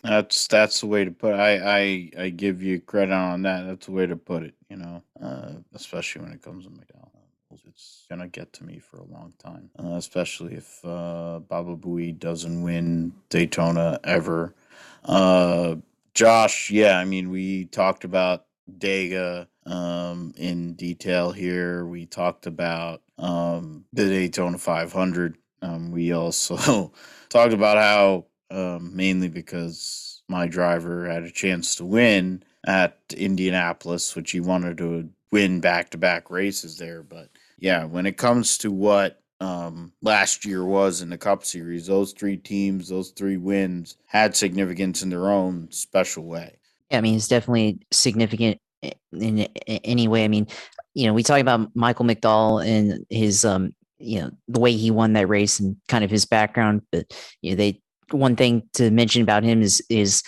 That's 0.02 0.47
that's 0.48 0.82
the 0.82 0.86
way 0.86 1.06
to 1.06 1.11
put 1.11 1.32
it. 1.32 1.40
I, 1.40 1.78
I 1.78 2.11
I 2.24 2.28
give 2.28 2.62
you 2.62 2.78
credit 2.78 3.15
on 3.15 3.40
that. 3.43 3.66
That's 3.66 3.86
the 3.86 3.93
way 3.93 4.06
to 4.06 4.16
put 4.16 4.43
it. 4.43 4.55
You 4.69 4.77
know, 4.77 5.02
uh, 5.23 5.52
especially 5.73 6.20
when 6.20 6.32
it 6.32 6.43
comes 6.43 6.66
to 6.66 6.70
McDowell 6.70 7.14
it's 7.66 8.06
gonna 8.09 8.28
get 8.28 8.52
to 8.55 8.64
me 8.64 8.78
for 8.78 8.98
a 8.98 9.05
long 9.05 9.32
time, 9.39 9.70
uh, 9.78 9.97
especially 9.97 10.55
if 10.55 10.85
uh, 10.85 11.40
Baba 11.40 11.76
Booey 11.76 12.18
doesn't 12.18 12.62
win 12.62 13.12
Daytona 13.28 14.01
ever. 14.05 14.55
Uh, 15.05 15.76
Josh, 16.14 16.70
yeah, 16.70 16.98
I 16.98 17.05
mean, 17.05 17.31
we 17.31 17.64
talked 17.66 18.05
about 18.05 18.47
Dega 18.70 19.48
um, 19.66 20.32
in 20.36 20.74
detail 20.74 21.32
here. 21.32 21.85
We 21.86 22.06
talked 22.06 22.47
about 22.47 23.02
um, 23.18 23.85
the 23.93 24.09
Daytona 24.09 24.59
500. 24.59 25.36
Um, 25.62 25.90
we 25.90 26.12
also 26.12 26.93
talked 27.28 27.52
about 27.52 27.78
how, 27.78 28.26
um, 28.51 28.94
mainly 28.94 29.28
because 29.28 30.22
my 30.28 30.47
driver 30.47 31.09
had 31.09 31.24
a 31.24 31.31
chance 31.31 31.74
to 31.76 31.85
win 31.85 32.43
at 32.66 32.98
Indianapolis, 33.16 34.14
which 34.14 34.31
he 34.31 34.40
wanted 34.40 34.78
to 34.78 35.09
win 35.31 35.60
back 35.60 35.90
to 35.90 35.98
back 35.98 36.31
races 36.31 36.78
there. 36.78 37.02
But 37.02 37.31
yeah, 37.59 37.85
when 37.85 38.06
it 38.06 38.16
comes 38.16 38.59
to 38.59 38.70
what 38.70 39.20
um, 39.40 39.93
last 40.02 40.44
year 40.44 40.64
was 40.64 41.02
in 41.02 41.10
the 41.10 41.18
Cup 41.18 41.44
Series, 41.44 41.86
those 41.86 42.12
three 42.12 42.36
teams, 42.36 42.89
those 42.89 43.10
three 43.10 43.36
wins 43.36 43.97
had 44.06 44.36
significance 44.36 45.02
in 45.02 45.10
their 45.10 45.31
own 45.31 45.68
special 45.70 46.24
way. 46.24 46.56
Yeah, 46.90 46.98
I 46.98 47.01
mean, 47.01 47.16
it's 47.16 47.28
definitely 47.28 47.81
significant 47.90 48.59
in, 49.12 49.40
any 49.66 50.09
way. 50.09 50.24
I 50.24 50.28
mean, 50.28 50.47
you 50.94 51.06
know, 51.06 51.14
we 51.14 51.22
talk 51.22 51.40
about 51.40 51.74
Michael 51.74 52.05
McDowell 52.05 52.64
and 52.64 53.05
his, 53.10 53.44
um, 53.44 53.74
you 53.98 54.20
know, 54.20 54.31
the 54.48 54.60
way 54.60 54.72
he 54.72 54.90
won 54.90 55.12
that 55.14 55.28
race 55.28 55.60
and 55.60 55.76
kind 55.89 56.05
of 56.05 56.10
his 56.10 56.24
background, 56.24 56.82
but 56.93 57.12
you 57.40 57.51
know, 57.51 57.56
they 57.56 57.81
one 58.10 58.36
thing 58.36 58.62
to 58.74 58.90
mention 58.90 59.22
about 59.22 59.44
him 59.44 59.62
is 59.62 59.82
is 59.89 60.22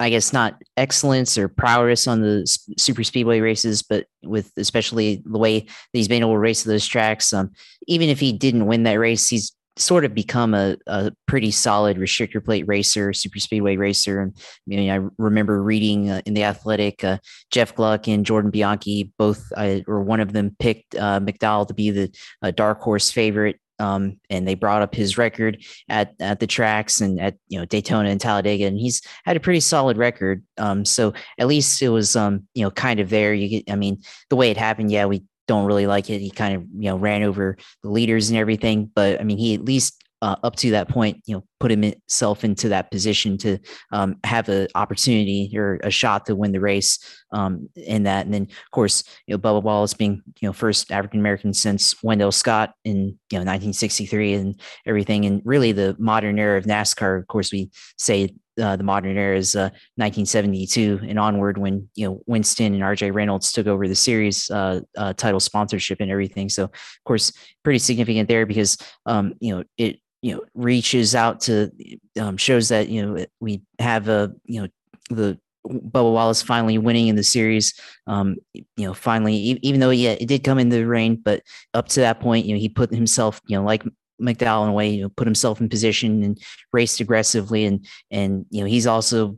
I 0.00 0.10
guess 0.10 0.32
not 0.32 0.60
excellence 0.76 1.38
or 1.38 1.48
prowess 1.48 2.06
on 2.06 2.20
the 2.20 2.46
super 2.76 3.04
speedway 3.04 3.40
races, 3.40 3.82
but 3.82 4.06
with 4.22 4.50
especially 4.56 5.22
the 5.24 5.38
way 5.38 5.66
he's 5.92 6.08
been 6.08 6.22
able 6.22 6.32
to 6.32 6.38
race 6.38 6.64
those 6.64 6.86
tracks. 6.86 7.32
Um, 7.32 7.52
even 7.86 8.08
if 8.08 8.18
he 8.18 8.32
didn't 8.32 8.66
win 8.66 8.82
that 8.82 8.98
race, 8.98 9.28
he's 9.28 9.52
sort 9.76 10.04
of 10.04 10.14
become 10.14 10.54
a, 10.54 10.76
a 10.86 11.12
pretty 11.26 11.50
solid 11.50 11.96
restrictor 11.96 12.44
plate 12.44 12.64
racer, 12.66 13.12
super 13.12 13.38
speedway 13.38 13.76
racer. 13.76 14.20
And 14.20 14.32
I 14.36 14.62
mean, 14.66 14.90
I 14.90 15.08
remember 15.18 15.62
reading 15.62 16.10
uh, 16.10 16.22
in 16.26 16.34
the 16.34 16.44
Athletic, 16.44 17.02
uh, 17.02 17.18
Jeff 17.50 17.74
Gluck 17.74 18.06
and 18.06 18.24
Jordan 18.24 18.50
Bianchi, 18.50 19.12
both 19.18 19.44
uh, 19.56 19.80
or 19.86 20.00
one 20.02 20.20
of 20.20 20.32
them 20.32 20.54
picked 20.58 20.94
uh, 20.94 21.20
McDowell 21.20 21.66
to 21.68 21.74
be 21.74 21.90
the 21.90 22.16
uh, 22.42 22.50
dark 22.52 22.80
horse 22.80 23.10
favorite 23.10 23.58
um, 23.78 24.18
and 24.30 24.46
they 24.46 24.54
brought 24.54 24.82
up 24.82 24.94
his 24.94 25.18
record 25.18 25.64
at 25.88 26.14
at 26.20 26.40
the 26.40 26.46
tracks 26.46 27.00
and 27.00 27.20
at 27.20 27.36
you 27.48 27.58
know 27.58 27.64
Daytona 27.64 28.08
and 28.08 28.20
Talladega, 28.20 28.66
and 28.66 28.78
he's 28.78 29.02
had 29.24 29.36
a 29.36 29.40
pretty 29.40 29.60
solid 29.60 29.96
record. 29.96 30.42
Um, 30.58 30.84
so 30.84 31.12
at 31.38 31.46
least 31.46 31.82
it 31.82 31.88
was 31.88 32.16
um, 32.16 32.46
you 32.54 32.62
know 32.62 32.70
kind 32.70 33.00
of 33.00 33.10
there. 33.10 33.34
You 33.34 33.48
get, 33.48 33.70
I 33.70 33.76
mean, 33.76 34.02
the 34.30 34.36
way 34.36 34.50
it 34.50 34.56
happened, 34.56 34.90
yeah, 34.90 35.06
we 35.06 35.24
don't 35.46 35.66
really 35.66 35.86
like 35.86 36.10
it. 36.10 36.20
He 36.20 36.30
kind 36.30 36.54
of 36.54 36.62
you 36.62 36.90
know 36.90 36.96
ran 36.96 37.22
over 37.22 37.56
the 37.82 37.90
leaders 37.90 38.30
and 38.30 38.38
everything, 38.38 38.90
but 38.94 39.20
I 39.20 39.24
mean, 39.24 39.38
he 39.38 39.54
at 39.54 39.64
least 39.64 40.03
uh, 40.24 40.36
up 40.42 40.56
to 40.56 40.70
that 40.70 40.88
point, 40.88 41.22
you 41.26 41.34
know, 41.34 41.44
put 41.60 41.70
himself 41.70 42.44
into 42.44 42.70
that 42.70 42.90
position 42.90 43.36
to 43.36 43.58
um, 43.92 44.16
have 44.24 44.48
an 44.48 44.66
opportunity 44.74 45.52
or 45.54 45.78
a 45.84 45.90
shot 45.90 46.24
to 46.24 46.34
win 46.34 46.50
the 46.50 46.60
race 46.60 46.98
um, 47.32 47.68
in 47.76 48.04
that. 48.04 48.24
And 48.24 48.32
then, 48.32 48.44
of 48.44 48.70
course, 48.70 49.04
you 49.26 49.34
know, 49.34 49.38
Bubba 49.38 49.62
Wallace 49.62 49.92
being, 49.92 50.22
you 50.40 50.48
know, 50.48 50.54
first 50.54 50.90
African 50.90 51.20
American 51.20 51.52
since 51.52 52.02
Wendell 52.02 52.32
Scott 52.32 52.72
in, 52.86 53.18
you 53.30 53.38
know, 53.38 53.44
1963 53.44 54.32
and 54.32 54.60
everything. 54.86 55.26
And 55.26 55.42
really 55.44 55.72
the 55.72 55.94
modern 55.98 56.38
era 56.38 56.56
of 56.56 56.64
NASCAR, 56.64 57.18
of 57.18 57.26
course, 57.26 57.52
we 57.52 57.70
say 57.98 58.34
uh, 58.58 58.76
the 58.76 58.84
modern 58.84 59.18
era 59.18 59.36
is 59.36 59.54
uh, 59.56 59.68
1972 59.96 61.00
and 61.08 61.18
onward 61.18 61.58
when 61.58 61.88
you 61.96 62.06
know 62.06 62.20
Winston 62.26 62.72
and 62.72 62.84
RJ 62.84 63.12
Reynolds 63.12 63.50
took 63.50 63.66
over 63.66 63.88
the 63.88 63.96
series 63.96 64.48
uh, 64.48 64.80
uh, 64.96 65.12
title 65.14 65.40
sponsorship 65.40 66.00
and 66.00 66.08
everything. 66.08 66.48
So 66.48 66.64
of 66.64 66.70
course, 67.04 67.32
pretty 67.64 67.80
significant 67.80 68.28
there 68.28 68.46
because 68.46 68.78
um, 69.06 69.34
you 69.40 69.56
know 69.56 69.64
it 69.76 69.98
you 70.24 70.34
know 70.34 70.42
reaches 70.54 71.14
out 71.14 71.38
to 71.38 71.70
um, 72.18 72.38
shows 72.38 72.70
that 72.70 72.88
you 72.88 73.04
know 73.04 73.26
we 73.40 73.60
have 73.78 74.08
a 74.08 74.32
you 74.46 74.62
know 74.62 74.68
the 75.10 75.38
Bubba 75.68 76.12
Wallace 76.12 76.40
finally 76.40 76.78
winning 76.78 77.08
in 77.08 77.16
the 77.16 77.22
series. 77.22 77.78
Um, 78.06 78.36
you 78.54 78.64
know, 78.86 78.94
finally, 78.94 79.34
even 79.34 79.80
though 79.80 79.90
yeah, 79.90 80.12
it 80.12 80.26
did 80.26 80.42
come 80.42 80.58
in 80.58 80.70
the 80.70 80.86
rain, 80.86 81.16
but 81.22 81.42
up 81.74 81.88
to 81.88 82.00
that 82.00 82.20
point, 82.20 82.46
you 82.46 82.54
know, 82.54 82.58
he 82.58 82.70
put 82.70 82.90
himself, 82.90 83.38
you 83.46 83.56
know, 83.58 83.64
like 83.64 83.84
McDowell 84.20 84.62
in 84.62 84.70
a 84.70 84.72
way, 84.72 84.88
you 84.88 85.02
know, 85.02 85.10
put 85.10 85.26
himself 85.26 85.60
in 85.60 85.68
position 85.68 86.22
and 86.22 86.40
raced 86.72 87.00
aggressively, 87.00 87.66
and 87.66 87.86
and 88.10 88.46
you 88.48 88.62
know, 88.62 88.66
he's 88.66 88.86
also 88.86 89.36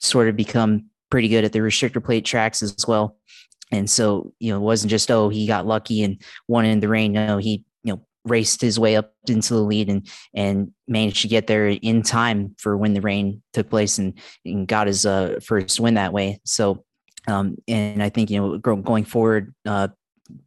sort 0.00 0.28
of 0.28 0.36
become 0.36 0.84
pretty 1.08 1.28
good 1.28 1.44
at 1.44 1.54
the 1.54 1.60
restrictor 1.60 2.04
plate 2.04 2.26
tracks 2.26 2.62
as 2.62 2.76
well. 2.86 3.16
And 3.72 3.88
so, 3.88 4.34
you 4.38 4.52
know, 4.52 4.58
it 4.58 4.64
wasn't 4.64 4.90
just 4.90 5.10
oh 5.10 5.30
he 5.30 5.46
got 5.46 5.66
lucky 5.66 6.02
and 6.02 6.20
won 6.46 6.66
in 6.66 6.80
the 6.80 6.88
rain. 6.88 7.12
No, 7.12 7.38
he 7.38 7.64
raced 8.26 8.60
his 8.60 8.78
way 8.78 8.96
up 8.96 9.12
into 9.28 9.54
the 9.54 9.60
lead 9.60 9.88
and 9.88 10.08
and 10.34 10.72
managed 10.86 11.22
to 11.22 11.28
get 11.28 11.46
there 11.46 11.68
in 11.68 12.02
time 12.02 12.54
for 12.58 12.76
when 12.76 12.94
the 12.94 13.00
rain 13.00 13.42
took 13.52 13.70
place 13.70 13.98
and, 13.98 14.18
and 14.44 14.68
got 14.68 14.86
his 14.86 15.06
uh, 15.06 15.38
first 15.42 15.80
win 15.80 15.94
that 15.94 16.12
way. 16.12 16.40
So, 16.44 16.84
um, 17.26 17.56
and 17.68 18.02
I 18.02 18.08
think 18.08 18.30
you 18.30 18.40
know 18.40 18.58
going 18.58 19.04
forward, 19.04 19.54
uh, 19.64 19.88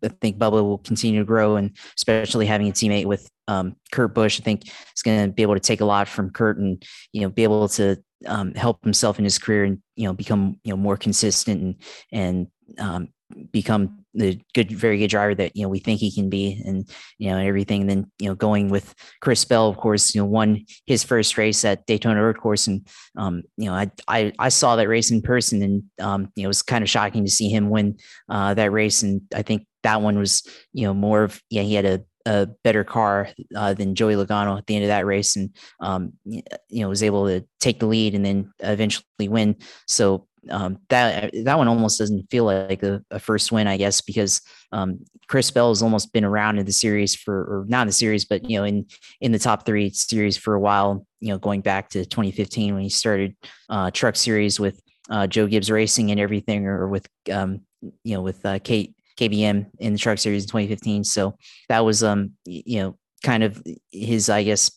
I 0.03 0.09
think 0.21 0.37
Bubba 0.37 0.63
will 0.63 0.79
continue 0.79 1.19
to 1.19 1.25
grow, 1.25 1.55
and 1.55 1.75
especially 1.97 2.45
having 2.45 2.67
a 2.67 2.71
teammate 2.71 3.05
with 3.05 3.29
um, 3.47 3.75
Kurt 3.91 4.13
Busch, 4.13 4.39
I 4.39 4.43
think 4.43 4.67
is 4.67 5.01
going 5.03 5.25
to 5.25 5.31
be 5.31 5.41
able 5.41 5.55
to 5.55 5.59
take 5.59 5.81
a 5.81 5.85
lot 5.85 6.07
from 6.07 6.29
Kurt 6.29 6.57
and 6.57 6.83
you 7.13 7.21
know 7.21 7.29
be 7.29 7.43
able 7.43 7.67
to 7.69 7.97
um, 8.27 8.53
help 8.53 8.83
himself 8.83 9.17
in 9.17 9.23
his 9.23 9.39
career 9.39 9.63
and 9.63 9.79
you 9.95 10.05
know 10.05 10.13
become 10.13 10.59
you 10.63 10.71
know 10.71 10.77
more 10.77 10.97
consistent 10.97 11.61
and 11.61 11.75
and 12.11 12.47
um, 12.79 13.09
become 13.51 13.98
the 14.13 14.39
good, 14.53 14.71
very 14.71 14.97
good 14.97 15.09
driver 15.09 15.35
that 15.35 15.55
you 15.55 15.63
know 15.63 15.69
we 15.69 15.79
think 15.79 15.99
he 15.99 16.11
can 16.11 16.29
be, 16.29 16.61
and 16.65 16.89
you 17.17 17.29
know 17.29 17.37
everything. 17.37 17.81
And 17.81 17.89
then 17.89 18.11
you 18.19 18.29
know 18.29 18.35
going 18.35 18.69
with 18.69 18.93
Chris 19.21 19.45
Bell, 19.45 19.67
of 19.67 19.77
course, 19.77 20.13
you 20.13 20.21
know 20.21 20.25
won 20.25 20.65
his 20.85 21.03
first 21.03 21.37
race 21.37 21.63
at 21.65 21.85
Daytona 21.85 22.23
Road 22.23 22.37
Course, 22.37 22.67
and 22.67 22.87
um, 23.17 23.43
you 23.57 23.65
know 23.65 23.73
I, 23.73 23.91
I 24.07 24.33
I 24.39 24.49
saw 24.49 24.75
that 24.75 24.87
race 24.87 25.11
in 25.11 25.21
person, 25.21 25.61
and 25.61 25.83
um, 25.99 26.31
you 26.35 26.43
know 26.43 26.47
it 26.47 26.49
was 26.49 26.61
kind 26.61 26.83
of 26.83 26.89
shocking 26.89 27.25
to 27.25 27.31
see 27.31 27.49
him 27.49 27.69
win 27.69 27.97
uh, 28.29 28.53
that 28.53 28.71
race, 28.71 29.03
and 29.03 29.21
I 29.33 29.41
think 29.41 29.65
that 29.83 30.01
one 30.01 30.17
was 30.17 30.43
you 30.73 30.85
know 30.85 30.93
more 30.93 31.23
of 31.23 31.41
yeah 31.49 31.63
he 31.63 31.75
had 31.75 31.85
a 31.85 32.03
a 32.25 32.47
better 32.63 32.83
car 32.83 33.29
uh, 33.55 33.73
than 33.73 33.95
Joey 33.95 34.13
Logano 34.13 34.57
at 34.57 34.67
the 34.67 34.75
end 34.75 34.83
of 34.83 34.89
that 34.89 35.05
race, 35.05 35.35
and 35.35 35.49
um, 35.79 36.13
you 36.25 36.43
know 36.71 36.89
was 36.89 37.03
able 37.03 37.27
to 37.27 37.45
take 37.59 37.79
the 37.79 37.87
lead 37.87 38.13
and 38.13 38.25
then 38.25 38.51
eventually 38.59 39.27
win. 39.27 39.55
So 39.87 40.27
um, 40.49 40.79
that 40.89 41.31
that 41.43 41.57
one 41.57 41.67
almost 41.67 41.99
doesn't 41.99 42.29
feel 42.29 42.45
like 42.45 42.83
a, 42.83 43.03
a 43.11 43.19
first 43.19 43.51
win, 43.51 43.67
I 43.67 43.77
guess, 43.77 44.01
because 44.01 44.41
um, 44.71 44.99
Chris 45.27 45.51
Bell 45.51 45.69
has 45.69 45.81
almost 45.81 46.13
been 46.13 46.25
around 46.25 46.57
in 46.59 46.65
the 46.65 46.71
series 46.71 47.15
for, 47.15 47.35
or 47.35 47.65
not 47.67 47.81
in 47.81 47.87
the 47.87 47.93
series, 47.93 48.25
but 48.25 48.49
you 48.49 48.57
know, 48.57 48.63
in 48.63 48.85
in 49.21 49.31
the 49.31 49.39
top 49.39 49.65
three 49.65 49.89
series 49.89 50.37
for 50.37 50.53
a 50.53 50.59
while. 50.59 51.05
You 51.19 51.29
know, 51.29 51.37
going 51.37 51.61
back 51.61 51.89
to 51.89 52.05
2015 52.05 52.73
when 52.73 52.83
he 52.83 52.89
started 52.89 53.35
uh, 53.69 53.91
Truck 53.91 54.15
Series 54.15 54.59
with 54.59 54.81
uh, 55.09 55.27
Joe 55.27 55.47
Gibbs 55.47 55.69
Racing 55.69 56.11
and 56.11 56.19
everything, 56.19 56.65
or, 56.65 56.87
with 56.87 57.07
um, 57.31 57.61
you 58.03 58.15
know, 58.15 58.21
with 58.21 58.45
uh, 58.45 58.59
Kate 58.59 58.95
KBM 59.19 59.69
in 59.79 59.93
the 59.93 59.99
Truck 59.99 60.17
Series 60.17 60.43
in 60.43 60.47
2015. 60.47 61.03
So 61.03 61.35
that 61.67 61.83
was 61.83 62.03
um, 62.03 62.33
you 62.45 62.79
know, 62.79 62.97
kind 63.23 63.43
of 63.43 63.61
his, 63.91 64.29
I 64.29 64.43
guess, 64.43 64.71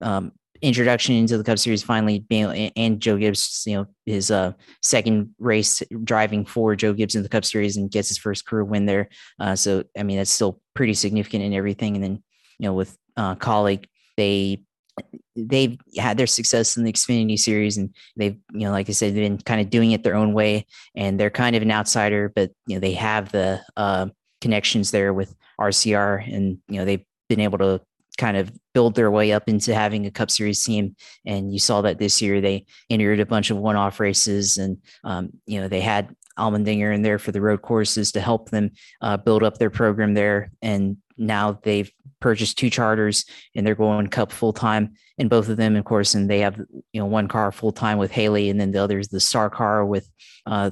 um, 0.00 0.32
introduction 0.62 1.14
into 1.14 1.38
the 1.38 1.44
Cup 1.44 1.58
Series 1.58 1.82
finally 1.82 2.20
being 2.20 2.72
and 2.76 3.00
Joe 3.00 3.16
Gibbs, 3.16 3.62
you 3.66 3.76
know, 3.76 3.86
his 4.06 4.30
uh 4.30 4.52
second 4.82 5.34
race 5.38 5.82
driving 6.04 6.44
for 6.44 6.74
Joe 6.76 6.92
Gibbs 6.92 7.14
in 7.14 7.22
the 7.22 7.28
Cup 7.28 7.44
Series 7.44 7.76
and 7.76 7.90
gets 7.90 8.08
his 8.08 8.18
first 8.18 8.46
career 8.46 8.64
win 8.64 8.86
there. 8.86 9.08
Uh, 9.38 9.56
so 9.56 9.84
I 9.98 10.02
mean 10.02 10.18
that's 10.18 10.30
still 10.30 10.60
pretty 10.74 10.94
significant 10.94 11.44
in 11.44 11.54
everything. 11.54 11.94
And 11.94 12.04
then 12.04 12.22
you 12.58 12.68
know 12.68 12.74
with 12.74 12.96
uh, 13.16 13.34
Kaulig, 13.36 13.86
they 14.16 14.62
they've 15.36 15.78
had 15.96 16.16
their 16.16 16.26
success 16.26 16.76
in 16.76 16.84
the 16.84 16.92
Xfinity 16.92 17.38
series 17.38 17.76
and 17.76 17.94
they've, 18.16 18.36
you 18.52 18.60
know, 18.60 18.70
like 18.70 18.88
I 18.88 18.92
said, 18.92 19.14
they've 19.14 19.22
been 19.22 19.38
kind 19.38 19.60
of 19.60 19.70
doing 19.70 19.92
it 19.92 20.02
their 20.02 20.16
own 20.16 20.32
way 20.32 20.66
and 20.94 21.18
they're 21.18 21.30
kind 21.30 21.54
of 21.56 21.62
an 21.62 21.70
outsider, 21.70 22.32
but 22.34 22.50
you 22.66 22.76
know, 22.76 22.80
they 22.80 22.92
have 22.94 23.30
the 23.30 23.62
uh, 23.76 24.06
connections 24.40 24.90
there 24.90 25.12
with 25.12 25.34
RCR 25.60 26.34
and, 26.34 26.58
you 26.68 26.78
know, 26.78 26.84
they've 26.84 27.04
been 27.28 27.40
able 27.40 27.58
to 27.58 27.80
kind 28.18 28.36
of 28.36 28.52
build 28.74 28.94
their 28.94 29.10
way 29.10 29.32
up 29.32 29.48
into 29.48 29.74
having 29.74 30.04
a 30.04 30.10
Cup 30.10 30.30
Series 30.30 30.62
team. 30.62 30.96
And 31.24 31.52
you 31.52 31.58
saw 31.58 31.80
that 31.82 31.98
this 31.98 32.20
year 32.20 32.40
they 32.40 32.66
entered 32.90 33.20
a 33.20 33.26
bunch 33.26 33.50
of 33.50 33.56
one-off 33.56 34.00
races, 34.00 34.58
and 34.58 34.78
um, 35.04 35.30
you 35.46 35.60
know 35.60 35.68
they 35.68 35.80
had 35.80 36.14
Allmendinger 36.38 36.94
in 36.94 37.02
there 37.02 37.18
for 37.18 37.32
the 37.32 37.40
road 37.40 37.62
courses 37.62 38.12
to 38.12 38.20
help 38.20 38.50
them 38.50 38.70
uh, 39.00 39.16
build 39.16 39.42
up 39.42 39.58
their 39.58 39.70
program 39.70 40.14
there. 40.14 40.50
And 40.62 40.98
now 41.16 41.58
they've 41.62 41.90
purchased 42.20 42.58
two 42.58 42.70
charters 42.70 43.24
and 43.54 43.66
they're 43.66 43.74
going 43.74 44.06
Cup 44.08 44.32
full 44.32 44.52
time 44.52 44.94
in 45.18 45.28
both 45.28 45.48
of 45.48 45.56
them, 45.56 45.76
of 45.76 45.84
course. 45.84 46.14
And 46.14 46.28
they 46.28 46.40
have 46.40 46.56
you 46.92 47.00
know 47.00 47.06
one 47.06 47.28
car 47.28 47.52
full 47.52 47.72
time 47.72 47.98
with 47.98 48.10
Haley, 48.10 48.50
and 48.50 48.60
then 48.60 48.72
the 48.72 48.82
other 48.82 48.98
is 48.98 49.08
the 49.08 49.20
Star 49.20 49.50
car 49.50 49.84
with 49.84 50.08
uh, 50.46 50.70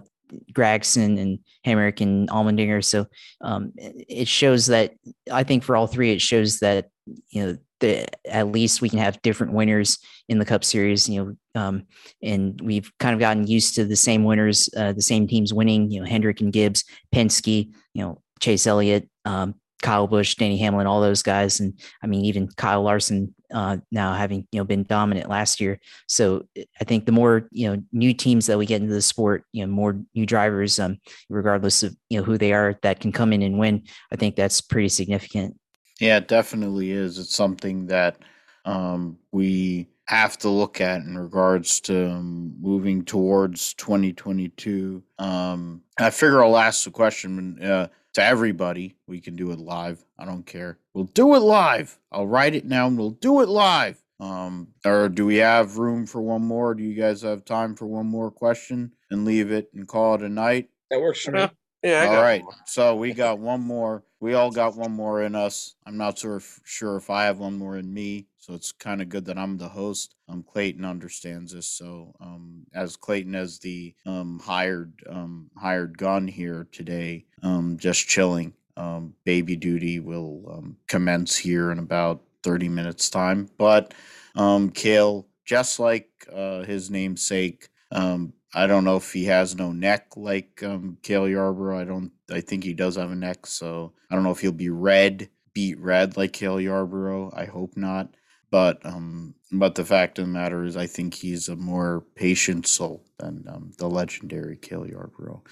Gragson 0.52 1.20
and 1.20 1.38
Hemric 1.64 2.00
and 2.00 2.28
Allmendinger. 2.28 2.84
So 2.84 3.06
um, 3.40 3.72
it 3.76 4.28
shows 4.28 4.66
that 4.66 4.94
I 5.30 5.42
think 5.44 5.64
for 5.64 5.76
all 5.76 5.86
three, 5.86 6.12
it 6.12 6.20
shows 6.20 6.60
that 6.60 6.88
you 7.28 7.46
know 7.46 7.58
the, 7.80 8.06
at 8.26 8.48
least 8.48 8.80
we 8.80 8.88
can 8.88 8.98
have 8.98 9.20
different 9.22 9.52
winners 9.52 9.98
in 10.28 10.38
the 10.38 10.44
Cup 10.44 10.64
Series. 10.64 11.08
You 11.08 11.36
know, 11.54 11.60
um, 11.60 11.86
and 12.22 12.60
we've 12.62 12.90
kind 12.98 13.14
of 13.14 13.20
gotten 13.20 13.46
used 13.46 13.74
to 13.76 13.84
the 13.84 13.96
same 13.96 14.24
winners, 14.24 14.68
uh, 14.76 14.92
the 14.92 15.02
same 15.02 15.26
teams 15.26 15.52
winning. 15.52 15.90
You 15.90 16.00
know, 16.00 16.06
Hendrick 16.06 16.40
and 16.40 16.52
Gibbs, 16.52 16.84
Penske. 17.14 17.72
You 17.94 18.02
know, 18.02 18.22
Chase 18.40 18.66
Elliott. 18.66 19.08
Um, 19.24 19.54
Kyle 19.82 20.06
Busch, 20.06 20.34
Denny 20.34 20.56
Hamlin, 20.56 20.86
all 20.86 21.00
those 21.00 21.22
guys, 21.22 21.60
and 21.60 21.78
I 22.02 22.06
mean 22.06 22.24
even 22.24 22.48
Kyle 22.48 22.82
Larson 22.82 23.34
uh, 23.52 23.76
now 23.90 24.14
having 24.14 24.46
you 24.50 24.60
know 24.60 24.64
been 24.64 24.84
dominant 24.84 25.28
last 25.28 25.60
year. 25.60 25.78
So 26.08 26.46
I 26.80 26.84
think 26.84 27.06
the 27.06 27.12
more 27.12 27.48
you 27.50 27.68
know 27.70 27.82
new 27.92 28.14
teams 28.14 28.46
that 28.46 28.58
we 28.58 28.66
get 28.66 28.80
into 28.80 28.94
the 28.94 29.02
sport, 29.02 29.44
you 29.52 29.64
know 29.64 29.72
more 29.72 30.00
new 30.14 30.26
drivers, 30.26 30.78
um, 30.78 30.98
regardless 31.28 31.82
of 31.82 31.96
you 32.08 32.18
know 32.18 32.24
who 32.24 32.38
they 32.38 32.52
are, 32.52 32.78
that 32.82 33.00
can 33.00 33.12
come 33.12 33.32
in 33.32 33.42
and 33.42 33.58
win. 33.58 33.84
I 34.12 34.16
think 34.16 34.36
that's 34.36 34.60
pretty 34.60 34.88
significant. 34.88 35.56
Yeah, 36.00 36.18
it 36.18 36.28
definitely 36.28 36.90
is. 36.90 37.18
It's 37.18 37.34
something 37.34 37.86
that 37.86 38.18
um, 38.64 39.18
we 39.32 39.88
have 40.06 40.38
to 40.38 40.48
look 40.48 40.80
at 40.80 41.02
in 41.02 41.18
regards 41.18 41.80
to 41.80 42.10
um, 42.10 42.54
moving 42.60 43.04
towards 43.04 43.74
2022. 43.74 45.02
Um, 45.18 45.82
I 45.98 46.10
figure 46.10 46.44
I'll 46.44 46.56
ask 46.56 46.84
the 46.84 46.90
question 46.90 47.62
uh, 47.62 47.88
to 48.14 48.22
everybody. 48.22 48.96
We 49.06 49.20
can 49.20 49.36
do 49.36 49.50
it 49.50 49.58
live. 49.58 50.04
I 50.18 50.24
don't 50.24 50.46
care. 50.46 50.78
We'll 50.94 51.04
do 51.04 51.34
it 51.34 51.40
live. 51.40 51.98
I'll 52.12 52.26
write 52.26 52.54
it 52.54 52.64
now 52.64 52.86
and 52.86 52.96
we'll 52.96 53.10
do 53.10 53.40
it 53.40 53.48
live. 53.48 54.00
Um, 54.20 54.68
or 54.84 55.08
do 55.08 55.26
we 55.26 55.36
have 55.36 55.76
room 55.76 56.06
for 56.06 56.22
one 56.22 56.42
more? 56.42 56.74
Do 56.74 56.82
you 56.82 56.94
guys 56.94 57.22
have 57.22 57.44
time 57.44 57.74
for 57.74 57.86
one 57.86 58.06
more 58.06 58.30
question 58.30 58.92
and 59.10 59.24
leave 59.24 59.50
it 59.50 59.70
and 59.74 59.86
call 59.86 60.14
it 60.14 60.22
a 60.22 60.28
night? 60.28 60.70
That 60.90 61.00
works 61.00 61.22
for 61.22 61.32
me. 61.32 61.48
Yeah. 61.82 62.02
I 62.02 62.06
All 62.06 62.14
got 62.14 62.22
right. 62.22 62.44
one. 62.44 62.56
So 62.66 62.96
we 62.96 63.12
got 63.12 63.38
one 63.38 63.60
more. 63.60 64.04
We 64.26 64.34
all 64.34 64.50
got 64.50 64.74
one 64.74 64.90
more 64.90 65.22
in 65.22 65.36
us. 65.36 65.76
I'm 65.86 65.96
not 65.96 66.18
sure 66.18 66.34
if, 66.34 66.58
sure 66.64 66.96
if 66.96 67.10
I 67.10 67.26
have 67.26 67.38
one 67.38 67.56
more 67.56 67.76
in 67.76 67.94
me. 67.94 68.26
So 68.38 68.54
it's 68.54 68.72
kind 68.72 69.00
of 69.00 69.08
good 69.08 69.24
that 69.26 69.38
I'm 69.38 69.56
the 69.56 69.68
host. 69.68 70.16
Um, 70.28 70.42
Clayton 70.42 70.84
understands 70.84 71.52
this. 71.52 71.68
So 71.68 72.12
um, 72.18 72.66
as 72.74 72.96
Clayton 72.96 73.36
as 73.36 73.60
the 73.60 73.94
um 74.04 74.40
hired 74.42 74.94
um 75.08 75.48
hired 75.56 75.96
gun 75.96 76.26
here 76.26 76.66
today, 76.72 77.24
um, 77.44 77.76
just 77.78 78.08
chilling. 78.08 78.52
Um, 78.76 79.14
baby 79.22 79.54
duty 79.54 80.00
will 80.00 80.42
um, 80.50 80.76
commence 80.88 81.36
here 81.36 81.70
in 81.70 81.78
about 81.78 82.20
30 82.42 82.68
minutes 82.68 83.08
time. 83.08 83.48
But 83.58 83.94
um, 84.34 84.70
Cale, 84.70 85.28
just 85.44 85.78
like 85.78 86.10
uh, 86.34 86.64
his 86.64 86.90
namesake, 86.90 87.68
um, 87.92 88.32
I 88.54 88.66
don't 88.66 88.84
know 88.84 88.96
if 88.96 89.12
he 89.12 89.24
has 89.24 89.56
no 89.56 89.72
neck 89.72 90.16
like 90.16 90.62
um, 90.62 90.98
Cale 91.02 91.28
Yarborough. 91.28 91.80
I 91.80 91.84
don't. 91.84 92.12
I 92.30 92.40
think 92.40 92.64
he 92.64 92.74
does 92.74 92.96
have 92.96 93.10
a 93.10 93.16
neck, 93.16 93.46
so 93.46 93.92
I 94.10 94.14
don't 94.14 94.24
know 94.24 94.30
if 94.30 94.40
he'll 94.40 94.52
be 94.52 94.70
red, 94.70 95.28
beat 95.52 95.78
red 95.78 96.16
like 96.16 96.32
Cale 96.32 96.60
Yarborough. 96.60 97.32
I 97.34 97.46
hope 97.46 97.76
not. 97.76 98.14
But 98.50 98.84
um, 98.86 99.34
but 99.52 99.74
the 99.74 99.84
fact 99.84 100.18
of 100.18 100.26
the 100.26 100.32
matter 100.32 100.64
is, 100.64 100.76
I 100.76 100.86
think 100.86 101.14
he's 101.14 101.48
a 101.48 101.56
more 101.56 102.04
patient 102.14 102.66
soul 102.66 103.04
than 103.18 103.44
um, 103.48 103.72
the 103.78 103.88
legendary 103.88 104.56
Cale 104.56 104.86
Yarborough. 104.86 105.42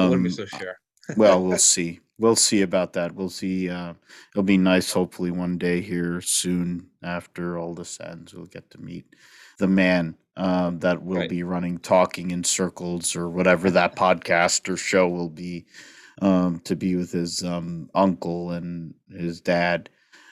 I 0.00 0.04
wouldn't 0.04 0.24
be 0.24 0.28
Um, 0.28 0.30
so 0.30 0.46
sure. 0.46 0.76
well, 1.16 1.42
we'll 1.44 1.58
see. 1.58 2.00
We'll 2.18 2.36
see 2.36 2.62
about 2.62 2.92
that. 2.94 3.14
We'll 3.14 3.30
see. 3.30 3.68
Uh, 3.70 3.94
it'll 4.32 4.42
be 4.42 4.58
nice. 4.58 4.92
Hopefully, 4.92 5.30
one 5.30 5.58
day 5.58 5.80
here 5.80 6.20
soon 6.20 6.90
after 7.02 7.58
all 7.58 7.74
this 7.74 8.00
ends, 8.00 8.34
we'll 8.34 8.46
get 8.46 8.70
to 8.70 8.78
meet 8.80 9.06
the 9.58 9.68
man 9.68 10.16
um, 10.36 10.78
that 10.80 11.02
will 11.02 11.18
Right. 11.18 11.30
be 11.30 11.42
running 11.42 11.78
talking 11.78 12.30
in 12.30 12.44
circles 12.44 13.14
or 13.16 13.28
whatever 13.28 13.70
that 13.70 13.96
podcast 13.96 14.68
or 14.68 14.76
show 14.76 15.08
will 15.08 15.28
be 15.30 15.66
um, 16.20 16.60
to 16.60 16.76
be 16.76 16.96
with 16.96 17.12
his 17.12 17.42
um, 17.44 17.90
uncle 17.94 18.50
and 18.50 18.94
his 19.10 19.40
dad. 19.40 19.88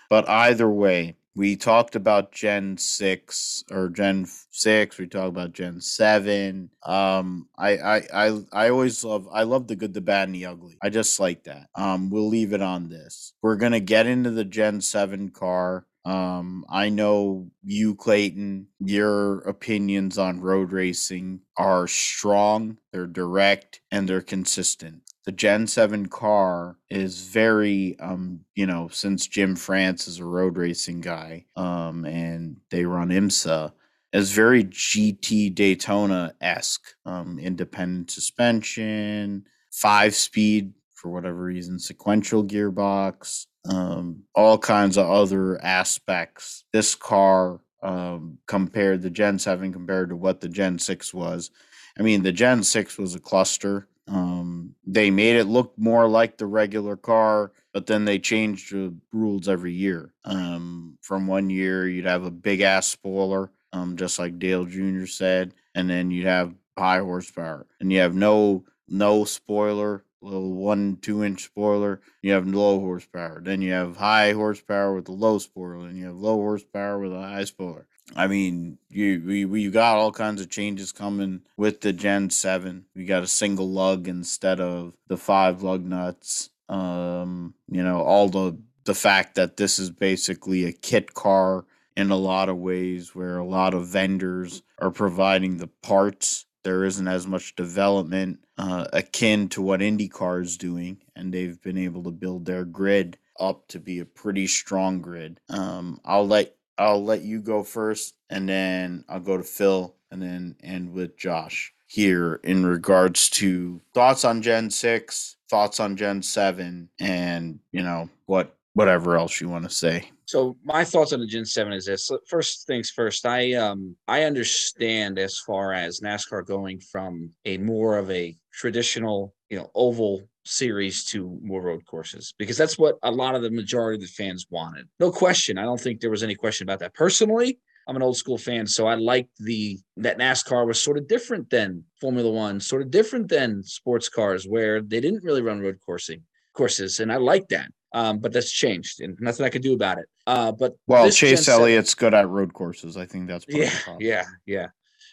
But 0.08 0.28
either 0.28 0.68
way, 0.68 1.16
we 1.36 1.56
talked 1.56 1.94
about 1.96 2.32
Gen 2.32 2.76
six 2.76 3.64
or 3.70 3.88
Gen 3.88 4.26
six. 4.50 4.98
We 4.98 5.06
talked 5.06 5.28
about 5.28 5.52
Gen 5.52 5.80
seven. 5.80 6.70
Um, 6.84 7.48
I, 7.56 7.78
I, 7.78 7.96
I, 8.12 8.40
I 8.52 8.68
always 8.70 9.02
love. 9.04 9.28
I 9.32 9.44
love 9.44 9.68
the 9.68 9.76
good, 9.76 9.94
the 9.94 10.00
bad, 10.00 10.28
and 10.28 10.34
the 10.34 10.46
ugly. 10.46 10.76
I 10.82 10.90
just 10.90 11.20
like 11.20 11.44
that. 11.44 11.68
Um, 11.76 12.10
we'll 12.10 12.28
leave 12.28 12.52
it 12.52 12.62
on 12.62 12.88
this. 12.88 13.32
We're 13.42 13.56
gonna 13.56 13.80
get 13.80 14.06
into 14.06 14.30
the 14.30 14.44
Gen 14.44 14.80
seven 14.80 15.30
car. 15.30 15.86
Um, 16.04 16.64
I 16.68 16.88
know 16.88 17.50
you, 17.62 17.94
Clayton. 17.94 18.68
Your 18.80 19.40
opinions 19.40 20.18
on 20.18 20.40
road 20.40 20.72
racing 20.72 21.40
are 21.56 21.86
strong. 21.86 22.78
They're 22.92 23.06
direct 23.06 23.80
and 23.90 24.08
they're 24.08 24.22
consistent 24.22 25.02
the 25.24 25.32
Gen 25.32 25.66
7 25.66 26.06
car 26.06 26.76
is 26.88 27.22
very 27.28 27.98
um 28.00 28.40
you 28.54 28.66
know 28.66 28.88
since 28.88 29.26
Jim 29.26 29.56
France 29.56 30.08
is 30.08 30.18
a 30.18 30.24
road 30.24 30.56
racing 30.56 31.00
guy 31.00 31.44
um 31.56 32.04
and 32.04 32.56
they 32.70 32.84
run 32.84 33.10
IMSA 33.10 33.72
is 34.12 34.32
very 34.32 34.64
GT 34.64 35.54
Daytona 35.54 36.34
esque 36.40 36.94
um 37.04 37.38
independent 37.38 38.10
suspension 38.10 39.44
five 39.70 40.14
speed 40.14 40.72
for 40.94 41.10
whatever 41.10 41.42
reason 41.44 41.78
sequential 41.78 42.44
gearbox 42.44 43.46
um 43.68 44.22
all 44.34 44.56
kinds 44.56 44.96
of 44.96 45.08
other 45.08 45.62
aspects 45.62 46.64
this 46.72 46.94
car 46.94 47.60
um 47.82 48.38
compared 48.46 49.02
the 49.02 49.10
Gen 49.10 49.38
7 49.38 49.72
compared 49.72 50.08
to 50.10 50.16
what 50.16 50.40
the 50.40 50.48
Gen 50.48 50.78
6 50.78 51.12
was 51.12 51.50
I 51.98 52.02
mean 52.02 52.22
the 52.22 52.32
Gen 52.32 52.62
6 52.62 52.98
was 52.98 53.14
a 53.14 53.20
cluster 53.20 53.88
um, 54.10 54.74
they 54.84 55.10
made 55.10 55.36
it 55.36 55.44
look 55.44 55.72
more 55.78 56.08
like 56.08 56.36
the 56.36 56.46
regular 56.46 56.96
car, 56.96 57.52
but 57.72 57.86
then 57.86 58.04
they 58.04 58.18
changed 58.18 58.72
the 58.72 58.92
rules 59.12 59.48
every 59.48 59.72
year. 59.72 60.12
Um, 60.24 60.98
from 61.00 61.28
one 61.28 61.48
year, 61.48 61.88
you'd 61.88 62.06
have 62.06 62.24
a 62.24 62.30
big 62.30 62.60
ass 62.60 62.88
spoiler, 62.88 63.52
um, 63.72 63.96
just 63.96 64.18
like 64.18 64.38
Dale 64.38 64.64
Jr. 64.64 65.06
said, 65.06 65.54
and 65.76 65.88
then 65.88 66.10
you'd 66.10 66.26
have 66.26 66.54
high 66.76 66.98
horsepower, 66.98 67.66
and 67.78 67.92
you 67.92 68.00
have 68.00 68.14
no 68.14 68.64
no 68.88 69.24
spoiler, 69.24 70.04
little 70.22 70.52
one 70.52 70.98
two 71.00 71.24
inch 71.24 71.44
spoiler. 71.44 72.00
You 72.22 72.32
have 72.32 72.46
low 72.46 72.80
horsepower. 72.80 73.40
Then 73.42 73.62
you 73.62 73.72
have 73.72 73.96
high 73.96 74.32
horsepower 74.32 74.94
with 74.94 75.08
a 75.08 75.12
low 75.12 75.38
spoiler, 75.38 75.86
and 75.86 75.96
you 75.96 76.06
have 76.06 76.16
low 76.16 76.36
horsepower 76.36 76.98
with 76.98 77.12
a 77.12 77.20
high 77.20 77.44
spoiler. 77.44 77.86
I 78.16 78.26
mean, 78.26 78.78
you 78.88 79.22
we, 79.24 79.44
we 79.44 79.70
got 79.70 79.96
all 79.96 80.12
kinds 80.12 80.40
of 80.40 80.50
changes 80.50 80.92
coming 80.92 81.42
with 81.56 81.80
the 81.80 81.92
Gen 81.92 82.30
Seven. 82.30 82.86
We 82.94 83.04
got 83.04 83.22
a 83.22 83.28
single 83.28 83.70
lug 83.70 84.08
instead 84.08 84.60
of 84.60 84.94
the 85.08 85.16
five 85.16 85.62
lug 85.62 85.84
nuts. 85.84 86.50
Um, 86.68 87.54
you 87.68 87.82
know, 87.82 88.02
all 88.02 88.28
the 88.28 88.58
the 88.84 88.94
fact 88.94 89.34
that 89.36 89.56
this 89.56 89.78
is 89.78 89.90
basically 89.90 90.64
a 90.64 90.72
kit 90.72 91.14
car 91.14 91.64
in 91.96 92.10
a 92.10 92.16
lot 92.16 92.48
of 92.48 92.56
ways, 92.56 93.14
where 93.14 93.36
a 93.36 93.44
lot 93.44 93.74
of 93.74 93.86
vendors 93.86 94.62
are 94.78 94.90
providing 94.90 95.58
the 95.58 95.66
parts. 95.66 96.46
There 96.62 96.84
isn't 96.84 97.08
as 97.08 97.26
much 97.26 97.56
development 97.56 98.40
uh, 98.58 98.86
akin 98.92 99.48
to 99.50 99.62
what 99.62 99.80
IndyCar 99.80 100.42
is 100.42 100.56
doing, 100.56 100.98
and 101.16 101.32
they've 101.32 101.60
been 101.60 101.78
able 101.78 102.02
to 102.04 102.10
build 102.10 102.44
their 102.44 102.64
grid 102.64 103.18
up 103.38 103.66
to 103.68 103.80
be 103.80 103.98
a 103.98 104.04
pretty 104.04 104.46
strong 104.46 105.00
grid. 105.00 105.40
Um, 105.48 106.00
I'll 106.04 106.26
let 106.26 106.54
I'll 106.76 107.02
let 107.02 107.22
you 107.22 107.40
go 107.40 107.62
first, 107.62 108.14
and 108.28 108.48
then 108.48 109.04
I'll 109.08 109.20
go 109.20 109.36
to 109.36 109.42
Phil, 109.42 109.94
and 110.10 110.22
then 110.22 110.56
end 110.62 110.92
with 110.92 111.16
Josh 111.16 111.72
here 111.86 112.40
in 112.44 112.64
regards 112.64 113.28
to 113.30 113.80
thoughts 113.94 114.24
on 114.24 114.42
Gen 114.42 114.70
six, 114.70 115.36
thoughts 115.48 115.80
on 115.80 115.96
Gen 115.96 116.22
seven, 116.22 116.90
and 117.00 117.60
you 117.72 117.82
know 117.82 118.08
what 118.26 118.56
whatever 118.74 119.16
else 119.16 119.40
you 119.40 119.48
want 119.48 119.64
to 119.64 119.74
say. 119.74 120.10
So 120.30 120.56
my 120.62 120.84
thoughts 120.84 121.12
on 121.12 121.18
the 121.18 121.26
Gen 121.26 121.44
Seven 121.44 121.72
is 121.72 121.86
this: 121.86 122.08
first 122.28 122.64
things 122.68 122.88
first, 122.88 123.26
I 123.26 123.54
um 123.54 123.96
I 124.06 124.22
understand 124.22 125.18
as 125.18 125.36
far 125.40 125.72
as 125.72 125.98
NASCAR 125.98 126.46
going 126.46 126.78
from 126.78 127.32
a 127.46 127.58
more 127.58 127.98
of 127.98 128.08
a 128.12 128.36
traditional, 128.52 129.34
you 129.48 129.58
know, 129.58 129.72
oval 129.74 130.22
series 130.44 131.04
to 131.06 131.36
more 131.42 131.62
road 131.62 131.84
courses 131.84 132.32
because 132.38 132.56
that's 132.56 132.78
what 132.78 132.96
a 133.02 133.10
lot 133.10 133.34
of 133.34 133.42
the 133.42 133.50
majority 133.50 133.96
of 133.96 134.02
the 134.02 134.06
fans 134.22 134.46
wanted. 134.50 134.86
No 135.00 135.10
question. 135.10 135.58
I 135.58 135.64
don't 135.64 135.80
think 135.80 136.00
there 136.00 136.10
was 136.10 136.22
any 136.22 136.36
question 136.36 136.64
about 136.64 136.78
that. 136.78 136.94
Personally, 136.94 137.58
I'm 137.88 137.96
an 137.96 138.02
old 138.02 138.16
school 138.16 138.38
fan, 138.38 138.68
so 138.68 138.86
I 138.86 138.94
liked 138.94 139.36
the 139.40 139.80
that 139.96 140.18
NASCAR 140.18 140.64
was 140.64 140.80
sort 140.80 140.96
of 140.96 141.08
different 141.08 141.50
than 141.50 141.82
Formula 142.00 142.30
One, 142.30 142.60
sort 142.60 142.82
of 142.82 142.92
different 142.92 143.26
than 143.28 143.64
sports 143.64 144.08
cars, 144.08 144.46
where 144.46 144.80
they 144.80 145.00
didn't 145.00 145.24
really 145.24 145.42
run 145.42 145.58
road 145.58 145.80
coursing 145.84 146.22
courses, 146.52 147.00
and 147.00 147.12
I 147.12 147.16
like 147.16 147.48
that. 147.48 147.72
Um, 147.92 148.18
but 148.18 148.32
that's 148.32 148.52
changed, 148.52 149.00
and 149.00 149.16
nothing 149.20 149.44
I 149.44 149.48
could 149.48 149.62
do 149.62 149.74
about 149.74 149.98
it. 149.98 150.06
Uh, 150.26 150.52
but 150.52 150.76
Well, 150.86 151.06
this 151.06 151.18
Gen 151.18 151.30
Chase 151.30 151.46
7 151.46 151.60
Elliott's 151.60 151.94
good 151.94 152.14
at 152.14 152.28
road 152.28 152.52
courses. 152.52 152.96
I 152.96 153.04
think 153.04 153.26
that's 153.26 153.44
part 153.44 153.58
yeah, 153.58 153.66
of 153.66 153.72
the 153.72 153.78
problem. 153.78 154.06
yeah, 154.06 154.24
yeah. 154.46 154.66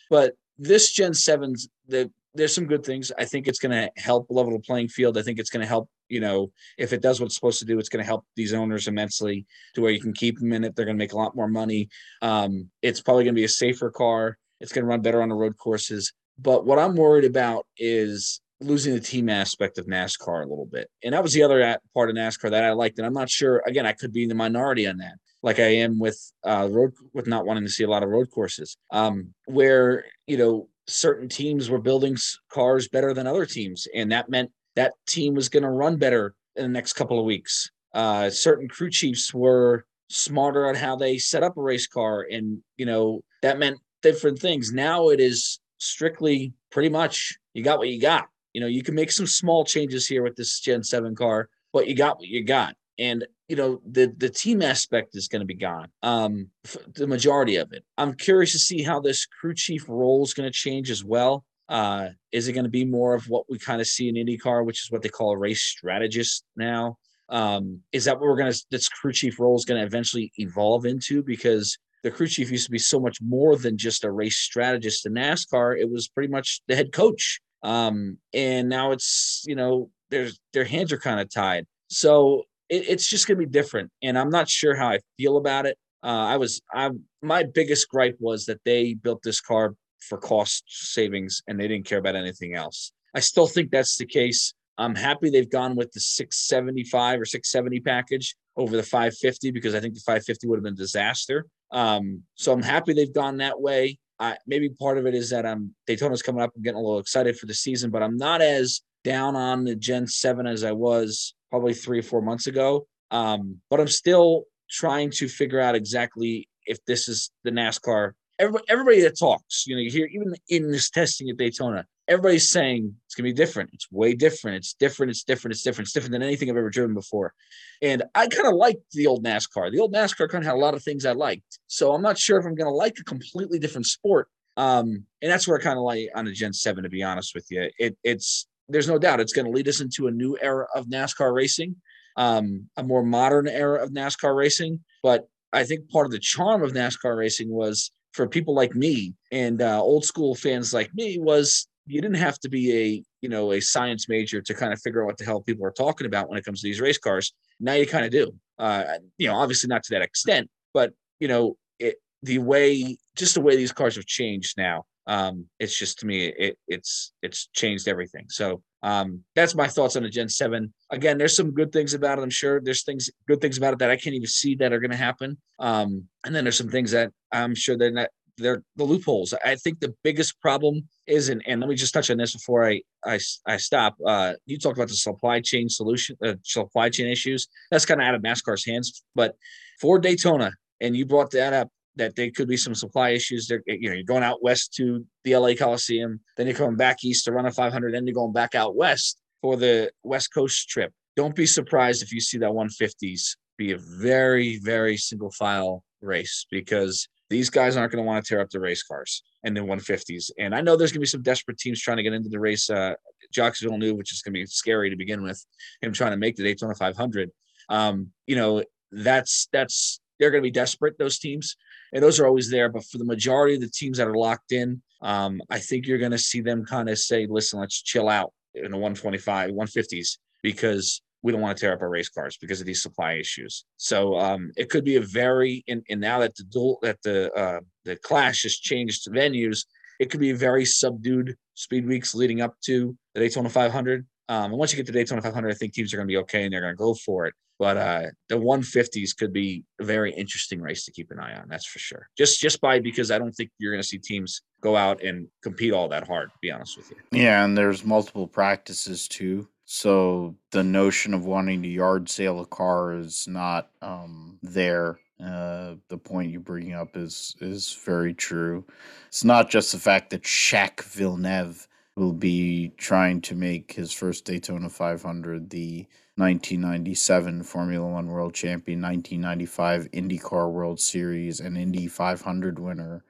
But 0.10 0.34
this 0.60 0.92
Gen 0.92 1.12
7's 1.12 1.70
the 1.88 2.12
there's 2.38 2.54
some 2.54 2.68
good 2.68 2.86
things. 2.86 3.12
I 3.18 3.26
think 3.26 3.48
it's 3.48 3.60
going 3.60 3.72
to 3.72 3.92
help 4.02 4.28
level 4.30 4.54
the 4.54 4.60
playing 4.60 4.90
field. 4.90 5.18
I 5.18 5.24
think 5.24 5.40
it's 5.40 5.50
going 5.50 5.62
to 5.62 5.68
help, 5.68 5.90
you 6.08 6.20
know, 6.20 6.52
if 6.78 6.94
it 6.94 7.02
does 7.02 7.20
what 7.20 7.26
it's 7.26 7.36
supposed 7.36 7.60
to 7.60 7.66
do, 7.66 7.80
it's 7.80 7.90
going 7.90 8.04
to 8.04 8.08
help 8.08 8.26
these 8.36 8.54
owners 8.54 8.88
immensely 8.88 9.46
to 9.74 9.82
where 9.82 9.92
you 9.92 10.00
can 10.00 10.14
keep 10.14 10.40
them 10.40 10.54
in 10.54 10.64
it. 10.64 10.76
They're 10.76 10.86
going 10.86 10.98
to 10.98 11.04
make 11.04 11.14
a 11.14 11.18
lot 11.18 11.36
more 11.36 11.48
money. 11.48 11.90
Um, 12.22 12.70
it's 12.82 13.02
probably 13.02 13.24
going 13.24 13.34
to 13.34 13.40
be 13.40 13.46
a 13.46 13.50
safer 13.50 13.90
car. 13.90 14.38
It's 14.62 14.72
going 14.72 14.84
to 14.84 14.90
run 14.90 15.02
better 15.02 15.22
on 15.22 15.30
the 15.30 15.36
road 15.36 15.58
courses. 15.58 16.14
But 16.40 16.66
what 16.66 16.80
I'm 16.80 16.96
worried 16.96 17.26
about 17.26 17.66
is 17.78 18.40
losing 18.60 18.94
the 18.94 19.00
team 19.00 19.30
aspect 19.30 19.78
of 19.78 19.86
NASCAR 19.86 20.44
a 20.44 20.50
little 20.50 20.66
bit. 20.66 20.90
And 21.04 21.14
that 21.14 21.22
was 21.22 21.34
the 21.34 21.44
other 21.44 21.78
part 21.94 22.10
of 22.10 22.16
NASCAR 22.16 22.50
that 22.50 22.64
I 22.64 22.72
liked. 22.72 22.98
And 22.98 23.06
I'm 23.06 23.14
not 23.14 23.30
sure, 23.30 23.62
again, 23.68 23.86
I 23.86 23.94
could 23.94 24.12
be 24.12 24.24
in 24.24 24.30
the 24.30 24.36
minority 24.36 24.88
on 24.88 24.98
that, 24.98 25.14
like 25.44 25.60
I 25.60 25.76
am 25.76 26.00
with 26.00 26.20
uh, 26.44 26.68
road, 26.72 26.94
with 27.14 27.28
not 27.28 27.46
wanting 27.46 27.66
to 27.66 27.70
see 27.70 27.84
a 27.84 27.90
lot 27.90 28.04
of 28.04 28.10
road 28.10 28.32
courses, 28.32 28.76
um, 28.92 29.34
where, 29.46 30.06
you 30.26 30.38
know, 30.38 30.70
certain 30.88 31.30
teams 31.30 31.70
were 31.70 31.80
building 31.80 32.18
cars 32.50 32.88
better 32.88 33.14
than 33.14 33.28
other 33.28 33.46
teams. 33.46 33.88
And 33.94 34.12
that 34.12 34.30
meant 34.30 34.52
that 34.76 34.94
team 35.06 35.36
was 35.36 35.50
going 35.50 35.64
to 35.64 35.70
run 35.70 35.98
better 35.98 36.34
in 36.56 36.64
the 36.64 36.70
next 36.70 36.94
couple 36.94 37.20
of 37.20 37.26
weeks. 37.26 37.70
uh, 37.94 38.30
certain 38.30 38.68
crew 38.68 38.90
chiefs 38.90 39.34
were 39.34 39.86
smarter 40.10 40.68
on 40.68 40.76
how 40.76 40.96
they 40.96 41.18
set 41.18 41.44
up 41.44 41.58
a 41.58 41.62
race 41.62 41.88
car, 41.88 42.26
and 42.30 42.60
you 42.78 42.86
know 42.86 43.22
that 43.42 43.60
meant 43.60 43.80
different 44.02 44.40
things. 44.40 44.72
Now 44.72 45.10
it 45.10 45.20
is 45.20 45.60
strictly 45.80 46.54
pretty 46.72 46.90
much 46.90 47.38
you 47.54 47.64
got 47.64 47.80
what 47.80 47.90
you 47.90 48.00
got. 48.00 48.28
You 48.58 48.62
know, 48.62 48.66
you 48.66 48.82
can 48.82 48.96
make 48.96 49.12
some 49.12 49.28
small 49.28 49.64
changes 49.64 50.08
here 50.08 50.24
with 50.24 50.36
this 50.36 50.60
Gen 50.60 50.82
7 50.82 51.14
car, 51.14 51.48
but 51.74 51.88
you 51.88 51.94
got 51.94 52.18
what 52.18 52.28
you 52.28 52.44
got. 52.44 52.74
And 52.98 53.24
you 53.48 53.56
know, 53.56 53.80
the 53.88 54.12
the 54.18 54.30
team 54.30 54.64
aspect 54.64 55.16
is 55.16 55.28
going 55.28 55.42
to 55.42 55.46
be 55.46 55.54
gone. 55.54 55.90
Um, 56.02 56.50
the 56.96 57.06
majority 57.06 57.58
of 57.58 57.72
it. 57.72 57.84
I'm 58.00 58.16
curious 58.16 58.54
to 58.54 58.58
see 58.58 58.82
how 58.82 59.00
this 59.00 59.28
crew 59.28 59.54
chief 59.54 59.88
role 59.88 60.24
is 60.24 60.34
going 60.34 60.52
to 60.52 60.60
change 60.60 60.90
as 60.90 61.06
well. 61.06 61.46
Uh, 61.70 62.08
is 62.32 62.48
it 62.48 62.54
going 62.54 62.64
to 62.64 62.72
be 62.72 62.84
more 62.84 63.14
of 63.14 63.26
what 63.30 63.46
we 63.48 63.60
kind 63.60 63.80
of 63.80 63.86
see 63.86 64.10
in 64.10 64.16
IndyCar, 64.16 64.66
which 64.66 64.84
is 64.84 64.92
what 64.92 65.04
they 65.04 65.10
call 65.10 65.34
a 65.34 65.38
race 65.38 65.62
strategist 65.62 66.44
now? 66.56 66.98
Um, 67.30 67.82
is 67.92 68.06
that 68.06 68.16
what 68.16 68.28
we're 68.28 68.38
going 68.38 68.52
to, 68.52 68.66
this 68.72 68.90
crew 68.90 69.14
chief 69.14 69.40
role 69.40 69.56
is 69.56 69.66
going 69.66 69.80
to 69.80 69.86
eventually 69.86 70.32
evolve 70.38 70.88
into? 70.88 71.22
Because 71.22 71.78
the 72.02 72.10
crew 72.10 72.28
chief 72.28 72.50
used 72.50 72.66
to 72.66 72.72
be 72.72 72.80
so 72.80 73.00
much 73.00 73.20
more 73.22 73.56
than 73.56 73.78
just 73.78 74.04
a 74.04 74.10
race 74.10 74.38
strategist 74.38 75.06
in 75.06 75.14
NASCAR. 75.14 75.80
It 75.80 75.92
was 75.92 76.08
pretty 76.08 76.32
much 76.32 76.62
the 76.68 76.76
head 76.76 76.92
coach. 76.92 77.40
Um, 77.68 78.18
and 78.34 78.70
now 78.70 78.92
it's, 78.94 79.44
you 79.46 79.56
know, 79.56 79.90
there's 80.10 80.40
their 80.54 80.64
hands 80.64 80.94
are 80.94 80.98
kind 80.98 81.20
of 81.20 81.30
tied. 81.30 81.66
So 81.90 82.44
it, 82.70 82.88
it's 82.88 83.10
just 83.10 83.28
going 83.28 83.38
to 83.38 83.46
be 83.46 83.52
different. 83.52 83.92
And 84.02 84.18
I'm 84.18 84.30
not 84.30 84.50
sure 84.50 84.74
how 84.74 84.88
I 84.88 85.00
feel 85.18 85.36
about 85.36 85.66
it. 85.66 85.78
Uh, 86.02 86.28
I 86.28 86.38
was, 86.38 86.62
I, 86.74 86.92
my 87.22 87.44
biggest 87.44 87.90
gripe 87.90 88.16
was 88.20 88.46
that 88.46 88.62
they 88.64 88.94
built 88.94 89.22
this 89.22 89.42
car 89.42 89.76
for 90.00 90.18
cost 90.18 90.64
savings 90.68 91.42
and 91.48 91.60
they 91.60 91.68
didn't 91.68 91.86
care 91.86 91.98
about 91.98 92.16
anything 92.16 92.56
else. 92.56 92.94
I 93.14 93.20
still 93.20 93.48
think 93.48 93.70
that's 93.70 93.98
the 93.98 94.06
case. 94.06 94.54
I'm 94.78 94.96
happy 94.96 95.30
they've 95.30 95.50
gone 95.50 95.76
with 95.76 95.92
the 95.92 96.00
675 96.00 97.20
or 97.20 97.26
670 97.26 97.82
package 97.82 98.36
over 98.56 98.78
the 98.78 98.84
550 98.84 99.52
because 99.52 99.76
I 99.76 99.82
think 99.82 99.94
the 99.94 100.00
550 100.02 100.48
would 100.48 100.58
have 100.58 100.64
been 100.64 100.74
a 100.74 100.78
disaster. 100.78 101.46
Um, 101.72 102.24
so 102.36 102.54
I'm 102.54 102.62
happy 102.62 102.94
they've 102.94 103.14
gone 103.14 103.38
that 103.38 103.60
way. 103.60 103.98
I, 104.20 104.38
maybe 104.48 104.70
part 104.70 104.98
of 104.98 105.06
it 105.06 105.14
is 105.14 105.30
that 105.30 105.46
I'm 105.46 105.76
Daytona's 105.88 106.22
coming 106.22 106.42
up. 106.42 106.52
I'm 106.56 106.64
getting 106.64 106.78
a 106.78 106.82
little 106.82 107.00
excited 107.00 107.38
for 107.38 107.46
the 107.46 107.54
season, 107.54 107.92
but 107.92 108.02
I'm 108.02 108.18
not 108.18 108.42
as 108.42 108.82
down 109.04 109.36
on 109.36 109.64
the 109.64 109.76
Gen 109.76 110.08
7 110.08 110.48
as 110.48 110.64
I 110.64 110.72
was 110.72 111.34
probably 111.50 111.74
three 111.74 112.00
or 112.00 112.04
four 112.04 112.22
months 112.22 112.48
ago. 112.48 112.88
Um, 113.12 113.62
but 113.70 113.80
I'm 113.80 113.88
still 113.88 114.46
trying 114.70 115.12
to 115.12 115.28
figure 115.28 115.60
out 115.60 115.76
exactly 115.76 116.50
if 116.66 116.84
this 116.86 117.08
is 117.08 117.32
the 117.44 117.52
NASCAR. 117.52 118.12
Everybody, 118.40 118.66
everybody 118.70 119.02
that 119.02 119.18
talks, 119.18 119.66
you 119.66 119.76
know, 119.76 119.82
you 119.82 119.90
hear 119.90 120.08
even 120.08 120.36
in 120.50 120.72
this 120.72 120.90
testing 120.90 121.30
at 121.30 121.38
Daytona, 121.38 121.86
everybody's 122.08 122.50
saying 122.50 122.96
it's 123.06 123.16
gonna 123.16 123.30
be 123.30 123.34
different. 123.34 123.72
It's 123.74 123.92
way 123.92 124.14
different. 124.14 124.58
It's 124.58 124.74
different. 124.74 125.10
It's 125.10 125.24
different. 125.24 125.54
It's 125.54 125.64
different. 125.64 125.88
It's 125.88 125.94
different 125.94 126.14
than 126.14 126.24
anything 126.24 126.50
I've 126.50 126.58
ever 126.58 126.70
driven 126.70 126.94
before. 126.94 127.34
And 127.82 128.04
I 128.16 128.28
kind 128.28 128.48
of 128.48 128.56
liked 128.56 128.92
the 128.92 129.08
old 129.08 129.24
NASCAR. 129.24 129.72
The 129.72 129.80
old 129.80 129.94
NASCAR 129.94 130.30
kind 130.30 130.44
of 130.44 130.48
had 130.48 130.56
a 130.56 130.60
lot 130.60 130.74
of 130.74 130.84
things 130.84 131.06
I 131.06 131.12
liked. 131.12 131.60
So 131.68 131.94
I'm 131.94 132.02
not 132.02 132.18
sure 132.18 132.40
if 132.40 132.46
I'm 132.46 132.56
gonna 132.56 132.70
like 132.70 132.98
a 133.00 133.04
completely 133.04 133.60
different 133.60 133.88
sport. 133.88 134.30
Um, 134.56 135.06
and 135.22 135.32
that's 135.32 135.48
where 135.48 135.60
I 135.60 135.62
kind 135.62 135.78
of 135.78 135.84
like 135.84 136.10
on 136.16 136.26
the 136.26 136.32
Gen 136.32 136.52
7, 136.52 136.84
to 136.84 136.90
be 136.90 137.04
honest 137.04 137.36
with 137.36 137.46
you. 137.50 137.70
It 137.78 137.98
it's 138.04 138.48
there's 138.70 138.88
no 138.88 138.98
doubt 138.98 139.20
it's 139.20 139.34
going 139.34 139.46
to 139.46 139.52
lead 139.52 139.68
us 139.68 139.82
into 139.82 140.08
a 140.08 140.12
new 140.12 140.38
era 140.42 140.68
of 140.76 140.88
NASCAR 140.88 141.34
racing, 141.34 141.76
um, 142.18 142.70
a 142.76 142.84
more 142.84 143.04
modern 143.04 143.48
era 143.48 143.82
of 143.82 143.92
NASCAR 143.92 144.36
racing. 144.36 144.84
But 145.04 145.28
I 145.54 145.64
think 145.64 145.90
part 145.90 146.06
of 146.06 146.12
the 146.12 146.20
charm 146.20 146.64
of 146.64 146.74
NASCAR 146.74 147.18
racing 147.18 147.50
was 147.50 147.92
for 148.14 148.28
people 148.28 148.56
like 148.56 148.76
me 148.76 149.14
and 149.32 149.62
uh, 149.62 149.82
old 149.82 150.04
school 150.04 150.36
fans 150.36 150.74
like 150.74 150.94
me 150.94 151.18
was 151.20 151.68
you 151.88 152.02
didn't 152.02 152.18
have 152.18 152.40
to 152.40 152.50
be 152.50 152.74
a 152.74 153.04
you 153.22 153.30
know 153.30 153.54
a 153.54 153.60
science 153.60 154.08
major 154.10 154.42
to 154.42 154.54
kind 154.54 154.74
of 154.74 154.82
figure 154.82 155.02
out 155.02 155.08
what 155.08 155.18
the 155.18 155.26
hell 155.26 155.42
people 155.42 155.66
are 155.66 155.72
talking 155.72 156.06
about 156.06 156.30
when 156.30 156.38
it 156.38 156.46
comes 156.46 156.62
to 156.62 156.68
these 156.68 156.82
race 156.82 156.98
cars. 156.98 157.34
Now 157.60 157.74
you 157.74 157.88
kind 157.88 158.06
of 158.06 158.12
do. 158.12 158.34
Uh, 158.60 158.84
you 159.18 159.28
know, 159.28 159.36
obviously 159.36 159.68
not 159.68 159.84
to 159.84 159.94
that 159.94 160.02
extent, 160.02 160.50
but 160.74 160.94
you 161.20 161.28
know, 161.28 161.58
it, 161.80 161.96
the 162.24 162.40
way 162.40 162.98
just 163.16 163.36
the 163.36 163.42
way 163.42 163.56
these 163.56 163.72
cars 163.72 163.96
have 163.96 164.06
changed 164.06 164.58
now. 164.58 164.86
Um, 165.08 165.46
it's 165.60 165.78
just 165.78 166.00
to 166.00 166.06
me, 166.06 166.28
it, 166.28 166.58
it's 166.68 167.14
it's 167.22 167.48
changed 167.54 167.88
everything. 167.88 168.26
So 168.30 168.62
um, 168.84 169.24
that's 169.36 169.56
my 169.56 169.68
thoughts 169.68 169.96
on 169.96 170.04
the 170.04 170.10
Gen 170.10 170.28
Seven. 170.28 170.74
Again, 170.90 171.18
there's 171.18 171.36
some 171.36 171.52
good 171.52 171.72
things 171.72 171.94
about 171.94 172.20
it. 172.20 172.24
I'm 172.24 172.30
sure 172.30 172.60
there's 172.60 172.84
things 172.84 173.10
good 173.28 173.40
things 173.40 173.58
about 173.58 173.74
it 173.74 173.80
that 173.80 173.90
I 173.90 173.96
can't 173.96 174.16
even 174.16 174.28
see 174.28 174.56
that 174.56 174.74
are 174.74 174.80
going 174.80 174.92
to 174.92 174.98
happen. 174.98 175.38
Um, 175.60 176.08
and 176.26 176.36
then 176.36 176.44
there's 176.44 176.58
some 176.58 176.70
things 176.70 176.92
that 176.92 177.12
I'm 177.32 177.56
sure 177.56 177.78
they're 177.78 177.92
not 177.92 178.10
they're 178.38 178.64
the 178.76 178.84
loopholes. 178.84 179.34
I 179.46 179.56
think 179.56 179.80
the 179.80 179.94
biggest 180.04 180.40
problem 180.42 180.88
is, 181.08 181.30
and, 181.30 181.42
and 181.48 181.60
let 181.60 181.70
me 181.70 181.76
just 181.76 181.94
touch 181.94 182.10
on 182.10 182.18
this 182.18 182.34
before 182.34 182.68
I 182.68 182.82
I, 183.06 183.20
I 183.46 183.58
stop. 183.58 183.96
Uh, 184.06 184.34
you 184.46 184.58
talked 184.58 184.78
about 184.78 184.90
the 184.90 184.96
supply 184.96 185.42
chain 185.42 185.70
solution, 185.70 186.18
uh, 186.24 186.36
supply 186.44 186.90
chain 186.90 187.08
issues. 187.08 187.48
That's 187.72 187.86
kind 187.86 188.02
of 188.02 188.08
out 188.08 188.16
of 188.16 188.22
NASCAR's 188.22 188.66
hands. 188.66 189.04
But 189.16 189.36
for 189.80 190.00
Daytona, 190.00 190.52
and 190.82 190.96
you 190.96 191.06
brought 191.06 191.32
that 191.32 191.54
up, 191.54 191.70
that 191.96 192.16
there 192.16 192.30
could 192.32 192.48
be 192.48 192.58
some 192.58 192.76
supply 192.76 193.10
issues. 193.10 193.48
There, 193.48 193.64
you 193.66 193.90
know, 193.90 193.96
you're 193.96 194.04
going 194.04 194.24
out 194.24 194.44
west 194.44 194.74
to 194.76 195.06
the 195.24 195.36
LA 195.36 195.54
Coliseum, 195.54 196.20
then 196.36 196.48
you're 196.48 196.56
coming 196.56 196.78
back 196.78 197.04
east 197.04 197.26
to 197.26 197.32
run 197.32 197.46
a 197.46 197.52
500, 197.52 197.94
then 197.94 198.06
you're 198.06 198.14
going 198.14 198.34
back 198.34 198.56
out 198.56 198.76
west 198.76 199.20
for 199.42 199.56
the 199.56 199.92
West 200.04 200.34
Coast 200.34 200.70
trip. 200.70 200.94
Don't 201.16 201.36
be 201.36 201.46
surprised 201.48 202.04
if 202.04 202.14
you 202.14 202.22
see 202.22 202.38
that 202.38 202.52
150s 202.52 203.36
be 203.58 203.72
a 203.72 203.78
very, 203.78 204.60
very 204.60 204.98
single 204.98 205.32
file 205.32 205.84
race 206.02 206.46
because 206.52 207.08
these 207.30 207.50
guys 207.50 207.76
aren't 207.76 207.92
going 207.92 208.04
to 208.04 208.08
want 208.08 208.24
to 208.24 208.28
tear 208.28 208.42
up 208.42 208.50
the 208.50 208.60
race 208.60 208.84
cars 208.84 209.24
and 209.44 209.56
the 209.56 209.62
150s. 209.62 210.32
And 210.40 210.56
I 210.56 210.62
know 210.62 210.76
there's 210.76 210.92
going 210.92 211.00
to 211.00 211.02
be 211.02 211.08
some 211.08 211.22
desperate 211.22 211.58
teams 211.58 211.82
trying 211.82 211.98
to 211.98 212.04
get 212.04 212.14
into 212.14 212.30
the 212.30 212.40
race. 212.40 212.70
Uh, 212.70 212.94
Jacques 213.34 213.60
Villeneuve, 213.60 213.98
which 213.98 214.14
is 214.14 214.22
going 214.22 214.34
to 214.34 214.40
be 214.40 214.46
scary 214.46 214.90
to 214.90 214.96
begin 214.96 215.24
with, 215.24 215.44
him 215.82 215.92
trying 215.92 216.12
to 216.12 216.18
make 216.18 216.36
the 216.36 216.44
Daytona 216.44 216.74
500. 216.74 217.32
Um, 217.70 218.12
you 218.26 218.36
know, 218.36 218.64
that's 218.92 219.48
that's 219.52 220.00
they're 220.20 220.32
going 220.32 220.42
to 220.42 220.48
be 220.48 220.52
desperate. 220.52 220.98
Those 220.98 221.20
teams, 221.20 221.56
and 221.94 222.02
those 222.02 222.20
are 222.20 222.28
always 222.28 222.50
there. 222.50 222.70
But 222.70 222.86
for 222.86 222.98
the 222.98 223.06
majority 223.06 223.56
of 223.56 223.62
the 223.62 223.70
teams 223.70 223.98
that 223.98 224.08
are 224.08 224.16
locked 224.16 224.52
in, 224.52 224.82
um, 225.02 225.42
I 225.50 225.60
think 225.60 225.86
you're 225.86 225.98
going 225.98 226.12
to 226.12 226.18
see 226.18 226.42
them 226.42 226.66
kind 226.66 226.90
of 226.90 226.98
say, 226.98 227.28
"Listen, 227.30 227.60
let's 227.60 227.82
chill 227.82 228.10
out 228.10 228.34
in 228.56 228.72
the 228.72 228.78
125, 228.78 229.52
150s," 229.52 230.18
because 230.42 231.02
we 231.24 231.32
don't 231.32 231.42
want 231.42 231.58
to 231.58 231.62
tear 231.62 231.74
up 231.74 231.82
our 231.82 231.90
race 231.90 232.10
cars 232.10 232.38
because 232.38 232.60
of 232.60 232.66
these 232.66 232.82
supply 232.82 233.14
issues. 233.14 233.66
So 233.78 234.18
um, 234.18 234.52
it 234.56 234.70
could 234.70 234.84
be 234.84 234.96
a 234.96 235.02
very 235.02 235.64
and, 235.68 235.84
and 235.90 236.00
now 236.00 236.20
that 236.20 236.36
the 236.36 236.44
dual 236.44 236.80
that 236.82 237.02
the 237.04 237.32
uh, 237.34 237.60
the 237.86 237.96
clash 237.98 238.44
has 238.44 238.56
changed 238.56 239.08
venues, 239.08 239.66
it 240.00 240.10
could 240.10 240.20
be 240.20 240.32
a 240.32 240.36
very 240.36 240.66
subdued 240.66 241.36
speed 241.56 241.88
weeks 241.88 242.14
leading 242.14 242.42
up 242.42 242.56
to 242.66 242.96
the 243.14 243.22
Daytona 243.22 243.50
500. 243.50 244.06
Um, 244.30 244.52
and 244.52 244.58
once 244.58 244.72
you 244.72 244.78
get 244.78 244.86
to 244.88 244.92
Daytona 244.92 245.22
500, 245.22 245.50
I 245.50 245.54
think 245.54 245.74
teams 245.74 245.94
are 245.94 245.98
going 245.98 246.08
to 246.08 246.12
be 246.12 246.18
okay 246.18 246.44
and 246.44 246.54
they're 246.54 246.62
going 246.62 246.74
to 246.74 246.78
go 246.78 246.94
for 246.94 247.26
it. 247.26 247.34
But 247.60 247.78
uh, 247.78 248.04
the 248.30 248.36
150s 248.36 249.18
could 249.18 249.34
be 249.34 249.64
a 249.80 249.84
very 249.84 250.14
interesting 250.14 250.62
race 250.62 250.86
to 250.86 250.92
keep 250.92 251.10
an 251.10 251.20
eye 251.20 251.36
on. 251.40 251.48
That's 251.48 251.66
for 251.66 251.80
sure. 251.80 252.08
Just 252.16 252.40
just 252.40 252.62
by 252.62 252.80
because 252.80 253.10
I 253.10 253.18
don't 253.18 253.32
think 253.32 253.50
you're 253.58 253.72
going 253.72 253.82
to 253.82 253.88
see 253.88 253.98
teams 253.98 254.44
go 254.62 254.76
out 254.76 255.02
and 255.02 255.28
compete 255.42 255.74
all 255.74 255.88
that 255.90 256.06
hard. 256.06 256.30
To 256.30 256.36
be 256.40 256.52
honest 256.52 256.78
with 256.78 256.92
you. 256.92 256.98
Yeah, 257.12 257.44
and 257.44 257.58
there's 257.58 257.84
multiple 257.84 258.28
practices 258.28 259.08
too. 259.08 259.48
So 259.70 260.38
the 260.52 260.64
notion 260.64 261.14
of 261.14 261.26
wanting 261.26 261.62
to 261.62 261.68
yard 261.68 262.08
sale 262.08 262.40
a 262.40 262.46
car 262.46 262.94
is 262.94 263.28
not 263.28 263.70
um, 263.82 264.40
there. 264.42 265.02
Uh, 265.22 265.76
the 265.90 265.98
point 265.98 266.32
you 266.32 266.40
bring 266.40 266.74
up 266.74 266.96
is 266.96 267.36
is 267.42 267.74
very 267.84 268.14
true. 268.14 268.64
It's 269.10 269.26
not 269.26 269.50
just 269.50 269.74
the 269.74 269.78
fact 269.78 270.12
that 270.12 270.26
Jacques 270.26 270.84
Villeneuve 270.84 271.68
will 271.98 272.14
be 272.14 272.72
trying 272.78 273.20
to 273.24 273.36
make 273.36 273.74
his 273.74 273.92
first 273.92 274.24
Daytona 274.24 274.70
500, 274.70 275.50
the 275.50 275.86
1997 276.16 277.44
Formula 277.44 277.86
One 277.86 278.08
World 278.08 278.34
Champion, 278.34 278.82
1995 278.82 279.92
IndyCar 279.92 280.50
World 280.50 280.80
Series, 280.80 281.42
and 281.42 281.58
Indy 281.58 281.88
500 281.88 282.58
winner. 282.58 283.04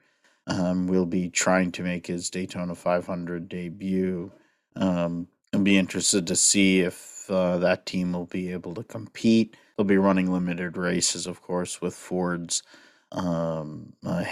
Um, 0.47 0.87
will 0.87 1.05
be 1.05 1.29
trying 1.29 1.71
to 1.73 1.83
make 1.83 2.07
his 2.07 2.31
Daytona 2.31 2.73
500 2.73 3.47
debut. 3.47 4.31
Um, 4.75 5.27
be 5.67 5.77
interested 5.77 6.25
to 6.25 6.35
see 6.35 6.79
if 6.79 7.29
uh, 7.29 7.57
that 7.57 7.85
team 7.85 8.13
will 8.13 8.25
be 8.25 8.53
able 8.53 8.73
to 8.73 8.83
compete. 8.85 9.57
They'll 9.75 9.85
be 9.85 9.97
running 9.97 10.31
limited 10.31 10.77
races, 10.77 11.27
of 11.27 11.41
course, 11.41 11.81
with 11.81 11.93
Ford's 11.93 12.63
um, 13.11 13.91
uh, 14.05 14.23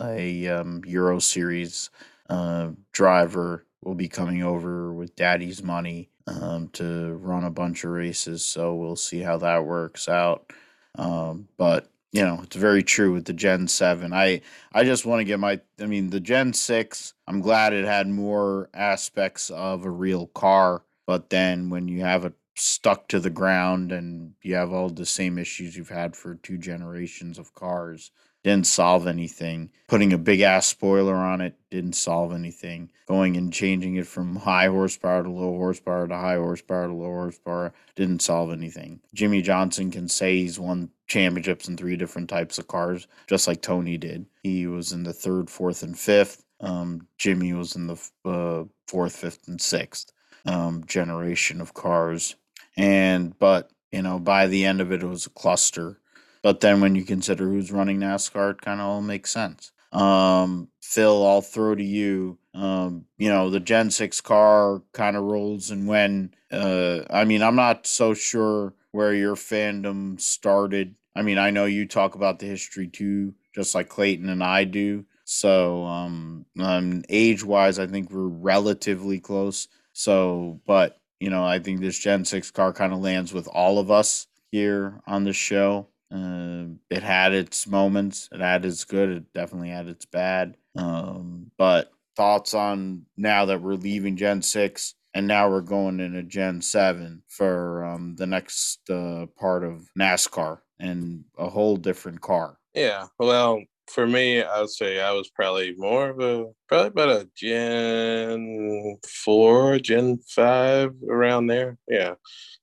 a 0.00 0.48
um, 0.48 0.82
Euro 0.86 1.18
Series 1.18 1.90
uh, 2.30 2.68
driver, 2.92 3.66
will 3.82 3.96
be 3.96 4.06
coming 4.06 4.44
over 4.44 4.92
with 4.92 5.16
Daddy's 5.16 5.60
money 5.60 6.08
um, 6.28 6.68
to 6.74 7.14
run 7.14 7.42
a 7.42 7.50
bunch 7.50 7.82
of 7.82 7.90
races. 7.90 8.44
So 8.44 8.76
we'll 8.76 8.94
see 8.94 9.20
how 9.20 9.38
that 9.38 9.64
works 9.64 10.08
out. 10.08 10.52
Um, 10.94 11.48
but 11.56 11.90
you 12.16 12.24
know, 12.24 12.40
it's 12.42 12.56
very 12.56 12.82
true 12.82 13.12
with 13.12 13.26
the 13.26 13.34
Gen 13.34 13.68
7. 13.68 14.12
I 14.14 14.40
I 14.72 14.84
just 14.84 15.04
want 15.04 15.20
to 15.20 15.24
get 15.24 15.38
my 15.38 15.60
I 15.78 15.84
mean, 15.84 16.08
the 16.08 16.20
Gen 16.20 16.54
6, 16.54 17.12
I'm 17.28 17.40
glad 17.42 17.74
it 17.74 17.84
had 17.84 18.08
more 18.08 18.70
aspects 18.72 19.50
of 19.50 19.84
a 19.84 19.90
real 19.90 20.28
car, 20.28 20.82
but 21.06 21.28
then 21.28 21.68
when 21.68 21.88
you 21.88 22.00
have 22.00 22.24
it 22.24 22.32
stuck 22.54 23.08
to 23.08 23.20
the 23.20 23.28
ground 23.28 23.92
and 23.92 24.32
you 24.40 24.54
have 24.54 24.72
all 24.72 24.88
the 24.88 25.04
same 25.04 25.36
issues 25.36 25.76
you've 25.76 25.90
had 25.90 26.16
for 26.16 26.36
two 26.36 26.56
generations 26.56 27.38
of 27.38 27.52
cars, 27.54 28.10
didn't 28.46 28.68
solve 28.68 29.08
anything. 29.08 29.70
Putting 29.88 30.12
a 30.12 30.18
big 30.18 30.40
ass 30.40 30.68
spoiler 30.68 31.16
on 31.16 31.40
it 31.40 31.56
didn't 31.68 31.94
solve 31.94 32.32
anything. 32.32 32.92
Going 33.08 33.36
and 33.36 33.52
changing 33.52 33.96
it 33.96 34.06
from 34.06 34.36
high 34.36 34.68
horsepower 34.68 35.24
to 35.24 35.28
low 35.28 35.56
horsepower 35.56 36.06
to 36.06 36.14
high 36.14 36.36
horsepower 36.36 36.86
to 36.86 36.92
low 36.92 37.06
horsepower 37.06 37.74
didn't 37.96 38.22
solve 38.22 38.52
anything. 38.52 39.00
Jimmie 39.12 39.42
Johnson 39.42 39.90
can 39.90 40.08
say 40.08 40.36
he's 40.36 40.60
won 40.60 40.90
championships 41.08 41.66
in 41.66 41.76
three 41.76 41.96
different 41.96 42.28
types 42.28 42.56
of 42.56 42.68
cars, 42.68 43.08
just 43.26 43.48
like 43.48 43.62
Tony 43.62 43.98
did. 43.98 44.26
He 44.44 44.68
was 44.68 44.92
in 44.92 45.02
the 45.02 45.12
third, 45.12 45.50
fourth, 45.50 45.82
and 45.82 45.98
fifth. 45.98 46.44
Um, 46.60 47.08
Jimmie 47.18 47.52
was 47.52 47.74
in 47.74 47.88
the 47.88 48.10
uh, 48.24 48.64
fourth, 48.86 49.16
fifth, 49.16 49.48
and 49.48 49.60
sixth 49.60 50.12
um, 50.44 50.84
generation 50.86 51.60
of 51.60 51.74
cars. 51.74 52.36
And, 52.76 53.36
but, 53.40 53.72
you 53.90 54.02
know, 54.02 54.20
by 54.20 54.46
the 54.46 54.64
end 54.64 54.80
of 54.80 54.92
it, 54.92 55.02
it 55.02 55.06
was 55.06 55.26
a 55.26 55.30
cluster. 55.30 55.98
But 56.46 56.60
then 56.60 56.80
when 56.80 56.94
you 56.94 57.04
consider 57.04 57.48
who's 57.48 57.72
running 57.72 57.98
NASCAR, 57.98 58.52
it 58.52 58.60
kind 58.60 58.80
of 58.80 58.86
all 58.86 59.02
makes 59.02 59.32
sense. 59.32 59.72
Um, 59.90 60.68
Phil, 60.80 61.26
I'll 61.26 61.42
throw 61.42 61.74
to 61.74 61.82
you. 61.82 62.38
Um, 62.54 63.06
you 63.18 63.28
know, 63.28 63.50
the 63.50 63.58
Gen 63.58 63.90
6 63.90 64.20
car 64.20 64.80
kind 64.92 65.16
of 65.16 65.24
rolls 65.24 65.72
and 65.72 65.88
when, 65.88 66.32
uh, 66.52 67.00
I 67.10 67.24
mean, 67.24 67.42
I'm 67.42 67.56
not 67.56 67.88
so 67.88 68.14
sure 68.14 68.74
where 68.92 69.12
your 69.12 69.34
fandom 69.34 70.20
started. 70.20 70.94
I 71.16 71.22
mean, 71.22 71.36
I 71.36 71.50
know 71.50 71.64
you 71.64 71.84
talk 71.84 72.14
about 72.14 72.38
the 72.38 72.46
history 72.46 72.86
too, 72.86 73.34
just 73.52 73.74
like 73.74 73.88
Clayton 73.88 74.28
and 74.28 74.44
I 74.44 74.62
do. 74.62 75.04
So, 75.24 75.82
um, 75.82 76.46
um 76.60 77.02
age 77.08 77.42
wise, 77.42 77.80
I 77.80 77.88
think 77.88 78.12
we're 78.12 78.28
relatively 78.28 79.18
close. 79.18 79.66
So, 79.94 80.60
but 80.64 81.00
you 81.18 81.28
know, 81.28 81.44
I 81.44 81.58
think 81.58 81.80
this 81.80 81.98
Gen 81.98 82.24
6 82.24 82.52
car 82.52 82.72
kind 82.72 82.92
of 82.92 83.00
lands 83.00 83.34
with 83.34 83.48
all 83.48 83.80
of 83.80 83.90
us 83.90 84.28
here 84.52 85.00
on 85.08 85.24
the 85.24 85.32
show. 85.32 85.88
Uh, 86.12 86.66
it 86.90 87.02
had 87.02 87.32
its 87.32 87.66
moments. 87.66 88.28
It 88.32 88.40
had 88.40 88.64
its 88.64 88.84
good. 88.84 89.10
It 89.10 89.32
definitely 89.32 89.70
had 89.70 89.88
its 89.88 90.06
bad. 90.06 90.56
Um, 90.76 91.50
but 91.58 91.90
thoughts 92.16 92.54
on 92.54 93.02
now 93.16 93.46
that 93.46 93.60
we're 93.60 93.74
leaving 93.74 94.16
Gen 94.16 94.42
6 94.42 94.94
and 95.14 95.26
now 95.26 95.48
we're 95.48 95.62
going 95.62 96.00
into 96.00 96.22
Gen 96.22 96.60
7 96.60 97.22
for 97.28 97.84
um, 97.84 98.16
the 98.16 98.26
next 98.26 98.88
uh, 98.90 99.26
part 99.38 99.64
of 99.64 99.88
NASCAR 99.98 100.58
and 100.78 101.24
a 101.38 101.48
whole 101.48 101.76
different 101.76 102.20
car. 102.20 102.58
Yeah. 102.74 103.06
Well, 103.18 103.62
for 103.88 104.06
me, 104.06 104.42
I 104.42 104.60
would 104.60 104.70
say 104.70 105.00
I 105.00 105.12
was 105.12 105.30
probably 105.30 105.74
more 105.76 106.10
of 106.10 106.20
a 106.20 106.46
probably 106.68 106.88
about 106.88 107.08
a 107.08 107.28
Gen 107.36 108.98
four, 109.06 109.78
Gen 109.78 110.18
five 110.28 110.90
around 111.08 111.46
there. 111.46 111.78
Yeah, 111.88 112.14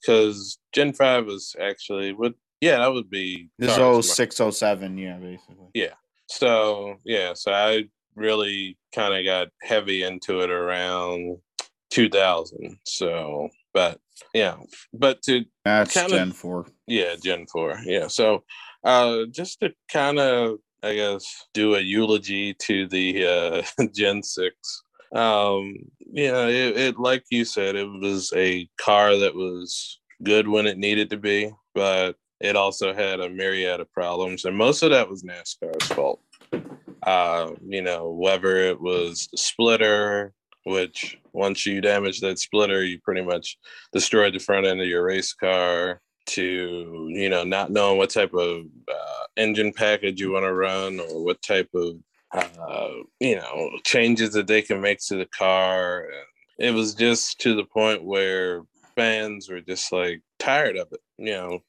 because 0.02 0.60
Gen 0.74 0.94
five 0.94 1.26
was 1.26 1.56
actually 1.60 2.14
what. 2.14 2.34
Yeah, 2.64 2.78
that 2.78 2.94
would 2.94 3.10
be 3.10 3.50
this 3.60 3.78
oh 3.78 4.00
six 4.00 4.40
oh 4.40 4.50
seven. 4.50 4.98
Yeah, 4.98 5.18
basically. 5.18 5.68
Yeah. 5.74 5.96
So 6.28 6.96
yeah, 7.04 7.34
so 7.34 7.52
I 7.52 7.90
really 8.16 8.78
kind 8.96 9.14
of 9.14 9.26
got 9.26 9.50
heavy 9.62 10.04
into 10.04 10.40
it 10.40 10.50
around 10.50 11.40
2000. 11.90 12.78
So, 12.86 13.50
but 13.74 14.00
yeah, 14.34 14.56
but 14.94 15.22
to 15.24 15.44
that's 15.66 15.94
kinda, 15.94 16.16
Gen 16.16 16.32
four. 16.32 16.68
Yeah, 16.88 17.16
Gen 17.22 17.48
four. 17.48 17.78
Yeah. 17.84 18.08
So, 18.08 18.46
uh, 18.86 19.26
just 19.30 19.60
to 19.60 19.74
kind 19.92 20.18
of 20.18 20.60
I 20.84 20.96
guess, 20.96 21.26
do 21.54 21.76
a 21.76 21.82
eulogy 21.82 22.54
to 22.54 22.88
the 22.88 23.28
uh, 23.78 23.86
Gen 23.94 24.24
6. 24.24 24.56
Um, 25.14 25.76
you 26.00 26.32
know, 26.32 26.48
it, 26.48 26.78
it, 26.78 27.00
like 27.00 27.24
you 27.30 27.44
said, 27.46 27.76
it 27.76 27.88
was 27.88 28.32
a 28.36 28.70
car 28.78 29.18
that 29.18 29.36
was 29.36 30.00
good 30.24 30.48
when 30.48 30.66
it 30.66 30.78
needed 30.78 31.10
to 31.12 31.18
be, 31.18 31.52
but 31.74 32.18
it 32.44 32.58
also 32.58 32.94
had 32.94 33.22
a 33.22 33.30
myriad 33.30 33.80
of 33.80 33.92
problems, 33.94 34.44
and 34.44 34.56
most 34.56 34.84
of 34.84 34.92
that 34.92 35.10
was 35.10 35.24
NASCAR's 35.24 35.88
fault. 35.88 36.20
Uh, 37.02 37.52
you 37.66 37.82
know, 37.82 38.12
whether 38.12 38.58
it 38.58 38.80
was 38.80 39.30
the 39.32 39.38
splitter, 39.38 40.34
which 40.66 41.18
once 41.32 41.66
you 41.66 41.80
damage 41.80 42.20
that 42.20 42.38
splitter, 42.38 42.84
you 42.84 43.00
pretty 43.00 43.22
much 43.22 43.58
destroyed 43.94 44.34
the 44.34 44.40
front 44.40 44.68
end 44.68 44.82
of 44.82 44.88
your 44.88 45.06
race 45.06 45.34
car 45.34 46.02
to 46.26 47.08
you 47.10 47.30
know 47.30 47.44
not 47.44 47.72
knowing 47.72 47.98
what 47.98 48.10
type 48.10 48.34
of 48.34 48.66
uh, 48.90 49.24
engine 49.38 49.74
package 49.74 50.20
you 50.20 50.32
want 50.32 50.44
to 50.44 50.54
run 50.54 51.00
or 51.00 51.24
what 51.24 51.42
type 51.42 51.70
of 51.74 51.96
uh, 52.34 52.90
you 53.20 53.36
know 53.36 53.70
changes 53.84 54.32
that 54.32 54.48
they 54.48 54.62
can 54.62 54.80
make 54.80 55.00
to 55.00 55.18
the 55.18 55.28
car 55.38 56.08
it 56.60 56.72
was 56.72 56.96
just 56.96 57.42
to 57.42 57.56
the 57.56 57.66
point 57.66 58.06
where 58.06 58.62
fans 58.96 59.50
were 59.50 59.60
just 59.60 59.92
like 59.92 60.22
tired 60.40 60.78
of 60.78 60.88
it 60.92 61.02
you 61.18 61.34
know 61.34 61.60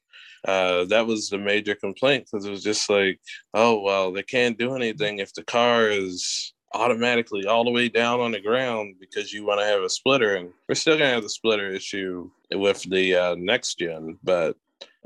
uh, 0.47 0.85
that 0.87 1.07
was 1.07 1.29
the 1.29 1.39
major 1.39 1.75
complaint 1.75 2.27
because 2.31 2.45
it 2.45 2.51
was 2.51 2.63
just 2.63 2.89
like 2.91 3.19
oh 3.55 3.81
well 3.81 4.13
they 4.13 4.23
can't 4.23 4.59
do 4.59 4.75
anything 4.75 5.19
if 5.19 5.33
the 5.35 5.45
car 5.45 5.89
is 5.89 6.53
automatically 6.75 7.47
all 7.47 7.65
the 7.65 7.71
way 7.71 7.89
down 7.89 8.21
on 8.21 8.33
the 8.33 8.41
ground 8.41 8.97
because 8.99 9.33
you 9.33 9.47
want 9.47 9.61
to 9.61 9.67
have 9.67 9.81
a 9.81 9.89
splitter 9.89 10.35
and 10.35 10.51
we're 10.69 10.75
still 10.75 10.99
going 10.99 11.09
to 11.09 11.15
have 11.15 11.23
the 11.23 11.29
splitter 11.29 11.71
issue 11.71 12.29
with 12.53 12.83
the 12.91 13.15
uh, 13.15 13.35
next 13.39 13.79
gen 13.79 14.19
but 14.23 14.57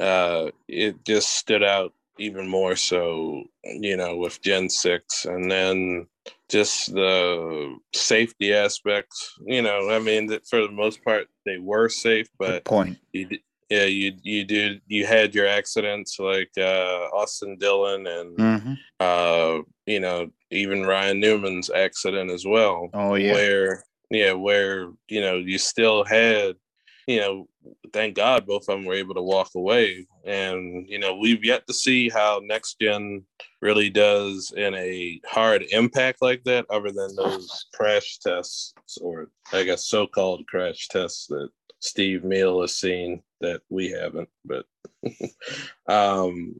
uh, 0.01 0.51
it 0.66 1.05
just 1.05 1.35
stood 1.35 1.62
out 1.62 1.93
even 2.19 2.48
more 2.48 2.74
so 2.74 3.44
you 3.65 3.97
know 3.97 4.16
with 4.16 4.43
gen 4.43 4.69
6 4.69 5.24
and 5.27 5.51
then 5.51 6.06
just 6.48 6.93
the 6.93 7.77
safety 7.94 8.52
aspects 8.52 9.35
you 9.47 9.62
know 9.62 9.89
i 9.90 9.98
mean 10.01 10.28
for 10.48 10.62
the 10.62 10.73
most 10.73 11.05
part 11.05 11.28
they 11.47 11.59
were 11.59 11.89
safe 11.89 12.28
but 12.39 12.65
Good 12.65 12.65
point. 12.65 12.98
you, 13.12 13.28
yeah, 13.69 13.85
you 13.85 14.15
you 14.23 14.45
did 14.45 14.81
you 14.86 15.07
had 15.07 15.35
your 15.35 15.47
accidents 15.47 16.19
like 16.19 16.51
uh, 16.57 17.09
Austin 17.12 17.57
Dillon 17.59 18.07
and 18.07 18.39
mm-hmm. 18.39 18.73
uh, 19.01 19.62
you 19.86 20.01
know 20.01 20.31
even 20.51 20.86
Ryan 20.86 21.20
Newman's 21.20 21.70
accident 21.70 22.31
as 22.31 22.45
well. 22.47 22.89
Oh 22.95 23.15
yeah, 23.15 23.32
where 23.32 23.85
yeah 24.11 24.32
where 24.32 24.89
you 25.09 25.20
know 25.20 25.36
you 25.36 25.59
still 25.59 26.05
had 26.05 26.57
you 27.07 27.20
know 27.20 27.49
thank 27.93 28.15
God 28.15 28.47
both 28.47 28.69
of 28.69 28.78
them 28.78 28.85
were 28.85 28.95
able 28.95 29.15
to 29.15 29.23
walk 29.23 29.51
away 29.55 30.07
and 30.24 30.86
you 30.89 30.99
know 30.99 31.16
we've 31.16 31.45
yet 31.45 31.66
to 31.66 31.74
see 31.74 32.09
how 32.09 32.40
next 32.43 32.78
gen 32.81 33.23
really 33.61 33.90
does 33.90 34.53
in 34.57 34.74
a 34.74 35.20
hard 35.27 35.65
impact 35.70 36.23
like 36.23 36.45
that 36.45 36.66
other 36.70 36.90
than 36.90 37.15
those 37.16 37.66
crash 37.74 38.19
tests 38.19 38.73
or 39.01 39.28
I 39.53 39.65
guess 39.65 39.86
so-called 39.86 40.47
crash 40.47 40.89
tests 40.89 41.27
that 41.28 41.49
Steve 41.81 42.25
Meal 42.25 42.61
has 42.61 42.75
seen 42.75 43.23
that 43.41 43.63
we 43.69 43.91
haven't. 43.91 44.29
But 44.45 44.67
um, 45.89 46.55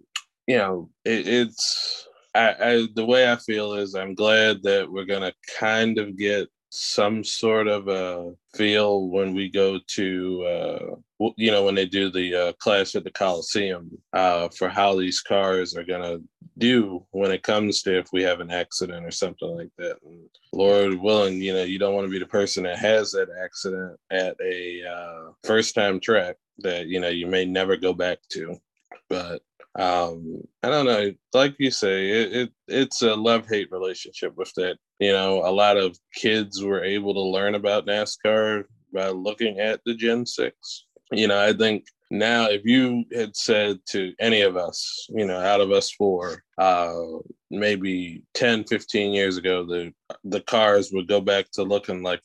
you 0.47 0.59
know, 0.59 0.91
it, 1.05 1.27
it's 1.29 2.09
I, 2.35 2.55
I 2.61 2.89
the 2.95 3.05
way 3.05 3.31
I 3.31 3.37
feel 3.37 3.75
is 3.75 3.95
I'm 3.95 4.15
glad 4.15 4.63
that 4.63 4.91
we're 4.91 5.05
gonna 5.05 5.33
kind 5.59 5.99
of 5.99 6.17
get 6.17 6.49
some 6.71 7.25
sort 7.25 7.67
of 7.67 7.89
a 7.89 8.33
feel 8.55 9.09
when 9.09 9.35
we 9.35 9.49
go 9.49 9.79
to 9.87 10.45
uh, 10.45 11.31
you 11.37 11.51
know 11.51 11.65
when 11.65 11.75
they 11.75 11.87
do 11.87 12.11
the 12.11 12.35
uh, 12.35 12.53
clash 12.55 12.95
at 12.95 13.05
the 13.05 13.11
coliseum 13.11 13.91
uh, 14.13 14.49
for 14.51 14.69
how 14.69 14.95
these 14.95 15.21
cars 15.21 15.77
are 15.77 15.85
going 15.85 16.03
to 16.03 16.23
do 16.59 17.05
when 17.13 17.31
it 17.31 17.43
comes 17.43 17.83
to 17.83 17.99
if 17.99 18.09
we 18.13 18.23
have 18.23 18.41
an 18.41 18.51
accident 18.51 19.07
or 19.07 19.11
something 19.11 19.49
like 19.57 19.71
that. 19.79 19.97
And 20.05 20.29
lord 20.53 20.95
willing 20.95 21.41
you 21.41 21.55
know 21.55 21.63
you 21.63 21.79
don't 21.79 21.95
want 21.95 22.07
to 22.07 22.11
be 22.11 22.19
the 22.19 22.27
person 22.27 22.65
that 22.65 22.79
has 22.79 23.13
that 23.13 23.29
accident 23.43 23.99
at 24.11 24.37
a 24.45 24.83
uh, 24.85 25.33
first 25.45 25.75
time 25.75 26.01
track 26.01 26.37
that 26.59 26.87
you 26.87 27.01
know 27.01 27.09
you 27.09 27.27
may 27.27 27.45
never 27.45 27.77
go 27.77 27.93
back 27.93 28.19
to. 28.31 28.57
But 29.09 29.41
um 29.79 30.43
i 30.63 30.69
don't 30.69 30.87
know. 30.87 31.13
Like 31.33 31.55
you 31.59 31.71
say 31.71 32.11
it, 32.11 32.33
it 32.37 32.53
it's 32.67 33.03
a 33.03 33.15
love 33.15 33.47
hate 33.49 33.71
relationship 33.71 34.37
with 34.37 34.53
that 34.55 34.77
you 34.99 35.13
know 35.13 35.43
a 35.45 35.53
lot 35.53 35.77
of 35.77 35.97
kids 36.15 36.63
were 36.63 36.83
able 36.83 37.15
to 37.15 37.21
learn 37.21 37.55
about 37.55 37.87
nascar 37.87 38.65
by 38.93 39.09
looking 39.09 39.61
at 39.61 39.81
the 39.87 39.95
gen 39.95 40.27
6 40.27 40.87
you 41.13 41.29
know 41.29 41.41
i 41.43 41.53
think 41.53 41.87
now 42.11 42.47
if 42.47 42.65
you 42.65 43.05
had 43.15 43.37
said 43.37 43.79
to 43.91 44.13
any 44.19 44.41
of 44.41 44.57
us 44.57 45.07
you 45.11 45.27
know 45.27 45.39
out 45.39 45.61
of 45.61 45.71
us 45.71 45.93
four 45.93 46.43
uh 46.59 46.95
maybe 47.51 48.23
10 48.35 48.65
15 48.65 49.13
years 49.13 49.37
ago 49.37 49.65
the 49.65 49.93
the 50.25 50.41
cars 50.41 50.91
would 50.93 51.07
go 51.07 51.21
back 51.21 51.51
to 51.53 51.63
looking 51.63 52.03
like 52.03 52.23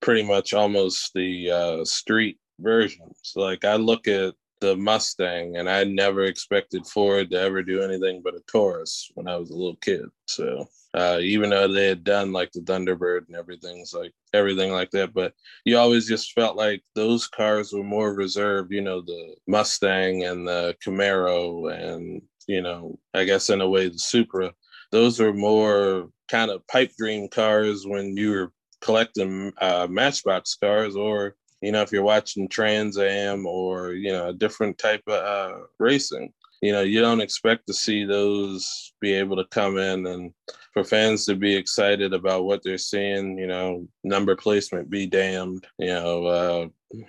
pretty 0.00 0.22
much 0.22 0.52
almost 0.54 1.10
the 1.14 1.50
uh 1.50 1.84
street 1.84 2.38
versions. 2.60 3.32
Like 3.36 3.64
i 3.64 3.76
look 3.76 4.08
at 4.08 4.34
the 4.60 4.76
Mustang, 4.76 5.56
and 5.56 5.68
I 5.68 5.84
never 5.84 6.24
expected 6.24 6.86
Ford 6.86 7.30
to 7.30 7.40
ever 7.40 7.62
do 7.62 7.82
anything 7.82 8.22
but 8.22 8.34
a 8.34 8.40
Taurus 8.50 9.10
when 9.14 9.28
I 9.28 9.36
was 9.36 9.50
a 9.50 9.56
little 9.56 9.76
kid. 9.76 10.06
So 10.26 10.68
uh, 10.94 11.18
even 11.20 11.50
though 11.50 11.68
they 11.68 11.86
had 11.86 12.04
done 12.04 12.32
like 12.32 12.50
the 12.52 12.60
Thunderbird 12.60 13.26
and 13.26 13.36
everything's 13.36 13.92
like 13.92 14.12
everything 14.32 14.72
like 14.72 14.90
that, 14.92 15.12
but 15.12 15.32
you 15.64 15.76
always 15.76 16.08
just 16.08 16.32
felt 16.32 16.56
like 16.56 16.82
those 16.94 17.28
cars 17.28 17.72
were 17.72 17.84
more 17.84 18.14
reserved. 18.14 18.72
You 18.72 18.80
know, 18.80 19.02
the 19.02 19.36
Mustang 19.46 20.24
and 20.24 20.46
the 20.46 20.74
Camaro, 20.84 21.72
and 21.72 22.22
you 22.46 22.62
know, 22.62 22.98
I 23.14 23.24
guess 23.24 23.50
in 23.50 23.60
a 23.60 23.68
way 23.68 23.88
the 23.88 23.98
Supra. 23.98 24.52
Those 24.90 25.20
are 25.20 25.34
more 25.34 26.08
kind 26.28 26.50
of 26.50 26.66
pipe 26.66 26.92
dream 26.98 27.28
cars 27.28 27.86
when 27.86 28.16
you 28.16 28.30
were 28.30 28.52
collecting 28.80 29.52
uh, 29.60 29.86
Matchbox 29.90 30.54
cars 30.54 30.96
or 30.96 31.36
you 31.60 31.72
know, 31.72 31.82
if 31.82 31.92
you're 31.92 32.02
watching 32.02 32.48
Trans 32.48 32.98
Am 32.98 33.46
or, 33.46 33.92
you 33.92 34.12
know, 34.12 34.28
a 34.28 34.32
different 34.32 34.78
type 34.78 35.02
of 35.06 35.14
uh, 35.14 35.58
racing. 35.78 36.32
you 36.62 36.72
know, 36.72 36.80
you 36.80 37.00
don't 37.00 37.20
expect 37.20 37.66
to 37.66 37.74
see 37.74 38.04
those 38.04 38.92
be 39.00 39.12
able 39.12 39.36
to 39.36 39.44
come 39.50 39.78
in 39.78 40.06
and 40.06 40.32
for 40.72 40.84
fans 40.84 41.24
to 41.26 41.34
be 41.34 41.54
excited 41.54 42.12
about 42.12 42.44
what 42.44 42.62
they're 42.62 42.78
seeing, 42.78 43.38
you 43.38 43.46
know, 43.46 43.86
number 44.04 44.34
placement 44.36 44.90
be 44.90 45.06
damned. 45.06 45.66
You 45.78 45.88
know, 45.88 46.26
uh, 46.26 46.68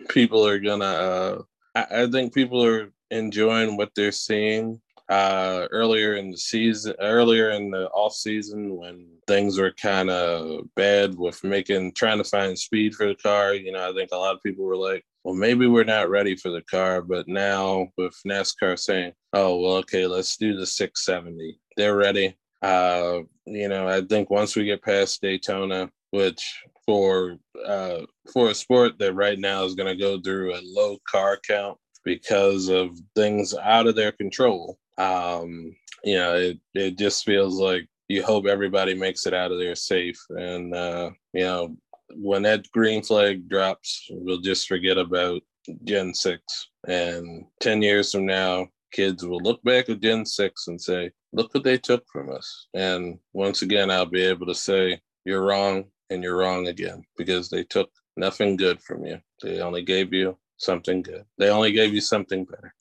people 0.09 0.45
are 0.45 0.59
gonna. 0.59 0.85
Uh, 0.85 1.41
I, 1.75 2.03
I 2.03 2.07
think 2.11 2.33
people 2.33 2.63
are 2.63 2.91
enjoying 3.11 3.75
what 3.75 3.91
they're 3.95 4.11
seeing 4.11 4.81
uh, 5.09 5.67
earlier 5.71 6.15
in 6.15 6.29
the 6.31 6.37
season, 6.37 6.93
earlier 6.99 7.49
in 7.49 7.71
the 7.71 7.87
off 7.89 8.13
season 8.13 8.77
when 8.77 9.07
things 9.27 9.57
were 9.57 9.71
kind 9.71 10.09
of 10.09 10.63
bad 10.75 11.17
with 11.17 11.43
making 11.43 11.93
trying 11.93 12.19
to 12.19 12.23
find 12.23 12.57
speed 12.57 12.93
for 12.93 13.07
the 13.07 13.15
car. 13.15 13.53
You 13.53 13.71
know, 13.71 13.89
I 13.89 13.93
think 13.93 14.09
a 14.11 14.17
lot 14.17 14.35
of 14.35 14.43
people 14.43 14.65
were 14.65 14.77
like, 14.77 15.03
well, 15.23 15.33
maybe 15.33 15.67
we're 15.67 15.83
not 15.83 16.09
ready 16.09 16.35
for 16.35 16.49
the 16.49 16.61
car. 16.61 17.01
But 17.01 17.27
now 17.27 17.87
with 17.97 18.15
NASCAR 18.25 18.77
saying, 18.77 19.13
oh, 19.33 19.59
well, 19.59 19.73
okay, 19.77 20.05
let's 20.05 20.37
do 20.37 20.55
the 20.55 20.65
670, 20.65 21.59
they're 21.75 21.95
ready. 21.95 22.37
Uh, 22.61 23.21
you 23.45 23.67
know, 23.67 23.87
I 23.87 24.01
think 24.01 24.29
once 24.29 24.55
we 24.55 24.65
get 24.65 24.83
past 24.83 25.21
Daytona, 25.21 25.89
which 26.11 26.63
for 26.85 27.37
uh, 27.65 28.01
for 28.33 28.49
a 28.49 28.55
sport 28.55 28.97
that 28.99 29.13
right 29.13 29.39
now 29.39 29.63
is 29.63 29.75
going 29.75 29.95
to 29.95 30.01
go 30.01 30.19
through 30.19 30.55
a 30.55 30.61
low 30.63 30.97
car 31.07 31.39
count 31.47 31.77
because 32.03 32.69
of 32.69 32.97
things 33.15 33.53
out 33.55 33.87
of 33.87 33.95
their 33.95 34.11
control. 34.11 34.77
Um, 34.99 35.75
you 36.03 36.15
know, 36.15 36.35
it, 36.35 36.59
it 36.73 36.97
just 36.97 37.25
feels 37.25 37.59
like 37.59 37.87
you 38.07 38.23
hope 38.23 38.45
everybody 38.45 38.93
makes 38.93 39.25
it 39.25 39.33
out 39.33 39.51
of 39.51 39.59
there 39.59 39.75
safe. 39.75 40.19
And, 40.29 40.73
uh, 40.75 41.11
you 41.33 41.43
know, 41.43 41.77
when 42.15 42.41
that 42.43 42.69
green 42.71 43.03
flag 43.03 43.47
drops, 43.49 44.07
we'll 44.09 44.41
just 44.41 44.67
forget 44.67 44.97
about 44.97 45.41
Gen 45.83 46.13
6. 46.13 46.41
And 46.87 47.45
10 47.59 47.81
years 47.81 48.11
from 48.11 48.25
now, 48.25 48.67
kids 48.91 49.25
will 49.25 49.39
look 49.39 49.61
back 49.63 49.89
at 49.89 50.01
Gen 50.01 50.25
6 50.25 50.67
and 50.67 50.81
say, 50.81 51.11
look 51.33 51.53
what 51.53 51.63
they 51.63 51.77
took 51.77 52.03
from 52.11 52.31
us. 52.31 52.67
And 52.73 53.19
once 53.33 53.61
again, 53.61 53.91
I'll 53.91 54.05
be 54.05 54.23
able 54.23 54.47
to 54.47 54.55
say, 54.55 54.99
you're 55.25 55.43
wrong 55.43 55.85
and 56.09 56.23
you're 56.23 56.37
wrong 56.37 56.67
again 56.67 57.03
because 57.17 57.49
they 57.49 57.63
took 57.63 57.91
nothing 58.17 58.55
good 58.55 58.81
from 58.81 59.05
you. 59.05 59.19
They 59.43 59.59
only 59.59 59.83
gave 59.83 60.13
you 60.13 60.37
something 60.57 61.01
good. 61.01 61.23
They 61.37 61.49
only 61.49 61.71
gave 61.71 61.93
you 61.93 62.01
something 62.01 62.45
better. 62.45 62.73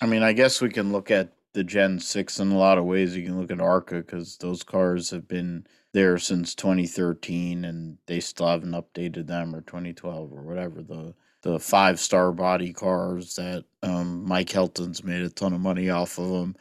I 0.00 0.06
mean, 0.06 0.22
I 0.22 0.32
guess 0.32 0.60
we 0.60 0.68
can 0.68 0.92
look 0.92 1.10
at 1.10 1.32
the 1.54 1.64
Gen 1.64 1.98
6 1.98 2.40
in 2.40 2.52
a 2.52 2.58
lot 2.58 2.78
of 2.78 2.84
ways. 2.84 3.16
You 3.16 3.24
can 3.24 3.40
look 3.40 3.50
at 3.50 3.60
ARCA 3.60 3.96
because 3.96 4.36
those 4.36 4.62
cars 4.62 5.10
have 5.10 5.26
been 5.26 5.66
there 5.92 6.18
since 6.18 6.54
2013 6.54 7.64
and 7.64 7.98
they 8.06 8.20
still 8.20 8.46
haven't 8.46 8.72
updated 8.72 9.26
them 9.26 9.54
or 9.54 9.62
2012 9.62 10.32
or 10.32 10.42
whatever. 10.42 10.82
The 10.82 11.14
the 11.42 11.58
five 11.58 12.00
star 12.00 12.32
body 12.32 12.72
cars 12.72 13.36
that 13.36 13.64
um, 13.84 14.24
Mike 14.26 14.50
Helton's 14.50 15.04
made 15.04 15.22
a 15.22 15.30
ton 15.30 15.52
of 15.52 15.60
money 15.60 15.88
off 15.88 16.18
of 16.18 16.28
them. 16.30 16.56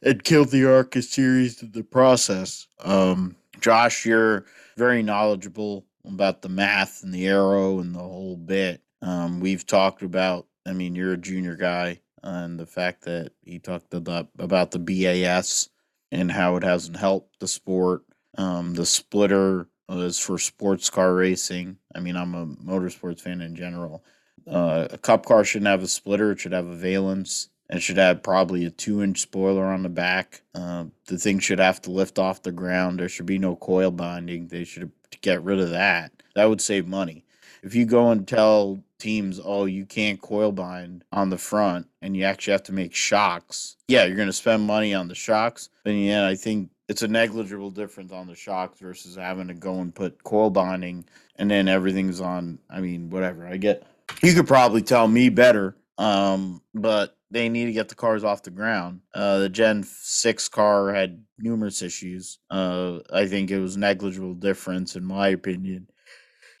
It 0.00 0.24
killed 0.24 0.50
the 0.50 0.64
ARCA 0.64 1.02
series 1.02 1.62
in 1.62 1.72
the 1.72 1.84
process. 1.84 2.66
Um, 2.80 3.36
Josh, 3.60 4.06
you're 4.06 4.46
very 4.76 5.02
knowledgeable 5.02 5.84
about 6.06 6.42
the 6.42 6.48
math 6.48 7.02
and 7.02 7.12
the 7.12 7.26
aero 7.26 7.78
and 7.80 7.94
the 7.94 8.00
whole 8.00 8.36
bit. 8.36 8.80
Um, 9.02 9.38
we've 9.38 9.66
talked 9.66 10.02
about, 10.02 10.46
I 10.66 10.72
mean, 10.72 10.94
you're 10.94 11.12
a 11.12 11.18
junior 11.18 11.54
guy 11.54 12.00
and 12.22 12.58
the 12.58 12.66
fact 12.66 13.02
that 13.04 13.32
he 13.42 13.58
talked 13.58 13.94
about, 13.94 14.28
the 14.36 14.78
BAS 14.78 15.68
and 16.10 16.30
how 16.30 16.56
it 16.56 16.62
hasn't 16.62 16.96
helped 16.96 17.40
the 17.40 17.48
sport. 17.48 18.04
Um, 18.38 18.74
the 18.74 18.86
splitter 18.86 19.68
is 19.88 20.18
for 20.18 20.38
sports 20.38 20.90
car 20.90 21.14
racing. 21.14 21.78
I 21.94 22.00
mean, 22.00 22.16
I'm 22.16 22.34
a 22.34 22.46
motorsports 22.46 23.20
fan 23.20 23.40
in 23.40 23.56
general. 23.56 24.04
Uh, 24.46 24.88
a 24.90 24.98
cup 24.98 25.26
car 25.26 25.44
shouldn't 25.44 25.68
have 25.68 25.82
a 25.82 25.88
splitter, 25.88 26.32
it 26.32 26.40
should 26.40 26.52
have 26.52 26.66
a 26.66 26.76
valence. 26.76 27.48
It 27.70 27.80
should 27.80 27.96
have 27.96 28.22
probably 28.22 28.66
a 28.66 28.70
two 28.70 29.02
inch 29.02 29.20
spoiler 29.20 29.64
on 29.64 29.82
the 29.82 29.88
back. 29.88 30.42
Uh, 30.54 30.86
the 31.06 31.16
thing 31.16 31.38
should 31.38 31.58
have 31.58 31.80
to 31.82 31.90
lift 31.90 32.18
off 32.18 32.42
the 32.42 32.52
ground. 32.52 33.00
There 33.00 33.08
should 33.08 33.24
be 33.24 33.38
no 33.38 33.56
coil 33.56 33.90
binding. 33.90 34.48
They 34.48 34.64
should 34.64 34.90
get 35.22 35.42
rid 35.42 35.58
of 35.58 35.70
that. 35.70 36.12
That 36.34 36.50
would 36.50 36.60
save 36.60 36.86
money. 36.86 37.24
If 37.62 37.74
you 37.74 37.86
go 37.86 38.10
and 38.10 38.28
tell 38.28 38.82
teams, 39.02 39.40
oh, 39.44 39.64
you 39.64 39.84
can't 39.84 40.20
coil 40.20 40.52
bind 40.52 41.04
on 41.12 41.30
the 41.30 41.38
front 41.38 41.88
and 42.00 42.16
you 42.16 42.24
actually 42.24 42.52
have 42.52 42.62
to 42.64 42.72
make 42.72 42.94
shocks, 42.94 43.76
yeah, 43.88 44.04
you're 44.04 44.16
going 44.16 44.28
to 44.28 44.32
spend 44.32 44.66
money 44.66 44.94
on 44.94 45.08
the 45.08 45.14
shocks. 45.14 45.68
But 45.84 45.90
yeah, 45.90 46.26
I 46.26 46.34
think 46.34 46.70
it's 46.88 47.02
a 47.02 47.08
negligible 47.08 47.70
difference 47.70 48.12
on 48.12 48.26
the 48.26 48.34
shocks 48.34 48.78
versus 48.80 49.16
having 49.16 49.48
to 49.48 49.54
go 49.54 49.80
and 49.80 49.94
put 49.94 50.22
coil 50.24 50.50
binding 50.50 51.04
and 51.36 51.50
then 51.50 51.68
everything's 51.68 52.20
on. 52.20 52.58
I 52.70 52.80
mean, 52.80 53.10
whatever. 53.10 53.46
I 53.46 53.56
get 53.56 53.84
you 54.22 54.34
could 54.34 54.46
probably 54.46 54.82
tell 54.82 55.08
me 55.08 55.28
better, 55.28 55.76
um, 55.98 56.62
but 56.74 57.16
they 57.30 57.48
need 57.48 57.64
to 57.64 57.72
get 57.72 57.88
the 57.88 57.94
cars 57.94 58.24
off 58.24 58.42
the 58.42 58.50
ground. 58.50 59.00
Uh, 59.14 59.38
the 59.38 59.48
Gen 59.48 59.84
6 59.84 60.48
car 60.50 60.92
had 60.92 61.24
numerous 61.38 61.80
issues. 61.80 62.38
Uh, 62.50 62.98
I 63.12 63.26
think 63.26 63.50
it 63.50 63.58
was 63.58 63.76
negligible 63.76 64.34
difference, 64.34 64.96
in 64.96 65.04
my 65.04 65.28
opinion. 65.28 65.88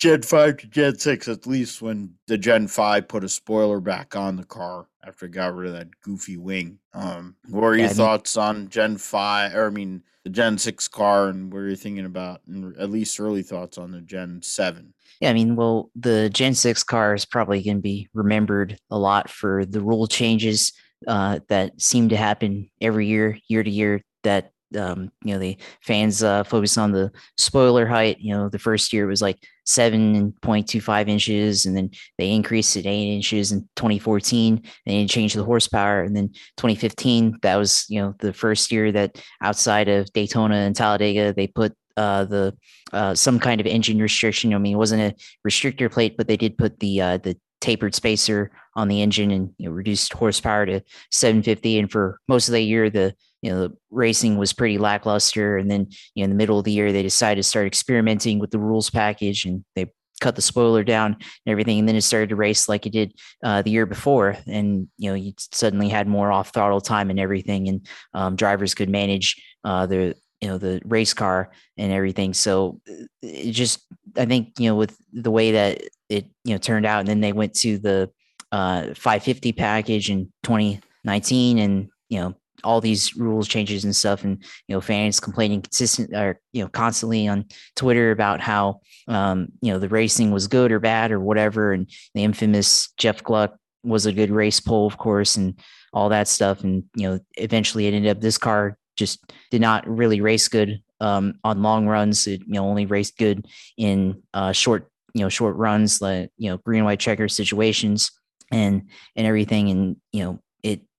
Gen 0.02 0.22
5 0.22 0.56
to 0.56 0.66
Gen 0.66 0.98
6, 0.98 1.28
at 1.28 1.46
least 1.46 1.80
when 1.80 2.14
the 2.26 2.36
Gen 2.36 2.66
5 2.66 3.06
put 3.06 3.22
a 3.22 3.28
spoiler 3.28 3.78
back 3.78 4.16
on 4.16 4.34
the 4.34 4.44
car 4.44 4.88
after 5.06 5.26
it 5.26 5.30
got 5.30 5.54
rid 5.54 5.68
of 5.68 5.74
that 5.74 6.00
goofy 6.00 6.36
wing. 6.36 6.80
Um, 6.92 7.36
what 7.48 7.62
are 7.62 7.76
your 7.76 7.86
yeah, 7.86 7.92
thoughts 7.92 8.36
on 8.36 8.68
Gen 8.68 8.96
5, 8.96 9.54
or 9.54 9.66
I 9.68 9.70
mean, 9.70 10.02
the 10.24 10.30
Gen 10.30 10.58
6 10.58 10.88
car, 10.88 11.28
and 11.28 11.52
what 11.52 11.60
are 11.60 11.68
you 11.68 11.76
thinking 11.76 12.04
about, 12.04 12.40
and 12.48 12.76
at 12.78 12.90
least 12.90 13.20
early 13.20 13.44
thoughts 13.44 13.78
on 13.78 13.92
the 13.92 14.00
Gen 14.00 14.40
7? 14.42 14.92
Yeah, 15.20 15.30
I 15.30 15.34
mean, 15.34 15.54
well, 15.54 15.92
the 15.94 16.28
Gen 16.30 16.56
6 16.56 16.82
car 16.82 17.14
is 17.14 17.24
probably 17.24 17.62
going 17.62 17.76
to 17.76 17.80
be 17.80 18.08
remembered 18.12 18.76
a 18.90 18.98
lot 18.98 19.30
for 19.30 19.64
the 19.64 19.80
rule 19.80 20.08
changes 20.08 20.72
uh, 21.06 21.38
that 21.48 21.80
seem 21.80 22.08
to 22.08 22.16
happen 22.16 22.68
every 22.80 23.06
year, 23.06 23.38
year 23.46 23.62
to 23.62 23.70
year, 23.70 24.02
that 24.24 24.50
um, 24.76 25.10
you 25.24 25.34
know 25.34 25.38
the 25.38 25.56
fans 25.80 26.22
uh, 26.22 26.44
focus 26.44 26.78
on 26.78 26.92
the 26.92 27.10
spoiler 27.36 27.86
height. 27.86 28.18
You 28.20 28.34
know, 28.34 28.48
the 28.48 28.58
first 28.58 28.92
year 28.92 29.06
was 29.06 29.22
like 29.22 29.38
seven 29.64 30.32
point 30.42 30.68
two 30.68 30.80
five 30.80 31.08
inches, 31.08 31.66
and 31.66 31.76
then 31.76 31.90
they 32.18 32.30
increased 32.30 32.76
it 32.76 32.86
eight 32.86 33.14
inches 33.14 33.52
in 33.52 33.68
2014. 33.76 34.54
And 34.54 34.64
they 34.84 35.06
changed 35.06 35.36
the 35.36 35.44
horsepower, 35.44 36.02
and 36.02 36.16
then 36.16 36.28
2015 36.56 37.38
that 37.42 37.56
was 37.56 37.86
you 37.88 38.00
know 38.00 38.14
the 38.18 38.32
first 38.32 38.70
year 38.72 38.92
that 38.92 39.22
outside 39.42 39.88
of 39.88 40.12
Daytona 40.12 40.56
and 40.56 40.76
Talladega 40.76 41.32
they 41.32 41.46
put 41.46 41.74
uh, 41.96 42.24
the 42.24 42.56
uh, 42.92 43.14
some 43.14 43.38
kind 43.38 43.60
of 43.60 43.66
engine 43.66 43.98
restriction. 43.98 44.54
I 44.54 44.58
mean, 44.58 44.74
it 44.74 44.78
wasn't 44.78 45.02
a 45.02 45.48
restrictor 45.48 45.90
plate, 45.90 46.16
but 46.16 46.28
they 46.28 46.36
did 46.36 46.58
put 46.58 46.78
the 46.80 47.00
uh, 47.00 47.18
the 47.18 47.36
tapered 47.62 47.94
spacer 47.94 48.50
on 48.74 48.88
the 48.88 49.00
engine 49.00 49.30
and 49.30 49.54
you 49.56 49.68
know, 49.68 49.74
reduced 49.74 50.12
horsepower 50.12 50.66
to 50.66 50.82
750. 51.10 51.78
And 51.78 51.90
for 51.90 52.18
most 52.28 52.48
of 52.48 52.52
the 52.52 52.60
year, 52.60 52.90
the 52.90 53.14
you 53.42 53.50
know 53.50 53.68
the 53.68 53.76
racing 53.90 54.38
was 54.38 54.52
pretty 54.52 54.78
lackluster. 54.78 55.58
And 55.58 55.70
then 55.70 55.88
you 56.14 56.22
know 56.22 56.24
in 56.24 56.30
the 56.30 56.36
middle 56.36 56.58
of 56.58 56.64
the 56.64 56.72
year, 56.72 56.92
they 56.92 57.02
decided 57.02 57.42
to 57.42 57.48
start 57.48 57.66
experimenting 57.66 58.38
with 58.38 58.50
the 58.50 58.58
rules 58.58 58.88
package, 58.88 59.44
and 59.44 59.64
they 59.76 59.92
cut 60.22 60.36
the 60.36 60.42
spoiler 60.42 60.84
down 60.84 61.14
and 61.14 61.50
everything. 61.50 61.78
And 61.78 61.88
then 61.88 61.96
it 61.96 62.02
started 62.02 62.30
to 62.30 62.36
race 62.36 62.68
like 62.68 62.86
it 62.86 62.92
did 62.92 63.12
uh, 63.44 63.60
the 63.60 63.70
year 63.70 63.84
before. 63.84 64.36
And, 64.46 64.88
you 64.96 65.10
know, 65.10 65.14
you 65.14 65.32
suddenly 65.38 65.88
had 65.88 66.06
more 66.06 66.32
off 66.32 66.54
throttle 66.54 66.80
time 66.80 67.10
and 67.10 67.20
everything. 67.20 67.68
And 67.68 67.86
um, 68.14 68.36
drivers 68.36 68.74
could 68.74 68.88
manage 68.88 69.42
uh, 69.64 69.86
the, 69.86 70.14
you 70.40 70.48
know, 70.48 70.58
the 70.58 70.80
race 70.84 71.12
car 71.12 71.50
and 71.76 71.92
everything. 71.92 72.32
So 72.32 72.80
uh, 72.88 73.04
it 73.20 73.52
just, 73.52 73.80
I 74.16 74.24
think, 74.24 74.58
you 74.58 74.70
know, 74.70 74.76
with 74.76 74.96
the 75.12 75.30
way 75.30 75.52
that 75.52 75.82
it, 76.08 76.26
you 76.44 76.54
know, 76.54 76.58
turned 76.58 76.86
out, 76.86 77.00
and 77.00 77.08
then 77.08 77.20
they 77.20 77.32
went 77.32 77.54
to 77.56 77.78
the 77.78 78.10
uh, 78.52 78.94
550 78.94 79.52
package 79.52 80.10
in 80.10 80.32
2019 80.44 81.58
and, 81.58 81.88
you 82.08 82.20
know, 82.20 82.34
all 82.64 82.80
these 82.80 83.16
rules 83.16 83.48
changes 83.48 83.84
and 83.84 83.94
stuff 83.94 84.24
and 84.24 84.42
you 84.68 84.74
know 84.74 84.80
fans 84.80 85.20
complaining 85.20 85.62
consistent 85.62 86.14
or 86.14 86.40
you 86.52 86.62
know 86.62 86.68
constantly 86.68 87.28
on 87.28 87.44
twitter 87.76 88.10
about 88.10 88.40
how 88.40 88.80
um 89.08 89.48
you 89.60 89.72
know 89.72 89.78
the 89.78 89.88
racing 89.88 90.30
was 90.30 90.48
good 90.48 90.72
or 90.72 90.78
bad 90.78 91.12
or 91.12 91.20
whatever 91.20 91.72
and 91.72 91.90
the 92.14 92.24
infamous 92.24 92.92
jeff 92.96 93.22
gluck 93.22 93.56
was 93.84 94.06
a 94.06 94.12
good 94.12 94.30
race 94.30 94.60
poll 94.60 94.86
of 94.86 94.96
course 94.98 95.36
and 95.36 95.58
all 95.92 96.08
that 96.08 96.28
stuff 96.28 96.62
and 96.62 96.84
you 96.94 97.08
know 97.08 97.18
eventually 97.36 97.86
it 97.86 97.94
ended 97.94 98.10
up 98.10 98.20
this 98.20 98.38
car 98.38 98.76
just 98.96 99.32
did 99.50 99.60
not 99.60 99.86
really 99.88 100.20
race 100.20 100.48
good 100.48 100.82
um 101.00 101.34
on 101.44 101.62
long 101.62 101.86
runs. 101.86 102.26
It 102.26 102.40
you 102.46 102.54
know 102.54 102.64
only 102.64 102.86
raced 102.86 103.18
good 103.18 103.46
in 103.76 104.22
uh 104.34 104.52
short 104.52 104.90
you 105.14 105.22
know 105.22 105.28
short 105.28 105.56
runs 105.56 106.00
like 106.00 106.30
you 106.36 106.50
know 106.50 106.58
green 106.58 106.84
white 106.84 107.00
checker 107.00 107.28
situations 107.28 108.12
and 108.50 108.88
and 109.16 109.26
everything 109.26 109.70
and 109.70 109.96
you 110.12 110.24
know 110.24 110.41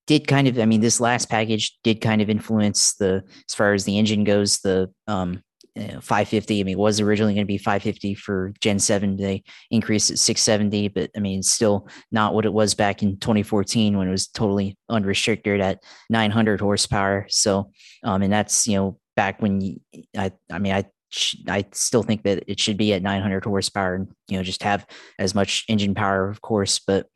did 0.06 0.26
kind 0.26 0.48
of, 0.48 0.58
I 0.58 0.66
mean, 0.66 0.80
this 0.80 1.00
last 1.00 1.30
package 1.30 1.76
did 1.82 2.00
kind 2.00 2.20
of 2.20 2.28
influence 2.28 2.94
the, 2.94 3.22
as 3.48 3.54
far 3.54 3.72
as 3.72 3.84
the 3.84 3.98
engine 3.98 4.24
goes, 4.24 4.58
the 4.60 4.90
um, 5.06 5.42
you 5.74 5.88
know, 5.88 6.00
550. 6.00 6.60
I 6.60 6.62
mean, 6.62 6.72
it 6.74 6.78
was 6.78 7.00
originally 7.00 7.34
going 7.34 7.46
to 7.46 7.52
be 7.52 7.58
550 7.58 8.14
for 8.14 8.52
Gen 8.60 8.78
7. 8.78 9.16
They 9.16 9.42
increased 9.70 10.10
it 10.10 10.18
670, 10.18 10.88
but 10.88 11.10
I 11.16 11.20
mean, 11.20 11.42
still 11.42 11.88
not 12.12 12.34
what 12.34 12.46
it 12.46 12.52
was 12.52 12.74
back 12.74 13.02
in 13.02 13.18
2014 13.18 13.96
when 13.96 14.06
it 14.06 14.10
was 14.10 14.28
totally 14.28 14.76
unrestricted 14.88 15.60
at 15.60 15.80
900 16.10 16.60
horsepower. 16.60 17.26
So, 17.28 17.70
um, 18.04 18.22
and 18.22 18.32
that's, 18.32 18.66
you 18.68 18.76
know, 18.76 18.98
back 19.16 19.42
when 19.42 19.80
I, 20.16 20.32
I 20.50 20.58
mean, 20.58 20.72
I, 20.72 20.84
I 21.48 21.64
still 21.72 22.02
think 22.02 22.22
that 22.24 22.44
it 22.46 22.60
should 22.60 22.76
be 22.76 22.92
at 22.92 23.02
900 23.02 23.44
horsepower 23.44 23.94
and, 23.94 24.08
you 24.28 24.36
know, 24.36 24.42
just 24.42 24.62
have 24.62 24.86
as 25.18 25.34
much 25.34 25.64
engine 25.68 25.94
power, 25.94 26.28
of 26.28 26.40
course. 26.40 26.80
But, 26.80 27.06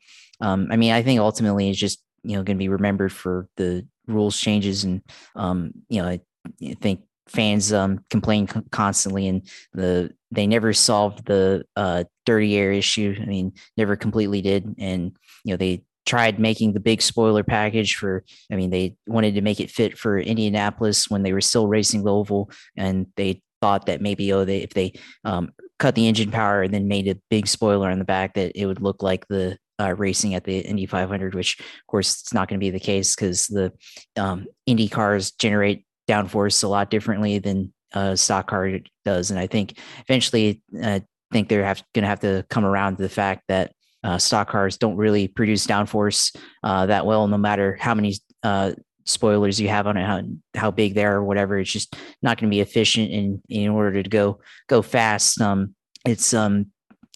um, 0.41 0.67
I 0.71 0.77
mean, 0.77 0.91
I 0.91 1.01
think 1.01 1.19
ultimately 1.19 1.69
it's 1.69 1.79
just 1.79 2.01
you 2.23 2.35
know 2.35 2.43
going 2.43 2.57
to 2.57 2.63
be 2.63 2.69
remembered 2.69 3.11
for 3.11 3.47
the 3.57 3.85
rules 4.07 4.39
changes 4.39 4.83
and 4.83 5.01
um, 5.35 5.71
you 5.89 6.01
know 6.01 6.07
I, 6.07 6.21
I 6.63 6.75
think 6.81 7.01
fans 7.27 7.71
um, 7.71 8.03
complain 8.09 8.47
constantly 8.71 9.27
and 9.27 9.47
the 9.73 10.11
they 10.31 10.47
never 10.47 10.73
solved 10.73 11.25
the 11.25 11.65
uh, 11.75 12.03
dirty 12.25 12.55
air 12.55 12.71
issue. 12.71 13.15
I 13.19 13.25
mean, 13.25 13.53
never 13.77 13.95
completely 13.95 14.41
did, 14.41 14.75
and 14.77 15.15
you 15.43 15.53
know 15.53 15.57
they 15.57 15.83
tried 16.05 16.39
making 16.39 16.73
the 16.73 16.79
big 16.79 17.03
spoiler 17.03 17.43
package 17.43 17.95
for 17.95 18.23
i 18.51 18.55
mean 18.55 18.71
they 18.71 18.95
wanted 19.05 19.35
to 19.35 19.41
make 19.41 19.59
it 19.59 19.69
fit 19.69 19.95
for 19.95 20.17
indianapolis 20.17 21.07
when 21.07 21.21
they 21.21 21.33
were 21.33 21.41
still 21.41 21.67
racing 21.67 22.03
the 22.03 22.11
oval 22.11 22.49
and 22.75 23.05
they 23.15 23.39
thought 23.61 23.85
that 23.85 24.01
maybe 24.01 24.33
oh 24.33 24.43
they 24.43 24.59
if 24.59 24.73
they 24.73 24.91
um, 25.25 25.51
cut 25.77 25.93
the 25.93 26.07
engine 26.07 26.31
power 26.31 26.63
and 26.63 26.73
then 26.73 26.87
made 26.87 27.07
a 27.07 27.19
big 27.29 27.45
spoiler 27.45 27.91
on 27.91 27.99
the 27.99 28.05
back 28.05 28.33
that 28.33 28.51
it 28.55 28.65
would 28.65 28.81
look 28.81 29.03
like 29.03 29.27
the 29.27 29.55
uh, 29.79 29.95
racing 29.97 30.35
at 30.35 30.43
the 30.43 30.59
Indy 30.59 30.85
500, 30.85 31.35
which 31.35 31.59
of 31.59 31.87
course 31.87 32.21
it's 32.21 32.33
not 32.33 32.47
going 32.47 32.59
to 32.59 32.63
be 32.63 32.69
the 32.69 32.79
case 32.79 33.15
because 33.15 33.47
the 33.47 33.71
um, 34.17 34.45
Indy 34.65 34.87
cars 34.87 35.31
generate 35.31 35.85
downforce 36.07 36.63
a 36.63 36.67
lot 36.67 36.89
differently 36.89 37.39
than 37.39 37.73
a 37.93 38.17
stock 38.17 38.47
car 38.47 38.71
does, 39.05 39.31
and 39.31 39.39
I 39.39 39.47
think 39.47 39.79
eventually 40.07 40.61
I 40.83 40.97
uh, 40.97 40.99
think 41.31 41.49
they're 41.49 41.61
going 41.63 42.03
to 42.03 42.07
have 42.07 42.19
to 42.21 42.45
come 42.49 42.65
around 42.65 42.97
to 42.97 43.03
the 43.03 43.09
fact 43.09 43.43
that 43.47 43.71
uh, 44.03 44.17
stock 44.17 44.49
cars 44.49 44.77
don't 44.77 44.95
really 44.95 45.27
produce 45.27 45.67
downforce 45.67 46.35
uh, 46.63 46.85
that 46.85 47.05
well, 47.05 47.27
no 47.27 47.37
matter 47.37 47.77
how 47.79 47.93
many 47.93 48.15
uh, 48.43 48.71
spoilers 49.05 49.59
you 49.59 49.67
have 49.67 49.87
on 49.87 49.97
it, 49.97 50.05
how, 50.05 50.21
how 50.55 50.71
big 50.71 50.93
they 50.93 51.03
are 51.03 51.17
or 51.17 51.23
whatever. 51.23 51.59
It's 51.59 51.71
just 51.71 51.95
not 52.21 52.37
going 52.37 52.49
to 52.49 52.55
be 52.55 52.61
efficient 52.61 53.11
in 53.11 53.41
in 53.49 53.69
order 53.69 54.01
to 54.01 54.09
go 54.09 54.39
go 54.67 54.81
fast. 54.81 55.41
Um, 55.41 55.75
it's 56.05 56.33
um 56.33 56.67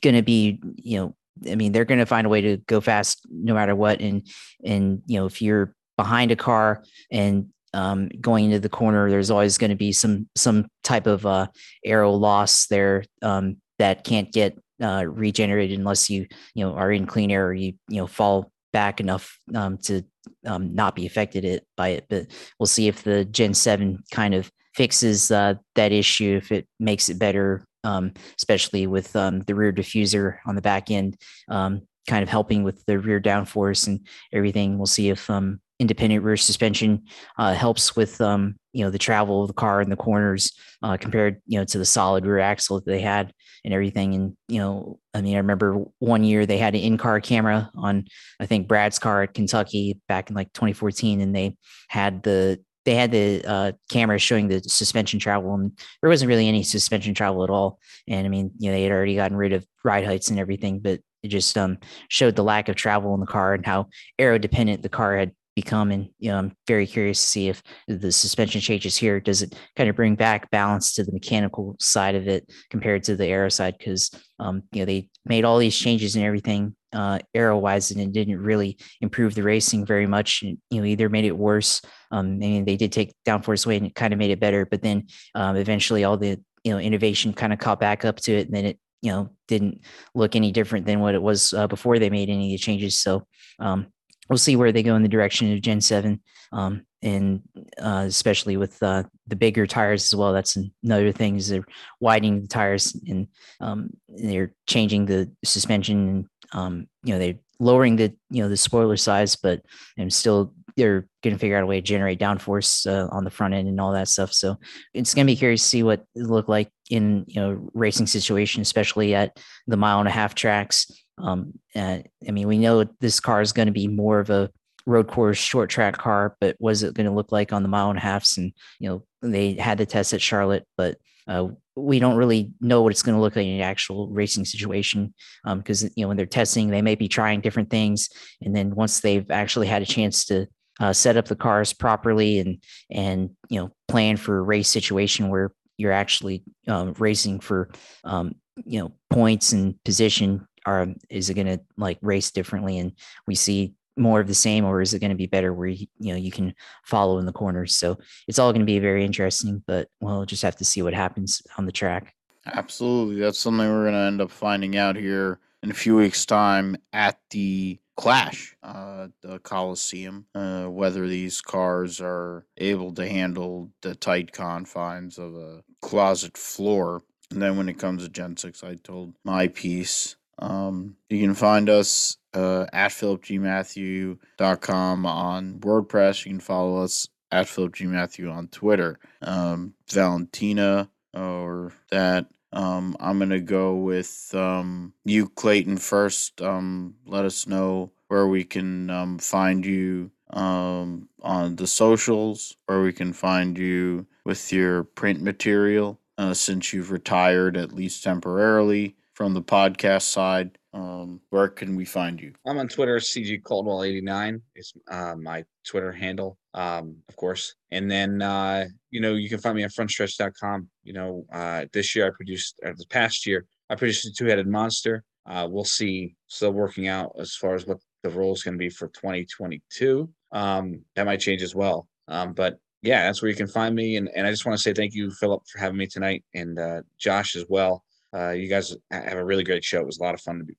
going 0.01 0.15
to 0.15 0.21
be 0.21 0.59
you 0.75 0.99
know 0.99 1.15
I 1.49 1.55
mean 1.55 1.71
they're 1.71 1.85
going 1.85 1.99
to 1.99 2.05
find 2.05 2.25
a 2.25 2.29
way 2.29 2.41
to 2.41 2.57
go 2.57 2.81
fast 2.81 3.21
no 3.29 3.53
matter 3.53 3.75
what. 3.75 4.01
And 4.01 4.27
and 4.63 5.01
you 5.05 5.19
know 5.19 5.25
if 5.25 5.41
you're 5.41 5.73
behind 5.97 6.31
a 6.31 6.35
car 6.35 6.83
and 7.11 7.49
um, 7.73 8.09
going 8.21 8.45
into 8.45 8.59
the 8.59 8.69
corner, 8.69 9.09
there's 9.09 9.31
always 9.31 9.57
going 9.57 9.71
to 9.71 9.75
be 9.75 9.91
some 9.91 10.27
some 10.35 10.67
type 10.83 11.07
of 11.07 11.25
uh, 11.25 11.47
aero 11.83 12.11
loss 12.11 12.67
there 12.67 13.03
um, 13.21 13.57
that 13.79 14.03
can't 14.03 14.31
get 14.31 14.57
uh, 14.81 15.05
regenerated 15.07 15.77
unless 15.77 16.09
you 16.09 16.27
you 16.53 16.63
know 16.63 16.73
are 16.73 16.91
in 16.91 17.05
clean 17.05 17.31
air 17.31 17.47
or 17.47 17.53
you 17.53 17.73
you 17.89 17.97
know 17.97 18.07
fall 18.07 18.51
back 18.71 18.99
enough 18.99 19.37
um, 19.55 19.77
to 19.77 20.03
um, 20.45 20.73
not 20.73 20.95
be 20.95 21.05
affected 21.05 21.45
it 21.45 21.65
by 21.77 21.89
it. 21.89 22.05
But 22.09 22.27
we'll 22.59 22.67
see 22.67 22.87
if 22.87 23.03
the 23.03 23.25
Gen 23.25 23.53
Seven 23.53 24.03
kind 24.11 24.33
of 24.33 24.51
fixes 24.75 25.31
uh, 25.31 25.55
that 25.75 25.91
issue, 25.91 26.35
if 26.37 26.51
it 26.51 26.67
makes 26.79 27.09
it 27.09 27.19
better, 27.19 27.65
um, 27.83 28.13
especially 28.37 28.87
with 28.87 29.15
um, 29.15 29.41
the 29.41 29.55
rear 29.55 29.71
diffuser 29.71 30.37
on 30.45 30.55
the 30.55 30.61
back 30.61 30.91
end, 30.91 31.17
um, 31.49 31.81
kind 32.07 32.23
of 32.23 32.29
helping 32.29 32.63
with 32.63 32.83
the 32.85 32.99
rear 32.99 33.19
downforce 33.19 33.87
and 33.87 34.05
everything. 34.31 34.77
We'll 34.77 34.85
see 34.87 35.09
if 35.09 35.29
um, 35.29 35.59
independent 35.79 36.23
rear 36.23 36.37
suspension 36.37 37.03
uh, 37.37 37.53
helps 37.53 37.95
with 37.95 38.21
um, 38.21 38.55
you 38.73 38.83
know 38.83 38.91
the 38.91 38.97
travel 38.97 39.41
of 39.41 39.47
the 39.47 39.53
car 39.53 39.81
in 39.81 39.89
the 39.89 39.95
corners 39.95 40.51
uh, 40.81 40.97
compared 40.97 41.41
you 41.45 41.57
know 41.57 41.65
to 41.65 41.77
the 41.77 41.85
solid 41.85 42.25
rear 42.25 42.39
axle 42.39 42.77
that 42.77 42.85
they 42.85 42.99
had 42.99 43.33
and 43.63 43.73
everything 43.73 44.13
and 44.13 44.35
you 44.47 44.59
know 44.59 44.99
i 45.13 45.21
mean 45.21 45.35
i 45.35 45.37
remember 45.37 45.85
one 45.99 46.23
year 46.23 46.45
they 46.45 46.57
had 46.57 46.75
an 46.75 46.81
in-car 46.81 47.21
camera 47.21 47.71
on 47.75 48.05
i 48.39 48.45
think 48.45 48.67
brad's 48.67 48.99
car 48.99 49.23
at 49.23 49.33
kentucky 49.33 50.01
back 50.07 50.29
in 50.29 50.35
like 50.35 50.51
2014 50.53 51.21
and 51.21 51.35
they 51.35 51.55
had 51.87 52.23
the 52.23 52.59
they 52.85 52.95
had 52.95 53.11
the 53.11 53.43
uh, 53.45 53.71
camera 53.89 54.19
showing 54.19 54.47
the 54.47 54.61
suspension 54.61 55.19
travel 55.19 55.53
and 55.53 55.77
there 56.01 56.09
wasn't 56.09 56.27
really 56.27 56.47
any 56.47 56.63
suspension 56.63 57.13
travel 57.13 57.43
at 57.43 57.49
all 57.49 57.79
and 58.07 58.25
i 58.25 58.29
mean 58.29 58.51
you 58.57 58.69
know 58.69 58.75
they 58.75 58.83
had 58.83 58.91
already 58.91 59.15
gotten 59.15 59.37
rid 59.37 59.53
of 59.53 59.65
ride 59.83 60.05
heights 60.05 60.29
and 60.29 60.39
everything 60.39 60.79
but 60.79 60.99
it 61.23 61.29
just 61.29 61.57
um, 61.57 61.77
showed 62.09 62.35
the 62.35 62.43
lack 62.43 62.67
of 62.67 62.75
travel 62.75 63.13
in 63.13 63.21
the 63.21 63.25
car 63.25 63.53
and 63.53 63.65
how 63.65 63.87
aero 64.19 64.37
dependent 64.37 64.83
the 64.83 64.89
car 64.89 65.17
had 65.17 65.31
become. 65.55 65.91
And 65.91 66.09
you 66.19 66.31
know, 66.31 66.37
I'm 66.37 66.55
very 66.67 66.85
curious 66.85 67.19
to 67.21 67.27
see 67.27 67.49
if 67.49 67.61
the 67.87 68.11
suspension 68.11 68.61
changes 68.61 68.97
here. 68.97 69.19
Does 69.19 69.41
it 69.41 69.55
kind 69.75 69.89
of 69.89 69.95
bring 69.95 70.15
back 70.15 70.49
balance 70.51 70.93
to 70.93 71.03
the 71.03 71.11
mechanical 71.11 71.75
side 71.79 72.15
of 72.15 72.27
it 72.27 72.51
compared 72.69 73.03
to 73.03 73.15
the 73.15 73.27
aero 73.27 73.49
side? 73.49 73.75
Because 73.77 74.11
um, 74.39 74.63
you 74.71 74.79
know 74.79 74.85
they 74.85 75.09
made 75.25 75.45
all 75.45 75.57
these 75.57 75.77
changes 75.77 76.15
and 76.15 76.25
everything 76.25 76.75
uh, 76.93 77.19
aero 77.33 77.57
wise, 77.57 77.91
and 77.91 77.99
it 77.99 78.11
didn't 78.11 78.39
really 78.39 78.77
improve 79.01 79.35
the 79.35 79.43
racing 79.43 79.85
very 79.85 80.07
much. 80.07 80.41
You 80.41 80.57
know, 80.71 80.83
either 80.83 81.09
made 81.09 81.25
it 81.25 81.37
worse. 81.37 81.81
Um, 82.11 82.27
I 82.27 82.47
mean, 82.47 82.65
they 82.65 82.77
did 82.77 82.91
take 82.91 83.13
downforce 83.25 83.65
away 83.65 83.77
and 83.77 83.87
it 83.87 83.95
kind 83.95 84.13
of 84.13 84.19
made 84.19 84.31
it 84.31 84.39
better, 84.39 84.65
but 84.65 84.81
then 84.81 85.07
um, 85.35 85.55
eventually 85.55 86.03
all 86.03 86.17
the 86.17 86.39
you 86.63 86.71
know 86.71 86.79
innovation 86.79 87.33
kind 87.33 87.53
of 87.53 87.59
caught 87.59 87.79
back 87.79 88.05
up 88.05 88.17
to 88.17 88.33
it, 88.33 88.47
and 88.47 88.55
then 88.55 88.65
it 88.65 88.79
you 89.01 89.11
know 89.11 89.29
didn't 89.47 89.81
look 90.15 90.35
any 90.35 90.51
different 90.51 90.85
than 90.85 90.99
what 90.99 91.15
it 91.15 91.21
was 91.21 91.53
uh, 91.53 91.67
before 91.67 91.99
they 91.99 92.09
made 92.09 92.29
any 92.29 92.53
of 92.53 92.59
the 92.59 92.63
changes. 92.63 92.99
So 92.99 93.27
um, 93.59 93.87
we'll 94.29 94.37
see 94.37 94.55
where 94.55 94.71
they 94.71 94.83
go 94.83 94.95
in 94.95 95.03
the 95.03 95.09
direction 95.09 95.51
of 95.53 95.61
Gen 95.61 95.81
7. 95.81 96.21
Um, 96.51 96.85
and 97.03 97.41
uh, 97.81 98.05
especially 98.07 98.55
with 98.55 98.81
uh, 98.81 99.03
the 99.27 99.35
bigger 99.35 99.67
tires 99.67 100.05
as 100.05 100.15
well. 100.15 100.31
That's 100.31 100.57
another 100.83 101.11
thing 101.11 101.35
is 101.35 101.49
they're 101.49 101.65
widening 101.99 102.41
the 102.41 102.47
tires 102.47 102.97
and 103.07 103.27
um, 103.59 103.89
they're 104.07 104.53
changing 104.67 105.05
the 105.05 105.29
suspension 105.43 106.07
and 106.07 106.25
um, 106.53 106.87
you 107.03 107.13
know 107.13 107.19
they're 107.19 107.39
lowering 107.59 107.95
the 107.95 108.13
you 108.29 108.41
know 108.41 108.49
the 108.49 108.57
spoiler 108.57 108.97
size, 108.97 109.35
but 109.35 109.61
and 109.97 110.13
still 110.13 110.53
they're 110.75 111.07
going 111.21 111.35
to 111.35 111.39
figure 111.39 111.57
out 111.57 111.63
a 111.63 111.67
way 111.67 111.79
to 111.79 111.85
generate 111.85 112.19
downforce 112.19 112.87
uh, 112.87 113.07
on 113.11 113.23
the 113.23 113.29
front 113.29 113.53
end 113.53 113.67
and 113.67 113.79
all 113.79 113.93
that 113.93 114.07
stuff. 114.07 114.33
So 114.33 114.57
it's 114.93 115.13
going 115.13 115.27
to 115.27 115.31
be 115.31 115.37
curious 115.37 115.61
to 115.61 115.67
see 115.67 115.83
what 115.83 116.03
it 116.15 116.23
look 116.23 116.47
like 116.47 116.69
in 116.89 117.25
you 117.27 117.41
know 117.41 117.69
racing 117.73 118.07
situation, 118.07 118.61
especially 118.61 119.15
at 119.15 119.37
the 119.67 119.77
mile 119.77 119.99
and 119.99 120.07
a 120.07 120.11
half 120.11 120.35
tracks. 120.35 120.91
Um, 121.17 121.59
I 121.75 122.03
mean, 122.23 122.47
we 122.47 122.57
know 122.57 122.85
this 122.99 123.19
car 123.19 123.41
is 123.41 123.53
going 123.53 123.67
to 123.67 123.71
be 123.71 123.87
more 123.87 124.19
of 124.19 124.29
a 124.29 124.49
road 124.85 125.07
course 125.07 125.37
short 125.37 125.69
track 125.69 125.97
car, 125.97 126.35
but 126.41 126.55
what 126.59 126.71
is 126.71 126.83
it 126.83 126.95
going 126.95 127.05
to 127.05 127.13
look 127.13 127.31
like 127.31 127.53
on 127.53 127.63
the 127.63 127.69
mile 127.69 127.89
and 127.89 127.99
a 127.99 128.01
halfs? 128.01 128.37
And 128.37 128.51
you 128.79 128.89
know, 128.89 129.03
they 129.21 129.53
had 129.53 129.77
the 129.77 129.85
test 129.85 130.13
at 130.13 130.21
Charlotte, 130.21 130.65
but 130.75 130.97
uh, 131.27 131.49
we 131.75 131.99
don't 131.99 132.17
really 132.17 132.51
know 132.61 132.81
what 132.81 132.91
it's 132.91 133.01
going 133.01 133.15
to 133.15 133.21
look 133.21 133.35
like 133.35 133.45
in 133.45 133.55
an 133.55 133.61
actual 133.61 134.09
racing 134.09 134.45
situation 134.45 135.13
because 135.55 135.83
um, 135.83 135.89
you 135.95 136.03
know 136.03 136.07
when 136.09 136.17
they're 136.17 136.25
testing, 136.25 136.69
they 136.69 136.81
may 136.81 136.95
be 136.95 137.07
trying 137.07 137.41
different 137.41 137.69
things, 137.69 138.09
and 138.41 138.55
then 138.55 138.75
once 138.75 138.99
they've 138.99 139.29
actually 139.31 139.67
had 139.67 139.81
a 139.81 139.85
chance 139.85 140.25
to 140.25 140.47
uh, 140.79 140.93
set 140.93 141.17
up 141.17 141.25
the 141.25 141.35
cars 141.35 141.73
properly 141.73 142.39
and 142.39 142.63
and 142.91 143.29
you 143.49 143.59
know 143.59 143.71
plan 143.87 144.17
for 144.17 144.37
a 144.37 144.41
race 144.41 144.69
situation 144.69 145.29
where 145.29 145.53
you're 145.77 145.91
actually 145.91 146.43
um, 146.67 146.93
racing 146.99 147.39
for 147.39 147.69
um, 148.03 148.35
you 148.65 148.79
know 148.79 148.91
points 149.09 149.51
and 149.51 149.81
position 149.83 150.47
are 150.65 150.87
is 151.09 151.29
it 151.29 151.33
going 151.33 151.47
to 151.47 151.59
like 151.77 151.97
race 152.01 152.31
differently? 152.31 152.77
And 152.77 152.93
we 153.27 153.35
see 153.35 153.73
more 153.97 154.19
of 154.19 154.27
the 154.27 154.33
same 154.33 154.65
or 154.65 154.81
is 154.81 154.93
it 154.93 154.99
going 154.99 155.11
to 155.11 155.15
be 155.15 155.27
better 155.27 155.53
where 155.53 155.67
you, 155.67 155.87
you 155.99 156.11
know 156.11 156.17
you 156.17 156.31
can 156.31 156.53
follow 156.83 157.19
in 157.19 157.25
the 157.25 157.31
corners? 157.31 157.75
So 157.75 157.97
it's 158.27 158.39
all 158.39 158.51
going 158.51 158.61
to 158.61 158.65
be 158.65 158.79
very 158.79 159.05
interesting 159.05 159.63
but 159.67 159.89
we'll 159.99 160.25
just 160.25 160.43
have 160.43 160.55
to 160.57 160.65
see 160.65 160.81
what 160.81 160.93
happens 160.93 161.41
on 161.57 161.65
the 161.65 161.71
track. 161.71 162.15
Absolutely. 162.45 163.21
That's 163.21 163.39
something 163.39 163.67
we're 163.67 163.83
going 163.83 163.93
to 163.93 163.99
end 163.99 164.21
up 164.21 164.31
finding 164.31 164.75
out 164.77 164.95
here 164.95 165.39
in 165.61 165.71
a 165.71 165.75
few 165.75 165.95
weeks 165.95 166.25
time 166.25 166.75
at 166.91 167.17
the 167.29 167.79
clash 167.95 168.55
uh 168.63 169.07
the 169.21 169.37
coliseum 169.39 170.25
uh 170.33 170.65
whether 170.65 171.07
these 171.07 171.41
cars 171.41 172.01
are 172.01 172.43
able 172.57 172.91
to 172.91 173.07
handle 173.07 173.69
the 173.81 173.93
tight 173.93 174.31
confines 174.31 175.19
of 175.19 175.35
a 175.35 175.63
closet 175.81 176.37
floor. 176.37 177.03
And 177.29 177.41
then 177.41 177.55
when 177.55 177.69
it 177.69 177.77
comes 177.79 178.03
to 178.03 178.09
gen 178.09 178.35
6 178.35 178.63
i 178.63 178.75
told 178.75 179.13
my 179.23 179.47
piece 179.47 180.15
um, 180.39 180.95
you 181.09 181.19
can 181.19 181.35
find 181.35 181.69
us 181.69 182.17
uh, 182.33 182.65
at 182.73 182.91
philipgmatthew.com 182.91 185.05
on 185.05 185.59
WordPress. 185.59 186.25
You 186.25 186.31
can 186.31 186.39
follow 186.39 186.83
us 186.83 187.07
at 187.31 187.45
philipgmatthew 187.47 188.31
on 188.31 188.47
Twitter. 188.47 188.97
Um, 189.21 189.73
Valentina 189.89 190.89
or 191.13 191.73
that. 191.91 192.27
Um, 192.51 192.97
I'm 192.99 193.17
gonna 193.17 193.39
go 193.39 193.75
with 193.75 194.33
um, 194.35 194.93
you, 195.05 195.29
Clayton, 195.29 195.77
first. 195.77 196.41
Um, 196.41 196.95
let 197.05 197.23
us 197.25 197.47
know 197.47 197.91
where 198.09 198.27
we 198.27 198.43
can 198.43 198.89
um, 198.91 199.17
find 199.17 199.65
you 199.65 200.11
um, 200.29 201.09
on 201.23 201.55
the 201.55 201.65
socials, 201.65 202.55
where 202.67 202.83
we 202.83 202.93
can 202.93 203.11
find 203.11 203.57
you 203.57 204.05
with 204.23 204.53
your 204.53 204.83
print 204.83 205.23
material, 205.23 205.99
uh, 206.19 206.35
since 206.35 206.73
you've 206.73 206.91
retired 206.91 207.57
at 207.57 207.73
least 207.73 208.03
temporarily 208.03 208.95
from 209.13 209.33
the 209.33 209.41
podcast 209.41 210.03
side, 210.03 210.57
um, 210.73 211.21
where 211.29 211.47
can 211.47 211.75
we 211.75 211.85
find 211.85 212.19
you? 212.19 212.33
I'm 212.45 212.57
on 212.57 212.67
Twitter, 212.67 212.97
CG 212.97 213.41
Caldwell89 213.43 214.41
is 214.55 214.73
uh, 214.89 215.15
my 215.15 215.45
Twitter 215.65 215.91
handle, 215.91 216.37
um, 216.53 216.97
of 217.07 217.15
course. 217.15 217.55
And 217.71 217.89
then, 217.89 218.21
uh, 218.21 218.65
you 218.89 218.99
know, 219.01 219.13
you 219.13 219.29
can 219.29 219.39
find 219.39 219.55
me 219.55 219.63
at 219.63 219.71
frontstretch.com. 219.71 220.67
You 220.83 220.93
know, 220.93 221.25
uh, 221.31 221.65
this 221.73 221.95
year 221.95 222.07
I 222.07 222.09
produced, 222.09 222.59
or 222.63 222.73
the 222.73 222.87
past 222.89 223.27
year, 223.27 223.45
I 223.69 223.75
produced 223.75 224.05
a 224.05 224.13
two 224.13 224.25
headed 224.25 224.47
monster. 224.47 225.03
Uh, 225.25 225.47
we'll 225.49 225.63
see, 225.63 226.15
still 226.27 226.51
working 226.51 226.87
out 226.87 227.11
as 227.19 227.35
far 227.35 227.55
as 227.55 227.65
what 227.67 227.77
the 228.01 228.09
role 228.09 228.33
is 228.33 228.43
going 228.43 228.55
to 228.55 228.59
be 228.59 228.69
for 228.69 228.87
2022. 228.89 230.09
Um, 230.31 230.81
that 230.95 231.05
might 231.05 231.19
change 231.19 231.43
as 231.43 231.55
well. 231.55 231.87
Um, 232.07 232.33
but 232.33 232.57
yeah, 232.81 233.05
that's 233.05 233.21
where 233.21 233.29
you 233.29 233.37
can 233.37 233.47
find 233.47 233.75
me. 233.75 233.95
And, 233.95 234.09
and 234.15 234.27
I 234.27 234.31
just 234.31 234.45
want 234.45 234.57
to 234.57 234.61
say 234.61 234.73
thank 234.73 234.93
you, 234.93 235.09
Philip, 235.11 235.43
for 235.47 235.59
having 235.59 235.77
me 235.77 235.87
tonight 235.87 236.23
and 236.33 236.59
uh, 236.59 236.81
Josh 236.97 237.35
as 237.35 237.45
well. 237.47 237.83
Uh, 238.13 238.29
you 238.31 238.47
guys 238.47 238.75
have 238.91 239.17
a 239.17 239.25
really 239.25 239.43
great 239.43 239.63
show. 239.63 239.79
It 239.79 239.85
was 239.85 239.99
a 239.99 240.03
lot 240.03 240.13
of 240.13 240.21
fun 240.21 240.39
to 240.39 240.43
be, 240.43 240.55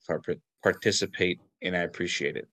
participate, 0.62 1.40
and 1.62 1.76
I 1.76 1.80
appreciate 1.80 2.36
it. 2.36 2.48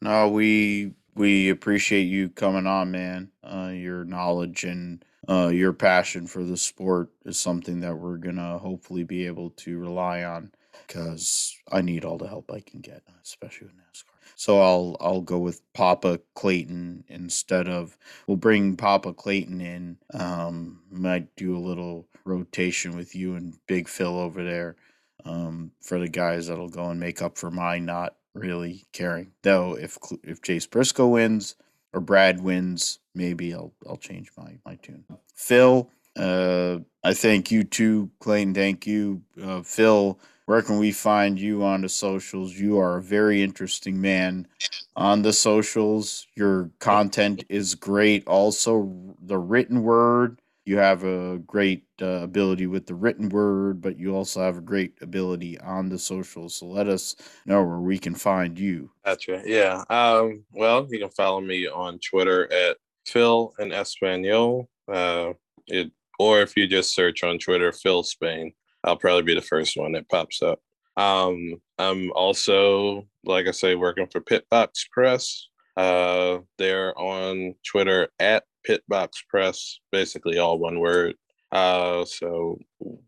No, 0.00 0.28
we 0.28 0.92
we 1.14 1.50
appreciate 1.50 2.04
you 2.04 2.28
coming 2.30 2.66
on, 2.66 2.90
man. 2.90 3.30
Uh, 3.42 3.70
your 3.72 4.04
knowledge 4.04 4.64
and 4.64 5.04
uh, 5.28 5.48
your 5.48 5.72
passion 5.72 6.26
for 6.26 6.44
the 6.44 6.56
sport 6.56 7.10
is 7.24 7.38
something 7.38 7.80
that 7.80 7.96
we're 7.96 8.16
gonna 8.16 8.58
hopefully 8.58 9.04
be 9.04 9.26
able 9.26 9.50
to 9.50 9.78
rely 9.78 10.24
on 10.24 10.52
because 10.86 11.56
I 11.70 11.82
need 11.82 12.04
all 12.04 12.18
the 12.18 12.28
help 12.28 12.50
I 12.50 12.60
can 12.60 12.80
get, 12.80 13.02
especially 13.22 13.66
with 13.66 13.76
NASCAR. 13.76 14.16
So 14.36 14.60
I'll 14.60 14.96
I'll 15.00 15.22
go 15.22 15.38
with 15.38 15.60
Papa 15.72 16.20
Clayton 16.34 17.04
instead 17.08 17.68
of 17.68 17.96
we'll 18.26 18.36
bring 18.36 18.76
Papa 18.76 19.12
Clayton 19.12 19.60
in. 19.60 19.96
Um, 20.12 20.80
might 20.90 21.34
do 21.36 21.56
a 21.56 21.58
little 21.58 22.06
rotation 22.26 22.96
with 22.96 23.14
you 23.14 23.34
and 23.34 23.54
Big 23.66 23.88
Phil 23.88 24.18
over 24.18 24.44
there 24.44 24.76
um, 25.24 25.72
for 25.80 25.98
the 25.98 26.08
guys 26.08 26.46
that'll 26.46 26.68
go 26.68 26.90
and 26.90 27.00
make 27.00 27.22
up 27.22 27.38
for 27.38 27.50
my 27.50 27.78
not 27.78 28.16
really 28.34 28.84
caring. 28.92 29.32
Though 29.42 29.76
if 29.76 29.98
if 30.22 30.42
Chase 30.42 30.66
Briscoe 30.66 31.08
wins 31.08 31.56
or 31.92 32.00
Brad 32.00 32.42
wins, 32.42 32.98
maybe 33.14 33.54
I'll 33.54 33.72
I'll 33.88 33.96
change 33.96 34.30
my 34.36 34.58
my 34.64 34.76
tune. 34.76 35.04
Phil, 35.34 35.90
uh, 36.16 36.78
I 37.02 37.14
thank 37.14 37.50
you 37.50 37.64
too, 37.64 38.10
Clayton. 38.20 38.54
Thank 38.54 38.86
you, 38.86 39.22
uh, 39.42 39.62
Phil. 39.62 40.18
Where 40.46 40.62
can 40.62 40.78
we 40.78 40.92
find 40.92 41.40
you 41.40 41.64
on 41.64 41.80
the 41.80 41.88
socials? 41.88 42.54
You 42.54 42.78
are 42.78 42.98
a 42.98 43.02
very 43.02 43.42
interesting 43.42 44.00
man 44.00 44.46
on 44.94 45.22
the 45.22 45.32
socials. 45.32 46.28
Your 46.36 46.70
content 46.78 47.44
is 47.48 47.74
great. 47.74 48.26
Also, 48.28 49.16
the 49.20 49.38
written 49.38 49.82
word 49.82 50.40
you 50.66 50.76
have 50.76 51.04
a 51.04 51.38
great 51.46 51.84
uh, 52.02 52.22
ability 52.22 52.66
with 52.66 52.86
the 52.86 52.94
written 52.94 53.28
word, 53.28 53.80
but 53.80 53.98
you 53.98 54.14
also 54.14 54.40
have 54.42 54.58
a 54.58 54.60
great 54.60 54.94
ability 55.00 55.58
on 55.60 55.88
the 55.88 55.98
social. 55.98 56.48
So 56.48 56.66
let 56.66 56.88
us 56.88 57.14
know 57.46 57.62
where 57.62 57.78
we 57.78 57.98
can 57.98 58.16
find 58.16 58.58
you. 58.58 58.90
That's 59.04 59.24
Gotcha. 59.24 59.42
Yeah. 59.46 59.84
Um, 59.88 60.44
well, 60.52 60.86
you 60.90 60.98
can 60.98 61.10
follow 61.10 61.40
me 61.40 61.68
on 61.68 62.00
Twitter 62.00 62.52
at 62.52 62.78
Phil 63.06 63.54
and 63.58 63.72
Espanol. 63.72 64.68
Uh, 64.92 65.34
it, 65.68 65.92
or 66.18 66.40
if 66.40 66.56
you 66.56 66.66
just 66.66 66.92
search 66.92 67.22
on 67.22 67.38
Twitter, 67.38 67.70
Phil 67.70 68.02
Spain, 68.02 68.52
I'll 68.82 68.96
probably 68.96 69.22
be 69.22 69.34
the 69.34 69.42
first 69.42 69.76
one 69.76 69.92
that 69.92 70.08
pops 70.08 70.42
up. 70.42 70.60
Um, 70.96 71.60
I'm 71.78 72.10
also, 72.12 73.06
like 73.24 73.46
I 73.46 73.52
say, 73.52 73.76
working 73.76 74.08
for 74.08 74.20
Pitbox 74.20 74.90
Press. 74.90 75.48
Uh, 75.76 76.38
they're 76.58 76.98
on 76.98 77.54
Twitter 77.64 78.08
at 78.18 78.44
Pitbox 78.68 79.10
Press, 79.28 79.80
basically 79.92 80.38
all 80.38 80.58
one 80.58 80.80
word. 80.80 81.14
Uh, 81.52 82.04
so 82.04 82.58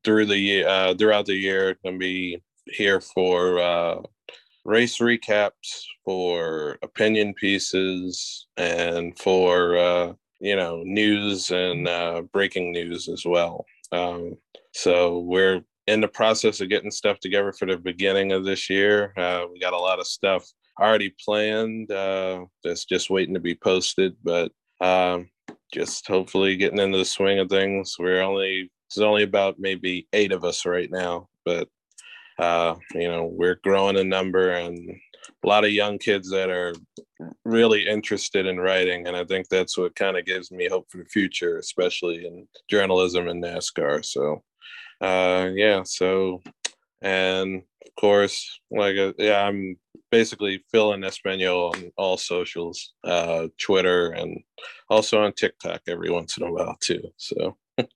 through 0.04 0.26
the 0.26 0.38
year, 0.38 0.68
uh, 0.68 0.94
throughout 0.94 1.26
the 1.26 1.34
year, 1.34 1.76
gonna 1.84 1.98
be 1.98 2.40
here 2.66 3.00
for 3.00 3.58
uh, 3.58 4.00
race 4.64 4.98
recaps, 4.98 5.82
for 6.04 6.78
opinion 6.82 7.34
pieces, 7.34 8.46
and 8.56 9.18
for 9.18 9.76
uh, 9.76 10.12
you 10.40 10.56
know 10.56 10.82
news 10.84 11.50
and 11.50 11.88
uh, 11.88 12.22
breaking 12.32 12.72
news 12.72 13.08
as 13.08 13.24
well. 13.24 13.66
Um, 13.92 14.36
so 14.72 15.20
we're 15.20 15.62
in 15.86 16.00
the 16.00 16.08
process 16.08 16.60
of 16.60 16.68
getting 16.68 16.90
stuff 16.90 17.18
together 17.18 17.52
for 17.52 17.66
the 17.66 17.78
beginning 17.78 18.32
of 18.32 18.44
this 18.44 18.68
year. 18.68 19.14
Uh, 19.16 19.46
we 19.50 19.58
got 19.58 19.72
a 19.72 19.78
lot 19.78 19.98
of 19.98 20.06
stuff 20.06 20.46
already 20.80 21.14
planned 21.24 21.90
uh, 21.90 22.44
that's 22.62 22.84
just 22.84 23.10
waiting 23.10 23.34
to 23.34 23.40
be 23.40 23.54
posted, 23.54 24.14
but 24.22 24.52
um, 24.80 25.28
just 25.72 26.06
hopefully 26.06 26.56
getting 26.56 26.78
into 26.78 26.98
the 26.98 27.04
swing 27.04 27.38
of 27.38 27.48
things. 27.48 27.96
We're 27.98 28.22
only 28.22 28.70
there's 28.94 29.04
only 29.04 29.22
about 29.22 29.58
maybe 29.58 30.08
eight 30.12 30.32
of 30.32 30.44
us 30.44 30.64
right 30.64 30.90
now, 30.90 31.28
but 31.44 31.68
uh, 32.38 32.76
you 32.94 33.08
know 33.08 33.24
we're 33.24 33.60
growing 33.62 33.96
in 33.96 34.08
number 34.08 34.50
and 34.50 34.96
a 35.44 35.46
lot 35.46 35.64
of 35.64 35.70
young 35.70 35.98
kids 35.98 36.30
that 36.30 36.50
are 36.50 36.74
really 37.44 37.86
interested 37.86 38.46
in 38.46 38.58
writing, 38.58 39.06
and 39.06 39.16
I 39.16 39.24
think 39.24 39.48
that's 39.48 39.76
what 39.76 39.94
kind 39.94 40.16
of 40.16 40.24
gives 40.24 40.50
me 40.50 40.68
hope 40.68 40.86
for 40.90 40.98
the 40.98 41.04
future, 41.04 41.58
especially 41.58 42.26
in 42.26 42.48
journalism 42.68 43.28
and 43.28 43.42
NASCAR. 43.42 44.04
So 44.04 44.42
uh, 45.00 45.50
yeah, 45.54 45.82
so 45.84 46.42
and 47.02 47.62
of 47.86 47.94
course, 48.00 48.60
like 48.70 48.96
uh, 48.96 49.12
yeah, 49.18 49.42
I'm 49.42 49.76
basically 50.10 50.64
Phil 50.70 50.92
and 50.92 51.04
Espanol 51.04 51.72
on 51.74 51.92
all 51.96 52.16
socials, 52.16 52.92
uh, 53.04 53.48
Twitter, 53.58 54.10
and 54.10 54.38
also 54.88 55.22
on 55.22 55.32
TikTok 55.32 55.82
every 55.88 56.10
once 56.10 56.36
in 56.36 56.46
a 56.46 56.52
while 56.52 56.76
too. 56.80 57.02
So 57.16 57.56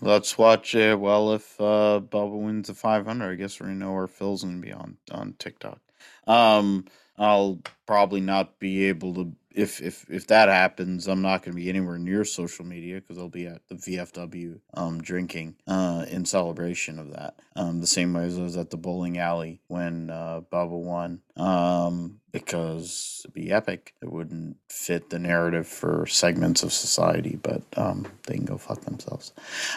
let's 0.00 0.38
watch 0.38 0.74
it. 0.74 0.98
Well, 0.98 1.34
if 1.34 1.60
uh, 1.60 2.00
Bubba 2.02 2.38
wins 2.40 2.68
the 2.68 2.74
500, 2.74 3.32
I 3.32 3.34
guess 3.34 3.60
we 3.60 3.68
know 3.68 3.92
where 3.92 4.06
Phil's 4.06 4.44
gonna 4.44 4.60
be 4.60 4.72
on 4.72 4.96
on 5.10 5.34
TikTok. 5.38 5.80
Um, 6.26 6.86
I'll 7.16 7.60
probably 7.86 8.20
not 8.20 8.58
be 8.60 8.84
able 8.84 9.14
to 9.14 9.32
if 9.58 9.82
if 9.82 10.06
if 10.08 10.28
that 10.28 10.48
happens, 10.48 11.08
I'm 11.08 11.20
not 11.20 11.42
going 11.42 11.56
to 11.56 11.60
be 11.60 11.68
anywhere 11.68 11.98
near 11.98 12.24
social 12.24 12.64
media 12.64 13.00
because 13.00 13.18
I'll 13.18 13.28
be 13.28 13.48
at 13.48 13.66
the 13.68 13.74
VFW 13.74 14.60
um, 14.74 15.02
drinking 15.02 15.56
uh, 15.66 16.06
in 16.08 16.24
celebration 16.24 16.98
of 17.00 17.12
that. 17.12 17.40
Um, 17.56 17.80
the 17.80 17.86
same 17.88 18.12
way 18.12 18.24
as 18.24 18.38
I 18.38 18.42
was 18.42 18.56
at 18.56 18.70
the 18.70 18.76
bowling 18.76 19.18
alley 19.18 19.60
when 19.66 20.10
uh, 20.10 20.42
Bubba 20.52 20.80
won, 20.80 21.22
um, 21.36 22.20
because 22.30 23.22
it'd 23.24 23.34
be 23.34 23.50
epic. 23.50 23.94
It 24.00 24.12
wouldn't 24.12 24.58
fit 24.68 25.10
the 25.10 25.18
narrative 25.18 25.66
for 25.66 26.06
segments 26.06 26.62
of 26.62 26.72
society, 26.72 27.36
but 27.42 27.62
um, 27.76 28.06
they 28.28 28.34
can 28.34 28.44
go 28.44 28.58
fuck 28.58 28.82
themselves. 28.82 29.32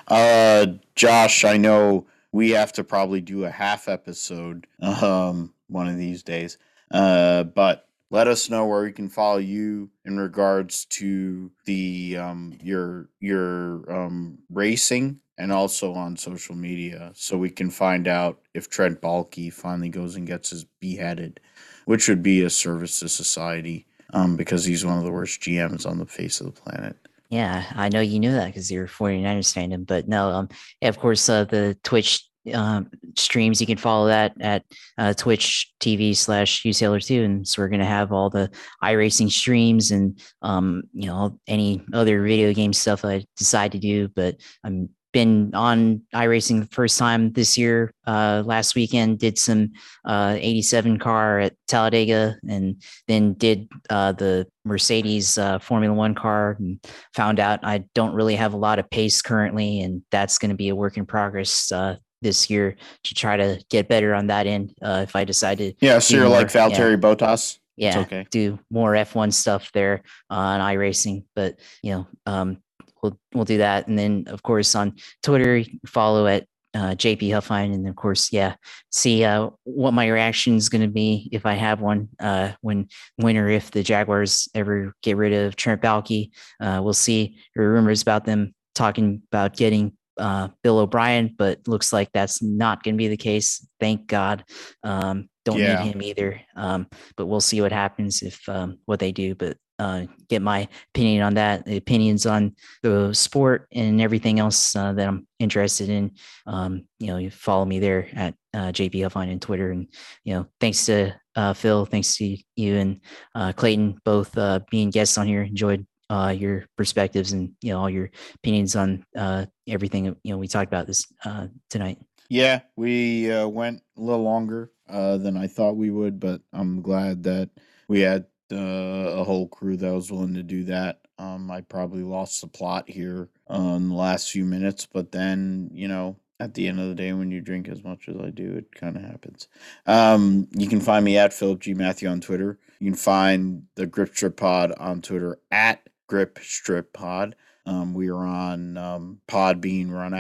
Uh, 0.08 0.68
Josh, 0.94 1.44
I 1.44 1.58
know 1.58 2.06
we 2.32 2.52
have 2.52 2.72
to 2.74 2.84
probably 2.84 3.20
do 3.20 3.46
a 3.46 3.50
half 3.50 3.90
episode 3.90 4.68
um, 4.80 5.56
one 5.68 5.88
of 5.88 5.98
these 5.98 6.22
days, 6.22 6.60
uh, 6.92 7.44
but 7.46 7.88
let 8.12 8.28
us 8.28 8.50
know 8.50 8.68
where 8.68 8.84
we 8.84 8.92
can 8.92 9.10
follow 9.10 9.38
you 9.38 9.90
in 10.06 10.20
regards 10.20 10.86
to 10.86 11.50
the 11.66 12.18
um, 12.18 12.54
your 12.62 13.10
your 13.20 13.92
um, 13.92 14.38
racing 14.50 15.20
and 15.38 15.52
also 15.52 15.94
on 15.94 16.16
social 16.16 16.54
media 16.54 17.12
so 17.16 17.38
we 17.38 17.50
can 17.50 17.72
find 17.72 18.08
out 18.08 18.40
if 18.54 18.70
Trent 18.70 19.02
Baalke 19.02 19.52
finally 19.52 19.90
goes 19.90 20.16
and 20.16 20.28
gets 20.28 20.52
his 20.52 20.66
beheaded, 20.80 21.40
which 21.86 22.08
would 22.08 22.22
be 22.22 22.44
a 22.44 22.50
service 22.50 23.00
to 23.00 23.10
society 23.10 23.88
um, 24.14 24.36
because 24.36 24.66
he's 24.66 24.86
one 24.86 24.98
of 24.98 25.06
the 25.06 25.12
worst 25.12 25.42
GMs 25.42 25.90
on 25.90 25.98
the 25.98 26.06
face 26.06 26.42
of 26.42 26.48
the 26.48 26.62
planet. 26.62 26.96
Yeah, 27.30 27.64
I 27.76 27.88
know 27.88 28.02
you 28.02 28.20
knew 28.20 28.34
that 28.34 28.48
because 28.48 28.70
you're 28.70 28.88
49ers 28.88 29.54
fan, 29.54 29.86
but 29.86 30.10
no, 30.10 30.30
um, 30.30 30.50
yeah, 30.82 30.90
of 30.90 31.00
course, 31.00 31.30
uh, 31.30 31.46
the 31.46 31.78
Twitch 31.82 32.28
um, 32.54 32.90
streams. 33.18 33.62
You 33.62 33.68
can 33.68 33.78
follow 33.78 34.08
that 34.08 34.34
at 34.40 34.64
uh, 34.98 35.14
Twitch 35.14 35.72
TV 35.80 36.16
slash 36.16 36.64
USailor 36.64 37.04
two, 37.04 37.24
and 37.24 37.48
so 37.48 37.62
we're 37.62 37.70
gonna 37.70 37.86
have 37.86 38.12
all 38.12 38.30
the 38.30 38.50
iRacing 38.84 39.32
streams 39.32 39.92
and 39.92 40.20
um, 40.42 40.84
you 40.94 41.08
know 41.08 41.40
any 41.48 41.84
other 41.94 42.22
video 42.22 42.54
game 42.54 42.74
stuff 42.74 43.06
I 43.06 43.26
decide 43.38 43.74
to 43.74 43.80
do. 43.80 44.08
But 44.08 44.38
I'm 44.64 44.90
been 45.12 45.54
on 45.54 46.02
iRacing 46.16 46.62
the 46.62 46.74
first 46.74 46.98
time 46.98 47.32
this 47.34 47.58
year. 47.58 47.94
Uh, 48.08 48.44
last 48.46 48.76
weekend, 48.76 49.20
did 49.20 49.38
some 49.38 49.72
uh, 50.06 50.36
87 50.40 51.00
car 51.00 51.40
at 51.40 51.54
Talladega, 51.68 52.38
and 52.48 52.82
then 53.08 53.34
did 53.34 53.68
uh, 53.90 54.14
the 54.14 54.48
Mercedes 54.66 55.38
uh, 55.38 55.60
Formula 55.60 55.94
One 55.94 56.16
car. 56.16 56.56
And 56.60 56.80
found 57.14 57.40
out 57.40 57.60
I 57.64 57.84
don't 57.94 58.14
really 58.14 58.36
have 58.36 58.54
a 58.54 58.58
lot 58.58 58.80
of 58.80 58.90
pace 58.90 59.22
currently, 59.22 59.82
and 59.82 60.02
that's 60.12 60.38
going 60.38 60.52
to 60.52 60.58
be 60.58 60.70
a 60.70 60.76
work 60.76 60.98
in 60.98 61.06
progress 61.06 61.72
uh, 61.72 61.96
this 62.22 62.50
year 62.50 62.76
to 63.04 63.14
try 63.14 63.38
to 63.38 63.64
get 63.70 63.88
better 63.88 64.14
on 64.14 64.28
that 64.28 64.48
end. 64.48 64.74
Uh, 64.82 65.02
if 65.04 65.16
I 65.16 65.24
decided, 65.24 65.76
yeah, 65.82 66.00
so 66.00 66.16
you're 66.16 66.28
more, 66.28 66.38
like 66.38 66.48
Valtteri 66.48 66.92
yeah. 66.92 66.96
Bottas. 66.98 67.60
Yeah, 67.78 68.00
okay. 68.00 68.28
Do 68.30 68.60
more 68.70 68.94
F1 68.94 69.34
stuff 69.34 69.72
there 69.74 70.04
on 70.30 70.60
iRacing, 70.60 71.24
but 71.36 71.60
you 71.82 71.94
know, 71.94 72.08
um, 72.26 72.58
we'll 73.02 73.18
we'll 73.34 73.46
do 73.46 73.58
that, 73.60 73.88
and 73.88 73.98
then 73.98 74.26
of 74.28 74.44
course 74.44 74.76
on 74.76 74.96
Twitter, 75.24 75.64
follow 75.86 76.28
at 76.28 76.46
uh, 76.74 76.96
JP 76.96 77.30
Huffine, 77.30 77.74
and 77.74 77.88
of 77.88 77.96
course, 77.96 78.32
yeah, 78.32 78.56
see 78.92 79.24
uh, 79.24 79.50
what 79.64 79.94
my 79.94 80.08
reaction 80.08 80.56
is 80.56 80.70
going 80.70 80.82
to 80.82 80.88
be 80.88 81.30
if 81.32 81.46
I 81.46 81.54
have 81.54 81.82
one 81.82 82.10
uh, 82.20 82.52
when 82.62 82.88
when 83.18 83.38
or 83.38 83.50
if 83.50 83.72
the 83.72 83.84
Jaguars 83.84 84.48
ever 84.56 84.94
get 85.04 85.18
rid 85.18 85.34
of 85.34 85.56
Trent 85.56 85.82
Baalke. 85.82 86.30
Uh, 86.60 86.80
we'll 86.84 86.94
see. 86.94 87.38
There 87.56 87.66
are 87.66 87.74
rumors 87.74 88.02
about 88.02 88.26
them 88.26 88.54
talking 88.74 89.22
about 89.32 89.56
getting 89.56 89.94
uh, 90.22 90.50
Bill 90.64 90.80
O'Brien, 90.80 91.36
but 91.38 91.68
looks 91.68 91.92
like 91.92 92.10
that's 92.14 92.42
not 92.42 92.84
going 92.84 92.96
to 92.96 92.98
be 92.98 93.08
the 93.08 93.18
case. 93.18 93.66
Thank 93.80 94.08
God. 94.08 94.46
Um, 94.84 95.30
don't 95.44 95.58
yeah. 95.58 95.84
need 95.84 95.94
him 95.94 96.02
either. 96.02 96.42
Um, 96.56 96.88
but 97.18 97.26
we'll 97.26 97.42
see 97.42 97.62
what 97.62 97.72
happens 97.72 98.22
if 98.22 98.48
um, 98.48 98.78
what 98.86 99.00
they 99.00 99.12
do. 99.12 99.36
But 99.36 99.58
uh, 99.80 100.06
get 100.30 100.44
my 100.44 100.68
opinion 100.94 101.24
on 101.24 101.34
that, 101.34 101.66
the 101.66 101.78
opinions 101.78 102.28
on 102.28 102.56
the 102.84 103.12
sport 103.14 103.68
and 103.74 104.00
everything 104.00 104.40
else 104.40 104.76
uh, 104.76 104.94
that 104.94 105.08
I'm 105.08 105.28
interested 105.40 105.90
in. 105.90 106.12
Um, 106.46 106.86
you 107.00 107.08
know, 107.08 107.18
you 107.18 107.32
follow 107.32 107.66
me 107.66 107.80
there 107.80 108.08
at 108.14 108.36
uh, 108.54 108.72
JP 108.72 108.94
Huffine 108.94 109.32
on 109.32 109.40
Twitter. 109.40 109.72
And, 109.72 109.88
you 110.24 110.36
know, 110.36 110.46
thanks 110.60 110.86
to 110.86 111.20
uh, 111.36 111.54
Phil, 111.54 111.86
thanks 111.86 112.16
to 112.18 112.38
you 112.56 112.78
and 112.78 113.02
uh, 113.34 113.54
Clayton, 113.54 114.00
both 114.06 114.38
uh, 114.38 114.60
being 114.70 114.92
guests 114.92 115.18
on 115.18 115.26
here. 115.26 115.42
Enjoyed 115.42 115.86
uh, 116.12 116.30
your 116.30 116.66
perspectives 116.76 117.32
and 117.32 117.54
you 117.62 117.72
know 117.72 117.80
all 117.80 117.90
your 117.90 118.12
opinions 118.36 118.76
on 118.76 119.06
uh, 119.16 119.46
everything 119.68 120.06
you 120.06 120.32
know 120.32 120.38
we 120.38 120.48
talked 120.48 120.68
about 120.68 120.86
this 120.86 121.08
uh, 121.24 121.48
tonight. 121.70 121.98
Yeah, 122.30 122.62
we 122.76 123.32
uh, 123.32 123.48
went 123.48 123.82
a 123.98 124.02
little 124.02 124.24
longer 124.24 124.72
uh, 124.90 125.18
than 125.18 125.38
I 125.38 125.48
thought 125.48 125.78
we 125.78 125.90
would, 125.90 126.20
but 126.20 126.42
I'm 126.54 126.82
glad 126.82 127.24
that 127.24 127.50
we 127.88 128.02
had 128.02 128.26
uh, 128.52 128.56
a 128.56 129.24
whole 129.24 129.48
crew 129.48 129.78
that 129.78 129.94
was 129.94 130.12
willing 130.12 130.34
to 130.34 130.44
do 130.44 130.66
that. 130.66 131.00
Um, 131.18 131.50
I 131.50 131.62
probably 131.62 132.04
lost 132.04 132.42
the 132.42 132.48
plot 132.48 132.90
here 132.90 133.30
in 133.50 133.90
the 133.90 133.96
last 133.96 134.32
few 134.32 134.44
minutes, 134.44 134.86
but 134.86 135.14
then 135.14 135.70
you 135.74 135.88
know, 135.88 136.18
at 136.42 136.56
the 136.56 136.68
end 136.68 136.82
of 136.82 136.90
the 136.90 136.96
day, 136.96 137.14
when 137.14 137.32
you 137.32 137.40
drink 137.40 137.70
as 137.70 137.86
much 137.86 138.10
as 138.10 138.18
I 138.18 138.32
do, 138.32 138.54
it 138.56 138.76
kind 138.76 138.98
of 138.98 139.04
happens. 139.04 139.48
Um, 139.86 140.50
you 140.52 140.68
can 140.68 140.82
find 140.82 141.06
me 141.06 141.18
at 141.18 141.34
Philip 141.34 141.60
G 141.62 141.74
Matthew 141.74 142.10
on 142.10 142.20
Twitter. 142.20 142.60
You 142.80 142.92
can 142.92 142.98
find 142.98 143.68
the 143.76 143.86
Grip 143.86 144.14
Strip 144.14 144.36
Pod 144.36 144.74
on 144.78 145.02
Twitter 145.02 145.40
at 145.52 145.88
Grip 146.12 146.40
Strip 146.42 146.92
Pod. 146.92 147.38
Um, 147.66 147.94
we 147.94 148.10
are 148.10 148.26
on 148.26 148.76
um, 148.76 149.22
Podbean. 149.30 149.92
We're 149.92 150.00
on 150.00 150.14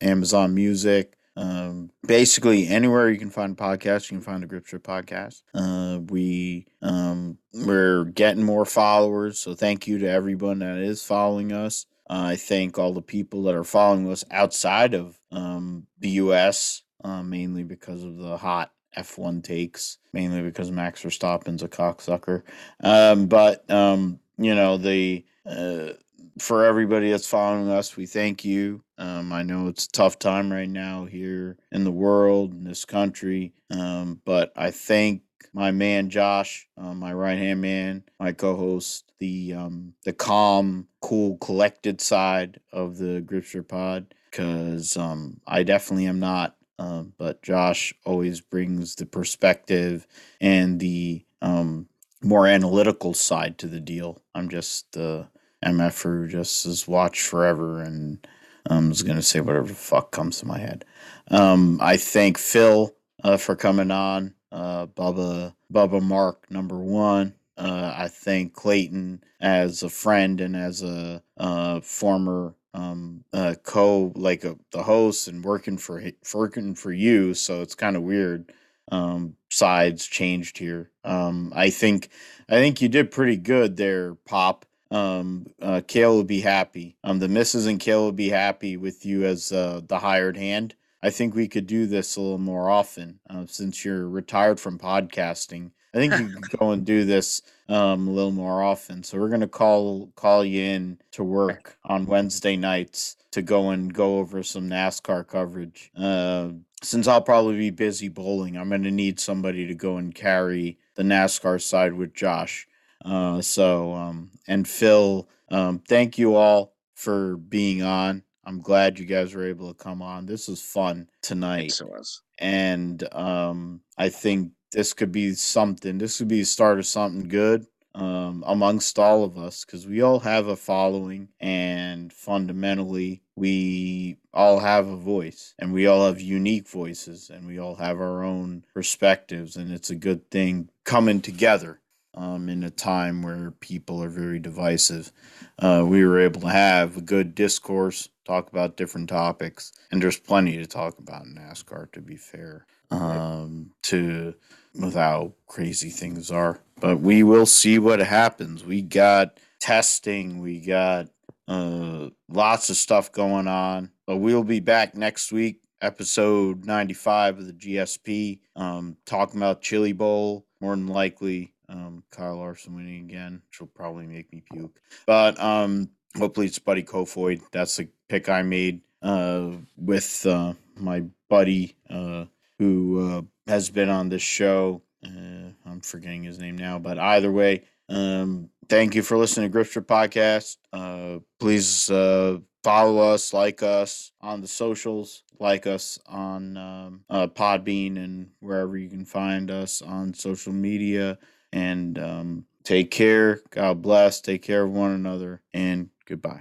Amazon 0.00 0.54
Music. 0.54 1.14
Um, 1.34 1.90
basically, 2.06 2.68
anywhere 2.68 3.10
you 3.10 3.18
can 3.18 3.30
find 3.30 3.56
podcasts, 3.56 4.08
you 4.08 4.18
can 4.18 4.24
find 4.24 4.44
the 4.44 4.46
Grip 4.46 4.64
Strip 4.64 4.84
podcast. 4.84 5.42
Uh, 5.52 5.98
we 5.98 6.68
um, 6.80 7.38
we're 7.52 8.04
getting 8.04 8.44
more 8.44 8.64
followers, 8.64 9.40
so 9.40 9.56
thank 9.56 9.88
you 9.88 9.98
to 9.98 10.08
everyone 10.08 10.60
that 10.60 10.78
is 10.78 11.02
following 11.02 11.50
us. 11.50 11.86
Uh, 12.08 12.26
I 12.26 12.36
thank 12.36 12.78
all 12.78 12.94
the 12.94 13.02
people 13.02 13.42
that 13.42 13.56
are 13.56 13.64
following 13.64 14.08
us 14.12 14.22
outside 14.30 14.94
of 14.94 15.18
um, 15.32 15.88
the 15.98 16.10
U.S. 16.10 16.82
Uh, 17.02 17.24
mainly 17.24 17.64
because 17.64 18.04
of 18.04 18.16
the 18.16 18.36
hot 18.36 18.70
F1 18.96 19.42
takes, 19.42 19.98
mainly 20.12 20.42
because 20.42 20.70
Max 20.70 21.02
Verstappen's 21.02 21.64
a 21.64 21.68
cocksucker. 21.68 22.44
Um, 22.78 23.26
but 23.26 23.68
um, 23.68 24.20
you 24.38 24.54
know 24.54 24.76
the 24.76 25.24
uh, 25.46 25.92
for 26.38 26.64
everybody 26.64 27.10
that's 27.10 27.26
following 27.26 27.68
us, 27.68 27.96
we 27.96 28.06
thank 28.06 28.44
you. 28.44 28.82
Um, 28.98 29.32
I 29.32 29.42
know 29.42 29.68
it's 29.68 29.86
a 29.86 29.90
tough 29.92 30.18
time 30.18 30.52
right 30.52 30.68
now 30.68 31.04
here 31.04 31.58
in 31.70 31.84
the 31.84 31.90
world, 31.90 32.52
in 32.52 32.64
this 32.64 32.84
country, 32.84 33.52
um, 33.70 34.20
but 34.24 34.52
I 34.56 34.70
thank 34.70 35.22
my 35.52 35.70
man 35.70 36.08
Josh, 36.08 36.66
uh, 36.78 36.94
my 36.94 37.12
right 37.12 37.38
hand 37.38 37.60
man, 37.60 38.04
my 38.18 38.32
co-host, 38.32 39.12
the 39.18 39.54
um, 39.54 39.94
the 40.04 40.12
calm, 40.12 40.88
cool, 41.00 41.36
collected 41.38 42.00
side 42.00 42.60
of 42.72 42.98
the 42.98 43.20
Grip 43.20 43.44
Strip 43.44 43.68
Pod, 43.68 44.14
because 44.30 44.96
um, 44.96 45.40
I 45.46 45.62
definitely 45.62 46.06
am 46.06 46.20
not. 46.20 46.56
Uh, 46.78 47.04
but 47.18 47.42
Josh 47.42 47.94
always 48.04 48.40
brings 48.40 48.94
the 48.96 49.06
perspective 49.06 50.06
and 50.40 50.80
the 50.80 51.24
um, 51.40 51.86
more 52.22 52.46
analytical 52.46 53.14
side 53.14 53.58
to 53.58 53.66
the 53.66 53.80
deal. 53.80 54.22
I'm 54.34 54.48
just 54.48 54.96
uh, 54.96 55.24
MF 55.64 56.02
who 56.02 56.28
just 56.28 56.66
is 56.66 56.88
watch 56.88 57.22
forever 57.22 57.80
and 57.80 58.26
I'm 58.66 58.90
just 58.90 59.06
gonna 59.06 59.22
say 59.22 59.40
whatever 59.40 59.68
the 59.68 59.74
fuck 59.74 60.10
comes 60.12 60.38
to 60.38 60.46
my 60.46 60.58
head. 60.58 60.84
Um, 61.28 61.78
I 61.80 61.96
thank 61.96 62.38
Phil 62.38 62.94
uh, 63.22 63.36
for 63.36 63.56
coming 63.56 63.90
on. 63.90 64.34
Uh, 64.50 64.86
Bubba 64.86 65.54
Bubba 65.72 66.02
Mark 66.02 66.50
number 66.50 66.78
one. 66.78 67.34
Uh, 67.56 67.94
I 67.96 68.08
thank 68.08 68.54
Clayton 68.54 69.22
as 69.40 69.82
a 69.82 69.88
friend 69.88 70.40
and 70.40 70.56
as 70.56 70.82
a 70.82 71.22
uh, 71.36 71.80
former 71.80 72.54
um, 72.74 73.24
uh, 73.32 73.54
co 73.62 74.12
like 74.16 74.44
a, 74.44 74.56
the 74.72 74.82
host 74.82 75.28
and 75.28 75.44
working 75.44 75.78
for 75.78 76.02
working 76.34 76.74
for 76.74 76.92
you. 76.92 77.34
So 77.34 77.62
it's 77.62 77.74
kind 77.74 77.96
of 77.96 78.02
weird. 78.02 78.52
Um, 78.90 79.36
sides 79.54 80.06
changed 80.06 80.58
here. 80.58 80.90
Um, 81.04 81.52
I 81.54 81.70
think 81.70 82.08
I 82.48 82.54
think 82.54 82.80
you 82.80 82.88
did 82.88 83.10
pretty 83.10 83.36
good 83.36 83.76
there, 83.76 84.14
Pop 84.14 84.66
um, 84.92 85.46
uh, 85.60 85.80
Kale 85.86 86.14
will 86.14 86.24
be 86.24 86.42
happy. 86.42 86.96
Um, 87.02 87.18
the 87.18 87.28
missus 87.28 87.66
and 87.66 87.80
Kale 87.80 88.02
will 88.02 88.12
be 88.12 88.28
happy 88.28 88.76
with 88.76 89.06
you 89.06 89.24
as 89.24 89.50
uh, 89.50 89.80
the 89.86 89.98
hired 89.98 90.36
hand. 90.36 90.74
I 91.02 91.10
think 91.10 91.34
we 91.34 91.48
could 91.48 91.66
do 91.66 91.86
this 91.86 92.14
a 92.14 92.20
little 92.20 92.38
more 92.38 92.70
often 92.70 93.18
uh, 93.28 93.46
since 93.46 93.84
you're 93.84 94.06
retired 94.06 94.60
from 94.60 94.78
podcasting. 94.78 95.70
I 95.94 95.98
think 95.98 96.18
you 96.18 96.28
could 96.28 96.50
go 96.58 96.70
and 96.70 96.84
do 96.84 97.04
this 97.04 97.42
um, 97.68 98.06
a 98.06 98.10
little 98.10 98.30
more 98.32 98.62
often. 98.62 99.02
So 99.02 99.18
we're 99.18 99.30
gonna 99.30 99.48
call 99.48 100.12
call 100.14 100.44
you 100.44 100.62
in 100.62 100.98
to 101.12 101.24
work 101.24 101.78
on 101.84 102.06
Wednesday 102.06 102.56
nights 102.56 103.16
to 103.32 103.40
go 103.40 103.70
and 103.70 103.92
go 103.92 104.18
over 104.18 104.42
some 104.42 104.68
NASCAR 104.68 105.26
coverage. 105.26 105.90
Uh, 105.96 106.50
since 106.82 107.06
I'll 107.06 107.22
probably 107.22 107.56
be 107.56 107.70
busy 107.70 108.08
bowling, 108.08 108.56
I'm 108.56 108.70
gonna 108.70 108.90
need 108.90 109.20
somebody 109.20 109.66
to 109.66 109.74
go 109.74 109.96
and 109.96 110.14
carry 110.14 110.78
the 110.94 111.02
NASCAR 111.02 111.60
side 111.60 111.94
with 111.94 112.14
Josh. 112.14 112.66
Uh, 113.04 113.40
so, 113.40 113.94
um, 113.94 114.30
and 114.46 114.66
Phil, 114.66 115.28
um, 115.50 115.80
thank 115.88 116.18
you 116.18 116.36
all 116.36 116.74
for 116.94 117.36
being 117.36 117.82
on. 117.82 118.22
I'm 118.44 118.60
glad 118.60 118.98
you 118.98 119.06
guys 119.06 119.34
were 119.34 119.46
able 119.46 119.72
to 119.72 119.82
come 119.82 120.02
on. 120.02 120.26
This 120.26 120.48
was 120.48 120.60
fun 120.60 121.08
tonight. 121.20 121.80
Was. 121.84 122.22
And 122.38 123.02
um, 123.14 123.80
I 123.96 124.08
think 124.08 124.52
this 124.72 124.92
could 124.92 125.12
be 125.12 125.34
something. 125.34 125.98
This 125.98 126.18
could 126.18 126.28
be 126.28 126.40
the 126.40 126.46
start 126.46 126.78
of 126.78 126.86
something 126.86 127.28
good 127.28 127.66
um, 127.94 128.42
amongst 128.46 128.98
all 128.98 129.24
of 129.24 129.36
us 129.36 129.64
because 129.64 129.86
we 129.86 130.00
all 130.00 130.20
have 130.20 130.46
a 130.46 130.56
following, 130.56 131.28
and 131.40 132.12
fundamentally, 132.12 133.22
we 133.36 134.16
all 134.32 134.60
have 134.60 134.88
a 134.88 134.96
voice, 134.96 135.54
and 135.58 135.72
we 135.72 135.86
all 135.86 136.06
have 136.06 136.20
unique 136.20 136.68
voices, 136.68 137.30
and 137.30 137.46
we 137.46 137.58
all 137.58 137.76
have 137.76 138.00
our 138.00 138.22
own 138.22 138.64
perspectives, 138.72 139.56
and 139.56 139.72
it's 139.72 139.90
a 139.90 139.94
good 139.96 140.30
thing 140.30 140.68
coming 140.84 141.20
together 141.20 141.80
um, 142.14 142.48
in 142.48 142.62
a 142.62 142.70
time 142.70 143.22
where 143.22 143.52
people 143.52 144.02
are 144.02 144.08
very 144.08 144.38
divisive. 144.38 145.12
Uh, 145.58 145.84
we 145.86 146.04
were 146.04 146.20
able 146.20 146.40
to 146.42 146.48
have 146.48 146.96
a 146.96 147.02
good 147.02 147.34
discourse, 147.34 148.08
talk 148.24 148.50
about 148.50 148.76
different 148.76 149.08
topics, 149.08 149.72
and 149.90 150.02
there's 150.02 150.18
plenty 150.18 150.56
to 150.56 150.66
talk 150.66 150.98
about 150.98 151.24
in 151.24 151.34
NASCAR. 151.34 151.90
To 151.92 152.00
be 152.00 152.16
fair, 152.16 152.66
um, 152.90 153.70
to 153.82 154.34
with 154.74 154.94
how 154.94 155.32
crazy 155.46 155.90
things 155.90 156.30
are, 156.30 156.60
but 156.80 157.00
we 157.00 157.22
will 157.22 157.46
see 157.46 157.78
what 157.78 158.00
happens. 158.00 158.64
We 158.64 158.82
got 158.82 159.38
testing, 159.60 160.40
we 160.40 160.60
got 160.60 161.08
uh, 161.48 162.08
lots 162.28 162.70
of 162.70 162.76
stuff 162.76 163.12
going 163.12 163.48
on, 163.48 163.90
but 164.06 164.16
we'll 164.16 164.44
be 164.44 164.60
back 164.60 164.96
next 164.96 165.32
week. 165.32 165.60
Episode 165.80 166.64
95 166.64 167.38
of 167.40 167.46
the 167.46 167.52
GSP, 167.52 168.38
um, 168.54 168.96
talking 169.04 169.40
about 169.40 169.62
Chili 169.62 169.92
Bowl, 169.92 170.46
more 170.60 170.76
than 170.76 170.86
likely 170.86 171.52
um, 171.68 172.04
Kyle 172.10 172.36
Larson 172.36 172.76
winning 172.76 173.04
again, 173.04 173.42
which 173.48 173.60
will 173.60 173.68
probably 173.68 174.06
make 174.06 174.32
me 174.32 174.42
puke. 174.52 174.78
But 175.06 175.40
um, 175.40 175.90
hopefully 176.16 176.46
it's 176.46 176.58
Buddy 176.58 176.84
Kofoid. 176.84 177.42
That's 177.50 177.76
the 177.76 177.88
pick 178.08 178.28
I 178.28 178.42
made 178.42 178.82
uh, 179.02 179.50
with 179.76 180.24
uh, 180.24 180.54
my 180.76 181.04
buddy 181.28 181.74
uh, 181.90 182.26
who 182.62 183.18
uh, 183.18 183.22
has 183.50 183.70
been 183.70 183.88
on 183.88 184.08
this 184.08 184.22
show. 184.22 184.82
Uh, 185.04 185.50
I'm 185.66 185.80
forgetting 185.80 186.22
his 186.22 186.38
name 186.38 186.56
now, 186.56 186.78
but 186.78 186.98
either 186.98 187.32
way, 187.32 187.64
um, 187.88 188.50
thank 188.68 188.94
you 188.94 189.02
for 189.02 189.16
listening 189.18 189.48
to 189.48 189.52
Grip 189.52 189.66
Strip 189.66 189.86
Podcast. 189.86 190.58
Uh, 190.72 191.18
please 191.40 191.90
uh, 191.90 192.38
follow 192.62 192.98
us, 193.12 193.32
like 193.32 193.62
us 193.62 194.12
on 194.20 194.40
the 194.40 194.46
socials, 194.46 195.24
like 195.40 195.66
us 195.66 195.98
on 196.06 196.56
um, 196.56 197.00
uh, 197.10 197.26
Podbean 197.26 197.96
and 197.96 198.30
wherever 198.38 198.76
you 198.76 198.88
can 198.88 199.04
find 199.04 199.50
us 199.50 199.82
on 199.82 200.14
social 200.14 200.52
media. 200.52 201.18
And 201.52 201.98
um, 201.98 202.44
take 202.62 202.90
care. 202.90 203.40
God 203.50 203.82
bless. 203.82 204.20
Take 204.20 204.42
care 204.42 204.62
of 204.62 204.70
one 204.70 204.92
another. 204.92 205.42
And 205.52 205.90
goodbye. 206.06 206.40